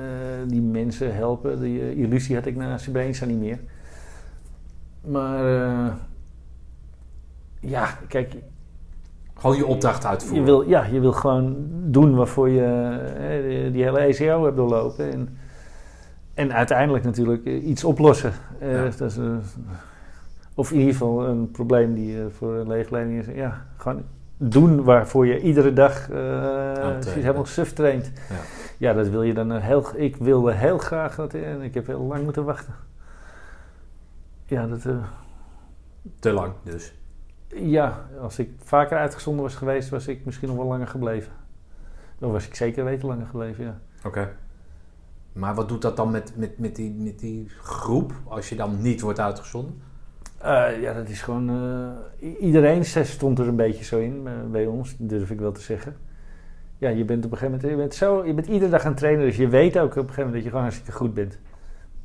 die 0.49 0.61
mensen 0.61 1.15
helpen. 1.15 1.61
Die 1.61 1.81
eh, 1.81 1.99
illusie 1.99 2.35
had 2.35 2.47
ik 2.47 2.57
na 2.57 2.79
Srebrenica 2.79 3.25
niet 3.25 3.39
meer. 3.39 3.59
Maar 5.07 5.63
eh, 5.63 5.93
ja, 7.61 7.99
kijk, 8.09 8.35
Gewoon 9.35 9.57
je 9.57 9.67
opdracht 9.67 10.07
uitvoeren. 10.07 10.39
Je 10.41 10.45
wil, 10.45 10.69
ja, 10.69 10.85
je 10.85 11.01
wil 11.01 11.13
gewoon 11.13 11.57
doen 11.85 12.15
waarvoor 12.15 12.49
je 12.49 12.65
eh, 13.17 13.73
die 13.73 13.83
hele 13.83 13.99
ECO 13.99 14.45
hebt 14.45 14.57
doorlopen. 14.57 15.13
En, 15.13 15.29
en 16.35 16.53
uiteindelijk 16.53 17.05
natuurlijk 17.05 17.47
iets 17.47 17.85
oplossen. 17.85 18.33
Ja. 18.61 18.89
dat 18.97 19.01
is, 19.01 19.19
of 20.55 20.73
in 20.73 20.79
ieder 20.79 20.93
geval 20.93 21.27
een 21.27 21.51
probleem 21.51 21.95
die 21.95 22.17
voor 22.29 22.55
een 22.55 22.69
leegleiding 22.69 23.19
is. 23.19 23.35
Ja, 23.35 23.67
gewoon 23.77 24.03
doen 24.37 24.83
waarvoor 24.83 25.27
je 25.27 25.41
iedere 25.41 25.73
dag 25.73 26.07
je 26.09 27.11
helemaal 27.15 27.47
suf 27.47 27.73
traint. 27.73 28.13
Ja. 28.29 28.60
Ja, 28.81 28.93
dat 28.93 29.09
wil 29.09 29.23
je 29.23 29.35
dan 29.35 29.53
eh, 29.53 29.63
heel... 29.63 29.87
Ik 29.95 30.17
wilde 30.17 30.53
heel 30.53 30.79
graag 30.79 31.15
dat 31.15 31.35
en 31.35 31.63
ik 31.63 31.75
heb 31.75 31.87
heel 31.87 32.01
lang 32.03 32.25
moeten 32.25 32.45
wachten. 32.45 32.75
Ja, 34.47 34.67
dat... 34.67 34.85
eh, 34.87 35.05
Te 36.19 36.33
lang 36.33 36.53
dus. 36.63 36.95
ja, 37.49 38.07
als 38.21 38.39
ik 38.39 38.51
vaker 38.63 38.99
uitgezonden 38.99 39.43
was 39.43 39.55
geweest, 39.55 39.89
was 39.89 40.07
ik 40.07 40.25
misschien 40.25 40.49
nog 40.49 40.57
wel 40.57 40.67
langer 40.67 40.87
gebleven. 40.87 41.33
Dan 42.19 42.31
was 42.33 42.47
ik 42.47 42.55
zeker 42.55 42.85
weten 42.85 43.09
langer 43.09 43.27
gebleven, 43.27 43.65
ja. 43.65 43.79
Oké. 44.05 44.37
Maar 45.33 45.55
wat 45.55 45.69
doet 45.69 45.83
dat 45.83 45.97
dan 45.97 46.11
met, 46.11 46.33
met, 46.37 46.59
met, 46.59 46.77
die, 46.77 46.91
met 46.91 47.19
die 47.19 47.49
groep 47.59 48.13
als 48.29 48.49
je 48.49 48.57
dan 48.57 48.81
niet 48.83 49.01
wordt 49.01 49.21
uitgezonden? 49.21 49.83
Eh, 50.39 50.81
ja, 50.81 50.93
dat 50.93 51.09
is 51.09 51.23
gewoon... 51.23 51.49
eh, 52.21 52.29
i- 52.29 52.37
iedereen 52.37 52.85
stond 52.85 53.39
er 53.39 53.49
een 53.49 53.57
beetje 53.57 53.85
zo 53.85 53.99
in 53.99 54.27
eh, 54.27 54.33
bij 54.51 54.67
ons, 54.67 54.95
durf 54.99 55.31
ik 55.31 55.39
wel 55.41 55.53
te 55.53 55.61
zeggen. 55.61 55.97
Ja, 56.81 56.89
je 56.89 57.05
bent 57.05 57.25
op 57.25 57.33
een 57.33 57.39
gegeven 57.39 57.61
moment... 57.61 57.71
Je 57.73 57.77
bent, 57.77 57.95
zo, 57.95 58.27
je 58.27 58.35
bent 58.35 58.47
iedere 58.47 58.71
dag 58.71 58.83
aan 58.83 58.91
het 58.91 58.97
trainen, 58.97 59.25
dus 59.25 59.37
je 59.37 59.49
weet 59.49 59.79
ook 59.79 59.91
op 59.91 59.97
een 59.97 60.01
gegeven 60.01 60.17
moment 60.17 60.35
dat 60.35 60.43
je 60.43 60.49
gewoon 60.49 60.65
hartstikke 60.65 60.93
goed 60.93 61.15
bent. 61.15 61.39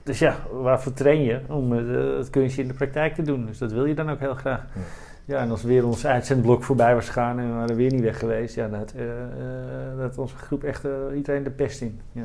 Dus 0.04 0.20
ja, 0.20 0.36
waarvoor 0.52 0.94
train 0.94 1.24
je? 1.24 1.40
Om 1.48 1.74
eh, 1.74 2.18
het 2.18 2.30
kunstje 2.30 2.62
in 2.62 2.68
de 2.68 2.74
praktijk 2.74 3.16
te 3.16 3.22
doen. 3.22 3.46
Dus 3.46 3.58
dat 3.58 3.72
wil 3.72 3.86
je 3.86 3.94
dan 3.94 4.10
ook 4.10 4.20
heel 4.20 4.34
graag. 4.34 4.60
Ja. 4.76 4.82
Ja, 5.26 5.40
en 5.40 5.52
als 5.52 5.64
weer 5.64 5.86
ons 5.86 6.06
uitzendblok 6.06 6.64
voorbij 6.64 6.94
was 6.94 7.06
gegaan 7.06 7.40
en 7.40 7.48
we 7.48 7.54
waren 7.54 7.76
weer 7.76 7.92
niet 7.92 8.02
weg 8.02 8.20
geweest... 8.20 8.56
Ja, 8.56 8.70
had, 8.70 8.94
eh, 8.96 9.22
eh, 9.22 10.00
had 10.00 10.18
onze 10.18 10.36
groep 10.36 10.64
echt 10.64 10.86
eh, 10.86 10.92
iedereen 11.16 11.44
de 11.44 11.50
pest 11.50 11.82
in. 11.82 12.02
Ja. 12.12 12.24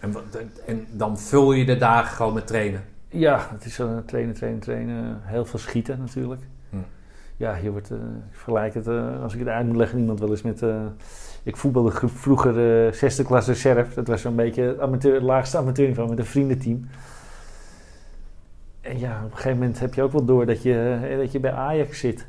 En, 0.00 0.14
en 0.66 0.86
dan 0.90 1.18
vul 1.18 1.52
je 1.52 1.64
de 1.64 1.76
dagen 1.76 2.16
gewoon 2.16 2.34
met 2.34 2.46
trainen. 2.46 2.82
Ja, 3.08 3.48
het 3.50 3.64
is 3.64 3.74
zo 3.74 4.02
trainen, 4.06 4.34
trainen, 4.34 4.60
trainen. 4.60 5.18
Heel 5.22 5.44
veel 5.44 5.58
schieten 5.58 5.98
natuurlijk. 5.98 6.42
Ja, 7.36 7.56
je 7.56 7.70
wordt, 7.70 7.90
eh, 7.90 7.96
ik 7.98 8.34
vergelijk 8.36 8.74
het, 8.74 8.86
eh, 8.86 9.22
als 9.22 9.32
ik 9.32 9.38
het 9.38 9.48
uit 9.48 9.66
moet 9.66 9.76
leggen, 9.76 9.98
iemand 9.98 10.20
wel 10.20 10.30
eens 10.30 10.42
met... 10.42 10.62
ik 11.44 11.56
voetbalde 11.56 11.92
vroeger 12.04 12.86
eh 12.86 12.92
zesde 12.92 13.24
klasse 13.24 13.52
reserve. 13.52 13.94
Dat 13.94 14.08
was 14.08 14.20
zo'n 14.20 14.36
beetje 14.36 14.62
het, 14.62 14.80
amateur, 14.80 15.14
het 15.14 15.22
laagste 15.22 15.58
amateurniveau 15.58 16.08
met 16.08 16.18
een 16.18 16.24
vriendenteam. 16.24 16.88
En 18.80 18.98
ja, 18.98 19.20
op 19.24 19.30
een 19.30 19.36
gegeven 19.36 19.58
moment 19.58 19.78
heb 19.80 19.94
je 19.94 20.02
ook 20.02 20.12
wel 20.12 20.24
door 20.24 20.46
dat 20.46 20.62
je, 20.62 20.98
eh, 21.10 21.18
dat 21.18 21.32
je 21.32 21.40
bij 21.40 21.52
Ajax 21.52 21.98
zit. 21.98 22.26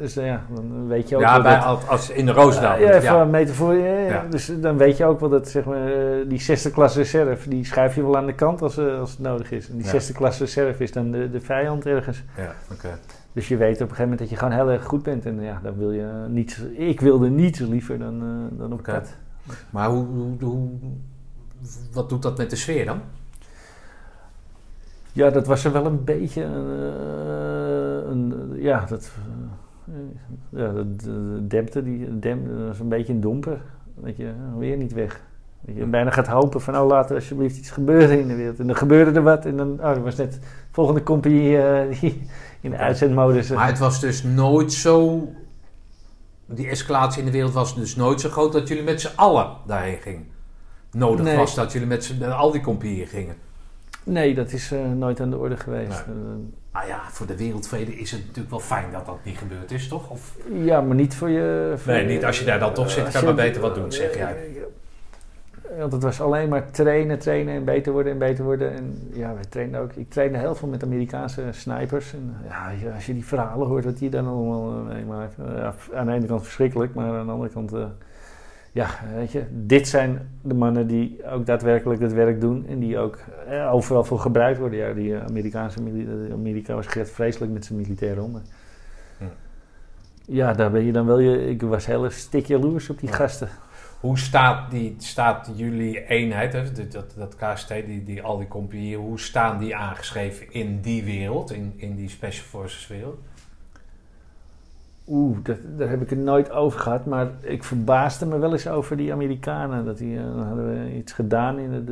Dus 0.00 0.16
eh, 0.16 0.26
ja, 0.26 0.42
dan 0.54 0.88
weet 0.88 1.08
je 1.08 1.16
ook 1.16 1.22
Ja, 1.22 1.32
wel 1.32 1.42
bij, 1.42 1.60
dat... 1.60 1.88
als, 1.88 2.10
in 2.10 2.26
de 2.26 2.32
Roosendaal. 2.32 2.78
Ja, 2.78 2.90
even 2.92 3.02
ja, 3.02 3.98
ja. 3.98 4.08
Ja. 4.08 4.24
Dus 4.30 4.52
dan 4.60 4.76
weet 4.76 4.96
je 4.96 5.04
ook 5.04 5.20
wel 5.20 5.28
dat 5.28 5.48
zeg 5.48 5.64
maar, 5.64 5.88
die 6.28 6.40
zesde 6.40 6.70
klasse 6.70 6.98
reserve, 6.98 7.48
die 7.48 7.64
schuif 7.64 7.94
je 7.94 8.02
wel 8.02 8.16
aan 8.16 8.26
de 8.26 8.34
kant 8.34 8.62
als, 8.62 8.78
als 8.78 9.10
het 9.10 9.20
nodig 9.20 9.50
is. 9.50 9.68
En 9.68 9.76
die 9.76 9.86
zesde 9.86 10.12
klasse 10.12 10.44
reserve 10.44 10.82
is 10.82 10.92
dan 10.92 11.10
de, 11.10 11.30
de 11.30 11.40
vijand 11.40 11.86
ergens. 11.86 12.22
ja, 12.36 12.54
oké. 12.72 12.98
Dus 13.36 13.48
je 13.48 13.56
weet 13.56 13.74
op 13.74 13.80
een 13.80 13.94
gegeven 13.94 14.02
moment 14.02 14.18
dat 14.18 14.28
je 14.30 14.36
gewoon 14.36 14.52
heel 14.52 14.70
erg 14.70 14.84
goed 14.84 15.02
bent. 15.02 15.26
En 15.26 15.40
ja, 15.40 15.60
dan 15.62 15.76
wil 15.76 15.90
je 15.90 16.24
niet, 16.28 16.62
ik 16.72 17.00
wilde 17.00 17.28
niet 17.28 17.56
zo 17.56 17.68
liever 17.68 17.98
dan, 17.98 18.22
eh, 18.22 18.58
dan 18.58 18.72
op 18.72 18.78
Oké. 18.78 18.92
pad. 18.92 19.16
Maar 19.70 19.88
hoe, 19.88 20.04
hoe, 20.06 20.36
hoe- 20.40 20.70
wat 21.92 22.08
doet 22.08 22.22
dat 22.22 22.38
met 22.38 22.50
de 22.50 22.56
sfeer 22.56 22.84
dan? 22.84 23.00
Ja, 25.12 25.30
dat 25.30 25.46
was 25.46 25.64
er 25.64 25.72
wel 25.72 25.86
een 25.86 26.04
beetje 26.04 26.42
eh, 26.42 28.10
een, 28.10 28.34
ja, 28.54 28.84
dat, 28.84 29.12
eh, 29.88 29.94
ja, 30.60 30.72
dat 30.72 31.08
dempte, 31.50 31.82
die 31.82 32.18
dempte, 32.18 32.56
dat 32.56 32.66
was 32.66 32.80
een 32.80 32.88
beetje 32.88 33.12
een 33.12 33.20
domper. 33.20 33.60
Dat 33.94 34.16
je 34.16 34.30
weer 34.58 34.76
niet 34.76 34.92
weg. 34.92 35.20
Dat 35.60 35.76
je 35.76 35.84
bijna 35.86 36.10
gaat 36.10 36.26
hopen 36.26 36.60
van, 36.60 36.76
oh 36.78 36.86
laat 36.86 37.10
er 37.10 37.16
alsjeblieft 37.16 37.56
iets 37.56 37.70
gebeuren 37.70 38.18
in 38.20 38.28
de 38.28 38.34
wereld. 38.34 38.58
En 38.58 38.66
dan 38.66 38.76
gebeurde 38.76 39.12
er 39.12 39.22
wat 39.22 39.44
en 39.44 39.56
dan, 39.56 39.80
oh, 39.80 39.96
was 40.02 40.16
net 40.16 40.32
de 40.32 40.38
volgende 40.70 41.02
compagnie 41.02 41.58
die 42.00 42.22
in 42.60 42.76
uitzendmodus. 42.76 43.50
eh, 43.50 43.56
Maar 43.56 43.66
het 43.66 43.78
was 43.78 44.00
dus 44.00 44.22
nooit 44.22 44.72
zo... 44.72 45.28
Die 46.48 46.68
escalatie 46.68 47.18
in 47.20 47.24
de 47.26 47.32
wereld 47.32 47.52
was 47.52 47.74
dus 47.74 47.96
nooit 47.96 48.20
zo 48.20 48.28
groot 48.28 48.52
dat 48.52 48.68
jullie 48.68 48.82
met 48.82 49.00
z'n 49.00 49.16
allen 49.16 49.50
daarheen 49.66 49.98
gingen. 49.98 50.26
Nodig 50.92 51.24
Nee. 51.24 51.36
was 51.36 51.54
dat 51.54 51.72
jullie 51.72 51.88
met, 51.88 52.04
z'n- 52.04 52.22
al 52.22 52.50
die 52.50 52.60
compagnieën 52.60 53.06
gingen. 53.06 53.34
Nee, 54.04 54.34
dat 54.34 54.52
is 54.52 54.72
eh, 54.72 54.78
nooit 54.92 55.20
aan 55.20 55.30
de 55.30 55.36
orde 55.36 55.56
geweest. 55.56 55.88
Nee. 56.06 56.16
Eh, 56.16 56.22
Nou 56.72 56.88
ja, 56.88 57.00
voor 57.10 57.26
de 57.26 57.36
wereldvrede 57.36 57.96
is 57.98 58.10
het 58.10 58.20
natuurlijk 58.20 58.50
wel 58.50 58.60
fijn 58.60 58.92
dat 58.92 59.06
dat 59.06 59.18
niet 59.24 59.38
gebeurd 59.38 59.70
is, 59.70 59.88
toch? 59.88 60.10
Of, 60.10 60.34
Ja, 60.64 60.80
maar 60.80 60.96
niet 60.96 61.14
voor 61.14 61.28
je... 61.30 61.74
voor 61.76 61.92
Nee, 61.92 62.04
niet 62.06 62.24
als 62.24 62.38
je 62.38 62.44
daar 62.44 62.58
dan 62.58 62.72
toch 62.74 62.90
zit, 62.90 63.04
als 63.04 63.12
kan 63.12 63.20
je- 63.20 63.26
maar 63.26 63.36
beter 63.36 63.60
wat 63.60 63.74
doen, 63.74 63.92
zeg 63.92 64.14
jij. 64.16 64.36
Want 65.78 65.92
het 65.92 66.02
was 66.02 66.20
alleen 66.20 66.48
maar 66.48 66.70
trainen, 66.70 67.18
trainen 67.18 67.54
en 67.54 67.64
beter 67.64 67.92
worden 67.92 68.12
en 68.12 68.18
beter 68.18 68.44
worden. 68.44 68.72
En 68.74 69.08
ja, 69.12 69.34
wij 69.34 69.44
trainden 69.48 69.80
ook... 69.80 69.92
Ik 69.92 70.10
trainde 70.10 70.38
heel 70.38 70.54
veel 70.54 70.68
met 70.68 70.82
Amerikaanse 70.84 71.42
snipers. 71.50 72.12
En 72.14 72.34
ja, 72.48 72.92
als 72.94 73.06
je 73.06 73.12
die 73.12 73.24
verhalen 73.24 73.66
hoort 73.66 73.84
wat 73.84 73.98
die 73.98 74.10
dan 74.10 74.26
allemaal 74.26 74.70
meemaken. 74.70 75.54
eh, 75.54 75.56
ja, 75.56 75.74
aan 75.94 76.06
de 76.06 76.12
ene 76.12 76.26
kant 76.26 76.42
verschrikkelijk, 76.42 76.94
maar 76.94 77.18
aan 77.18 77.26
de 77.26 77.32
andere 77.32 77.50
kant... 77.50 77.72
eh, 77.72 77.84
ja, 78.72 78.88
weet 79.14 79.32
je, 79.32 79.42
dit 79.50 79.88
zijn 79.88 80.28
de 80.42 80.54
mannen 80.54 80.86
die 80.86 81.20
ook 81.30 81.46
daadwerkelijk 81.46 82.00
het 82.00 82.12
werk 82.12 82.40
doen 82.40 82.66
en 82.68 82.78
die 82.78 82.98
ook 82.98 83.18
eh, 83.48 83.72
overal 83.74 84.04
voor 84.04 84.18
gebruikt 84.18 84.58
worden. 84.58 84.78
Ja, 84.78 84.92
die 84.92 85.16
Amerikaanse 85.16 85.78
Amerika 86.32 86.74
was 86.74 86.86
echt 86.86 87.10
vreselijk 87.10 87.52
met 87.52 87.64
zijn 87.64 87.78
militairen 87.78 88.22
om. 88.22 88.42
Hm. 89.18 89.24
Ja, 90.24 90.52
daar 90.52 90.70
ben 90.70 90.84
je 90.84 90.92
dan 90.92 91.06
wel 91.06 91.18
je. 91.18 91.48
Ik 91.48 91.62
was 91.62 91.86
heel 91.86 92.10
stik 92.10 92.46
jaloers 92.46 92.90
op 92.90 92.98
die 92.98 93.08
Ja. 93.08 93.14
gasten. 93.14 93.48
Hoe 94.00 94.18
staat, 94.18 94.70
die, 94.70 94.94
staat 94.98 95.50
jullie 95.54 96.06
eenheid, 96.06 96.52
hè, 96.52 96.72
dat, 96.90 97.14
dat, 97.16 97.36
KST, 97.36 97.68
die, 97.68 98.04
die, 98.04 98.22
al 98.22 98.38
die 98.38 98.48
compagnieën, 98.48 98.98
hoe 98.98 99.20
staan 99.20 99.58
die 99.58 99.76
aangeschreven 99.76 100.52
in 100.52 100.80
die 100.80 101.04
wereld, 101.04 101.52
in, 101.52 101.72
in 101.76 101.96
die 101.96 102.08
Special 102.08 102.46
Forces 102.46 102.86
wereld? 102.86 103.18
Oeh, 105.08 105.36
dat, 105.42 105.56
daar 105.76 105.88
heb 105.88 106.02
ik 106.02 106.10
het 106.10 106.18
nooit 106.18 106.50
over 106.50 106.80
gehad. 106.80 107.06
Maar 107.06 107.28
ik 107.40 107.64
verbaasde 107.64 108.26
me 108.26 108.38
wel 108.38 108.52
eens 108.52 108.68
over 108.68 108.96
die 108.96 109.12
Amerikanen. 109.12 109.84
Dat 109.84 109.98
die, 109.98 110.16
dan 110.16 110.42
hadden 110.42 110.84
we 110.84 110.96
iets 110.96 111.12
gedaan 111.12 111.58
in 111.58 111.72
het, 111.72 111.90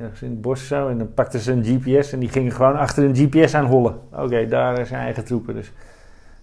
ergens 0.00 0.22
in 0.22 0.40
bos 0.40 0.66
zo. 0.66 0.88
En 0.88 0.98
dan 0.98 1.14
pakten 1.14 1.40
ze 1.40 1.52
een 1.52 1.64
GPS 1.64 2.12
en 2.12 2.18
die 2.18 2.28
gingen 2.28 2.52
gewoon 2.52 2.76
achter 2.76 3.04
een 3.04 3.16
GPS 3.16 3.54
aan 3.54 3.66
hollen. 3.66 3.98
Oké, 4.12 4.46
daar 4.46 4.86
zijn 4.86 5.00
eigen 5.00 5.24
troepen. 5.24 5.54
Dus 5.54 5.72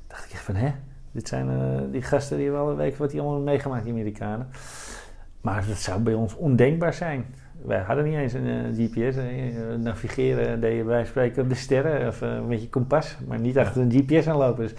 dacht 0.08 0.26
ik 0.26 0.32
echt 0.32 0.44
van, 0.44 0.56
hè? 0.56 0.72
Dit 1.12 1.28
zijn 1.28 1.50
eh, 1.50 1.92
die 1.92 2.02
gasten 2.02 2.38
die 2.38 2.46
hebben 2.46 2.64
al 2.64 2.72
een 2.72 2.78
week 2.78 2.96
wat 2.96 3.12
die 3.12 3.22
allemaal 3.22 3.40
meegemaakt, 3.40 3.84
die 3.84 3.94
Amerikanen. 3.94 4.48
Maar 5.44 5.66
dat 5.68 5.78
zou 5.78 6.02
bij 6.02 6.14
ons 6.14 6.36
ondenkbaar 6.36 6.94
zijn. 6.94 7.26
Wij 7.66 7.80
hadden 7.80 8.06
niet 8.06 8.16
eens 8.16 8.34
een 8.34 8.48
eh, 8.48 8.86
GPS. 8.88 9.18
eh, 9.18 9.26
navigeren 9.80 10.62
deed 10.62 10.78
je 10.78 10.84
bij 10.84 11.06
spreken 11.06 11.44
op 11.44 11.50
de 11.50 11.56
sterren 11.56 12.08
of 12.08 12.22
eh, 12.22 12.42
met 12.48 12.62
je 12.62 12.70
kompas. 12.70 13.18
Maar 13.28 13.40
niet 13.40 13.58
achter 13.58 13.82
een 13.82 13.92
GPS 13.92 14.28
aanlopen. 14.28 14.64
Dus 14.64 14.74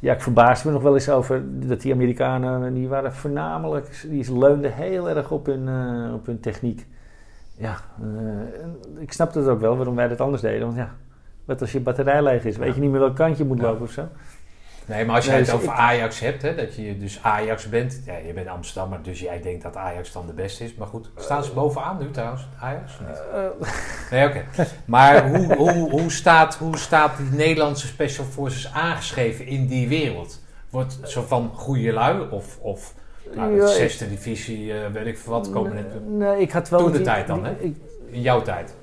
ja, 0.00 0.12
ik 0.12 0.20
verbaasde 0.20 0.68
me 0.68 0.74
nog 0.74 0.82
wel 0.82 0.94
eens 0.94 1.08
over 1.10 1.42
dat 1.66 1.80
die 1.80 1.92
Amerikanen, 1.92 2.74
die 2.74 2.88
waren 2.88 3.12
voornamelijk, 3.12 4.06
die 4.08 4.38
leunden 4.38 4.72
heel 4.74 5.08
erg 5.08 5.30
op 5.30 5.46
hun, 5.46 5.68
eh, 5.68 6.14
op 6.14 6.26
hun 6.26 6.40
techniek. 6.40 6.86
Ja, 7.56 7.76
eh, 8.02 9.02
ik 9.02 9.12
snapte 9.12 9.38
het 9.38 9.48
ook 9.48 9.60
wel 9.60 9.76
waarom 9.76 9.94
wij 9.94 10.08
dat 10.08 10.20
anders 10.20 10.42
deden. 10.42 10.66
Want 10.66 10.76
ja, 10.76 10.90
wat 11.44 11.60
als 11.60 11.72
je 11.72 11.80
batterij 11.80 12.22
leeg 12.22 12.44
is, 12.44 12.56
weet 12.56 12.74
je 12.74 12.80
niet 12.80 12.90
meer 12.90 13.00
welk 13.00 13.16
kant 13.16 13.38
je 13.38 13.44
moet 13.44 13.58
Ja. 13.58 13.64
lopen 13.64 13.82
of 13.82 13.90
zo. 13.90 14.08
Nee, 14.86 15.04
maar 15.04 15.16
als 15.16 15.24
jij 15.24 15.34
Nee, 15.34 15.42
het 15.42 15.50
dus 15.52 15.60
over 15.60 15.74
ik- 15.74 15.80
Ajax 15.80 16.20
hebt, 16.20 16.42
hè, 16.42 16.54
dat 16.54 16.74
je 16.74 16.98
dus 16.98 17.18
Ajax 17.22 17.68
bent. 17.68 18.00
Ja, 18.06 18.16
je 18.26 18.32
bent 18.32 18.46
Amsterdammer, 18.48 19.02
dus 19.02 19.20
jij 19.20 19.40
denkt 19.40 19.62
dat 19.62 19.76
Ajax 19.76 20.12
dan 20.12 20.26
de 20.26 20.32
beste 20.32 20.64
is. 20.64 20.74
Maar 20.74 20.86
goed, 20.86 21.10
staan 21.16 21.44
ze 21.44 21.52
bovenaan 21.52 21.98
nu 21.98 22.10
trouwens, 22.10 22.48
Ajax? 22.60 22.92
niet? 23.08 23.22
Eh, 23.34 23.68
Nee, 24.10 24.28
oké. 24.28 24.44
Maar 24.84 25.28
hoe, 25.28 25.54
hoe, 25.56 25.90
hoe, 25.90 26.10
staat, 26.12 26.54
hoe 26.56 26.78
staat 26.78 27.16
die 27.16 27.30
Nederlandse 27.30 27.86
Special 27.86 28.24
Forces 28.26 28.72
aangeschreven 28.72 29.46
in 29.46 29.66
die 29.66 29.88
wereld? 29.88 30.40
Wordt 30.70 30.98
zo 31.04 31.22
van 31.22 31.50
goede 31.54 31.92
lui 31.92 32.28
of, 32.30 32.58
of 32.60 32.94
nou, 33.34 33.60
de 33.60 33.66
zesde 33.68 34.08
divisie, 34.08 34.72
eh, 34.72 34.90
weet 34.92 35.06
ik 35.06 35.18
veel 35.18 35.32
wat, 35.32 35.50
komen 35.50 35.74
net 35.74 36.08
nee, 36.08 36.40
ik 36.40 36.50
had 36.50 36.68
wel... 36.68 36.80
Toen 36.80 36.90
de 36.90 36.96
die- 36.96 37.06
tijd 37.06 37.26
dan, 37.26 37.44
hè? 37.44 37.52
in 38.10 38.20
jouw 38.20 38.42
tijd? 38.42 38.74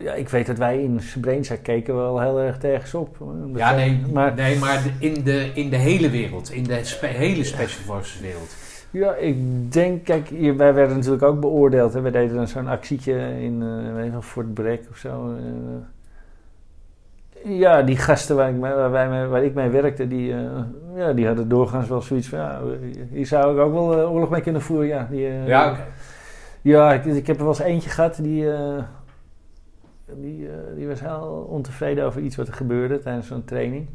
Ja, 0.00 0.12
ik 0.12 0.28
weet 0.28 0.46
dat 0.46 0.58
wij 0.58 0.82
in 0.82 1.00
Srebrenica 1.00 1.56
keken 1.62 1.96
wel 1.96 2.20
heel 2.20 2.40
erg 2.40 2.58
tegenop. 2.58 3.16
Omdat 3.20 3.58
Ja, 3.60 3.74
wij- 3.74 3.88
nee, 3.88 4.12
Maar 4.12 4.34
nee 4.34 4.58
maar 4.58 4.82
in, 4.98 5.22
de, 5.24 5.50
in 5.54 5.70
de 5.70 5.76
hele 5.76 6.10
wereld, 6.10 6.50
in 6.52 6.62
de 6.64 6.78
spe- 6.84 7.06
hele 7.06 7.44
Special 7.44 7.82
Forces 7.84 8.20
wereld. 8.20 8.54
Ja, 8.90 9.14
ik 9.14 9.36
denk, 9.72 10.04
kijk, 10.04 10.28
hier- 10.28 10.56
wij 10.56 10.74
werden 10.74 10.96
natuurlijk 10.96 11.22
ook 11.22 11.40
beoordeeld. 11.40 11.92
Hè. 11.92 12.00
We 12.00 12.10
deden 12.10 12.36
dan 12.36 12.48
zo'n 12.48 12.68
actietje 12.68 13.12
in 13.40 13.62
uh, 13.96 14.16
Fort 14.20 14.54
Bragg 14.54 14.78
of 14.90 14.96
zo. 14.96 15.34
eh. 17.44 17.58
ja, 17.58 17.82
die 17.82 17.96
gasten 17.96 18.36
waar 18.36 18.48
ik, 18.48 18.54
mee, 18.54 18.72
waar, 18.72 18.90
wij 18.90 19.08
mee- 19.08 19.26
waar 19.26 19.44
ik 19.44 19.54
mee 19.54 19.68
werkte, 19.68 20.08
die, 20.08 20.32
eh, 20.32 20.38
ja, 20.96 21.12
die 21.12 21.26
hadden 21.26 21.48
doorgaans 21.48 21.88
wel 21.88 22.00
zoiets 22.02 22.28
van... 22.28 22.38
Ja, 22.38 22.60
hier 23.10 23.26
zou 23.26 23.54
ik 23.54 23.60
ook 23.64 23.72
wel 23.72 23.98
eh, 24.00 24.12
oorlog 24.12 24.30
mee 24.30 24.40
kunnen 24.40 24.62
voeren, 24.62 24.86
ja. 24.86 25.06
Die, 25.10 25.26
eh, 25.26 25.46
Ja, 25.46 25.76
ja, 26.62 26.92
ik, 26.92 27.04
ik 27.04 27.26
heb 27.26 27.36
er 27.36 27.42
wel 27.42 27.52
eens 27.52 27.62
eentje 27.62 27.90
gehad 27.90 28.18
die, 28.22 28.52
eh, 28.52 28.82
die, 30.16 30.48
eh, 30.48 30.54
die 30.74 30.86
was 30.86 31.00
heel 31.00 31.46
ontevreden 31.50 32.04
over 32.04 32.20
iets 32.20 32.36
wat 32.36 32.48
er 32.48 32.54
gebeurde 32.54 32.98
tijdens 32.98 33.26
zo'n 33.26 33.44
training. 33.44 33.86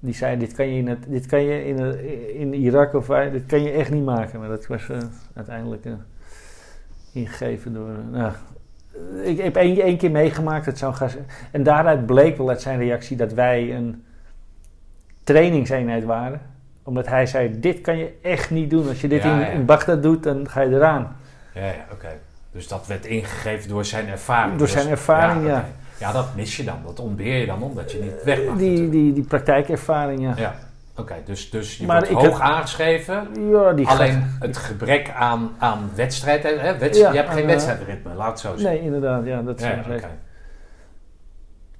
Die 0.00 0.14
zei, 0.14 0.38
dit 0.38 0.52
kan 0.52 0.68
je 0.68 0.78
in, 0.78 0.88
het, 0.88 1.04
dit 1.08 1.26
kan 1.26 1.42
je 1.42 1.64
in, 1.64 2.04
in 2.34 2.54
Irak 2.54 2.94
of 2.94 3.06
waar, 3.06 3.30
dit 3.32 3.46
kan 3.46 3.62
je 3.62 3.70
echt 3.70 3.90
niet 3.90 4.04
maken. 4.04 4.40
Maar 4.40 4.48
dat 4.48 4.66
was 4.66 4.88
eh, 4.88 4.98
uiteindelijk 5.34 5.84
eh, 5.84 5.92
ingegeven 7.12 7.72
door... 7.72 7.90
nou, 8.10 8.32
ik 9.22 9.38
heb 9.38 9.56
één, 9.56 9.80
één 9.80 9.96
keer 9.96 10.10
meegemaakt, 10.10 10.66
het 10.66 10.78
zou 10.78 10.94
gaan, 10.94 11.10
en 11.50 11.62
daaruit 11.62 12.06
bleek 12.06 12.36
wel 12.36 12.48
uit 12.48 12.60
zijn 12.60 12.78
reactie 12.78 13.16
dat 13.16 13.32
wij 13.32 13.74
een 13.74 14.04
trainingseenheid 15.24 16.04
waren. 16.04 16.40
Omdat 16.82 17.06
hij 17.06 17.26
zei, 17.26 17.60
dit 17.60 17.80
kan 17.80 17.98
je 17.98 18.12
echt 18.22 18.50
niet 18.50 18.70
doen. 18.70 18.88
Als 18.88 19.00
je 19.00 19.08
dit 19.08 19.22
Ja, 19.22 19.32
in, 19.32 19.38
ja. 19.40 19.46
in 19.46 19.64
Bagdad 19.64 20.02
doet, 20.02 20.22
dan 20.22 20.48
ga 20.48 20.60
je 20.60 20.74
eraan. 20.74 21.16
Ja, 21.54 21.66
ja 21.66 21.86
oké. 21.92 22.08
Dus 22.52 22.68
dat 22.68 22.86
werd 22.86 23.06
ingegeven 23.06 23.68
door 23.68 23.84
zijn 23.84 24.08
ervaring. 24.08 24.50
Door 24.58 24.66
Dus- 24.66 24.72
zijn 24.76 24.88
ervaring, 24.88 25.46
ja. 25.46 25.64
Ja, 25.98 26.12
dat 26.12 26.34
mis 26.36 26.56
je 26.56 26.64
dan. 26.64 26.78
Dat 26.86 27.00
ontbeer 27.00 27.36
je 27.36 27.46
dan 27.46 27.62
omdat 27.62 27.92
je 27.92 27.98
niet 28.02 28.22
weg 28.24 28.44
mag. 28.44 28.56
Die, 28.56 28.68
natuurlijk. 28.70 28.92
die, 28.92 29.12
die 29.12 29.22
praktijkervaring, 29.24 30.20
ja. 30.22 30.32
Ja, 30.36 30.54
oké. 30.96 31.14
dus, 31.24 31.50
dus 31.50 31.76
je 31.78 31.86
Maar 31.86 31.96
wordt 31.96 32.12
hoog 32.12 32.22
heb- 32.38 32.48
aangeschreven. 32.48 33.28
Ja, 33.50 33.72
die 33.72 33.86
Alleen 33.86 34.12
gaat- 34.12 34.22
het 34.38 34.56
gebrek 34.56 35.10
aan, 35.10 35.50
aan 35.58 35.90
wedstrijd. 35.94 36.42
Hè? 36.42 36.78
Wedst- 36.78 37.00
Ja, 37.00 37.10
je 37.10 37.16
hebt 37.16 37.30
geen 37.30 37.42
eh, 37.42 37.46
wedstrijdritme, 37.48 38.14
laat 38.14 38.30
het 38.30 38.38
zo 38.40 38.48
zeggen. 38.56 38.70
Nee, 38.76 38.80
inderdaad, 38.80 39.24
ja, 39.24 39.42
dat 39.42 39.60
zou 39.60 39.72
ja. 39.72 40.08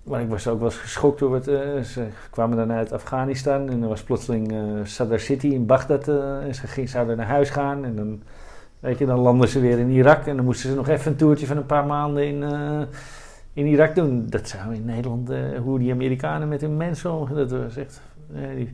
Maar 0.03 0.21
ik 0.21 0.29
was 0.29 0.49
ook 0.49 0.59
wel 0.59 0.69
eens 0.69 0.79
geschokt 0.79 1.19
door 1.19 1.35
het. 1.35 1.49
eh, 1.49 1.81
ze 1.81 2.05
kwamen 2.31 2.57
dan 2.57 2.73
uit 2.73 2.93
Afghanistan 2.93 3.69
en 3.71 3.83
er 3.83 3.89
was 3.89 4.03
plotseling 4.03 4.53
eh 4.53 4.59
Sadr 4.85 5.19
City 5.19 5.47
in 5.47 5.67
Bagdad. 5.67 6.09
en 6.09 6.55
ze 6.55 6.67
ging, 6.67 6.89
zouden 6.89 7.17
naar 7.17 7.27
huis 7.27 7.51
gaan 7.51 7.85
en 7.85 7.97
dan, 7.97 8.23
weet 8.81 8.99
je, 8.99 9.07
dan 9.07 9.19
landen 9.19 9.49
ze 9.49 9.61
weer 9.61 9.79
in 9.79 9.91
Irak. 9.91 10.27
En 10.27 10.37
dan 10.37 10.45
moesten 10.45 10.71
ze 10.71 10.77
nog 10.77 10.89
even 10.89 11.11
een 11.11 11.17
toertje 11.17 11.47
van 11.47 11.57
een 11.57 11.67
paar 11.67 11.87
maanden 11.87 12.27
in, 12.27 12.43
eh, 12.43 12.81
in 13.53 13.67
Irak 13.67 13.95
doen. 13.95 14.27
Dat 14.29 14.49
zou 14.49 14.75
in 14.75 14.85
Nederland, 14.85 15.31
eh, 15.31 15.39
hoe 15.63 15.79
die 15.79 15.93
Amerikanen 15.93 16.49
met 16.49 16.61
hun 16.61 16.77
mensen 16.77 17.13
omgaan, 17.13 17.37
dat 17.37 17.51
was 17.51 17.77
echt. 17.77 18.01
eh, 18.35 18.67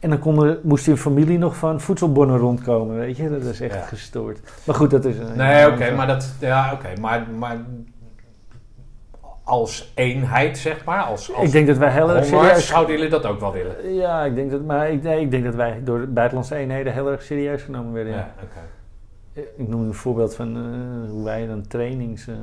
en 0.00 0.10
dan 0.10 0.56
moest 0.62 0.86
hun 0.86 0.96
familie 0.96 1.38
nog 1.38 1.56
van 1.56 1.80
voedselbonnen 1.80 2.38
rondkomen, 2.38 2.96
weet 2.96 3.16
je. 3.16 3.30
Dat 3.30 3.42
is 3.42 3.60
echt 3.60 3.74
Ja. 3.74 3.80
gestoord. 3.80 4.40
Maar 4.66 4.74
goed, 4.74 4.90
dat 4.90 5.04
is... 5.04 5.18
een- 5.18 5.36
Nee, 5.36 5.66
oké, 5.72 5.90
maar 5.94 6.06
dat. 6.06 6.34
Ja, 6.40 6.72
oké. 6.72 7.00
Maar, 7.00 7.26
maar 7.38 7.56
als 9.44 9.92
eenheid, 9.94 10.58
zeg 10.58 10.84
maar. 10.84 11.02
Als, 11.02 11.34
als 11.34 11.46
Ik 11.46 11.52
denk 11.52 11.66
dat 11.66 11.76
wij 11.76 11.90
heel 11.90 12.10
erg 12.10 12.24
serieus... 12.24 12.66
zouden 12.66 12.94
jullie 12.94 13.10
dat 13.10 13.26
ook 13.26 13.40
wel 13.40 13.52
willen? 13.52 13.94
Ja, 13.94 14.24
ik 14.24 14.34
denk 14.34 14.50
dat, 14.50 14.64
maar 14.64 14.90
ik, 14.90 15.02
nee, 15.02 15.20
ik 15.20 15.30
denk 15.30 15.44
dat 15.44 15.54
wij 15.54 15.80
door 15.84 16.08
buitenlandse 16.08 16.54
eenheden 16.56 16.92
heel 16.92 17.10
erg 17.10 17.22
serieus 17.22 17.62
genomen 17.62 17.92
werden. 17.92 18.12
Ja, 18.12 18.18
Ja. 18.18 18.32
oké. 18.42 18.58
Ik 19.32 19.68
noem 19.68 19.82
een 19.82 19.94
voorbeeld 19.94 20.34
van 20.34 20.56
eh, 20.56 21.10
hoe 21.10 21.24
wij 21.24 21.46
dan 21.46 21.66
trainings. 21.66 22.26
eh, 22.26 22.34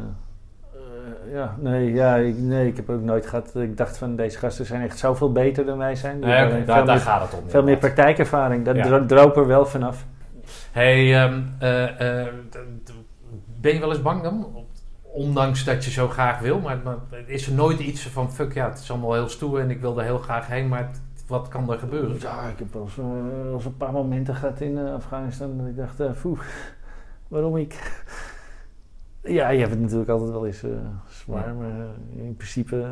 eh, 0.74 1.34
ja, 1.34 1.56
nee, 1.60 1.94
ja, 1.94 2.16
ik, 2.16 2.38
nee, 2.38 2.68
ik 2.68 2.76
heb 2.76 2.90
ook 2.90 3.02
nooit 3.02 3.26
gehad. 3.26 3.56
Ik 3.56 3.78
dacht 3.78 3.98
van 3.98 4.16
deze 4.16 4.38
gasten 4.38 4.66
zijn 4.66 4.82
echt 4.82 4.98
zoveel 4.98 5.32
beter 5.32 5.66
dan 5.66 5.78
wij 5.78 5.95
zijn. 5.95 6.20
Nee, 6.20 6.66
daar, 6.66 6.86
daar 6.86 6.99
gaat 6.99 7.22
het 7.32 7.41
om. 7.41 7.49
veel 7.49 7.64
meer 7.64 7.78
praktijkervaring. 7.78 8.66
Dat 8.66 8.76
Ja. 8.76 8.84
dro- 8.84 9.06
droop 9.06 9.38
er 9.38 9.48
wel 9.48 9.66
vanaf. 9.66 10.06
Hey, 10.72 11.16
ehm, 11.24 11.41
eh, 11.60 12.22
eh, 12.22 12.28
ben 13.61 13.74
je 13.74 13.80
wel 13.80 13.90
eens 13.90 14.02
bang 14.02 14.22
dan? 14.24 14.48
Ondanks 15.14 15.64
dat 15.64 15.86
je 15.86 15.91
zo 15.91 16.07
graag 16.07 16.40
wil, 16.40 16.60
maar, 16.60 16.78
maar 16.84 16.95
is 17.26 17.48
er 17.48 17.53
nooit 17.53 17.80
iets 17.80 18.07
van 18.07 18.32
fuck 18.32 18.53
ja, 18.53 18.70
het 18.70 18.80
is 18.80 18.91
allemaal 18.91 19.14
heel 19.14 19.30
stoer 19.30 19.60
en 19.60 19.70
ik 19.70 19.82
wil 19.82 19.98
er 19.99 20.03
heel 20.06 20.18
graag 20.18 20.48
heen, 20.48 20.68
maar 20.68 20.80
het- 20.88 21.02
wat 21.28 21.48
kan 21.48 21.72
er 21.72 21.80
gebeuren? 21.80 22.16
Ja, 22.20 22.48
ik 22.48 22.60
heb 22.60 22.74
wel 22.74 22.82
eens, 22.82 22.98
eh, 22.98 23.66
een 23.66 23.78
paar 23.78 23.91
momenten 23.91 24.36
gehad 24.36 24.61
in 24.61 24.78
eh, 24.78 24.94
Afghanistan 24.94 25.57
dat 25.57 25.68
ik 25.68 25.76
dacht, 25.78 25.99
eh 25.99 26.11
foe, 26.16 26.38
waarom 27.30 27.58
ik? 27.58 27.74
Ja, 29.24 29.50
je 29.50 29.60
hebt 29.60 29.72
het 29.72 29.80
natuurlijk 29.80 30.10
altijd 30.10 30.32
wel 30.32 30.46
eens 30.46 30.64
eh, 30.64 30.70
zwaar, 31.08 31.48
Ja. 31.48 31.54
maar 31.54 31.70
eh, 31.80 32.26
in 32.26 32.36
principe 32.36 32.82
eh, 32.82 32.92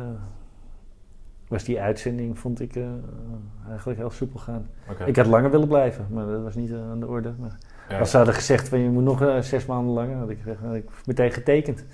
was 1.48 1.64
die 1.64 1.80
uitzending, 1.80 2.38
vond 2.38 2.60
ik, 2.60 2.76
eigenlijk 3.68 3.98
heel 3.98 4.10
soepel 4.10 4.38
gaan. 4.40 4.66
Ik 5.06 5.16
had 5.16 5.26
langer 5.26 5.50
willen 5.50 5.68
blijven, 5.68 6.06
maar 6.10 6.26
dat 6.26 6.42
was 6.42 6.54
niet 6.54 6.72
aan 6.72 7.00
de 7.00 7.06
orde. 7.06 7.32
Maar 7.38 7.58
Ja, 7.88 7.98
als 7.98 8.10
ze 8.10 8.16
hadden 8.16 8.34
gezegd 8.34 8.68
van 8.68 8.78
je 8.78 8.88
moet 8.88 9.02
nog 9.04 9.44
zes 9.44 9.66
maanden 9.66 9.92
langer, 9.94 10.16
had 10.16 10.30
ik, 10.30 10.38
had 10.62 10.74
ik 10.74 10.90
meteen 11.06 11.32
getekend. 11.32 11.84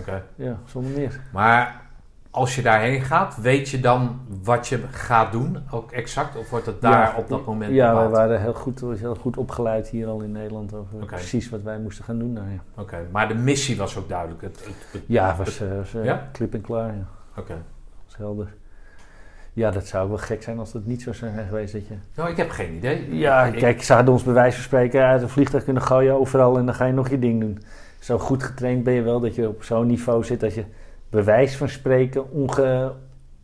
oké. 0.00 0.24
Ja, 0.34 0.58
zonder 0.64 0.90
meer. 0.92 1.20
Maar 1.32 1.89
als 2.30 2.54
je 2.54 2.62
daarheen 2.62 3.00
gaat, 3.00 3.36
weet 3.40 3.68
je 3.68 3.80
dan 3.80 4.20
wat 4.42 4.68
je 4.68 4.80
gaat 4.90 5.32
doen, 5.32 5.58
ook 5.70 5.90
exact? 5.92 6.36
Of 6.36 6.50
wordt 6.50 6.66
het 6.66 6.80
daar 6.80 6.92
Ja, 7.12 7.14
op 7.16 7.28
dat 7.28 7.46
moment 7.46 7.74
Ja, 7.74 8.02
we 8.04 8.08
waren 8.08 8.40
heel 8.40 8.54
goed, 8.54 8.80
heel 8.80 9.14
goed 9.14 9.36
opgeleid 9.36 9.88
hier 9.88 10.06
al 10.06 10.20
in 10.20 10.32
Nederland 10.32 10.74
over 10.74 11.06
precies 11.06 11.50
wat 11.50 11.62
wij 11.62 11.78
moesten 11.78 12.04
gaan 12.04 12.18
doen 12.18 12.34
daar. 12.34 12.50
Ja. 12.50 12.82
Oké, 12.82 12.96
maar 13.10 13.28
de 13.28 13.34
missie 13.34 13.76
was 13.76 13.96
ook 13.96 14.08
duidelijk. 14.08 14.42
Het, 14.42 14.60
het, 14.64 14.74
het- 14.92 15.02
Ja, 15.06 15.36
was, 15.36 15.60
eh, 15.60 15.68
was 15.76 15.94
eh, 15.94 16.04
Ja? 16.04 16.28
klip 16.32 16.54
en 16.54 16.60
klaar. 16.60 16.86
Ja. 16.94 17.06
Oké. 17.40 17.54
was 18.06 18.16
helder. 18.16 18.54
Ja, 19.52 19.70
dat 19.70 19.86
zou 19.86 20.08
wel 20.08 20.18
gek 20.18 20.42
zijn 20.42 20.58
als 20.58 20.72
dat 20.72 20.84
niet 20.84 21.02
zo 21.02 21.12
zijn 21.12 21.46
geweest. 21.48 21.72
Dat 21.72 21.86
je... 21.86 21.94
Nou, 22.14 22.30
ik 22.30 22.36
heb 22.36 22.50
geen 22.50 22.72
idee. 22.74 23.16
Ja, 23.16 23.44
Ik- 23.44 23.58
kijk, 23.58 23.82
ze 23.82 23.92
hadden 23.92 24.12
ons 24.12 24.22
bij 24.22 24.32
wijze 24.34 24.54
van 24.56 24.64
spreken 24.64 25.04
uit 25.04 25.22
een 25.22 25.28
vliegtuig 25.28 25.64
kunnen 25.64 25.82
gooien 25.82 26.14
overal 26.20 26.58
en 26.58 26.66
dan 26.66 26.74
ga 26.74 26.84
je 26.84 26.92
nog 26.92 27.08
je 27.08 27.18
ding 27.18 27.40
doen. 27.40 27.62
Zo 27.98 28.18
goed 28.18 28.42
getraind 28.42 28.84
ben 28.84 28.92
je 28.94 29.02
wel 29.02 29.20
dat 29.20 29.34
je 29.34 29.48
op 29.48 29.62
zo'n 29.62 29.86
niveau 29.86 30.24
zit 30.24 30.40
dat 30.40 30.54
je 30.54 30.64
bij 31.10 31.24
wijze 31.24 31.56
van 31.56 31.68
spreken 31.68 32.30
onge... 32.30 32.92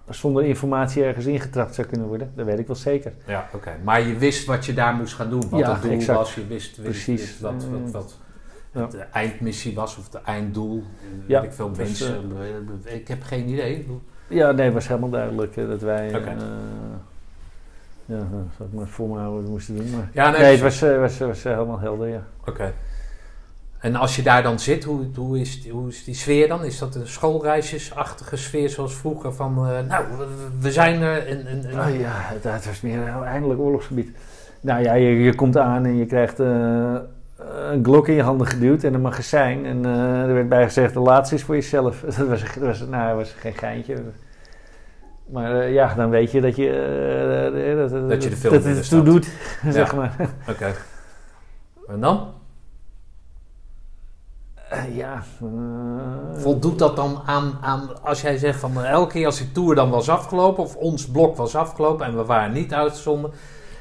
zonder 0.08 0.44
informatie 0.44 1.04
ergens 1.04 1.26
ingetrapt 1.26 1.74
zou 1.74 1.86
kunnen 1.86 2.06
worden. 2.06 2.32
Dat 2.34 2.46
weet 2.46 2.58
ik 2.58 2.66
wel 2.66 2.76
zeker. 2.76 3.12
Ja, 3.26 3.48
oké. 3.54 3.70
Maar 3.84 4.00
je 4.02 4.16
wist 4.16 4.46
wat 4.46 4.66
je 4.66 4.74
daar 4.74 4.94
moest 4.94 5.14
gaan 5.14 5.30
doen. 5.30 5.48
Wat 5.50 5.60
Ja, 5.60 5.72
het 5.72 5.82
doel 5.82 5.92
exact. 5.92 6.18
was. 6.18 6.34
Je 6.34 6.46
wist, 6.46 6.76
wist, 6.76 6.82
Precies. 6.82 7.20
wist 7.20 7.40
wat, 7.40 7.52
wat, 7.70 7.80
Mm. 7.80 7.90
wat 7.92 8.18
Ja. 8.72 8.86
de 8.86 8.98
eindmissie 8.98 9.74
was 9.74 9.96
of 9.96 10.12
het 10.12 10.22
einddoel. 10.22 10.82
Ja, 11.26 11.42
ik 11.42 11.52
veel 11.52 11.70
mensen. 11.76 12.32
eh, 12.84 12.94
ik 12.94 13.08
heb 13.08 13.22
geen 13.22 13.48
idee. 13.48 13.86
Ja, 14.28 14.50
nee, 14.52 14.64
het 14.64 14.74
was 14.74 14.88
helemaal 14.88 15.10
duidelijk 15.10 15.56
eh, 15.56 15.68
dat 15.68 15.80
wij... 15.80 16.08
Oké. 16.08 16.18
eh, 16.28 16.34
ja, 18.04 18.16
dat 18.16 18.28
zou 18.56 18.68
ik 18.68 18.74
maar 18.74 18.86
voor 18.88 19.08
me 19.08 19.18
houden 19.18 19.50
moesten 19.50 19.76
doen. 19.76 19.90
Maar... 19.90 20.08
Ja, 20.12 20.30
Nee, 20.30 20.40
het 20.52 20.60
was, 20.60 20.82
eh, 20.82 20.98
was, 20.98 21.18
was 21.18 21.44
eh, 21.44 21.52
helemaal 21.52 21.78
helder, 21.80 22.08
ja. 22.08 22.22
Oké. 22.46 22.72
En 23.80 23.96
als 23.96 24.16
je 24.16 24.22
daar 24.22 24.42
dan 24.42 24.58
zit, 24.58 24.84
hoe, 24.84 25.06
hoe, 25.16 25.40
is 25.40 25.62
die, 25.62 25.72
hoe 25.72 25.88
is 25.88 26.04
die 26.04 26.14
sfeer 26.14 26.48
dan? 26.48 26.64
Is 26.64 26.78
dat 26.78 26.94
een 26.94 27.06
schoolreisjesachtige 27.06 28.36
sfeer 28.36 28.68
zoals 28.68 28.94
vroeger? 28.94 29.32
Van, 29.32 29.68
eh, 29.68 29.78
nou, 29.88 30.04
we, 30.60 30.72
zijn 30.72 31.00
er. 31.00 31.26
En, 31.26 31.46
en, 31.46 31.64
en- 31.64 31.80
Oh 31.80 32.00
ja, 32.00 32.10
het, 32.12 32.44
het 32.44 32.66
was 32.66 32.80
meer 32.80 32.98
een 32.98 33.24
eindelijk 33.24 33.60
oorlogsgebied. 33.60 34.16
Nou 34.60 34.82
ja, 34.82 34.94
je, 34.94 35.08
je 35.08 35.34
komt 35.34 35.56
aan 35.56 35.84
en 35.84 35.96
je 35.96 36.06
krijgt 36.06 36.40
eh, 36.40 36.94
een 37.70 37.84
glok 37.84 38.08
in 38.08 38.14
je 38.14 38.22
handen 38.22 38.46
geduwd 38.46 38.84
en 38.84 38.94
een 38.94 39.00
magazijn. 39.00 39.66
En 39.66 39.84
eh, 39.84 40.22
er 40.22 40.34
werd 40.34 40.48
bij 40.48 40.64
gezegd, 40.64 40.92
de 40.94 41.00
laatste 41.00 41.34
is 41.34 41.42
voor 41.42 41.54
jezelf. 41.54 42.00
Dat 42.16 42.28
was, 42.28 42.42
dat 42.42 42.62
was, 42.62 42.80
nou, 42.80 43.08
dat 43.08 43.16
was 43.16 43.32
geen 43.38 43.54
geintje. 43.54 43.96
Maar 45.26 45.68
ja, 45.68 45.94
dan 45.94 46.10
weet 46.10 46.30
je 46.30 46.40
dat 46.40 46.56
je, 46.56 47.88
dat, 47.90 48.08
Dat 48.08 48.22
je 48.22 48.30
de 48.30 48.36
film 48.36 48.52
dat 48.52 48.64
het 48.64 48.88
toe 48.88 49.02
doet, 49.02 49.28
zeg 49.68 49.94
maar. 49.94 50.16
Oké. 50.48 50.74
En 51.86 52.00
dan? 52.00 52.34
Eh, 54.70 54.96
ja. 54.96 55.22
eh, 55.40 56.40
Voldoet 56.42 56.78
dat 56.78 56.96
dan 56.96 57.22
aan, 57.26 57.58
aan 57.60 58.02
als 58.02 58.20
jij 58.20 58.36
zegt 58.36 58.60
van 58.60 58.82
eh, 58.82 58.90
elke 58.90 59.12
keer 59.12 59.26
als 59.26 59.38
die 59.38 59.52
tour 59.52 59.74
dan 59.74 59.90
was 59.90 60.08
afgelopen 60.08 60.62
of 60.62 60.76
ons 60.76 61.06
blok 61.06 61.36
was 61.36 61.56
afgelopen 61.56 62.06
en 62.06 62.16
we 62.16 62.24
waren 62.24 62.52
niet 62.52 62.74
uitgezonden, 62.74 63.30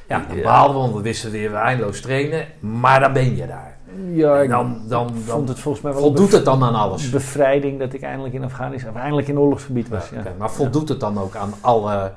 ja, 0.08 0.24
dan 0.28 0.36
behaalden 0.36 0.76
we, 0.76 0.82
want 0.82 0.94
we 0.94 1.00
wisten 1.00 1.30
weer 1.30 1.50
we 1.50 1.56
eindeloos 1.56 2.00
trainen, 2.00 2.46
maar 2.60 3.00
dan 3.00 3.12
ben 3.12 3.36
je 3.36 3.46
daar. 3.46 3.76
ja, 4.12 4.38
ik 4.38 4.48
dan, 4.48 4.82
dan, 4.88 5.08
vond 5.08 5.26
dan 5.26 5.48
het 5.48 5.58
volgens 5.58 5.84
mij 5.84 5.92
wel 5.92 6.02
voldoet 6.02 6.32
het 6.32 6.44
dan 6.44 6.62
aan 6.62 6.74
alles. 6.74 7.10
bevrijding 7.10 7.78
dat 7.78 7.92
ik 7.92 8.02
eindelijk 8.02 8.34
in 8.34 8.44
Afghanistan, 8.44 8.90
of 8.90 8.96
eindelijk 8.96 9.28
in 9.28 9.38
oorlogsgebied 9.38 9.88
was. 9.88 10.10
Ja, 10.10 10.22
Maar 10.38 10.50
voldoet 10.50 10.88
het 10.88 11.00
dan 11.00 11.18
ook 11.18 11.36
aan 11.36 11.52
alle, 11.60 12.12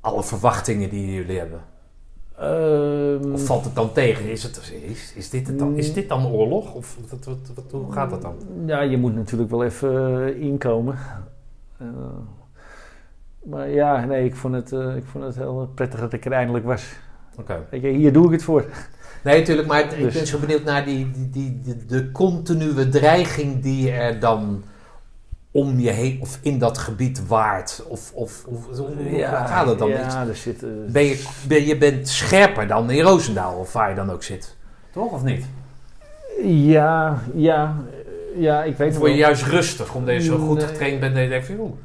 alle 0.00 0.22
verwachtingen 0.22 0.90
die 0.90 1.14
jullie 1.14 1.38
hebben? 1.38 1.60
Ehm, 2.42 3.32
Of 3.32 3.44
valt 3.44 3.64
het 3.64 3.74
dan 3.74 3.92
tegen? 3.92 4.30
Is, 4.30 4.42
het, 4.42 4.72
is, 4.86 5.12
is, 5.14 5.30
dit, 5.30 5.46
het 5.46 5.58
dan, 5.58 5.76
is 5.76 5.92
dit 5.92 6.08
dan 6.08 6.26
oorlog? 6.26 6.74
Of 6.74 6.96
wat, 7.10 7.24
wat, 7.24 7.38
wat- 7.54 7.70
hoe 7.82 7.92
gaat 7.92 8.10
dat 8.10 8.22
dan? 8.22 8.34
Ja, 8.66 8.80
je 8.80 8.96
moet 8.96 9.14
natuurlijk 9.14 9.50
wel 9.50 9.64
even 9.64 10.24
eh, 10.26 10.40
inkomen. 10.42 10.98
Eh, 11.78 11.86
maar 13.42 13.68
ja, 13.70 14.04
nee, 14.04 14.24
ik 14.24 14.34
vond, 14.36 14.54
het, 14.54 14.72
eh, 14.72 14.96
ik 14.96 15.04
vond 15.04 15.24
het 15.24 15.36
heel 15.36 15.70
prettig 15.74 16.00
dat 16.00 16.12
ik 16.12 16.24
er 16.24 16.32
eindelijk 16.32 16.64
was. 16.64 16.92
Oké. 17.38 17.66
Weet 17.70 17.82
je, 17.82 17.88
hier 17.88 18.12
doe 18.12 18.24
ik 18.26 18.32
het 18.32 18.42
voor. 18.42 18.64
Nee, 19.24 19.38
natuurlijk, 19.38 19.68
maar 19.68 19.80
ik 19.80 19.98
Dus- 19.98 20.14
ben 20.14 20.26
zo 20.26 20.38
benieuwd 20.38 20.64
naar 20.64 20.84
die, 20.84 21.10
die, 21.10 21.30
die, 21.30 21.60
de, 21.60 21.86
de 21.86 22.10
continue 22.12 22.88
dreiging 22.88 23.62
die 23.62 23.90
er 23.90 24.20
dan 24.20 24.62
om 25.52 25.78
je 25.80 25.90
heen 25.90 26.18
of 26.20 26.38
in 26.42 26.58
dat 26.58 26.78
gebied 26.78 27.26
waart. 27.26 27.82
Of, 27.88 28.12
of, 28.14 28.44
of 28.46 28.74
hoe 28.76 29.22
gaat 29.24 29.66
het 29.66 29.78
dan? 29.78 29.88
Ja, 29.88 30.26
er 30.26 30.36
zit... 30.36 30.62
eh, 30.62 30.68
Ben 30.88 31.02
je, 31.04 31.24
ben, 31.46 31.66
je 31.66 31.76
bent 31.76 32.08
scherper 32.08 32.66
dan 32.66 32.90
in 32.90 33.02
Roosendaal, 33.04 33.56
of 33.58 33.72
waar 33.72 33.88
je 33.88 33.94
dan 33.94 34.10
ook 34.10 34.22
zit. 34.22 34.56
Toch, 34.92 35.12
of 35.12 35.22
niet? 35.22 35.44
ja, 36.44 37.18
ja, 37.34 37.76
ja, 38.36 38.62
ik 38.62 38.76
weet 38.76 38.88
nog 38.90 38.98
word 38.98 39.10
je 39.10 39.16
wel. 39.18 39.26
juist 39.26 39.42
rustig, 39.42 39.94
omdat 39.94 40.14
je 40.14 40.20
zo 40.22 40.38
goed 40.38 40.58
Nee. 40.58 40.66
getraind 40.66 41.00
bent 41.00 41.14
dat 41.14 41.22
je 41.22 41.28
denkt 41.28 41.46
van... 41.46 41.56
joh, 41.56 41.76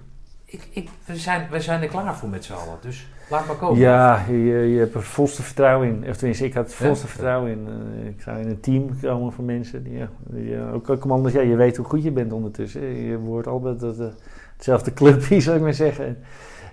ik, 0.45 0.67
ik, 0.71 0.89
we, 1.05 1.15
zijn, 1.15 1.47
we 1.51 1.59
zijn 1.61 1.81
er 1.81 1.87
klaar 1.87 2.15
voor 2.15 2.29
met 2.29 2.45
z'n 2.45 2.53
allen, 2.53 2.77
dus 2.81 3.07
laat 3.29 3.47
maar 3.47 3.55
komen. 3.55 3.79
Ja, 3.79 4.25
je, 4.27 4.37
je 4.47 4.79
hebt 4.79 4.93
er 4.93 5.03
volste 5.03 5.43
vertrouwen 5.43 5.87
in. 5.87 6.09
Of 6.09 6.17
tenminste, 6.17 6.45
ik 6.45 6.53
had 6.53 6.65
er 6.65 6.75
volste 6.75 7.05
Ja? 7.05 7.11
vertrouwen 7.11 7.51
in. 7.51 7.67
Eh, 7.67 8.07
ik 8.07 8.21
zou 8.21 8.39
in 8.39 8.47
een 8.47 8.59
team 8.59 8.99
komen 9.01 9.33
van 9.33 9.45
mensen. 9.45 9.83
Die, 9.83 9.97
ja, 9.97 10.09
die, 10.19 10.61
ook 10.73 10.89
ook 10.89 10.99
commanders, 10.99 11.33
ja, 11.33 11.41
je 11.41 11.55
weet 11.55 11.77
hoe 11.77 11.85
goed 11.85 12.03
je 12.03 12.11
bent 12.11 12.33
ondertussen. 12.33 12.81
Je 12.81 13.17
wordt 13.17 13.47
altijd 13.47 13.79
dat, 13.79 13.99
eh, 13.99 14.07
hetzelfde 14.55 14.93
clubje, 14.93 15.39
zou 15.41 15.57
ik 15.57 15.63
maar 15.63 15.73
zeggen. 15.73 16.17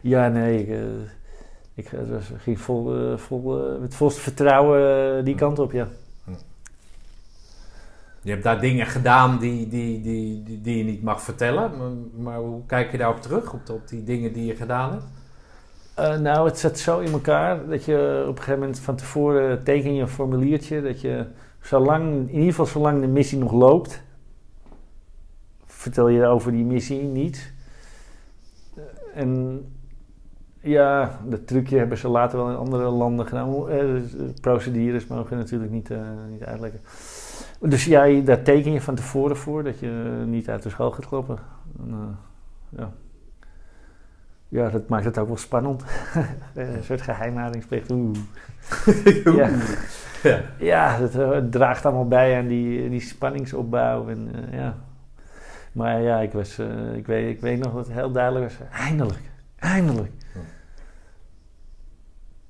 Ja, 0.00 0.28
nee, 0.28 0.60
ik, 0.60 0.68
eh, 0.68 0.78
Ik 1.74 1.90
was, 2.10 2.30
ging 2.36 2.60
vol, 2.60 3.16
vol, 3.18 3.76
met 3.80 3.94
volste 3.94 4.20
vertrouwen 4.20 5.24
die 5.24 5.34
kant 5.34 5.58
op, 5.58 5.72
ja. 5.72 5.88
Je 8.24 8.30
hebt 8.30 8.42
daar 8.42 8.60
dingen 8.60 8.86
gedaan 8.86 9.38
die, 9.38 9.68
die, 9.68 10.00
die, 10.00 10.42
die, 10.42 10.60
die 10.60 10.76
je 10.78 10.84
niet 10.84 11.02
mag 11.02 11.22
vertellen. 11.22 11.70
Maar, 11.78 12.22
maar 12.22 12.38
hoe 12.38 12.66
kijk 12.66 12.92
je 12.92 12.98
daarop 12.98 13.22
terug, 13.22 13.52
op, 13.52 13.68
op 13.70 13.88
die 13.88 14.04
dingen 14.04 14.32
die 14.32 14.44
je 14.44 14.56
gedaan 14.56 14.90
hebt? 14.90 15.04
Eh, 15.94 16.18
nou, 16.18 16.46
het 16.48 16.58
zat 16.58 16.78
zo 16.78 16.98
in 16.98 17.12
elkaar 17.12 17.66
dat 17.68 17.84
je 17.84 18.20
op 18.22 18.28
een 18.36 18.42
gegeven 18.42 18.58
moment 18.60 18.78
van 18.78 18.96
tevoren 18.96 19.62
teken 19.64 19.94
je 19.94 20.00
een 20.00 20.08
formuliertje 20.08 20.82
dat 20.82 21.00
je 21.00 21.26
zolang, 21.60 22.14
in 22.28 22.34
ieder 22.34 22.48
geval 22.48 22.66
zolang 22.66 23.00
de 23.00 23.06
missie 23.06 23.38
nog 23.38 23.52
loopt, 23.52 24.02
vertel 25.66 26.08
je 26.08 26.26
over 26.26 26.52
die 26.52 26.64
missie 26.64 27.02
niet. 27.02 27.52
Eh, 28.76 28.82
En 29.14 29.60
ja, 30.60 31.18
dat 31.24 31.46
trucje 31.46 31.78
hebben 31.78 31.98
ze 31.98 32.08
later 32.08 32.38
wel 32.38 32.50
in 32.50 32.56
andere 32.56 32.88
landen 32.88 33.26
gedaan. 33.26 33.68
Eh, 33.68 33.78
dus, 33.78 34.12
procedures 34.40 35.06
mogen 35.06 35.36
natuurlijk 35.36 35.70
niet, 35.72 35.90
eh, 35.90 35.98
niet 36.30 36.44
uitleggen. 36.44 36.80
Dus 37.60 37.84
ja, 37.84 38.02
je- 38.04 38.22
daar 38.22 38.42
teken 38.42 38.72
je 38.72 38.80
van 38.80 38.94
tevoren 38.94 39.36
voor 39.36 39.62
dat 39.62 39.78
je 39.78 40.22
niet 40.26 40.48
uit 40.48 40.62
de 40.62 40.68
school 40.70 40.90
gaat 40.90 41.06
kloppen. 41.06 41.38
En, 41.78 42.16
ja. 42.68 42.92
Ja, 44.54 44.68
dat 44.68 44.88
maakt 44.88 45.04
het 45.04 45.18
ook 45.18 45.26
wel 45.26 45.36
spannend. 45.36 45.84
een 46.54 46.82
soort 46.82 47.00
geheimhoudingsplicht. 47.00 47.90
Oeh. 47.90 48.16
ja. 49.36 49.50
Ja. 50.22 50.40
ja, 50.58 50.98
dat 50.98 51.14
eh, 51.14 51.38
draagt 51.50 51.84
allemaal 51.86 52.08
bij 52.08 52.38
aan 52.38 52.46
die, 52.46 52.88
die 52.88 53.00
spanningsopbouw. 53.00 54.08
En, 54.08 54.28
eh, 54.34 54.58
ja. 54.58 54.76
Maar 55.72 56.00
ja, 56.00 56.20
ik, 56.20 56.32
was, 56.32 56.58
eh, 56.58 56.94
ik, 56.96 57.06
weet, 57.06 57.34
ik 57.34 57.40
weet 57.40 57.58
nog 57.58 57.74
dat 57.74 57.86
het 57.86 57.94
heel 57.94 58.12
duidelijk 58.12 58.44
was. 58.44 58.68
Eindelijk, 58.70 59.30
eindelijk. 59.58 60.12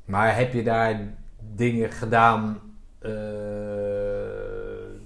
Maar 0.04 0.36
heb 0.36 0.52
je 0.52 0.62
daar 0.62 1.00
dingen 1.54 1.90
gedaan 1.90 2.58
eh, 2.98 3.10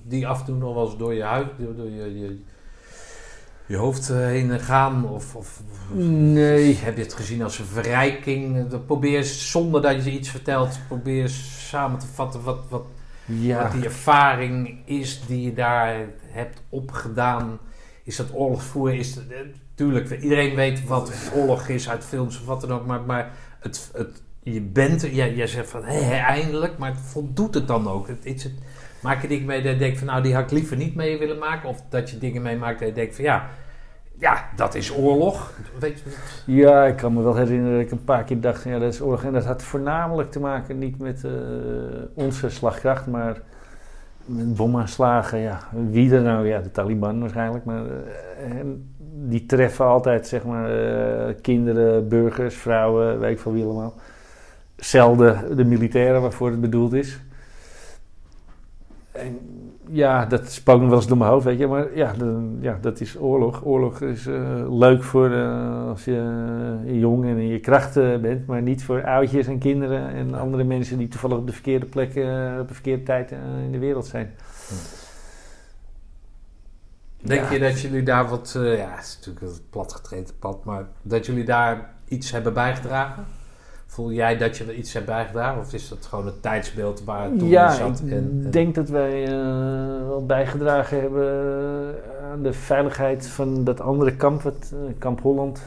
die 0.03 0.27
af 0.27 0.39
en 0.39 0.45
toe 0.45 0.57
nog 0.57 0.75
wel 0.75 0.85
eens 0.85 0.97
door 0.97 1.15
je 1.15 1.23
huid, 1.23 1.47
door, 1.59 1.77
door 1.77 1.91
je, 1.91 2.19
je, 2.19 2.43
je 3.69 3.77
hoofd 3.77 4.11
eh, 4.11 4.17
heen 4.17 4.61
gaan? 4.61 5.09
Of, 5.09 5.35
of 5.35 5.61
Nee. 5.93 6.75
heb 6.75 6.97
je 6.97 7.03
het 7.03 7.15
gezien 7.15 7.43
als 7.43 7.59
een 7.59 7.65
verrijking? 7.65 8.69
Dan 8.69 8.85
Probeer 8.85 9.25
zonder 9.25 9.83
dat 9.83 10.05
je 10.05 10.11
iets 10.11 10.29
vertelt, 10.29 10.79
probeer 10.87 11.29
samen 11.69 11.99
te 11.99 12.07
vatten 12.07 12.43
wat, 12.43 12.59
wat, 12.69 12.85
Ja, 13.25 13.63
wat 13.63 13.73
die 13.73 13.85
ervaring 13.85 14.79
is 14.85 15.21
die 15.27 15.43
je 15.43 15.53
daar 15.53 15.97
hebt 16.27 16.63
opgedaan. 16.69 17.59
Is 18.05 18.17
dat 18.17 18.27
oorlogsvoer? 18.33 18.95
Is 18.95 19.15
het, 19.15 19.31
eh, 19.31 19.39
tuurlijk, 19.75 20.23
iedereen 20.23 20.55
weet 20.55 20.87
wat 20.87 21.13
oorlog 21.35 21.69
is 21.69 21.89
uit 21.89 22.05
films 22.05 22.41
of 22.41 22.47
wat 22.47 22.61
dan 22.61 22.73
ook. 22.73 22.87
Maar, 22.87 23.01
maar 23.01 23.33
het, 23.61 23.91
het, 23.93 24.23
je 24.43 24.61
bent 24.61 25.03
er, 25.03 25.13
jij, 25.13 25.35
jij 25.35 25.47
zegt 25.47 25.71
van 25.71 25.85
hé, 25.85 26.01
hé, 26.03 26.17
eindelijk, 26.17 26.79
maar 26.79 26.97
voldoet 26.97 27.55
het 27.55 27.67
dan 27.67 27.89
ook? 27.89 28.09
Het, 28.09 28.25
is 28.27 28.43
het, 28.43 28.53
maak 29.03 29.23
je 29.23 29.29
dingen 29.29 29.47
mee 29.47 29.63
dat 29.63 29.73
je 29.73 29.79
denkt 29.79 29.99
van 29.99 30.07
nou, 30.07 30.23
die 30.23 30.35
had 30.35 30.45
ik 30.45 30.51
liever 30.51 30.77
niet 30.77 30.95
mee 30.95 31.19
willen 31.19 31.39
maken? 31.39 31.69
Of 31.69 31.83
dat 31.89 32.11
je 32.11 32.19
dingen 32.19 32.43
meemaakt 32.43 32.79
dat 32.79 32.89
je 32.89 32.95
denkt 32.95 33.15
van 33.15 33.25
ja, 33.25 33.49
ja, 34.19 34.49
dat 34.57 34.75
is 34.75 34.97
oorlog. 34.97 35.53
Weet 35.79 36.01
je, 36.01 36.11
Ja, 36.47 36.85
ik 36.85 36.97
kan 36.97 37.13
me 37.13 37.23
wel 37.23 37.37
herinneren 37.37 37.73
dat 37.73 37.87
ik 37.87 37.91
een 37.91 38.05
paar 38.05 38.25
keer 38.25 38.41
dacht, 38.41 38.65
ja, 38.65 38.79
dat 38.79 38.93
is 38.93 39.01
oorlog. 39.01 39.25
En 39.25 39.33
dat 39.33 39.45
had 39.45 39.63
voornamelijk 39.63 40.31
te 40.31 40.41
maken 40.41 40.79
niet 40.79 40.99
met 40.99 41.25
eh, 41.25 41.33
onze 42.15 42.49
slagkracht, 42.51 43.07
maar 43.07 43.41
met 44.25 44.55
bomaanslagen. 44.55 45.39
Ja, 45.39 45.61
wie 45.91 46.15
er 46.15 46.23
nou? 46.23 46.47
Ja, 46.47 46.61
de 46.61 46.71
Taliban 46.71 47.21
waarschijnlijk. 47.21 47.65
Maar 47.65 47.85
eh, 47.87 48.51
die 49.15 49.47
treffen 49.47 49.85
altijd, 49.85 50.27
zeg 50.27 50.45
maar, 50.45 50.71
eh, 50.71 51.35
kinderen, 51.43 52.09
burgers, 52.09 52.55
vrouwen, 52.55 53.21
weet 53.21 53.33
ik 53.33 53.39
veel 53.39 53.53
wie 53.53 53.65
allemaal. 53.65 53.95
Zelden 54.77 55.57
de 55.57 55.65
militairen 55.65 56.21
waarvoor 56.21 56.51
het 56.51 56.61
bedoeld 56.61 56.93
is. 56.93 57.21
En 59.19 59.39
ja, 59.91 60.27
dat 60.27 60.51
spookt 60.51 60.81
nog 60.81 60.89
wel 60.89 60.99
eens 60.99 61.07
door 61.07 61.17
mijn 61.17 61.31
hoofd, 61.31 61.45
weet 61.45 61.59
je. 61.59 61.67
Maar 61.67 61.97
ja, 61.97 62.13
de- 62.13 62.57
ja 62.61 62.79
dat 62.81 63.01
is 63.01 63.19
oorlog. 63.19 63.61
Oorlog 63.65 64.01
is 64.01 64.27
eh, 64.27 64.79
leuk 64.79 65.03
voor 65.03 65.31
eh, 65.33 65.87
als 65.89 66.05
je 66.05 66.17
eh, 66.87 67.01
jong 67.01 67.25
en 67.25 67.37
in 67.37 67.47
je 67.49 67.61
krachten 67.61 68.21
bent, 68.21 68.47
maar 68.47 68.63
niet 68.63 68.85
voor 68.85 69.05
oudjes 69.05 69.47
en 69.47 69.59
kinderen 69.59 70.09
en 70.09 70.35
andere 70.35 70.65
mensen 70.65 70.99
die 70.99 71.09
toevallig 71.09 71.37
op 71.37 71.47
de 71.47 71.53
verkeerde 71.53 71.87
plek, 71.87 72.09
op 72.61 72.69
de 72.69 72.75
verkeerde 72.75 73.03
tijd 73.03 73.31
in 73.65 73.73
de 73.73 73.79
wereld 73.79 74.07
zijn. 74.07 74.31
Denk 77.23 77.41
Ja. 77.45 77.53
je 77.53 77.59
dat 77.59 77.81
jullie 77.81 78.03
daar 78.03 78.29
wat, 78.29 78.53
ja, 78.55 78.91
het 78.95 79.05
is 79.05 79.17
natuurlijk 79.17 79.47
een 79.47 79.61
platgetreden 79.71 80.35
pad, 80.39 80.65
maar 80.65 80.85
dat 81.03 81.27
jullie 81.27 81.45
daar 81.45 81.91
iets 82.09 82.31
hebben 82.31 82.53
bijgedragen? 82.55 83.25
Voel 83.89 84.13
jij 84.13 84.37
dat 84.37 84.57
je 84.57 84.65
er 84.65 84.75
iets 84.75 84.93
hebt 84.93 85.07
bijgedragen? 85.07 85.61
Of 85.61 85.73
is 85.73 85.89
dat 85.89 86.07
gewoon 86.07 86.27
het 86.27 86.43
tijdsbeeld 86.43 87.05
waar 87.05 87.25
het 87.25 87.39
toen 87.39 87.49
Ja, 87.49 87.71
in 87.71 87.77
zat? 87.77 88.01
ik 88.01 88.11
en, 88.11 88.41
en- 88.45 88.51
denk 88.51 88.75
dat 88.75 88.89
wij 88.89 89.25
eh, 89.27 89.33
wel 90.07 90.27
bijgedragen 90.27 91.01
hebben 91.01 91.95
aan 92.33 92.43
de 92.43 92.53
veiligheid 92.53 93.27
van 93.29 93.65
dat 93.65 93.81
andere 93.81 94.17
kamp, 94.17 94.43
het 94.43 94.73
eh, 94.75 94.95
kamp 94.99 95.21
Holland. 95.21 95.63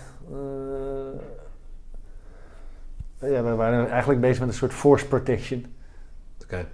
Eh, 3.19 3.31
ja, 3.31 3.43
we 3.43 3.55
waren 3.55 3.89
eigenlijk 3.89 4.21
bezig 4.21 4.39
met 4.39 4.49
een 4.49 4.55
soort 4.55 4.73
force 4.73 5.07
protection. 5.07 5.65
Oké. 6.43 6.65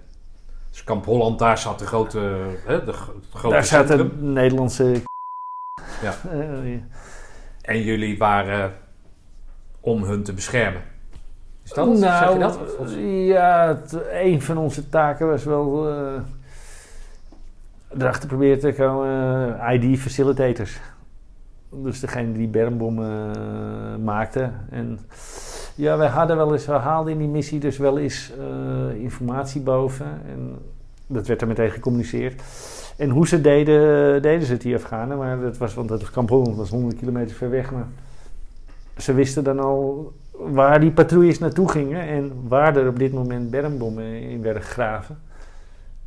Dus 0.70 0.84
Kamp 0.84 1.04
Holland, 1.04 1.38
daar 1.38 1.58
zat 1.58 1.78
de 1.78 1.86
grote, 1.86 2.18
hè, 2.66 2.84
de, 2.84 2.92
grote 3.32 3.54
Daar 3.54 3.64
zaten 3.64 3.98
centrum. 3.98 4.32
Nederlandse. 4.32 5.02
Ja. 6.02 6.14
Eh, 6.30 6.72
ja. 6.72 6.78
En 7.62 7.82
jullie 7.82 8.18
waren 8.18 8.72
om 9.80 10.02
hun 10.02 10.22
te 10.22 10.32
beschermen. 10.32 10.82
Is 11.68 11.74
dat? 11.74 11.98
zeg 11.98 12.20
Nou, 12.20 12.32
je 12.32 12.38
dat? 12.38 12.58
Of- 12.60 12.78
of- 12.78 12.94
ja, 13.26 13.66
het, 13.68 13.98
een 14.12 14.42
van 14.42 14.58
onze 14.58 14.88
taken 14.88 15.26
was 15.26 15.44
wel 15.44 15.88
eh 15.88 16.20
erachter 17.98 18.28
proberen 18.28 18.58
te 18.58 18.72
komen, 18.72 19.58
eh, 19.60 19.74
ID 19.74 19.98
facilitators. 19.98 20.80
Dus 21.70 22.00
degene 22.00 22.32
die 22.32 22.48
bermbommen 22.48 23.32
eh, 23.36 24.04
maakte. 24.04 24.50
En 24.70 24.98
ja, 25.74 25.96
wij 25.96 26.08
hadden 26.08 26.36
wel 26.36 26.52
eens, 26.52 26.66
we 26.66 26.72
haalden 26.72 27.12
in 27.12 27.18
die 27.18 27.28
missie 27.28 27.60
dus 27.60 27.78
wel 27.78 27.98
eens 27.98 28.32
informatie 28.98 29.60
boven. 29.60 30.06
En 30.06 30.58
dat 31.06 31.26
werd 31.26 31.40
er 31.40 31.46
meteen 31.46 31.70
gecommuniceerd. 31.70 32.42
En 32.96 33.10
hoe 33.10 33.28
ze 33.28 33.40
deden, 33.40 34.22
deden 34.22 34.46
ze 34.46 34.52
het, 34.52 34.62
die 34.62 34.74
Afghanen. 34.74 35.18
Maar 35.18 35.40
dat 35.40 35.58
was, 35.58 35.74
want 35.74 35.88
dat 35.88 36.10
kamp 36.10 36.28
Holland 36.28 36.56
was 36.56 36.70
100 36.70 36.98
kilometer 36.98 37.36
ver 37.36 37.50
weg. 37.50 37.72
Maar 37.72 37.86
ze 38.96 39.12
wisten 39.14 39.44
dan 39.44 39.58
al 39.60 40.12
waar 40.38 40.80
die 40.80 40.90
patrouilles 40.92 41.38
naartoe 41.38 41.68
gingen 41.70 42.00
en 42.00 42.32
waar 42.48 42.76
er 42.76 42.88
op 42.88 42.98
dit 42.98 43.12
moment 43.12 43.50
bermbommen 43.50 44.20
in 44.20 44.42
werden 44.42 44.62
gegraven. 44.62 45.18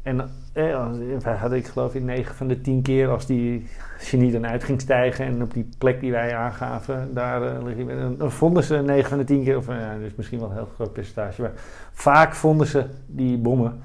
En 0.02 0.30
eh, 0.54 0.88
als- 0.88 0.98
wij 1.24 1.36
hadden, 1.36 1.58
ik 1.58 1.68
geloof 1.68 1.96
in 1.96 2.06
9 2.06 2.36
van 2.36 2.48
de 2.48 2.62
10 2.62 2.82
keer, 2.82 3.08
als 3.10 3.26
die 3.26 3.68
genie 3.98 4.32
dan 4.32 4.48
uit 4.48 4.64
ging 4.64 4.82
stijgen 4.82 5.26
en 5.26 5.42
op 5.42 5.54
die 5.54 5.70
plek 5.78 6.00
die 6.00 6.12
wij 6.12 6.36
aangaven, 6.36 7.14
daar 7.14 7.42
eh, 7.44 7.64
liggen, 7.64 7.88
dan, 8.00 8.18
dan 8.18 8.32
vonden 8.32 8.64
ze 8.64 8.76
9 8.78 9.10
van 9.10 9.18
de 9.18 9.24
10 9.24 9.44
keer, 9.44 9.58
of 9.58 9.68
eh, 9.68 9.76
ja, 9.80 9.98
dus 9.98 10.16
misschien 10.16 10.40
wel 10.40 10.50
een 10.50 10.56
heel 10.56 10.70
groot 10.76 10.94
percentage, 10.94 11.42
maar 11.42 11.52
vaak 11.92 12.34
vonden 12.36 12.68
ze 12.68 12.86
die 13.08 13.38
bommen. 13.38 13.80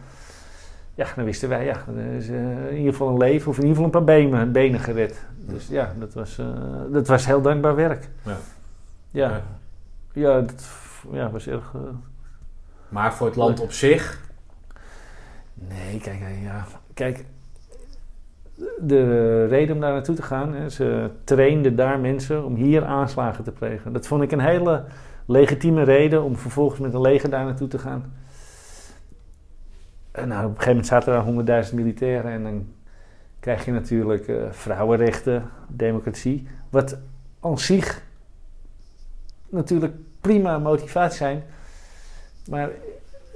Ja, 0.94 1.06
dan 1.16 1.24
wisten 1.24 1.48
wij, 1.48 1.64
ja, 1.64 1.76
is 2.18 2.28
eh, 2.28 2.68
in 2.70 2.76
ieder 2.76 2.92
geval 2.92 3.08
een 3.08 3.16
leven 3.18 3.48
of 3.50 3.56
in 3.58 3.62
ieder 3.66 3.76
geval 3.82 3.84
een 3.84 4.06
paar 4.06 4.16
benen, 4.16 4.52
benen 4.52 4.80
gered. 4.80 5.24
Dus 5.38 5.68
ja, 5.68 5.92
dat 5.98 6.14
was, 6.14 6.38
eh, 6.38 6.46
dat 6.92 7.06
was 7.08 7.26
heel 7.26 7.42
dankbaar 7.42 7.74
werk. 7.74 8.08
Ja. 8.22 8.36
Ja, 9.10 9.28
Ja. 9.30 9.42
Ja, 10.16 10.40
dat 10.40 10.68
ja, 11.12 11.30
was 11.30 11.46
erg. 11.46 11.72
eh, 11.74 11.80
Maar 12.88 13.14
voor 13.14 13.26
het 13.26 13.36
land 13.36 13.60
op 13.60 13.72
zich, 13.72 14.24
Nee, 15.54 16.00
kijk, 16.00 16.20
eh, 16.20 16.42
ja. 16.42 16.66
Kijk, 16.94 17.24
de 18.80 19.44
reden 19.46 19.74
om 19.74 19.80
daar 19.80 19.92
naartoe 19.92 20.14
te 20.14 20.22
gaan, 20.22 20.54
hè, 20.54 20.68
ze 20.70 21.10
trainden 21.24 21.76
daar 21.76 21.98
mensen 21.98 22.44
om 22.44 22.54
hier 22.54 22.84
aanslagen 22.84 23.44
te 23.44 23.52
plegen. 23.52 23.92
Dat 23.92 24.06
vond 24.06 24.22
ik 24.22 24.32
een 24.32 24.40
hele 24.40 24.84
legitieme 25.26 25.82
reden 25.82 26.22
om 26.22 26.36
vervolgens 26.36 26.80
met 26.80 26.94
een 26.94 27.00
leger 27.00 27.30
daar 27.30 27.44
naartoe 27.44 27.68
te 27.68 27.78
gaan. 27.78 28.12
En 30.10 30.28
nou, 30.28 30.40
op 30.40 30.48
een 30.48 30.50
gegeven 30.50 30.68
moment 30.68 30.86
zaten 30.86 31.12
daar 31.12 31.22
honderdduizend 31.22 31.76
militairen 31.80 32.30
en 32.32 32.42
dan 32.42 32.66
krijg 33.40 33.64
je 33.64 33.72
natuurlijk 33.72 34.28
eh, 34.28 34.50
vrouwenrechten, 34.50 35.50
democratie. 35.68 36.48
Wat 36.70 36.98
aan 37.40 37.58
zich 37.58 38.02
natuurlijk 39.48 39.94
prima 40.26 40.58
motivatie 40.58 41.16
zijn. 41.16 41.42
Maar 42.50 42.70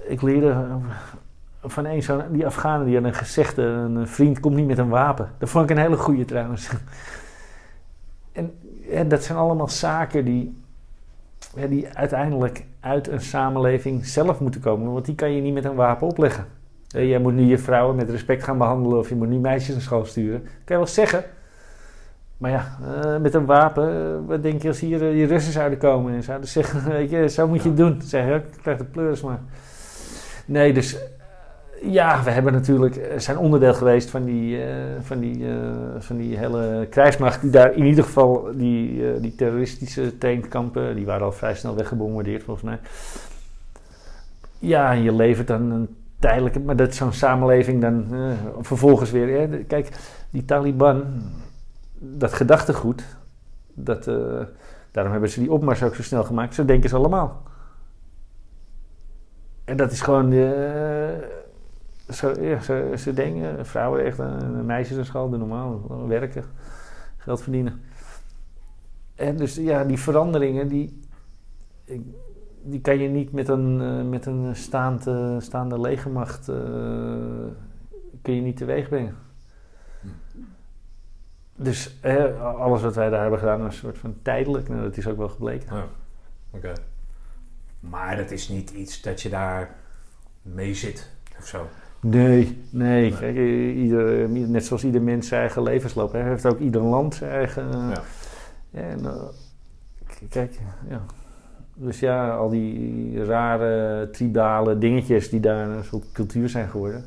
ik 0.07 0.23
leerde 0.23 0.51
eh, 0.51 0.75
van 1.63 1.85
een 1.85 2.03
zo'n, 2.03 2.23
die 2.31 2.47
Afghanen 2.47 2.87
die 2.87 2.95
hadden 2.95 3.15
gezegd, 3.15 3.59
eh, 3.59 3.65
een 3.65 4.09
vriend 4.09 4.41
komt 4.41 4.57
niet 4.57 4.67
met 4.67 4.79
een 4.79 4.89
wapen. 4.89 5.31
Dat 5.39 5.49
vond 5.49 5.71
ik 5.71 5.77
een 5.77 5.83
hele 5.83 5.97
goeie 5.97 6.25
trouwens. 6.25 6.71
en 8.91 9.09
dat 9.09 9.25
zijn 9.25 9.39
allemaal 9.39 9.69
zaken 9.69 10.25
die, 10.25 10.63
die 11.69 11.89
uiteindelijk 11.89 12.65
uit 12.81 13.09
een 13.09 13.21
samenleving 13.21 14.07
zelf 14.07 14.41
moeten 14.41 14.61
komen. 14.61 14.93
Want 14.93 15.05
die 15.05 15.15
kan 15.15 15.33
je 15.33 15.43
niet 15.43 15.55
met 15.55 15.65
een 15.65 15.75
wapen 15.75 16.07
opleggen. 16.07 16.47
Eh, 16.89 17.09
jij 17.09 17.19
moet 17.19 17.35
nu 17.35 17.43
je 17.43 17.59
vrouwen 17.59 17.97
met 17.97 18.11
respect 18.11 18.45
gaan 18.45 18.59
behandelen 18.59 18.99
of 18.99 19.09
je 19.09 19.15
moet 19.15 19.29
nu 19.29 19.39
meisjes 19.39 19.75
naar 19.75 19.83
school 19.83 20.05
sturen. 20.05 20.43
Kan 20.43 20.51
je 20.65 20.77
wel 20.77 20.87
zeggen. 20.87 21.25
Maar 22.41 22.51
ja, 22.51 22.79
eh, 22.83 23.21
met 23.21 23.35
een 23.35 23.45
wapen, 23.45 23.89
eh, 23.89 24.27
wat 24.27 24.43
denk 24.43 24.63
je 24.63 24.69
als 24.69 24.81
hier 24.81 25.09
eh, 25.09 25.13
die 25.13 25.27
Russen 25.27 25.53
zouden 25.53 25.79
komen 25.79 26.15
en 26.15 26.23
zouden 26.23 26.49
zeggen, 26.49 26.91
weet 26.93 27.11
je, 27.11 27.29
zo 27.29 27.49
moet 27.49 27.63
je 27.63 27.69
het 27.69 27.77
doen. 27.77 28.03
Zeg 28.05 28.27
je, 28.27 28.35
ik 28.35 28.59
krijg 28.63 28.79
de 28.79 28.85
pleurs 28.85 29.21
maar. 29.21 29.41
Nee, 30.47 30.73
dus 30.73 30.97
ja, 31.83 32.23
we 32.23 32.31
hebben 32.31 32.53
natuurlijk, 32.53 33.13
zijn 33.17 33.39
onderdeel 33.39 33.75
geweest 33.75 34.11
van 34.11 34.25
die, 34.25 34.59
van 35.01 35.19
die, 35.19 35.45
van 35.99 36.17
die 36.17 36.37
hele 36.37 36.87
krijgsmacht 36.91 37.41
die 37.41 37.51
daar 37.51 37.75
in 37.75 37.85
ieder 37.85 38.05
geval, 38.05 38.49
die, 38.55 39.21
die 39.21 39.35
terroristische 39.35 40.19
tankkampen, 40.19 40.95
die 40.95 41.07
waren 41.07 41.25
al 41.25 41.33
vrij 41.33 41.55
snel 41.55 41.77
weggebombardeerd 41.77 42.43
volgens 42.43 42.67
mij. 42.67 42.79
Ja, 44.59 44.93
en 44.93 45.03
je 45.03 45.15
levert 45.15 45.47
dan 45.47 45.71
een 45.71 45.97
tijdelijke, 46.19 46.61
maar 46.61 46.77
dat 46.77 46.95
zo'n 46.95 47.13
samenleving 47.13 47.81
dan 47.81 48.07
vervolgens 48.61 49.11
weer. 49.11 49.39
Hè, 49.39 49.59
kijk, 49.59 49.89
die 50.31 50.45
Taliban, 50.45 51.05
dat 52.03 52.33
gedachtegoed, 52.33 53.05
dat, 53.75 54.07
eh, 54.07 54.43
daarom 54.91 55.13
hebben 55.13 55.31
ze 55.31 55.41
die 55.41 55.53
opmars 55.53 55.83
ook 55.83 55.95
zo 55.95 56.03
snel 56.03 56.25
gemaakt. 56.25 56.55
Zo 56.55 56.65
denken 56.65 56.89
ze 56.89 56.97
allemaal. 56.97 57.43
En 59.65 59.77
dat 59.77 59.93
is 59.93 60.01
gewoon, 60.01 60.33
eh, 60.33 61.19
zo, 62.09 62.35
ze, 62.97 63.13
denken, 63.15 63.67
vrouwen 63.67 64.05
echt, 64.05 64.19
eh, 64.19 64.37
meisjes 64.65 64.97
naar 64.97 65.05
school, 65.05 65.31
doen 65.31 65.39
normaal, 65.39 66.07
werken, 66.07 66.45
geld 67.17 67.43
verdienen. 67.43 67.81
En 69.15 69.37
dus 69.37 69.55
ja, 69.55 69.85
die 69.85 69.99
veranderingen, 69.99 70.69
die, 70.69 71.01
die 72.63 72.81
kan 72.81 72.99
je 72.99 73.09
niet 73.09 73.33
met 73.33 73.49
een, 73.49 74.09
met 74.09 74.27
een 74.27 74.57
staande, 74.57 75.37
staande 75.41 75.81
legermacht, 75.81 76.45
kun 78.23 78.35
je 78.35 78.41
niet 78.41 78.57
teweeg 78.57 78.89
brengen. 78.89 79.30
Dus 81.63 81.99
eh, 82.01 82.57
alles 82.61 82.83
wat 82.83 82.95
wij 82.95 83.11
daar 83.11 83.21
hebben 83.21 83.39
gedaan 83.39 83.61
een 83.61 83.73
soort 83.73 83.99
van 83.99 84.15
tijdelijk. 84.23 84.69
Nou, 84.69 84.83
dat 84.83 84.97
is 84.97 85.07
ook 85.07 85.17
wel 85.17 85.29
gebleken. 85.29 85.77
Ja. 86.53 86.73
Maar 87.81 88.17
dat 88.17 88.31
is 88.31 88.49
niet 88.49 88.71
iets 88.71 89.03
dat 89.03 89.23
je 89.23 89.29
daar 89.29 89.75
mee 90.43 90.75
zit 90.75 91.11
of 91.39 91.47
zo. 91.47 91.67
Nee, 92.01 92.63
nee. 92.71 93.17
Kijk, 93.19 93.37
ieder, 93.77 94.29
net 94.29 94.65
zoals 94.65 94.85
ieder 94.85 95.03
mens 95.03 95.29
zijn 95.29 95.41
eigen 95.41 95.63
levensloop. 95.63 96.13
Hè, 96.13 96.23
heeft 96.23 96.47
ook 96.47 96.59
ieder 96.59 96.83
land 96.83 97.15
zijn 97.15 97.31
eigen... 97.31 97.73
eh, 97.73 97.91
Ja. 97.95 98.03
En, 98.81 99.05
eh, 99.05 99.23
kijk, 100.29 100.59
ja. 100.89 101.01
Dus 101.75 102.01
ja, 102.01 102.37
al 102.37 102.49
die 102.49 103.25
rare 103.25 104.09
tribale 104.11 104.79
dingetjes 104.79 105.31
die 105.31 105.41
daar 105.41 105.69
een 105.69 105.85
soort 105.85 106.13
cultuur 106.13 106.49
zijn 106.49 106.69
geworden. 106.69 107.05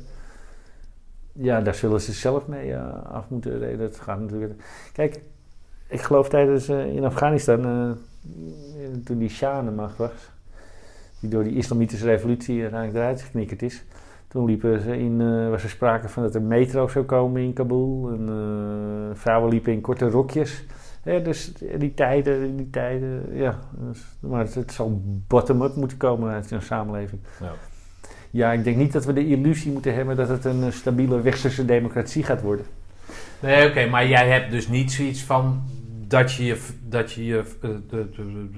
Ja, 1.36 1.60
daar 1.60 1.74
zullen 1.74 2.00
ze 2.00 2.12
zelf 2.12 2.46
mee 2.46 2.72
eh, 2.72 3.12
af 3.12 3.28
moeten 3.28 3.58
reden. 3.58 3.78
Dat 3.78 4.00
gaat 4.00 4.20
natuurlijk... 4.20 4.62
Kijk, 4.92 5.20
ik 5.88 6.00
geloof 6.00 6.28
tijdens 6.28 6.68
eh, 6.68 6.86
in 6.86 7.04
Afghanistan, 7.04 7.64
eh, 7.64 7.90
toen 9.04 9.18
die 9.18 9.28
Shah 9.28 9.64
de 9.64 9.70
macht 9.70 9.96
was, 9.96 10.30
die 11.20 11.30
door 11.30 11.44
die 11.44 11.56
islamitische 11.56 12.04
revolutie 12.04 12.60
uiteindelijk 12.60 12.98
eruit 12.98 13.22
geknikkerd 13.22 13.62
is. 13.62 13.84
Toen 14.28 14.44
liepen 14.44 14.80
ze 14.80 14.98
in, 14.98 15.50
was 15.50 15.62
er 15.62 15.68
sprake 15.68 16.08
van 16.08 16.22
dat 16.22 16.34
er 16.34 16.42
metro 16.42 16.88
zou 16.88 17.04
komen 17.04 17.42
in 17.42 17.52
Kabul. 17.52 18.10
En 18.10 19.16
vrouwen 19.16 19.50
liepen 19.50 19.72
in 19.72 19.80
korte 19.80 20.10
rokjes. 20.10 20.64
Ja, 21.04 21.18
dus 21.18 21.52
die 21.78 21.94
tijden, 21.94 22.56
die 22.56 22.70
tijden, 22.70 23.36
ja. 23.36 23.58
Dus, 23.72 24.16
maar 24.20 24.40
het, 24.40 24.54
het 24.54 24.72
zal 24.72 25.02
bottom-up 25.26 25.74
moeten 25.74 25.96
komen 25.96 26.32
uit 26.32 26.50
een 26.50 26.62
samenleving. 26.62 27.20
Ja. 27.40 27.52
Ja, 28.34 28.52
ik 28.52 28.64
denk 28.64 28.76
niet 28.76 28.92
dat 28.92 29.04
we 29.04 29.12
de 29.12 29.26
illusie 29.26 29.72
moeten 29.72 29.94
hebben 29.94 30.16
dat 30.16 30.28
het 30.28 30.44
een 30.44 30.62
eh, 30.64 30.70
stabiele 30.72 31.20
westerse 31.20 31.64
democratie 31.64 32.22
gaat 32.22 32.42
worden. 32.42 32.66
Nee, 33.40 33.68
oké, 33.68 33.86
maar 33.86 34.06
jij 34.06 34.28
hebt 34.28 34.50
dus 34.50 34.68
niet 34.68 34.92
zoiets 34.92 35.22
van 35.22 35.62
dat 36.06 36.32
je 36.32 36.44
je, 36.44 36.60
dat 36.88 37.12
je, 37.12 37.24
je 37.24 37.38
eh, 37.38 37.70
de, 37.88 38.10
de, 38.10 38.50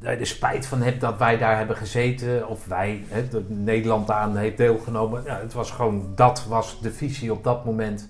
de, 0.00 0.16
de- 0.16 0.24
spijt 0.24 0.66
van 0.66 0.82
hebt 0.82 1.00
dat 1.00 1.18
wij 1.18 1.38
daar 1.38 1.56
hebben 1.56 1.76
gezeten, 1.76 2.48
of 2.48 2.66
wij, 2.66 3.04
hè, 3.08 3.24
Nederland 3.46 4.10
aan 4.10 4.36
heeft 4.36 4.56
deelgenomen. 4.56 5.22
Ja, 5.24 5.38
het 5.38 5.52
was 5.52 5.70
gewoon, 5.70 6.12
dat 6.14 6.44
was 6.48 6.80
de 6.80 6.92
visie 6.92 7.32
op 7.32 7.44
dat 7.44 7.64
moment. 7.64 8.08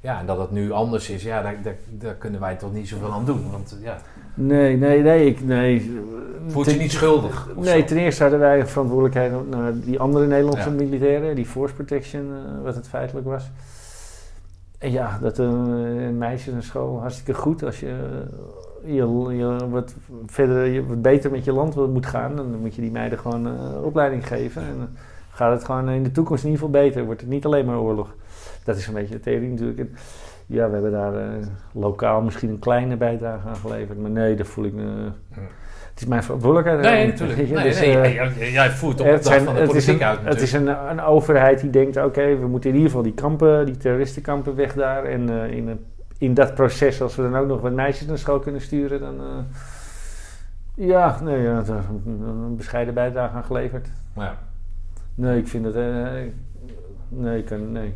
Ja, 0.00 0.18
en 0.20 0.26
dat 0.26 0.38
het 0.38 0.50
nu 0.50 0.70
anders 0.72 1.10
is, 1.10 1.22
ja, 1.22 1.42
daar, 1.42 1.62
daar, 1.62 1.76
daar 1.88 2.14
kunnen 2.14 2.40
wij 2.40 2.54
toch 2.56 2.72
niet 2.72 2.88
zoveel 2.88 3.12
aan 3.12 3.24
doen. 3.24 3.50
Want 3.50 3.76
ja, 3.82 4.00
Nee, 4.34 4.76
nee, 4.76 5.02
nee. 5.02 5.26
Ik, 5.26 5.44
nee. 5.44 6.00
voelt 6.46 6.64
je 6.66 6.70
Ten- 6.70 6.80
niet 6.80 6.92
schuldig? 6.92 7.48
Nee, 7.56 7.80
zo? 7.80 7.86
ten 7.86 7.96
eerste 7.96 8.22
hadden 8.22 8.40
wij 8.40 8.60
een 8.60 8.68
verantwoordelijkheid 8.68 9.50
naar 9.50 9.72
die 9.80 9.98
andere 10.00 10.26
Nederlandse 10.26 10.68
Ja. 10.70 10.74
militairen, 10.74 11.34
die 11.36 11.46
force 11.46 11.74
protection, 11.74 12.20
eh, 12.32 12.62
wat 12.64 12.74
het 12.74 12.88
feitelijk 12.88 13.26
was. 13.26 13.50
En 14.78 14.90
ja, 14.92 15.18
dat 15.22 15.38
eh, 15.38 15.46
een 15.46 16.18
meisje 16.18 16.52
naar 16.52 16.62
school 16.62 17.00
hartstikke 17.00 17.34
goed. 17.34 17.62
Als 17.62 17.80
je, 17.80 17.86
eh, 18.84 18.94
je, 18.94 19.36
je 19.36 19.68
wat 19.70 19.94
verder, 20.26 20.64
je 20.66 20.86
wat 20.86 21.02
beter 21.02 21.30
met 21.30 21.44
je 21.44 21.52
land 21.52 21.74
moet 21.92 22.06
gaan, 22.06 22.36
dan 22.36 22.58
moet 22.60 22.74
je 22.74 22.80
die 22.82 22.90
meiden 22.90 23.18
gewoon 23.18 23.46
eh, 23.46 23.82
opleiding 23.84 24.26
geven. 24.26 24.62
En 24.62 24.74
dan 24.78 24.88
gaat 25.30 25.52
het 25.52 25.64
gewoon 25.64 25.88
in 25.88 26.02
de 26.02 26.12
toekomst 26.12 26.44
in 26.44 26.50
ieder 26.50 26.64
geval 26.66 26.82
beter. 26.82 27.04
Wordt 27.04 27.20
het 27.20 27.30
niet 27.30 27.44
alleen 27.44 27.64
maar 27.66 27.78
oorlog. 27.80 28.14
Dat 28.64 28.76
is 28.76 28.86
een 28.86 28.94
beetje 28.94 29.14
de 29.14 29.20
theorie 29.20 29.48
natuurlijk. 29.50 29.78
En 29.78 29.90
ja, 30.50 30.66
we 30.66 30.72
hebben 30.72 30.92
daar 30.92 31.14
eh, 31.14 31.28
lokaal 31.72 32.20
misschien 32.22 32.48
een 32.50 32.58
kleine 32.58 32.96
bijdrage 32.96 33.48
aan 33.48 33.56
geleverd. 33.56 33.98
Maar 33.98 34.10
nee, 34.10 34.34
dat 34.34 34.46
voel 34.46 34.64
ik 34.64 34.72
me. 34.72 35.10
Het 35.90 36.00
is 36.00 36.06
mijn 36.06 36.22
verantwoordelijkheid. 36.22 36.82
Nee, 36.82 37.06
natuurlijk. 37.06 37.38
Nee, 37.50 37.62
dus, 37.64 37.80
nee, 37.80 37.98
eh, 37.98 38.14
jij- 38.14 38.32
jij, 38.38 38.50
jij 38.52 38.70
voert 38.70 38.96
de 38.96 39.02
opdracht 39.02 39.24
zijn- 39.26 39.44
van 39.44 39.54
de 39.54 39.60
het 39.60 39.68
is, 39.74 39.84
politiek 39.86 40.00
een, 40.02 40.06
uit 40.08 40.24
het 40.24 40.40
is 40.40 40.52
een, 40.52 40.66
een 40.90 41.00
overheid 41.00 41.60
die 41.60 41.70
denkt: 41.70 41.96
oké, 41.96 42.36
we 42.38 42.46
moeten 42.46 42.70
in 42.70 42.76
ieder 42.76 42.90
geval 42.90 43.04
die 43.04 43.14
kampen, 43.14 43.66
die 43.66 43.76
terroristenkampen 43.76 44.54
weg 44.56 44.72
daar. 44.74 45.04
En 45.04 45.28
eh, 45.42 45.50
in, 45.56 45.68
een- 45.68 45.84
in 46.18 46.34
dat 46.34 46.54
proces, 46.54 47.02
als 47.02 47.16
we 47.16 47.22
dan 47.22 47.36
ook 47.36 47.46
nog 47.46 47.60
wat 47.60 47.72
meisjes 47.72 48.06
naar 48.06 48.18
school 48.18 48.38
kunnen 48.38 48.60
sturen, 48.60 49.00
dan. 49.00 49.14
eh, 49.20 49.26
ja, 50.86 51.18
nee, 51.22 51.42
ja, 51.42 51.62
een, 52.06 52.20
een 52.26 52.56
bescheiden 52.56 52.94
bijdrage 52.94 53.36
aan 53.36 53.44
geleverd. 53.44 53.88
Ja, 54.16 54.34
Nee, 55.14 55.38
ik 55.38 55.48
vind 55.48 55.64
het. 55.64 55.74
eh, 55.74 55.82
nee, 57.08 57.38
ik 57.38 57.44
kan. 57.44 57.72
Nee. 57.72 57.94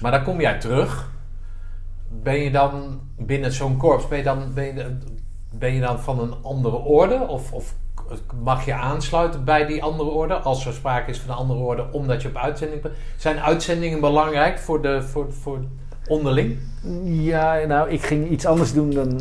Maar 0.00 0.10
dan 0.10 0.22
kom 0.22 0.40
jij 0.40 0.58
terug. 0.58 1.14
Ben 2.22 2.38
je 2.38 2.50
dan 2.50 3.00
binnen 3.18 3.52
zo'n 3.52 3.76
korps, 3.76 4.08
ben 4.08 4.18
je 4.18 4.24
dan, 4.24 4.52
ben 4.54 4.64
je, 4.64 4.96
ben 5.50 5.74
je 5.74 5.80
dan 5.80 6.00
van 6.00 6.20
een 6.20 6.34
andere 6.42 6.76
orde? 6.76 7.28
Of, 7.28 7.52
of 7.52 7.74
mag 8.42 8.64
je 8.64 8.74
aansluiten 8.74 9.44
bij 9.44 9.66
die 9.66 9.82
andere 9.82 10.10
orde 10.10 10.34
als 10.34 10.66
er 10.66 10.72
sprake 10.72 11.10
is 11.10 11.20
van 11.20 11.30
een 11.30 11.40
andere 11.40 11.60
orde 11.60 11.86
omdat 11.92 12.22
je 12.22 12.28
op 12.28 12.36
uitzending 12.36 12.82
bent? 12.82 12.94
Zijn 13.16 13.40
uitzendingen 13.40 14.00
belangrijk 14.00 14.58
voor, 14.58 14.82
de, 14.82 15.02
voor, 15.02 15.32
voor 15.32 15.58
onderling? 16.06 16.58
Ja, 17.04 17.64
nou, 17.66 17.90
ik 17.90 18.02
ging 18.02 18.28
iets 18.28 18.46
anders 18.46 18.72
doen 18.72 18.90
dan, 18.90 19.20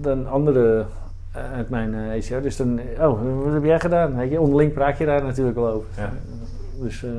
dan 0.00 0.26
anderen 0.28 0.86
eh, 1.32 1.52
uit 1.52 1.68
mijn 1.68 1.94
eh 1.94 2.14
ECR. 2.14 2.42
Dus 2.42 2.56
dan, 2.56 2.80
oh, 2.98 3.44
wat 3.44 3.52
heb 3.52 3.64
jij 3.64 3.80
gedaan? 3.80 4.16
Weet 4.16 4.30
je, 4.30 4.40
onderling 4.40 4.72
praat 4.72 4.98
je 4.98 5.04
daar 5.04 5.22
natuurlijk 5.22 5.56
wel 5.56 5.68
over. 5.68 5.88
Ja. 5.96 6.12
Dus 6.80 7.04
eh, 7.04 7.10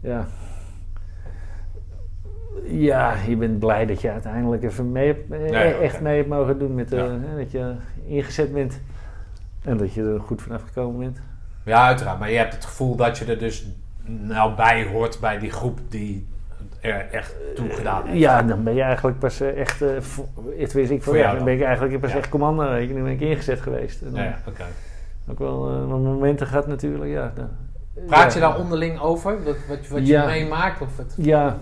ja. 0.00 0.26
Ja, 2.66 3.14
je 3.26 3.36
bent 3.36 3.58
blij 3.58 3.86
dat 3.86 4.00
je 4.00 4.10
uiteindelijk 4.10 4.62
even 4.62 4.92
mee 4.92 5.06
hebt, 5.06 5.30
eh, 5.32 5.50
Ja, 5.50 5.60
ja, 5.62 5.74
oké. 5.74 5.82
echt 5.84 6.00
mee 6.00 6.16
hebt 6.16 6.28
mogen 6.28 6.58
doen 6.58 6.74
met 6.74 6.92
eh, 6.92 7.00
hè, 7.06 7.36
dat 7.36 7.50
je 7.50 7.74
ingezet 8.06 8.52
bent. 8.52 8.80
En 9.64 9.76
dat 9.76 9.92
je 9.94 10.02
er 10.02 10.20
goed 10.20 10.42
vanaf 10.42 10.62
gekomen 10.62 10.98
bent. 11.00 11.20
Ja, 11.64 11.86
uiteraard. 11.86 12.18
Maar 12.18 12.30
je 12.30 12.36
hebt 12.36 12.54
het 12.54 12.64
gevoel 12.64 12.96
dat 12.96 13.18
je 13.18 13.24
er 13.24 13.38
dus 13.38 13.66
nou 14.06 14.54
bij 14.54 14.86
hoort 14.92 15.18
bij 15.20 15.38
die 15.38 15.50
groep 15.50 15.78
die 15.88 16.26
er 16.80 17.06
echt 17.10 17.34
toe 17.54 17.70
gedaan 17.70 18.06
heeft. 18.06 18.18
Ja, 18.18 18.42
dan 18.42 18.64
ben 18.64 18.74
je 18.74 18.82
eigenlijk 18.82 19.18
pas 19.18 19.40
eh, 19.40 19.60
echt, 19.60 19.82
vo- 20.00 20.28
het 20.58 20.72
wist 20.72 20.90
ik 20.90 21.02
van 21.02 21.16
ja, 21.16 21.34
dan 21.34 21.44
ben 21.44 21.54
ik 21.54 21.62
eigenlijk 21.62 22.00
pas 22.00 22.14
echt 22.14 22.28
commando. 22.28 22.78
Nu 22.78 22.86
ben 23.02 23.06
ik 23.06 23.20
ingezet 23.20 23.60
geweest. 23.60 24.02
En 24.02 24.14
Ja, 24.14 24.38
oké. 24.48 24.64
Ook 25.30 25.38
wel 25.38 25.86
wat 25.86 26.00
momenten 26.00 26.46
gehad 26.46 26.66
natuurlijk, 26.66 27.10
ja. 27.10 27.32
dan- 27.34 27.48
Praat 28.06 28.34
je 28.34 28.40
daar 28.40 28.58
onderling 28.58 29.00
over? 29.00 29.44
Wat, 29.44 29.56
wat, 29.68 29.88
wat 29.88 30.06
je 30.06 30.22
meemaakt? 30.26 30.80
Of 30.80 30.96
het... 30.96 31.14
Ja, 31.16 31.56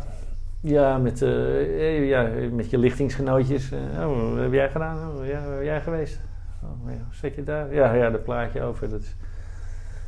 ja, 0.63 0.99
met, 0.99 1.23
eh, 1.23 1.61
eh, 1.61 2.09
ja, 2.09 2.29
met 2.53 2.71
je 2.71 2.79
lichtingsgenootjes. 2.79 3.71
eh, 3.73 4.09
oh, 4.09 4.31
wat 4.33 4.41
heb 4.43 4.53
jij 4.53 4.71
gedaan? 4.71 5.17
Oh, 5.17 5.27
ja, 5.27 5.41
waar 5.47 5.57
ben 5.57 5.65
jij 5.65 5.81
geweest? 5.81 6.21
Oh, 6.63 6.91
ja, 6.91 7.07
zit 7.11 7.35
je 7.35 7.43
daar? 7.43 7.75
Ja, 7.75 7.93
ja, 7.95 8.11
daar 8.11 8.21
praat 8.21 8.53
je 8.53 8.63
over. 8.63 8.89
Dat 8.91 9.01
is, 9.01 9.15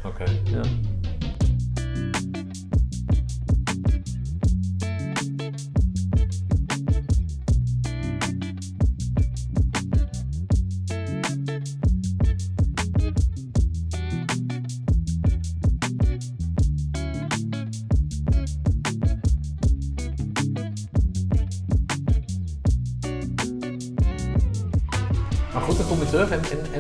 Oké. 0.05 0.25
ja. 0.45 0.61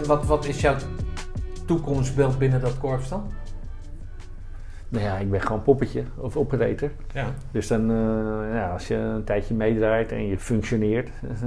En, 0.04 0.10
wat, 0.10 0.26
wat 0.26 0.44
is 0.46 0.60
jouw 0.60 0.74
toekomstbeeld 1.66 2.38
binnen 2.38 2.60
dat 2.60 2.78
korps 2.78 3.08
dan? 3.08 3.32
Nou 4.88 5.04
ja, 5.04 5.16
ik 5.16 5.30
ben 5.30 5.40
gewoon 5.40 5.62
poppetje 5.62 6.02
of 6.16 6.36
operator. 6.36 6.90
Ja. 7.12 7.26
Dus 7.50 7.66
dan, 7.66 7.90
eh, 7.90 8.54
ja, 8.54 8.70
als 8.72 8.88
je 8.88 8.94
een 8.94 9.24
tijdje 9.24 9.54
meedraait 9.54 10.12
en 10.12 10.26
je 10.26 10.38
functioneert, 10.38 11.08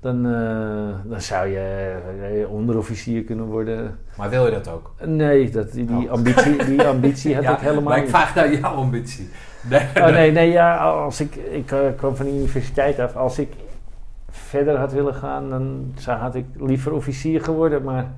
dan, 0.00 0.26
eh, 0.26 1.10
dan 1.10 1.20
zou 1.20 1.48
je 1.48 1.94
eh, 2.42 2.50
onderofficier 2.52 3.22
kunnen 3.24 3.44
worden. 3.44 3.98
Maar 4.16 4.30
wil 4.30 4.44
je 4.44 4.50
dat 4.50 4.68
ook? 4.68 4.94
Nee, 5.04 5.50
dat, 5.50 5.72
die, 5.72 5.84
die 5.84 6.04
Oh. 6.06 6.10
ambitie, 6.10 6.64
die 6.64 6.82
ambitie 6.82 7.30
Ja, 7.40 7.52
ik 7.52 7.58
helemaal 7.58 7.82
Maar 7.82 7.96
ik 7.96 8.02
niet. 8.02 8.10
vraag 8.12 8.34
naar 8.34 8.54
jouw 8.54 8.74
ambitie. 8.74 9.28
Nee, 9.70 9.86
Oh 9.96 10.06
nee, 10.06 10.32
nee, 10.32 10.50
ja, 10.50 10.76
als 10.76 11.20
ik, 11.20 11.34
ik 11.34 11.66
kwam 11.96 12.16
van 12.16 12.26
de 12.26 12.32
universiteit 12.32 12.98
af. 12.98 13.16
Als 13.16 13.38
ik 13.38 13.52
verder 14.54 14.76
had 14.78 14.92
willen 14.92 15.14
gaan, 15.14 15.50
dan 15.50 15.92
zou, 15.98 16.18
had 16.18 16.34
ik 16.34 16.44
liever 16.56 16.92
officier 16.92 17.40
geworden. 17.40 17.82
Maar 17.82 18.12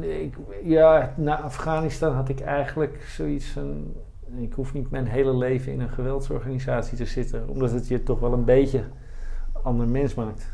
ik, 0.00 0.34
ja, 0.64 1.14
na 1.16 1.40
Afghanistan 1.40 2.12
had 2.14 2.28
ik 2.28 2.40
eigenlijk 2.40 3.04
zoiets 3.16 3.46
van... 3.46 3.92
Ik 4.36 4.52
hoef 4.52 4.72
niet 4.72 4.90
mijn 4.90 5.06
hele 5.06 5.36
leven 5.36 5.72
in 5.72 5.80
een 5.80 5.88
geweldsorganisatie 5.88 6.96
te 6.96 7.04
zitten. 7.04 7.48
Omdat 7.48 7.70
het 7.70 7.88
je 7.88 8.02
toch 8.02 8.20
wel 8.20 8.32
een 8.32 8.44
beetje 8.44 8.84
ander 9.62 9.88
mens 9.88 10.14
maakt. 10.14 10.48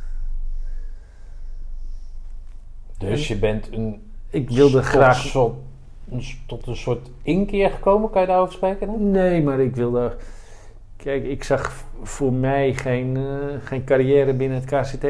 Dus 2.98 3.28
je 3.28 3.38
bent 3.38 3.72
een 3.72 4.10
Ik 4.30 4.50
wilde 4.50 4.72
tot 4.78 4.84
graag... 4.84 5.16
s- 6.18 6.38
tot 6.46 6.66
een 6.66 6.76
soort 6.76 7.10
inkeer 7.22 7.70
gekomen, 7.70 8.10
kan 8.10 8.20
je 8.20 8.26
daarover 8.26 8.54
spreken? 8.54 9.10
Nee, 9.10 9.42
maar 9.42 9.60
ik 9.60 9.76
wilde... 9.76 10.16
Kijk, 11.06 11.24
ik 11.24 11.44
zag 11.44 11.72
voor 12.02 12.32
mij 12.32 12.74
geen, 12.74 13.16
eh, 13.16 13.22
geen 13.64 13.84
carrière 13.84 14.32
binnen 14.32 14.60
het 14.60 14.66
KCT. 14.70 15.06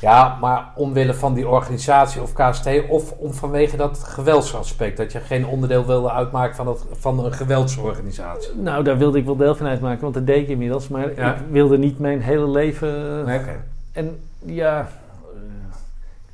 Ja, 0.00 0.36
maar 0.40 0.72
omwille 0.74 1.14
van 1.14 1.34
die 1.34 1.48
organisatie 1.48 2.22
of 2.22 2.32
KST 2.32 2.68
of 2.88 3.12
om 3.12 3.32
vanwege 3.34 3.76
dat 3.76 3.98
geweldsaspect, 3.98 4.96
dat 4.96 5.12
je 5.12 5.20
geen 5.20 5.46
onderdeel 5.46 5.86
wilde 5.86 6.10
uitmaken 6.10 6.56
van, 6.56 6.66
het, 6.68 6.84
van 6.92 7.24
een 7.24 7.32
geweldsorganisatie. 7.32 8.54
Nou, 8.54 8.84
daar 8.84 8.98
wilde 8.98 9.18
ik 9.18 9.24
wel 9.24 9.36
deel 9.36 9.54
van 9.54 9.66
uitmaken, 9.66 10.00
want 10.00 10.14
dat 10.14 10.26
deed 10.26 10.42
ik 10.42 10.48
inmiddels. 10.48 10.88
Maar 10.88 11.14
Ja. 11.16 11.34
ik 11.34 11.40
wilde 11.50 11.78
niet 11.78 11.98
mijn 11.98 12.20
hele 12.20 12.48
leven... 12.48 13.24
Nee, 13.24 13.38
oké. 13.38 13.64
En 13.92 14.18
ja... 14.44 14.88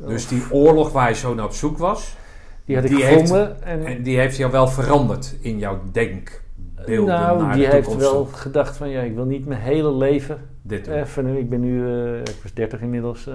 eh, 0.01 0.07
Dus 0.07 0.29
die 0.29 0.43
oorlog 0.51 0.93
waar 0.93 1.09
je 1.09 1.15
zo 1.15 1.35
naar 1.35 1.45
op 1.45 1.53
zoek 1.55 1.79
was, 1.79 2.17
die 2.65 2.77
had 2.77 2.85
ik 2.85 2.91
die 2.91 3.05
heeft- 3.05 3.21
gevonden. 3.21 3.63
en, 3.65 3.85
en 3.87 4.03
die 4.03 4.19
heeft 4.19 4.37
jou 4.37 4.53
wel 4.53 4.69
veranderd 4.69 5.35
in 5.41 5.59
jouw 5.59 5.79
denkbeelden 6.87 7.15
nou, 7.15 7.43
naar 7.43 7.55
die 7.55 7.65
de 7.65 7.71
heeft 7.71 7.97
wel 7.97 8.25
gedacht 8.25 8.77
van... 8.77 8.89
Ja, 8.89 9.01
ik 9.01 9.15
wil 9.15 9.25
niet 9.25 9.47
mijn 9.47 9.61
hele 9.61 9.93
leven... 9.95 10.39
Dit 10.63 10.85
doen. 10.85 11.07
Van, 11.07 11.27
ik 11.27 11.49
ben 11.49 11.61
nu... 11.61 11.87
eh, 11.87 12.19
ik 12.19 12.39
was 12.43 12.53
30 12.55 12.81
inmiddels. 12.81 13.27
eh, 13.27 13.35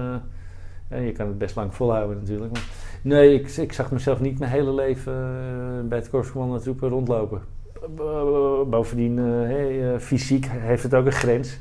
ja, 0.89 0.97
je 0.97 1.11
kan 1.11 1.27
het 1.27 1.37
best 1.37 1.55
lang 1.55 1.75
volhouden 1.75 2.17
natuurlijk. 2.17 2.53
Maar, 2.53 2.63
nee, 3.01 3.33
ik, 3.33 3.47
ik 3.57 3.73
zag 3.73 3.91
mezelf 3.91 4.19
niet 4.19 4.39
mijn 4.39 4.51
hele 4.51 4.73
leven 4.73 5.13
eh, 5.13 5.87
bij 5.89 5.97
het 5.97 6.09
korpscommando 6.09 6.57
troepen 6.57 6.89
rondlopen. 6.89 7.41
Bovendien, 8.69 9.17
hey, 9.17 9.99
fysiek 9.99 10.47
heeft 10.49 10.83
het 10.83 10.93
ook 10.93 11.05
een 11.05 11.11
grens. 11.11 11.59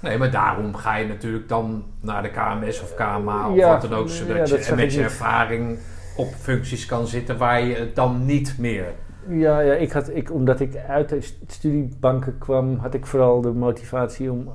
Nee, 0.00 0.18
maar 0.18 0.30
daarom 0.30 0.74
ga 0.74 0.96
je 0.96 1.06
natuurlijk 1.06 1.48
dan 1.48 1.84
naar 2.00 2.22
de 2.22 2.30
KMS 2.30 2.82
of 2.82 2.94
KMA 2.94 3.48
of 3.50 3.56
Ja, 3.56 3.68
wat 3.68 3.90
dan 3.90 3.98
ook, 3.98 4.08
zodat 4.08 4.48
ja, 4.48 4.56
je 4.56 4.74
met 4.74 4.92
je 4.92 5.02
ervaring 5.02 5.78
op 6.16 6.34
functies 6.34 6.86
kan 6.86 7.06
zitten 7.06 7.38
waar 7.38 7.62
je 7.62 7.74
het 7.74 7.94
dan 7.94 8.26
niet 8.26 8.54
meer. 8.58 8.92
Ja, 9.28 9.60
ja 9.60 9.72
ik 9.74 9.92
had, 9.92 10.10
ik, 10.14 10.32
omdat 10.32 10.60
ik 10.60 10.76
uit 10.88 11.08
de 11.08 11.20
st- 11.20 11.38
studiebanken 11.46 12.38
kwam, 12.38 12.76
had 12.76 12.94
ik 12.94 13.06
vooral 13.06 13.40
de 13.40 13.50
motivatie 13.52 14.30
om 14.32 14.48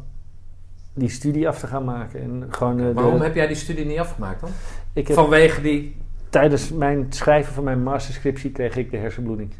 die 0.93 1.09
studie 1.09 1.47
af 1.47 1.59
te 1.59 1.67
gaan 1.67 1.83
maken. 1.83 2.21
En 2.21 2.43
gewoon, 2.49 2.79
eh, 2.79 2.85
de- 2.85 2.93
Waarom 2.93 3.21
heb 3.21 3.35
jij 3.35 3.47
die 3.47 3.55
studie 3.55 3.85
niet 3.85 3.99
afgemaakt 3.99 4.41
dan? 4.41 4.49
ik 4.93 5.07
heb, 5.07 5.15
Vanwege 5.17 5.61
die. 5.61 5.95
Tijdens 6.29 6.71
mijn 6.71 7.05
schrijven 7.09 7.53
van 7.53 7.63
mijn 7.63 7.83
masterscriptie 7.83 8.51
kreeg 8.51 8.77
ik 8.77 8.91
de 8.91 8.97
hersenbloeding. 8.97 9.53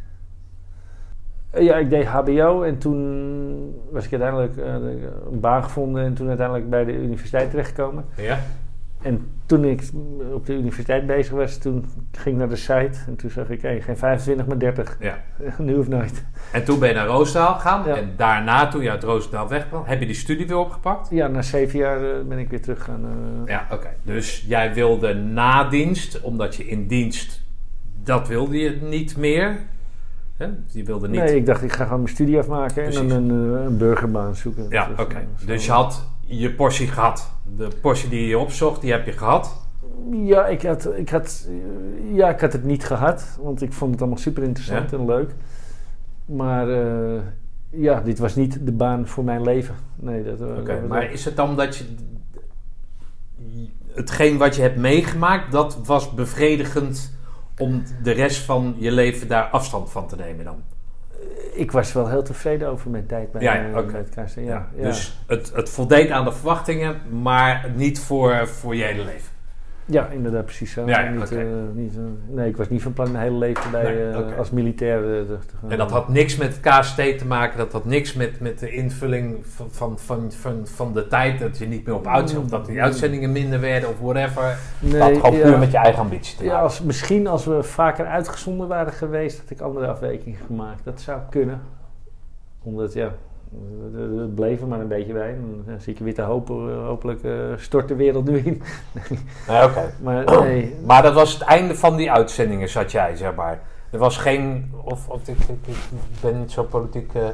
Eh, 1.50 1.64
Ja, 1.64 1.76
ik 1.76 1.90
deed 1.90 2.06
HBO 2.06 2.62
en 2.64 2.78
toen 2.78 3.76
was 3.92 4.06
ik 4.06 4.12
uiteindelijk 4.12 4.58
eh, 4.58 4.74
een 5.32 5.40
baan 5.40 5.64
gevonden 5.64 6.04
en 6.04 6.14
toen 6.14 6.28
uiteindelijk 6.28 6.70
bij 6.70 6.86
de 6.86 6.94
universiteit 6.94 7.50
terechtgekomen. 7.50 8.06
Ja. 8.18 8.40
En 9.02 9.28
toen 9.46 9.66
ik 9.66 9.82
op 10.34 10.46
de 10.46 10.54
universiteit 10.54 11.06
bezig 11.06 11.34
was, 11.34 11.58
toen 11.58 11.86
ging 12.12 12.36
ik 12.36 12.40
naar 12.40 12.50
de 12.50 12.56
site 12.56 12.98
en 13.08 13.16
toen 13.16 13.30
zag 13.30 13.50
ik, 13.50 13.62
hey, 13.62 13.82
geen 13.82 13.98
25 13.98 14.46
maar 14.46 14.60
30. 14.60 14.98
ja. 15.00 15.24
nu 15.58 15.76
of 15.76 15.88
nooit. 15.88 16.24
En 16.52 16.64
toen 16.64 16.80
ben 16.80 16.90
je 16.90 16.96
naar 16.96 17.06
Roosendaal 17.08 17.54
gegaan. 17.54 17.88
Ja. 17.88 17.96
En 17.96 18.14
daarna, 18.18 18.68
toen 18.68 18.82
je 18.84 18.90
uit 18.90 19.04
Roosendaal 19.04 19.48
wegkwam, 19.48 19.84
heb 19.86 20.00
je 20.00 20.06
die 20.06 20.16
studie 20.16 20.48
weer 20.48 20.58
opgepakt. 20.58 21.10
Ja, 21.12 21.28
na 21.28 21.42
zeven 21.42 21.80
jaar 21.80 22.04
eh, 22.04 22.22
ben 22.28 22.38
ik 22.40 22.50
weer 22.50 22.62
terug 22.62 22.84
gaan. 22.84 23.06
eh, 23.06 23.48
Ja, 23.54 23.68
oké. 23.72 23.88
Dus 24.04 24.46
jij 24.48 24.74
wilde 24.74 25.14
na 25.14 25.64
dienst, 25.70 26.22
omdat 26.22 26.56
je 26.56 26.68
in 26.68 26.88
dienst, 26.88 27.42
dat 28.04 28.28
wilde 28.28 28.58
je 28.58 28.80
niet 28.82 29.18
meer. 29.18 29.58
Hè? 30.42 30.50
Je 30.68 30.84
wilde 30.84 31.08
niet. 31.08 31.20
Nee, 31.20 31.36
ik 31.36 31.46
dacht 31.46 31.64
ik 31.64 31.72
ga 31.72 31.84
gewoon 31.84 32.02
mijn 32.02 32.14
studie 32.14 32.40
afmaken 32.40 32.84
en 32.86 32.92
dan 32.94 33.10
een, 33.10 33.56
eh, 33.58 33.64
een 33.66 33.78
burgerbaan 33.78 34.36
zoeken. 34.36 34.66
Ja, 34.70 34.90
oké. 34.98 35.16
eh, 35.16 35.48
Dus 35.48 35.66
je 35.66 35.72
had 35.72 36.06
je 36.26 36.54
portie 36.54 36.88
gehad. 36.88 37.32
De 37.58 37.68
portie 37.82 38.10
die 38.10 38.28
je 38.28 38.38
opzocht, 38.38 38.82
die 38.82 38.92
heb 38.92 39.06
je 39.06 39.12
gehad. 39.12 39.62
Ja, 40.12 40.48
ik 40.48 40.62
had, 40.62 40.90
ik, 40.98 41.10
had, 41.10 41.48
eh, 41.50 42.16
ja, 42.16 42.30
ik 42.30 42.40
had 42.40 42.54
het 42.54 42.64
niet 42.64 42.84
gehad, 42.86 43.38
want 43.42 43.62
ik 43.62 43.74
vond 43.74 43.92
het 43.92 44.02
allemaal 44.02 44.20
super 44.20 44.44
interessant 44.44 44.90
Ja. 44.92 44.98
en 44.98 45.06
leuk. 45.06 45.34
Maar 46.26 46.68
ja, 47.70 48.02
dit 48.02 48.20
was 48.20 48.36
niet 48.36 48.66
de 48.66 48.72
baan 48.72 49.08
voor 49.08 49.24
mijn 49.24 49.42
leven. 49.44 49.76
Nee, 49.96 50.24
dat, 50.24 50.42
Oké, 50.42 50.64
dat- 50.80 50.88
maar 50.88 51.12
is 51.12 51.26
het 51.26 51.36
dan 51.36 51.56
dat 51.56 51.78
je 51.78 51.84
hetgeen 53.94 54.38
wat 54.38 54.56
je 54.56 54.62
hebt 54.62 54.78
meegemaakt, 54.78 55.52
dat 55.52 55.80
was 55.86 56.14
bevredigend 56.14 57.14
om 57.62 57.84
de 58.04 58.12
rest 58.12 58.42
van 58.42 58.76
je 58.78 58.92
leven 58.92 59.28
daar 59.28 59.44
afstand 59.44 59.92
van 59.92 60.08
te 60.08 60.16
nemen 60.16 60.46
dan? 60.46 60.64
ik 61.54 61.72
was 61.72 61.94
wel 61.94 62.10
heel 62.10 62.24
tevreden 62.24 62.68
over 62.68 62.90
mijn 62.90 63.06
tijd 63.06 63.32
bij, 63.32 63.42
Ja, 63.42 63.72
bij 63.72 64.04
het. 64.14 64.34
Ja, 64.36 64.68
ja. 64.76 64.84
Dus 64.84 65.18
het, 65.28 65.52
het 65.56 65.70
voldeed 65.70 66.10
aan 66.10 66.26
de 66.26 66.32
verwachtingen, 66.32 67.02
maar 67.22 67.72
niet 67.76 68.00
voor, 68.00 68.48
voor 68.48 68.76
je 68.76 68.84
hele 68.84 69.04
leven. 69.04 69.31
Ja, 69.92 70.08
inderdaad, 70.08 70.46
precies 70.46 70.72
zo. 70.72 70.88
Ja, 70.88 71.00
ja, 71.00 71.10
niet, 71.10 71.32
eh, 71.32 71.44
niet, 71.74 71.96
eh, 71.96 72.02
nee, 72.28 72.50
ik 72.50 72.58
was 72.58 72.70
niet 72.70 72.82
van 72.82 72.94
plan 72.94 73.12
mijn 73.12 73.24
hele 73.24 73.38
leven 73.38 73.72
bij, 73.72 73.84
Nee, 73.84 74.10
eh, 74.10 74.38
als 74.38 74.52
militair 74.52 75.02
te 75.02 75.56
gaan. 75.62 75.72
En 75.72 75.78
dat 75.78 75.92
had 75.92 76.10
niks 76.10 76.38
met 76.38 76.48
het 76.48 76.60
KST 76.60 76.96
te 76.96 77.26
maken, 77.28 77.58
dat 77.58 77.72
had 77.72 77.86
niks 77.86 78.14
met, 78.14 78.40
met 78.40 78.60
de 78.60 78.72
invulling 78.72 79.46
van, 79.46 79.70
van, 79.72 80.00
van, 80.00 80.32
van, 80.32 80.68
van 80.68 80.94
de 80.94 81.08
tijd, 81.08 81.40
dat 81.40 81.58
je 81.58 81.68
niet 81.68 81.86
meer 81.86 81.96
op 81.96 82.08
uitzend, 82.08 82.44
of 82.44 82.50
dat 82.50 82.66
die 82.66 82.82
uitzendingen 82.82 83.32
minder 83.32 83.60
werden 83.60 83.90
of 83.90 84.00
whatever. 84.00 84.58
Nee, 84.80 84.92
dat 84.92 85.02
had 85.02 85.16
gewoon 85.16 85.36
ja. 85.36 85.44
puur 85.44 85.60
met 85.60 85.72
je 85.72 85.78
eigen 85.78 86.02
ambitie 86.02 86.38
te 86.38 86.44
Ja, 86.44 86.50
maken. 86.50 86.64
als, 86.64 86.82
misschien 86.82 87.28
als 87.28 87.46
we 87.46 87.64
vaker 87.64 88.06
uitgezonden 88.06 88.68
waren 88.68 88.94
geweest, 88.94 89.40
had 89.40 89.50
ik 89.50 89.60
andere 89.60 89.88
afwegingen 89.88 90.40
gemaakt. 90.48 90.84
Dat 90.84 91.02
zou 91.02 91.20
kunnen. 91.30 91.62
Omdat, 92.64 92.94
ja, 92.94 93.12
het 93.96 94.36
bleef 94.36 94.62
er 94.62 94.68
maar 94.68 94.80
een 94.80 94.88
beetje 94.88 95.14
bij. 95.14 95.36
Dan 95.66 95.80
zit 95.80 95.98
je 95.98 96.04
weer 96.04 96.14
te 96.14 96.22
hopen, 96.22 96.70
eh, 96.70 96.86
hopelijk 96.88 97.24
eh, 97.24 97.32
stort 97.56 97.88
de 97.88 97.96
wereld 97.96 98.26
nu 98.26 98.38
in. 98.38 98.62
Nee, 99.48 99.64
oké. 99.64 99.94
Maar 100.02 100.26
nee, 100.42 100.76
Maar 100.88 101.02
dat 101.02 101.14
was 101.14 101.34
het 101.34 101.42
einde 101.42 101.76
van 101.76 101.96
die 101.96 102.12
uitzendingen, 102.12 102.70
zat 102.70 102.92
jij, 102.92 103.16
zeg 103.16 103.36
maar. 103.36 103.60
Er 103.92 104.00
was 104.00 104.18
geen, 104.18 104.72
of, 104.84 105.10
of 105.10 105.28
ik, 105.28 105.38
ik, 105.38 105.68
ik 105.68 106.22
ben 106.22 106.40
niet 106.40 106.52
zo 106.52 106.64
politiek 106.64 107.14
eh, 107.14 107.28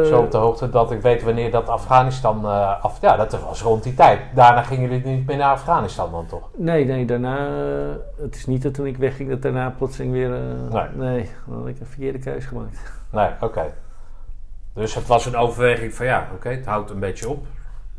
eh, 0.00 0.04
zo 0.06 0.18
op 0.20 0.30
de 0.30 0.36
hoogte 0.36 0.70
dat 0.70 0.90
ik 0.90 1.00
weet 1.00 1.22
wanneer 1.22 1.50
dat 1.50 1.68
Afghanistan 1.68 2.44
eh, 2.44 2.84
af... 2.84 3.00
Ja, 3.00 3.16
dat 3.16 3.40
was 3.40 3.62
rond 3.62 3.82
die 3.82 3.94
tijd. 3.94 4.20
Daarna 4.34 4.62
gingen 4.62 4.90
jullie 4.90 5.06
niet 5.16 5.26
meer 5.26 5.36
naar 5.36 5.50
Afghanistan 5.52 6.10
dan 6.10 6.26
toch? 6.26 6.48
nee, 6.56 6.84
nee, 6.84 7.04
daarna... 7.04 7.36
eh, 7.46 8.22
het 8.22 8.34
is 8.34 8.46
niet 8.46 8.62
dat 8.62 8.74
toen 8.74 8.86
ik 8.86 8.96
wegging 8.96 9.28
dat 9.28 9.42
daarna 9.42 9.70
plotseling 9.78 10.12
weer... 10.12 10.34
eh, 10.34 10.40
Nee. 10.72 10.88
nee, 11.10 11.30
dan 11.46 11.58
had 11.58 11.66
ik 11.66 11.80
een 11.80 11.86
verkeerde 11.86 12.18
keuze 12.18 12.46
gemaakt. 12.48 12.78
Nee, 13.10 13.28
oké. 13.40 13.62
Dus 14.74 14.94
het 14.94 15.06
was 15.06 15.26
een 15.26 15.36
overweging 15.36 15.94
van 15.94 16.06
ja, 16.06 16.28
oké, 16.34 16.48
het 16.48 16.66
houdt 16.66 16.90
een 16.90 16.98
beetje 16.98 17.28
op. 17.28 17.46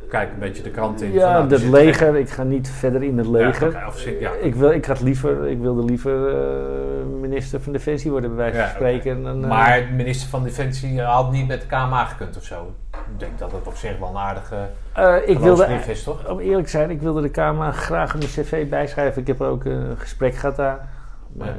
Kijk 0.09 0.31
een 0.31 0.39
beetje 0.39 0.63
de 0.63 0.69
krant 0.69 1.01
in. 1.01 1.09
van, 1.09 1.19
Ja, 1.19 1.31
nou, 1.31 1.43
er 1.43 1.49
dat 1.49 1.59
zit 1.59 1.69
leger, 1.69 2.15
ik 2.15 2.29
ga 2.29 2.43
niet 2.43 2.69
verder 2.69 3.03
in 3.03 3.17
het 3.17 3.27
leger. 3.27 3.71
Ja, 3.71 3.87
of 3.87 4.09
ja. 4.19 4.31
Ik, 4.31 4.55
wil, 4.55 4.71
ik, 4.71 4.85
had 4.85 5.01
liever, 5.01 5.47
ik 5.47 5.59
wilde 5.59 5.83
liever 5.83 6.27
eh, 6.27 7.05
minister 7.21 7.61
van 7.61 7.73
Defensie 7.73 8.11
worden, 8.11 8.35
bij 8.35 8.37
wijze 8.37 8.57
van 8.57 8.67
Ja, 8.67 8.73
spreken. 8.73 9.11
En 9.11 9.23
dan, 9.23 9.43
eh, 9.43 9.49
Maar 9.49 9.87
de 9.87 9.93
minister 9.93 10.29
van 10.29 10.43
Defensie 10.43 11.01
had 11.01 11.31
niet 11.31 11.47
met 11.47 11.61
de 11.61 11.67
KMA 11.67 12.05
gekund 12.05 12.37
of 12.37 12.43
zo. 12.43 12.73
Ik 12.91 13.19
denk 13.19 13.39
dat 13.39 13.51
het 13.51 13.67
op 13.67 13.75
zich 13.75 13.99
wel 13.99 14.09
een 14.09 14.17
aardige 14.17 14.69
eh, 14.93 15.15
ik 15.25 15.39
wilde, 15.39 15.65
is, 15.87 16.03
toch? 16.03 16.29
om 16.29 16.39
eerlijk 16.39 16.65
te 16.65 16.71
zijn, 16.71 16.89
ik 16.89 17.01
wilde 17.01 17.21
de 17.21 17.29
Kamer 17.29 17.73
graag 17.73 18.13
op 18.13 18.19
mijn 18.19 18.31
cv 18.31 18.69
bijschrijven. 18.69 19.21
Ik 19.21 19.27
heb 19.27 19.41
ook 19.41 19.65
een 19.65 19.97
gesprek 19.97 20.35
gehad 20.35 20.55
daar. 20.55 20.87
Maar, 21.31 21.57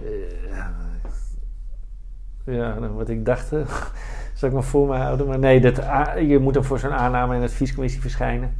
ja, 2.44 2.78
nou, 2.78 2.92
wat 2.92 3.08
ik 3.08 3.24
dacht, 3.24 3.52
zal 4.36 4.48
ik 4.48 4.54
maar 4.54 4.64
voor 4.64 4.88
me 4.88 4.96
houden. 4.96 5.26
Maar 5.26 5.38
nee, 5.38 5.60
dat, 5.60 5.76
je 6.28 6.38
moet 6.38 6.54
dan 6.54 6.64
voor 6.64 6.78
zo'n 6.78 6.92
aanname 6.92 7.34
in 7.34 7.40
de 7.40 7.46
adviescommissie 7.46 8.00
verschijnen. 8.00 8.54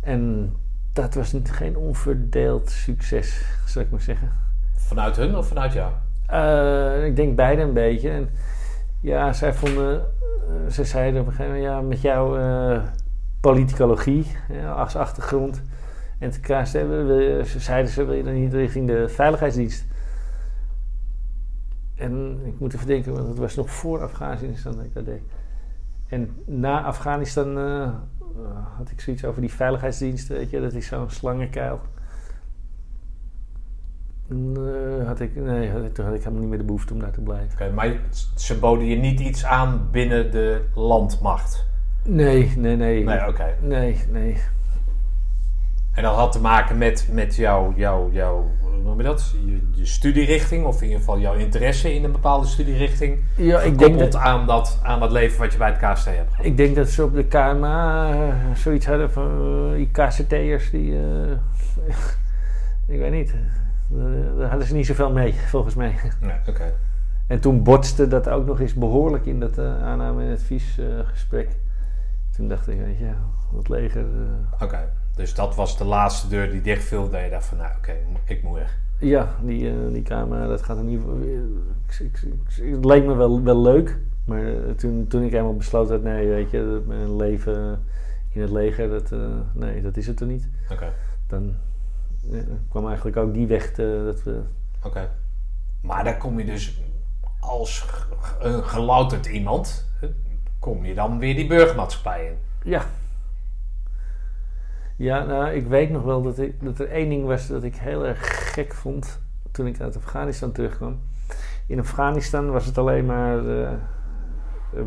En 0.00 0.52
dat 0.92 1.14
was 1.14 1.32
niet, 1.32 1.50
geen 1.50 1.76
onverdeeld 1.76 2.70
succes, 2.70 3.44
zal 3.66 3.82
ik 3.82 3.90
maar 3.90 4.00
zeggen. 4.00 4.32
Vanuit 4.76 5.16
hun 5.16 5.36
of 5.36 5.46
vanuit 5.46 5.72
jou? 5.72 5.92
Eh, 6.26 7.06
ik 7.06 7.16
denk 7.16 7.36
beide 7.36 7.62
een 7.62 7.72
beetje. 7.72 8.10
En 8.10 8.28
ja, 9.00 9.32
zij 9.32 9.54
vonden, 9.54 10.00
eh, 10.00 10.72
ze 10.72 10.84
zeiden 10.84 11.20
op 11.20 11.26
een 11.26 11.32
gegeven 11.32 11.54
moment, 11.54 11.72
ja, 11.72 11.80
met 11.80 12.00
jouw 12.00 12.36
eh, 12.36 12.82
politicologie 13.40 14.26
ja, 14.48 14.72
als 14.72 14.96
achtergrond 14.96 15.62
en 16.18 16.32
ze 16.32 17.60
zeiden 17.60 17.92
ze, 17.92 18.04
wil 18.04 18.14
je 18.14 18.22
dan 18.22 18.34
niet 18.34 18.52
richting 18.52 18.86
de 18.86 19.08
veiligheidsdienst? 19.08 19.84
En 21.94 22.40
ik 22.44 22.58
moet 22.58 22.74
even 22.74 22.86
denken, 22.86 23.12
want 23.12 23.28
het 23.28 23.38
was 23.38 23.54
nog 23.54 23.70
voor 23.70 24.02
Afghanistan 24.02 24.76
dat 24.76 24.84
ik 24.84 24.94
dat 24.94 25.04
deed. 25.04 25.22
En 26.06 26.30
na 26.44 26.82
Afghanistan 26.82 27.58
eh, 27.58 27.88
had 28.76 28.90
ik 28.90 29.00
zoiets 29.00 29.24
over 29.24 29.40
die 29.40 29.52
veiligheidsdiensten, 29.52 30.36
weet 30.36 30.50
je, 30.50 30.60
dat 30.60 30.72
is 30.72 30.86
zo'n 30.86 31.10
slangenkuil. 31.10 31.80
Nee, 34.26 35.02
had 35.02 35.20
ik, 35.20 35.36
nee, 35.36 35.70
had 35.70 35.84
ik, 35.84 35.94
toen 35.94 36.04
had 36.04 36.14
ik 36.14 36.20
helemaal 36.20 36.40
niet 36.40 36.48
meer 36.48 36.58
de 36.58 36.64
behoefte 36.64 36.92
om 36.92 37.00
daar 37.00 37.12
te 37.12 37.20
blijven. 37.20 37.52
Oké, 37.52 37.70
maar 37.70 37.96
ze 38.36 38.58
boden 38.58 38.86
je 38.86 38.96
niet 38.96 39.20
iets 39.20 39.44
aan 39.44 39.88
binnen 39.90 40.30
de 40.30 40.64
landmacht? 40.74 41.66
Nee, 42.04 42.52
nee, 42.56 42.76
nee. 42.76 43.04
Nee, 43.04 43.28
oké. 43.28 43.56
Nee, 43.60 44.00
nee. 44.10 44.36
En 45.94 46.02
dat 46.02 46.14
had 46.14 46.32
te 46.32 46.40
maken 46.40 46.78
met, 46.78 47.08
met 47.12 47.36
jouw, 47.36 47.72
jouw, 47.76 48.10
jouw 48.12 48.50
hoe 48.60 48.82
noem 48.82 48.98
je 48.98 49.04
dat? 49.04 49.34
Je, 49.44 49.68
je 49.70 49.86
studierichting, 49.86 50.64
of 50.64 50.76
in 50.76 50.82
ieder 50.82 50.98
geval 50.98 51.18
jouw 51.18 51.34
interesse 51.34 51.94
in 51.94 52.04
een 52.04 52.12
bepaalde 52.12 52.46
studierichting. 52.46 53.18
Ja, 53.36 53.60
ik 53.60 53.78
denk 53.78 53.98
dat, 53.98 54.16
aan, 54.16 54.46
dat, 54.46 54.78
aan 54.82 55.00
dat 55.00 55.10
leven 55.12 55.38
wat 55.38 55.52
je 55.52 55.58
bij 55.58 55.70
het 55.70 55.92
KST 55.92 56.04
hebt 56.04 56.32
ik 56.40 56.56
denk 56.56 56.76
dat 56.76 56.88
ze 56.88 57.04
op 57.04 57.14
de 57.14 57.24
KMA 57.24 58.10
eh, 58.12 58.56
zoiets 58.56 58.86
hadden 58.86 59.10
van 59.10 59.30
eh, 59.70 59.76
die 59.76 59.90
KCT'ers 59.90 60.70
die... 60.70 60.98
eh, 60.98 61.30
ik 62.94 62.98
weet 62.98 63.12
niet. 63.12 63.34
Daar 64.38 64.48
hadden 64.48 64.66
ze 64.66 64.74
niet 64.74 64.86
zoveel 64.86 65.12
mee, 65.12 65.34
volgens 65.34 65.74
mij. 65.74 65.94
Nee, 66.20 66.36
oké. 66.48 66.72
En 67.26 67.40
toen 67.40 67.62
botste 67.62 68.08
dat 68.08 68.28
ook 68.28 68.46
nog 68.46 68.60
eens 68.60 68.74
behoorlijk 68.74 69.26
in 69.26 69.40
dat 69.40 69.58
aanname- 69.58 70.24
en 70.24 70.32
adviesgesprek. 70.32 71.48
toen 72.36 72.48
dacht 72.48 72.68
ik, 72.68 72.78
weet 72.78 72.98
je, 72.98 73.10
dat 73.54 73.68
leger... 73.68 74.04
Oké, 74.60 74.88
dus 75.16 75.34
dat 75.34 75.54
was 75.54 75.78
de 75.78 75.84
laatste 75.84 76.28
deur 76.28 76.50
die 76.50 76.60
dichtviel. 76.60 77.10
Dat 77.10 77.20
je 77.22 77.30
dacht 77.30 77.44
van, 77.46 77.58
nou 77.58 77.70
oké, 77.76 77.96
ik 78.24 78.42
moet 78.42 78.54
weg. 78.54 78.78
Ja, 78.98 79.34
die, 79.42 79.68
eh, 79.70 79.74
die 79.92 80.02
kamer, 80.02 80.48
dat 80.48 80.62
gaat 80.62 80.76
er 80.76 80.84
niet. 80.84 81.00
Ik, 81.88 81.98
ik, 82.00 82.20
ik- 82.22 82.74
het 82.74 82.84
leek 82.84 83.04
me 83.04 83.14
wel, 83.14 83.42
wel 83.42 83.60
leuk, 83.60 83.98
maar 84.24 84.46
eh, 84.46 84.70
toen, 84.76 85.06
toen 85.08 85.22
ik 85.22 85.32
eenmaal 85.32 85.56
besloot 85.56 85.88
dat 85.88 86.02
nee, 86.02 86.28
weet 86.28 86.50
je, 86.50 86.82
mijn 86.86 87.16
leven 87.16 87.84
in 88.30 88.40
het 88.40 88.50
leger, 88.50 88.88
dat, 88.88 89.12
eh, 89.12 89.18
nee, 89.52 89.82
dat 89.82 89.96
is 89.96 90.06
het 90.06 90.20
er 90.20 90.26
niet. 90.26 90.48
Oké, 90.72 90.92
Dan 91.26 91.54
kwam 92.68 92.86
eigenlijk 92.86 93.16
ook 93.16 93.34
die 93.34 93.46
weg 93.46 93.70
te, 93.72 94.02
dat 94.04 94.22
we. 94.22 94.40
oké. 94.82 95.10
Maar 95.80 96.04
dan 96.04 96.18
kom 96.18 96.38
je 96.38 96.44
dus 96.44 96.80
als 97.40 97.84
een 98.40 98.64
gelouterd 98.64 99.26
iemand, 99.26 99.86
kom 100.58 100.84
je 100.84 100.94
dan 100.94 101.18
weer 101.18 101.34
die 101.34 101.46
burgermaatschappij 101.46 102.26
in. 102.26 102.34
Ja. 102.70 102.84
Ja, 104.96 105.24
nou, 105.24 105.50
ik 105.50 105.66
weet 105.66 105.90
nog 105.90 106.02
wel 106.02 106.22
dat, 106.22 106.38
ik, 106.38 106.54
dat 106.62 106.78
er 106.78 106.88
één 106.88 107.08
ding 107.08 107.24
was 107.24 107.46
dat 107.46 107.62
ik 107.62 107.76
heel 107.76 108.06
erg 108.06 108.52
gek 108.52 108.74
vond 108.74 109.20
toen 109.50 109.66
ik 109.66 109.80
uit 109.80 109.96
Afghanistan 109.96 110.52
terugkwam. 110.52 111.00
In 111.66 111.78
Afghanistan 111.78 112.50
was 112.50 112.66
het 112.66 112.78
alleen 112.78 113.06
maar 113.06 113.48
eh 113.48 113.72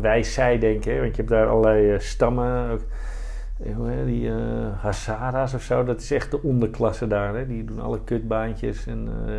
wij, 0.00 0.22
zij 0.22 0.58
denken. 0.58 1.00
Want 1.00 1.10
je 1.10 1.16
hebt 1.16 1.28
daar 1.28 1.46
allerlei 1.46 1.92
eh, 1.92 1.98
stammen. 1.98 2.80
Eh, 3.62 4.04
die 4.04 4.28
eh 4.28 4.82
Hazara's 4.82 5.54
of 5.54 5.62
zo. 5.62 5.84
Dat 5.84 6.00
is 6.00 6.10
echt 6.10 6.30
de 6.30 6.42
onderklasse 6.42 7.06
daar. 7.06 7.34
Hè? 7.34 7.46
Die 7.46 7.64
doen 7.64 7.80
alle 7.80 8.00
kutbaantjes. 8.04 8.86
En, 8.86 9.08
eh, 9.26 9.32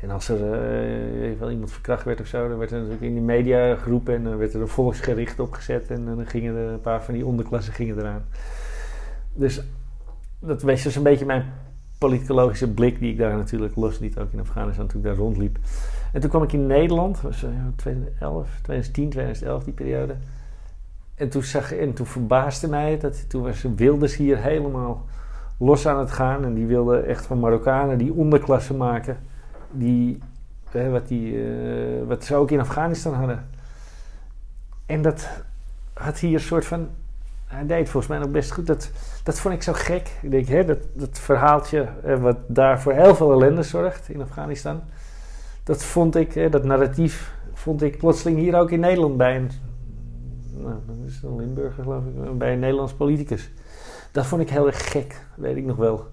en 0.00 0.10
als 0.10 0.28
er 0.28 0.36
eh, 0.36 1.38
wel 1.38 1.50
iemand 1.50 1.72
verkracht 1.72 2.04
werd 2.04 2.20
of 2.20 2.26
zo, 2.26 2.48
dan 2.48 2.58
werd 2.58 2.70
er 2.70 2.78
natuurlijk 2.78 3.04
in 3.04 3.14
de 3.14 3.20
media 3.20 3.76
geroepen. 3.76 4.14
En 4.14 4.24
dan 4.24 4.36
werd 4.36 4.54
er 4.54 4.60
een 4.60 4.68
volksgericht 4.68 5.40
opgezet. 5.40 5.90
En 5.90 6.04
dan 6.04 6.26
gingen 6.26 6.56
er 6.56 6.68
een 6.68 6.80
paar 6.80 7.02
van 7.02 7.14
die 7.14 7.26
onderklassen 7.26 7.72
gingen 7.72 7.98
eraan. 7.98 8.24
Dus 9.32 9.62
dat 10.46 10.62
was 10.62 10.82
dus 10.82 10.96
een 10.96 11.02
beetje 11.02 11.26
mijn 11.26 11.44
politicologische 11.98 12.70
blik 12.70 12.98
die 12.98 13.12
ik 13.12 13.18
daar 13.18 13.36
natuurlijk 13.36 13.76
losliet, 13.76 14.18
ook 14.18 14.32
in 14.32 14.40
Afghanistan 14.40 14.86
toen 14.86 15.00
ik 15.00 15.06
daar 15.06 15.16
rondliep. 15.16 15.58
En 16.12 16.20
toen 16.20 16.30
kwam 16.30 16.42
ik 16.42 16.52
in 16.52 16.66
Nederland, 16.66 17.20
was 17.20 17.42
eh, 17.42 17.50
2011, 17.76 18.48
2010, 18.62 19.10
2011 19.10 19.64
die 19.64 19.72
periode. 19.72 20.16
En 21.14 21.28
toen, 21.28 21.42
zag, 21.42 21.72
en 21.72 21.92
toen 21.92 22.06
verbaasde 22.06 22.68
mij 22.68 22.98
dat 22.98 23.28
toen 23.30 23.42
was 23.42 23.66
Wilders 23.76 24.16
hier 24.16 24.38
helemaal 24.38 25.06
los 25.58 25.86
aan 25.86 25.98
het 25.98 26.10
gaan. 26.10 26.44
En 26.44 26.54
die 26.54 26.66
wilde 26.66 26.98
echt 26.98 27.26
van 27.26 27.40
Marokkanen 27.40 27.98
die 27.98 28.12
onderklasse 28.12 28.74
maken. 28.74 29.18
Die, 29.70 30.18
hè, 30.70 30.90
wat, 30.90 31.08
die, 31.08 31.44
eh, 31.44 32.06
wat 32.06 32.24
ze 32.24 32.34
ook 32.34 32.50
in 32.50 32.60
Afghanistan 32.60 33.14
hadden. 33.14 33.46
En 34.86 35.02
dat 35.02 35.28
had 35.92 36.18
hier 36.18 36.34
een 36.34 36.40
soort 36.40 36.64
van 36.64 36.88
hij 37.54 37.66
deed 37.66 37.88
volgens 37.88 38.12
mij 38.12 38.18
nog 38.18 38.30
best 38.30 38.52
goed. 38.52 38.66
Dat, 38.66 38.90
dat 39.22 39.38
vond 39.38 39.54
ik 39.54 39.62
zo 39.62 39.72
gek. 39.72 40.10
Ik 40.22 40.30
denk, 40.30 40.46
hè, 40.46 40.64
dat, 40.64 40.78
dat 40.92 41.18
verhaaltje 41.18 41.88
eh, 42.04 42.20
wat 42.20 42.36
daar 42.46 42.80
voor 42.80 42.92
heel 42.92 43.14
veel 43.14 43.32
ellende 43.32 43.62
zorgt 43.62 44.08
in 44.08 44.22
Afghanistan. 44.22 44.82
Dat 45.64 45.84
vond 45.84 46.16
ik, 46.16 46.52
dat 46.52 46.64
narratief, 46.64 47.34
vond 47.52 47.82
ik 47.82 47.98
plotseling 47.98 48.38
hier 48.38 48.58
ook 48.58 48.70
in 48.70 48.80
Nederland 48.80 49.16
bij 49.16 49.36
een, 49.36 49.50
nou, 50.56 50.74
dat 50.86 50.96
is 51.06 51.22
een 51.22 51.36
Limburger 51.36 51.82
geloof 51.82 52.04
ik, 52.04 52.38
bij 52.38 52.52
een 52.52 52.58
Nederlands 52.58 52.92
politicus. 52.92 53.50
Dat 54.12 54.26
vond 54.26 54.42
ik 54.42 54.50
heel 54.50 54.66
erg 54.66 54.90
gek, 54.90 55.26
weet 55.34 55.56
ik 55.56 55.64
nog 55.64 55.76
wel. 55.76 56.06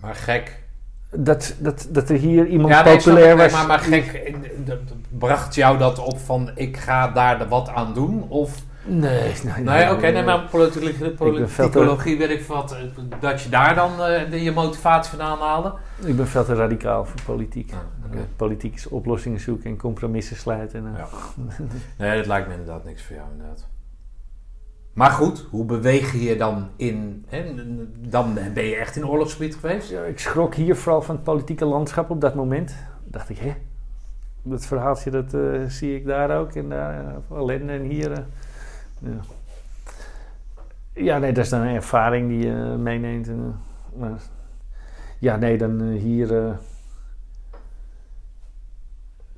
Maar 0.00 0.14
gek. 0.14 0.63
Dat, 1.16 1.54
dat, 1.58 1.86
dat 1.90 2.08
er 2.08 2.16
hier 2.16 2.46
iemand 2.46 2.68
Ja, 2.74 2.82
nee, 2.84 3.00
snap 3.00 3.14
populair 3.14 3.30
ik. 3.32 3.36
Nee, 3.36 3.48
was. 3.48 3.56
maar, 3.58 3.66
maar 3.66 3.78
gek, 3.78 4.32
bracht 5.18 5.54
jou 5.54 5.78
dat 5.78 5.98
op 5.98 6.18
van 6.18 6.50
ik 6.54 6.76
ga 6.76 7.08
daar 7.08 7.38
de 7.38 7.48
wat 7.48 7.68
aan 7.68 7.94
doen? 7.94 8.26
Of 8.28 8.62
Nee, 8.86 9.32
nee, 9.44 9.64
Nee, 9.64 9.90
oké, 9.92 10.10
nee, 10.10 10.22
maar 10.22 10.48
te- 10.50 11.14
politicologie 11.16 12.18
weet 12.18 12.30
ik 12.30 12.42
wat, 12.46 12.72
eh, 12.72 12.78
dat 13.20 13.42
je 13.42 13.48
daar 13.48 13.74
dan 13.74 14.02
eh, 14.02 14.42
je 14.44 14.52
motivatie 14.52 15.10
vandaan 15.10 15.38
haalde. 15.38 15.74
Ik 16.04 16.16
ben 16.16 16.26
veel 16.28 16.44
te 16.44 16.54
radicaal 16.54 17.04
voor 17.04 17.20
politiek. 17.24 17.72
Ah. 17.72 17.78
Eh, 18.12 18.20
Politiek 18.36 18.74
is 18.74 18.88
oplossingen 18.88 19.40
zoeken 19.40 19.70
en 19.70 19.76
compromissen 19.76 20.36
sluiten. 20.36 20.86
En, 20.86 20.94
Ja. 20.96 21.06
Nee, 21.98 22.16
dat 22.16 22.26
lijkt 22.26 22.46
me 22.48 22.52
inderdaad 22.52 22.84
niks 22.84 23.02
voor 23.02 23.16
jou 23.16 23.28
inderdaad. 23.32 23.66
Maar 24.94 25.10
goed, 25.10 25.46
hoe 25.50 25.64
beweeg 25.64 26.12
je 26.12 26.22
je 26.22 26.36
dan 26.36 26.68
in, 26.76 27.24
hè, 27.28 27.54
dan 28.08 28.34
ben 28.54 28.64
je 28.64 28.76
echt 28.76 28.96
in 28.96 29.06
oorlogsgebied 29.06 29.54
geweest? 29.54 29.90
Ja, 29.90 30.02
ik 30.02 30.18
schrok 30.18 30.54
hier 30.54 30.76
vooral 30.76 31.02
van 31.02 31.14
het 31.14 31.24
politieke 31.24 31.64
landschap 31.64 32.10
op 32.10 32.20
dat 32.20 32.34
moment. 32.34 32.74
dacht 33.04 33.28
ik, 33.28 33.38
hè? 33.38 33.54
Dat 34.42 34.66
verhaaltje, 34.66 35.10
dat 35.10 35.34
eh, 35.34 35.40
zie 35.68 35.96
ik 35.96 36.06
daar 36.06 36.38
ook. 36.38 36.52
En 36.52 36.68
daar, 36.68 37.04
uh, 37.30 37.38
ellende 37.38 37.72
en 37.72 37.82
hier. 37.82 38.12
eh. 38.12 38.18
ja. 38.98 39.20
ja, 40.92 41.18
nee, 41.18 41.32
dat 41.32 41.44
is 41.44 41.50
dan 41.50 41.60
een 41.60 41.74
ervaring 41.74 42.28
die 42.28 42.46
je 42.46 42.52
meeneemt. 42.78 43.28
En, 43.28 43.54
eh, 43.92 44.00
maar, 44.00 44.20
ja, 45.18 45.36
nee, 45.36 45.58
dan 45.58 45.80
eh, 45.80 46.00
hier... 46.00 46.36
eh, 46.46 46.54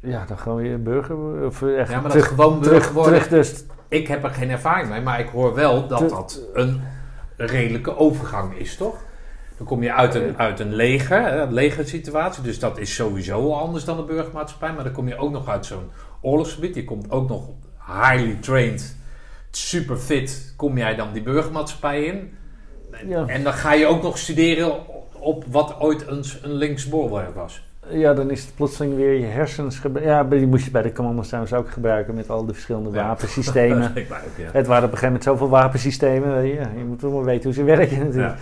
ja, 0.01 0.25
dan 0.25 0.39
gewoon 0.39 0.59
weer 0.63 0.83
burger... 0.83 1.45
Of 1.47 1.63
eh, 1.63 1.79
echt 1.81 1.91
Ja, 1.91 1.95
maar 1.95 2.03
dat 2.03 2.13
terug, 2.13 2.29
gewoon 2.29 2.61
burger 2.61 2.79
terug, 2.79 2.93
worden. 2.93 3.13
terug 3.13 3.29
dus 3.29 3.65
Ik 3.89 4.09
heb 4.09 4.25
er 4.25 4.31
geen 4.31 4.51
ervaring 4.51 4.89
mee, 4.89 5.01
maar 5.01 5.21
ik 5.21 5.29
hoor 5.29 5.55
wel 5.55 5.87
dat 5.87 6.09
dat 6.09 6.41
een 6.53 6.83
redelijke 7.37 7.97
overgang 7.97 8.59
is, 8.59 8.77
toch? 8.77 9.05
Dan 9.57 9.67
kom 9.67 9.83
je 9.83 9.93
uit 9.93 10.15
een, 10.15 10.39
uit 10.39 10.61
een 10.61 10.75
leger, 10.75 11.33
een 11.33 11.53
legersituatie, 11.53 12.43
dus 12.43 12.59
dat 12.59 12.79
is 12.79 12.95
sowieso 12.95 13.53
anders 13.53 13.85
dan 13.85 13.97
de 13.97 14.03
burgermaatschappij. 14.03 14.73
Maar 14.73 14.85
dan 14.85 14.93
kom 14.93 15.09
je 15.09 15.17
ook 15.17 15.33
nog 15.33 15.49
uit 15.49 15.67
zo'n 15.67 15.91
oorlogsgebied. 16.21 16.75
Je 16.75 16.85
komt 16.85 17.11
ook 17.11 17.29
nog 17.29 17.49
highly 17.87 18.37
trained, 18.41 18.97
super 19.51 19.97
fit, 19.97 20.53
kom 20.57 20.79
jij 20.79 20.95
dan 20.95 21.13
die 21.13 21.23
burgermaatschappij 21.23 22.05
in. 22.05 22.37
Ja. 23.09 23.27
En 23.27 23.45
dan 23.45 23.53
ga 23.53 23.73
je 23.73 23.87
ook 23.87 24.03
nog 24.03 24.19
studeren 24.19 24.75
op 25.21 25.45
wat 25.49 25.81
ooit 25.81 26.07
een, 26.07 26.25
een 26.43 26.53
linksbolwerk 26.53 27.35
was. 27.35 27.63
Ja, 27.91 28.15
dan 28.15 28.31
is 28.31 28.45
het 28.45 28.55
plotseling 28.55 28.95
weer 28.97 29.13
je 29.13 29.27
hersens. 29.27 29.83
Ja, 30.01 30.25
die 30.25 30.47
moest 30.47 30.65
je 30.65 30.71
bij 30.71 30.83
de 30.83 30.93
commando's 30.93 31.27
trouwens 31.27 31.55
ook 31.55 31.71
gebruiken 31.71 32.15
met 32.15 32.31
al 32.31 32.47
de 32.47 32.53
verschillende 32.53 32.91
Ja. 32.91 33.07
wapensystemen. 33.07 33.91
Ook, 33.97 34.37
ja. 34.37 34.49
Het 34.53 34.67
waren 34.67 34.85
op 34.85 34.93
een 34.93 34.99
gegeven 34.99 35.07
moment 35.07 35.23
zoveel 35.23 35.49
wapensystemen. 35.49 36.35
weet 36.35 36.53
Je, 36.55 36.85
moet 36.87 37.01
wel 37.01 37.11
maar 37.11 37.25
weten 37.25 37.45
hoe 37.45 37.53
ze 37.53 37.63
werken 37.65 37.99
natuurlijk. 37.99 38.35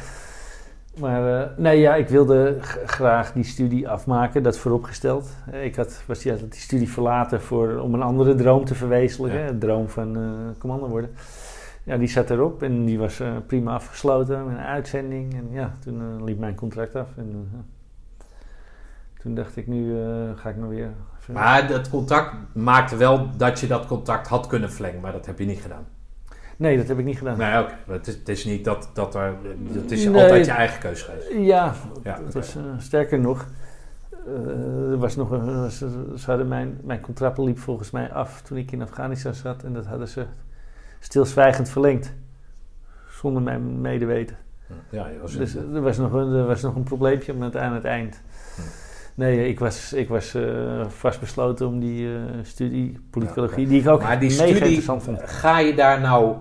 Maar 0.98 1.40
eh, 1.40 1.48
nee, 1.56 1.80
ja, 1.80 1.94
ik 1.94 2.08
wilde 2.08 2.56
graag 2.86 3.32
die 3.32 3.44
studie 3.44 3.88
afmaken, 3.88 4.42
dat 4.42 4.58
vooropgesteld. 4.58 5.28
Ik 5.62 5.76
had, 5.76 6.02
was 6.06 6.22
ja, 6.22 6.34
die 6.34 6.60
studie 6.60 6.90
verlaten 6.90 7.40
voor, 7.40 7.78
om 7.78 7.94
een 7.94 8.02
andere 8.02 8.34
droom 8.34 8.64
te 8.64 8.74
verwezenlijken. 8.74 9.40
Ja. 9.40 9.46
De 9.46 9.58
droom 9.58 9.88
van 9.88 10.16
eh 10.16 10.22
commando 10.58 10.88
worden. 10.88 11.10
Ja, 11.82 11.96
die 11.96 12.08
zat 12.08 12.30
erop 12.30 12.62
en 12.62 12.84
die 12.84 12.98
was 12.98 13.20
eh, 13.20 13.28
prima 13.46 13.72
afgesloten 13.74 14.44
met 14.46 14.56
een 14.56 14.62
uitzending. 14.62 15.34
En 15.34 15.48
ja, 15.50 15.72
toen 15.84 16.24
liep 16.24 16.38
mijn 16.38 16.54
contract 16.54 16.94
af. 16.94 17.08
En 17.16 17.48
toen 19.24 19.34
dacht 19.34 19.56
ik, 19.56 19.66
nu 19.66 20.00
eh, 20.02 20.06
ga 20.34 20.48
ik 20.48 20.56
maar 20.56 20.68
weer... 20.68 20.90
Maar 21.32 21.68
dat 21.68 21.90
contact 21.90 22.34
maakte 22.52 22.96
wel 22.96 23.28
dat 23.36 23.60
je 23.60 23.66
dat 23.66 23.86
contact 23.86 24.28
had 24.28 24.46
kunnen 24.46 24.72
verlengen, 24.72 25.00
maar 25.00 25.12
dat 25.12 25.26
heb 25.26 25.38
je 25.38 25.44
niet 25.44 25.60
gedaan. 25.60 25.86
Nee, 26.56 26.76
dat 26.76 26.88
heb 26.88 26.98
ik 26.98 27.04
niet 27.04 27.18
gedaan. 27.18 27.38
Nee, 27.38 27.62
oké. 27.62 27.72
Maar 27.86 27.96
Het, 27.96 28.06
is, 28.06 28.14
het 28.14 28.28
is 28.28 28.44
niet 28.44 28.64
dat, 28.64 28.90
dat 28.92 29.14
er. 29.14 29.34
Het 29.72 29.90
is 29.92 30.04
Nee. 30.04 30.22
altijd 30.22 30.46
je 30.46 30.52
eigen 30.52 30.80
keuze 30.80 31.04
geweest. 31.04 31.28
Ja, 31.32 31.72
Ja, 32.02 32.12
het 32.14 32.20
oké. 32.22 32.32
was, 32.32 32.56
eh, 32.56 32.62
sterker 32.78 33.18
nog, 33.20 33.46
eh, 34.26 34.90
er 34.90 34.98
was 34.98 35.16
nog 35.16 35.30
een, 35.30 35.70
ze, 35.70 35.88
hadden 36.26 36.48
mijn, 36.48 36.78
mijn 36.82 37.00
contract 37.00 37.38
liep 37.38 37.58
volgens 37.58 37.90
mij 37.90 38.12
af 38.12 38.42
toen 38.42 38.56
ik 38.58 38.72
in 38.72 38.82
Afghanistan 38.82 39.34
zat 39.34 39.62
en 39.62 39.72
dat 39.72 39.86
hadden 39.86 40.08
ze 40.08 40.26
stilzwijgend 41.00 41.68
verlengd, 41.68 42.12
zonder 43.10 43.42
mijn 43.42 43.80
medeweten. 43.80 44.36
Ja, 44.90 45.06
was 45.20 45.36
Dus 45.36 45.54
er 45.54 45.80
was 45.80 45.98
nog 45.98 46.12
een, 46.12 46.32
er 46.32 46.46
was 46.46 46.62
nog 46.62 46.74
een 46.74 46.82
probleempje 46.82 47.34
aan 47.58 47.72
het 47.74 47.84
eind. 47.84 48.20
Nee, 49.14 49.48
ik 49.48 49.58
was, 49.58 49.92
ik 49.92 50.08
was 50.08 50.34
uh, 50.34 50.84
vastbesloten 50.88 51.66
om 51.66 51.80
die 51.80 52.00
uh, 52.02 52.20
studie 52.42 52.98
politicologie, 53.10 53.66
die 53.66 53.80
ik 53.80 53.88
ook 53.88 54.02
maar 54.02 54.20
die 54.20 54.30
mega 54.30 54.42
studie, 54.42 54.62
interessant 54.62 55.02
vond. 55.02 55.20
Ga 55.24 55.58
je 55.58 55.74
daar 55.74 56.00
nou 56.00 56.36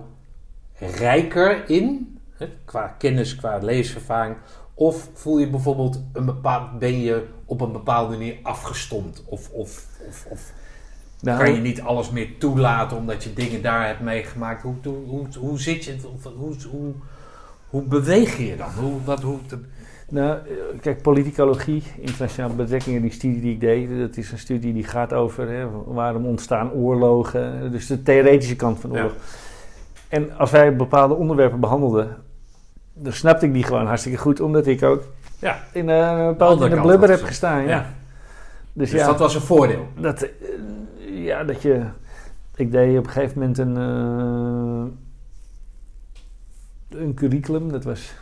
rijker 0.78 1.68
in, 1.70 2.18
hè, 2.36 2.48
qua 2.64 2.86
kennis, 2.98 3.36
qua 3.36 3.58
leeservaring, 3.58 4.36
of 4.74 5.08
voel 5.12 5.38
je 5.38 5.50
bijvoorbeeld 5.50 6.02
een 6.12 6.24
bepaald, 6.24 6.78
ben 6.78 7.00
je 7.00 7.26
op 7.44 7.60
een 7.60 7.72
bepaalde 7.72 8.16
manier 8.16 8.36
afgestomd? 8.42 9.24
Of, 9.26 9.50
of, 9.50 9.86
of, 10.08 10.26
of 10.28 10.52
nou, 11.20 11.38
kan 11.44 11.54
je 11.54 11.60
niet 11.60 11.80
alles 11.80 12.10
meer 12.10 12.38
toelaten 12.38 12.96
omdat 12.96 13.24
je 13.24 13.32
dingen 13.32 13.62
daar 13.62 13.86
hebt 13.86 14.00
meegemaakt? 14.00 14.62
Hoe, 14.62 14.74
hoe, 14.82 15.06
hoe, 15.06 15.26
hoe 15.38 15.60
zit 15.60 15.84
je, 15.84 15.96
hoe, 16.36 16.54
hoe, 16.70 16.92
hoe 17.68 17.82
beweeg 17.82 18.38
je 18.38 18.56
dan? 18.56 18.70
Hoe, 18.70 19.04
wat, 19.04 19.22
hoe 19.22 19.38
Nou, 20.08 20.38
kijk, 20.80 21.02
politicologie, 21.02 21.82
internationale 21.96 22.54
betrekkingen, 22.54 23.02
die 23.02 23.10
studie 23.10 23.40
die 23.40 23.52
ik 23.52 23.60
deed, 23.60 23.98
dat 23.98 24.16
is 24.16 24.32
een 24.32 24.38
studie 24.38 24.72
die 24.72 24.84
gaat 24.84 25.12
over 25.12 25.48
hè, 25.48 25.66
waarom 25.84 26.26
ontstaan 26.26 26.72
oorlogen, 26.72 27.70
dus 27.70 27.86
de 27.86 28.02
theoretische 28.02 28.56
kant 28.56 28.80
van 28.80 28.92
oorlog. 28.92 29.14
En 30.08 30.36
als 30.36 30.50
wij 30.50 30.76
bepaalde 30.76 31.14
onderwerpen 31.14 31.60
behandelden, 31.60 32.16
dan 32.92 33.12
snapte 33.12 33.46
ik 33.46 33.52
die 33.52 33.64
gewoon 33.64 33.86
hartstikke 33.86 34.18
goed, 34.18 34.40
omdat 34.40 34.66
ik 34.66 34.82
ook 34.82 35.02
ja. 35.38 35.58
in 35.72 35.88
uh, 35.88 36.18
een 36.18 36.26
bepaalde 36.26 36.80
blubber 36.80 37.10
heb 37.10 37.22
gestaan. 37.22 37.62
Ja. 37.62 37.68
ja. 37.68 37.86
Dus, 38.72 38.90
dus 38.90 39.00
ja, 39.00 39.06
dat 39.06 39.18
was 39.18 39.34
een 39.34 39.40
voordeel? 39.40 39.88
Dat, 40.00 40.22
uh, 40.22 41.24
ja, 41.24 41.44
dat 41.44 41.62
je... 41.62 41.82
Ik 42.56 42.70
deed 42.72 42.98
op 42.98 43.04
een 43.04 43.10
gegeven 43.10 43.38
moment 43.38 43.58
een, 43.58 43.76
uh, 46.90 47.00
een 47.00 47.14
curriculum, 47.14 47.72
dat 47.72 47.84
was... 47.84 48.14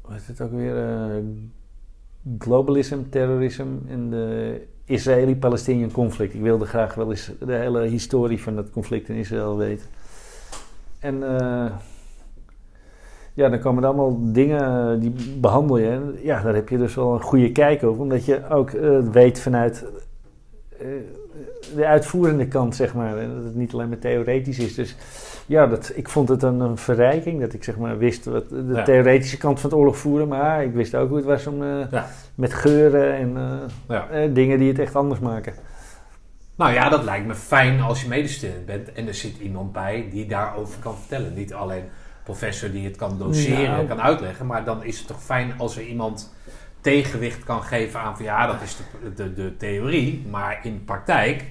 Wat 0.00 0.16
is 0.16 0.26
het 0.26 0.40
ook 0.40 0.52
weer? 0.52 0.74
globalism, 2.38 2.98
terrorism 3.10 3.66
en 3.88 4.10
de 4.10 4.60
Israëli-Palestinian 4.84 5.90
conflict. 5.90 6.34
Ik 6.34 6.40
wilde 6.40 6.66
graag 6.66 6.94
wel 6.94 7.10
eens 7.10 7.32
de 7.40 7.52
hele 7.52 7.82
historie 7.82 8.42
van 8.42 8.54
dat 8.54 8.70
conflict 8.70 9.08
in 9.08 9.16
Israël 9.16 9.56
weten. 9.56 9.86
En 10.98 11.14
uh, 11.14 11.70
ja, 13.34 13.48
dan 13.48 13.60
komen 13.60 13.82
er 13.82 13.88
allemaal 13.88 14.32
dingen 14.32 15.00
die 15.00 15.12
behandel 15.40 15.78
je. 15.78 16.18
Ja, 16.22 16.42
daar 16.42 16.54
heb 16.54 16.68
je 16.68 16.78
dus 16.78 16.94
wel 16.94 17.14
een 17.14 17.22
goede 17.22 17.52
kijk 17.52 17.82
over. 17.82 18.02
Omdat 18.02 18.24
je 18.24 18.48
ook 18.48 18.70
weet 19.12 19.40
vanuit 19.40 19.84
de 21.74 21.86
uitvoerende 21.86 22.48
kant, 22.48 22.76
zeg 22.76 22.94
maar. 22.94 23.14
Dat 23.14 23.44
het 23.44 23.54
niet 23.54 23.72
alleen 23.72 23.88
maar 23.88 23.98
theoretisch 23.98 24.58
is. 24.58 24.74
Dus 24.74 24.96
ja, 25.48 25.66
dat, 25.66 25.92
ik 25.94 26.08
vond 26.08 26.28
het 26.28 26.42
een, 26.42 26.60
een 26.60 26.78
verrijking. 26.78 27.40
Dat 27.40 27.52
ik 27.52 27.64
zeg 27.64 27.76
maar 27.76 27.98
wist 27.98 28.24
wat 28.24 28.48
de 28.48 28.82
theoretische 28.84 29.36
kant 29.36 29.60
van 29.60 29.70
het 29.70 29.78
oorlog 29.78 29.96
voeren. 29.96 30.28
Maar 30.28 30.64
ik 30.64 30.72
wist 30.72 30.94
ook 30.94 31.08
hoe 31.08 31.16
het 31.16 31.26
was 31.26 31.46
om 31.46 31.64
ja. 31.64 32.06
met 32.34 32.54
geuren 32.54 33.14
en 33.14 33.60
ja. 33.88 34.26
dingen 34.26 34.58
die 34.58 34.68
het 34.68 34.78
echt 34.78 34.96
anders 34.96 35.20
maken. 35.20 35.54
Nou 36.58 36.72
ja, 36.72 36.88
dat 36.88 37.04
lijkt 37.04 37.26
me 37.26 37.34
fijn 37.34 37.80
als 37.80 38.02
je 38.02 38.08
medestudent 38.08 38.66
bent 38.66 38.92
en 38.92 39.06
er 39.06 39.14
zit 39.14 39.38
iemand 39.38 39.72
bij 39.72 40.08
die 40.10 40.26
daarover 40.26 40.80
kan 40.80 40.96
vertellen. 40.96 41.34
Niet 41.34 41.54
alleen 41.54 41.82
professor 42.24 42.70
die 42.70 42.84
het 42.84 42.96
kan 42.96 43.18
doseren 43.18 43.76
en 43.76 43.86
kan 43.86 44.00
uitleggen, 44.00 44.46
maar 44.46 44.64
dan 44.64 44.84
is 44.84 44.98
het 44.98 45.06
toch 45.06 45.22
fijn 45.22 45.52
als 45.58 45.76
er 45.76 45.82
iemand 45.82 46.34
tegenwicht 46.80 47.44
kan 47.44 47.62
geven 47.62 48.00
aan 48.00 48.16
van 48.16 48.24
ja, 48.24 48.46
dat 48.46 48.62
is 48.62 48.76
de, 48.76 49.14
de, 49.14 49.34
de 49.34 49.56
theorie, 49.56 50.26
maar 50.30 50.60
in 50.62 50.72
de 50.72 50.78
praktijk. 50.78 51.44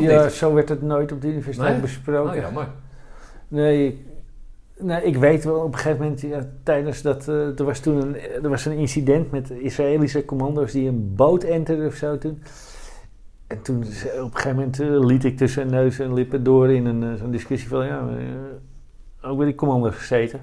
Ja, 0.00 0.28
zo 0.28 0.54
werd 0.54 0.68
het 0.68 0.82
nooit 0.82 1.12
op 1.12 1.20
de 1.20 1.28
universiteit 1.28 1.72
nee? 1.72 1.80
besproken. 1.80 2.30
Oh, 2.30 2.40
jammer. 2.40 2.66
Nee, 3.48 4.06
nee, 4.78 5.02
ik 5.02 5.16
weet 5.16 5.44
wel 5.44 5.60
op 5.60 5.72
een 5.72 5.78
gegeven 5.78 6.02
moment, 6.02 6.20
ja, 6.20 6.46
tijdens 6.62 7.02
dat, 7.02 7.28
uh, 7.28 7.58
er 7.58 7.64
was 7.64 7.80
toen 7.80 8.00
een, 8.02 8.16
er 8.42 8.48
was 8.48 8.64
een 8.64 8.76
incident 8.78 9.30
met 9.30 9.50
Israëlische 9.50 10.24
commando's 10.24 10.72
die 10.72 10.88
een 10.88 11.14
boot 11.14 11.42
enterden 11.42 11.86
of 11.86 11.94
zo 11.94 12.18
toen. 12.18 12.42
En 13.46 13.62
toen 13.62 13.76
op 13.76 13.84
een 13.84 14.30
gegeven 14.32 14.56
moment 14.56 14.80
uh, 14.80 15.04
liet 15.04 15.24
ik 15.24 15.36
tussen 15.36 15.70
neus 15.70 15.98
en 15.98 16.14
lippen 16.14 16.42
door 16.42 16.70
in 16.70 16.86
een, 16.86 17.02
uh, 17.02 17.14
zo'n 17.14 17.30
discussie 17.30 17.68
van 17.68 17.86
ja, 17.86 18.08
ook 19.22 19.36
bij 19.36 19.46
die 19.46 19.54
commanders 19.54 19.96
gezeten. 19.96 20.40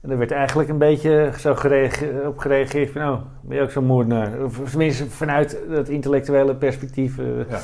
En 0.00 0.10
er 0.10 0.18
werd 0.18 0.30
eigenlijk 0.30 0.68
een 0.68 0.78
beetje 0.78 1.32
zo 1.38 1.54
gereageerd, 1.54 2.26
op 2.26 2.38
gereageerd 2.38 2.90
van 2.90 3.00
nou, 3.00 3.20
ben 3.42 3.56
je 3.56 3.62
ook 3.62 3.70
zo'n 3.70 3.84
moordenaar? 3.84 4.44
Of 4.44 4.70
tenminste 4.70 5.10
vanuit 5.10 5.58
het 5.68 5.88
intellectuele 5.88 6.56
perspectief. 6.56 7.16
ja. 7.48 7.60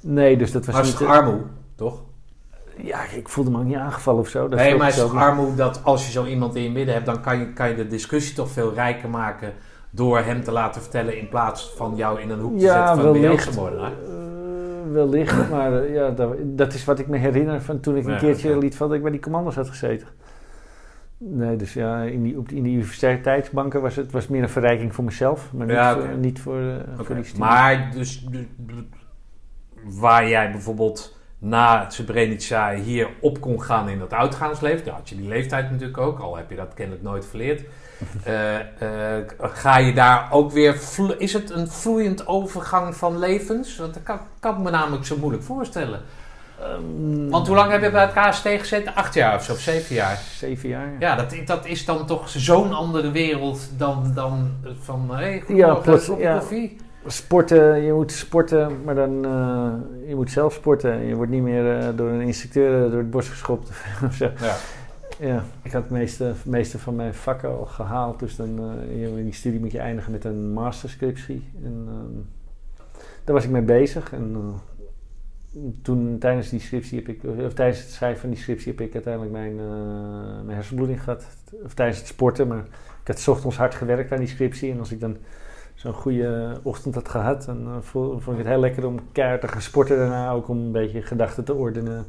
Nee, 0.00 0.36
dus 0.36 0.52
dat 0.52 0.66
was 0.66 0.74
maar 0.74 0.84
niet... 0.84 1.00
Maar 1.00 1.08
armoe, 1.08 1.40
toch? 1.74 2.02
Ja, 2.82 2.98
ik 3.16 3.28
voelde 3.28 3.50
me 3.50 3.58
ook 3.58 3.64
niet 3.64 3.76
aangevallen 3.76 4.20
of 4.20 4.28
zo. 4.28 4.48
Dat 4.48 4.58
nee, 4.58 4.76
maar 4.76 4.88
is 4.88 4.96
toch 4.96 5.14
armoe 5.14 5.54
dat 5.54 5.80
als 5.84 6.06
je 6.06 6.12
zo 6.12 6.24
iemand 6.24 6.54
in 6.54 6.62
je 6.62 6.70
midden 6.70 6.94
hebt, 6.94 7.06
dan 7.06 7.20
kan 7.20 7.38
je, 7.38 7.52
kan 7.52 7.68
je 7.68 7.74
de 7.74 7.86
discussie 7.86 8.34
toch 8.34 8.50
veel 8.50 8.74
rijker 8.74 9.08
maken 9.08 9.52
door 9.90 10.18
hem 10.18 10.42
te 10.42 10.52
laten 10.52 10.82
vertellen 10.82 11.18
in 11.18 11.28
plaats 11.28 11.72
van 11.76 11.96
jou 11.96 12.20
in 12.20 12.30
een 12.30 12.40
hoek 12.40 12.58
te 12.58 12.64
ja, 12.64 12.86
zetten 12.86 13.04
van 13.04 13.20
wellicht, 13.20 13.54
ben 13.54 13.72
uh, 13.72 14.92
wellicht, 14.92 15.48
maar 15.50 15.72
uh, 15.72 15.94
ja, 15.94 16.10
dat, 16.10 16.34
dat, 16.42 16.74
is 16.74 16.84
wat 16.84 16.98
ik 16.98 17.06
me 17.06 17.16
herinner 17.16 17.62
van 17.62 17.80
toen 17.80 17.96
ik 17.96 18.04
een 18.04 18.12
ja, 18.12 18.18
keertje 18.18 18.58
liet 18.58 18.76
van 18.76 18.88
dat 18.88 18.96
ik 18.96 19.02
bij 19.02 19.10
die 19.10 19.20
commando's 19.20 19.54
had 19.54 19.68
gezeten. 19.68 20.08
Nee, 21.18 21.56
dus 21.56 21.72
ja, 21.72 22.02
in 22.02 22.22
die, 22.22 22.38
op, 22.38 22.48
in 22.48 22.62
die 22.62 22.72
universiteitsbanken 22.72 23.80
was 23.80 23.96
het 23.96 24.12
was 24.12 24.28
meer 24.28 24.42
een 24.42 24.48
verrijking 24.48 24.94
voor 24.94 25.04
mezelf, 25.04 25.52
maar 25.52 25.66
niet, 25.66 25.76
ja, 25.76 25.94
okay. 25.94 26.08
voor, 26.08 26.18
niet 26.18 26.40
voor, 26.40 26.58
uh, 26.58 26.74
okay. 26.92 27.04
voor 27.04 27.14
die 27.14 27.24
studie. 27.24 27.44
Maar 27.44 27.90
dus 27.94 28.28
waar 29.84 30.28
jij 30.28 30.50
bijvoorbeeld 30.50 31.18
na 31.40 31.90
Srebrenica 31.90 32.74
hier 32.74 33.08
op 33.20 33.40
kon 33.40 33.62
gaan 33.62 33.88
in 33.88 33.98
dat 33.98 34.12
uitgaansleven. 34.12 34.84
Dan 34.84 34.94
had 34.94 35.08
je 35.08 35.16
die 35.16 35.28
leeftijd 35.28 35.70
natuurlijk 35.70 35.98
ook, 35.98 36.18
al 36.18 36.36
heb 36.36 36.50
je 36.50 36.56
dat 36.56 36.74
kennelijk 36.74 37.04
nooit 37.04 37.26
verleerd. 37.26 37.62
Uh, 38.26 38.54
uh, 38.58 39.24
ga 39.40 39.78
je 39.78 39.92
daar 39.92 40.28
ook 40.30 40.52
weer. 40.52 40.76
Is 41.18 41.32
het 41.32 41.50
een 41.50 41.68
vloeiend 41.68 42.26
overgang 42.26 42.96
van 42.96 43.18
levens? 43.18 43.76
Want 43.76 43.94
dat 43.94 44.02
kan, 44.02 44.20
kan 44.40 44.62
me 44.62 44.70
namelijk 44.70 45.06
zo 45.06 45.16
moeilijk 45.16 45.42
voorstellen. 45.42 46.00
Um, 46.62 47.30
Want 47.30 47.46
hoe 47.46 47.56
lang 47.56 47.70
heb 47.70 47.82
je 47.82 47.90
bij 47.90 48.10
het 48.12 48.12
KST 48.12 48.46
gezeten? 48.48 48.94
Acht 48.94 49.14
jaar 49.14 49.34
of 49.34 49.44
zo, 49.44 49.52
of 49.52 49.58
zeven 49.58 49.94
jaar? 49.94 50.16
Zeven 50.16 50.68
jaar. 50.68 50.92
Ja, 50.98 51.16
dat, 51.16 51.34
dat 51.46 51.66
is 51.66 51.84
dan 51.84 52.06
toch 52.06 52.28
zo'n 52.28 52.72
andere 52.72 53.10
wereld 53.10 53.68
dan, 53.76 54.12
dan 54.14 54.50
van. 54.80 55.10
Hey, 55.10 55.42
ja, 55.48 55.74
plots, 55.74 56.10
ja. 56.18 56.38
koffie 56.38 56.76
sporten, 57.06 57.82
je 57.82 57.92
moet 57.92 58.12
sporten, 58.12 58.84
maar 58.84 58.94
dan 58.94 59.24
uh, 59.24 59.72
je 60.08 60.14
moet 60.14 60.30
zelf 60.30 60.52
sporten. 60.52 61.04
Je 61.04 61.14
wordt 61.14 61.30
niet 61.30 61.42
meer 61.42 61.82
uh, 61.82 61.88
door 61.96 62.08
een 62.08 62.20
instructeur 62.20 62.90
door 62.90 62.98
het 62.98 63.10
bos 63.10 63.28
geschopt 63.28 63.68
of 64.06 64.14
zo. 64.14 64.30
Ja. 64.40 64.56
ja, 65.18 65.44
ik 65.62 65.72
had 65.72 65.82
het 65.82 65.90
meeste, 65.90 66.32
meeste 66.44 66.78
van 66.78 66.96
mijn 66.96 67.14
vakken 67.14 67.48
al 67.48 67.66
gehaald. 67.66 68.18
Dus 68.18 68.36
dan 68.36 68.74
uh, 68.90 69.16
in 69.18 69.24
die 69.24 69.32
studie 69.32 69.60
moet 69.60 69.72
je 69.72 69.78
eindigen 69.78 70.12
met 70.12 70.24
een 70.24 70.52
masterscriptie. 70.52 71.50
En 71.64 71.88
daar 73.24 73.34
was 73.34 73.44
ik 73.44 73.50
mee 73.50 73.62
bezig. 73.62 74.12
En 74.12 74.54
toen 75.82 76.18
tijdens 76.18 76.48
die 76.48 76.60
scriptie 76.60 76.98
heb 76.98 77.08
ik, 77.08 77.22
of 77.46 77.52
tijdens 77.52 77.80
het 77.80 77.90
schrijven 77.90 78.20
van 78.20 78.30
die 78.30 78.38
scriptie 78.38 78.72
heb 78.72 78.80
ik 78.80 78.94
uiteindelijk 78.94 79.32
mijn, 79.32 79.54
mijn 80.44 80.56
hersenbloeding 80.56 81.02
gehad. 81.02 81.26
Of 81.64 81.74
tijdens 81.74 81.98
het 81.98 82.06
sporten, 82.06 82.48
maar 82.48 82.64
ik 83.02 83.06
had 83.06 83.28
ochtends 83.28 83.56
hard 83.56 83.74
gewerkt 83.74 84.12
aan 84.12 84.18
die 84.18 84.28
scriptie. 84.28 84.72
En 84.72 84.78
als 84.78 84.92
ik 84.92 85.00
dan 85.00 85.16
zo'n 85.80 85.92
goede 85.92 86.60
ochtend 86.62 86.94
had 86.94 87.08
gehad. 87.08 87.48
En 87.48 87.62
uh, 87.66 87.76
vond, 87.80 88.26
ik 88.26 88.36
het 88.36 88.46
heel 88.46 88.60
lekker 88.60 88.86
om 88.86 89.12
keihard 89.12 89.40
te 89.40 89.48
gaan 89.48 89.62
sporten 89.62 89.96
daarna. 89.96 90.30
Ook 90.30 90.48
om 90.48 90.58
een 90.58 90.72
beetje 90.72 91.02
gedachten 91.02 91.44
te 91.44 91.54
ordenen. 91.54 92.06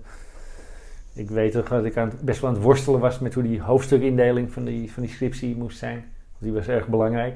Ik 1.14 1.30
weet 1.30 1.52
toch 1.52 1.68
dat 1.68 1.86
ik 1.86 1.98
aan 1.98 2.12
best 2.22 2.42
wel 2.42 2.50
aan 2.50 2.56
het 2.56 2.66
worstelen 2.66 3.00
was 3.00 3.20
met 3.20 3.34
hoe 3.34 3.44
die 3.44 3.62
hoofdstukindeling 3.62 4.52
van 4.52 4.66
die, 4.66 4.92
van 4.92 5.04
die 5.04 5.12
scriptie 5.12 5.56
moest 5.56 5.78
zijn. 5.78 6.04
Die 6.38 6.54
was 6.54 6.68
erg 6.68 6.88
belangrijk. 6.88 7.36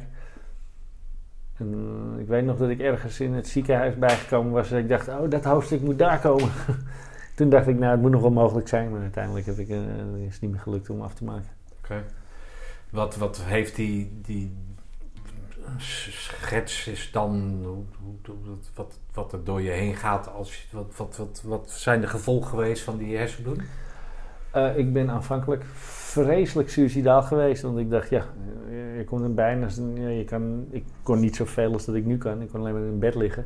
En 1.57 1.73
uh, 1.73 2.21
ik 2.21 2.27
weet 2.27 2.45
nog 2.45 2.57
dat 2.57 2.69
ik 2.69 2.79
ergens 2.79 3.19
in 3.19 3.33
het 3.33 3.47
ziekenhuis 3.47 3.95
bijgekomen 3.97 4.51
was. 4.51 4.71
En 4.71 4.77
ik 4.77 4.89
dacht, 4.89 5.07
oh, 5.07 5.29
dat 5.29 5.43
hoofdstuk 5.43 5.81
moet 5.81 5.99
daar 5.99 6.19
komen. 6.19 6.49
Toen 7.35 7.49
dacht 7.49 7.67
ik, 7.67 7.79
nou, 7.79 7.91
het 7.91 8.01
moet 8.01 8.11
nog 8.11 8.21
wel 8.21 8.31
mogelijk 8.31 8.67
zijn. 8.67 8.91
Maar 8.91 9.01
uiteindelijk 9.01 9.45
heb 9.45 9.57
ik, 9.57 9.69
uh, 9.69 9.77
is 10.25 10.33
het 10.33 10.41
niet 10.41 10.51
meer 10.51 10.59
gelukt 10.59 10.89
om 10.89 11.01
af 11.01 11.13
te 11.13 11.23
maken. 11.23 11.49
Oké. 11.83 12.03
Wat, 12.89 13.15
wat 13.15 13.41
heeft 13.41 13.75
die, 13.75 14.19
die 14.21 14.51
schets 15.77 16.87
is 16.87 17.11
dan 17.11 17.63
wat, 18.75 18.99
wat 19.13 19.33
er 19.33 19.43
door 19.43 19.61
je 19.61 19.69
heen 19.69 19.95
gaat. 19.95 20.33
Als, 20.33 20.67
wat, 20.71 20.93
wat, 20.97 21.17
wat, 21.17 21.41
wat 21.45 21.69
zijn 21.69 22.01
de 22.01 22.07
gevolgen 22.07 22.49
geweest 22.49 22.83
van 22.83 22.97
die 22.97 23.17
hersenbloeding? 23.17 23.67
Uh, 24.55 24.77
ik 24.77 24.93
ben 24.93 25.09
aanvankelijk 25.09 25.63
vreselijk 25.73 26.69
suicidaal 26.69 27.21
geweest. 27.21 27.61
Want 27.61 27.77
ik 27.77 27.89
dacht, 27.89 28.09
ja, 28.09 28.25
je 28.97 29.03
komt 29.05 29.23
er 29.23 29.33
bijna. 29.33 29.67
Ja, 29.93 30.07
je 30.07 30.23
kan, 30.23 30.67
ik 30.69 30.85
kon 31.03 31.19
niet 31.19 31.35
zoveel 31.35 31.73
als 31.73 31.85
dat 31.85 31.95
ik 31.95 32.05
nu 32.05 32.17
kan. 32.17 32.41
Ik 32.41 32.49
kon 32.49 32.59
alleen 32.59 32.73
maar 32.73 32.83
in 32.83 32.99
bed 32.99 33.15
liggen. 33.15 33.45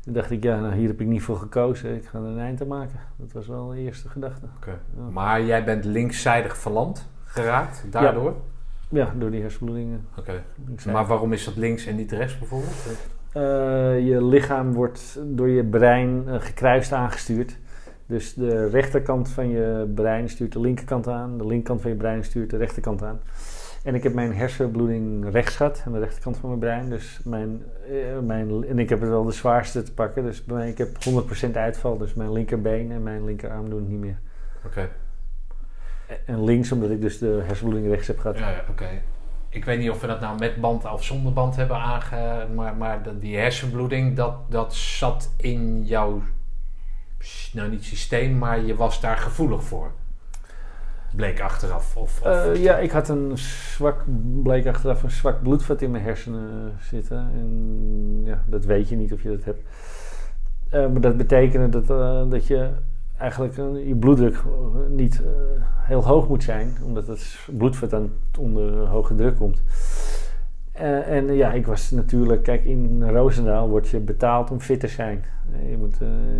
Toen 0.00 0.12
dacht 0.12 0.30
ik, 0.30 0.42
ja, 0.42 0.60
nou, 0.60 0.74
hier 0.74 0.88
heb 0.88 1.00
ik 1.00 1.06
niet 1.06 1.22
voor 1.22 1.36
gekozen. 1.36 1.94
Ik 1.96 2.06
ga 2.06 2.18
er 2.18 2.24
een 2.24 2.38
eind 2.38 2.60
aan 2.60 2.66
maken. 2.66 3.00
Dat 3.16 3.32
was 3.32 3.46
wel 3.46 3.68
de 3.68 3.78
eerste 3.78 4.08
gedachte. 4.08 4.46
Okay. 4.56 4.78
Ja. 4.96 5.02
Maar 5.10 5.42
jij 5.42 5.64
bent 5.64 5.84
linkszijdig 5.84 6.56
verlamd 6.58 7.08
geraakt 7.24 7.84
daardoor? 7.90 8.30
Ja. 8.30 8.49
Ja, 8.90 9.14
door 9.18 9.30
die 9.30 9.40
hersenbloedingen. 9.40 10.06
Oké. 10.16 10.42
Okay. 10.74 10.92
Maar 10.92 11.06
waarom 11.06 11.32
is 11.32 11.44
dat 11.44 11.56
links 11.56 11.86
en 11.86 11.96
niet 11.96 12.12
rechts 12.12 12.38
bijvoorbeeld? 12.38 12.74
Uh, 13.36 13.42
je 14.08 14.24
lichaam 14.24 14.72
wordt 14.72 15.20
door 15.24 15.48
je 15.48 15.64
brein 15.64 16.24
uh, 16.26 16.34
gekruist 16.38 16.92
aangestuurd. 16.92 17.58
Dus 18.06 18.34
de 18.34 18.68
rechterkant 18.68 19.28
van 19.28 19.48
je 19.48 19.92
brein 19.94 20.28
stuurt 20.28 20.52
de 20.52 20.60
linkerkant 20.60 21.08
aan, 21.08 21.38
de 21.38 21.46
linkerkant 21.46 21.80
van 21.80 21.90
je 21.90 21.96
brein 21.96 22.24
stuurt 22.24 22.50
de 22.50 22.56
rechterkant 22.56 23.02
aan. 23.02 23.20
En 23.84 23.94
ik 23.94 24.02
heb 24.02 24.14
mijn 24.14 24.34
hersenbloeding 24.34 25.30
rechts 25.30 25.56
gehad, 25.56 25.82
aan 25.86 25.92
de 25.92 25.98
rechterkant 25.98 26.36
van 26.36 26.48
mijn 26.48 26.60
brein. 26.60 26.88
Dus 26.88 27.20
mijn, 27.24 27.62
eh, 27.88 28.18
mijn, 28.26 28.64
en 28.64 28.78
ik 28.78 28.88
heb 28.88 29.00
het 29.00 29.08
wel 29.08 29.24
de 29.24 29.32
zwaarste 29.32 29.82
te 29.82 29.94
pakken. 29.94 30.22
Dus 30.24 30.44
bij 30.44 30.56
mij, 30.56 30.68
ik 30.68 30.78
heb 30.78 31.04
100% 31.04 31.56
uitval. 31.56 31.98
Dus 31.98 32.14
mijn 32.14 32.32
linkerbeen 32.32 32.90
en 32.90 33.02
mijn 33.02 33.24
linkerarm 33.24 33.70
doen 33.70 33.78
het 33.78 33.88
niet 33.88 34.00
meer. 34.00 34.18
Oké. 34.66 34.88
En 36.26 36.44
links, 36.44 36.72
omdat 36.72 36.90
ik 36.90 37.00
dus 37.00 37.18
de 37.18 37.42
hersenbloeding 37.46 37.92
rechts 37.92 38.06
heb 38.06 38.18
gehad. 38.18 38.38
Ja, 38.38 38.50
ja 38.50 38.64
oké. 38.70 38.88
Ik 39.48 39.64
weet 39.64 39.78
niet 39.78 39.90
of 39.90 40.00
we 40.00 40.06
dat 40.06 40.20
nou 40.20 40.38
met 40.38 40.60
band 40.60 40.92
of 40.92 41.04
zonder 41.04 41.32
band 41.32 41.56
hebben 41.56 41.76
aange... 41.76 42.46
Maar, 42.54 42.76
maar 42.76 43.18
die 43.18 43.36
hersenbloeding, 43.36 44.16
dat, 44.16 44.34
dat 44.48 44.74
zat 44.74 45.30
in 45.36 45.84
jouw... 45.84 46.22
Nou, 47.52 47.70
niet 47.70 47.84
systeem, 47.84 48.38
maar 48.38 48.60
je 48.60 48.74
was 48.74 49.00
daar 49.00 49.16
gevoelig 49.16 49.62
voor. 49.62 49.90
Bleek 51.14 51.40
achteraf. 51.40 51.96
Of, 51.96 52.20
of, 52.20 52.26
Eh, 52.26 52.62
ja, 52.62 52.76
ik 52.76 52.90
had 52.90 53.08
een 53.08 53.38
zwak, 53.38 54.04
bleek 54.42 54.66
achteraf 54.66 55.02
een 55.02 55.10
zwak 55.10 55.42
bloedvat 55.42 55.82
in 55.82 55.90
mijn 55.90 56.04
hersenen 56.04 56.76
zitten. 56.80 57.16
En 57.16 58.22
ja, 58.24 58.42
dat 58.46 58.64
weet 58.64 58.88
je 58.88 58.96
niet 58.96 59.12
of 59.12 59.22
je 59.22 59.28
dat 59.28 59.44
hebt. 59.44 59.62
Eh, 60.70 60.86
maar 60.86 61.00
dat 61.00 61.16
betekende 61.16 61.68
dat, 61.68 61.90
eh, 61.90 62.30
dat 62.30 62.46
je 62.46 62.70
eigenlijk 63.20 63.58
eh, 63.58 63.88
je 63.88 63.94
bloeddruk 63.94 64.34
eh, 64.34 64.42
niet 64.88 65.22
eh, 65.22 65.62
heel 65.76 66.04
hoog 66.04 66.28
moet 66.28 66.42
zijn, 66.42 66.76
omdat 66.84 67.06
het 67.06 67.48
bloedvat 67.56 67.90
dan 67.90 68.10
onder 68.38 68.86
hoge 68.86 69.14
druk 69.14 69.36
komt. 69.36 69.62
En 71.06 71.34
ja, 71.34 71.52
ik 71.52 71.66
was 71.66 71.90
natuurlijk, 71.90 72.42
kijk, 72.42 72.64
in 72.64 73.10
Roosendaal 73.10 73.68
word 73.68 73.88
je 73.88 73.98
betaald 73.98 74.50
om 74.50 74.60
fit 74.60 74.80
te 74.80 74.88
zijn. 74.88 75.24
Je 75.68 75.76
moet 75.78 75.96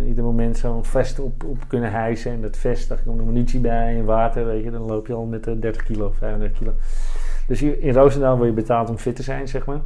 ieder 0.07 0.23
moment 0.23 0.57
zo'n 0.57 0.85
vest 0.85 1.19
op, 1.19 1.43
op 1.43 1.57
kunnen 1.67 1.91
hijsen. 1.91 2.31
En 2.31 2.41
dat 2.41 2.57
vest, 2.57 2.89
daar 2.89 2.97
komt 3.05 3.19
er 3.19 3.25
munitie 3.25 3.59
bij 3.59 3.97
en 3.97 4.05
water, 4.05 4.45
weet 4.45 4.63
je. 4.63 4.71
Dan 4.71 4.81
loop 4.81 5.07
je 5.07 5.13
al 5.13 5.25
met 5.25 5.47
eh, 5.47 5.53
30 5.59 5.83
kilo, 5.83 6.11
35 6.11 6.57
kilo. 6.57 6.73
Dus 7.47 7.61
in 7.61 7.93
Roosendaal 7.93 8.35
word 8.37 8.49
je 8.49 8.55
betaald 8.55 8.89
om 8.89 8.97
fit 8.97 9.15
te 9.15 9.23
zijn, 9.23 9.47
zeg 9.47 9.65
maar. 9.65 9.81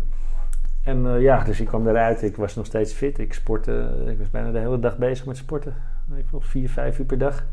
En 0.84 1.22
ja, 1.22 1.44
dus 1.44 1.60
ik 1.60 1.68
kwam 1.68 1.88
eruit. 1.88 2.22
Ik 2.22 2.36
was 2.36 2.56
nog 2.56 2.66
steeds 2.66 2.94
fit. 2.94 3.20
Ik 3.20 3.34
sportte. 3.34 3.90
Ik 4.08 4.18
was 4.18 4.30
bijna 4.30 4.52
de 4.52 4.60
hele 4.60 4.80
dag 4.80 4.98
bezig 4.98 5.26
met 5.26 5.38
sporten. 5.38 5.74
Ik 6.16 6.26
wel 6.32 6.42
vier, 6.42 6.70
vijf 6.70 7.00
uur 7.00 7.06
per 7.06 7.18
dag. 7.18 7.44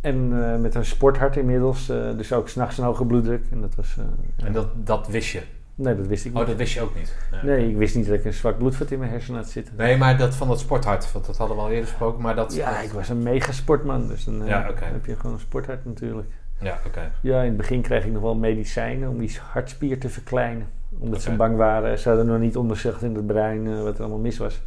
En 0.00 0.30
eh, 0.52 0.60
met 0.60 0.74
een 0.74 0.84
sporthart 0.84 1.36
inmiddels. 1.36 1.88
eh, 1.88 2.16
dus 2.16 2.32
ook 2.32 2.48
s'nachts 2.48 2.78
een 2.78 2.84
hoge 2.84 3.04
bloeddruk. 3.04 3.44
En 3.50 3.60
dat 3.60 3.74
was... 3.74 3.96
eh, 3.98 4.46
en 4.46 4.52
dat, 4.52 4.68
dat 4.74 5.08
wist 5.08 5.30
je? 5.32 5.42
Nee, 5.74 5.96
dat 5.96 6.06
wist 6.06 6.24
ik 6.24 6.32
niet. 6.32 6.40
Oh, 6.42 6.48
dat 6.48 6.56
wist 6.56 6.72
je 6.74 6.80
ook 6.80 6.94
niet? 6.94 7.16
Nee, 7.42 7.68
ik 7.70 7.76
wist 7.76 7.94
niet 7.96 8.06
dat 8.06 8.14
ik 8.18 8.24
een 8.24 8.32
zwak 8.32 8.58
bloedvat 8.58 8.90
in 8.90 8.98
mijn 8.98 9.10
hersenen 9.10 9.40
had 9.40 9.48
zitten. 9.50 9.74
Nee, 9.76 9.96
maar 9.96 10.18
dat 10.18 10.34
van 10.34 10.48
dat 10.48 10.60
sporthart, 10.60 11.12
want 11.12 11.26
dat 11.26 11.36
hadden 11.36 11.56
we 11.56 11.62
al 11.62 11.70
eerder 11.70 11.86
gesproken. 11.88 12.22
Maar 12.22 12.34
dat, 12.34 12.54
Ja, 12.54 12.80
ik 12.80 12.90
was 12.90 13.08
een 13.08 13.22
mega 13.22 13.52
sportman. 13.52 14.08
Dus 14.08 14.24
dan 14.24 14.44
Ja, 14.46 14.72
heb 14.80 15.06
je 15.06 15.16
gewoon 15.16 15.32
een 15.32 15.40
sporthart 15.40 15.84
natuurlijk. 15.84 16.28
Ja, 16.60 16.78
oké. 16.86 17.12
Ja, 17.22 17.40
in 17.40 17.48
het 17.48 17.56
begin 17.56 17.80
kreeg 17.82 18.04
ik 18.04 18.12
nog 18.12 18.22
wel 18.22 18.34
medicijnen 18.34 19.08
om 19.08 19.18
die 19.18 19.38
hartspier 19.52 20.00
te 20.00 20.08
verkleinen. 20.08 20.66
Omdat 20.98 21.22
ze 21.22 21.30
bang 21.36 21.56
waren. 21.56 21.98
Ze 21.98 22.08
hadden 22.08 22.26
nog 22.26 22.38
niet 22.38 22.56
onderzocht 22.56 23.02
in 23.02 23.14
het 23.14 23.26
brein 23.26 23.82
wat 23.82 23.94
er 23.94 24.00
allemaal 24.00 24.18
mis 24.18 24.38
was. 24.38 24.60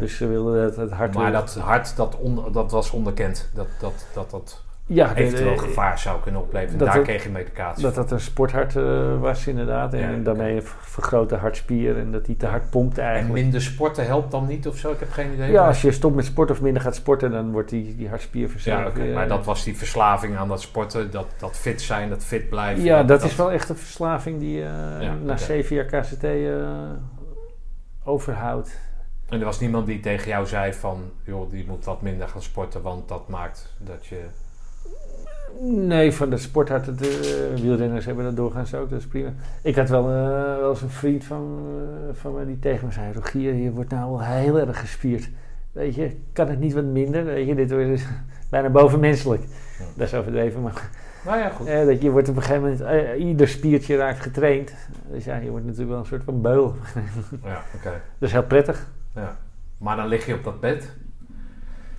Dus 0.00 0.16
ze 0.16 0.26
wilden 0.26 0.62
het, 0.62 0.76
het 0.76 0.90
hart... 0.90 1.14
Maar 1.14 1.22
weer- 1.22 1.32
dat 1.32 1.54
hart, 1.54 1.96
dat, 1.96 2.16
on, 2.18 2.52
dat 2.52 2.70
was 2.70 2.90
onderkend. 2.90 3.50
Dat 3.54 3.66
dat, 3.80 4.06
dat, 4.14 4.30
dat 4.30 4.64
ja, 4.88 5.14
eventueel 5.14 5.54
de- 5.56 5.62
gevaar 5.62 5.98
zou 5.98 6.20
kunnen 6.20 6.40
opleveren. 6.40 6.78
Daar 6.78 7.00
kreeg 7.00 7.22
je 7.22 7.28
medicatie 7.30 7.82
Dat 7.82 7.94
dat 7.94 8.10
een 8.10 8.20
sporthart 8.20 8.76
eh, 8.76 9.20
was 9.20 9.46
inderdaad. 9.46 9.94
En 9.94 10.16
Ja, 10.16 10.22
daarmee 10.22 10.56
een 10.56 10.62
vergrote 10.62 11.34
hartspier. 11.34 11.98
En 11.98 12.12
dat 12.12 12.24
die 12.24 12.36
te 12.36 12.46
hard 12.46 12.70
pompt 12.70 12.98
En 12.98 13.04
eigenlijk. 13.04 13.42
minder 13.42 13.62
sporten 13.62 14.06
helpt 14.06 14.30
dan 14.30 14.46
niet 14.46 14.66
of 14.68 14.76
zo? 14.76 14.90
Ik 14.90 15.00
heb 15.00 15.10
geen 15.10 15.32
idee. 15.32 15.50
Ja, 15.50 15.66
als 15.66 15.82
je 15.82 15.92
stopt 15.92 16.14
met 16.14 16.24
sporten 16.24 16.54
of 16.54 16.62
minder 16.62 16.82
gaat 16.82 16.94
sporten, 16.94 17.30
dan 17.30 17.50
wordt 17.52 17.70
die, 17.70 17.96
die 17.96 18.08
hartspier 18.08 18.50
Ja, 18.56 18.86
oké. 18.86 19.00
weer. 19.00 19.14
Maar 19.14 19.28
dat 19.28 19.44
was 19.44 19.64
die 19.64 19.76
verslaving 19.76 20.36
aan 20.36 20.48
dat 20.48 20.60
sporten, 20.60 21.10
dat, 21.10 21.26
dat 21.38 21.56
fit 21.56 21.82
zijn, 21.82 22.08
dat 22.08 22.24
fit 22.24 22.48
blijven. 22.48 22.84
Ja, 22.84 23.02
dat, 23.02 23.22
is 23.22 23.36
wel 23.36 23.52
echt 23.52 23.68
een 23.68 23.76
verslaving 23.76 24.38
die 24.40 24.62
eh 24.62 24.68
Ja, 25.00 25.14
na 25.24 25.36
zeven 25.36 25.76
jaar 25.76 25.84
KCT 25.84 26.24
eh, 26.24 26.68
overhoudt. 28.04 28.78
En 29.28 29.38
er 29.38 29.44
was 29.44 29.60
niemand 29.60 29.86
die 29.86 30.00
tegen 30.00 30.28
jou 30.28 30.46
zei 30.46 30.72
van, 30.72 31.10
joh, 31.24 31.50
die 31.50 31.64
moet 31.66 31.84
wat 31.84 32.02
minder 32.02 32.28
gaan 32.28 32.42
sporten, 32.42 32.82
want 32.82 33.08
dat 33.08 33.28
maakt 33.28 33.74
dat 33.78 34.06
je... 34.06 34.24
Nee, 35.60 36.12
van 36.12 36.30
de 36.30 36.36
sporthart, 36.36 36.86
het, 36.86 37.00
eh, 37.00 37.60
wielrenners 37.60 38.04
hebben 38.04 38.24
dat 38.24 38.36
doorgaans 38.36 38.74
ook, 38.74 38.90
dat 38.90 38.98
is 38.98 39.06
prima. 39.06 39.32
Ik 39.62 39.76
had 39.76 39.88
wel, 39.88 40.08
eh, 40.08 40.58
wel 40.58 40.70
eens 40.70 40.82
een 40.82 40.90
vriend 40.90 41.24
van, 41.24 41.58
eh, 42.08 42.14
van 42.14 42.34
me 42.34 42.46
die 42.46 42.58
tegen 42.58 42.86
me 42.86 42.92
zei, 42.92 43.12
Rogier, 43.12 43.54
je 43.54 43.70
wordt 43.70 43.90
nou 43.90 44.10
wel 44.10 44.22
heel 44.22 44.58
erg 44.58 44.80
gespierd. 44.80 45.28
Weet 45.72 45.94
je, 45.94 46.16
kan 46.32 46.48
het 46.48 46.58
niet 46.58 46.72
wat 46.72 46.84
minder? 46.84 47.24
Weet 47.24 47.46
je, 47.46 47.54
dit 47.54 47.70
wordt 47.70 48.06
bijna 48.50 48.68
bovenmenselijk. 48.68 49.42
Ja. 49.78 49.84
Dat 49.96 50.06
is 50.06 50.14
overdreven, 50.14 50.62
maar 50.62 50.90
Nou 51.24 51.38
ja, 51.38 51.48
goed. 51.48 51.66
dat 51.66 52.02
je 52.02 52.10
wordt 52.10 52.28
op 52.28 52.36
een 52.36 52.42
gegeven 52.42 52.78
moment, 52.78 53.18
ieder 53.18 53.48
spiertje 53.48 53.96
raakt 53.96 54.20
getraind. 54.20 54.74
Dus 55.10 55.24
ja, 55.24 55.36
je 55.36 55.50
wordt 55.50 55.64
natuurlijk 55.64 55.90
wel 55.90 55.98
een 55.98 56.06
soort 56.06 56.24
van 56.24 56.40
beul. 56.40 56.74
Ja, 57.44 57.62
oké. 57.74 57.90
Dat 58.18 58.28
is 58.28 58.32
heel 58.32 58.42
prettig. 58.42 58.88
Ja. 59.16 59.36
Maar 59.78 59.96
dan 59.96 60.06
lig 60.06 60.26
je 60.26 60.34
op 60.34 60.44
dat 60.44 60.60
bed. 60.60 60.96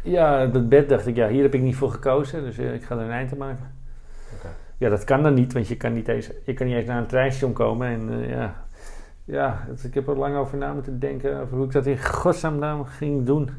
Ja, 0.03 0.45
dat 0.45 0.69
bed 0.69 0.89
dacht 0.89 1.07
ik, 1.07 1.15
ja, 1.15 1.27
hier 1.27 1.44
heb 1.44 1.53
ik 1.53 1.61
niet 1.61 1.76
voor 1.76 1.91
gekozen, 1.91 2.41
dus 2.41 2.57
eh, 2.57 2.73
ik 2.73 2.84
ga 2.84 2.95
er 2.95 3.02
een 3.02 3.11
eind 3.11 3.31
aan 3.31 3.38
maken. 3.38 3.76
Ja, 4.77 4.89
dat 4.89 5.03
kan 5.03 5.23
dan 5.23 5.34
niet, 5.34 5.53
want 5.53 5.68
je 5.68 5.77
kan 5.77 5.94
niet 5.94 6.07
eens, 6.07 6.30
je 6.45 6.53
kan 6.53 6.68
niet 6.68 6.76
eens 6.76 6.88
naar 6.88 6.98
een 6.98 7.07
treinstation 7.07 7.53
komen. 7.53 7.88
En 7.88 8.10
eh, 8.10 8.30
ja, 8.30 8.65
ja 9.26 9.64
het- 9.68 9.84
ik 9.84 9.94
heb 9.94 10.07
er 10.07 10.18
lang 10.18 10.35
over 10.35 10.57
na 10.57 10.73
moeten 10.73 10.99
denken 10.99 11.39
over 11.41 11.57
hoe 11.57 11.65
ik 11.65 11.72
dat 11.72 11.85
in 11.85 12.03
godsnaam 12.03 12.60
nou 12.60 12.85
ging 12.85 13.26
doen. 13.26 13.49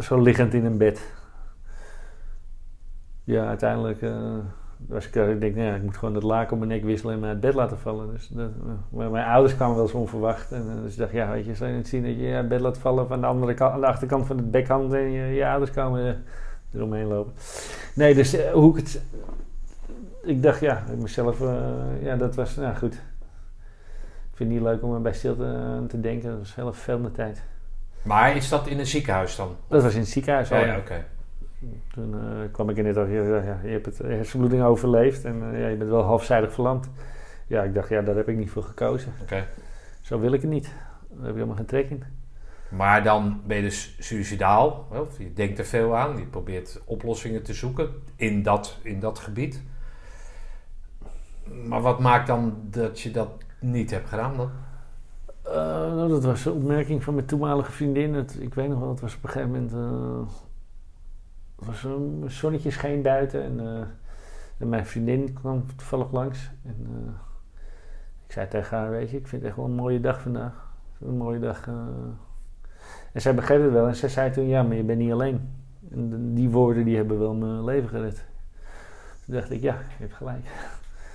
Zo 0.00 0.20
liggend 0.20 0.54
in 0.54 0.64
een 0.64 0.78
bed. 0.78 1.12
Ja, 3.24 3.46
uiteindelijk 3.46 4.02
eh, 4.02 4.36
ik, 4.88 5.16
eh, 5.16 5.30
ik 5.30 5.40
denk, 5.40 5.54
nou 5.54 5.66
ja, 5.66 5.74
ik 5.74 5.82
moet 5.82 5.96
gewoon 5.96 6.14
het 6.14 6.22
laken 6.22 6.52
op 6.52 6.58
mijn 6.58 6.70
nek 6.70 6.84
wisselen 6.84 7.14
en 7.14 7.20
mij 7.20 7.28
uit 7.28 7.40
bed 7.40 7.54
laten 7.54 7.78
vallen. 7.78 8.10
Dus 8.12 8.28
dat, 8.28 8.50
eh, 8.50 8.98
maar 8.98 9.10
mijn 9.10 9.26
ouders 9.26 9.54
kwamen 9.54 9.74
wel 9.74 9.84
eens 9.84 9.94
onverwacht. 9.94 10.52
En, 10.52 10.66
eh, 10.70 10.82
dus 10.82 10.92
ik 10.92 10.98
dacht, 10.98 11.12
ja, 11.12 11.30
weet 11.30 11.44
je, 11.44 11.54
zou 11.54 11.70
je 11.70 11.76
het 11.76 11.88
zien 11.88 12.02
dat 12.02 12.10
je 12.10 12.22
je 12.22 12.34
uit 12.34 12.48
bed 12.48 12.60
laat 12.60 12.78
vallen 12.78 13.10
aan 13.10 13.20
de, 13.20 13.26
andere 13.26 13.54
kant, 13.54 13.72
aan 13.72 13.80
de 13.80 13.86
achterkant 13.86 14.26
van 14.26 14.36
het 14.36 14.50
bekhand 14.50 14.92
en 14.92 15.10
je, 15.10 15.34
je 15.34 15.46
ouders 15.46 15.70
komen 15.70 16.06
eh, 16.06 16.14
eromheen 16.74 17.06
lopen. 17.06 17.32
Nee, 17.94 18.14
dus 18.14 18.36
hoe 18.52 18.70
ik 18.70 18.76
het. 18.76 19.02
Ik 20.22 20.42
dacht, 20.42 20.60
ja, 20.60 20.84
ik 20.92 20.98
mezelf, 20.98 21.38
ja, 22.00 22.16
dat 22.16 22.34
was, 22.34 22.56
nou 22.56 22.76
goed. 22.76 22.94
Ik 22.94 24.38
vind 24.38 24.50
het 24.50 24.58
niet 24.58 24.68
leuk 24.68 24.82
om 24.82 24.94
erbij 24.94 25.12
stil 25.12 25.36
te, 25.36 25.84
te 25.88 26.00
denken. 26.00 26.30
Dat 26.30 26.38
was 26.38 26.54
heel 26.54 26.72
veel 26.72 27.10
tijd. 27.12 27.42
Maar 28.02 28.36
is 28.36 28.48
dat 28.48 28.66
in 28.66 28.78
een 28.78 28.86
ziekenhuis 28.86 29.36
dan? 29.36 29.56
Dat 29.68 29.82
was 29.82 29.94
in 29.94 30.00
het 30.00 30.08
ziekenhuis. 30.08 30.48
Ja, 30.48 30.58
ja. 30.58 30.66
ja, 30.66 30.78
oké. 30.78 31.04
Toen 31.92 32.14
eh, 32.14 32.52
kwam 32.52 32.70
ik 32.70 32.76
er 32.76 32.82
net 32.82 32.98
over, 32.98 33.12
ja, 33.12 33.42
ja, 33.42 33.60
je 33.62 33.68
hebt 33.68 33.86
het 33.86 33.98
hersenbloeding 33.98 34.62
overleefd 34.62 35.24
en 35.24 35.52
eh, 35.52 35.60
ja, 35.60 35.66
je 35.68 35.76
bent 35.76 35.90
wel 35.90 36.02
halfzijdig 36.02 36.52
verlamd. 36.52 36.90
Ja, 37.46 37.62
ik 37.62 37.74
dacht, 37.74 37.88
ja, 37.88 38.02
daar 38.02 38.16
heb 38.16 38.28
ik 38.28 38.36
niet 38.36 38.50
voor 38.50 38.62
gekozen. 38.62 39.12
Oké. 39.22 39.46
Zo 40.00 40.20
wil 40.20 40.32
ik 40.32 40.40
het 40.40 40.50
niet. 40.50 40.74
Daar 41.08 41.20
heb 41.20 41.28
ik 41.28 41.34
helemaal 41.34 41.56
geen 41.56 41.66
trek 41.66 41.90
in. 41.90 42.04
Maar 42.70 43.02
dan 43.02 43.40
ben 43.46 43.56
je 43.56 43.62
dus 43.62 43.96
suicidaal. 43.98 44.86
Of 44.90 45.18
je 45.18 45.32
denkt 45.32 45.58
er 45.58 45.64
veel 45.64 45.96
aan. 45.96 46.18
Je 46.18 46.24
probeert 46.24 46.80
oplossingen 46.84 47.42
te 47.42 47.54
zoeken 47.54 47.88
in 48.16 48.42
dat, 48.42 48.78
in 48.82 49.00
dat 49.00 49.18
gebied. 49.18 49.62
Maar 51.66 51.80
wat 51.80 52.00
maakt 52.00 52.26
dan 52.26 52.56
dat 52.70 53.00
je 53.00 53.10
dat 53.10 53.28
niet 53.60 53.90
hebt 53.90 54.08
gedaan 54.08 54.36
dan? 54.36 54.50
Eh, 55.42 55.54
nou, 55.94 56.08
dat 56.08 56.24
was 56.24 56.44
een 56.44 56.52
opmerking 56.52 57.04
van 57.04 57.14
mijn 57.14 57.26
toenmalige 57.26 57.72
vriendin. 57.72 58.14
Het, 58.14 58.36
ik 58.40 58.54
weet 58.54 58.68
nog 58.68 58.78
wel, 58.78 58.88
het 58.88 59.00
was 59.00 59.16
op 59.16 59.24
een 59.24 59.30
gegeven 59.30 59.50
moment. 59.50 59.70
het 59.70 60.51
was 61.64 61.84
een 61.84 62.24
zonnetje 62.26 62.70
scheen 62.70 63.02
buiten 63.02 63.42
en, 63.42 63.60
eh, 63.60 63.86
en 64.58 64.68
mijn 64.68 64.86
vriendin 64.86 65.32
kwam 65.32 65.66
toevallig 65.76 66.12
langs. 66.12 66.50
En 66.64 66.86
eh, 66.90 67.12
ik 68.26 68.32
zei 68.32 68.48
tegen 68.48 68.76
haar: 68.76 68.90
Weet 68.90 69.10
je, 69.10 69.16
ik 69.16 69.26
vind 69.26 69.42
het 69.42 69.50
echt 69.50 69.56
wel 69.60 69.66
een 69.66 69.74
mooie 69.74 70.00
dag 70.00 70.20
vandaag. 70.20 70.70
Een 71.00 71.16
mooie 71.16 71.38
dag. 71.38 71.66
eh. 71.66 71.74
En 73.12 73.20
zij 73.20 73.34
begreep 73.34 73.62
het 73.62 73.72
wel 73.72 73.86
en 73.86 73.96
zij 73.96 74.08
zei 74.08 74.30
toen: 74.30 74.46
Ja, 74.46 74.62
maar 74.62 74.76
je 74.76 74.82
bent 74.82 74.98
niet 74.98 75.12
alleen. 75.12 75.50
En 75.90 76.34
die 76.34 76.50
woorden 76.50 76.84
die 76.84 76.96
hebben 76.96 77.18
wel 77.18 77.34
mijn 77.34 77.64
leven 77.64 77.88
gered. 77.88 78.24
Toen 79.24 79.34
dacht 79.34 79.50
ik: 79.50 79.60
Ja, 79.60 79.74
je 79.74 79.94
hebt 79.98 80.14
gelijk. 80.14 80.44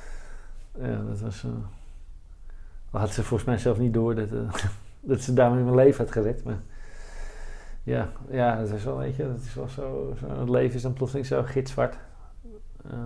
ja, 0.82 1.02
dat 1.07 1.19
was. 1.19 1.45
had 2.91 3.10
ze 3.10 3.24
volgens 3.24 3.49
mij 3.49 3.57
zelf 3.57 3.78
niet 3.78 3.94
door 3.94 4.15
dat, 4.15 4.30
dat 4.99 5.22
ze 5.22 5.34
daarmee 5.34 5.64
mijn 5.64 5.76
leven 5.76 6.03
had 6.03 6.14
gered. 6.14 6.44
Maar 6.44 6.60
ja, 7.88 8.09
ja, 8.30 8.59
dat 8.59 8.72
is 8.72 8.84
wel, 8.84 8.97
weet 8.97 9.15
je, 9.15 9.27
dat 9.27 9.39
is 9.41 9.53
wel 9.53 9.68
zo, 9.68 10.14
zo. 10.19 10.39
Het 10.39 10.49
leven 10.49 10.76
is 10.76 10.81
dan 10.81 10.93
plotseling 10.93 11.27
zo 11.27 11.43
gitzwart. 11.43 11.97
Eh, 12.89 12.97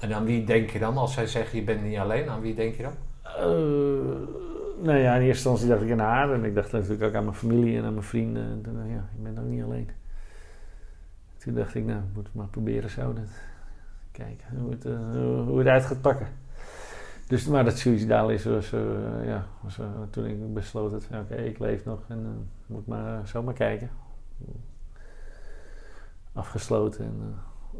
En 0.00 0.14
aan 0.14 0.24
wie 0.24 0.44
denk 0.44 0.70
je 0.70 0.78
dan? 0.78 0.96
Als 0.96 1.12
zij 1.14 1.26
zeggen 1.26 1.58
je 1.58 1.64
bent 1.64 1.82
niet 1.82 1.98
alleen, 1.98 2.28
aan 2.28 2.40
wie 2.40 2.54
denk 2.54 2.74
je 2.74 2.82
dan? 2.82 2.92
eh, 3.22 4.84
nou 4.84 4.98
ja, 4.98 5.14
in 5.14 5.22
eerste 5.22 5.48
instantie 5.48 5.68
dacht 5.68 5.82
ik 5.82 5.90
aan 5.90 5.98
haar. 5.98 6.32
En 6.32 6.44
ik 6.44 6.54
dacht 6.54 6.72
natuurlijk 6.72 7.02
ook 7.02 7.14
aan 7.14 7.24
mijn 7.24 7.36
familie 7.36 7.78
en 7.78 7.84
aan 7.84 7.92
mijn 7.92 8.04
vrienden. 8.04 8.42
En 8.42 8.62
toen 8.62 8.74
dacht 8.74 8.86
ik, 8.86 8.92
ja, 8.92 9.08
ik 9.16 9.22
ben 9.22 9.38
ook 9.38 9.48
niet 9.50 9.62
alleen. 9.62 9.90
Toen 11.38 11.54
dacht 11.54 11.74
ik, 11.74 11.84
nou, 11.84 11.98
ik 11.98 12.14
moet 12.14 12.26
het 12.26 12.34
maar 12.34 12.46
proberen 12.46 12.90
zo. 12.90 13.12
Dat, 13.12 13.28
kijken 14.12 14.58
hoe 14.60 14.70
het, 14.70 14.84
eh, 14.84 15.46
hoe 15.46 15.58
het 15.58 15.68
uit 15.68 15.84
gaat 15.84 16.00
pakken. 16.00 16.26
Dus, 17.26 17.46
maar 17.46 17.64
dat 17.64 17.78
suicidaal 17.78 18.30
is, 18.30 18.44
was, 18.44 18.72
eh, 18.72 18.80
ja, 19.24 19.46
was 19.60 19.78
toen 20.10 20.24
ik 20.24 20.54
besloot 20.54 20.90
dat, 20.90 21.08
oké, 21.20 21.34
ik 21.34 21.58
leef 21.58 21.84
nog 21.84 22.00
en 22.08 22.48
moet 22.70 22.86
maar 22.86 23.12
uh, 23.18 23.24
zomaar 23.24 23.54
kijken. 23.54 23.90
Afgesloten 26.32 27.04
en 27.04 27.34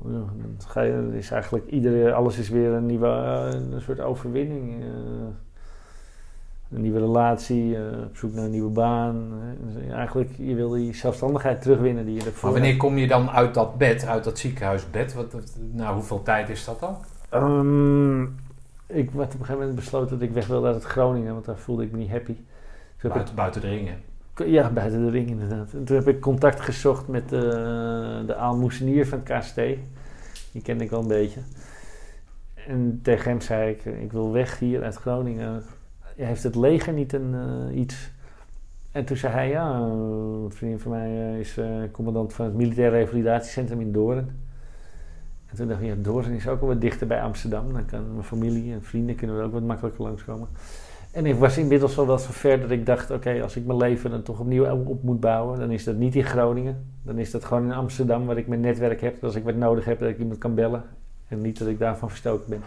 Ja, 0.05 0.19
dan 0.19 0.55
ga 0.67 0.81
je, 0.81 0.93
dan 0.93 1.13
is 1.13 1.31
eigenlijk 1.31 1.67
iedere, 1.67 2.13
alles 2.13 2.39
is 2.39 2.49
weer 2.49 2.71
een 2.73 2.87
nieuwe, 2.87 3.07
eh, 3.07 3.61
een 3.73 3.81
soort 3.81 4.01
overwinning. 4.01 4.83
eh, 4.83 4.89
een 6.71 6.81
nieuwe 6.81 6.99
relatie, 6.99 7.77
eh, 7.77 8.03
op 8.05 8.17
zoek 8.17 8.33
naar 8.33 8.45
een 8.45 8.51
nieuwe 8.51 8.71
baan. 8.71 9.33
eh, 9.33 9.75
dus 9.75 9.93
eigenlijk, 9.93 10.31
je 10.37 10.55
wil 10.55 10.69
die 10.71 10.95
zelfstandigheid 10.95 11.63
terugwinnen 11.63 12.05
die 12.05 12.15
je 12.15 12.25
ervoor 12.25 12.51
Maar 12.51 12.61
wanneer 12.61 12.77
kom 12.77 12.99
je 12.99 13.07
dan 13.07 13.31
uit 13.31 13.55
dat 13.55 13.79
bed, 13.79 14.07
uit 14.07 14.25
dat 14.25 14.39
ziekenhuisbed? 14.39 15.15
Wat, 15.15 15.35
nou, 15.73 15.95
hoeveel 15.95 16.23
tijd 16.23 16.49
is 16.49 16.65
dat 16.65 16.81
dan? 16.81 16.97
Ehm, 17.29 18.23
ik 18.87 19.11
had 19.11 19.15
op 19.15 19.21
een 19.21 19.31
gegeven 19.31 19.59
moment 19.59 19.75
besloten 19.75 20.19
dat 20.19 20.29
ik 20.29 20.35
weg 20.35 20.47
wilde 20.47 20.67
uit 20.67 20.75
het 20.75 20.85
Groningen, 20.85 21.33
want 21.33 21.45
daar 21.45 21.57
voelde 21.59 21.85
ik 21.85 21.93
me 21.93 21.99
niet 21.99 22.11
happy. 22.11 22.37
Dus 23.01 23.11
Buiten, 23.13 23.35
buiten 23.35 23.61
de 23.61 23.69
ringen. 23.69 23.99
Ja, 24.47 24.71
buiten 24.71 25.05
de 25.05 25.11
ring 25.11 25.29
inderdaad. 25.29 25.73
En 25.73 25.85
toen 25.85 25.97
heb 25.97 26.09
ik 26.09 26.21
contact 26.21 26.61
gezocht 26.61 27.09
met 27.09 27.23
eh, 27.23 27.41
de 28.27 28.35
aalmoezenier 28.37 29.07
van 29.07 29.21
het 29.25 29.39
KST. 29.39 29.61
Die 30.53 30.63
kende 30.63 30.85
ik 30.85 30.91
wel 30.91 31.01
een 31.01 31.07
beetje. 31.07 31.41
En 32.67 33.01
tegen 33.03 33.31
hem 33.31 33.41
zei 33.41 33.71
ik, 33.71 33.85
ik 33.85 34.13
wil 34.13 34.33
weg 34.33 34.59
hier 34.59 34.83
uit 34.83 34.97
Groningen. 34.97 35.63
Heeft 36.17 36.43
het 36.43 36.55
leger 36.55 36.93
niet 36.93 37.13
een, 37.13 37.35
eh, 37.35 37.79
iets? 37.79 38.11
En 38.93 39.05
toen 39.05 39.17
zei 39.17 39.33
hij, 39.33 39.49
ja, 39.49 39.75
een 39.75 40.51
vriend 40.53 40.83
van 40.83 40.91
mij 40.91 41.33
eh, 41.33 41.39
is 41.39 41.59
commandant 41.93 42.33
van 42.33 42.45
het 42.45 42.55
militair 42.55 42.91
revalidatiecentrum 42.91 43.81
in 43.81 43.93
Doorn. 43.93 44.31
En 45.47 45.57
toen 45.57 45.69
dacht 45.69 45.81
ik, 45.81 45.87
ja, 45.87 45.95
Doorn 45.99 46.33
is 46.33 46.49
ook 46.49 46.61
wel 46.61 46.69
wat 46.69 46.81
dichter 46.81 47.07
bij 47.07 47.23
Amsterdam. 47.23 47.73
Dan 47.73 47.85
kan 47.85 48.13
mijn 48.13 48.25
familie 48.25 48.73
en 48.73 48.83
vrienden 48.83 49.15
kunnen 49.15 49.39
we 49.39 49.43
ook 49.43 49.53
wat 49.53 49.63
makkelijker 49.63 50.03
langskomen. 50.03 50.49
En 51.13 51.27
ik 51.27 51.35
was 51.35 51.59
inmiddels 51.59 51.99
al 51.99 52.07
wel 52.07 52.19
zo 52.19 52.29
ver 52.31 52.61
dat 52.61 52.71
ik 52.71 52.87
dacht, 52.87 53.11
oké, 53.11 53.43
als 53.43 53.57
ik 53.57 53.67
mijn 53.67 53.79
leven 53.79 54.11
dan 54.11 54.23
toch 54.23 54.41
opnieuw 54.41 54.65
op 54.85 55.03
moet 55.03 55.21
bouwen, 55.21 55.59
dan 55.59 55.71
is 55.71 55.85
dat 55.85 55.97
niet 55.97 56.15
in 56.15 56.25
Groningen. 56.25 56.85
Dan 57.03 57.19
is 57.19 57.31
dat 57.31 57.45
gewoon 57.45 57.65
in 57.65 57.73
Amsterdam, 57.73 58.27
waar 58.27 58.37
ik 58.39 58.47
mijn 58.47 58.61
netwerk 58.61 59.01
heb. 59.01 59.15
Dat 59.15 59.23
als 59.23 59.35
ik 59.35 59.45
wat 59.45 59.55
nodig 59.55 59.85
heb, 59.85 60.01
dat 60.01 60.09
ik 60.09 60.19
iemand 60.19 60.39
kan 60.39 60.55
bellen. 60.55 60.83
En 61.29 61.41
niet 61.41 61.59
dat 61.59 61.69
ik 61.69 61.79
daarvan 61.79 62.09
verstoken 62.09 62.49
ben. 62.49 62.63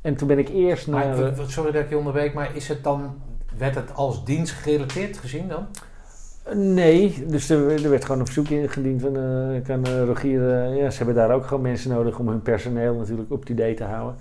En 0.00 0.16
toen 0.16 0.28
ben 0.28 0.38
ik 0.38 0.48
eerst 0.48 0.86
naar... 0.86 1.06
Maar, 1.06 1.34
w- 1.34 1.38
w- 1.38 1.50
sorry 1.50 1.72
dat 1.72 1.82
ik 1.82 1.88
je 1.90 1.96
onderbreek, 1.98 2.34
maar 2.34 2.56
is 2.56 2.68
het 2.68 2.84
dan, 2.84 3.14
werd 3.58 3.74
het 3.74 3.94
als 3.94 4.24
dienst 4.24 4.52
gerelateerd 4.52 5.16
gezien 5.18 5.48
dan? 5.48 5.66
Nee, 6.54 7.24
dus 7.26 7.50
er, 7.50 7.84
er 7.84 7.90
werd 7.90 8.04
gewoon 8.04 8.20
een 8.20 8.26
verzoek 8.26 8.48
ingediend 8.48 9.00
van 9.00 9.16
eh, 9.16 9.64
kan 9.64 9.84
eh, 9.84 10.04
Rogier... 10.04 10.50
eh, 10.50 10.76
ja, 10.76 10.90
ze 10.90 10.96
hebben 10.96 11.14
daar 11.14 11.30
ook 11.34 11.46
gewoon 11.46 11.62
mensen 11.62 11.90
nodig 11.90 12.18
om 12.18 12.28
hun 12.28 12.42
personeel 12.42 12.94
natuurlijk 12.94 13.30
up-to-date 13.30 13.74
te 13.74 13.84
houden. 13.84 14.14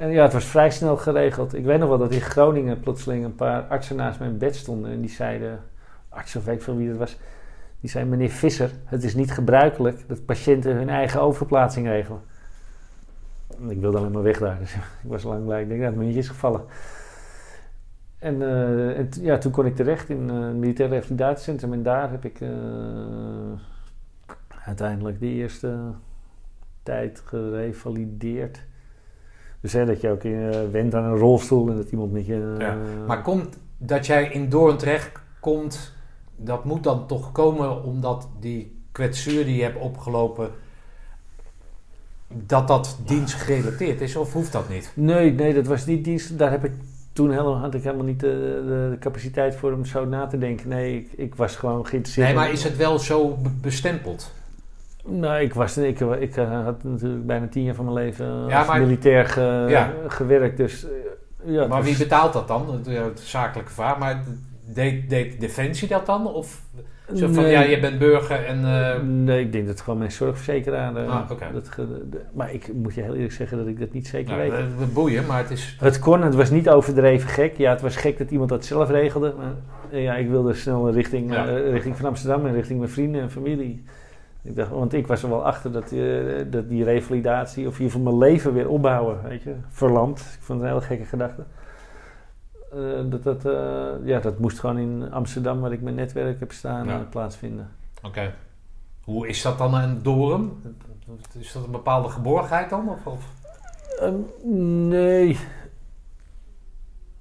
En 0.00 0.10
ja, 0.10 0.22
het 0.22 0.32
was 0.32 0.44
vrij 0.44 0.70
snel 0.70 0.96
geregeld. 0.96 1.54
Ik 1.54 1.64
weet 1.64 1.78
nog 1.78 1.88
wel 1.88 1.98
dat 1.98 2.12
in 2.12 2.20
Groningen 2.20 2.80
plotseling 2.80 3.24
een 3.24 3.34
paar 3.34 3.62
artsen 3.62 3.96
naast 3.96 4.18
mijn 4.18 4.38
bed 4.38 4.56
stonden. 4.56 4.90
En 4.90 5.00
die 5.00 5.10
zeiden, 5.10 5.60
arts 6.08 6.36
of 6.36 6.44
weet 6.44 6.54
ik 6.54 6.62
veel 6.62 6.76
wie 6.76 6.88
het 6.88 6.96
was... 6.96 7.18
Die 7.80 7.90
zei, 7.90 8.04
meneer 8.04 8.30
Visser, 8.30 8.70
het 8.84 9.02
is 9.02 9.14
niet 9.14 9.32
gebruikelijk 9.32 10.08
dat 10.08 10.24
patiënten 10.24 10.76
hun 10.76 10.88
eigen 10.88 11.20
overplaatsing 11.20 11.86
regelen. 11.86 12.20
En 13.58 13.70
Ik 13.70 13.80
wilde 13.80 13.98
alleen 13.98 14.12
maar 14.12 14.22
weg 14.22 14.38
daar, 14.38 14.58
dus 14.58 14.74
ik 15.04 15.10
was 15.10 15.22
lang 15.22 15.44
blij. 15.44 15.62
Ik 15.62 15.68
denk, 15.68 15.80
nou, 15.80 16.06
het 16.06 16.16
is 16.16 16.28
gevallen. 16.28 16.62
En, 18.18 18.42
eh, 18.42 19.10
ja, 19.10 19.38
toen 19.38 19.52
kon 19.52 19.66
ik 19.66 19.76
terecht 19.76 20.08
in 20.08 20.30
eh, 20.30 20.40
het 20.40 20.56
militair 20.56 20.88
revalidatiecentrum. 20.88 21.72
En 21.72 21.82
daar 21.82 22.10
heb 22.10 22.24
ik 22.24 22.40
eh, 22.40 22.48
uiteindelijk 24.64 25.20
de 25.20 25.26
eerste 25.26 25.78
tijd 26.82 27.22
gerevalideerd. 27.24 28.68
Dus 29.60 29.72
hè, 29.72 29.86
dat 29.86 30.00
je 30.00 30.10
ook 30.10 30.22
eh, 30.24 30.48
went 30.70 30.94
aan 30.94 31.04
een 31.04 31.16
rolstoel 31.16 31.68
en 31.68 31.76
dat 31.76 31.90
iemand 31.90 32.12
met 32.12 32.26
je... 32.26 32.54
eh, 32.58 32.66
Ja, 32.66 32.76
Maar 33.06 33.22
komt 33.22 33.58
dat 33.78 34.06
jij 34.06 34.28
in 34.30 34.48
Doorn 34.48 34.76
terecht 34.76 35.10
komt, 35.40 35.92
dat 36.36 36.64
moet 36.64 36.84
dan 36.84 37.06
toch 37.06 37.32
komen 37.32 37.82
omdat 37.84 38.28
die 38.40 38.78
kwetsuur 38.92 39.44
die 39.44 39.56
je 39.56 39.62
hebt 39.62 39.80
opgelopen, 39.80 40.50
dat 42.28 42.68
dat 42.68 42.98
dienstgerelateerd 43.04 44.00
is 44.00 44.16
of 44.16 44.32
hoeft 44.32 44.52
dat 44.52 44.68
niet? 44.68 44.92
Nee, 44.94 45.32
nee, 45.32 45.54
dat 45.54 45.66
was 45.66 45.86
niet 45.86 46.04
dienst. 46.04 46.38
Daar 46.38 46.50
heb 46.50 46.64
ik 46.64 46.72
toen 47.12 47.30
helemaal, 47.30 47.56
had 47.58 47.74
ik 47.74 47.82
helemaal 47.82 48.04
niet 48.04 48.20
de, 48.20 48.62
de, 48.66 48.88
de 48.90 48.96
capaciteit 48.98 49.54
voor 49.56 49.72
om 49.72 49.84
zo 49.84 50.04
na 50.04 50.26
te 50.26 50.38
denken. 50.38 50.68
Nee, 50.68 50.96
ik, 50.96 51.12
ik 51.12 51.34
was 51.34 51.56
gewoon 51.56 51.86
geïnteresseerd. 51.86 52.26
Nee, 52.26 52.36
maar 52.36 52.50
is 52.52 52.64
het 52.64 52.76
wel 52.76 52.98
zo 52.98 53.28
be- 53.36 53.48
bestempeld? 53.60 54.32
Nou, 55.06 55.40
ik, 55.40 55.54
was, 55.54 55.76
ik, 55.78 56.00
ik 56.00 56.36
eh, 56.36 56.64
had 56.64 56.84
natuurlijk 56.84 57.26
bijna 57.26 57.48
tien 57.48 57.62
jaar 57.64 57.74
van 57.74 57.84
mijn 57.84 57.96
leven 57.96 58.26
eh, 58.26 58.48
Ja, 58.48 58.58
als 58.58 58.66
maar- 58.68 58.80
militair 58.80 59.26
ge- 59.26 59.64
Ja. 59.68 59.92
gewerkt. 60.06 60.56
Dus 60.56 60.84
eh, 60.84 60.90
ja, 61.52 61.60
het 61.60 61.68
maar 61.68 61.82
wie 61.82 61.90
was- 61.92 62.02
betaalt 62.02 62.32
dat 62.32 62.48
dan? 62.48 62.70
Het, 62.72 62.86
het 62.86 63.20
zakelijke 63.20 63.72
vraag. 63.72 63.98
Maar 63.98 64.22
deed, 64.74 65.10
deed 65.10 65.40
Defensie 65.40 65.88
dat 65.88 66.06
dan? 66.06 66.26
Of 66.32 66.62
zo 67.14 67.28
van, 67.32 67.42
Nee. 67.42 67.52
ja, 67.52 67.60
je 67.62 67.80
bent 67.80 67.98
burger 67.98 68.44
en... 68.44 69.24
Nee, 69.24 69.40
ik 69.40 69.52
denk 69.52 69.66
dat 69.66 69.80
gewoon 69.80 69.98
mijn 69.98 70.12
zorgverzekeraar. 70.12 70.96
Ah, 71.06 71.30
oké. 71.30 71.46
dat 71.52 71.68
ge- 71.68 72.08
de- 72.10 72.20
maar 72.32 72.52
ik 72.52 72.74
moet 72.74 72.94
je 72.94 73.00
heel 73.02 73.14
eerlijk 73.14 73.32
zeggen 73.32 73.58
dat 73.58 73.66
ik 73.66 73.78
dat 73.80 73.92
niet 73.92 74.06
zeker 74.08 74.36
nou, 74.36 74.50
weet. 74.50 74.60
dat 74.78 74.92
boeien, 74.92 75.26
maar 75.26 75.38
het 75.38 75.50
is... 75.50 75.76
Het 75.80 75.98
kon, 75.98 76.22
het 76.22 76.34
was 76.34 76.50
niet 76.50 76.68
overdreven 76.70 77.28
gek. 77.28 77.56
Ja, 77.56 77.70
het 77.70 77.80
was 77.80 77.96
gek 77.96 78.18
dat 78.18 78.30
iemand 78.30 78.48
dat 78.50 78.64
zelf 78.64 78.90
regelde. 78.90 79.34
Maar 79.38 80.00
ja, 80.00 80.14
ik 80.16 80.28
wilde 80.28 80.54
snel 80.54 80.90
richting, 80.90 81.32
Ja. 81.32 81.44
richting 81.44 81.96
van 81.96 82.06
Amsterdam 82.06 82.46
en 82.46 82.52
richting 82.54 82.78
mijn 82.78 82.90
vrienden 82.90 83.20
en 83.20 83.30
familie. 83.30 83.84
Ik 84.42 84.56
dacht, 84.56 84.70
want 84.70 84.92
ik 84.92 85.06
was 85.06 85.22
er 85.22 85.28
wel 85.28 85.44
achter 85.44 85.72
dat, 85.72 85.92
eh, 85.92 86.44
dat 86.50 86.68
die 86.68 86.84
revalidatie, 86.84 87.66
of 87.66 87.78
in 87.78 87.84
ieder 87.84 87.98
geval 87.98 88.12
mijn 88.18 88.30
leven 88.30 88.52
weer 88.52 88.68
opbouwen, 88.68 89.22
weet 89.22 89.42
je, 89.42 89.54
verlamd. 89.68 90.18
Ik 90.18 90.38
vond 90.40 90.60
het 90.60 90.68
een 90.70 90.74
hele 90.74 90.86
gekke 90.86 91.04
gedachte. 91.04 91.42
Eh, 92.72 92.78
dat, 93.10 93.22
dat, 93.22 93.44
eh, 93.44 93.88
ja, 94.04 94.20
dat 94.20 94.38
moest 94.38 94.58
gewoon 94.60 94.78
in 94.78 95.12
Amsterdam, 95.12 95.60
waar 95.60 95.72
ik 95.72 95.82
mijn 95.82 95.94
netwerk 95.94 96.40
heb 96.40 96.52
staan, 96.52 96.86
Ja. 96.86 97.06
plaatsvinden. 97.10 97.68
Oké. 98.02 98.34
Hoe 99.04 99.28
is 99.28 99.42
dat 99.42 99.58
dan 99.58 99.74
een 99.74 100.02
Doorn? 100.02 100.50
Is 101.38 101.52
dat 101.52 101.64
een 101.64 101.70
bepaalde 101.70 102.08
geborgenheid 102.08 102.70
dan? 102.70 102.88
Of, 102.88 103.06
of 103.06 103.24
Ehm, 104.00 104.14
nee, 104.88 105.38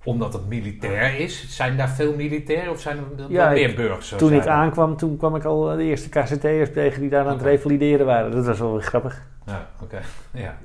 omdat 0.09 0.33
het 0.33 0.47
militair 0.47 1.19
is? 1.19 1.55
Zijn 1.55 1.77
daar 1.77 1.89
veel 1.89 2.15
militairen 2.15 2.71
of 2.71 2.81
zijn 2.81 2.97
er 2.97 3.25
Ja, 3.31 3.49
meer 3.49 3.75
burgers? 3.75 4.13
toen 4.17 4.33
ik 4.33 4.47
aankwam, 4.47 4.97
toen 4.97 5.17
kwam 5.17 5.35
ik 5.35 5.43
al 5.43 5.61
de 5.77 5.83
eerste 5.83 6.09
KCT'ers 6.09 6.71
tegen 6.73 7.01
die 7.01 7.09
daar 7.09 7.25
aan 7.25 7.33
het 7.33 7.41
revalideren 7.41 8.05
waren. 8.05 8.31
Dat 8.31 8.45
was 8.45 8.59
wel 8.59 8.71
weer 8.73 8.81
grappig. 8.81 9.25
Ja, 9.45 9.67
oké. 9.81 9.99
Ja. 10.33 10.57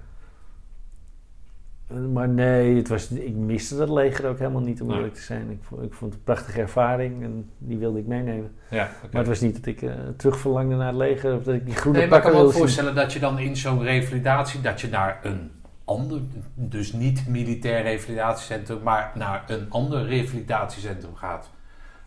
Eh, 1.88 1.96
Maar 2.12 2.28
nee, 2.28 2.76
het 2.76 2.88
was, 2.88 3.10
ik 3.10 3.34
miste 3.34 3.76
dat 3.76 3.88
leger 3.88 4.28
ook 4.28 4.38
helemaal 4.38 4.60
niet, 4.60 4.80
om 4.80 4.86
Nee. 4.86 4.96
eerlijk 4.96 5.14
te 5.14 5.20
zijn. 5.22 5.50
Ik 5.50 5.58
vond, 5.62 5.82
ik 5.82 5.92
vond 5.92 6.10
het 6.10 6.20
een 6.20 6.24
prachtige 6.24 6.60
ervaring 6.60 7.22
en 7.22 7.50
die 7.58 7.78
wilde 7.78 7.98
ik 7.98 8.06
meenemen. 8.06 8.54
ja. 8.70 8.88
Maar 9.10 9.20
het 9.20 9.26
was 9.28 9.40
niet 9.40 9.54
dat 9.54 9.66
ik 9.66 9.82
eh 9.82 9.90
terugverlangde 10.16 10.76
naar 10.76 10.86
het 10.86 10.96
leger 10.96 11.34
of 11.36 11.42
dat 11.42 11.54
ik 11.54 11.64
die 11.66 11.74
groene 11.74 11.98
Nee, 11.98 12.08
maar 12.08 12.18
ik 12.18 12.22
pakken 12.24 12.30
kan 12.30 12.40
me 12.40 12.46
ook 12.46 12.52
wilde 12.52 12.58
voorstellen 12.66 12.94
dat 12.94 13.12
je 13.12 13.18
dan 13.18 13.38
in 13.38 13.56
zo'n 13.56 13.82
revalidatie, 13.82 14.60
dat 14.60 14.80
je 14.80 14.88
naar 14.88 15.18
een 15.22 15.50
ander, 15.84 16.20
dus 16.54 16.92
niet 16.92 17.28
militair 17.28 17.82
revalidatiecentrum, 17.82 18.82
maar 18.82 19.12
naar 19.14 19.44
een 19.46 19.66
ander 19.68 20.06
revalidatiecentrum 20.06 21.14
gaat. 21.14 21.50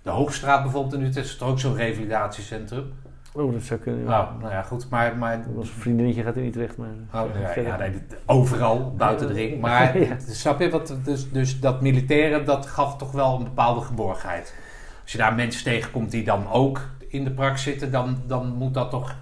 De 0.01 0.09
Hoogstraat 0.09 0.63
bijvoorbeeld 0.63 0.93
in 0.93 1.03
Utrecht 1.03 1.27
is 1.27 1.41
ook 1.41 1.59
zo'n 1.59 1.75
revalidatiecentrum? 1.75 2.93
Oh, 3.33 3.53
dat 3.53 3.61
zou 3.61 3.79
kunnen. 3.79 4.03
ja. 4.03 4.07
Nou, 4.07 4.39
nou 4.39 4.51
ja, 4.51 4.61
goed, 4.61 4.89
maar, 4.89 5.17
maar 5.17 5.33
een 5.33 5.65
vriendinnetje 5.65 6.23
gaat 6.23 6.35
in 6.35 6.45
Utrecht, 6.45 6.77
maar... 6.77 6.87
Oh, 7.13 7.55
ja, 7.55 7.77
nee, 7.77 7.91
overal 8.25 8.93
buiten 8.95 9.27
de 9.27 9.33
ring. 9.33 9.61
Maar 9.61 9.95
snap 10.27 10.59
je 10.59 10.69
wat? 10.69 10.97
Dus, 11.03 11.31
dus 11.31 11.59
dat 11.59 11.81
militaire, 11.81 12.43
dat 12.43 12.65
gaf 12.65 12.97
toch 12.97 13.11
wel 13.11 13.37
een 13.37 13.43
bepaalde 13.43 13.81
geborgenheid. 13.81 14.55
Als 15.01 15.11
je 15.11 15.17
daar 15.17 15.35
mensen 15.35 15.63
tegenkomt 15.63 16.11
die 16.11 16.23
dan 16.23 16.51
ook 16.51 16.81
in 17.07 17.23
de 17.23 17.31
prak 17.31 17.57
zitten, 17.57 17.91
dan, 17.91 18.17
dan 18.27 18.55
moet 18.55 18.73
dat 18.73 18.89
toch. 18.89 19.15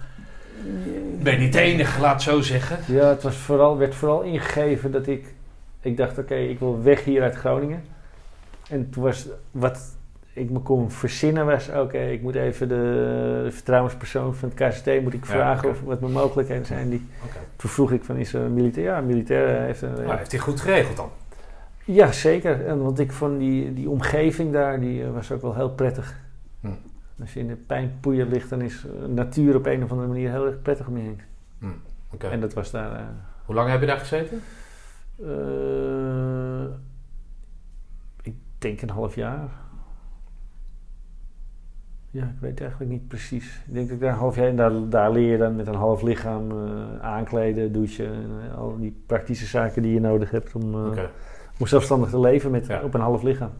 Ik 1.18 1.22
ben 1.22 1.38
niet 1.38 1.52
de 1.52 1.60
enige, 1.60 2.00
laat 2.00 2.12
het 2.12 2.22
zo 2.22 2.40
zeggen. 2.40 2.94
Ja, 2.94 3.08
het 3.08 3.22
was 3.22 3.36
vooral, 3.36 3.78
werd 3.78 3.94
vooral 3.94 4.22
ingegeven 4.22 4.90
dat 4.90 5.06
ik... 5.06 5.34
Ik 5.80 5.96
dacht, 5.96 6.18
oké, 6.18 6.34
ik 6.34 6.58
wil 6.58 6.82
weg 6.82 7.04
hier 7.04 7.22
uit 7.22 7.34
Groningen. 7.34 7.82
En 8.68 8.90
toen 8.90 9.02
was 9.02 9.28
wat 9.50 9.78
ik 10.32 10.50
me 10.50 10.58
kon 10.58 10.90
verzinnen 10.90 11.46
was... 11.46 11.68
Oké, 11.68 11.98
ik 11.98 12.22
moet 12.22 12.34
even 12.34 12.68
de, 12.68 12.74
de 13.44 13.52
vertrouwenspersoon 13.52 14.34
van 14.34 14.52
het 14.54 14.74
KCT 14.74 15.02
moet 15.02 15.14
ik 15.14 15.24
Ja, 15.24 15.30
vragen 15.30 15.68
of 15.68 15.80
wat 15.80 16.00
mijn 16.00 16.12
mogelijkheden 16.12 16.66
zijn. 16.66 16.90
Die, 16.90 17.06
toen 17.56 17.70
vroeg 17.70 17.92
ik 17.92 18.04
van, 18.04 18.16
is 18.16 18.34
er 18.34 18.40
een 18.40 18.54
militair? 18.54 18.86
Ja, 18.86 18.98
een 18.98 19.06
militair 19.06 19.60
heeft 19.60 19.82
een... 19.82 19.92
Nou, 19.92 20.16
heeft 20.16 20.30
hij 20.30 20.40
goed 20.40 20.60
geregeld 20.60 20.96
dan? 20.96 21.10
Ja, 21.84 22.12
zeker. 22.12 22.66
En, 22.66 22.82
want 22.82 22.98
ik 22.98 23.12
vond 23.12 23.38
die, 23.38 23.74
die 23.74 23.90
omgeving 23.90 24.52
daar, 24.52 24.80
die 24.80 25.04
eh, 25.04 25.12
was 25.12 25.32
ook 25.32 25.42
wel 25.42 25.54
heel 25.54 25.70
prettig. 25.70 26.14
Hm. 26.60 26.68
Als 27.20 27.34
je 27.34 27.40
in 27.40 27.46
de 27.48 27.56
pijnpoeier 27.56 28.26
ligt, 28.26 28.50
dan 28.50 28.60
is 28.60 28.84
eh, 28.86 29.08
natuur 29.08 29.56
op 29.56 29.66
een 29.66 29.82
of 29.84 29.90
andere 29.90 30.08
manier 30.08 30.30
heel 30.30 30.46
erg 30.46 30.62
prettig 30.62 30.86
om 30.86 30.96
je 30.96 31.02
heen. 31.02 31.20
Oké. 32.12 32.26
En 32.26 32.40
dat 32.40 32.54
was 32.54 32.70
daar... 32.70 32.92
eh, 32.98 33.04
Hoe 33.44 33.54
lang 33.54 33.70
heb 33.70 33.80
je 33.80 33.86
daar 33.86 33.98
gezeten? 33.98 34.40
eh, 35.22 36.64
ik 38.22 38.34
denk 38.58 38.82
een 38.82 38.90
half 38.90 39.14
jaar. 39.14 39.48
Ja, 42.10 42.24
ik 42.24 42.40
weet 42.40 42.60
eigenlijk 42.60 42.90
niet 42.90 43.08
precies. 43.08 43.62
Ik 43.66 43.74
denk 43.74 43.86
dat 43.86 43.96
ik 43.96 44.02
daar 44.02 44.12
een 44.12 44.18
half 44.18 44.36
jaar... 44.36 44.46
En 44.48 44.56
daar, 44.56 44.88
daar 44.88 45.12
leer 45.12 45.30
je 45.30 45.38
dan 45.38 45.56
met 45.56 45.66
een 45.66 45.74
half 45.74 46.02
lichaam 46.02 46.50
eh, 46.50 46.98
aankleden, 47.00 47.72
douchen... 47.72 48.12
En, 48.12 48.54
al 48.56 48.76
die 48.78 49.02
praktische 49.06 49.46
zaken 49.46 49.82
die 49.82 49.94
je 49.94 50.00
nodig 50.00 50.30
hebt 50.30 50.54
om, 50.54 50.74
zelfstandig 51.58 52.10
te 52.10 52.20
leven 52.20 52.50
met, 52.50 52.66
Ja. 52.66 52.82
op 52.82 52.94
een 52.94 53.00
half 53.00 53.22
lichaam. 53.22 53.50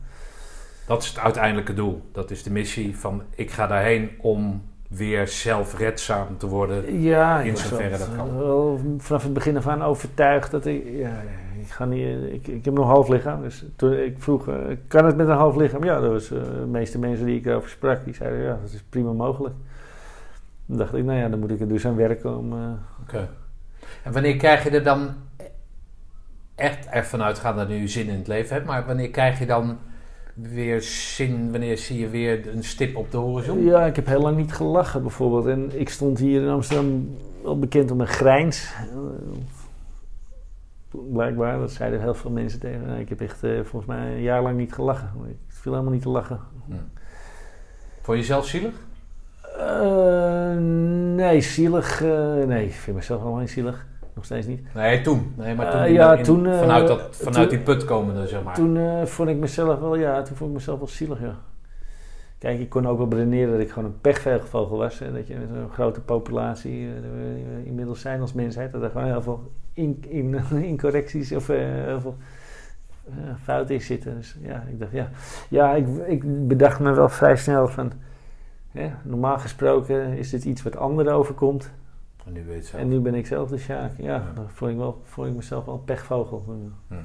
Dat 0.87 1.03
is 1.03 1.09
het 1.09 1.19
uiteindelijke 1.19 1.75
doel. 1.75 2.03
Dat 2.13 2.31
is 2.31 2.43
de 2.43 2.51
missie 2.53 2.97
van 2.99 3.23
ik 3.35 3.51
ga 3.51 3.67
daarheen 3.67 4.11
om 4.21 4.63
weer 4.89 5.29
zelfredzaam 5.29 6.39
te 6.39 6.47
worden. 6.47 7.01
Ja, 7.01 7.41
In 7.41 7.57
zoverre 7.57 7.99
dat 7.99 8.15
kan. 8.17 8.37
wel 8.39 8.81
vanaf 8.99 9.23
het 9.23 9.33
begin 9.33 9.57
af 9.57 9.67
aan 9.67 9.83
overtuigd 9.83 10.51
dat 10.51 10.67
ik... 10.67 10.85
Ja, 10.93 11.23
ik, 11.61 11.71
ga 11.73 11.85
niet, 11.85 12.33
ik, 12.33 12.47
ik 12.47 12.65
heb 12.65 12.75
nog 12.75 12.85
een 12.85 12.91
half 12.91 13.09
lichaam. 13.09 13.43
Dus 13.43 13.65
toen 13.77 13.93
ik 13.93 14.17
vroeg, 14.19 14.49
eh, 14.49 14.55
kan 14.89 15.05
het 15.05 15.17
met 15.17 15.29
een 15.29 15.37
half 15.37 15.57
lichaam? 15.57 15.85
Ja, 15.85 16.01
dat 16.01 16.11
was, 16.11 16.31
eh, 16.31 16.43
de 16.43 16.67
meeste 16.67 16.99
mensen 16.99 17.27
die 17.27 17.39
ik 17.39 17.47
erover 17.47 17.71
sprak, 17.71 18.05
die 18.05 18.15
zeiden 18.15 18.41
ja, 18.41 18.59
dat 18.63 18.73
is 18.73 18.83
prima 18.89 19.13
mogelijk. 19.13 19.55
Dan 20.67 20.77
dacht 20.79 20.95
ik, 20.95 21.05
nou 21.05 21.19
ja, 21.19 21.29
dan 21.29 21.39
moet 21.39 21.51
ik 21.51 21.61
er 21.61 21.69
dus 21.69 21.87
aan 21.87 21.97
werken 21.97 22.39
om... 22.39 22.53
eh, 22.53 22.59
Oké. 23.03 23.29
En 24.03 24.13
wanneer 24.13 24.37
krijg 24.37 24.65
je 24.65 24.71
er 24.71 24.83
dan 24.83 25.15
echt 26.55 26.87
ervan 26.87 27.23
uitgaan 27.23 27.57
dat 27.57 27.69
je 27.69 27.75
nu 27.75 27.89
zin 27.89 28.09
in 28.09 28.19
het 28.19 28.27
leven 28.27 28.55
hebt, 28.55 28.67
maar 28.67 28.87
wanneer 28.87 29.11
krijg 29.11 29.39
je 29.39 29.47
dan 29.47 29.79
weer 30.37 30.83
zin, 30.83 31.51
wanneer 31.51 31.79
zie 31.79 31.99
je 31.99 32.09
weer 32.09 32.49
een 32.55 32.65
stip 32.65 32.97
op 32.97 33.11
de 33.11 33.17
horizon? 33.17 33.65
Ja, 33.65 33.87
ik 33.87 33.97
heb 33.97 34.07
heel 34.07 34.21
lang 34.21 34.37
niet 34.37 34.53
gelachen 34.53 35.03
bijvoorbeeld. 35.03 35.47
En 35.47 35.81
ik 35.81 35.89
stond 35.89 36.19
hier 36.19 36.43
in 36.43 36.49
Amsterdam 36.49 37.17
wel 37.43 37.59
bekend 37.59 37.91
om 37.91 37.97
mijn 37.97 38.09
grijns. 38.09 38.73
Blijkbaar, 41.13 41.59
dat 41.59 41.73
zeiden 41.73 42.01
heel 42.01 42.15
veel 42.15 42.31
mensen 42.31 42.61
tegen 42.61 42.87
mij. 42.87 43.01
Ik 43.01 43.09
heb 43.09 43.21
echt 43.21 43.43
eh, 43.45 43.51
volgens 43.51 43.87
mij 43.87 44.15
een 44.15 44.23
jaar 44.23 44.43
lang 44.43 44.57
niet 44.57 44.73
gelachen. 44.73 45.11
Ik 45.29 45.37
viel 45.47 45.73
helemaal 45.73 45.93
niet 45.93 46.03
te 46.03 46.09
lachen. 46.09 46.41
Vond 48.03 48.19
je 48.19 48.25
jezelf 48.25 48.47
zielig? 48.47 48.75
Eh, 49.59 50.57
nee, 51.15 51.41
zielig. 51.41 52.03
eh, 52.03 52.35
nee, 52.35 52.67
ik 52.67 52.73
vind 52.73 52.97
mezelf 52.97 53.21
helemaal 53.21 53.41
niet 53.41 53.51
zielig. 53.51 53.87
Nog 54.17 54.25
steeds 54.25 54.47
niet. 54.47 54.75
Nee, 54.75 55.01
toen. 55.01 55.33
Nee, 55.37 55.55
maar 55.55 55.71
toen, 55.71 55.81
Eh, 55.81 55.87
in- 55.87 55.93
ja, 55.93 56.15
in- 56.15 56.23
toen, 56.25 56.47
eh, 56.47 56.59
vanuit, 56.59 56.87
dat, 56.87 57.09
vanuit 57.17 57.49
toen- 57.49 57.59
die 57.59 57.67
put 57.67 57.85
komende, 57.85 58.27
zeg 58.27 58.43
maar. 58.43 58.55
Toen 58.55 58.77
eh, 58.77 59.05
vond 59.05 59.29
ik 59.29 59.37
mezelf 59.37 59.79
wel, 59.81 59.97
ja, 59.97 60.23
toen 60.23 60.37
vond 60.37 60.51
ik 60.51 60.57
mezelf 60.57 60.79
wel 60.79 60.89
zielig, 60.89 61.21
ja. 61.21 61.35
Kijk, 62.39 62.59
ik 62.61 62.69
kon 62.69 62.87
ook 62.87 62.99
wel 62.99 63.09
beredeneren 63.09 63.53
dat 63.53 63.61
ik 63.61 63.71
gewoon 63.71 63.85
een 63.89 64.01
pechvogel 64.01 64.77
was. 64.79 64.99
Hè, 64.99 65.13
dat 65.13 65.27
je 65.27 65.35
met 65.35 65.49
zo'n 65.55 65.71
grote 65.71 66.01
populatie 66.01 66.89
inmiddels 67.65 68.01
zijn 68.01 68.21
als 68.21 68.33
mensheid. 68.33 68.73
Dat 68.73 68.83
er 68.83 68.91
gewoon 68.91 69.07
heel 69.07 69.23
veel 69.23 69.51
in, 69.73 70.05
in, 70.09 70.35
incorrecties 70.73 71.33
of 71.33 71.47
heel 71.47 72.01
veel 72.01 72.17
fouten 73.43 73.75
in 73.75 73.81
zitten. 73.81 74.15
Dus 74.17 74.37
ja, 74.43 74.65
ik 74.71 74.79
dacht, 74.81 74.93
ja. 74.93 75.09
Ja, 75.49 75.75
ik, 75.75 75.87
ik 76.07 76.49
bedacht 76.49 76.81
me 76.81 76.93
wel 76.93 77.09
vrij 77.09 77.37
snel 77.37 77.69
van... 77.69 77.93
Hè, 78.73 78.91
normaal 79.03 79.39
gesproken 79.39 80.07
is 80.13 80.31
dit 80.31 80.45
iets 80.45 80.63
wat 80.63 80.77
anderen 80.77 81.13
overkomt. 81.13 81.73
En 82.27 82.33
nu 82.33 82.39
weet 82.45 82.49
je 82.49 82.55
het 82.55 82.67
zelf. 82.67 82.83
En 82.83 82.89
nu 82.89 83.01
ben 83.01 83.15
ik 83.15 83.27
zelf 83.27 83.49
de 83.49 83.59
Sjaak. 83.59 83.93
Ja, 83.99 84.05
Ja. 84.15 84.33
dan 84.35 84.51
vond 84.51 84.71
ik, 84.71 84.77
wel, 84.77 85.01
vond 85.05 85.29
ik 85.29 85.35
mezelf 85.35 85.65
wel 85.65 85.75
een 85.75 85.85
pechvogel. 85.85 86.45
Ja. 86.91 86.97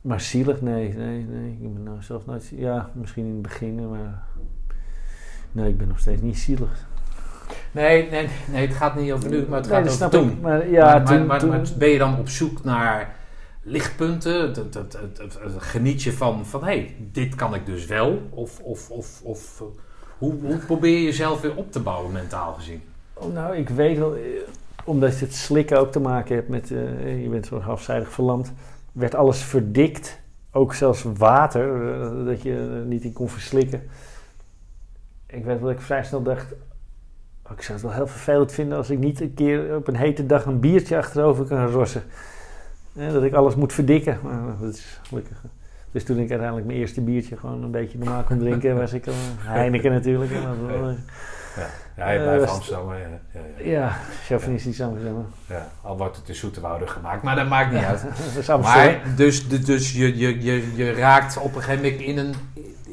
Maar 0.00 0.20
zielig, 0.20 0.60
nee, 0.60 0.94
nee, 0.94 1.24
nee. 1.24 1.50
Ik 1.60 1.74
ben 1.74 1.82
nou 1.82 2.02
zelf 2.02 2.26
nooit... 2.26 2.48
Ja, 2.56 2.90
misschien 2.94 3.24
in 3.26 3.32
het 3.32 3.42
begin, 3.42 3.88
maar... 3.90 4.22
Nee, 5.52 5.68
ik 5.68 5.78
ben 5.78 5.88
nog 5.88 5.98
steeds 5.98 6.22
niet 6.22 6.38
zielig. 6.38 6.86
Nee, 7.72 8.10
nee, 8.10 8.28
nee, 8.50 8.66
het 8.66 8.76
gaat 8.76 8.96
niet 8.96 9.12
over 9.12 9.30
nu, 9.30 9.46
maar 9.48 9.58
het 9.60 9.70
Nee, 9.70 9.84
gaat 9.84 9.92
over 10.02 10.10
toen. 10.10 10.30
ik. 10.30 10.40
Maar 10.40 10.68
ja, 10.70 10.84
maar, 10.84 11.04
toen... 11.04 11.26
maar, 11.26 11.38
toen 11.38 11.48
maar 11.48 11.62
ben 11.78 11.88
je 11.88 11.98
dan 11.98 12.18
op 12.18 12.28
zoek 12.28 12.64
naar 12.64 13.14
lichtpunten? 13.62 14.40
Het, 14.42 14.56
het, 14.56 14.74
het, 14.74 14.92
het- 14.92 15.18
het- 15.18 15.38
het- 15.42 15.62
geniet 15.62 16.02
je 16.02 16.12
van, 16.12 16.46
van 16.46 16.60
hé, 16.60 16.66
hey, 16.66 16.96
dit 17.12 17.34
kan 17.34 17.54
ik 17.54 17.66
dus 17.66 17.86
wel? 17.86 18.22
Of, 18.30 18.60
of, 18.60 18.90
of, 18.90 19.22
of 19.22 19.60
eh, 19.60 19.66
hoe, 20.18 20.34
hoe 20.40 20.56
probeer 20.58 20.96
je 20.98 21.02
jezelf 21.04 21.40
weer 21.40 21.56
op 21.56 21.72
te 21.72 21.80
bouwen, 21.80 22.12
mentaal 22.12 22.52
gezien? 22.54 22.82
Oh, 23.20 23.32
nou, 23.34 23.56
ik 23.56 23.68
weet 23.68 23.98
wel... 23.98 24.14
eh, 24.14 24.20
Omdat 24.84 25.18
je 25.18 25.24
het 25.24 25.34
slikken 25.34 25.78
ook 25.78 25.92
te 25.92 26.00
maken 26.00 26.34
hebt 26.34 26.48
met... 26.48 26.70
eh, 26.70 27.22
je 27.22 27.28
bent 27.28 27.46
zo 27.46 27.60
halfzijdig 27.60 28.10
verlamd. 28.10 28.52
Werd 28.92 29.14
alles 29.14 29.42
verdikt. 29.42 30.20
Ook 30.52 30.74
zelfs 30.74 31.02
water. 31.16 31.92
eh, 31.92 32.24
dat 32.26 32.42
je 32.42 32.52
er 32.54 32.84
niet 32.86 33.04
in 33.04 33.12
kon 33.12 33.28
verslikken. 33.28 33.82
Ik 35.26 35.44
weet 35.44 35.58
wel 35.58 35.68
dat 35.68 35.76
ik 35.78 35.80
vrij 35.80 36.04
snel 36.04 36.22
dacht... 36.22 36.52
oh, 37.46 37.52
ik 37.52 37.62
zou 37.62 37.72
het 37.78 37.86
wel 37.86 37.96
heel 37.96 38.06
vervelend 38.06 38.52
vinden 38.52 38.78
als 38.78 38.90
ik 38.90 38.98
niet 38.98 39.20
een 39.20 39.34
keer 39.34 39.76
op 39.76 39.88
een 39.88 39.96
hete 39.96 40.26
dag 40.26 40.44
een 40.44 40.60
biertje 40.60 40.96
achterover 40.96 41.44
kan 41.44 41.66
rossen. 41.66 42.02
Eh, 42.96 43.12
dat 43.12 43.22
ik 43.22 43.32
alles 43.32 43.54
moet 43.54 43.72
verdikken. 43.72 44.18
Maar 44.22 44.40
dat 44.60 44.74
is 44.74 45.00
gelukkig. 45.02 45.42
Dus 45.90 46.04
toen 46.04 46.18
ik 46.18 46.28
uiteindelijk 46.30 46.66
mijn 46.66 46.78
eerste 46.78 47.00
biertje 47.00 47.36
gewoon 47.36 47.62
een 47.62 47.70
beetje 47.70 47.98
normaal 47.98 48.22
kon 48.22 48.38
drinken, 48.38 48.76
was 48.84 48.92
ik 48.92 49.06
al 49.06 49.12
Heineken 49.38 49.90
natuurlijk. 49.92 50.30
En 50.32 50.42
dat 50.42 50.96
Ja, 51.58 51.66
ja 51.96 52.10
je 52.10 52.18
Eh, 52.18 52.24
blijft 52.24 52.44
was- 52.44 52.54
Amsterdam. 52.54 52.88
hè? 52.90 52.96
Ja, 52.98 53.08
ja, 53.58 53.70
ja. 53.70 53.96
chauvinistisch 54.24 54.80
Amsterdam. 54.80 55.26
Ja, 55.48 55.68
al 55.82 55.96
wordt 55.96 56.16
het 56.16 56.28
in 56.28 56.34
Zoeterwoude 56.34 56.86
gemaakt, 56.86 57.22
maar 57.22 57.36
dat 57.36 57.48
maakt 57.48 57.72
niet 57.72 57.82
uit. 57.82 58.04
dat. 58.46 58.60
Maar 58.62 59.00
dus, 59.16 59.48
dus 59.48 59.92
je, 59.92 60.18
je, 60.18 60.42
je, 60.42 60.72
je 60.76 60.92
raakt 60.92 61.36
op 61.38 61.54
een 61.54 61.62
gegeven 61.62 61.82
moment 61.84 62.00
in 62.00 62.18
een... 62.18 62.34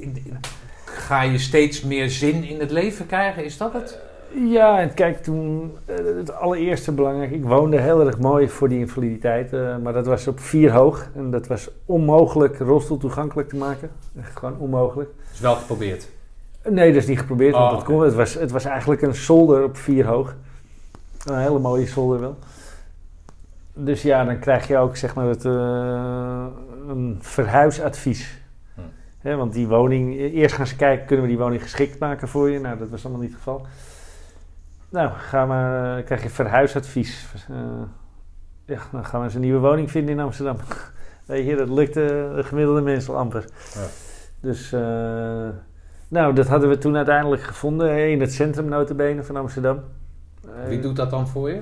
in- 0.02 0.22
in- 0.26 0.38
ga 0.86 1.22
je 1.22 1.38
steeds 1.38 1.82
meer 1.82 2.10
zin 2.10 2.44
in 2.44 2.60
het 2.60 2.72
leven 2.72 3.06
krijgen? 3.06 3.46
Is 3.46 3.58
dat 3.58 3.74
het? 3.74 4.00
Ja, 4.48 4.80
en 4.80 4.94
kijk, 4.94 5.24
toen 5.24 5.74
eh, 5.86 5.96
het 6.18 6.34
allereerste 6.34 6.92
belangrijk. 6.92 7.32
Ik 7.32 7.44
woonde 7.44 7.80
heel 7.82 8.06
erg 8.08 8.18
mooi 8.20 8.50
voor 8.50 8.70
die 8.70 8.80
invaliditeit, 8.80 9.54
eh, 9.54 9.78
maar 9.78 9.94
dat 9.94 10.06
was 10.06 10.28
op 10.28 10.40
vier 10.40 10.72
hoog. 10.72 11.08
En 11.16 11.32
dat 11.32 11.48
was 11.48 11.70
onmogelijk 11.86 12.60
rolstoel 12.60 12.98
toegankelijk 12.98 13.50
te 13.50 13.56
maken. 13.56 13.92
Echt 14.20 14.38
gewoon 14.38 14.58
onmogelijk. 14.60 15.10
Is 15.34 15.40
wel 15.40 15.56
geprobeerd. 15.56 16.08
Nee, 16.70 16.94
dat 16.94 17.02
is 17.02 17.08
niet 17.08 17.20
geprobeerd, 17.20 17.54
want 17.54 17.72
Oh, 17.72 17.78
dat 17.78 17.84
kon, 17.84 18.02
het, 18.02 18.14
was, 18.14 18.34
het 18.34 18.52
was 18.52 18.66
eigenlijk 18.66 19.02
een 19.02 19.16
zolder 19.16 19.64
op 19.64 19.78
vier 19.78 20.06
hoog. 20.06 20.36
Een 21.26 21.38
hele 21.38 21.60
mooie 21.60 21.88
zolder 21.88 22.20
wel. 22.20 22.38
Dus 23.74 24.02
ja, 24.02 24.24
dan 24.24 24.40
krijg 24.40 24.68
je 24.68 24.78
ook 24.78 24.96
zeg 24.96 25.16
maar 25.16 25.26
het, 25.26 25.46
eh, 25.46 26.46
een 26.88 27.18
verhuisadvies. 27.22 28.42
Hm. 29.22 29.36
Want 29.36 29.54
die 29.54 29.68
woning, 29.68 30.18
eerst 30.18 30.56
gaan 30.56 30.68
ze 30.68 30.76
kijken, 30.76 31.06
kunnen 31.06 31.26
we 31.26 31.32
die 31.32 31.42
woning 31.42 31.62
geschikt 31.62 32.00
maken 32.00 32.28
voor 32.28 32.50
je? 32.50 32.60
Nou, 32.60 32.78
dat 32.78 32.90
was 32.90 33.04
allemaal 33.04 33.22
niet 33.22 33.32
het 33.32 33.40
geval. 33.40 33.66
Nou, 34.90 35.12
ga 35.12 35.46
maar, 35.46 35.98
eh, 35.98 36.06
krijg 36.06 36.24
je 36.24 36.30
verhuisadvies. 36.30 37.26
Eh, 37.50 37.58
ja, 38.66 38.80
dan 38.92 39.06
gaan 39.06 39.20
we 39.20 39.26
eens 39.26 39.36
een 39.36 39.42
nieuwe 39.42 39.60
woning 39.60 39.92
vinden 39.92 40.16
in 40.16 40.22
Amsterdam. 40.22 40.58
Weet 41.26 41.46
je, 41.46 41.56
dat 41.56 41.70
lukt 41.70 41.94
de 41.94 42.42
gemiddelde 42.44 42.82
mens 42.82 43.10
al 43.10 43.18
amper. 43.18 43.46
Ja. 43.74 43.86
Dus, 44.40 44.72
eh, 44.72 45.50
nou, 46.16 46.34
dat 46.34 46.48
hadden 46.48 46.70
we 46.70 46.78
toen 46.78 46.96
uiteindelijk 46.96 47.42
gevonden 47.42 48.12
in 48.12 48.22
het 48.22 48.34
centrum 48.34 48.66
notabene 48.66 49.24
van 49.24 49.36
Amsterdam. 49.36 49.80
Wie 50.68 50.78
Eh, 50.78 50.84
doet 50.84 50.96
dat 50.96 51.10
dan 51.10 51.28
voor 51.28 51.50
je? 51.50 51.62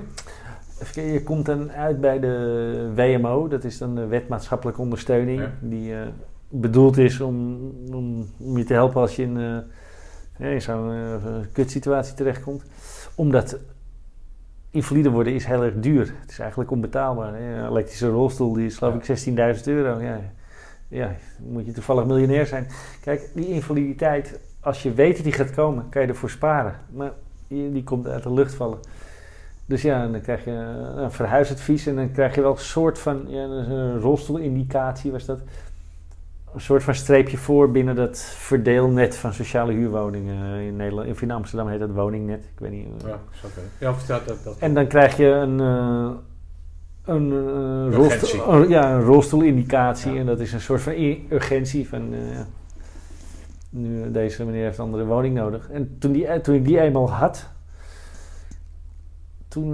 Je 0.94 1.22
komt 1.22 1.46
dan 1.46 1.72
uit 1.72 2.00
bij 2.00 2.20
de 2.20 2.90
WMO, 2.94 3.48
dat 3.48 3.64
is 3.64 3.78
dan 3.78 3.94
de 3.94 4.06
Wet 4.06 4.28
Maatschappelijke 4.28 4.80
Ondersteuning, 4.80 5.40
Ja. 5.40 5.50
die 5.60 5.94
eh, 5.94 6.00
bedoeld 6.48 6.96
is 6.98 7.20
om, 7.20 7.58
om, 7.92 8.26
om 8.38 8.58
je 8.58 8.64
te 8.64 8.72
helpen 8.72 9.00
als 9.00 9.16
je 9.16 9.22
in, 9.22 9.36
hè, 10.32 10.50
in 10.52 10.62
zo'n 10.62 10.92
kutsituatie 11.52 12.14
terechtkomt. 12.14 12.62
Omdat 13.14 13.58
invalide 14.70 15.10
worden 15.10 15.32
is 15.34 15.44
heel 15.44 15.62
erg 15.62 15.74
duur. 15.76 16.12
Het 16.20 16.30
is 16.30 16.38
eigenlijk 16.38 16.70
onbetaalbaar. 16.70 17.34
Hè. 17.34 17.58
Een 17.62 17.68
elektrische 17.68 18.08
rolstoel 18.08 18.52
die 18.52 18.66
is 18.66 18.76
geloof 18.76 18.94
ik 19.08 19.26
16.000 19.56 19.62
euro. 19.64 20.00
Ja, 20.00 20.20
ja, 20.94 21.14
moet 21.38 21.66
je 21.66 21.72
toevallig 21.72 22.04
miljonair 22.04 22.46
zijn. 22.46 22.66
Kijk, 23.00 23.28
die 23.34 23.48
invaliditeit, 23.48 24.40
als 24.60 24.82
je 24.82 24.92
weet 24.92 25.14
dat 25.14 25.24
die 25.24 25.32
gaat 25.32 25.50
komen, 25.50 25.88
kan 25.88 26.02
je 26.02 26.08
ervoor 26.08 26.30
sparen. 26.30 26.74
Maar 26.90 27.12
die, 27.48 27.84
komt 27.84 28.06
uit 28.06 28.22
de 28.22 28.32
lucht 28.32 28.54
vallen. 28.54 28.78
Dus 29.66 29.82
ja, 29.82 30.06
dan 30.06 30.20
krijg 30.20 30.44
je 30.44 30.50
een 30.96 31.12
verhuisadvies 31.12 31.86
en 31.86 31.96
dan 31.96 32.12
krijg 32.12 32.34
je 32.34 32.40
wel 32.40 32.50
een 32.50 32.58
soort 32.58 32.98
van 32.98 33.24
ja, 33.26 33.42
een 33.42 34.00
rolstoelindicatie 34.00 35.12
was 35.12 35.24
dat. 35.24 35.38
Een 36.54 36.60
soort 36.60 36.82
van 36.82 36.94
streepje 36.94 37.36
voor 37.36 37.70
binnen 37.70 37.96
dat 37.96 38.18
verdeelnet 38.18 39.16
van 39.16 39.32
sociale 39.32 39.72
huurwoningen 39.72 40.60
in 40.60 40.76
Nederland. 40.76 41.10
Of 41.10 41.22
in 41.22 41.30
Amsterdam 41.30 41.68
heet 41.68 41.80
dat 41.80 41.90
woningnet. 41.90 42.44
Ik 42.44 42.58
weet 42.58 42.70
niet. 42.70 42.86
Ja, 43.04 43.20
oké. 43.44 43.60
Ja, 43.78 44.20
dat. 44.26 44.44
dat. 44.44 44.58
En 44.58 44.74
dan 44.74 44.86
krijg 44.86 45.16
je 45.16 45.26
een, 45.26 45.60
eh, 45.60 46.10
een, 47.04 47.92
rolstoel, 47.92 48.40
oh, 48.40 48.68
ja, 48.68 48.94
een 48.94 49.02
rolstoelindicatie. 49.02 50.12
Ja. 50.12 50.18
En 50.18 50.26
dat 50.26 50.40
is 50.40 50.52
een 50.52 50.60
soort 50.60 50.80
van 50.80 50.92
urgentie 51.30 51.88
van... 51.88 52.12
eh, 52.12 52.40
nu, 53.70 54.02
eh, 54.02 54.12
deze 54.12 54.44
meneer 54.44 54.64
heeft 54.64 54.78
een 54.78 54.84
andere 54.84 55.04
woning 55.04 55.34
nodig. 55.34 55.70
En 55.70 55.96
toen, 55.98 56.12
die, 56.12 56.40
toen 56.40 56.54
ik 56.54 56.64
die 56.64 56.80
eenmaal 56.80 57.10
had... 57.10 57.48
Toen, 59.48 59.72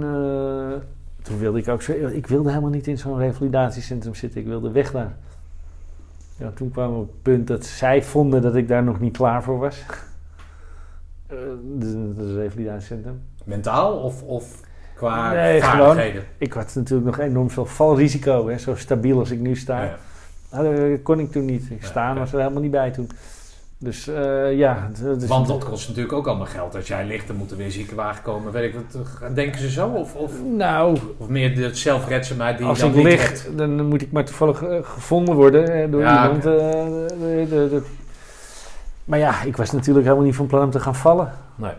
toen 1.21 1.37
wilde 1.39 1.59
ik 1.59 1.67
ook 1.67 1.81
zo... 1.81 1.91
Ik 1.91 2.27
wilde 2.27 2.49
helemaal 2.49 2.69
niet 2.69 2.87
in 2.87 2.97
zo'n 2.97 3.17
revalidatiecentrum 3.17 4.15
zitten. 4.15 4.41
Ik 4.41 4.47
wilde 4.47 4.71
weg 4.71 4.91
daar. 4.91 5.15
Ja, 6.37 6.51
toen 6.55 6.71
kwam 6.71 6.99
het 6.99 7.21
punt 7.21 7.47
dat 7.47 7.65
zij 7.65 8.03
vonden 8.03 8.41
dat 8.41 8.55
ik 8.55 8.67
daar 8.67 8.83
nog 8.83 8.99
niet 8.99 9.17
klaar 9.17 9.43
voor 9.43 9.59
was. 9.59 9.85
Eh, 11.27 11.37
Het 11.79 11.83
uh, 12.17 12.35
revalidatiecentrum. 12.35 13.21
Mentaal 13.45 13.97
of, 13.97 14.23
of 14.23 14.59
qua 15.01 15.33
Nee, 15.33 15.61
vaardigheden? 15.61 16.23
Ik 16.37 16.53
had 16.53 16.71
natuurlijk 16.75 17.05
nog 17.17 17.19
enorm 17.27 17.49
veel 17.49 17.65
valrisico. 17.65 18.47
Hè? 18.47 18.57
Zo 18.57 18.75
stabiel 18.75 19.19
als 19.19 19.31
ik 19.31 19.39
nu 19.39 19.55
sta. 19.55 19.83
Ja. 19.83 19.95
Nou, 20.51 20.89
dat 20.91 21.01
kon 21.01 21.19
ik 21.19 21.31
toen 21.31 21.45
niet. 21.45 21.63
Ik 21.69 21.83
staan 21.85 22.17
was 22.17 22.33
er 22.33 22.39
helemaal 22.39 22.61
niet 22.61 22.71
bij 22.71 22.91
toen. 22.91 23.09
Dus 23.77 24.07
eh, 24.07 24.57
ja. 24.57 24.89
is- 25.19 25.27
Want 25.27 25.47
dat 25.47 25.63
kost 25.65 25.87
natuurlijk 25.87 26.13
ook 26.15 26.27
allemaal 26.27 26.45
geld. 26.45 26.75
Als 26.75 26.87
jij 26.87 27.05
ligt, 27.05 27.27
dan 27.27 27.35
moet 27.35 27.51
er 27.51 27.57
weer 27.57 27.71
ziekenwagen 27.71 28.23
komen. 28.23 28.51
Weet 28.51 28.73
ik 28.73 28.79
wat. 28.91 29.35
Denken 29.35 29.61
ze 29.61 29.69
zo? 29.69 29.87
Of, 29.87 30.15
of, 30.15 30.31
Nou, 30.55 30.97
of 31.17 31.27
meer 31.27 31.55
de 31.55 31.75
zelfredzaamheid 31.75 32.57
die 32.57 32.67
als 32.67 32.79
dan 32.79 32.89
ik 32.89 32.95
niet 32.95 33.03
lig, 33.05 33.21
hebt? 33.27 33.57
dan 33.57 33.85
moet 33.85 34.01
ik 34.01 34.11
maar 34.11 34.25
toevallig 34.25 34.63
eh, 34.63 34.77
gevonden 34.83 35.35
worden 35.35 35.71
hè, 35.71 35.89
door 35.89 36.01
Ja, 36.01 36.23
iemand. 36.23 36.45
eh, 36.45 36.51
de- 36.51 37.45
de- 37.49 37.67
de- 37.69 37.81
maar 39.05 39.19
ja, 39.19 39.41
ik 39.43 39.57
was 39.57 39.71
natuurlijk 39.71 40.05
helemaal 40.05 40.25
niet 40.25 40.35
van 40.35 40.47
plan 40.47 40.63
om 40.63 40.71
te 40.71 40.79
gaan 40.79 40.95
vallen. 40.95 41.31
Nee. 41.55 41.71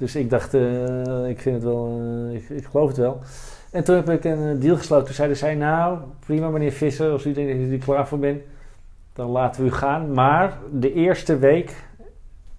Dus 0.00 0.16
ik 0.16 0.30
dacht, 0.30 0.54
eh, 0.54 1.28
ik 1.28 1.40
vind 1.40 1.54
het 1.54 1.64
wel, 1.64 2.00
eh, 2.28 2.34
ik, 2.34 2.48
ik 2.48 2.64
geloof 2.64 2.88
het 2.88 2.96
wel. 2.96 3.20
En 3.70 3.84
toen 3.84 3.96
heb 3.96 4.10
ik 4.10 4.24
een 4.24 4.58
deal 4.60 4.76
gesloten. 4.76 5.04
Toen 5.06 5.14
zeiden 5.14 5.36
zij, 5.36 5.54
nou, 5.54 5.98
prima 6.26 6.48
meneer 6.48 6.72
Visser, 6.72 7.10
als 7.10 7.26
u 7.26 7.32
denkt 7.32 7.52
dat 7.52 7.60
u 7.60 7.72
er 7.72 7.78
klaar 7.78 8.08
voor 8.08 8.18
bent, 8.18 8.40
dan 9.12 9.30
laten 9.30 9.62
we 9.62 9.68
u 9.68 9.72
gaan. 9.72 10.12
Maar 10.12 10.58
de 10.72 10.92
eerste 10.92 11.38
week 11.38 11.76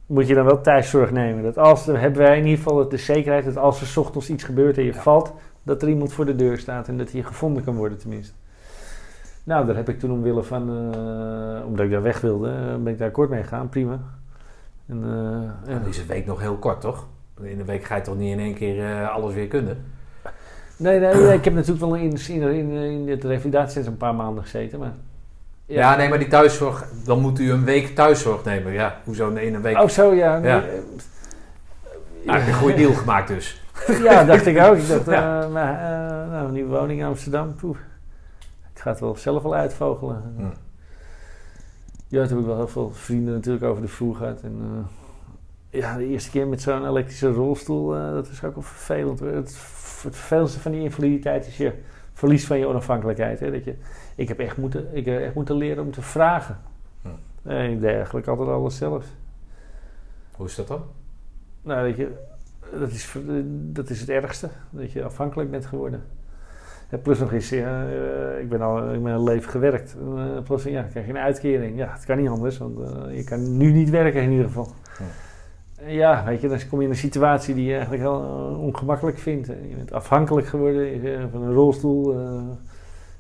moet 0.05 0.27
je 0.27 0.34
dan 0.34 0.45
wel 0.45 0.61
thuiszorg 0.61 1.11
nemen. 1.11 1.43
Dat 1.43 1.57
als, 1.57 1.85
dan 1.85 1.95
hebben 1.95 2.22
wij 2.22 2.38
in 2.38 2.45
ieder 2.45 2.63
geval 2.63 2.89
de 2.89 2.97
zekerheid 2.97 3.45
dat 3.45 3.57
als 3.57 3.81
er 3.81 3.88
's 3.88 3.97
ochtends 3.97 4.30
iets 4.30 4.43
gebeurt 4.43 4.77
en 4.77 4.84
je 4.84 4.93
Ja. 4.93 5.01
valt, 5.01 5.34
dat 5.63 5.81
er 5.81 5.89
iemand 5.89 6.13
voor 6.13 6.26
de 6.26 6.35
deur 6.35 6.57
staat 6.57 6.88
en 6.88 6.97
dat 6.97 7.11
hij 7.11 7.22
gevonden 7.22 7.63
kan 7.63 7.76
worden 7.76 7.97
tenminste. 7.97 8.34
Nou, 9.43 9.65
daar 9.65 9.76
heb 9.76 9.89
ik 9.89 9.99
toen 9.99 10.11
omwille 10.11 10.43
van, 10.43 10.69
eh, 10.69 11.65
omdat 11.65 11.85
ik 11.85 11.91
daar 11.91 12.01
weg 12.01 12.22
wilde, 12.22 12.49
eh, 12.49 12.76
ben 12.76 12.88
ik 12.88 12.97
daar 12.97 13.07
akkoord 13.07 13.30
mee 13.30 13.41
gegaan, 13.41 13.69
prima. 13.69 13.99
En, 14.88 15.03
eh. 15.65 15.73
Dan 15.73 15.85
is 15.88 15.97
een 15.97 16.07
week 16.07 16.26
nog 16.26 16.39
heel 16.39 16.57
kort, 16.57 16.81
toch? 16.81 17.07
In 17.43 17.59
een 17.59 17.65
week 17.65 17.84
ga 17.84 17.95
je 17.95 18.01
toch 18.01 18.18
niet 18.18 18.31
in 18.31 18.39
één 18.39 18.53
keer 18.53 18.85
eh, 18.85 19.09
alles 19.09 19.34
weer 19.34 19.47
kunnen? 19.47 19.84
Nee, 20.77 20.99
nee, 20.99 21.13
nee, 21.13 21.34
ik 21.34 21.43
heb 21.43 21.53
natuurlijk 21.53 21.80
wel 21.80 21.95
in, 21.95 22.18
in, 22.27 22.72
in, 22.72 23.09
het 23.09 23.23
revalidatiecentrum 23.23 23.93
een 23.93 23.99
paar 23.99 24.15
maanden 24.15 24.43
gezeten, 24.43 24.80
maar... 24.80 24.93
Ja. 25.65 25.95
nee, 25.95 26.09
maar 26.09 26.19
die 26.19 26.27
thuiszorg, 26.27 26.88
dan 27.05 27.19
moet 27.19 27.39
u 27.39 27.51
een 27.51 27.63
week 27.63 27.95
thuiszorg 27.95 28.43
nemen. 28.43 28.73
Ja, 28.73 28.97
hoezo 29.03 29.30
in 29.30 29.55
een 29.55 29.61
week? 29.61 29.77
Oh, 29.77 29.88
zo, 29.88 30.13
ja. 30.13 30.35
Ja. 30.35 30.63
Nou, 32.23 32.39
een 32.39 32.53
goede 32.53 32.76
deal 32.76 32.93
gemaakt 32.93 33.27
dus. 33.27 33.61
Ja, 34.03 34.23
dacht 34.23 34.45
ik 34.45 34.59
ook. 34.59 34.76
Ik 34.76 34.88
dacht, 34.88 35.05
Ja. 35.18 35.41
eh, 35.41 35.51
maar, 35.51 35.73
eh, 35.73 36.31
nou, 36.31 36.47
een 36.47 36.53
nieuwe 36.53 36.77
woning 36.77 36.99
in 36.99 37.05
Amsterdam, 37.05 37.55
poeh. 37.55 37.77
Ik 38.73 38.80
ga 38.80 38.89
het 38.89 38.99
wel 38.99 39.15
zelf 39.15 39.43
wel 39.43 39.55
uitvogelen. 39.55 40.34
Hm. 40.38 40.43
Ja, 42.07 42.27
toen 42.27 42.30
heb 42.30 42.39
ik 42.39 42.45
wel 42.45 42.55
heel 42.55 42.68
veel 42.68 42.91
vrienden 42.93 43.34
natuurlijk 43.34 43.63
over 43.63 43.81
de 43.81 43.88
vloer 43.88 44.15
gehad. 44.15 44.41
En, 44.41 44.85
ja, 45.72 45.98
de 45.98 46.07
eerste 46.07 46.30
keer 46.30 46.48
met 46.48 46.61
zo'n 46.61 46.88
elektrische 46.88 47.31
rolstoel, 47.31 47.95
eh, 47.95 48.11
dat 48.11 48.27
is 48.27 48.43
ook 48.43 48.53
wel 48.53 48.64
vervelend. 48.64 49.19
Het, 49.19 49.34
het 50.03 50.15
vervelendste 50.15 50.60
van 50.60 50.72
die 50.72 50.81
invaliditeit 50.81 51.48
is 51.48 51.57
je 51.57 51.73
verlies 52.14 52.45
van 52.45 52.60
je 52.60 52.68
onafhankelijkheid. 52.68 53.39
Hè? 53.39 53.52
Dat 53.52 53.64
je, 53.64 53.76
ik, 54.15 54.27
heb 54.27 54.39
echt 54.39 54.57
moeten, 54.57 54.95
ik 54.95 55.06
heb 55.06 55.22
echt 55.22 55.34
moeten 55.34 55.56
leren 55.56 55.84
om 55.84 55.91
te 55.91 56.02
vragen. 56.02 56.60
Hm. 57.02 57.07
Nee, 57.41 57.73
ik 57.73 57.81
deed 57.81 57.93
eigenlijk 57.93 58.27
altijd 58.27 58.49
alles 58.49 58.77
zelf. 58.77 59.06
Hoe 60.31 60.45
is 60.45 60.56
dat 60.56 60.68
dan? 60.68 60.84
Nou, 61.61 61.84
weet 61.84 61.95
je, 61.95 62.11
dat 62.80 62.91
is, 62.91 63.15
dat 63.52 63.89
is 63.89 63.99
het 63.99 64.10
ergste. 64.10 64.49
Dat 64.69 64.91
je 64.91 65.03
afhankelijk 65.03 65.52
bent 65.52 65.65
geworden. 65.65 66.03
Plus 67.03 67.19
nog 67.19 67.34
eens, 67.34 67.49
ja, 67.49 67.85
eh, 67.85 68.41
ik 68.41 68.49
ben 68.49 68.61
al 68.61 68.93
ik 68.93 69.03
ben 69.03 69.14
een 69.14 69.23
leven 69.23 69.52
gewerkt. 69.52 69.95
Uh, 70.03 70.23
plus, 70.43 70.64
ja, 70.64 70.81
krijg 70.81 71.06
je 71.06 71.11
een 71.11 71.18
uitkering. 71.18 71.77
Ja, 71.77 71.91
het 71.93 72.06
kan 72.06 72.18
niet 72.18 72.30
anders, 72.30 72.57
want 72.57 72.80
eh, 72.80 73.15
je 73.15 73.23
kan 73.23 73.57
nu 73.57 73.72
niet 73.72 73.89
werken 73.89 74.22
in 74.22 74.31
ieder 74.31 74.45
geval. 74.45 74.68
En 74.99 75.06
Ja, 75.86 76.24
weet 76.26 76.41
je, 76.41 76.48
dan 76.48 76.60
kom 76.70 76.80
je 76.80 76.86
in 76.86 76.91
een 76.91 76.98
situatie 76.98 77.56
die 77.56 77.66
je 77.66 77.72
eigenlijk 77.74 78.02
heel 78.02 78.24
eh, 78.24 78.60
ongemakkelijk 78.62 79.18
vindt. 79.18 79.48
Je 79.48 79.76
bent 79.76 79.91
afhankelijk 79.94 80.48
geworden 80.48 81.03
eh, 81.16 81.24
van 81.32 81.41
een 81.41 81.53
rolstoel, 81.53 82.12
eh, 82.14 82.18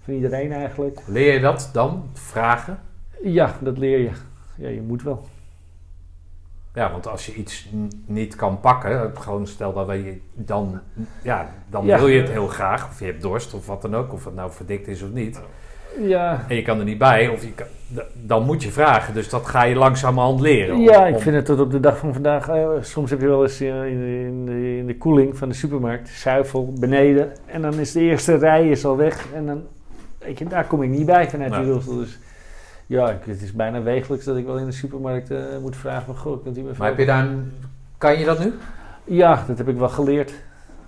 van 0.03 0.13
iedereen 0.13 0.51
eigenlijk. 0.51 0.99
Leer 1.05 1.33
je 1.33 1.39
dat 1.39 1.69
dan? 1.73 2.03
Vragen? 2.13 2.79
Ja, 3.23 3.55
dat 3.61 3.77
leer 3.77 3.99
je. 3.99 4.11
Ja, 4.55 4.69
je 4.69 4.81
moet 4.81 5.03
wel. 5.03 5.25
Ja, 6.73 6.91
want 6.91 7.07
als 7.07 7.25
je 7.25 7.33
iets 7.33 7.69
niet 8.05 8.35
kan 8.35 8.59
pakken, 8.59 9.17
gewoon 9.17 9.47
stel 9.47 9.73
dat 9.73 9.87
je 9.87 10.17
dan, 10.33 10.79
ja, 11.23 11.49
dan 11.69 11.85
Ja. 11.85 11.97
wil 11.97 12.07
je 12.07 12.21
het 12.21 12.29
heel 12.29 12.47
graag, 12.47 12.87
of 12.89 12.99
je 12.99 13.05
hebt 13.05 13.21
dorst 13.21 13.53
of 13.53 13.65
wat 13.67 13.81
dan 13.81 13.95
ook, 13.95 14.13
of 14.13 14.25
het 14.25 14.35
nou 14.35 14.51
verdikt 14.51 14.87
is 14.87 15.01
of 15.01 15.09
niet. 15.11 15.41
Ja, 15.99 16.45
En 16.47 16.55
je 16.55 16.61
kan 16.61 16.79
er 16.79 16.85
niet 16.85 16.97
bij, 16.97 17.27
of 17.27 17.43
je 17.43 17.51
kan, 17.53 17.67
dan 18.13 18.45
moet 18.45 18.63
je 18.63 18.71
vragen. 18.71 19.13
Dus 19.13 19.29
dat 19.29 19.45
ga 19.45 19.63
je 19.63 19.75
langzamerhand 19.75 20.39
leren. 20.39 20.75
Om- 20.75 20.81
Ja, 20.81 21.05
ik 21.07 21.15
om- 21.15 21.21
vind 21.21 21.35
het 21.35 21.45
tot 21.45 21.59
op 21.59 21.71
de 21.71 21.79
dag 21.79 21.97
van 21.97 22.13
vandaag. 22.13 22.47
eh, 22.49 22.69
soms 22.81 23.09
heb 23.09 23.21
je 23.21 23.27
wel 23.27 23.43
eens 23.43 23.61
in, 23.61 23.73
de, 23.81 24.19
in, 24.27 24.45
de, 24.45 24.77
in 24.77 24.85
de 24.85 24.97
koeling 24.97 25.37
van 25.37 25.49
de 25.49 25.55
supermarkt 25.55 26.09
zuivel 26.09 26.73
beneden. 26.79 27.31
En 27.45 27.61
dan 27.61 27.73
is 27.73 27.91
de 27.91 27.99
eerste 27.99 28.35
rij 28.35 28.69
is 28.69 28.85
al 28.85 28.97
weg. 28.97 29.25
En 29.35 29.45
dan, 29.45 29.63
weet 30.17 30.39
je, 30.39 30.45
daar 30.45 30.65
kom 30.65 30.83
ik 30.83 30.89
niet 30.89 31.05
bij 31.05 31.29
vanuit 31.29 31.53
die 31.53 31.71
rolstoel. 31.71 31.97
Dus 31.97 32.19
ja, 32.85 33.09
ik- 33.09 33.25
het 33.25 33.41
is 33.41 33.51
bijna 33.53 33.81
wekelijks 33.81 34.25
dat 34.25 34.37
ik 34.37 34.45
wel 34.45 34.57
in 34.57 34.65
de 34.65 34.71
supermarkt 34.71 35.31
eh, 35.31 35.37
moet 35.61 35.75
vragen 35.75 36.05
van... 36.05 36.17
Goh, 36.17 36.43
kunt 36.43 36.57
u 36.57 36.61
me 36.61 36.71
Maar 36.77 36.87
heb 36.87 36.97
je 36.97 37.05
daar 37.05 37.27
kan 37.97 38.19
je 38.19 38.25
dat 38.25 38.39
nu? 38.39 38.53
Ja, 39.03 39.43
dat 39.47 39.57
heb 39.57 39.67
ik 39.67 39.77
wel 39.77 39.89
geleerd. 39.89 40.33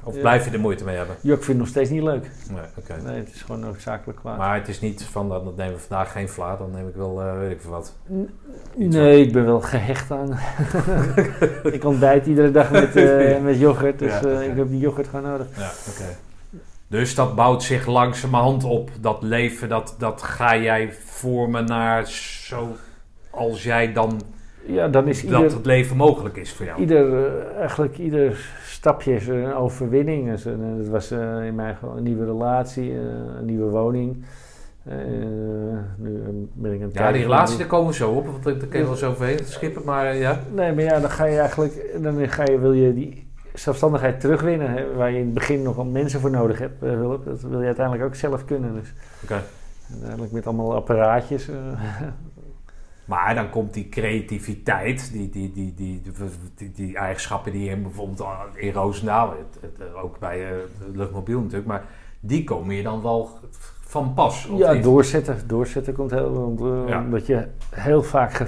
Of 0.04 0.20
blijf 0.20 0.46
je 0.46 0.52
er 0.52 0.60
moeite 0.60 0.84
mee 0.84 0.96
hebben? 0.96 1.16
Ja, 1.22 1.34
ik 1.34 1.36
vind 1.36 1.48
het 1.48 1.58
nog 1.58 1.68
steeds 1.68 1.90
niet 1.90 2.04
leuk. 2.04 2.30
Nee. 2.50 3.00
Nee, 3.04 3.16
het 3.16 3.34
is 3.34 3.42
gewoon 3.42 3.62
noodzakelijk 3.62 4.20
kwaad. 4.20 4.38
Maar 4.38 4.56
het 4.56 4.68
is 4.68 4.80
niet 4.80 5.04
van, 5.04 5.30
dan 5.30 5.54
nemen 5.58 5.74
we 5.74 5.80
vandaag 5.80 6.12
geen 6.12 6.30
vla, 6.30 6.56
dan 6.56 6.72
neem 6.72 6.88
ik 6.88 6.96
wel, 6.96 7.22
eh, 7.22 7.38
weet 7.38 7.52
ik 7.52 7.62
veel 7.62 7.72
wat. 7.72 7.94
Nee, 8.76 9.26
ik 9.26 9.34
ben 9.34 9.46
wel 9.46 9.62
gehecht 9.62 10.12
aan. 10.12 10.40
ik 11.78 11.84
ontbijt 11.84 12.26
iedere 12.26 12.52
dag 12.52 12.72
met, 12.72 12.96
eh, 12.96 13.42
met 13.44 13.60
yoghurt, 13.60 14.00
dus 14.00 14.12
Ja, 14.12 14.22
eh, 14.22 14.50
ik 14.50 14.56
heb 14.56 14.68
die 14.68 14.80
yoghurt 14.80 15.08
gewoon 15.08 15.32
nodig. 15.32 15.48
Ja, 15.58 15.72
oké. 15.90 16.16
Dus 16.88 17.16
dat 17.16 17.36
bouwt 17.36 17.64
zich 17.64 17.86
langzamerhand 17.86 18.64
op, 18.64 18.90
dat 19.02 19.24
leven, 19.24 19.70
dat, 19.70 19.96
dat 19.98 20.22
ga 20.22 20.58
jij 20.58 20.94
vormen 21.06 21.66
naar 21.66 22.08
zo 22.08 22.76
als 23.30 23.64
jij 23.64 23.94
dan, 23.94 24.22
Ja, 24.66 24.88
dan 24.88 25.08
is 25.08 25.22
dat 25.22 25.42
ieder, 25.42 25.56
het 25.56 25.66
leven 25.66 25.98
mogelijk 25.98 26.38
is 26.38 26.54
voor 26.54 26.66
jou. 26.66 26.80
ieder, 26.80 27.26
eh, 27.26 27.58
eigenlijk 27.58 27.98
ieder 27.98 28.50
stapje 28.64 29.14
is 29.14 29.28
een 29.28 29.54
overwinning. 29.54 30.30
Dus, 30.30 30.46
eh, 30.46 30.54
dat 30.78 30.88
was 30.88 31.12
eh, 31.12 31.46
in 31.46 31.56
mijn 31.56 31.74
geval 31.74 31.98
een 31.98 32.04
nieuwe 32.04 32.26
relatie, 32.26 32.94
een 33.38 33.46
nieuwe 33.46 33.70
woning. 33.70 34.24
Nu 35.98 36.50
ben 36.54 36.74
ik 36.74 36.82
het 36.82 36.94
Ja, 36.94 37.12
die 37.12 37.22
relatie, 37.22 37.58
daar 37.58 37.68
komen 37.68 37.88
we 37.88 37.94
zo 37.94 38.12
op, 38.12 38.26
want 38.26 38.44
daar 38.44 38.56
kun 38.56 38.80
je 38.80 38.86
wel 38.86 38.96
zo 38.96 39.10
overheen 39.10 39.40
skippen, 39.44 39.82
maar 39.86 40.16
ja. 40.16 40.40
Nee, 40.54 40.74
maar 40.74 40.84
ja, 40.84 41.00
dan 41.00 41.10
ga 41.10 41.26
je 41.26 41.40
eigenlijk, 41.40 41.98
dan 42.02 42.30
ga 42.30 42.44
je, 42.44 42.60
wil 42.60 42.74
je 42.74 42.94
die 42.94 43.28
zelfstandigheid 43.54 44.20
terugwinnen, 44.20 44.72
hè, 44.72 44.94
waar 44.96 45.12
je 45.12 45.18
in 45.18 45.26
het 45.26 45.34
begin 45.34 45.62
nog 45.62 45.76
wel 45.76 45.86
mensen 45.86 46.20
voor 46.20 46.32
nodig 46.32 46.60
hebt, 46.60 46.82
hulp. 46.82 47.26
Dat 47.26 47.42
wil 47.42 47.60
je 47.60 47.66
uiteindelijk 47.66 48.06
ook 48.06 48.16
zelf 48.16 48.46
kunnen. 48.46 48.74
Dus 48.74 48.94
Oké. 49.24 49.42
uiteindelijk 49.92 50.32
met 50.32 50.48
allemaal 50.48 50.76
apparaatjes. 50.76 51.50
Maar 53.06 53.36
dan 53.36 53.50
komt 53.50 53.74
die 53.74 53.90
creativiteit, 53.90 55.12
die, 55.12 55.30
die, 55.30 55.52
die, 55.52 55.74
die, 55.76 56.02
die, 56.56 56.72
die 56.72 56.98
eigenschappen 56.98 57.52
die 57.52 57.70
je 57.70 57.78
bijvoorbeeld 57.78 58.24
in 58.56 58.74
Roosendaal, 58.74 59.30
het, 59.30 59.74
het, 59.78 59.94
ook 59.96 60.20
bij 60.20 60.44
eh, 60.44 60.50
de 60.80 60.98
luchtmobiel 60.98 61.40
natuurlijk, 61.40 61.68
maar 61.68 61.84
die 62.20 62.44
komen 62.44 62.76
je 62.76 62.84
dan 62.84 63.02
wel 63.02 63.30
van 63.80 64.14
pas. 64.14 64.48
of 64.48 64.60
ja, 64.60 64.74
doorzetten. 64.74 65.38
Doorzetten 65.48 65.94
komt 65.94 66.12
heel, 66.12 66.34
want, 66.34 66.62
eh, 66.62 66.90
Ja. 66.90 67.00
omdat 67.00 67.26
je 67.26 67.48
heel 67.70 68.04
vaak 68.04 68.40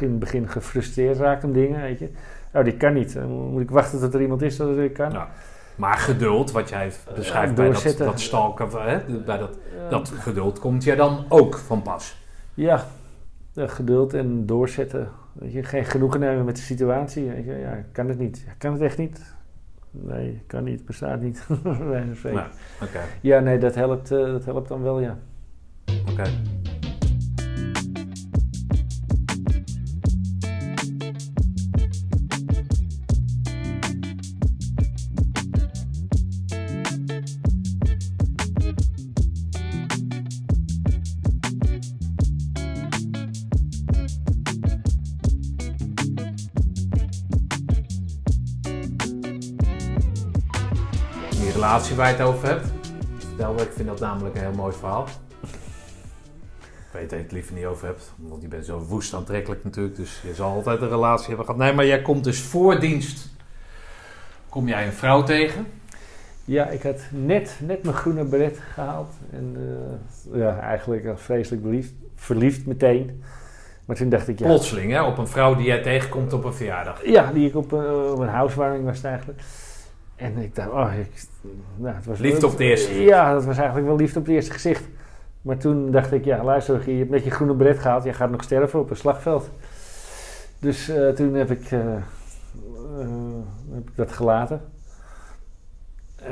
in 0.00 0.10
het 0.10 0.18
begin 0.18 0.48
gefrustreerd 0.48 1.18
raakt 1.18 1.44
om 1.44 1.52
dingen, 1.52 1.80
weet 1.80 1.98
je. 1.98 2.10
Oh, 2.52 2.64
die 2.64 2.76
kan 2.76 2.92
niet. 2.92 3.14
Dan 3.14 3.28
moet 3.28 3.62
ik 3.62 3.70
wachten 3.70 4.00
tot 4.00 4.14
er 4.14 4.20
iemand 4.20 4.42
is 4.42 4.56
dat 4.56 4.68
het 4.68 4.76
weer 4.76 4.90
kan. 4.90 5.10
Ja. 5.10 5.28
Maar 5.76 5.96
geduld, 5.96 6.50
wat 6.50 6.68
jij 6.68 6.92
beschrijft 7.14 7.54
bij 7.54 7.64
dat, 7.64 7.72
doorzetten. 7.74 8.06
dat 8.06 8.20
stalken, 8.20 8.68
hè, 8.70 8.98
bij 9.24 9.38
dat, 9.38 9.58
dat 9.90 10.08
geduld 10.18 10.58
komt 10.58 10.84
jij 10.84 10.96
dan 10.96 11.24
ook 11.28 11.58
van 11.58 11.82
pas. 11.82 12.16
Ja, 12.54 12.86
eh, 13.54 13.68
geduld 13.68 14.14
en 14.14 14.46
doorzetten. 14.46 15.08
Weet 15.32 15.52
je, 15.52 15.62
geen 15.62 15.84
genoegen 15.84 16.20
nemen 16.20 16.44
met 16.44 16.56
de 16.56 16.62
situatie. 16.62 17.28
Weet 17.28 17.44
je. 17.44 17.52
Ja, 17.52 17.84
kan 17.92 18.08
het 18.08 18.18
niet. 18.18 18.46
Kan 18.58 18.72
het 18.72 18.82
echt 18.82 18.98
niet? 18.98 19.34
Nee, 19.90 20.42
kan 20.46 20.64
niet. 20.64 20.84
Bestaat 20.84 21.20
niet. 21.20 21.38
Van 21.46 22.14
spreken. 22.14 22.50
Ja, 23.20 23.40
nee, 23.40 23.58
dat 23.58 23.74
helpt, 23.74 24.10
eh, 24.10 24.18
dat 24.18 24.44
helpt 24.44 24.68
dan 24.68 24.82
wel, 24.82 25.00
ja. 25.00 25.18
oké. 26.10 26.22
Relatie 51.70 51.96
waar 51.96 52.08
je 52.08 52.16
het 52.16 52.26
over 52.26 52.48
hebt, 52.48 52.66
vertel 53.18 53.52
me, 53.52 53.62
ik 53.62 53.72
vind 53.72 53.88
dat 53.88 54.00
namelijk 54.00 54.34
een 54.34 54.40
heel 54.40 54.52
mooi 54.52 54.74
verhaal. 54.74 55.06
Ik 56.62 56.92
weet 56.92 57.10
dat 57.10 57.18
je 57.18 57.24
het 57.24 57.32
liever 57.32 57.54
niet 57.54 57.64
over 57.64 57.86
hebt, 57.86 58.12
want 58.16 58.42
je 58.42 58.48
bent 58.48 58.64
zo 58.64 58.78
woest 58.78 59.14
aantrekkelijk 59.14 59.64
natuurlijk, 59.64 59.96
dus 59.96 60.20
je 60.26 60.34
zal 60.34 60.52
altijd 60.52 60.80
een 60.80 60.88
relatie 60.88 61.26
hebben 61.26 61.44
gehad. 61.44 61.60
Nee, 61.60 61.72
maar 61.72 61.86
jij 61.86 62.02
komt 62.02 62.24
dus 62.24 62.40
voor 62.40 62.80
dienst, 62.80 63.28
kom 64.48 64.68
jij 64.68 64.86
een 64.86 64.92
vrouw 64.92 65.22
tegen? 65.22 65.66
Ja, 66.44 66.66
ik 66.66 66.82
had 66.82 67.00
net, 67.10 67.58
net 67.62 67.82
mijn 67.82 67.96
groene 67.96 68.24
beret 68.24 68.58
gehaald. 68.74 69.14
En 69.32 69.56
eh, 70.32 70.38
ja, 70.38 70.58
eigenlijk 70.58 71.18
vreselijk 71.18 71.62
verliefd, 71.62 71.92
verliefd 72.14 72.66
meteen. 72.66 73.22
Maar 73.84 73.96
toen 73.96 74.08
dacht 74.08 74.28
ik, 74.28 74.38
ja... 74.38 74.46
Plotseling, 74.46 74.92
hè, 74.92 75.02
op 75.02 75.18
een 75.18 75.28
vrouw 75.28 75.54
die 75.54 75.66
jij 75.66 75.82
tegenkomt 75.82 76.32
op 76.32 76.44
een 76.44 76.54
verjaardag. 76.54 77.06
Ja, 77.06 77.32
die 77.32 77.48
ik 77.48 77.56
op, 77.56 77.72
eh, 77.72 78.10
op 78.12 78.18
een 78.18 78.28
housewarming 78.28 78.84
was 78.84 79.02
eigenlijk. 79.02 79.40
En 80.16 80.36
ik 80.36 80.54
dacht, 80.54 80.70
oh, 80.70 80.92
ik, 80.98 81.28
nou, 81.76 81.94
het 81.94 82.06
was 82.06 82.18
Liefde 82.18 82.46
op 82.46 82.52
het 82.52 82.60
eerste. 82.60 83.02
Ja, 83.02 83.32
dat 83.32 83.44
was 83.44 83.56
eigenlijk 83.56 83.86
wel 83.86 83.96
liefde 83.96 84.18
op 84.18 84.24
het 84.26 84.34
eerste 84.34 84.52
gezicht. 84.52 84.84
Maar 85.42 85.56
toen 85.56 85.90
dacht 85.90 86.12
ik, 86.12 86.24
ja, 86.24 86.44
luister, 86.44 86.90
je 86.90 86.98
hebt 86.98 87.10
net 87.10 87.24
je 87.24 87.30
groene 87.30 87.54
beret 87.54 87.78
gehaald, 87.78 88.04
je 88.04 88.12
gaat 88.12 88.30
nog 88.30 88.42
sterven 88.42 88.80
op 88.80 88.90
een 88.90 88.96
slagveld. 88.96 89.50
Dus 90.58 90.88
eh, 90.88 91.08
toen 91.08 91.34
heb 91.34 91.50
ik, 91.50 91.70
eh, 91.70 91.80
heb 93.72 93.88
ik 93.88 93.96
dat 93.96 94.12
gelaten. 94.12 94.60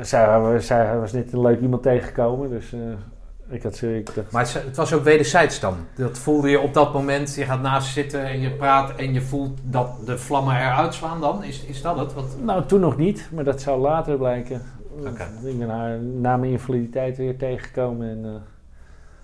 Zij, 0.01 0.59
zij 0.59 0.97
was 0.97 1.11
net 1.11 1.33
een 1.33 1.41
leuk 1.41 1.59
iemand 1.59 1.83
tegengekomen, 1.83 2.49
dus 2.49 2.73
ik 3.49 3.63
had. 3.63 3.81
Ik 3.81 4.15
dacht, 4.15 4.31
Maar 4.31 4.41
het, 4.41 4.53
het 4.53 4.75
was 4.75 4.93
ook 4.93 5.03
wederzijds 5.03 5.59
dan. 5.59 5.75
Dat 5.95 6.17
voelde 6.17 6.49
je 6.49 6.59
op 6.59 6.73
dat 6.73 6.93
moment. 6.93 7.35
Je 7.35 7.43
gaat 7.43 7.61
naast 7.61 7.93
zitten 7.93 8.23
en 8.23 8.39
je 8.39 8.51
praat 8.51 8.95
en 8.95 9.13
je 9.13 9.21
voelt 9.21 9.59
dat 9.63 9.89
de 10.05 10.17
vlammen 10.17 10.55
eruit 10.55 10.93
slaan 10.93 11.21
dan. 11.21 11.43
Is, 11.43 11.65
is 11.65 11.81
dat 11.81 11.99
het? 11.99 12.13
Want, 12.13 12.43
nou, 12.43 12.65
toen 12.65 12.79
nog 12.79 12.97
niet, 12.97 13.29
maar 13.33 13.43
dat 13.43 13.61
zou 13.61 13.81
later 13.81 14.17
blijken. 14.17 14.61
Oké. 15.07 15.27
Ik 15.43 15.59
ben 15.59 15.69
haar 15.69 15.99
na 15.99 16.37
mijn 16.37 16.51
invaliditeit 16.51 17.17
weer 17.17 17.37
tegengekomen 17.37 18.09
en... 18.09 18.25
eh, 18.25 18.41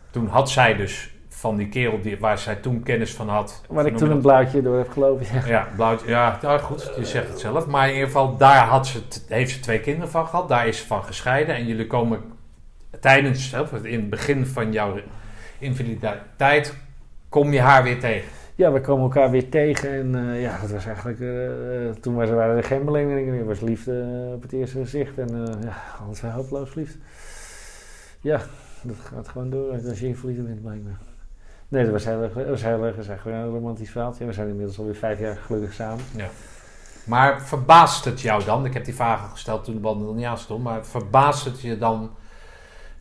toen 0.10 0.27
had 0.27 0.49
zij 0.49 0.76
dus 0.76 1.15
van 1.30 1.56
die 1.56 1.69
kerel 1.69 2.02
die, 2.02 2.19
waar 2.19 2.38
zij 2.38 2.56
toen 2.56 2.84
kennis 2.84 3.14
van 3.14 3.30
had. 3.30 3.61
waar 3.69 3.85
ik 3.85 3.97
toen 3.97 4.11
een 4.11 4.22
blauwtje 4.22 4.61
door 4.61 4.77
heb 4.77 4.91
gelopen, 4.91 5.26
ja. 5.34 5.45
Ja, 5.47 5.68
blauwtje. 5.76 6.10
Ja, 6.10 6.57
goed, 6.57 6.91
je 6.97 7.06
zegt 7.06 7.27
het 7.27 7.39
zelf. 7.39 7.68
Maar 7.68 7.88
in 7.88 7.93
ieder 7.93 8.07
geval, 8.07 8.38
daar 8.38 8.65
had 8.65 8.88
ze, 8.88 9.02
heeft 9.27 9.52
ze 9.52 9.60
twee 9.60 9.80
kinderen 9.80 10.10
van 10.10 10.27
gehad. 10.27 10.49
Daar 10.49 10.68
is 10.68 10.77
ze 10.77 10.85
van 10.85 11.03
gescheiden. 11.03 11.56
En 11.56 11.65
jullie 11.65 11.88
komen 11.88 12.22
tijdens, 12.99 13.53
in 13.81 13.99
het 13.99 14.10
begin 14.10 14.45
van 14.45 14.72
jouw 14.72 14.95
invaliditeit, 15.57 16.73
kom 17.30 17.53
je 17.53 17.60
haar 17.61 17.84
weer 17.84 17.99
tegen. 17.99 18.30
Ja, 18.57 18.72
we 18.72 18.82
komen 18.82 19.03
elkaar 19.03 19.32
weer 19.32 19.49
tegen 19.49 19.90
en 19.90 20.30
eh, 20.30 20.41
ja, 20.41 20.60
dat 20.61 20.72
was 20.72 20.86
eigenlijk... 20.86 21.19
eh, 21.19 22.02
toen 22.02 22.15
was, 22.15 22.30
waren 22.30 22.57
er 22.57 22.64
geen 22.64 22.86
belemmeringen 22.86 23.34
meer. 23.34 23.45
Was 23.45 23.60
liefde 23.60 24.02
eh, 24.02 24.34
op 24.34 24.41
het 24.41 24.52
eerste 24.52 24.80
gezicht 24.80 25.18
en 25.18 25.60
ja, 25.64 25.76
alles 26.06 26.22
was 26.22 26.32
hopeloos 26.32 26.76
liefde. 26.76 26.98
Ja, 28.22 28.41
dat 28.82 28.95
gaat 28.98 29.27
gewoon 29.27 29.49
door 29.49 29.72
als 29.88 29.99
je 29.99 30.07
invalide 30.07 30.41
bent 30.41 30.61
blijkbaar. 30.61 30.98
Nee, 31.68 31.84
dat 31.84 31.91
was 31.91 32.06
heel 32.06 32.22
erg, 32.22 32.34
dat 32.34 32.48
was 32.48 32.64
heel 32.64 32.84
erg, 32.84 32.95
dat 32.95 33.18
een 33.26 33.49
romantisch 33.49 33.90
verhaaltje. 33.90 34.26
We 34.26 34.34
zijn 34.34 34.48
inmiddels 34.48 34.80
alweer 34.80 34.95
vijf 34.95 35.19
jaar 35.19 35.36
gelukkig 35.36 35.73
samen. 35.73 36.03
Maar 37.06 37.41
verbaast 37.41 38.06
het 38.06 38.22
jou 38.22 38.44
dan? 38.44 38.65
Ik 38.65 38.73
heb 38.73 38.86
die 38.86 38.95
vragen 38.95 39.30
gesteld 39.30 39.64
toen 39.64 39.73
de 39.73 39.80
band 39.80 40.07
er 40.07 40.14
niet 40.14 40.26
aan 40.26 40.38
stond. 40.38 40.64
Maar 40.64 40.86
verbaast 40.86 41.45
het 41.45 41.61
je 41.61 41.77
dan 41.77 42.11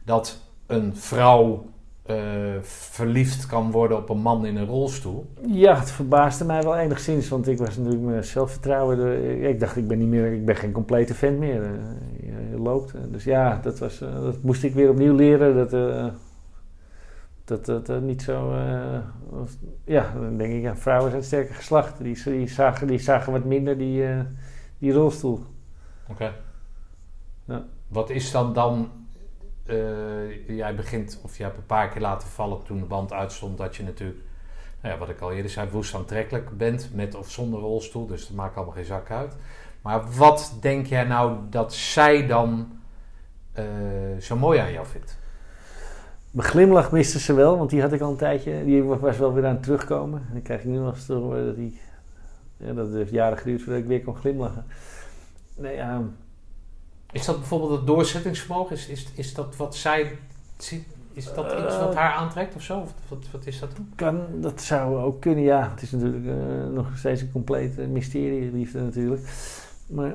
dat 0.05 0.39
een 0.67 0.97
vrouw 0.97 1.74
eh, 2.05 2.17
verliefd 2.63 3.47
kan 3.47 3.71
worden 3.71 3.97
op 3.97 4.09
een 4.09 4.19
man 4.19 4.47
in 4.47 4.57
een 4.57 4.67
rolstoel? 4.67 5.27
Ja, 5.47 5.79
het 5.79 5.91
verbaasde 5.91 6.45
mij 6.45 6.63
wel 6.63 6.77
enigszins, 6.77 7.29
want 7.29 7.49
ik 7.49 7.59
was 7.59 7.77
natuurlijk 7.77 8.05
mijn 8.05 8.25
zelfvertrouwen. 8.25 8.97
de- 8.97 9.41
ik 9.49 9.61
dacht, 9.61 9.77
ik 9.77 9.89
ben 9.89 9.99
niet 9.99 10.09
meer, 10.09 10.33
ik 10.33 10.45
ben 10.45 10.57
geen 10.57 10.73
complete 10.73 11.15
vent 11.15 11.39
meer. 11.39 11.63
Eh, 11.63 11.71
je, 12.21 12.49
je 12.51 12.59
loopt. 12.59 12.95
Dus 13.13 13.25
ja, 13.25 13.59
dat, 13.63 13.79
was, 13.79 14.01
eh, 14.01 14.23
dat 14.23 14.43
moest 14.43 14.63
ik 14.65 14.75
weer 14.75 14.91
opnieuw 14.91 15.15
leren. 15.15 15.55
Dat 15.55 15.71
dat, 17.45 17.65
dat, 17.65 17.89
eh, 17.89 17.99
niet 17.99 18.23
zo. 18.23 18.49
was- 19.31 19.57
ja, 19.85 20.13
dan 20.21 20.37
denk 20.37 20.53
ik, 20.53 20.63
ja, 20.63 20.77
vrouwen 20.77 21.11
zijn 21.11 21.23
sterker 21.23 21.55
geslacht. 21.55 21.99
Die, 22.03 22.23
die, 22.25 22.49
zagen, 22.49 22.87
die 22.87 22.99
zagen 22.99 23.33
wat 23.33 23.45
minder 23.45 23.79
die, 23.79 24.05
die 24.79 24.93
rolstoel. 24.93 25.41
Oké. 26.09 26.33
Ja. 27.45 27.65
Wat 27.89 28.11
is 28.11 28.31
dan 28.31 28.53
dan... 28.53 28.89
eh, 29.67 30.57
jij 30.57 30.75
begint, 30.75 31.21
of 31.23 31.37
je 31.37 31.43
hebt 31.43 31.57
een 31.57 31.67
paar 31.67 31.89
keer 31.89 32.01
laten 32.01 32.29
vallen 32.29 32.63
toen 32.63 32.79
de 32.79 32.85
band 32.85 33.13
uitstond... 33.13 33.59
dat 33.59 33.77
je 33.77 33.83
natuurlijk, 33.83 34.21
nou 34.81 34.95
ja, 34.95 35.01
wat 35.01 35.09
ik 35.09 35.21
al 35.21 35.33
eerder 35.33 35.51
zei, 35.51 35.71
woest 35.71 35.95
aantrekkelijk 35.95 36.57
bent... 36.57 36.91
met 36.95 37.15
of 37.15 37.31
zonder 37.31 37.61
rolstoel, 37.61 38.07
dus 38.07 38.27
dat 38.27 38.37
maakt 38.37 38.57
allemaal 38.57 38.75
geen 38.75 38.85
zak 38.85 39.11
uit. 39.11 39.37
Maar 39.83 40.11
wat 40.17 40.57
denk 40.61 40.87
jij 40.87 41.05
nou 41.05 41.39
dat 41.51 41.75
zij 41.75 42.27
dan 42.27 42.79
eh, 43.53 43.65
zo 44.21 44.37
mooi 44.37 44.59
aan 44.59 44.73
jou 44.73 44.87
vindt? 44.87 45.19
Mijn 46.31 46.49
glimlach 46.49 46.93
miste 46.93 47.19
ze 47.19 47.33
wel, 47.33 47.59
want 47.59 47.71
die 47.71 47.81
had 47.81 47.93
ik 47.93 48.01
al 48.01 48.11
een 48.11 48.17
tijdje. 48.17 48.65
Die 48.65 48.83
was 48.83 49.17
wel 49.17 49.33
weer 49.33 49.47
aan 49.47 49.55
het 49.55 49.63
terugkomen. 49.63 50.21
En 50.21 50.33
dan 50.33 50.43
krijg 50.43 50.61
ik 50.61 50.67
nu 50.67 50.77
nog 50.77 50.95
eens 50.95 51.07
dat 51.07 51.57
die... 51.57 51.81
Ja, 52.57 52.73
dat 52.73 52.93
heeft 52.93 53.11
jaren 53.11 53.39
geduurd 53.39 53.63
voordat 53.63 53.83
ik 53.83 53.89
weer 53.89 54.03
kon 54.03 54.17
glimlachen. 54.17 54.65
Nee, 55.57 55.77
ja... 55.77 56.03
Is 57.15 57.25
dat 57.25 57.39
bijvoorbeeld 57.39 57.71
het 57.71 57.87
doorzettingsvermogen? 57.87 58.77
Is, 58.77 58.87
is, 58.87 59.07
is 59.15 59.35
dat 59.35 59.57
wat 59.57 59.77
zij 59.77 60.19
ziet? 60.57 60.85
Is 61.13 61.25
dat 61.35 61.45
iets 61.53 61.79
wat 61.79 61.91
Eh. 61.91 61.97
haar 61.97 62.13
aantrekt 62.13 62.55
of 62.55 62.63
zo? 62.63 62.79
Of 62.79 62.93
wat, 63.09 63.25
wat 63.33 63.47
is 63.47 63.59
dat 63.61 63.71
dan? 63.77 63.89
Kan, 63.97 64.27
dat 64.41 64.63
zou 64.63 64.99
ook 64.99 65.21
kunnen, 65.21 65.45
ja. 65.45 65.71
Het 65.71 65.83
is 65.83 65.91
natuurlijk 65.91 66.27
eh, 66.27 66.67
nog 66.75 66.87
steeds 66.97 67.21
een 67.21 67.33
compleet 67.33 67.89
mysterie, 67.91 68.53
liefde 68.53 68.81
natuurlijk. 68.81 69.23
Maar 69.87 70.15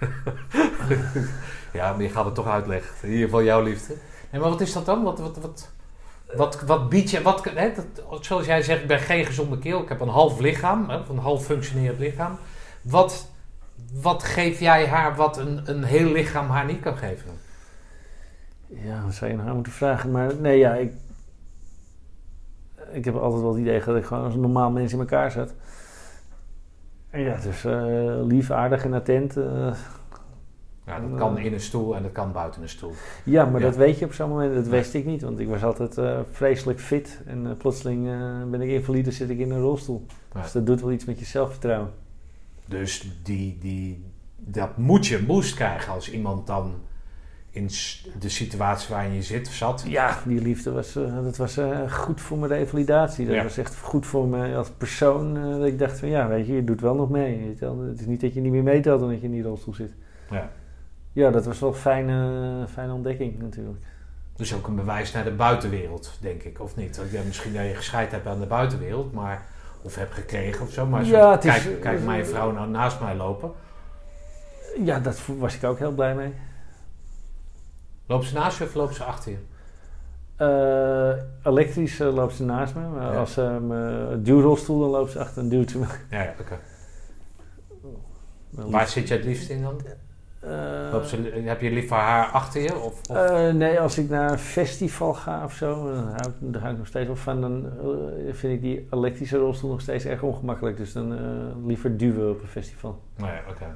Ja, 1.72 1.92
maar 1.92 2.02
je 2.02 2.08
gaat 2.08 2.24
het 2.24 2.34
toch 2.34 2.46
uitleggen. 2.46 2.90
In 3.02 3.08
ieder 3.10 3.24
geval 3.24 3.42
jouw 3.42 3.62
liefde. 3.62 3.94
Nee, 4.30 4.40
maar 4.40 4.50
wat 4.50 4.60
is 4.60 4.72
dat 4.72 4.86
dan? 4.86 5.02
Wat, 5.02 5.18
wat, 5.18 5.38
wat, 5.38 5.68
wat, 6.36 6.60
wat 6.60 6.88
biedt 6.88 7.10
je... 7.10 7.22
Wat, 7.22 7.44
hè, 7.54 7.72
dat, 7.74 8.24
zoals 8.24 8.46
jij 8.46 8.62
zegt, 8.62 8.80
ik 8.80 8.86
ben 8.86 8.98
geen 9.00 9.24
gezonde 9.24 9.58
keel. 9.58 9.82
Ik 9.82 9.88
heb 9.88 10.00
een 10.00 10.08
half 10.08 10.38
lichaam, 10.40 10.88
hè, 10.90 10.98
een 11.10 11.18
half 11.18 11.44
functionerend 11.44 11.98
lichaam. 11.98 12.38
Wat, 12.82 13.29
wat 14.02 14.22
geef 14.22 14.60
jij 14.60 14.86
haar 14.86 15.16
wat 15.16 15.38
een, 15.38 15.60
een 15.70 15.84
heel 15.84 16.12
lichaam 16.12 16.48
haar 16.48 16.64
niet 16.66 16.80
kan 16.80 16.96
geven? 16.96 17.30
ja, 18.66 19.02
dat 19.04 19.14
zou 19.14 19.30
je 19.30 19.36
nog 19.36 19.46
aan 19.46 19.54
moeten 19.54 19.72
vragen. 19.72 20.10
Maar 20.10 20.34
nee, 20.40 20.58
ja, 20.58 20.74
ik... 20.74 20.92
Ik 22.92 23.04
heb 23.04 23.14
altijd 23.16 23.42
wel 23.42 23.50
het 23.50 23.60
idee 23.60 23.84
dat 23.84 23.96
ik 23.96 24.04
gewoon 24.04 24.24
als 24.24 24.34
een 24.34 24.40
normaal 24.40 24.70
mens 24.70 24.92
in 24.92 24.98
elkaar 24.98 25.30
zat. 25.30 25.54
En 27.10 27.20
ja, 27.20 27.36
dus 27.40 27.62
lief, 28.26 28.50
aardig 28.50 28.84
en 28.84 28.92
attent. 28.94 29.36
eh, 29.36 29.74
Ja, 30.86 31.00
dat 31.00 31.18
kan 31.18 31.38
in 31.38 31.52
een 31.52 31.60
stoel 31.60 31.96
en 31.96 32.02
dat 32.02 32.12
kan 32.12 32.32
buiten 32.32 32.62
een 32.62 32.68
stoel. 32.68 32.92
ja, 33.24 33.44
maar 33.44 33.60
Ja. 33.60 33.66
dat 33.66 33.76
weet 33.76 33.98
je 33.98 34.04
op 34.04 34.12
zo'n 34.12 34.28
moment. 34.28 34.54
Dat 34.54 34.66
wist 34.66 34.94
ik 34.94 35.04
niet, 35.04 35.22
want 35.22 35.38
ik 35.38 35.48
was 35.48 35.64
altijd 35.64 35.98
eh, 35.98 36.18
vreselijk 36.30 36.80
fit. 36.80 37.20
En 37.26 37.56
plotseling 37.56 38.04
ben 38.50 38.60
ik 38.60 38.68
invalide, 38.70 39.10
zit 39.10 39.30
ik 39.30 39.38
in 39.38 39.50
een 39.50 39.60
rolstoel. 39.60 40.06
Ja. 40.34 40.42
Dus 40.42 40.52
dat 40.52 40.66
doet 40.66 40.80
wel 40.80 40.92
iets 40.92 41.04
met 41.04 41.18
je 41.18 41.24
zelfvertrouwen. 41.24 41.90
Dus 42.70 43.10
die, 43.22 43.58
die, 43.60 44.04
dat 44.36 44.76
moet 44.78 45.06
je 45.06 45.22
boost 45.24 45.54
krijgen 45.54 45.92
als 45.92 46.10
iemand 46.12 46.46
dan 46.46 46.74
in 47.50 47.66
de 48.18 48.28
situatie 48.28 48.94
waarin 48.94 49.12
je 49.12 49.22
zit 49.22 49.46
of 49.48 49.54
zat. 49.54 49.84
Ja, 49.88 50.18
die 50.26 50.40
liefde 50.42 50.70
was, 50.70 50.96
eh, 50.96 51.22
dat 51.22 51.36
was 51.36 51.56
eh, 51.56 51.92
goed 51.92 52.20
voor 52.20 52.38
mijn 52.38 52.52
revalidatie. 52.52 53.26
Dat 53.26 53.34
Ja. 53.34 53.42
was 53.42 53.56
echt 53.58 53.76
goed 53.78 54.06
voor 54.06 54.26
mij 54.28 54.56
als 54.56 54.70
persoon. 54.70 55.36
eh, 55.36 55.42
dat 55.50 55.64
ik 55.66 55.78
dacht 55.78 55.98
van 55.98 56.08
ja, 56.08 56.28
weet 56.28 56.46
je, 56.46 56.52
je 56.52 56.64
doet 56.64 56.80
wel 56.80 56.94
nog 56.94 57.10
mee. 57.10 57.38
weet 57.38 57.58
je 57.58 57.64
wel. 57.64 57.80
Het 57.80 58.00
is 58.00 58.06
niet 58.06 58.20
dat 58.20 58.34
je 58.34 58.40
niet 58.40 58.52
meer 58.52 58.62
meetelt 58.62 59.02
omdat 59.02 59.18
je 59.20 59.24
in 59.26 59.32
die 59.32 59.42
rolstoel 59.42 59.74
zit. 59.74 59.92
Ja. 60.30 60.50
Ja, 61.12 61.30
dat 61.30 61.44
was 61.44 61.58
wel 61.58 61.68
een 61.70 61.74
fijne, 61.74 62.64
fijne 62.72 62.92
ontdekking 62.92 63.38
natuurlijk. 63.38 63.84
Dus 64.36 64.54
ook 64.54 64.66
een 64.66 64.74
bewijs 64.76 65.12
naar 65.12 65.24
de 65.24 65.30
buitenwereld, 65.32 66.18
denk 66.20 66.42
ik, 66.42 66.60
of 66.60 66.76
niet? 66.76 66.96
Dat 66.96 67.10
je 67.10 67.20
misschien 67.26 67.52
dat 67.52 67.62
je 67.66 67.74
gescheid 67.74 68.10
hebt 68.10 68.26
aan 68.26 68.40
de 68.40 68.46
buitenwereld, 68.46 69.12
maar 69.12 69.46
of 69.82 69.94
hebt 69.94 70.14
gekregen 70.14 70.62
of 70.62 70.72
zo. 70.72 70.86
Maar 70.86 71.04
zo, 71.04 71.30
het 71.30 71.44
is- 71.44 71.62
kijk, 71.62 71.80
kijk 71.80 72.04
mijn 72.04 72.26
vrouw 72.26 72.50
nou 72.52 72.68
naast 72.68 73.00
mij 73.00 73.16
lopen. 73.16 73.52
Ja, 74.84 74.98
daar 75.00 75.14
vo- 75.14 75.36
was 75.36 75.54
ik 75.56 75.64
ook 75.64 75.78
heel 75.78 75.92
blij 75.92 76.14
mee. 76.14 76.34
Loopt 78.06 78.24
ze 78.26 78.34
naast 78.34 78.58
je 78.58 78.64
of 78.64 78.74
loopt 78.74 78.94
ze 78.94 79.04
achter 79.04 79.30
je? 79.32 79.38
Eh, 80.36 81.22
elektrisch 81.52 82.00
eh, 82.00 82.14
loopt 82.14 82.34
ze 82.34 82.44
naast 82.44 82.74
me. 82.74 82.80
Maar 82.80 83.12
Ja. 83.12 83.18
als 83.18 83.32
ze 83.32 83.42
mijn 83.42 84.22
duwrolstoel, 84.22 84.80
dan 84.80 84.90
loopt 84.90 85.10
ze 85.10 85.18
achter 85.18 85.42
en 85.42 85.48
duwt 85.48 85.70
ze 85.70 85.78
me. 85.78 85.86
Ja, 86.10 86.22
ja 86.22 86.34
oké. 86.40 86.58
Wel 88.50 88.70
Waar 88.70 88.88
zit 88.88 89.08
je 89.08 89.14
het 89.14 89.24
liefst 89.24 89.50
in 89.50 89.62
dan? 89.62 89.80
Eh, 90.40 91.02
ze, 91.02 91.16
heb 91.44 91.60
je 91.60 91.70
liever 91.70 91.96
haar 91.96 92.26
achter 92.26 92.62
je? 92.62 92.74
Of, 92.76 93.00
of- 93.10 93.16
Eh, 93.16 93.52
nee, 93.52 93.80
als 93.80 93.98
ik 93.98 94.08
naar 94.08 94.30
een 94.30 94.38
festival 94.38 95.14
ga 95.14 95.44
of 95.44 95.52
zo, 95.52 95.92
dan 95.92 96.04
hou 96.04 96.16
ik, 96.28 96.34
daar 96.40 96.60
hou 96.60 96.72
ik 96.72 96.78
nog 96.78 96.86
steeds 96.86 97.06
wel 97.06 97.16
van. 97.16 97.40
Dan 97.40 97.66
eh, 97.66 98.32
vind 98.34 98.52
ik 98.52 98.60
die 98.60 98.86
elektrische 98.90 99.36
rolstoel 99.38 99.70
nog 99.70 99.80
steeds 99.80 100.04
erg 100.04 100.22
ongemakkelijk. 100.22 100.76
Dus 100.76 100.92
dan 100.92 101.16
liever 101.66 101.96
duwen 101.96 102.30
op 102.30 102.42
een 102.42 102.48
festival. 102.48 103.00
ja, 103.16 103.40
oké. 103.50 103.66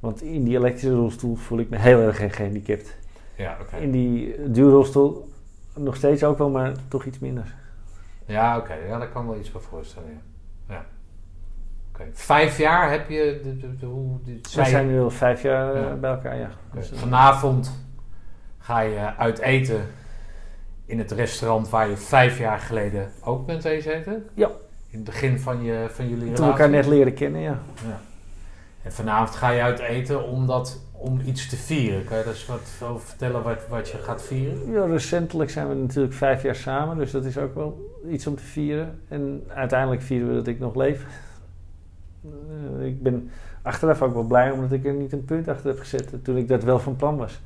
Want 0.00 0.22
in 0.22 0.44
die 0.44 0.56
elektrische 0.56 0.94
rolstoel 0.96 1.34
voel 1.34 1.58
ik 1.58 1.70
me 1.70 1.76
heel 1.76 2.00
erg 2.00 2.16
ge- 2.16 2.28
gehandicapt. 2.30 2.96
Ja, 3.36 3.56
oké. 3.60 3.76
In 3.76 3.90
die 3.90 4.50
duwrolstoel 4.50 5.28
nog 5.74 5.96
steeds 5.96 6.24
ook 6.24 6.38
wel, 6.38 6.50
maar 6.50 6.72
toch 6.88 7.04
iets 7.04 7.18
minder. 7.18 7.54
Ja, 8.26 8.56
oké. 8.56 8.74
Ja, 8.74 8.98
daar 8.98 9.08
kan 9.08 9.26
wel 9.26 9.36
iets 9.38 9.52
bij 9.52 9.60
voorstellen. 9.60 10.08
Ja. 10.68 10.74
ja. 10.74 10.84
Vijf 12.12 12.58
jaar 12.58 12.90
heb 12.90 13.08
je. 13.10 13.40
De, 13.42 13.56
de, 13.56 13.76
de- 13.76 13.86
hoe, 13.86 14.18
We 14.54 14.64
zijn 14.64 14.86
nu 14.86 15.00
al 15.00 15.10
vijf 15.10 15.42
jaar 15.42 15.74
eh, 15.74 15.82
Ja. 15.82 15.94
bij 15.94 16.10
elkaar, 16.10 16.36
ja. 16.38 16.50
Dus, 16.74 16.92
eh, 16.92 16.98
Vanavond 16.98 17.72
ga 18.58 18.80
je 18.80 19.16
uit 19.16 19.38
eten 19.38 19.80
in 20.86 20.98
het 20.98 21.10
restaurant 21.10 21.68
waar 21.68 21.88
je 21.88 21.96
vijf 21.96 22.38
jaar 22.38 22.58
geleden 22.58 23.10
ook 23.24 23.46
bent 23.46 23.64
eten. 23.64 24.24
Ja. 24.34 24.48
In 24.88 24.98
het 24.98 25.04
begin 25.04 25.38
van, 25.38 25.62
je, 25.62 25.86
van 25.90 26.08
jullie 26.08 26.32
toen 26.32 26.46
elkaar 26.46 26.70
net 26.70 26.86
leren 26.86 27.14
kennen, 27.14 27.40
ja. 27.40 27.58
Ja. 27.86 28.00
En 28.82 28.92
vanavond 28.92 29.30
ga 29.36 29.50
je 29.50 29.62
uit 29.62 29.78
eten 29.78 30.24
omdat, 30.28 30.80
om 30.92 31.20
iets 31.24 31.48
te 31.48 31.56
vieren. 31.56 32.04
Kan 32.04 32.18
je 32.18 32.24
daar 32.24 32.32
eens 32.32 32.46
wat 32.46 32.88
over 32.90 33.06
vertellen 33.06 33.42
wat, 33.42 33.68
wat 33.68 33.88
je 33.88 33.98
gaat 33.98 34.22
vieren? 34.22 34.70
Ja, 34.72 34.84
recentelijk 34.84 35.50
zijn 35.50 35.68
we 35.68 35.74
natuurlijk 35.74 36.14
vijf 36.14 36.42
jaar 36.42 36.54
samen, 36.54 36.96
dus 36.96 37.10
dat 37.10 37.24
is 37.24 37.38
ook 37.38 37.54
wel 37.54 38.00
iets 38.10 38.26
om 38.26 38.36
te 38.36 38.42
vieren. 38.42 39.00
En 39.08 39.44
uiteindelijk 39.48 40.02
vieren 40.02 40.28
we 40.28 40.34
dat 40.34 40.46
ik 40.46 40.58
nog 40.58 40.74
leef. 40.74 41.06
Eh, 42.24 42.86
ik 42.86 43.02
ben 43.02 43.30
achteraf 43.62 44.02
ook 44.02 44.14
wel 44.14 44.22
blij 44.22 44.50
omdat 44.50 44.72
ik 44.72 44.86
er 44.86 44.94
niet 44.94 45.12
een 45.12 45.24
punt 45.24 45.48
achter 45.48 45.66
heb 45.66 45.78
gezet 45.78 46.14
toen 46.22 46.36
ik 46.36 46.48
dat 46.48 46.62
wel 46.62 46.78
van 46.78 46.96
plan 46.96 47.16
was. 47.16 47.40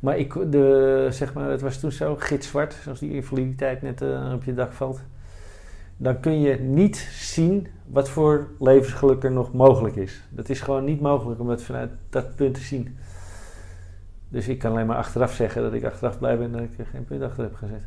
Maar 0.00 0.18
ik, 0.18 0.34
de, 0.50 1.06
zeg 1.10 1.34
maar, 1.34 1.50
het 1.50 1.60
was 1.60 1.78
toen 1.78 1.92
zo 1.92 2.16
gitzwart, 2.16 2.72
zoals 2.82 2.98
die 2.98 3.12
invaliditeit 3.12 3.82
net 3.82 4.02
eh, 4.02 4.32
op 4.34 4.44
je 4.44 4.54
dak 4.54 4.72
valt. 4.72 5.00
dan 5.96 6.20
kun 6.20 6.40
je 6.40 6.58
niet 6.58 6.96
zien 7.12 7.66
wat 7.86 8.08
voor 8.08 8.48
levensgeluk 8.58 9.24
er 9.24 9.32
nog 9.32 9.52
mogelijk 9.52 9.96
is. 9.96 10.22
Dat 10.28 10.48
is 10.48 10.60
gewoon 10.60 10.84
niet 10.84 11.00
mogelijk 11.00 11.40
om 11.40 11.48
het 11.48 11.62
vanuit 11.62 11.90
dat 12.10 12.36
punt 12.36 12.54
te 12.54 12.60
zien. 12.60 12.96
Dus 14.28 14.48
ik 14.48 14.58
kan 14.58 14.72
alleen 14.72 14.86
maar 14.86 14.96
achteraf 14.96 15.32
zeggen 15.32 15.62
dat 15.62 15.72
ik 15.72 15.84
achteraf 15.84 16.18
blij 16.18 16.38
ben 16.38 16.52
dat 16.52 16.60
ik 16.60 16.78
er 16.78 16.86
geen 16.86 17.04
punt 17.04 17.22
achter 17.22 17.42
heb 17.42 17.54
gezet. 17.54 17.86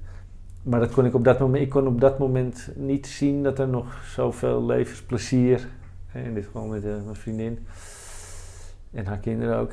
Maar 0.64 0.80
dat 0.80 0.94
kon 0.94 1.06
ik, 1.06 1.14
op 1.14 1.23
dat 1.23 1.40
moment, 1.40 1.64
ik 1.64 1.69
kon 1.69 1.88
op 1.88 2.02
dat 2.02 2.19
moment 2.19 2.69
niet 2.76 3.07
zien 3.07 3.44
dat 3.44 3.60
er 3.60 3.68
nog 3.68 4.03
zoveel 4.06 4.65
levensplezier, 4.65 5.68
in 6.14 6.34
dit 6.34 6.45
geval 6.45 6.65
met 6.65 6.84
uh, 6.84 7.03
mijn 7.03 7.15
vriendin 7.15 7.65
en 8.91 9.06
haar 9.06 9.18
kinderen 9.18 9.57
ook, 9.57 9.72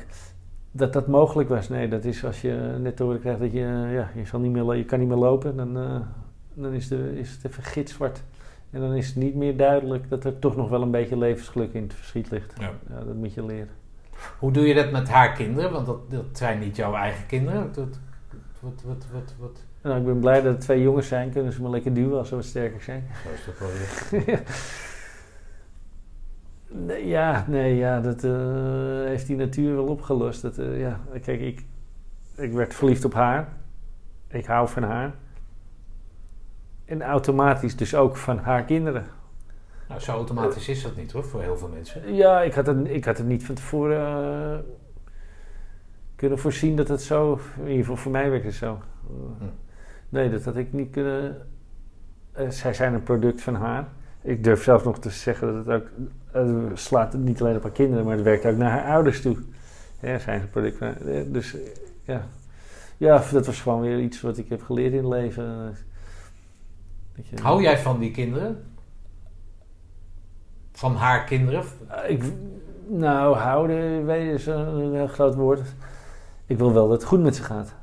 dat 0.71 0.93
dat 0.93 1.07
mogelijk 1.07 1.49
was. 1.49 1.69
Nee, 1.69 1.87
dat 1.87 2.05
is 2.05 2.25
als 2.25 2.41
je 2.41 2.75
net 2.79 2.95
te 2.95 3.03
horen 3.03 3.19
krijgt 3.19 3.39
dat 3.39 3.51
je, 3.51 3.59
ja, 3.91 4.11
je, 4.15 4.25
zal 4.25 4.39
niet 4.39 4.51
meer, 4.51 4.75
je 4.75 4.85
kan 4.85 4.99
niet 4.99 5.07
meer 5.07 5.17
lopen, 5.17 5.55
dan, 5.55 5.77
uh, 5.77 5.99
dan 6.53 6.73
is, 6.73 6.87
de, 6.87 7.19
is 7.19 7.31
het 7.31 7.45
even 7.45 7.63
gitzwart. 7.63 8.23
En 8.71 8.79
dan 8.79 8.93
is 8.93 9.07
het 9.07 9.15
niet 9.15 9.35
meer 9.35 9.57
duidelijk 9.57 10.09
dat 10.09 10.23
er 10.23 10.39
toch 10.39 10.55
nog 10.55 10.69
wel 10.69 10.81
een 10.81 10.91
beetje 10.91 11.17
levensgeluk 11.17 11.73
in 11.73 11.83
het 11.83 11.93
verschiet 11.93 12.31
ligt. 12.31 12.53
Ja. 12.57 12.71
ja 12.89 13.03
dat 13.03 13.15
moet 13.15 13.33
je 13.33 13.45
leren. 13.45 13.69
Hoe 14.39 14.51
doe 14.51 14.67
je 14.67 14.73
dat 14.73 14.91
met 14.91 15.09
haar 15.09 15.33
kinderen? 15.33 15.71
Want 15.71 15.85
dat, 15.85 16.11
dat 16.11 16.25
zijn 16.33 16.59
niet 16.59 16.75
jouw 16.75 16.95
eigen 16.95 17.25
kinderen. 17.25 17.71
Wat, 17.75 17.97
wat, 18.59 18.83
wat, 18.85 19.05
wat, 19.11 19.33
wat? 19.39 19.63
Nou, 19.81 19.99
ik 19.99 20.05
ben 20.05 20.19
blij 20.19 20.41
dat 20.41 20.53
het 20.53 20.61
twee 20.61 20.81
jongens 20.81 21.07
zijn. 21.07 21.31
Kunnen 21.31 21.53
ze 21.53 21.61
maar 21.61 21.71
lekker 21.71 21.93
duwen 21.93 22.17
als 22.17 22.29
ze 22.29 22.35
wat 22.35 22.45
sterker 22.45 22.81
zijn. 22.81 23.03
Zo 23.23 23.29
is 23.33 23.45
dat 23.45 23.59
wel 23.59 23.69
weer. 24.25 24.43
nee, 26.71 27.07
ja, 27.07 27.45
nee, 27.47 27.75
ja, 27.75 28.01
dat 28.01 28.23
uh, 28.23 28.31
heeft 29.05 29.27
die 29.27 29.35
natuur 29.35 29.75
wel 29.75 29.85
opgelost. 29.85 30.41
Dat, 30.41 30.57
uh, 30.57 30.79
ja, 30.79 30.99
kijk, 31.21 31.41
ik, 31.41 31.65
ik 32.35 32.51
werd 32.51 32.73
verliefd 32.73 33.05
op 33.05 33.13
haar. 33.13 33.47
Ik 34.27 34.45
hou 34.45 34.67
van 34.67 34.83
haar. 34.83 35.13
En 36.85 37.01
automatisch 37.01 37.75
dus 37.75 37.95
ook 37.95 38.17
van 38.17 38.37
haar 38.37 38.63
kinderen. 38.63 39.05
Nou, 39.87 40.01
zo 40.01 40.11
automatisch 40.11 40.67
is 40.67 40.83
dat 40.83 40.95
niet 40.95 41.11
hoor, 41.11 41.23
voor 41.23 41.41
heel 41.41 41.57
veel 41.57 41.67
mensen. 41.67 42.13
Ja, 42.13 42.41
ik 42.41 42.53
had 42.53 42.67
het, 42.67 42.89
ik 42.89 43.05
had 43.05 43.17
het 43.17 43.27
niet 43.27 43.45
van 43.45 43.55
tevoren 43.55 44.23
uh, 44.53 44.59
kunnen 46.15 46.39
voorzien 46.39 46.75
dat 46.75 46.87
het 46.87 47.01
zo, 47.01 47.39
in 47.55 47.67
ieder 47.67 47.79
geval 47.79 47.95
voor 47.95 48.11
mij 48.11 48.29
werkt 48.29 48.45
het 48.45 48.53
zo. 48.53 48.79
Hm. 49.37 49.45
Nee, 50.09 50.29
dat 50.29 50.43
had 50.43 50.55
ik 50.55 50.73
niet 50.73 50.91
kunnen. 50.91 51.47
Zij 52.49 52.73
zijn 52.73 52.93
een 52.93 53.03
product 53.03 53.41
van 53.41 53.55
haar. 53.55 53.87
Ik 54.21 54.43
durf 54.43 54.63
zelfs 54.63 54.83
nog 54.83 54.99
te 54.99 55.09
zeggen 55.09 55.53
dat 55.53 55.65
het 55.65 55.81
ook. 55.81 55.89
Uh, 56.35 56.65
slaat 56.73 57.13
niet 57.13 57.41
alleen 57.41 57.55
op 57.55 57.63
haar 57.63 57.71
kinderen, 57.71 58.05
maar 58.05 58.15
het 58.15 58.23
werkt 58.23 58.45
ook 58.45 58.57
naar 58.57 58.71
haar 58.71 58.93
ouders 58.93 59.21
toe. 59.21 59.37
Ja, 59.99 60.19
zijn 60.19 60.41
een 60.41 60.49
product 60.49 60.77
van 60.77 60.87
haar. 60.87 60.97
Dus 61.27 61.55
ja. 62.03 62.27
Ja, 62.97 63.23
dat 63.31 63.45
was 63.45 63.61
gewoon 63.61 63.81
weer 63.81 63.99
iets 63.99 64.21
wat 64.21 64.37
ik 64.37 64.49
heb 64.49 64.63
geleerd 64.63 64.91
in 64.93 64.97
het 64.97 65.07
leven. 65.07 65.75
Je, 67.15 67.41
Hou 67.41 67.61
jij 67.61 67.77
van 67.77 67.99
die 67.99 68.11
kinderen? 68.11 68.63
Van 70.71 70.95
haar 70.95 71.23
kinderen? 71.23 71.63
Ik, 72.07 72.23
nou, 72.87 73.35
houden 73.35 74.05
weet, 74.05 74.33
is 74.33 74.45
een 74.45 74.93
heel 74.93 75.07
groot 75.07 75.35
woord. 75.35 75.61
Ik 76.45 76.57
wil 76.57 76.73
wel 76.73 76.87
dat 76.87 76.99
het 76.99 77.09
goed 77.09 77.21
met 77.21 77.35
ze 77.35 77.43
gaat. 77.43 77.73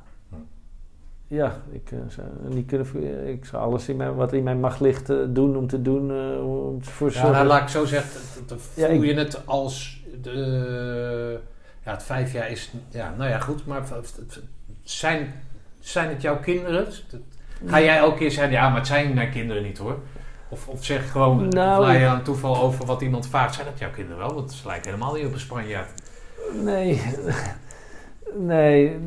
Ja, 1.29 1.61
ik, 1.71 1.91
uh, 1.91 1.99
zou, 2.07 2.27
niet 2.47 2.67
kunnen, 2.67 3.27
ik 3.27 3.45
zou 3.45 3.63
alles 3.63 3.89
in 3.89 3.95
mijn, 3.95 4.15
wat 4.15 4.33
in 4.33 4.43
mijn 4.43 4.59
macht 4.59 4.79
ligt 4.79 5.09
uh, 5.09 5.17
doen 5.27 5.57
om 5.57 5.67
te 5.67 5.81
doen. 5.81 6.11
Uh, 6.11 6.47
om 6.47 6.83
voor 6.83 7.11
ja, 7.13 7.31
nou, 7.31 7.45
laat 7.45 7.61
ik 7.61 7.67
zo 7.67 7.85
zeggen, 7.85 8.21
voel 8.47 8.83
ja, 8.85 8.87
je 8.87 9.13
het 9.13 9.45
als 9.45 10.03
de, 10.21 11.39
ja, 11.85 11.91
het 11.91 12.03
vijf 12.03 12.33
jaar 12.33 12.49
is, 12.51 12.71
ja, 12.89 13.13
nou 13.17 13.29
ja, 13.29 13.39
goed, 13.39 13.65
maar 13.65 13.83
zijn, 14.83 15.33
zijn 15.79 16.09
het 16.09 16.21
jouw 16.21 16.39
kinderen? 16.39 16.87
Ga 17.65 17.81
jij 17.81 17.97
elke 17.97 18.17
keer 18.17 18.31
zeggen, 18.31 18.53
ja, 18.53 18.69
maar 18.69 18.77
het 18.77 18.87
zijn 18.87 19.13
mijn 19.13 19.31
kinderen 19.31 19.63
niet 19.63 19.77
hoor. 19.77 19.99
Of, 20.49 20.67
of 20.67 20.85
zeg 20.85 21.11
gewoon, 21.11 21.47
nou, 21.47 21.93
je 21.93 22.05
aan 22.05 22.23
toeval 22.23 22.61
over 22.61 22.85
wat 22.85 23.01
iemand 23.01 23.27
vraagt. 23.27 23.55
Zijn 23.55 23.67
dat 23.67 23.79
jouw 23.79 23.91
kinderen 23.91 24.17
wel? 24.17 24.33
Want 24.33 24.51
ze 24.51 24.67
lijken 24.67 24.91
helemaal 24.91 25.13
niet 25.13 25.25
op 25.25 25.33
een 25.33 25.39
Spanjaard. 25.39 25.89
Nee, 26.63 27.01
nee, 28.53 28.99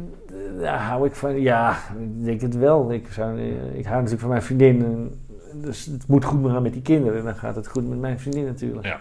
daar 0.60 0.80
hou 0.80 1.06
ik 1.06 1.14
van. 1.14 1.40
Ja, 1.40 1.76
ik 1.98 2.24
denk 2.24 2.40
het 2.40 2.56
wel. 2.56 2.92
Ik, 2.92 3.06
zou, 3.10 3.40
ik 3.74 3.84
hou 3.84 3.94
natuurlijk 3.94 4.20
van 4.20 4.28
mijn 4.28 4.42
vriendin. 4.42 5.10
Dus 5.54 5.84
het 5.84 6.06
moet 6.06 6.24
goed 6.24 6.50
gaan 6.50 6.62
met 6.62 6.72
die 6.72 6.82
kinderen. 6.82 7.18
En 7.18 7.24
dan 7.24 7.34
gaat 7.34 7.56
het 7.56 7.68
goed 7.68 7.88
met 7.88 7.98
mijn 7.98 8.20
vriendin 8.20 8.44
natuurlijk. 8.44 8.86
Ja, 8.86 9.00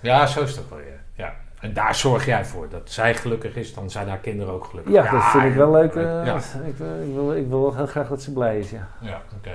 ja 0.00 0.26
zo 0.26 0.42
is 0.42 0.56
het 0.56 0.68
wel. 0.68 0.78
Ja. 0.78 0.84
ja. 1.14 1.34
En 1.60 1.72
daar 1.72 1.94
zorg 1.94 2.26
jij 2.26 2.44
voor. 2.44 2.68
Dat 2.68 2.90
zij 2.90 3.14
gelukkig 3.14 3.56
is, 3.56 3.74
dan 3.74 3.90
zijn 3.90 4.08
haar 4.08 4.18
kinderen 4.18 4.54
ook 4.54 4.64
gelukkig. 4.64 4.92
Ja, 4.92 5.10
dat 5.10 5.24
vind 5.24 5.44
ik 5.44 5.54
wel 5.54 5.70
leuk. 5.70 5.94
Uh, 5.94 6.02
ja. 6.02 6.36
ik, 6.36 6.78
ik, 7.06 7.14
wil, 7.14 7.34
ik 7.34 7.48
wil 7.48 7.60
wel 7.60 7.76
heel 7.76 7.86
graag 7.86 8.08
dat 8.08 8.22
ze 8.22 8.32
blij 8.32 8.58
is, 8.58 8.70
ja. 8.70 8.88
Ja, 9.00 9.22
oké. 9.36 9.54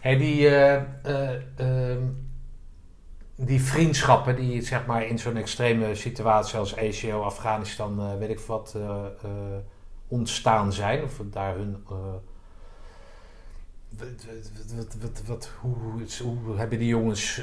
Hey, 0.00 0.16
die, 0.16 0.40
uh, 0.40 0.74
uh, 1.06 1.96
die 3.36 3.62
vriendschappen 3.62 4.36
die 4.36 4.62
zeg 4.62 4.86
maar 4.86 5.06
in 5.06 5.18
zo'n 5.18 5.36
extreme 5.36 5.94
situatie 5.94 6.58
als 6.58 6.74
ECO, 6.74 7.22
Afghanistan, 7.22 8.18
weet 8.18 8.30
ik 8.30 8.40
wat, 8.40 8.76
ontstaan 10.10 10.72
zijn. 10.72 11.02
Of 11.02 11.20
daar 11.30 11.54
hun. 11.54 11.84
Wat, 13.98 14.26
wat, 14.76 14.96
wat, 15.00 15.22
wat, 15.26 15.50
hoe, 15.60 16.56
hebben 16.56 16.78
die 16.78 16.88
jongens. 16.88 17.42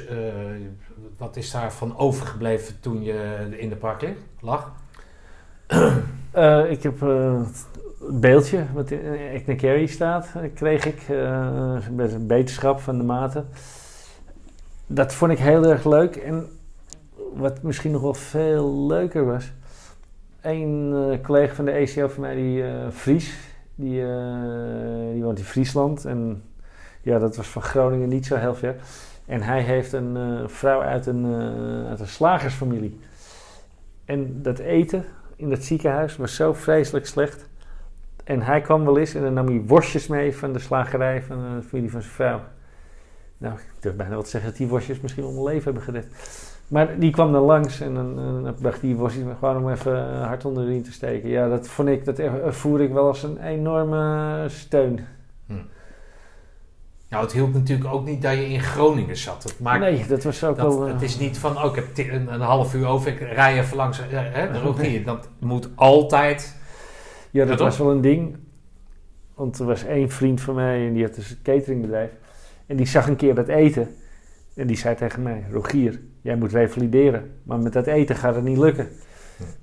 wat 1.16 1.36
is 1.36 1.50
daarvan 1.50 1.96
overgebleven 1.96 2.80
toen 2.80 3.02
je 3.02 3.48
in 3.56 3.68
de 3.68 3.76
park 3.76 4.08
lag? 4.40 4.72
ik 6.68 6.82
heb 6.82 7.00
het 7.00 7.66
beeldje 8.10 8.64
wat 8.72 8.90
in 8.90 9.56
Carry 9.56 9.86
staat, 9.86 10.28
kreeg 10.54 10.84
ik 10.84 11.08
met 11.90 12.12
een 12.12 12.26
beterschap 12.26 12.80
van 12.80 12.98
de 12.98 13.04
maten. 13.04 13.48
Dat 14.86 15.14
vond 15.14 15.32
ik 15.32 15.38
heel 15.38 15.64
erg 15.64 15.84
leuk. 15.84 16.16
En 16.16 16.48
wat 17.34 17.62
misschien 17.62 17.90
nog 17.90 18.02
wel 18.02 18.14
veel 18.14 18.86
leuker 18.86 19.24
was, 19.24 19.52
een 20.40 20.92
uh, 20.92 21.24
collega 21.24 21.54
van 21.54 21.64
de 21.64 21.70
ECO 21.70 22.08
van 22.08 22.20
mij, 22.20 22.34
die 22.34 22.62
uh, 22.62 22.88
Fries, 22.90 23.36
die, 23.74 24.02
die 25.12 25.22
woont 25.22 25.38
in 25.38 25.44
Friesland. 25.44 26.04
En 26.04 26.42
ja, 27.02 27.18
dat 27.18 27.36
was 27.36 27.46
van 27.46 27.62
Groningen 27.62 28.08
niet 28.08 28.26
zo 28.26 28.36
heel 28.36 28.54
ver. 28.54 28.76
En 29.26 29.42
hij 29.42 29.62
heeft 29.62 29.92
een 29.92 30.48
vrouw 30.48 30.82
uit 30.82 31.06
een, 31.06 31.26
uit 31.88 32.00
een 32.00 32.08
slagersfamilie. 32.08 33.00
En 34.04 34.42
dat 34.42 34.58
eten 34.58 35.04
in 35.36 35.50
dat 35.50 35.64
ziekenhuis 35.64 36.16
was 36.16 36.34
zo 36.34 36.52
vreselijk 36.52 37.06
slecht 37.06 37.48
en 38.28 38.42
hij 38.42 38.60
kwam 38.60 38.84
wel 38.84 38.98
eens 38.98 39.14
en 39.14 39.22
dan 39.22 39.32
nam 39.32 39.46
hij 39.46 39.60
worstjes 39.66 40.06
mee 40.06 40.36
van 40.36 40.52
de 40.52 40.58
slagerij 40.58 41.22
van 41.22 41.56
de 41.56 41.62
familie 41.62 41.90
van 41.90 42.02
zijn 42.02 42.14
vrouw. 42.14 42.40
Nou, 43.38 43.54
ik 43.54 43.82
durf 43.82 43.96
bijna 43.96 44.14
wat 44.14 44.24
te 44.24 44.30
zeggen 44.30 44.50
dat 44.50 44.58
die 44.58 44.68
worstjes 44.68 45.00
misschien 45.00 45.24
om 45.24 45.32
mijn 45.32 45.44
leven 45.44 45.64
hebben 45.64 45.82
gered. 45.82 46.06
Maar 46.68 46.98
die 46.98 47.10
kwam 47.10 47.32
dan 47.32 47.42
langs 47.42 47.80
en 47.80 47.94
dan, 47.94 48.54
bracht 48.60 48.80
die 48.80 48.96
worstjes 48.96 49.24
gewoon 49.38 49.56
om 49.56 49.70
even 49.70 50.22
hard 50.22 50.44
onder 50.44 50.64
de 50.64 50.70
riem 50.70 50.82
te 50.82 50.92
steken. 50.92 51.28
Ja, 51.28 51.48
dat 51.48 51.68
vond 51.68 51.88
ik, 51.88 52.04
dat 52.04 52.20
voer 52.46 52.80
ik 52.80 52.92
wel 52.92 53.06
als 53.06 53.22
een 53.22 53.38
enorme 53.42 54.44
steun. 54.48 55.00
Hm. 55.46 55.52
Nou, 57.08 57.22
het 57.24 57.32
hielp 57.32 57.52
natuurlijk 57.52 57.92
ook 57.92 58.04
niet 58.04 58.22
dat 58.22 58.32
je 58.32 58.48
in 58.48 58.60
Groningen 58.60 59.16
zat. 59.16 59.42
Dat 59.42 59.58
maakt, 59.58 59.80
nee, 59.80 60.06
dat 60.06 60.24
was 60.24 60.44
ook 60.44 60.56
wel... 60.56 60.86
Het 60.86 61.02
is 61.02 61.18
niet 61.18 61.38
van, 61.38 61.56
oh, 61.56 61.64
ik 61.64 61.74
heb 61.74 62.12
een, 62.12 62.32
een 62.32 62.40
half 62.40 62.74
uur 62.74 62.86
over, 62.86 63.12
ik 63.12 63.18
rij 63.18 63.58
even 63.58 63.76
langs. 63.76 64.00
Hè, 64.08 64.52
dat 64.52 64.62
ook 64.62 64.80
niet. 64.80 65.04
Dat 65.04 65.28
moet 65.38 65.68
altijd 65.74 66.56
ja, 67.30 67.44
dat 67.44 67.58
was 67.58 67.78
wel 67.78 67.90
een 67.90 68.00
ding. 68.00 68.36
Want 69.34 69.58
er 69.58 69.66
was 69.66 69.84
één 69.84 70.10
vriend 70.10 70.40
van 70.40 70.54
mij 70.54 70.86
en 70.86 70.92
die 70.92 71.04
had 71.04 71.14
dus 71.14 71.30
een 71.30 71.42
cateringbedrijf. 71.42 72.10
En 72.66 72.76
die 72.76 72.86
zag 72.86 73.08
een 73.08 73.16
keer 73.16 73.34
dat 73.34 73.48
eten. 73.48 73.96
En 74.54 74.66
die 74.66 74.76
zei 74.76 74.94
tegen 74.94 75.22
mij: 75.22 75.44
Rogier, 75.50 76.00
jij 76.20 76.36
moet 76.36 76.52
revalideren. 76.52 77.30
Maar 77.42 77.58
met 77.58 77.72
dat 77.72 77.86
eten 77.86 78.16
gaat 78.16 78.34
het 78.34 78.44
niet 78.44 78.58
lukken. 78.58 78.88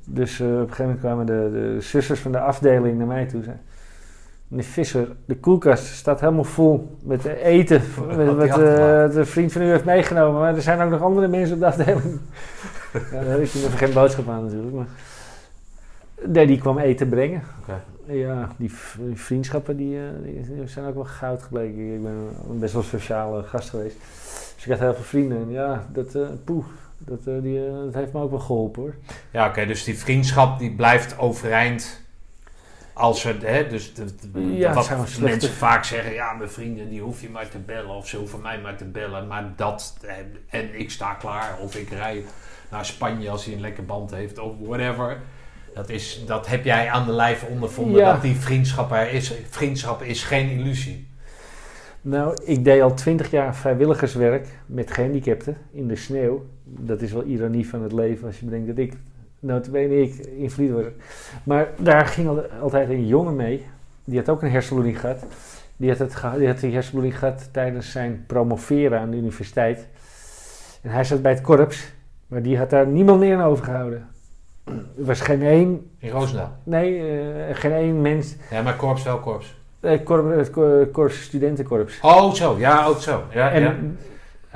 Dus 0.06 0.40
uh, 0.40 0.48
op 0.48 0.54
een 0.54 0.60
gegeven 0.62 0.84
moment 0.86 1.00
kwamen 1.00 1.26
de, 1.26 1.50
de 1.52 1.82
zusters 1.82 2.20
van 2.20 2.32
de 2.32 2.40
afdeling 2.40 2.98
naar 2.98 3.08
mij 3.08 3.26
toe. 3.26 3.44
Zeiden, 3.44 3.66
Meneer 4.48 4.66
Visser, 4.66 5.08
de 5.26 5.38
koelkast 5.38 5.86
staat 5.86 6.20
helemaal 6.20 6.44
vol 6.44 6.98
met 7.04 7.26
eten. 7.26 7.82
Wat, 8.16 8.36
wat 8.36 8.50
uh, 8.50 8.56
de 9.10 9.26
vriend 9.26 9.52
van 9.52 9.62
u 9.62 9.66
heeft 9.66 9.86
meegenomen. 9.86 10.42
Maar 10.42 10.56
er 10.56 10.62
zijn 10.62 10.82
ook 10.82 10.90
nog 10.90 11.02
andere 11.02 11.28
mensen 11.28 11.54
op 11.54 11.60
de 11.60 11.66
afdeling. 11.66 12.04
ja, 12.94 13.00
daar 13.10 13.26
heb 13.26 13.42
ik 13.42 13.54
nog 13.54 13.78
geen 13.78 13.94
boodschap 13.94 14.30
aan 14.30 14.44
natuurlijk. 14.44 14.76
Maar 14.76 14.88
Nee, 16.28 16.48
die 16.48 16.58
kwam 16.58 16.78
eten 16.78 17.10
brengen. 17.10 17.44
Ja, 18.08 18.50
die, 18.58 18.72
vriendschappen 19.14 19.78
die, 19.78 19.98
eh, 19.98 20.04
die, 20.24 20.68
zijn 20.68 20.86
ook 20.86 20.94
wel 20.94 21.04
goud 21.04 21.44
gebleken. 21.44 21.94
Ik 21.94 22.04
ben 22.04 22.60
best 22.60 22.74
wel 22.74 22.82
een 22.82 22.88
sociale 22.88 23.44
gast 23.44 23.70
geweest. 23.70 23.98
Ik 24.66 24.72
had 24.72 24.80
heel 24.80 24.94
veel 24.94 25.04
vrienden. 25.04 25.38
En 25.38 25.52
ja, 25.52 25.88
dat, 25.94 26.16
uh, 26.16 26.28
poeh, 26.44 26.66
dat, 26.98 27.20
uh, 27.28 27.42
die, 27.42 27.60
dat 27.86 27.94
heeft 27.94 28.14
me 28.14 28.22
ook 28.22 28.30
wel 28.30 28.40
geholpen 28.40 28.82
hoor. 28.82 28.96
Ja, 29.32 29.48
oké, 29.48 29.66
dus 29.66 29.84
die 29.84 29.98
vriendschap 29.98 30.60
die 30.60 30.72
blijft 30.72 31.18
overeind. 31.18 32.04
Als 32.94 33.26
er, 33.26 33.36
hè, 33.42 33.68
dus 33.68 33.94
de, 33.94 34.06
ja, 34.58 34.74
wat 34.74 35.18
mensen 35.20 35.52
vaak 35.52 35.84
zeggen, 35.84 36.14
ja, 36.14 36.34
mijn 36.34 36.50
vrienden 36.50 36.90
die 36.90 37.02
hoef 37.02 37.22
je 37.22 37.30
maar 37.30 37.50
te 37.50 37.58
bellen 37.58 37.96
of 37.96 38.08
ze 38.08 38.18
hoeven 38.18 38.42
mij 38.42 38.60
maar 38.60 38.78
te 38.78 38.86
bellen, 38.86 39.28
maar 39.28 39.54
dat, 39.56 39.98
en 40.50 40.80
ik 40.80 40.92
sta 40.92 41.14
klaar 41.14 41.58
of 41.60 41.76
ik 41.76 41.90
rij 41.90 42.24
naar 42.72 42.86
Spanje 42.86 43.30
als 43.30 43.46
hij 43.46 43.54
een 43.54 43.60
lekker 43.60 43.86
band 43.86 44.12
heeft 44.12 44.40
of 44.40 44.52
whatever. 44.60 45.18
Dat, 45.74 45.90
is, 45.90 46.24
dat 46.26 46.48
heb 46.48 46.64
jij 46.64 46.90
aan 46.90 47.06
de 47.06 47.12
lijf 47.12 47.44
ondervonden, 47.44 48.06
dat 48.06 48.22
die 48.22 48.36
vriendschap 48.36 48.92
er 48.92 49.12
is. 49.12 49.34
Vriendschap 49.50 50.02
is 50.02 50.24
geen 50.24 50.50
illusie. 50.50 51.14
Nou, 52.08 52.38
ik 52.44 52.64
deed 52.64 52.82
al 52.82 52.94
twintig 52.94 53.32
jaar 53.32 53.56
vrijwilligerswerk 53.56 54.48
met 54.66 54.92
gehandicapten 54.92 55.58
in 55.72 55.88
de 55.88 55.96
sneeuw. 55.96 56.46
Dat 56.64 57.02
is 57.02 57.12
wel 57.12 57.24
ironie 57.24 57.70
van 57.70 57.82
het 57.84 57.92
leven 57.92 58.28
als 58.28 58.40
je 58.40 58.46
bedenkt 58.46 58.68
dat 58.68 58.78
ik, 58.78 58.94
notabene 59.40 60.02
ik, 60.02 60.16
invalide 60.16 60.74
word. 60.74 60.94
Maar 61.44 61.68
daar 61.80 62.06
ging 62.06 62.28
al- 62.28 62.46
altijd 62.62 62.90
een 62.90 63.08
jongen 63.08 63.36
mee, 63.36 63.66
die 64.04 64.18
had 64.18 64.30
ook 64.30 64.42
een 64.42 64.52
hersenbloeding 64.52 65.00
gehad. 65.00 65.26
Die 65.78 65.90
had, 65.90 66.00
het 66.00 66.16
die 66.38 66.48
had 66.48 66.60
die 66.60 66.74
hersenbloeding 66.74 67.20
gehad 67.20 67.50
tijdens 67.52 67.92
zijn 67.92 68.24
promoveren 68.28 69.00
aan 69.00 69.10
de 69.12 69.18
universiteit. 69.18 69.88
En 70.82 70.90
hij 70.90 71.04
zat 71.04 71.22
bij 71.22 71.32
het 71.32 71.42
korps, 71.42 71.94
maar 72.28 72.42
die 72.42 72.58
had 72.58 72.70
daar 72.70 72.88
niemand 72.88 73.20
meer 73.20 73.38
aan 73.38 73.50
overgehouden. 73.50 74.08
Er 74.66 74.76
was 75.06 75.22
geen 75.22 75.42
één, 75.42 75.90
In 75.98 76.10
Roosendaal. 76.10 76.58
nee, 76.64 77.00
eh, 77.20 77.56
geen 77.56 77.72
één 77.72 78.02
mens. 78.02 78.36
Ja, 78.52 78.62
maar 78.62 78.76
korps 78.76 79.04
wel 79.04 79.20
korps. 79.20 79.56
Het 79.86 80.04
korps, 80.04 80.36
het 80.36 80.50
kor- 80.50 80.86
korps 80.86 81.22
studentenkorps. 81.22 82.00
Oh, 82.02 82.34
zo. 82.34 82.56
Ja, 82.58 82.86
ook 82.86 83.00
zo. 83.02 83.24
Ja, 83.32 83.52
En 83.52 83.62
ja. 83.62 83.76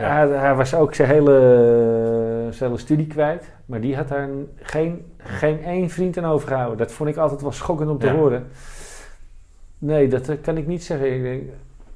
Hij, 0.03 0.27
hij 0.27 0.55
was 0.55 0.73
ook 0.73 0.93
zijn 0.93 1.09
hele, 1.09 2.47
zijn 2.49 2.69
hele 2.69 2.81
studie 2.81 3.07
kwijt. 3.07 3.51
Maar 3.65 3.81
die 3.81 3.95
had 3.95 4.07
daar 4.07 4.29
geen, 4.55 5.05
geen 5.17 5.63
één 5.63 5.89
vriend 5.89 6.17
aan 6.17 6.25
overgehouden. 6.25 6.77
Dat 6.77 6.91
vond 6.91 7.09
ik 7.09 7.17
altijd 7.17 7.41
wel 7.41 7.51
schokkend 7.51 7.89
om 7.89 7.97
te 7.99 8.09
horen. 8.09 8.47
Nee, 9.77 10.07
dat 10.07 10.29
eh, 10.29 10.41
kan 10.41 10.57
ik 10.57 10.67
niet 10.67 10.83
zeggen. 10.83 11.15
Ik 11.15 11.21
denk, 11.21 11.43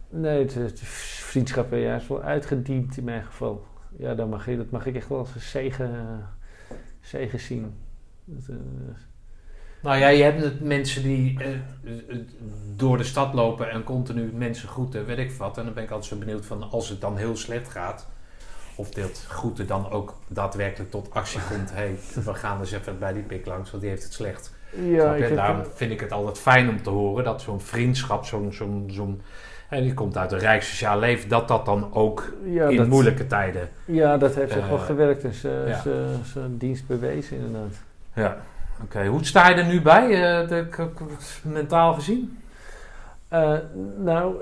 nee, 0.10 0.39
het, 0.39 0.53
het 0.53 0.80
vriendschap 0.84 1.72
ja, 1.72 1.95
is 1.95 2.07
wel 2.07 2.22
uitgediend 2.22 2.97
in 2.97 3.03
mijn 3.03 3.23
geval. 3.23 3.65
Ja, 3.97 4.15
dat 4.15 4.30
mag, 4.30 4.45
dat 4.45 4.69
mag 4.69 4.85
ik 4.85 4.95
echt 4.95 5.07
wel 5.10 5.18
als 5.18 5.35
een 5.35 5.41
zegen, 5.41 5.89
eh, 5.89 6.76
zegen 6.99 7.39
zien. 7.39 7.73
Dat, 8.26 8.47
eh, 8.49 8.55
Nou 9.84 9.97
ja, 9.97 10.07
je 10.07 10.23
hebt 10.23 10.41
het 10.43 10.61
mensen 10.61 11.03
die 11.03 11.39
eh, 11.39 11.51
eh, 11.51 12.18
door 12.76 12.97
de 12.97 13.03
stad 13.03 13.34
lopen 13.34 13.69
en 13.72 13.84
continu 13.84 14.31
mensen 14.34 14.68
groeten, 14.69 15.05
weet 15.05 15.18
ik 15.18 15.31
wat. 15.31 15.57
En 15.57 15.64
dan 15.65 15.73
ben 15.73 15.84
ik 15.84 15.89
altijd 15.91 16.10
zo 16.10 16.18
benieuwd 16.18 16.45
van 16.45 16.69
als 16.72 16.89
het 16.89 17.01
dan 17.01 17.18
heel 17.18 17.35
slecht 17.35 17.69
gaat, 17.69 18.07
of 18.76 18.89
dat 18.89 19.26
groeten 19.27 19.68
dan 19.68 19.89
ook 19.91 20.15
daadwerkelijk 20.27 20.91
tot 20.91 21.14
actie 21.14 21.39
komt. 21.49 21.72
Hey, 21.73 21.95
we 22.26 22.34
gaan 22.34 22.60
eens 22.60 22.72
even 22.72 22.99
bij 22.99 23.14
die 23.14 23.23
pik 23.23 23.45
langs, 23.45 23.69
want 23.69 23.81
die 23.84 23.91
heeft 23.91 24.03
het 24.03 24.14
slecht. 24.14 24.53
ja, 24.89 25.15
ik 25.15 25.35
Daarom 25.35 25.65
vind 25.73 25.91
ik 25.91 25.99
het 25.99 26.11
altijd 26.11 26.39
fijn 26.39 26.69
om 26.69 26.81
te 26.84 26.89
horen 26.89 27.23
dat 27.23 27.41
zo'n 27.41 27.61
vriendschap, 27.61 28.26
zo'n, 28.26 28.53
zo'n, 28.53 28.89
zo'n, 28.91 29.22
en 29.69 29.84
die 29.84 29.93
komt 29.93 30.18
uit 30.18 30.31
een 30.31 30.39
rijk 30.39 30.64
sociaal 30.64 30.99
leven, 30.99 31.30
dat 31.30 31.47
dat 31.47 31.65
dan 31.65 31.93
ook 31.93 32.34
ja, 32.45 32.68
in 32.68 32.77
dat, 32.77 32.88
moeilijke 32.88 33.27
tijden. 33.27 33.69
ja, 33.85 34.18
dat 34.18 34.35
heeft 34.35 34.51
echt 34.51 34.68
wel 34.68 34.77
Eh, 34.77 34.85
gewerkt 34.85 35.23
en 35.23 35.34
zijn 35.34 35.68
ja. 35.68 36.47
dienst 36.49 36.88
bewezen 36.88 37.38
inderdaad. 37.38 37.81
Ja. 38.14 38.38
Oké, 38.82 39.06
hoe 39.06 39.26
sta 39.26 39.50
je 39.50 39.56
er 39.56 39.66
nu 39.66 39.82
bij, 39.82 40.04
eh, 40.04 40.48
de, 40.48 40.90
mentaal 41.44 41.94
gezien? 41.94 42.38
Eh, 43.28 43.58
nou, 43.98 44.36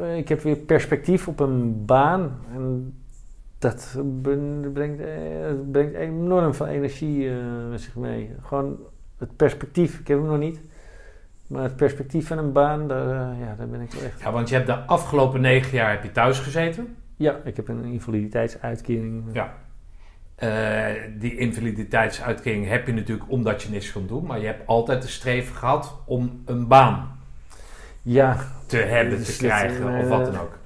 eh, 0.00 0.16
ik 0.16 0.28
heb 0.28 0.40
weer 0.40 0.56
perspectief 0.56 1.28
op 1.28 1.40
een 1.40 1.84
baan. 1.84 2.38
En 2.54 2.94
dat 3.58 3.98
brengt, 4.72 5.94
enorm 5.94 6.54
veel 6.54 6.66
energie 6.66 7.30
met 7.70 7.80
zich 7.80 7.96
mee. 7.96 8.34
Gewoon 8.42 8.78
het 9.18 9.36
perspectief, 9.36 9.98
ik 9.98 10.08
heb 10.08 10.18
hem 10.18 10.26
nog 10.26 10.38
niet. 10.38 10.60
Maar 11.46 11.62
het 11.62 11.76
perspectief 11.76 12.26
van 12.26 12.38
een 12.38 12.52
baan, 12.52 12.88
daar, 12.88 13.36
ja, 13.38 13.54
daar 13.58 13.68
ben 13.68 13.80
ik 13.80 13.92
wel 13.92 14.02
echt... 14.02 14.20
Ja, 14.20 14.32
want 14.32 14.48
je 14.48 14.54
hebt 14.54 14.66
de 14.66 14.74
afgelopen 14.74 15.40
negen 15.40 15.76
jaar 15.76 15.90
heb 15.90 16.02
je 16.02 16.12
thuis 16.12 16.38
gezeten. 16.38 16.96
Ja, 17.16 17.36
ik 17.44 17.56
heb 17.56 17.68
een 17.68 17.84
invaliditeitsuitkering. 17.84 19.24
Ja. 19.32 19.54
Eh, 20.36 20.84
die 21.18 21.36
invaliditeitsuitkering 21.36 22.68
heb 22.68 22.86
je 22.86 22.92
natuurlijk 22.92 23.30
omdat 23.30 23.62
je 23.62 23.70
niks 23.70 23.92
kon 23.92 24.06
doen. 24.06 24.26
Maar 24.26 24.38
je 24.40 24.46
hebt 24.46 24.66
altijd 24.66 25.02
de 25.02 25.08
streven 25.08 25.54
gehad 25.56 25.94
om 26.04 26.42
een 26.44 26.66
baan 26.66 27.18
Ja, 28.02 28.36
te 28.66 28.76
hebben, 28.76 29.18
Dus 29.18 29.36
te 29.36 29.42
dat, 29.42 29.50
krijgen 29.52 29.94
eh, 29.96 30.02
of 30.02 30.08
wat 30.08 30.24
dan 30.24 30.40
ook. 30.40 30.56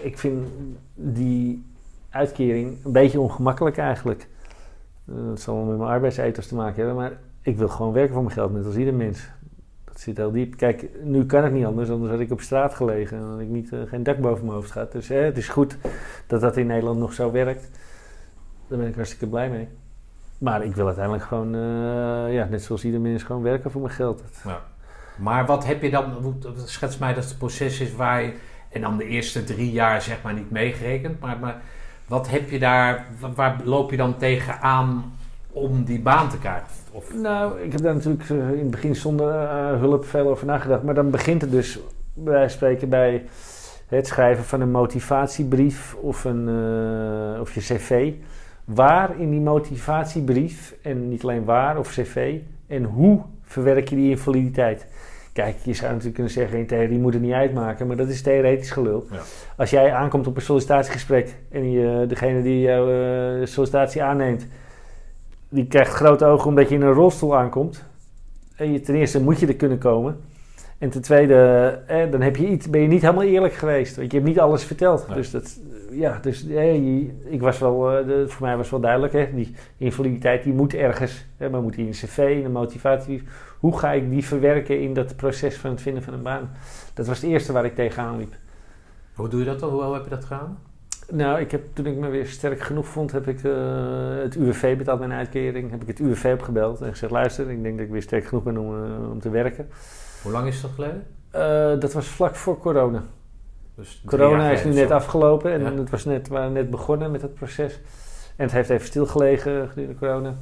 ik 0.00 0.18
vind 0.18 0.46
die 0.94 1.64
uitkering 2.10 2.76
een 2.84 2.92
beetje 2.92 3.20
ongemakkelijk 3.20 3.76
eigenlijk. 3.78 4.26
Eh, 5.08 5.14
Dat 5.28 5.40
zal 5.40 5.54
wel 5.56 5.64
met 5.64 5.78
mijn 5.78 5.90
arbeidsethos 5.90 6.46
te 6.46 6.54
maken 6.54 6.76
hebben, 6.76 6.94
maar 6.94 7.12
ik 7.42 7.56
wil 7.56 7.68
gewoon 7.68 7.92
werken 7.92 8.12
voor 8.12 8.22
mijn 8.22 8.34
geld, 8.34 8.52
net 8.52 8.64
als 8.66 8.76
ieder 8.76 8.94
mens. 8.94 9.28
Dat 9.84 10.00
zit 10.00 10.16
heel 10.16 10.30
diep. 10.32 10.56
Kijk, 10.56 10.86
nu 11.02 11.26
kan 11.26 11.44
het 11.44 11.52
niet 11.52 11.64
anders, 11.64 11.90
anders 11.90 12.10
had 12.10 12.20
ik 12.20 12.30
op 12.30 12.40
straat 12.40 12.74
gelegen 12.74 13.16
en 13.16 13.22
had 13.24 13.40
ik 13.40 13.48
niet, 13.48 13.72
eh, 13.72 13.78
geen 13.86 14.02
dak 14.02 14.18
boven 14.18 14.44
mijn 14.44 14.56
hoofd 14.56 14.70
gehad. 14.70 14.92
Dus 14.92 15.10
eh, 15.10 15.22
het 15.24 15.36
is 15.36 15.48
goed 15.48 15.76
dat 16.26 16.40
dat 16.40 16.56
in 16.56 16.66
Nederland 16.66 16.98
nog 16.98 17.12
zo 17.12 17.30
werkt. 17.32 17.68
Daar 18.68 18.78
ben 18.78 18.88
ik 18.88 18.94
hartstikke 18.94 19.26
blij 19.26 19.48
mee. 19.50 19.68
Maar 20.38 20.64
ik 20.64 20.74
wil 20.74 20.86
uiteindelijk 20.86 21.24
gewoon, 21.24 21.54
eh, 21.54 22.34
ja, 22.34 22.46
net 22.50 22.62
zoals 22.62 22.84
ieder 22.84 23.00
mens, 23.00 23.22
gewoon 23.22 23.42
werken 23.42 23.70
voor 23.70 23.80
mijn 23.80 23.92
geld. 23.94 24.18
Dat- 24.18 24.52
Maar 25.16 25.46
wat 25.46 25.66
heb 25.66 25.82
je 25.82 25.90
dan, 25.90 26.36
schets 26.64 26.98
mij 26.98 27.14
dat 27.14 27.24
het 27.24 27.38
proces 27.38 27.80
is 27.80 27.94
waar 27.94 28.22
je, 28.22 28.32
en 28.70 28.80
dan 28.80 28.96
de 28.96 29.04
eerste 29.04 29.44
drie 29.44 29.72
jaar 29.72 30.02
zeg 30.02 30.22
maar 30.22 30.34
niet 30.34 30.50
meegerekend, 30.50 31.20
maar, 31.20 31.38
maar 31.38 31.60
wat 32.06 32.28
heb 32.28 32.50
je 32.50 32.58
daar, 32.58 33.06
wa- 33.20 33.32
waar 33.32 33.56
loop 33.64 33.90
je 33.90 33.96
dan 33.96 34.16
tegenaan 34.16 35.12
om 35.50 35.84
die 35.84 36.00
baan 36.00 36.28
te 36.28 36.38
krijgen? 36.38 36.66
Of, 36.92 37.14
Nou, 37.14 37.60
ik 37.60 37.72
heb 37.72 37.80
daar 37.82 37.94
natuurlijk 37.94 38.30
eh, 38.30 38.36
in 38.52 38.58
het 38.58 38.70
begin 38.70 38.96
zonder 38.96 39.34
eh, 39.34 39.78
hulp 39.78 40.04
veel 40.04 40.28
over 40.28 40.46
nagedacht. 40.46 40.82
Maar 40.82 40.94
dan 40.94 41.10
begint 41.10 41.40
het 41.40 41.50
dus, 41.50 41.78
bij 42.14 42.48
spreken, 42.48 42.88
bij 42.88 43.24
het 43.86 44.06
schrijven 44.06 44.44
van 44.44 44.60
een 44.60 44.70
motivatiebrief 44.70 45.94
of, 45.94 46.24
een, 46.24 46.48
of 47.40 47.54
je 47.54 47.60
cv. 47.60 48.12
Waar 48.66 49.20
in 49.20 49.30
die 49.30 49.40
motivatiebrief, 49.40 50.74
en 50.82 51.08
niet 51.08 51.22
alleen 51.22 51.44
waar 51.44 51.78
of 51.78 51.88
cv, 51.88 52.38
en 52.66 52.84
hoe 52.84 53.20
verwerk 53.42 53.88
je 53.88 53.96
die 53.96 54.10
invaliditeit? 54.10 54.86
Kijk, 55.32 55.56
je 55.62 55.74
zou 55.74 55.88
natuurlijk 55.88 56.14
kunnen 56.14 56.32
zeggen, 56.32 56.58
in 56.58 56.66
theorie 56.66 56.98
moet 56.98 57.12
het 57.12 57.22
niet 57.22 57.32
uitmaken, 57.32 57.86
maar 57.86 57.96
dat 57.96 58.08
is 58.08 58.22
theoretisch 58.22 58.70
gelul. 58.70 59.06
Ja. 59.10 59.18
Als 59.56 59.70
jij 59.70 59.92
aankomt 59.92 60.26
op 60.26 60.36
een 60.36 60.42
sollicitatiegesprek 60.42 61.34
en 61.50 61.70
je, 61.70 62.04
degene 62.08 62.42
die 62.42 62.60
jouw 62.60 62.88
eh, 62.90 63.46
sollicitatie 63.46 64.02
aanneemt, 64.02 64.46
die 65.48 65.66
krijgt 65.66 65.92
grote 65.92 66.24
ogen 66.24 66.48
omdat 66.48 66.68
je 66.68 66.74
in 66.74 66.82
een 66.82 66.92
rolstoel 66.92 67.36
aankomt. 67.36 67.84
En 68.56 68.72
je, 68.72 68.80
ten 68.80 68.94
eerste 68.94 69.22
moet 69.22 69.40
je 69.40 69.46
er 69.46 69.56
kunnen 69.56 69.78
komen. 69.78 70.16
En 70.78 70.90
ten 70.90 71.02
tweede, 71.02 71.34
eh, 71.86 72.10
dan 72.10 72.20
heb 72.20 72.36
je 72.36 72.48
iets, 72.48 72.70
ben 72.70 72.80
je 72.80 72.88
niet 72.88 73.02
helemaal 73.02 73.22
eerlijk 73.22 73.54
geweest. 73.54 73.96
Want 73.96 74.10
je 74.10 74.16
hebt 74.16 74.28
niet 74.28 74.40
alles 74.40 74.64
verteld. 74.64 75.08
Nee. 75.08 75.16
Dus, 75.16 75.30
dat, 75.30 75.58
ja, 75.90 76.18
dus 76.18 76.44
ik 77.24 77.40
was 77.40 77.58
wel, 77.58 77.90
eh, 77.90 78.06
de, 78.06 78.28
voor 78.28 78.46
mij 78.46 78.56
was 78.56 78.70
wel 78.70 78.80
duidelijk. 78.80 79.12
Hè, 79.12 79.34
die 79.34 79.54
invaliditeit 79.76 80.42
die 80.42 80.52
moet 80.52 80.74
ergens. 80.74 81.26
Hè, 81.36 81.50
maar 81.50 81.62
moet 81.62 81.74
die 81.74 81.82
in 81.82 81.86
een 81.86 81.92
cv, 81.92 82.18
in 82.38 82.44
een 82.44 82.52
motivatie. 82.52 83.22
Hoe 83.58 83.78
ga 83.78 83.92
ik 83.92 84.10
die 84.10 84.24
verwerken 84.24 84.80
in 84.80 84.94
dat 84.94 85.16
proces 85.16 85.56
van 85.56 85.70
het 85.70 85.80
vinden 85.80 86.02
van 86.02 86.14
een 86.14 86.22
baan? 86.22 86.50
Dat 86.94 87.06
was 87.06 87.20
het 87.20 87.30
eerste 87.30 87.52
waar 87.52 87.64
ik 87.64 87.74
tegenaan 87.74 88.18
liep. 88.18 88.34
hoe 89.14 89.28
doe 89.28 89.40
je 89.40 89.46
dat 89.46 89.60
dan? 89.60 89.70
Hoe 89.70 89.94
heb 89.94 90.04
je 90.04 90.10
dat 90.10 90.24
gedaan? 90.24 90.58
Nou, 91.10 91.40
ik 91.40 91.50
heb, 91.50 91.64
toen 91.72 91.86
ik 91.86 91.96
me 91.96 92.08
weer 92.08 92.26
sterk 92.26 92.60
genoeg 92.60 92.86
vond, 92.86 93.12
heb 93.12 93.28
ik 93.28 93.44
eh, 93.44 93.52
het 94.22 94.34
UWV 94.34 94.76
betaald 94.76 94.98
mijn 94.98 95.12
uitkering. 95.12 95.70
Heb 95.70 95.82
ik 95.82 95.88
het 95.88 95.98
UWV 95.98 96.32
opgebeld 96.32 96.80
en 96.80 96.90
gezegd: 96.90 97.12
luister, 97.12 97.50
ik 97.50 97.62
denk 97.62 97.76
dat 97.76 97.86
ik 97.86 97.92
weer 97.92 98.02
sterk 98.02 98.26
genoeg 98.26 98.42
ben 98.42 98.58
om, 98.58 98.84
eh, 98.84 99.10
om 99.10 99.20
te 99.20 99.30
werken. 99.30 99.68
Hoe 100.22 100.32
lang 100.32 100.46
is 100.46 100.60
dat 100.60 100.70
geleden? 100.70 101.06
Dat 101.80 101.92
was 101.92 102.06
vlak 102.06 102.34
voor 102.34 102.58
corona. 102.58 103.02
Dus 103.76 104.02
Corona 104.06 104.50
is 104.50 104.64
nu 104.64 104.72
net 104.72 104.90
afgelopen 104.90 105.52
en 105.52 105.60
Ja. 105.60 105.74
het 105.74 105.90
was 105.90 106.04
net, 106.04 106.28
we 106.28 106.34
waren 106.34 106.52
net 106.52 106.70
begonnen 106.70 107.10
met 107.10 107.22
het 107.22 107.34
proces. 107.34 107.80
En 108.36 108.44
het 108.44 108.52
heeft 108.52 108.70
even 108.70 108.86
stilgelegen 108.86 109.68
gedurende 109.68 109.98
corona. 109.98 110.34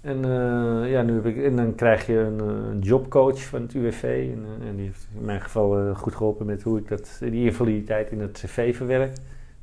En, 0.00 0.24
eh, 0.24 0.90
ja, 0.90 1.02
nu 1.02 1.14
heb 1.14 1.26
ik, 1.26 1.44
en 1.44 1.56
dan 1.56 1.74
krijg 1.74 2.06
je 2.06 2.18
een, 2.18 2.40
eh, 2.40 2.46
een 2.46 2.80
jobcoach 2.80 3.40
van 3.44 3.62
het 3.62 3.74
UWV. 3.74 4.02
En, 4.02 4.44
eh, 4.60 4.68
en 4.68 4.76
die 4.76 4.84
heeft 4.84 5.06
in 5.18 5.24
mijn 5.24 5.40
geval 5.40 5.94
goed 5.94 6.14
geholpen 6.14 6.46
met 6.46 6.62
hoe 6.62 6.78
ik 6.78 6.88
dat, 6.88 7.16
die 7.20 7.44
invaliditeit 7.44 8.10
in 8.10 8.20
het 8.20 8.32
cv 8.32 8.76
verwerk. 8.76 9.14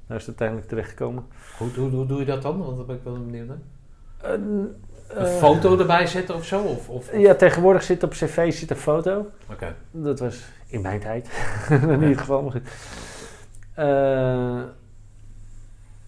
Daar 0.07 0.17
is 0.17 0.25
het 0.25 0.39
uiteindelijk 0.39 0.67
terechtgekomen. 0.67 1.23
Hoe, 1.57 1.69
hoe, 1.75 1.89
hoe 1.89 2.05
doe 2.05 2.19
je 2.19 2.25
dat 2.25 2.41
dan? 2.41 2.57
Want 2.63 2.77
daar 2.77 2.85
ben 2.85 2.95
ik 2.95 3.01
wel 3.03 3.13
benieuwd 3.13 3.47
naar. 3.47 3.57
Een, 4.33 4.75
Een 5.07 5.27
foto 5.27 5.79
erbij 5.79 6.07
zetten 6.07 6.35
of 6.35 6.45
zo? 6.45 6.61
Of, 6.61 6.89
of, 6.89 7.17
Ja, 7.17 7.35
tegenwoordig 7.35 7.83
zit 7.83 8.03
op 8.03 8.09
cv 8.09 8.53
zit 8.53 8.69
een 8.69 8.75
foto. 8.75 9.25
Oké. 9.51 9.75
Dat 9.91 10.19
was 10.19 10.43
in 10.71 10.81
mijn 10.81 10.99
tijd. 10.99 11.29
in 11.69 12.01
ieder 12.01 12.17
geval. 12.17 12.53
Eh, 13.73 14.61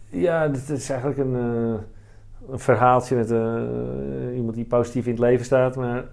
ja, 0.09 0.47
dit 0.47 0.69
is 0.69 0.89
eigenlijk 0.89 1.19
een, 1.19 1.35
eh, 1.35 1.81
een 2.51 2.59
verhaaltje 2.59 3.15
met 3.15 3.31
eh, 3.31 4.35
iemand 4.35 4.55
die 4.55 4.65
positief 4.65 5.05
in 5.05 5.11
het 5.11 5.19
leven 5.19 5.45
staat, 5.45 5.75
maar 5.75 6.05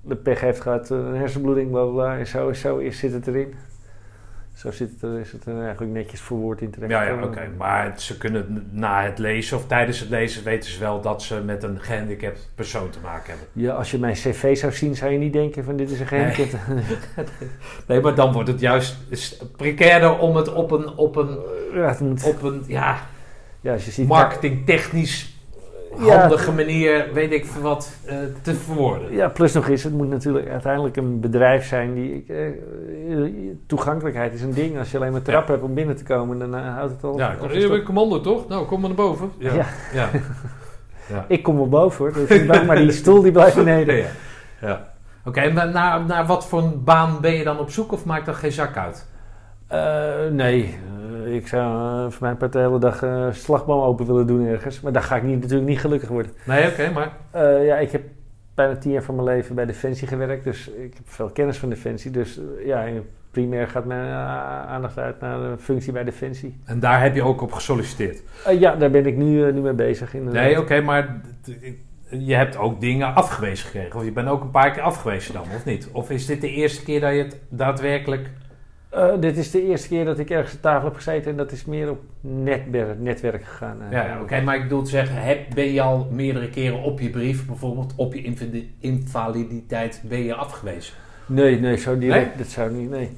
de 0.00 0.16
pech 0.16 0.40
heeft 0.40 0.60
gehad, 0.60 0.90
eh, 0.90 0.98
een 0.98 1.16
hersenbloeding, 1.16 1.70
bla 1.70 1.84
bla. 1.84 2.18
En 2.18 2.26
zo, 2.26 2.52
zo 2.52 2.76
is, 2.76 2.98
zit 2.98 3.12
het 3.12 3.26
erin. 3.26 3.54
Zo 4.56 4.70
zit 4.70 4.90
het, 5.00 5.26
is 5.26 5.32
het 5.32 5.46
er 5.46 5.62
eigenlijk 5.62 5.92
netjes 5.92 6.20
verwoord 6.20 6.60
in 6.60 6.70
terecht. 6.70 6.90
Ja, 6.90 7.02
ja, 7.02 7.22
oké. 7.22 7.48
Maar 7.56 8.00
ze 8.00 8.18
kunnen 8.18 8.68
na 8.70 9.02
het 9.02 9.18
lezen 9.18 9.56
of 9.56 9.66
tijdens 9.66 10.00
het 10.00 10.08
lezen 10.08 10.44
weten 10.44 10.70
ze 10.70 10.80
wel 10.80 11.00
dat 11.00 11.22
ze 11.22 11.40
met 11.40 11.62
een 11.62 11.80
gehandicapt 11.80 12.50
persoon 12.54 12.90
te 12.90 12.98
maken 13.02 13.28
hebben. 13.28 13.48
Ja, 13.52 13.74
als 13.74 13.90
je 13.90 13.98
mijn 13.98 14.14
cv 14.14 14.56
zou 14.56 14.72
zien, 14.72 14.96
zou 14.96 15.12
je 15.12 15.18
niet 15.18 15.32
denken 15.32 15.64
van 15.64 15.76
dit 15.76 15.90
is 15.90 16.00
een 16.00 16.06
gehandicapte. 16.06 16.56
Nee, 17.88 18.00
maar 18.00 18.14
dan 18.14 18.32
wordt 18.32 18.48
het 18.48 18.60
juist 18.60 18.96
is 19.08 19.42
precairder 19.56 20.18
om 20.18 20.36
het 20.36 20.52
op 20.52 20.70
een, 20.70 20.88
op 20.96 21.16
een, 21.16 21.38
ja, 21.72 21.88
het 21.88 22.00
moet, 22.00 22.24
op 22.24 22.42
een 22.42 22.62
ja, 22.66 23.06
ja, 23.60 23.72
als 23.72 23.84
je 23.84 23.90
ziet... 23.90 24.06
marketingtechnisch. 24.06 25.35
Handige 25.98 26.52
manier, 26.52 27.06
weet 27.12 27.32
ik 27.32 27.46
wat, 27.46 27.96
eh, 28.04 28.16
te 28.42 28.54
verwoorden. 28.54 29.12
Ja, 29.12 29.28
plus 29.28 29.52
nog 29.52 29.68
eens, 29.68 29.82
het 29.82 29.92
moet 29.92 30.08
natuurlijk 30.08 30.48
uiteindelijk 30.48 30.96
een 30.96 31.20
bedrijf 31.20 31.66
zijn 31.66 31.94
die... 31.94 32.24
eh, 32.28 32.36
toegankelijkheid 33.66 34.32
is 34.32 34.42
een 34.42 34.54
ding. 34.54 34.78
Als 34.78 34.90
je 34.90 34.96
alleen 34.96 35.12
maar 35.12 35.22
trap 35.22 35.48
hebt 35.48 35.62
om 35.62 35.74
binnen 35.74 35.96
te 35.96 36.04
komen, 36.04 36.38
dan 36.38 36.54
eh, 36.54 36.74
houdt 36.74 36.92
het 36.92 37.04
al... 37.04 37.18
Ja, 37.18 37.36
vast 37.40 37.54
je 37.54 37.68
bent 37.68 37.82
commando 37.82 38.20
toch? 38.20 38.48
Nou, 38.48 38.66
kom 38.66 38.80
maar 38.80 38.88
naar 38.88 38.98
boven. 38.98 39.30
Ja. 39.38 39.54
Ja. 39.54 39.66
Ja. 39.92 41.24
Ik 41.28 41.42
kom 41.42 41.56
wel 41.56 41.68
boven 41.68 42.04
hoor, 42.04 42.26
dus 42.26 42.46
bang, 42.46 42.66
maar 42.66 42.76
die 42.76 42.92
stoel 42.92 43.22
die 43.22 43.32
blijft 43.32 43.56
beneden. 43.56 43.96
Ja. 43.96 44.06
ja. 44.60 44.92
Oké, 45.24 45.40
en 45.40 45.72
naar, 45.72 46.04
naar 46.04 46.26
wat 46.26 46.46
voor 46.46 46.62
een 46.62 46.84
baan 46.84 47.20
ben 47.20 47.32
je 47.32 47.44
dan 47.44 47.58
op 47.58 47.70
zoek 47.70 47.92
of 47.92 48.04
maakt 48.04 48.26
dat 48.26 48.34
geen 48.34 48.52
zak 48.52 48.76
uit? 48.76 49.06
Eh, 49.68 50.30
nee, 50.30 50.74
Eh, 51.24 51.34
ik 51.34 51.46
zou 51.46 52.04
eh, 52.04 52.10
voor 52.10 52.22
mijn 52.22 52.36
part 52.36 52.52
de 52.52 52.58
hele 52.58 52.78
dag 52.78 53.04
slagboom 53.34 53.80
open 53.80 54.06
willen 54.06 54.26
doen 54.26 54.46
ergens. 54.46 54.80
Maar 54.80 54.92
daar 54.92 55.02
ga 55.02 55.16
ik 55.16 55.22
niet, 55.22 55.40
natuurlijk 55.40 55.68
niet 55.68 55.80
gelukkig 55.80 56.08
worden. 56.08 56.32
Nee, 56.44 56.68
oké, 56.68 56.90
maar... 56.90 57.12
Ja, 57.64 57.76
ik 57.78 57.90
heb 57.90 58.02
bijna 58.54 58.76
tien 58.76 58.92
jaar 58.92 59.02
van 59.02 59.14
mijn 59.14 59.26
leven 59.26 59.54
bij 59.54 59.66
Defensie 59.66 60.08
gewerkt. 60.08 60.44
Dus 60.44 60.68
ik 60.68 60.94
heb 60.94 61.02
veel 61.04 61.28
kennis 61.28 61.58
van 61.58 61.68
Defensie. 61.68 62.10
Dus 62.10 62.40
ja, 62.64 62.84
primair 63.30 63.68
gaat 63.68 63.84
mijn 63.84 64.12
aandacht 64.66 64.98
uit 64.98 65.20
naar 65.20 65.38
de 65.38 65.54
functie 65.58 65.92
bij 65.92 66.04
Defensie. 66.04 66.60
En 66.64 66.80
daar 66.80 67.02
heb 67.02 67.14
je 67.14 67.22
ook 67.22 67.42
op 67.42 67.52
gesolliciteerd? 67.52 68.22
Ja, 68.58 68.76
daar 68.76 68.90
ben 68.90 69.06
ik 69.06 69.16
nu, 69.16 69.52
nu 69.52 69.60
mee 69.60 69.72
bezig. 69.72 70.14
inderdaad. 70.14 70.42
Nee, 70.42 70.58
oké, 70.60 70.80
maar 70.80 71.20
je 72.08 72.34
hebt 72.34 72.56
ook 72.56 72.80
dingen 72.80 73.14
afgewezen 73.14 73.66
gekregen. 73.66 73.98
Of 73.98 74.04
je 74.04 74.12
bent 74.12 74.28
ook 74.28 74.42
een 74.42 74.50
paar 74.50 74.70
keer 74.70 74.82
afgewezen 74.82 75.34
dan, 75.34 75.42
of 75.54 75.64
niet? 75.64 75.88
Of 75.92 76.10
is 76.10 76.26
dit 76.26 76.40
de 76.40 76.50
eerste 76.50 76.84
keer 76.84 77.00
dat 77.00 77.12
je 77.12 77.18
het 77.22 77.40
daadwerkelijk... 77.48 78.30
Eh, 78.96 79.12
dit 79.20 79.36
is 79.36 79.50
de 79.50 79.62
eerste 79.66 79.88
keer 79.88 80.04
dat 80.04 80.18
ik 80.18 80.30
ergens 80.30 80.52
aan 80.54 80.60
tafel 80.60 80.84
heb 80.84 80.94
gezeten. 80.96 81.30
En 81.30 81.36
dat 81.36 81.52
is 81.52 81.64
meer 81.64 81.90
op 81.90 82.00
netwerk, 82.20 82.98
netwerk 83.00 83.44
gegaan. 83.44 83.82
eh. 83.82 83.90
Ja, 83.92 84.06
ja 84.06 84.20
oké, 84.20 84.40
maar 84.40 84.56
ik 84.56 84.62
bedoel 84.62 84.82
te 84.82 84.90
zeggen, 84.90 85.16
heb, 85.22 85.38
ben 85.54 85.72
je 85.72 85.80
al 85.80 86.08
meerdere 86.10 86.50
keren 86.50 86.82
op 86.82 87.00
je 87.00 87.10
brief, 87.10 87.46
bijvoorbeeld 87.46 87.92
op 87.96 88.14
je 88.14 88.22
invali- 88.22 88.74
invaliditeit, 88.80 90.02
ben 90.08 90.22
je 90.22 90.34
afgewezen? 90.34 90.94
Nee, 91.26 91.60
nee, 91.60 91.76
zo 91.76 91.98
direct. 91.98 92.26
Nee? 92.26 92.36
Dat 92.36 92.46
zou 92.46 92.72
niet, 92.72 92.90
nee. 92.90 93.10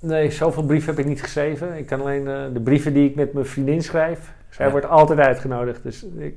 Nee, 0.00 0.30
zoveel 0.30 0.62
brieven 0.64 0.90
heb 0.90 0.98
ik 0.98 1.06
niet 1.10 1.22
geschreven. 1.22 1.76
Ik 1.76 1.86
kan 1.86 2.00
alleen 2.00 2.28
eh, 2.28 2.42
de 2.52 2.60
brieven 2.60 2.92
die 2.94 3.08
ik 3.08 3.14
met 3.14 3.32
mijn 3.32 3.46
vriendin 3.46 3.82
schrijf. 3.82 4.32
Zij 4.50 4.64
Ja. 4.66 4.70
wordt 4.72 4.86
altijd 4.86 5.18
uitgenodigd. 5.18 5.82
Dus 5.82 6.06
ik, 6.18 6.34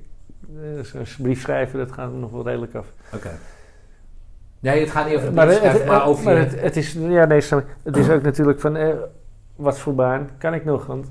brief 1.21 1.41
schrijven, 1.41 1.79
dat 1.79 1.91
gaat 1.91 2.13
nog 2.13 2.31
wel 2.31 2.45
redelijk 2.45 2.75
af. 2.75 2.87
Oké. 3.13 3.29
Nee, 4.59 4.79
het 4.79 4.89
gaat 4.89 5.05
niet 5.05 5.15
over 5.15 5.27
de 5.27 5.35
Maar, 5.35 5.47
het, 5.47 5.85
maar 5.85 6.05
over 6.05 6.23
maar 6.23 6.37
het, 6.37 6.61
het 6.61 6.75
is, 6.75 6.93
ja, 6.93 7.25
nee. 7.25 7.41
Het 7.83 7.97
is 7.97 8.09
ook 8.09 8.21
natuurlijk 8.21 8.59
van, 8.59 8.75
eh, 8.75 8.93
wat 9.55 9.79
voor 9.79 9.95
baan 9.95 10.29
kan 10.37 10.53
ik 10.53 10.65
nog? 10.65 10.85
Want 10.85 11.07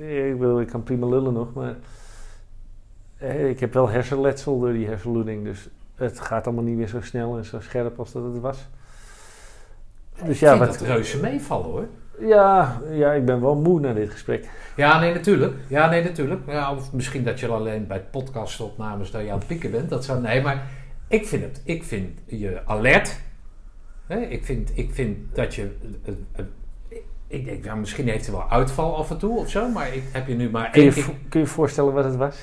eh, 0.00 0.30
ik, 0.30 0.38
wil, 0.38 0.60
ik 0.60 0.66
kan 0.66 0.82
prima 0.82 1.06
lullen 1.06 1.32
nog, 1.32 1.52
maar 1.54 1.74
eh, 3.18 3.48
ik 3.48 3.60
heb 3.60 3.72
wel 3.72 3.88
hersenletsel 3.88 4.60
door 4.60 4.72
die 4.72 4.86
hersenbloeding. 4.86 5.44
Dus 5.44 5.68
het 5.94 6.20
gaat 6.20 6.46
allemaal 6.46 6.64
niet 6.64 6.76
meer 6.76 6.88
zo 6.88 7.00
snel 7.00 7.36
en 7.36 7.44
zo 7.44 7.60
scherp 7.60 7.98
als 7.98 8.12
dat 8.12 8.22
het 8.22 8.40
was. 8.40 8.68
Dus 10.24 10.34
ik 10.34 10.40
ja, 10.40 10.56
vind 10.56 10.64
wat, 10.64 10.78
dat 10.78 10.88
reuze 10.88 11.20
meevallen 11.20 11.66
hoor. 11.66 11.86
ja, 12.18 12.80
ja, 12.90 13.12
ik 13.12 13.24
ben 13.24 13.40
wel 13.40 13.54
moe 13.54 13.80
na 13.80 13.92
dit 13.92 14.10
gesprek. 14.10 14.48
Ja, 14.76 15.00
nee, 15.00 15.14
natuurlijk. 15.14 15.54
Ja, 15.66 15.88
nee, 15.88 16.04
natuurlijk. 16.04 16.40
Ja, 16.46 16.74
of 16.74 16.92
misschien 16.92 17.24
dat 17.24 17.40
je 17.40 17.48
alleen 17.48 17.86
bij 17.86 18.00
podcastopnames 18.00 19.10
dat 19.10 19.22
je 19.22 19.30
aan 19.30 19.38
het 19.38 19.46
pieken 19.46 19.70
bent. 19.70 19.90
Dat 19.90 20.04
zou, 20.04 20.20
nee, 20.20 20.42
maar 20.42 20.62
ik 21.08 21.26
vind 21.26 21.42
het. 21.42 21.60
Ik 21.64 21.84
vind 21.84 22.18
je 22.26 22.60
alert. 22.66 23.20
Hè? 24.06 24.18
Ik, 24.20 24.44
vind, 24.44 24.70
ik 24.74 24.94
vind 24.94 25.34
dat 25.34 25.54
je... 25.54 25.76
eh, 26.04 26.14
eh, 26.32 26.44
ik 27.26 27.44
denk, 27.44 27.74
misschien 27.76 28.08
heeft 28.08 28.26
hij 28.26 28.34
wel 28.34 28.50
uitval 28.50 28.96
af 28.96 29.10
en 29.10 29.18
toe 29.18 29.38
of 29.38 29.50
zo. 29.50 29.68
Maar 29.68 29.94
ik 29.94 30.02
heb 30.12 30.26
je 30.28 30.34
nu 30.34 30.50
maar 30.50 30.70
Kun 30.70 30.82
je 30.82 30.92
één 30.94 30.96
je 30.96 31.04
kun 31.28 31.40
je 31.40 31.46
je 31.46 31.46
voorstellen 31.46 31.92
wat 31.92 32.04
het 32.04 32.16
was? 32.16 32.36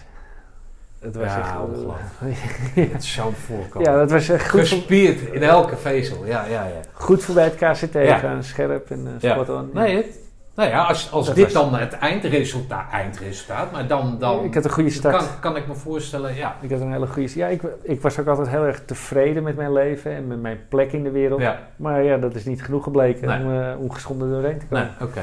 Het 0.99 1.15
was 1.15 1.25
Ja, 1.25 1.39
echt... 1.39 1.59
ongelooflijk. 1.59 2.89
Het 2.93 3.03
zou 3.03 3.33
voorkomen. 3.33 3.91
ja, 3.91 3.97
dat 3.97 4.11
was 4.11 4.29
echt 4.29 4.49
goed, 4.49 4.59
Gespierd 4.59 5.21
in 5.21 5.43
elke 5.43 5.77
vezel. 5.77 6.25
Ja, 6.25 6.45
ja, 6.45 6.65
ja. 6.65 6.79
goed 6.91 7.23
voorbij 7.23 7.43
het 7.43 7.55
KCT 7.55 7.93
Ja. 7.93 8.17
gaan, 8.17 8.43
scherp 8.43 8.91
en 8.91 9.07
spot 9.19 9.49
on. 9.49 9.69
Nee, 9.73 9.95
het, 9.95 10.19
nou 10.55 10.69
ja, 10.69 10.83
als, 10.83 11.11
als 11.11 11.25
Dat 11.25 11.35
dit 11.35 11.53
was- 11.53 11.53
dan 11.53 11.75
het 11.75 11.93
eindresultaat, 11.93 12.91
eindresultaat 12.91 13.71
maar 13.71 13.87
dan, 13.87 14.15
dan 14.19 14.43
ik 14.43 14.53
had 14.53 14.63
een 14.65 14.71
goede 14.71 14.89
start. 14.89 15.17
kan, 15.17 15.25
kan 15.39 15.55
ik 15.55 15.67
me 15.67 15.73
voorstellen, 15.75 16.35
ja. 16.35 16.55
Ik 16.61 16.71
had 16.71 16.79
een 16.81 16.91
hele 16.91 17.07
goede... 17.07 17.29
Ja, 17.35 17.47
ik, 17.47 17.61
ik 17.81 18.01
was 18.01 18.19
ook 18.19 18.27
altijd 18.27 18.49
heel 18.49 18.63
erg 18.65 18.85
tevreden 18.85 19.43
met 19.43 19.55
mijn 19.55 19.73
leven 19.73 20.11
en 20.15 20.27
met 20.27 20.41
mijn 20.41 20.59
plek 20.69 20.91
in 20.91 21.03
de 21.03 21.11
wereld. 21.11 21.41
ja. 21.41 21.59
Maar 21.75 22.03
ja, 22.03 22.17
dat 22.17 22.35
is 22.35 22.45
niet 22.45 22.63
genoeg 22.63 22.83
gebleken 22.83 23.27
Nee. 23.27 23.39
om 23.43 23.49
uh, 23.51 23.79
ongeschonden 23.79 24.29
doorheen 24.29 24.59
te 24.59 24.65
komen. 24.65 24.91
Nee, 24.99 25.07
oké. 25.09 25.21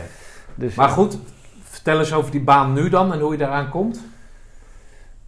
Dus, 0.54 0.74
Maar 0.74 0.88
ja. 0.88 0.92
goed, 0.94 1.18
vertel 1.62 1.98
eens 1.98 2.12
over 2.14 2.30
die 2.30 2.42
baan 2.42 2.72
nu 2.72 2.88
dan 2.88 3.12
en 3.12 3.20
hoe 3.20 3.32
je 3.32 3.38
daaraan 3.38 3.68
komt. 3.68 4.04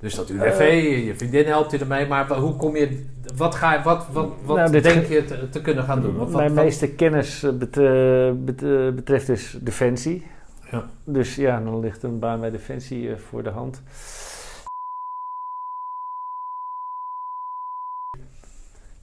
Dus 0.05 0.15
dat 0.15 0.31
UWV, 0.31 0.61
Eh. 0.61 1.07
je 1.07 1.15
vriendin 1.15 1.47
helpt 1.47 1.71
je 1.71 1.79
ermee, 1.79 2.07
maar 2.07 2.33
hoe 2.33 2.57
kom 2.57 2.77
je, 2.77 3.05
wat, 3.37 3.55
ga 3.55 3.75
je, 3.75 3.83
wat, 3.83 4.07
wat, 4.13 4.29
wat 4.45 4.57
Nou, 4.57 4.81
denk 4.81 5.07
je 5.07 5.25
te, 5.25 5.49
te 5.49 5.61
kunnen 5.61 5.85
gaan 5.85 6.03
doen? 6.03 6.17
Wat, 6.17 6.31
mijn 6.31 6.55
wat- 6.55 6.65
meeste 6.65 6.89
kennis 6.91 7.43
eh, 7.43 8.29
eh, 8.29 8.35
bet- 8.37 8.95
betreft 8.95 9.27
dus 9.27 9.59
Defensie. 9.61 10.27
Ja. 10.71 10.89
Dus 11.05 11.37
ja, 11.37 11.61
dan 11.61 11.81
ligt 11.81 12.03
een 12.03 12.19
baan 12.19 12.41
bij 12.41 12.51
Defensie 12.51 13.17
voor 13.17 13.43
de 13.43 13.51
hand. 13.51 13.83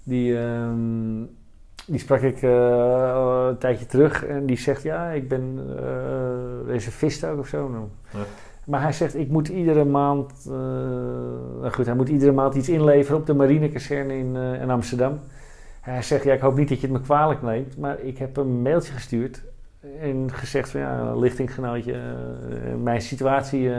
Die, 0.03 0.37
ehm, 0.39 1.23
die 1.85 1.99
sprak 1.99 2.21
ik 2.21 2.41
eh, 2.41 3.47
een 3.49 3.57
tijdje 3.57 3.85
terug 3.85 4.25
en 4.25 4.45
die 4.45 4.57
zegt: 4.57 4.83
Ja, 4.83 5.09
ik 5.09 5.27
ben 5.27 5.59
eh 5.79 6.67
reservist 6.67 7.23
ook 7.25 7.39
of 7.39 7.47
zo. 7.47 7.67
Nou, 7.69 7.87
Ja. 8.13 8.19
Maar 8.71 8.81
hij 8.81 8.91
zegt: 8.91 9.15
Ik 9.15 9.29
moet 9.29 9.47
iedere 9.47 9.85
maand. 9.85 10.31
eh, 10.47 10.53
nou 11.61 11.71
goed, 11.71 11.85
hij 11.85 11.95
moet 11.95 12.09
iedere 12.09 12.31
maand 12.31 12.55
iets 12.55 12.69
inleveren 12.69 13.19
op 13.19 13.25
de 13.25 13.33
marinekazerne 13.33 14.17
in, 14.17 14.35
eh, 14.35 14.61
in 14.61 14.69
Amsterdam. 14.69 15.19
Hij 15.81 16.01
zegt: 16.01 16.23
Ja, 16.23 16.33
ik 16.33 16.39
hoop 16.39 16.57
niet 16.57 16.69
dat 16.69 16.81
je 16.81 16.87
het 16.87 16.95
me 16.95 17.01
kwalijk 17.01 17.41
neemt, 17.41 17.77
maar 17.77 17.99
ik 17.99 18.17
heb 18.17 18.37
een 18.37 18.61
mailtje 18.61 18.93
gestuurd 18.93 19.43
en 20.01 20.31
gezegd: 20.33 20.69
van 20.69 20.79
ja, 20.79 21.15
lichtinggenootje, 21.15 21.93
eh, 21.93 22.75
mijn 22.83 23.01
situatie 23.01 23.69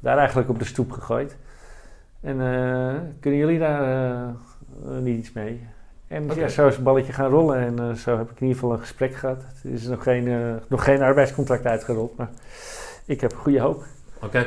daar 0.00 0.18
eigenlijk 0.18 0.48
op 0.48 0.58
de 0.58 0.64
stoep 0.64 0.90
gegooid. 0.90 1.36
En 2.20 2.36
kunnen 3.20 3.40
jullie 3.40 3.58
daar 3.58 4.34
niet 5.00 5.18
iets 5.18 5.32
mee? 5.32 5.66
En 6.08 6.26
ja, 6.34 6.48
zo 6.48 6.66
is 6.66 6.74
het 6.74 6.84
balletje 6.84 7.12
gaan 7.12 7.30
rollen 7.30 7.78
en 7.78 7.96
zo 7.96 8.16
heb 8.18 8.30
ik 8.30 8.40
in 8.40 8.46
ieder 8.46 8.54
geval 8.54 8.72
een 8.72 8.80
gesprek 8.80 9.14
gehad. 9.14 9.44
Er 9.64 9.70
is 9.70 9.86
nog 9.86 10.02
geen, 10.02 10.58
nog 10.68 10.84
geen 10.84 11.02
arbeidscontract 11.02 11.66
uitgerold, 11.66 12.16
maar 12.16 12.28
ik 13.10 13.20
heb 13.20 13.34
goede 13.36 13.60
hoop. 13.60 13.84
Oké, 14.22 14.46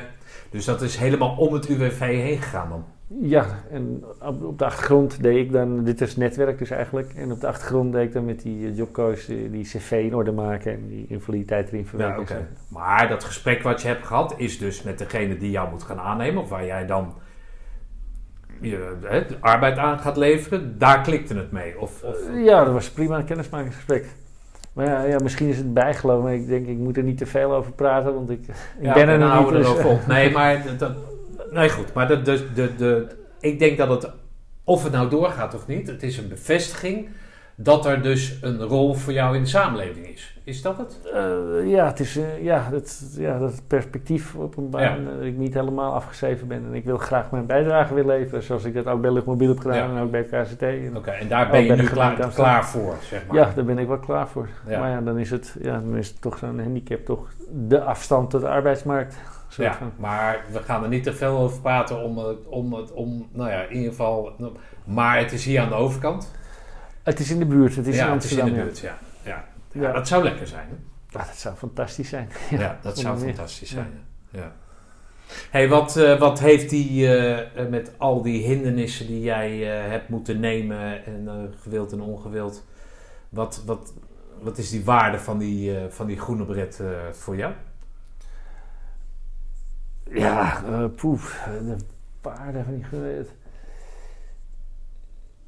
dus 0.50 0.66
dat 0.66 0.82
is 0.82 0.98
helemaal 0.98 1.36
om 1.38 1.54
het 1.54 1.68
UWV 1.70 2.00
heen 2.00 2.38
gegaan 2.38 2.70
dan? 2.70 2.86
Ja, 3.22 3.46
en 3.72 4.04
op, 4.22 4.44
op 4.44 4.58
de 4.60 4.66
achtergrond 4.66 5.24
deed 5.24 5.38
ik 5.38 5.52
dan, 5.52 5.84
dit 5.84 6.02
is 6.02 6.16
netwerk 6.16 6.58
dus 6.58 6.70
eigenlijk, 6.70 7.14
en 7.16 7.32
op 7.32 7.40
de 7.42 7.48
achtergrond 7.48 7.92
deed 7.94 8.04
ik 8.08 8.14
dan 8.14 8.26
met 8.26 8.42
die 8.42 8.68
eh, 8.68 8.78
jobcoach 8.78 9.26
die, 9.26 9.50
die 9.50 9.64
cv 9.64 9.92
in 9.92 10.16
orde 10.16 10.32
maken 10.32 10.74
en 10.74 10.88
die 10.88 11.06
invaliditeit 11.10 11.68
erin 11.68 11.80
Ja, 11.82 11.88
verwerken. 11.88 12.28
zo. 12.28 12.36
Maar 12.68 13.08
dat 13.08 13.24
gesprek 13.24 13.62
wat 13.62 13.82
je 13.82 13.88
hebt 13.88 14.06
gehad 14.06 14.34
is 14.38 14.58
dus 14.58 14.84
met 14.84 14.98
degene 14.98 15.38
die 15.38 15.52
jou 15.52 15.70
moet 15.70 15.84
gaan 15.84 16.00
aannemen, 16.00 16.42
of 16.42 16.50
waar 16.50 16.66
jij 16.66 16.86
dan 16.86 17.14
je 18.62 18.98
hè, 19.04 19.26
de 19.26 19.38
arbeid 19.40 19.78
aan 19.78 20.00
gaat 20.00 20.18
leveren, 20.18 20.78
daar 20.78 21.02
klikte 21.02 21.36
het 21.36 21.52
mee. 21.52 21.80
Of, 21.80 22.04
of, 22.04 22.18
Ja, 22.36 22.64
dat 22.64 22.74
was 22.74 22.90
prima 22.92 23.18
een 23.18 23.26
kennismakingsgesprek. 23.26 24.06
Maar 24.74 24.86
ja, 24.86 25.04
ja, 25.04 25.18
misschien 25.24 25.48
is 25.50 25.58
het 25.58 25.74
bijgeloof, 25.74 26.24
maar 26.24 26.34
ik 26.34 26.48
denk 26.48 26.68
ik 26.68 26.78
moet 26.78 26.98
er 26.98 27.04
niet 27.04 27.18
te 27.18 27.26
veel 27.26 27.54
over 27.54 27.72
praten, 27.72 28.14
want 28.14 28.30
ik, 28.30 28.40
ik 28.48 28.56
Ja, 28.82 28.94
ben 28.94 29.08
er 29.08 29.22
houden 29.22 29.62
niet. 29.62 29.76
dus- 29.76 29.86
op. 29.86 30.08
Nee, 30.08 30.32
maar 30.38 30.64
dat, 30.66 30.80
dat- 30.80 30.96
nee, 31.52 31.70
goed. 31.70 31.94
Maar 31.94 32.08
de, 32.08 32.22
de, 32.22 32.54
de, 32.54 32.76
de, 32.76 33.08
ik 33.40 33.60
denk 33.60 33.78
dat 33.78 33.90
het, 33.90 34.12
of 34.64 34.84
het 34.84 34.92
nou 34.92 35.10
doorgaat 35.10 35.54
of 35.56 35.68
niet, 35.68 35.88
het 35.88 36.04
is 36.04 36.18
een 36.18 36.28
bevestiging 36.28 37.08
dat 37.56 37.86
er 37.86 38.02
dus 38.02 38.38
een 38.42 38.62
rol 38.62 38.94
voor 38.94 39.14
jou 39.14 39.36
in 39.36 39.42
de 39.44 39.50
samenleving 39.50 40.08
is. 40.08 40.33
Is 40.46 40.62
dat 40.62 40.78
het? 40.78 41.00
Eh, 41.14 41.70
ja, 41.70 41.86
het 41.86 42.00
is 42.00 42.18
eh, 42.18 42.44
ja, 42.44 42.70
dat, 42.72 43.02
ja, 43.16 43.40
dat 43.40 43.62
perspectief 43.68 44.36
op 44.36 44.58
een 44.58 44.70
baan 44.70 45.08
eh, 45.08 45.14
dat 45.16 45.24
ik 45.24 45.38
niet 45.38 45.54
helemaal 45.54 45.94
afgeschreven 45.94 46.48
ben. 46.48 46.66
En 46.66 46.74
ik 46.74 46.86
wil 46.86 46.98
graag 46.98 47.32
mijn 47.32 47.46
bijdrage 47.46 47.94
weer 47.94 48.06
leveren, 48.06 48.44
zoals 48.44 48.64
ik 48.64 48.74
dat 48.74 48.86
ook 48.88 49.02
bij 49.02 49.12
Luchtmobiel 49.12 49.48
heb 49.48 49.60
gedaan 49.60 49.78
Ja. 49.78 49.96
en 49.96 50.02
ook 50.02 50.12
bij 50.12 50.26
het 50.30 50.48
KCT. 50.48 50.64
Oké, 50.98 51.12
en 51.12 51.28
daar 51.28 51.50
ben 51.50 51.64
je 51.64 51.76
nu 51.76 51.84
klaar, 51.88 52.10
Amsterdam. 52.10 52.34
klaar 52.34 52.66
voor, 52.66 52.96
zeg 53.02 53.26
maar. 53.28 53.36
Ja, 53.36 53.52
daar 53.56 53.66
ben 53.66 53.78
ik 53.78 53.88
wel 53.88 54.00
klaar 54.00 54.28
voor. 54.28 54.50
Ja. 54.68 54.80
Maar 54.80 54.90
ja, 54.90 55.02
dan 55.02 55.18
is 55.18 55.30
het, 55.30 55.56
ja, 55.62 55.74
dan 55.80 55.96
is 55.98 56.08
het 56.08 56.22
toch 56.22 56.38
zo'n 56.38 56.60
handicap, 56.60 57.06
toch 57.06 57.28
de 57.52 57.82
afstand 57.82 58.30
tot 58.30 58.42
de 58.42 58.48
arbeidsmarkt. 58.50 59.18
Ja, 59.58 59.74
van. 59.74 59.92
maar 59.96 60.46
we 60.52 60.60
gaan 60.60 60.84
er 60.84 60.90
niet 60.90 61.04
te 61.04 61.14
veel 61.14 61.38
over 61.38 61.62
praten 61.62 62.04
om 62.04 62.18
het, 62.18 62.46
om 62.46 62.74
het, 62.74 62.92
om, 62.92 63.28
nou 63.32 63.50
ja, 63.50 63.62
in 63.62 63.76
ieder 63.76 63.90
geval, 63.90 64.32
maar 64.84 65.18
het 65.18 65.32
is 65.32 65.46
hier 65.46 65.62
aan 65.62 65.70
de 65.70 65.76
overkant. 65.76 66.32
Het 67.04 67.20
is 67.20 67.32
in 67.32 67.40
de 67.40 67.46
buurt, 67.46 67.76
het 67.76 67.88
is 67.88 67.96
ja, 67.96 68.08
in 68.08 68.14
het 68.14 68.24
is 68.24 68.32
in 68.32 68.40
Amsterdam. 68.40 68.66
de 68.66 68.70
buurt, 68.70 68.80
ja. 68.80 68.98
Ja. 69.74 69.92
Dat 69.92 70.08
zou 70.08 70.24
lekker 70.24 70.48
zijn. 70.48 70.68
hè? 70.68 70.76
Ja, 71.20 71.26
dat 71.26 71.36
zou 71.36 71.56
fantastisch 71.56 72.10
zijn. 72.10 72.30
Ja, 72.50 72.80
dat 72.82 72.98
zou 72.98 73.18
meer. 73.20 73.26
fantastisch 73.26 73.70
zijn. 73.70 73.92
Ja. 74.30 74.40
Ja. 74.40 74.54
Hey, 75.50 75.70
wat, 75.70 75.96
eh, 75.96 76.20
wat 76.20 76.40
heeft 76.40 76.70
die 76.70 77.08
eh, 77.08 77.62
eh, 77.62 77.70
met 77.70 77.92
al 77.98 78.22
die 78.22 78.44
hindernissen 78.44 79.08
die 79.08 79.22
jij 79.22 79.58
hebt 79.66 80.10
moeten 80.10 80.40
nemen 80.40 81.06
en 81.06 81.54
gewild 81.62 81.92
en 81.92 82.02
ongewild, 82.02 82.66
wat, 83.30 83.64
wat, 83.66 83.94
wat 84.42 84.58
is 84.58 84.70
die 84.70 84.86
waarde 84.86 85.20
van 85.20 85.38
die, 85.38 85.78
van 85.90 86.08
die 86.08 86.20
groene 86.20 86.46
bret 86.46 86.82
voor 87.12 87.36
jou? 87.36 87.54
Ja, 90.14 90.62
poef. 90.96 91.48
Eh, 91.48 91.76
paarden 92.22 92.64
van 92.64 92.74
die 92.74 92.84
groene... 92.84 93.26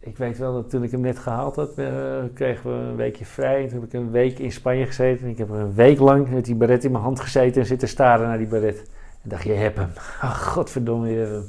Ik 0.06 0.18
weet 0.18 0.38
wel 0.38 0.54
dat 0.54 0.70
toen 0.70 0.84
ik 0.84 0.92
hem 0.92 1.02
net 1.02 1.20
gehaald 1.20 1.56
had, 1.56 1.78
eh, 1.78 2.24
kregen 2.34 2.70
we 2.70 2.88
een 2.90 2.96
weekje 2.96 3.26
vrij. 3.26 3.64
En 3.64 3.70
toen 3.70 3.80
heb 3.80 3.88
ik 3.88 3.94
een 3.94 4.12
week 4.12 4.40
in 4.40 4.52
Spanje 4.52 4.86
gezeten. 4.86 5.26
En 5.26 5.32
ik 5.32 5.38
heb 5.38 5.50
er 5.50 5.56
een 5.56 5.74
week 5.74 6.00
lang 6.00 6.30
met 6.30 6.46
die 6.46 6.56
baret 6.56 6.84
in 6.84 6.92
mijn 6.92 7.04
hand 7.04 7.20
gezeten 7.20 7.62
en 7.62 7.68
zitten 7.68 7.88
staren 7.88 8.28
naar 8.28 8.38
die 8.38 8.48
baret. 8.48 8.78
En 9.24 9.30
dacht, 9.30 9.44
je 9.44 9.54
hebt 9.54 9.78
hem. 9.78 9.90
Oh, 10.22 10.36
godverdomme, 10.54 11.10
je 11.10 11.18
hebt 11.18 11.32
hem. 11.32 11.46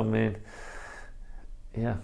Oh 0.00 0.10
man. 0.10 0.34
Ja. 1.70 2.00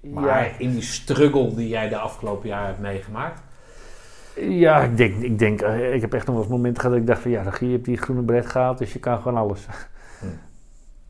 Maar 0.00 0.44
ja. 0.44 0.58
in 0.58 0.70
die 0.70 0.82
struggle 0.82 1.54
die 1.54 1.68
jij 1.68 1.88
de 1.88 1.98
afgelopen 1.98 2.48
jaar 2.48 2.66
hebt 2.66 2.80
meegemaakt. 2.80 3.42
Ja, 4.36 4.82
ik 4.82 4.96
denk, 4.96 5.22
ik 5.22 5.38
denk, 5.38 5.60
eh, 5.60 5.94
ik 5.94 6.00
heb 6.00 6.12
echt 6.12 6.26
nog 6.26 6.34
wel 6.34 6.44
eens 6.44 6.52
momenten 6.52 6.80
gehad 6.80 6.92
dat 6.92 7.00
ik 7.02 7.08
dacht 7.08 7.22
van 7.22 7.30
ja, 7.30 7.42
dan 7.42 7.52
je 7.60 7.72
hebt 7.72 7.84
die 7.84 7.96
groene 7.96 8.22
bret 8.22 8.46
gehaald, 8.46 8.78
dus 8.78 8.92
je 8.92 8.98
kan 8.98 9.20
gewoon 9.20 9.38
alles. 9.38 9.66
Hm. 10.20 10.26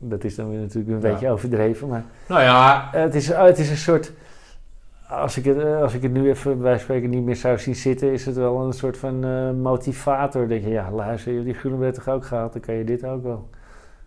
Dat 0.01 0.23
is 0.23 0.35
dan 0.35 0.49
weer 0.49 0.59
natuurlijk 0.59 0.93
een 0.95 1.01
Ja. 1.01 1.11
beetje 1.11 1.29
overdreven, 1.29 1.87
maar 1.87 2.03
Nou 2.27 2.41
ja, 2.41 2.89
het, 2.91 3.15
is, 3.15 3.27
het 3.27 3.59
is 3.59 3.69
een 3.69 3.77
soort, 3.77 4.11
als 5.09 5.37
ik, 5.37 5.45
het, 5.45 5.57
eh, 5.57 5.81
als 5.81 5.93
ik 5.93 6.01
het 6.01 6.11
nu 6.11 6.29
even 6.29 6.61
bij 6.61 6.79
spreken 6.79 7.09
niet 7.09 7.23
meer 7.23 7.35
zou 7.35 7.59
zien 7.59 7.75
zitten, 7.75 8.11
is 8.11 8.25
het 8.25 8.35
wel 8.35 8.59
een 8.65 8.73
soort 8.73 8.97
van 8.97 9.23
eh, 9.23 9.51
motivator. 9.51 10.47
Dat 10.47 10.61
je, 10.63 10.69
ja 10.69 10.91
luister, 10.91 11.29
je 11.31 11.37
hebt 11.37 11.49
die 11.49 11.59
groene 11.59 11.77
bret 11.77 11.93
toch 11.93 12.07
ook 12.09 12.25
gehaald, 12.25 12.53
dan 12.53 12.61
kan 12.61 12.75
je 12.75 12.83
dit 12.83 13.03
ook 13.05 13.23
wel. 13.23 13.49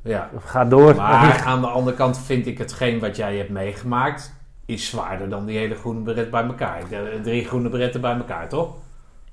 ja. 0.02 0.30
Ga 0.38 0.64
door. 0.64 0.94
Maar 0.96 1.42
aan 1.46 1.60
de 1.60 1.66
andere 1.66 1.96
kant 1.96 2.18
vind 2.18 2.46
ik 2.46 2.58
hetgeen 2.58 2.98
wat 3.00 3.16
jij 3.16 3.36
hebt 3.36 3.50
meegemaakt, 3.50 4.34
is 4.66 4.88
zwaarder 4.88 5.28
dan 5.28 5.46
die 5.46 5.58
hele 5.58 5.74
groene 5.74 6.00
beret 6.00 6.30
bij 6.30 6.42
elkaar. 6.44 6.82
De 6.88 7.20
drie 7.22 7.44
groene 7.44 7.68
beretten 7.68 8.00
bij 8.00 8.16
elkaar, 8.16 8.48
toch? 8.48 8.74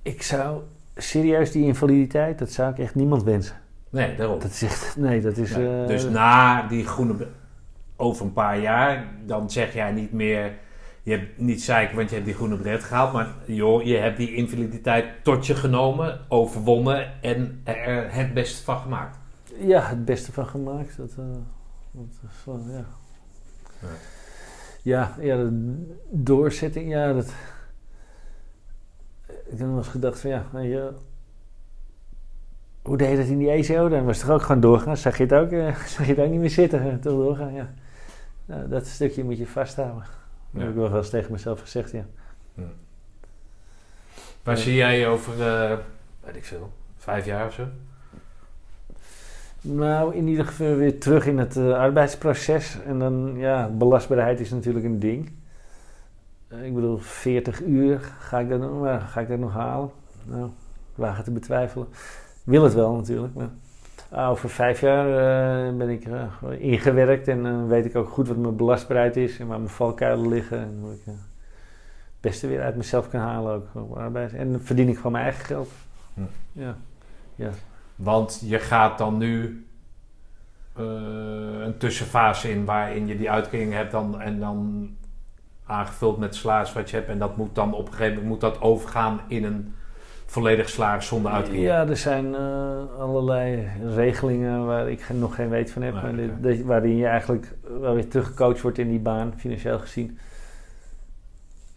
ik 0.01 0.21
zou 0.23 0.59
serieus 0.95 1.51
die 1.51 1.65
invaliditeit, 1.65 2.39
dat 2.39 2.51
zou 2.51 2.71
ik 2.71 2.79
echt 2.79 2.95
niemand 2.95 3.23
wensen. 3.23 3.55
Nee, 3.89 4.15
daarom. 4.15 4.39
Dat 4.39 4.51
is 4.51 4.61
echt, 4.61 4.97
nee, 4.97 5.21
dat 5.21 5.37
is... 5.37 5.55
Nee. 5.55 5.81
eh, 5.81 5.87
dus 5.87 6.03
na 6.03 6.67
die 6.67 6.85
groene 6.85 7.27
over 7.95 8.25
een 8.25 8.33
paar 8.33 8.59
jaar, 8.59 9.07
dan 9.25 9.49
zeg 9.49 9.73
jij 9.73 9.91
niet 9.91 10.11
meer, 10.11 10.57
je 11.03 11.11
hebt 11.11 11.37
niet 11.37 11.63
zeiken, 11.63 11.95
want 11.95 12.09
je 12.09 12.15
hebt 12.15 12.27
die 12.27 12.35
groene 12.35 12.57
bret 12.57 12.83
gehaald, 12.83 13.13
maar 13.13 13.27
joh, 13.45 13.83
je 13.83 13.97
hebt 13.97 14.17
die 14.17 14.33
invaliditeit 14.33 15.23
tot 15.23 15.47
je 15.47 15.55
genomen, 15.55 16.19
overwonnen 16.27 17.21
en 17.21 17.61
er 17.63 18.13
het 18.13 18.33
beste 18.33 18.63
van 18.63 18.77
gemaakt. 18.77 19.17
Ja, 19.57 19.81
het 19.81 20.05
beste 20.05 20.31
van 20.31 20.47
gemaakt. 20.47 20.97
Dat, 20.97 21.11
eh, 21.17 21.25
dat 21.91 22.31
is 22.37 22.45
wel, 22.45 22.61
ja. 22.67 22.85
Ja. 23.81 23.87
Ja, 24.81 25.15
ja, 25.19 25.35
de 25.35 25.97
doorzetting, 26.09 26.89
ja, 26.89 27.13
dat... 27.13 27.33
Ik 29.27 29.57
heb 29.57 29.67
nog 29.67 29.77
eens 29.77 29.87
gedacht 29.87 30.19
van, 30.19 30.29
ja, 30.29 30.45
je, 30.53 30.93
hoe 32.89 32.97
deed 32.97 33.09
je 33.09 33.17
dat 33.17 33.25
in 33.25 33.37
die 33.37 33.49
ECO? 33.49 33.89
Dan 33.89 34.05
was 34.05 34.17
het 34.17 34.25
toch 34.25 34.35
ook 34.35 34.41
gewoon 34.41 34.61
doorgaan? 34.61 34.97
Zag 34.97 35.17
je 35.17 35.23
het 35.23 35.33
ook, 35.33 35.51
eh, 35.51 35.75
zag 35.95 36.05
je 36.07 36.13
het 36.13 36.25
ook 36.25 36.31
niet 36.31 36.39
meer 36.39 36.49
zitten? 36.49 36.81
eh, 36.81 36.93
Toch 36.93 37.13
doorgaan, 37.13 37.53
ja. 37.53 37.69
Nou, 38.45 38.67
dat 38.67 38.87
stukje 38.87 39.23
moet 39.23 39.37
je 39.37 39.47
vasthouden. 39.47 40.03
Dat 40.51 40.61
heb 40.61 40.69
ik 40.69 40.75
wel 40.75 40.95
eens 40.97 41.09
tegen 41.09 41.31
mezelf 41.31 41.59
gezegd, 41.59 41.91
ja. 41.91 42.05
Waar 44.43 44.57
zie 44.57 44.75
jij 44.75 45.07
over, 45.07 45.33
eh, 45.47 45.77
weet 46.25 46.35
ik 46.35 46.45
veel, 46.45 46.71
vijf 46.97 47.25
jaar 47.25 47.45
of 47.47 47.53
zo? 47.53 47.63
Nou, 49.61 50.15
in 50.15 50.27
ieder 50.27 50.45
geval 50.45 50.75
weer 50.75 50.99
terug 50.99 51.25
in 51.25 51.37
het 51.37 51.57
arbeidsproces. 51.57 52.77
En 52.85 52.99
dan, 52.99 53.33
ja, 53.37 53.67
belastbaarheid 53.67 54.39
is 54.39 54.49
natuurlijk 54.49 54.85
een 54.85 54.99
ding. 54.99 55.31
Ik 56.61 56.73
bedoel, 56.75 56.97
40 56.97 57.61
uur, 57.61 57.99
ga 58.19 58.39
ik 58.39 58.49
dat, 58.49 58.59
nog- 58.59 59.11
ga 59.11 59.19
ik 59.19 59.27
dat 59.27 59.39
nog 59.39 59.53
halen? 59.53 59.89
Nou, 60.25 60.49
het 61.15 61.25
te 61.25 61.31
betwijfelen. 61.31 61.87
Wil 62.49 62.63
het 62.63 62.73
wel 62.73 62.93
natuurlijk, 62.93 63.33
maar 63.33 63.49
ah, 64.09 64.29
over 64.29 64.49
vijf 64.49 64.81
jaar 64.81 65.07
eh, 65.07 65.77
ben 65.77 65.89
ik 65.89 66.05
eh, 66.05 66.23
ingewerkt 66.57 67.27
en 67.27 67.43
dan 67.43 67.67
weet 67.67 67.85
ik 67.85 67.95
ook 67.95 68.09
goed 68.09 68.27
wat 68.27 68.37
mijn 68.37 68.55
belastbaarheid 68.55 69.17
is 69.17 69.39
en 69.39 69.47
waar 69.47 69.57
mijn 69.57 69.69
valkuilen 69.69 70.27
liggen. 70.27 70.59
En 70.59 70.77
hoe 70.81 70.93
ik 70.93 71.01
eh, 71.05 71.13
het 71.13 72.19
beste 72.19 72.47
weer 72.47 72.61
uit 72.61 72.75
mezelf 72.75 73.09
kan 73.09 73.19
halen 73.19 73.63
ook 73.73 73.97
arbeid. 73.97 74.33
En 74.33 74.51
dan 74.51 74.61
verdien 74.61 74.89
ik 74.89 74.95
gewoon 74.95 75.11
mijn 75.11 75.23
eigen 75.23 75.45
geld. 75.45 75.69
Hm. 76.13 76.21
Ja. 76.51 76.75
ja. 77.35 77.49
Want 77.95 78.41
je 78.45 78.59
gaat 78.59 78.97
dan 78.97 79.17
nu 79.17 79.65
eh, 80.73 80.85
een 81.59 81.77
tussenfase 81.77 82.51
in 82.51 82.65
waarin 82.65 83.07
je 83.07 83.17
die 83.17 83.31
uitkering 83.31 83.73
hebt 83.73 83.91
dan, 83.91 84.21
en 84.21 84.39
dan 84.39 84.89
aangevuld 85.65 86.17
met 86.17 86.35
salaris 86.35 86.73
wat 86.73 86.89
je 86.89 86.95
hebt. 86.95 87.09
En 87.09 87.19
dat 87.19 87.37
moet 87.37 87.55
dan 87.55 87.73
op 87.73 87.87
een 87.87 87.93
gegeven 87.93 88.13
moment 88.13 88.29
moet 88.29 88.41
dat 88.41 88.61
overgaan 88.61 89.19
in 89.27 89.43
een 89.43 89.73
volledig 90.30 90.69
salaris 90.69 91.08
zonder 91.08 91.32
uitkering. 91.32 91.64
Ja, 91.64 91.88
er 91.88 91.98
zijn 91.98 92.35
eh, 92.35 92.99
allerlei 92.99 93.67
regelingen 93.95 94.66
waar 94.66 94.90
ik 94.90 95.09
nog 95.09 95.35
geen 95.35 95.49
weet 95.49 95.72
van 95.72 95.82
heb. 95.82 95.93
Nee, 96.01 96.27
maar 96.27 96.66
waarin 96.66 96.95
je 96.95 97.06
eigenlijk 97.06 97.56
wel 97.80 97.93
weer 97.93 98.08
teruggecoacht 98.08 98.61
wordt 98.61 98.77
in 98.77 98.90
die 98.90 98.99
baan, 98.99 99.33
financieel 99.38 99.80
gezien. 99.80 100.17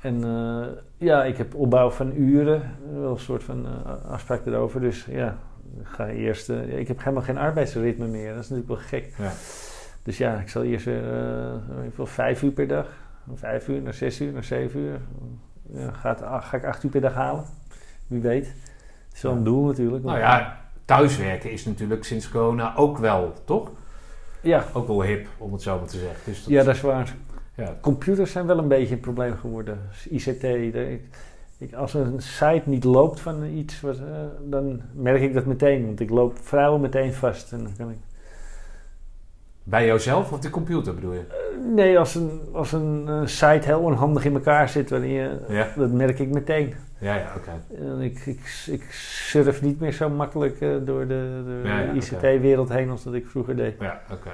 En 0.00 0.24
eh, 0.24 0.66
ja, 0.96 1.24
ik 1.24 1.36
heb 1.36 1.54
opbouw 1.54 1.90
van 1.90 2.12
uren, 2.16 2.62
wel 2.92 3.10
een 3.10 3.18
soort 3.18 3.44
van 3.44 3.66
eh, 3.66 4.10
afspraak 4.10 4.46
erover. 4.46 4.80
Dus 4.80 5.04
ja, 5.04 5.38
ik 5.80 5.86
ga 5.86 6.06
eerst. 6.06 6.48
ik 6.48 6.88
heb 6.88 6.98
helemaal 6.98 7.22
geen 7.22 7.38
arbeidsritme 7.38 8.06
meer. 8.06 8.34
Dat 8.34 8.42
is 8.42 8.50
natuurlijk 8.50 8.80
wel 8.80 8.88
gek. 9.00 9.12
Ja. 9.18 9.32
Dus 10.02 10.18
ja, 10.18 10.40
ik 10.40 10.48
zal 10.48 10.62
eerst 10.62 10.84
weer 10.84 11.02
veel, 11.94 12.06
vijf 12.06 12.42
uur 12.42 12.50
per 12.50 12.68
dag. 12.68 12.86
Vijf 13.34 13.68
uur 13.68 13.82
naar 13.82 13.94
zes 13.94 14.20
uur 14.20 14.32
naar 14.32 14.44
zeven 14.44 14.80
uur. 14.80 15.00
Ja, 15.62 15.90
ga 16.40 16.56
ik 16.56 16.64
acht 16.64 16.84
uur 16.84 16.90
per 16.90 17.00
dag 17.00 17.14
halen? 17.14 17.44
Wie 18.12 18.20
weet. 18.20 18.46
Het 18.46 19.16
is 19.16 19.22
wel 19.22 19.32
een 19.32 19.44
doel 19.44 19.64
natuurlijk. 19.66 20.04
Nou 20.04 20.18
ja, 20.18 20.60
thuiswerken 20.84 21.50
is 21.50 21.64
natuurlijk 21.64 22.04
sinds 22.04 22.28
corona 22.28 22.76
ook 22.76 22.98
wel, 22.98 23.32
toch? 23.44 23.70
Ja, 24.40 24.64
Ook 24.72 24.86
wel 24.86 25.02
hip, 25.02 25.26
om 25.38 25.52
het 25.52 25.62
zo 25.62 25.78
maar 25.78 25.88
te 25.88 25.98
zeggen. 25.98 26.16
Dus 26.24 26.38
dat, 26.42 26.52
ja, 26.52 26.62
dat 26.64 26.74
is 26.74 26.80
waar. 26.80 27.14
ja. 27.56 27.76
Computers 27.80 28.32
zijn 28.32 28.46
wel 28.46 28.58
een 28.58 28.68
beetje 28.68 28.94
een 28.94 29.00
probleem 29.00 29.36
geworden. 29.36 29.78
ICT. 30.10 30.40
de- 30.40 30.90
ik, 30.92 31.02
ik, 31.58 31.74
als 31.74 31.94
een 31.94 32.14
site 32.22 32.62
niet 32.64 32.84
loopt 32.84 33.20
van 33.20 33.44
iets, 33.44 33.80
wat, 33.80 33.96
eh, 33.98 34.04
dan 34.44 34.80
merk 34.92 35.22
ik 35.22 35.34
dat 35.34 35.44
meteen. 35.46 35.86
Want 35.86 36.00
ik 36.00 36.10
loop 36.10 36.38
vrijwel 36.42 36.78
meteen 36.78 37.12
vast. 37.12 37.52
En 37.52 37.58
dan 37.62 37.72
kan 37.76 37.90
ik, 37.90 37.96
Bij 39.64 39.86
jouzelf 39.86 40.32
of 40.32 40.40
de 40.40 40.50
computer 40.50 40.94
bedoel 40.94 41.12
je? 41.12 41.18
Eh, 41.28 41.74
nee, 41.74 41.98
als 41.98 42.14
een, 42.14 42.40
als 42.52 42.72
een 42.72 43.04
eh, 43.08 43.20
site 43.24 43.66
heel 43.66 43.80
onhandig 43.80 44.24
in 44.24 44.34
elkaar 44.34 44.68
zit, 44.68 44.90
wanneer 44.90 45.40
Ja, 45.48 45.68
dat 45.76 45.90
merk 45.90 46.18
ik 46.18 46.28
meteen. 46.28 46.74
ja, 46.98 47.14
ja 47.14 47.32
oké. 47.36 47.50
En 47.84 48.00
ik, 48.00 48.26
ik, 48.26 48.64
ik 48.66 48.82
surf 48.92 49.62
niet 49.62 49.80
meer 49.80 49.92
zo 49.92 50.08
makkelijk 50.10 50.60
eh, 50.60 50.68
door 50.84 51.06
de, 51.06 51.42
de 51.44 51.60
Ja, 51.68 51.80
ja, 51.80 51.92
ICT-wereld 51.92 52.68
heen 52.68 52.90
als 52.90 53.02
dat 53.04 53.14
ik 53.14 53.26
vroeger 53.26 53.56
deed. 53.56 53.74
Ja, 53.80 54.00
oké. 54.12 54.30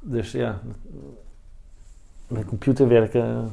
Dus 0.00 0.32
ja, 0.32 0.60
met 2.28 2.44
computer 2.44 2.88
werken, 2.88 3.52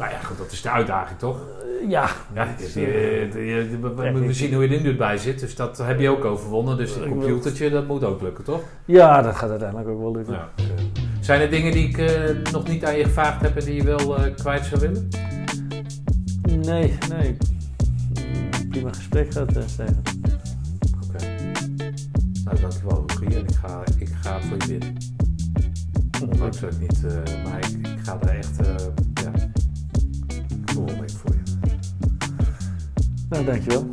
Nou 0.00 0.12
ja, 0.12 0.18
goed, 0.18 0.38
dat 0.38 0.52
is 0.52 0.62
de 0.62 0.70
uitdaging, 0.70 1.18
toch? 1.18 1.36
eh, 1.82 1.90
ja. 1.90 2.08
Ja, 2.34 2.46
eh, 2.46 2.74
je- 2.74 3.78
we- 3.94 4.32
zien 4.32 4.54
hoe 4.54 4.68
je 4.68 4.76
er 4.76 4.82
nu 4.82 4.96
bij 4.96 5.18
zit. 5.18 5.40
Dus 5.40 5.54
dat 5.56 5.78
heb 5.78 6.00
je 6.00 6.08
ook 6.08 6.24
overwonnen. 6.24 6.76
Dus 6.76 6.96
wil- 6.96 7.08
computertje, 7.08 7.70
dat 7.70 7.86
moet 7.86 8.04
ook 8.04 8.22
lukken, 8.22 8.44
toch? 8.44 8.62
Ja, 8.84 9.22
dat 9.22 9.36
gaat 9.36 9.50
uiteindelijk 9.50 9.88
ook 9.88 10.00
wel 10.00 10.12
lukken. 10.12 10.34
Ja. 10.34 10.48
Zijn 11.20 11.40
er 11.40 11.50
dingen 11.50 11.72
die 11.72 11.88
ik 11.88 11.98
eh, 11.98 12.52
nog 12.52 12.68
niet 12.68 12.84
aan 12.84 12.96
je 12.96 13.04
gevraagd 13.04 13.40
heb 13.40 13.56
en 13.56 13.64
die 13.64 13.74
je 13.74 13.82
wel 13.84 14.16
eh, 14.16 14.34
kwijt 14.34 14.64
zou 14.64 14.80
willen? 14.80 15.08
Nee, 16.66 16.98
nee. 17.08 17.36
Prima 18.70 18.88
gesprek 18.92 19.34
eh, 19.34 19.42
Steven. 19.66 20.02
Oké. 21.04 21.24
Nou, 22.44 22.60
dankjewel, 22.60 23.04
Rogier. 23.06 23.36
En 23.38 23.44
ik 23.46 23.54
ga, 23.54 23.82
ik 23.98 24.08
ga 24.20 24.40
voor 24.40 24.56
je 24.58 24.66
bidden. 24.68 24.96
Ondanks 26.30 26.60
dat 26.60 26.72
ik 26.72 26.80
niet, 26.80 27.04
eh, 27.04 27.44
maar 27.44 27.58
ik, 27.58 27.86
ik 27.86 27.98
ga 28.04 28.18
er 28.20 28.28
echt, 28.28 28.60
mee 30.84 31.08
voor 31.16 31.34
je. 31.34 31.42
Nou, 33.28 33.44
dankjewel. 33.44 33.88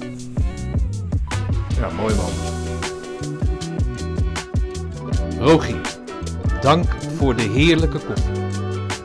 Ja, 1.80 1.90
mooi 1.90 2.16
man. 2.16 2.30
Rogier, 5.40 5.82
dank 6.62 6.86
voor 7.18 7.36
de 7.36 7.42
heerlijke 7.42 8.00
koffie, 8.00 8.42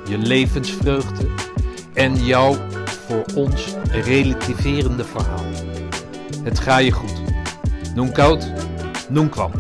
je 0.08 0.18
levensvreugde 0.18 1.26
en 1.94 2.24
jouw 2.24 2.56
voor 3.06 3.24
ons 3.34 3.74
relativerende 3.90 5.04
verhaal. 5.04 5.44
Het 6.42 6.58
ga 6.58 6.78
je 6.78 6.92
goed. 6.92 7.22
Noem 7.94 8.12
koud, 8.12 8.52
noem 9.08 9.28
kwam. 9.28 9.50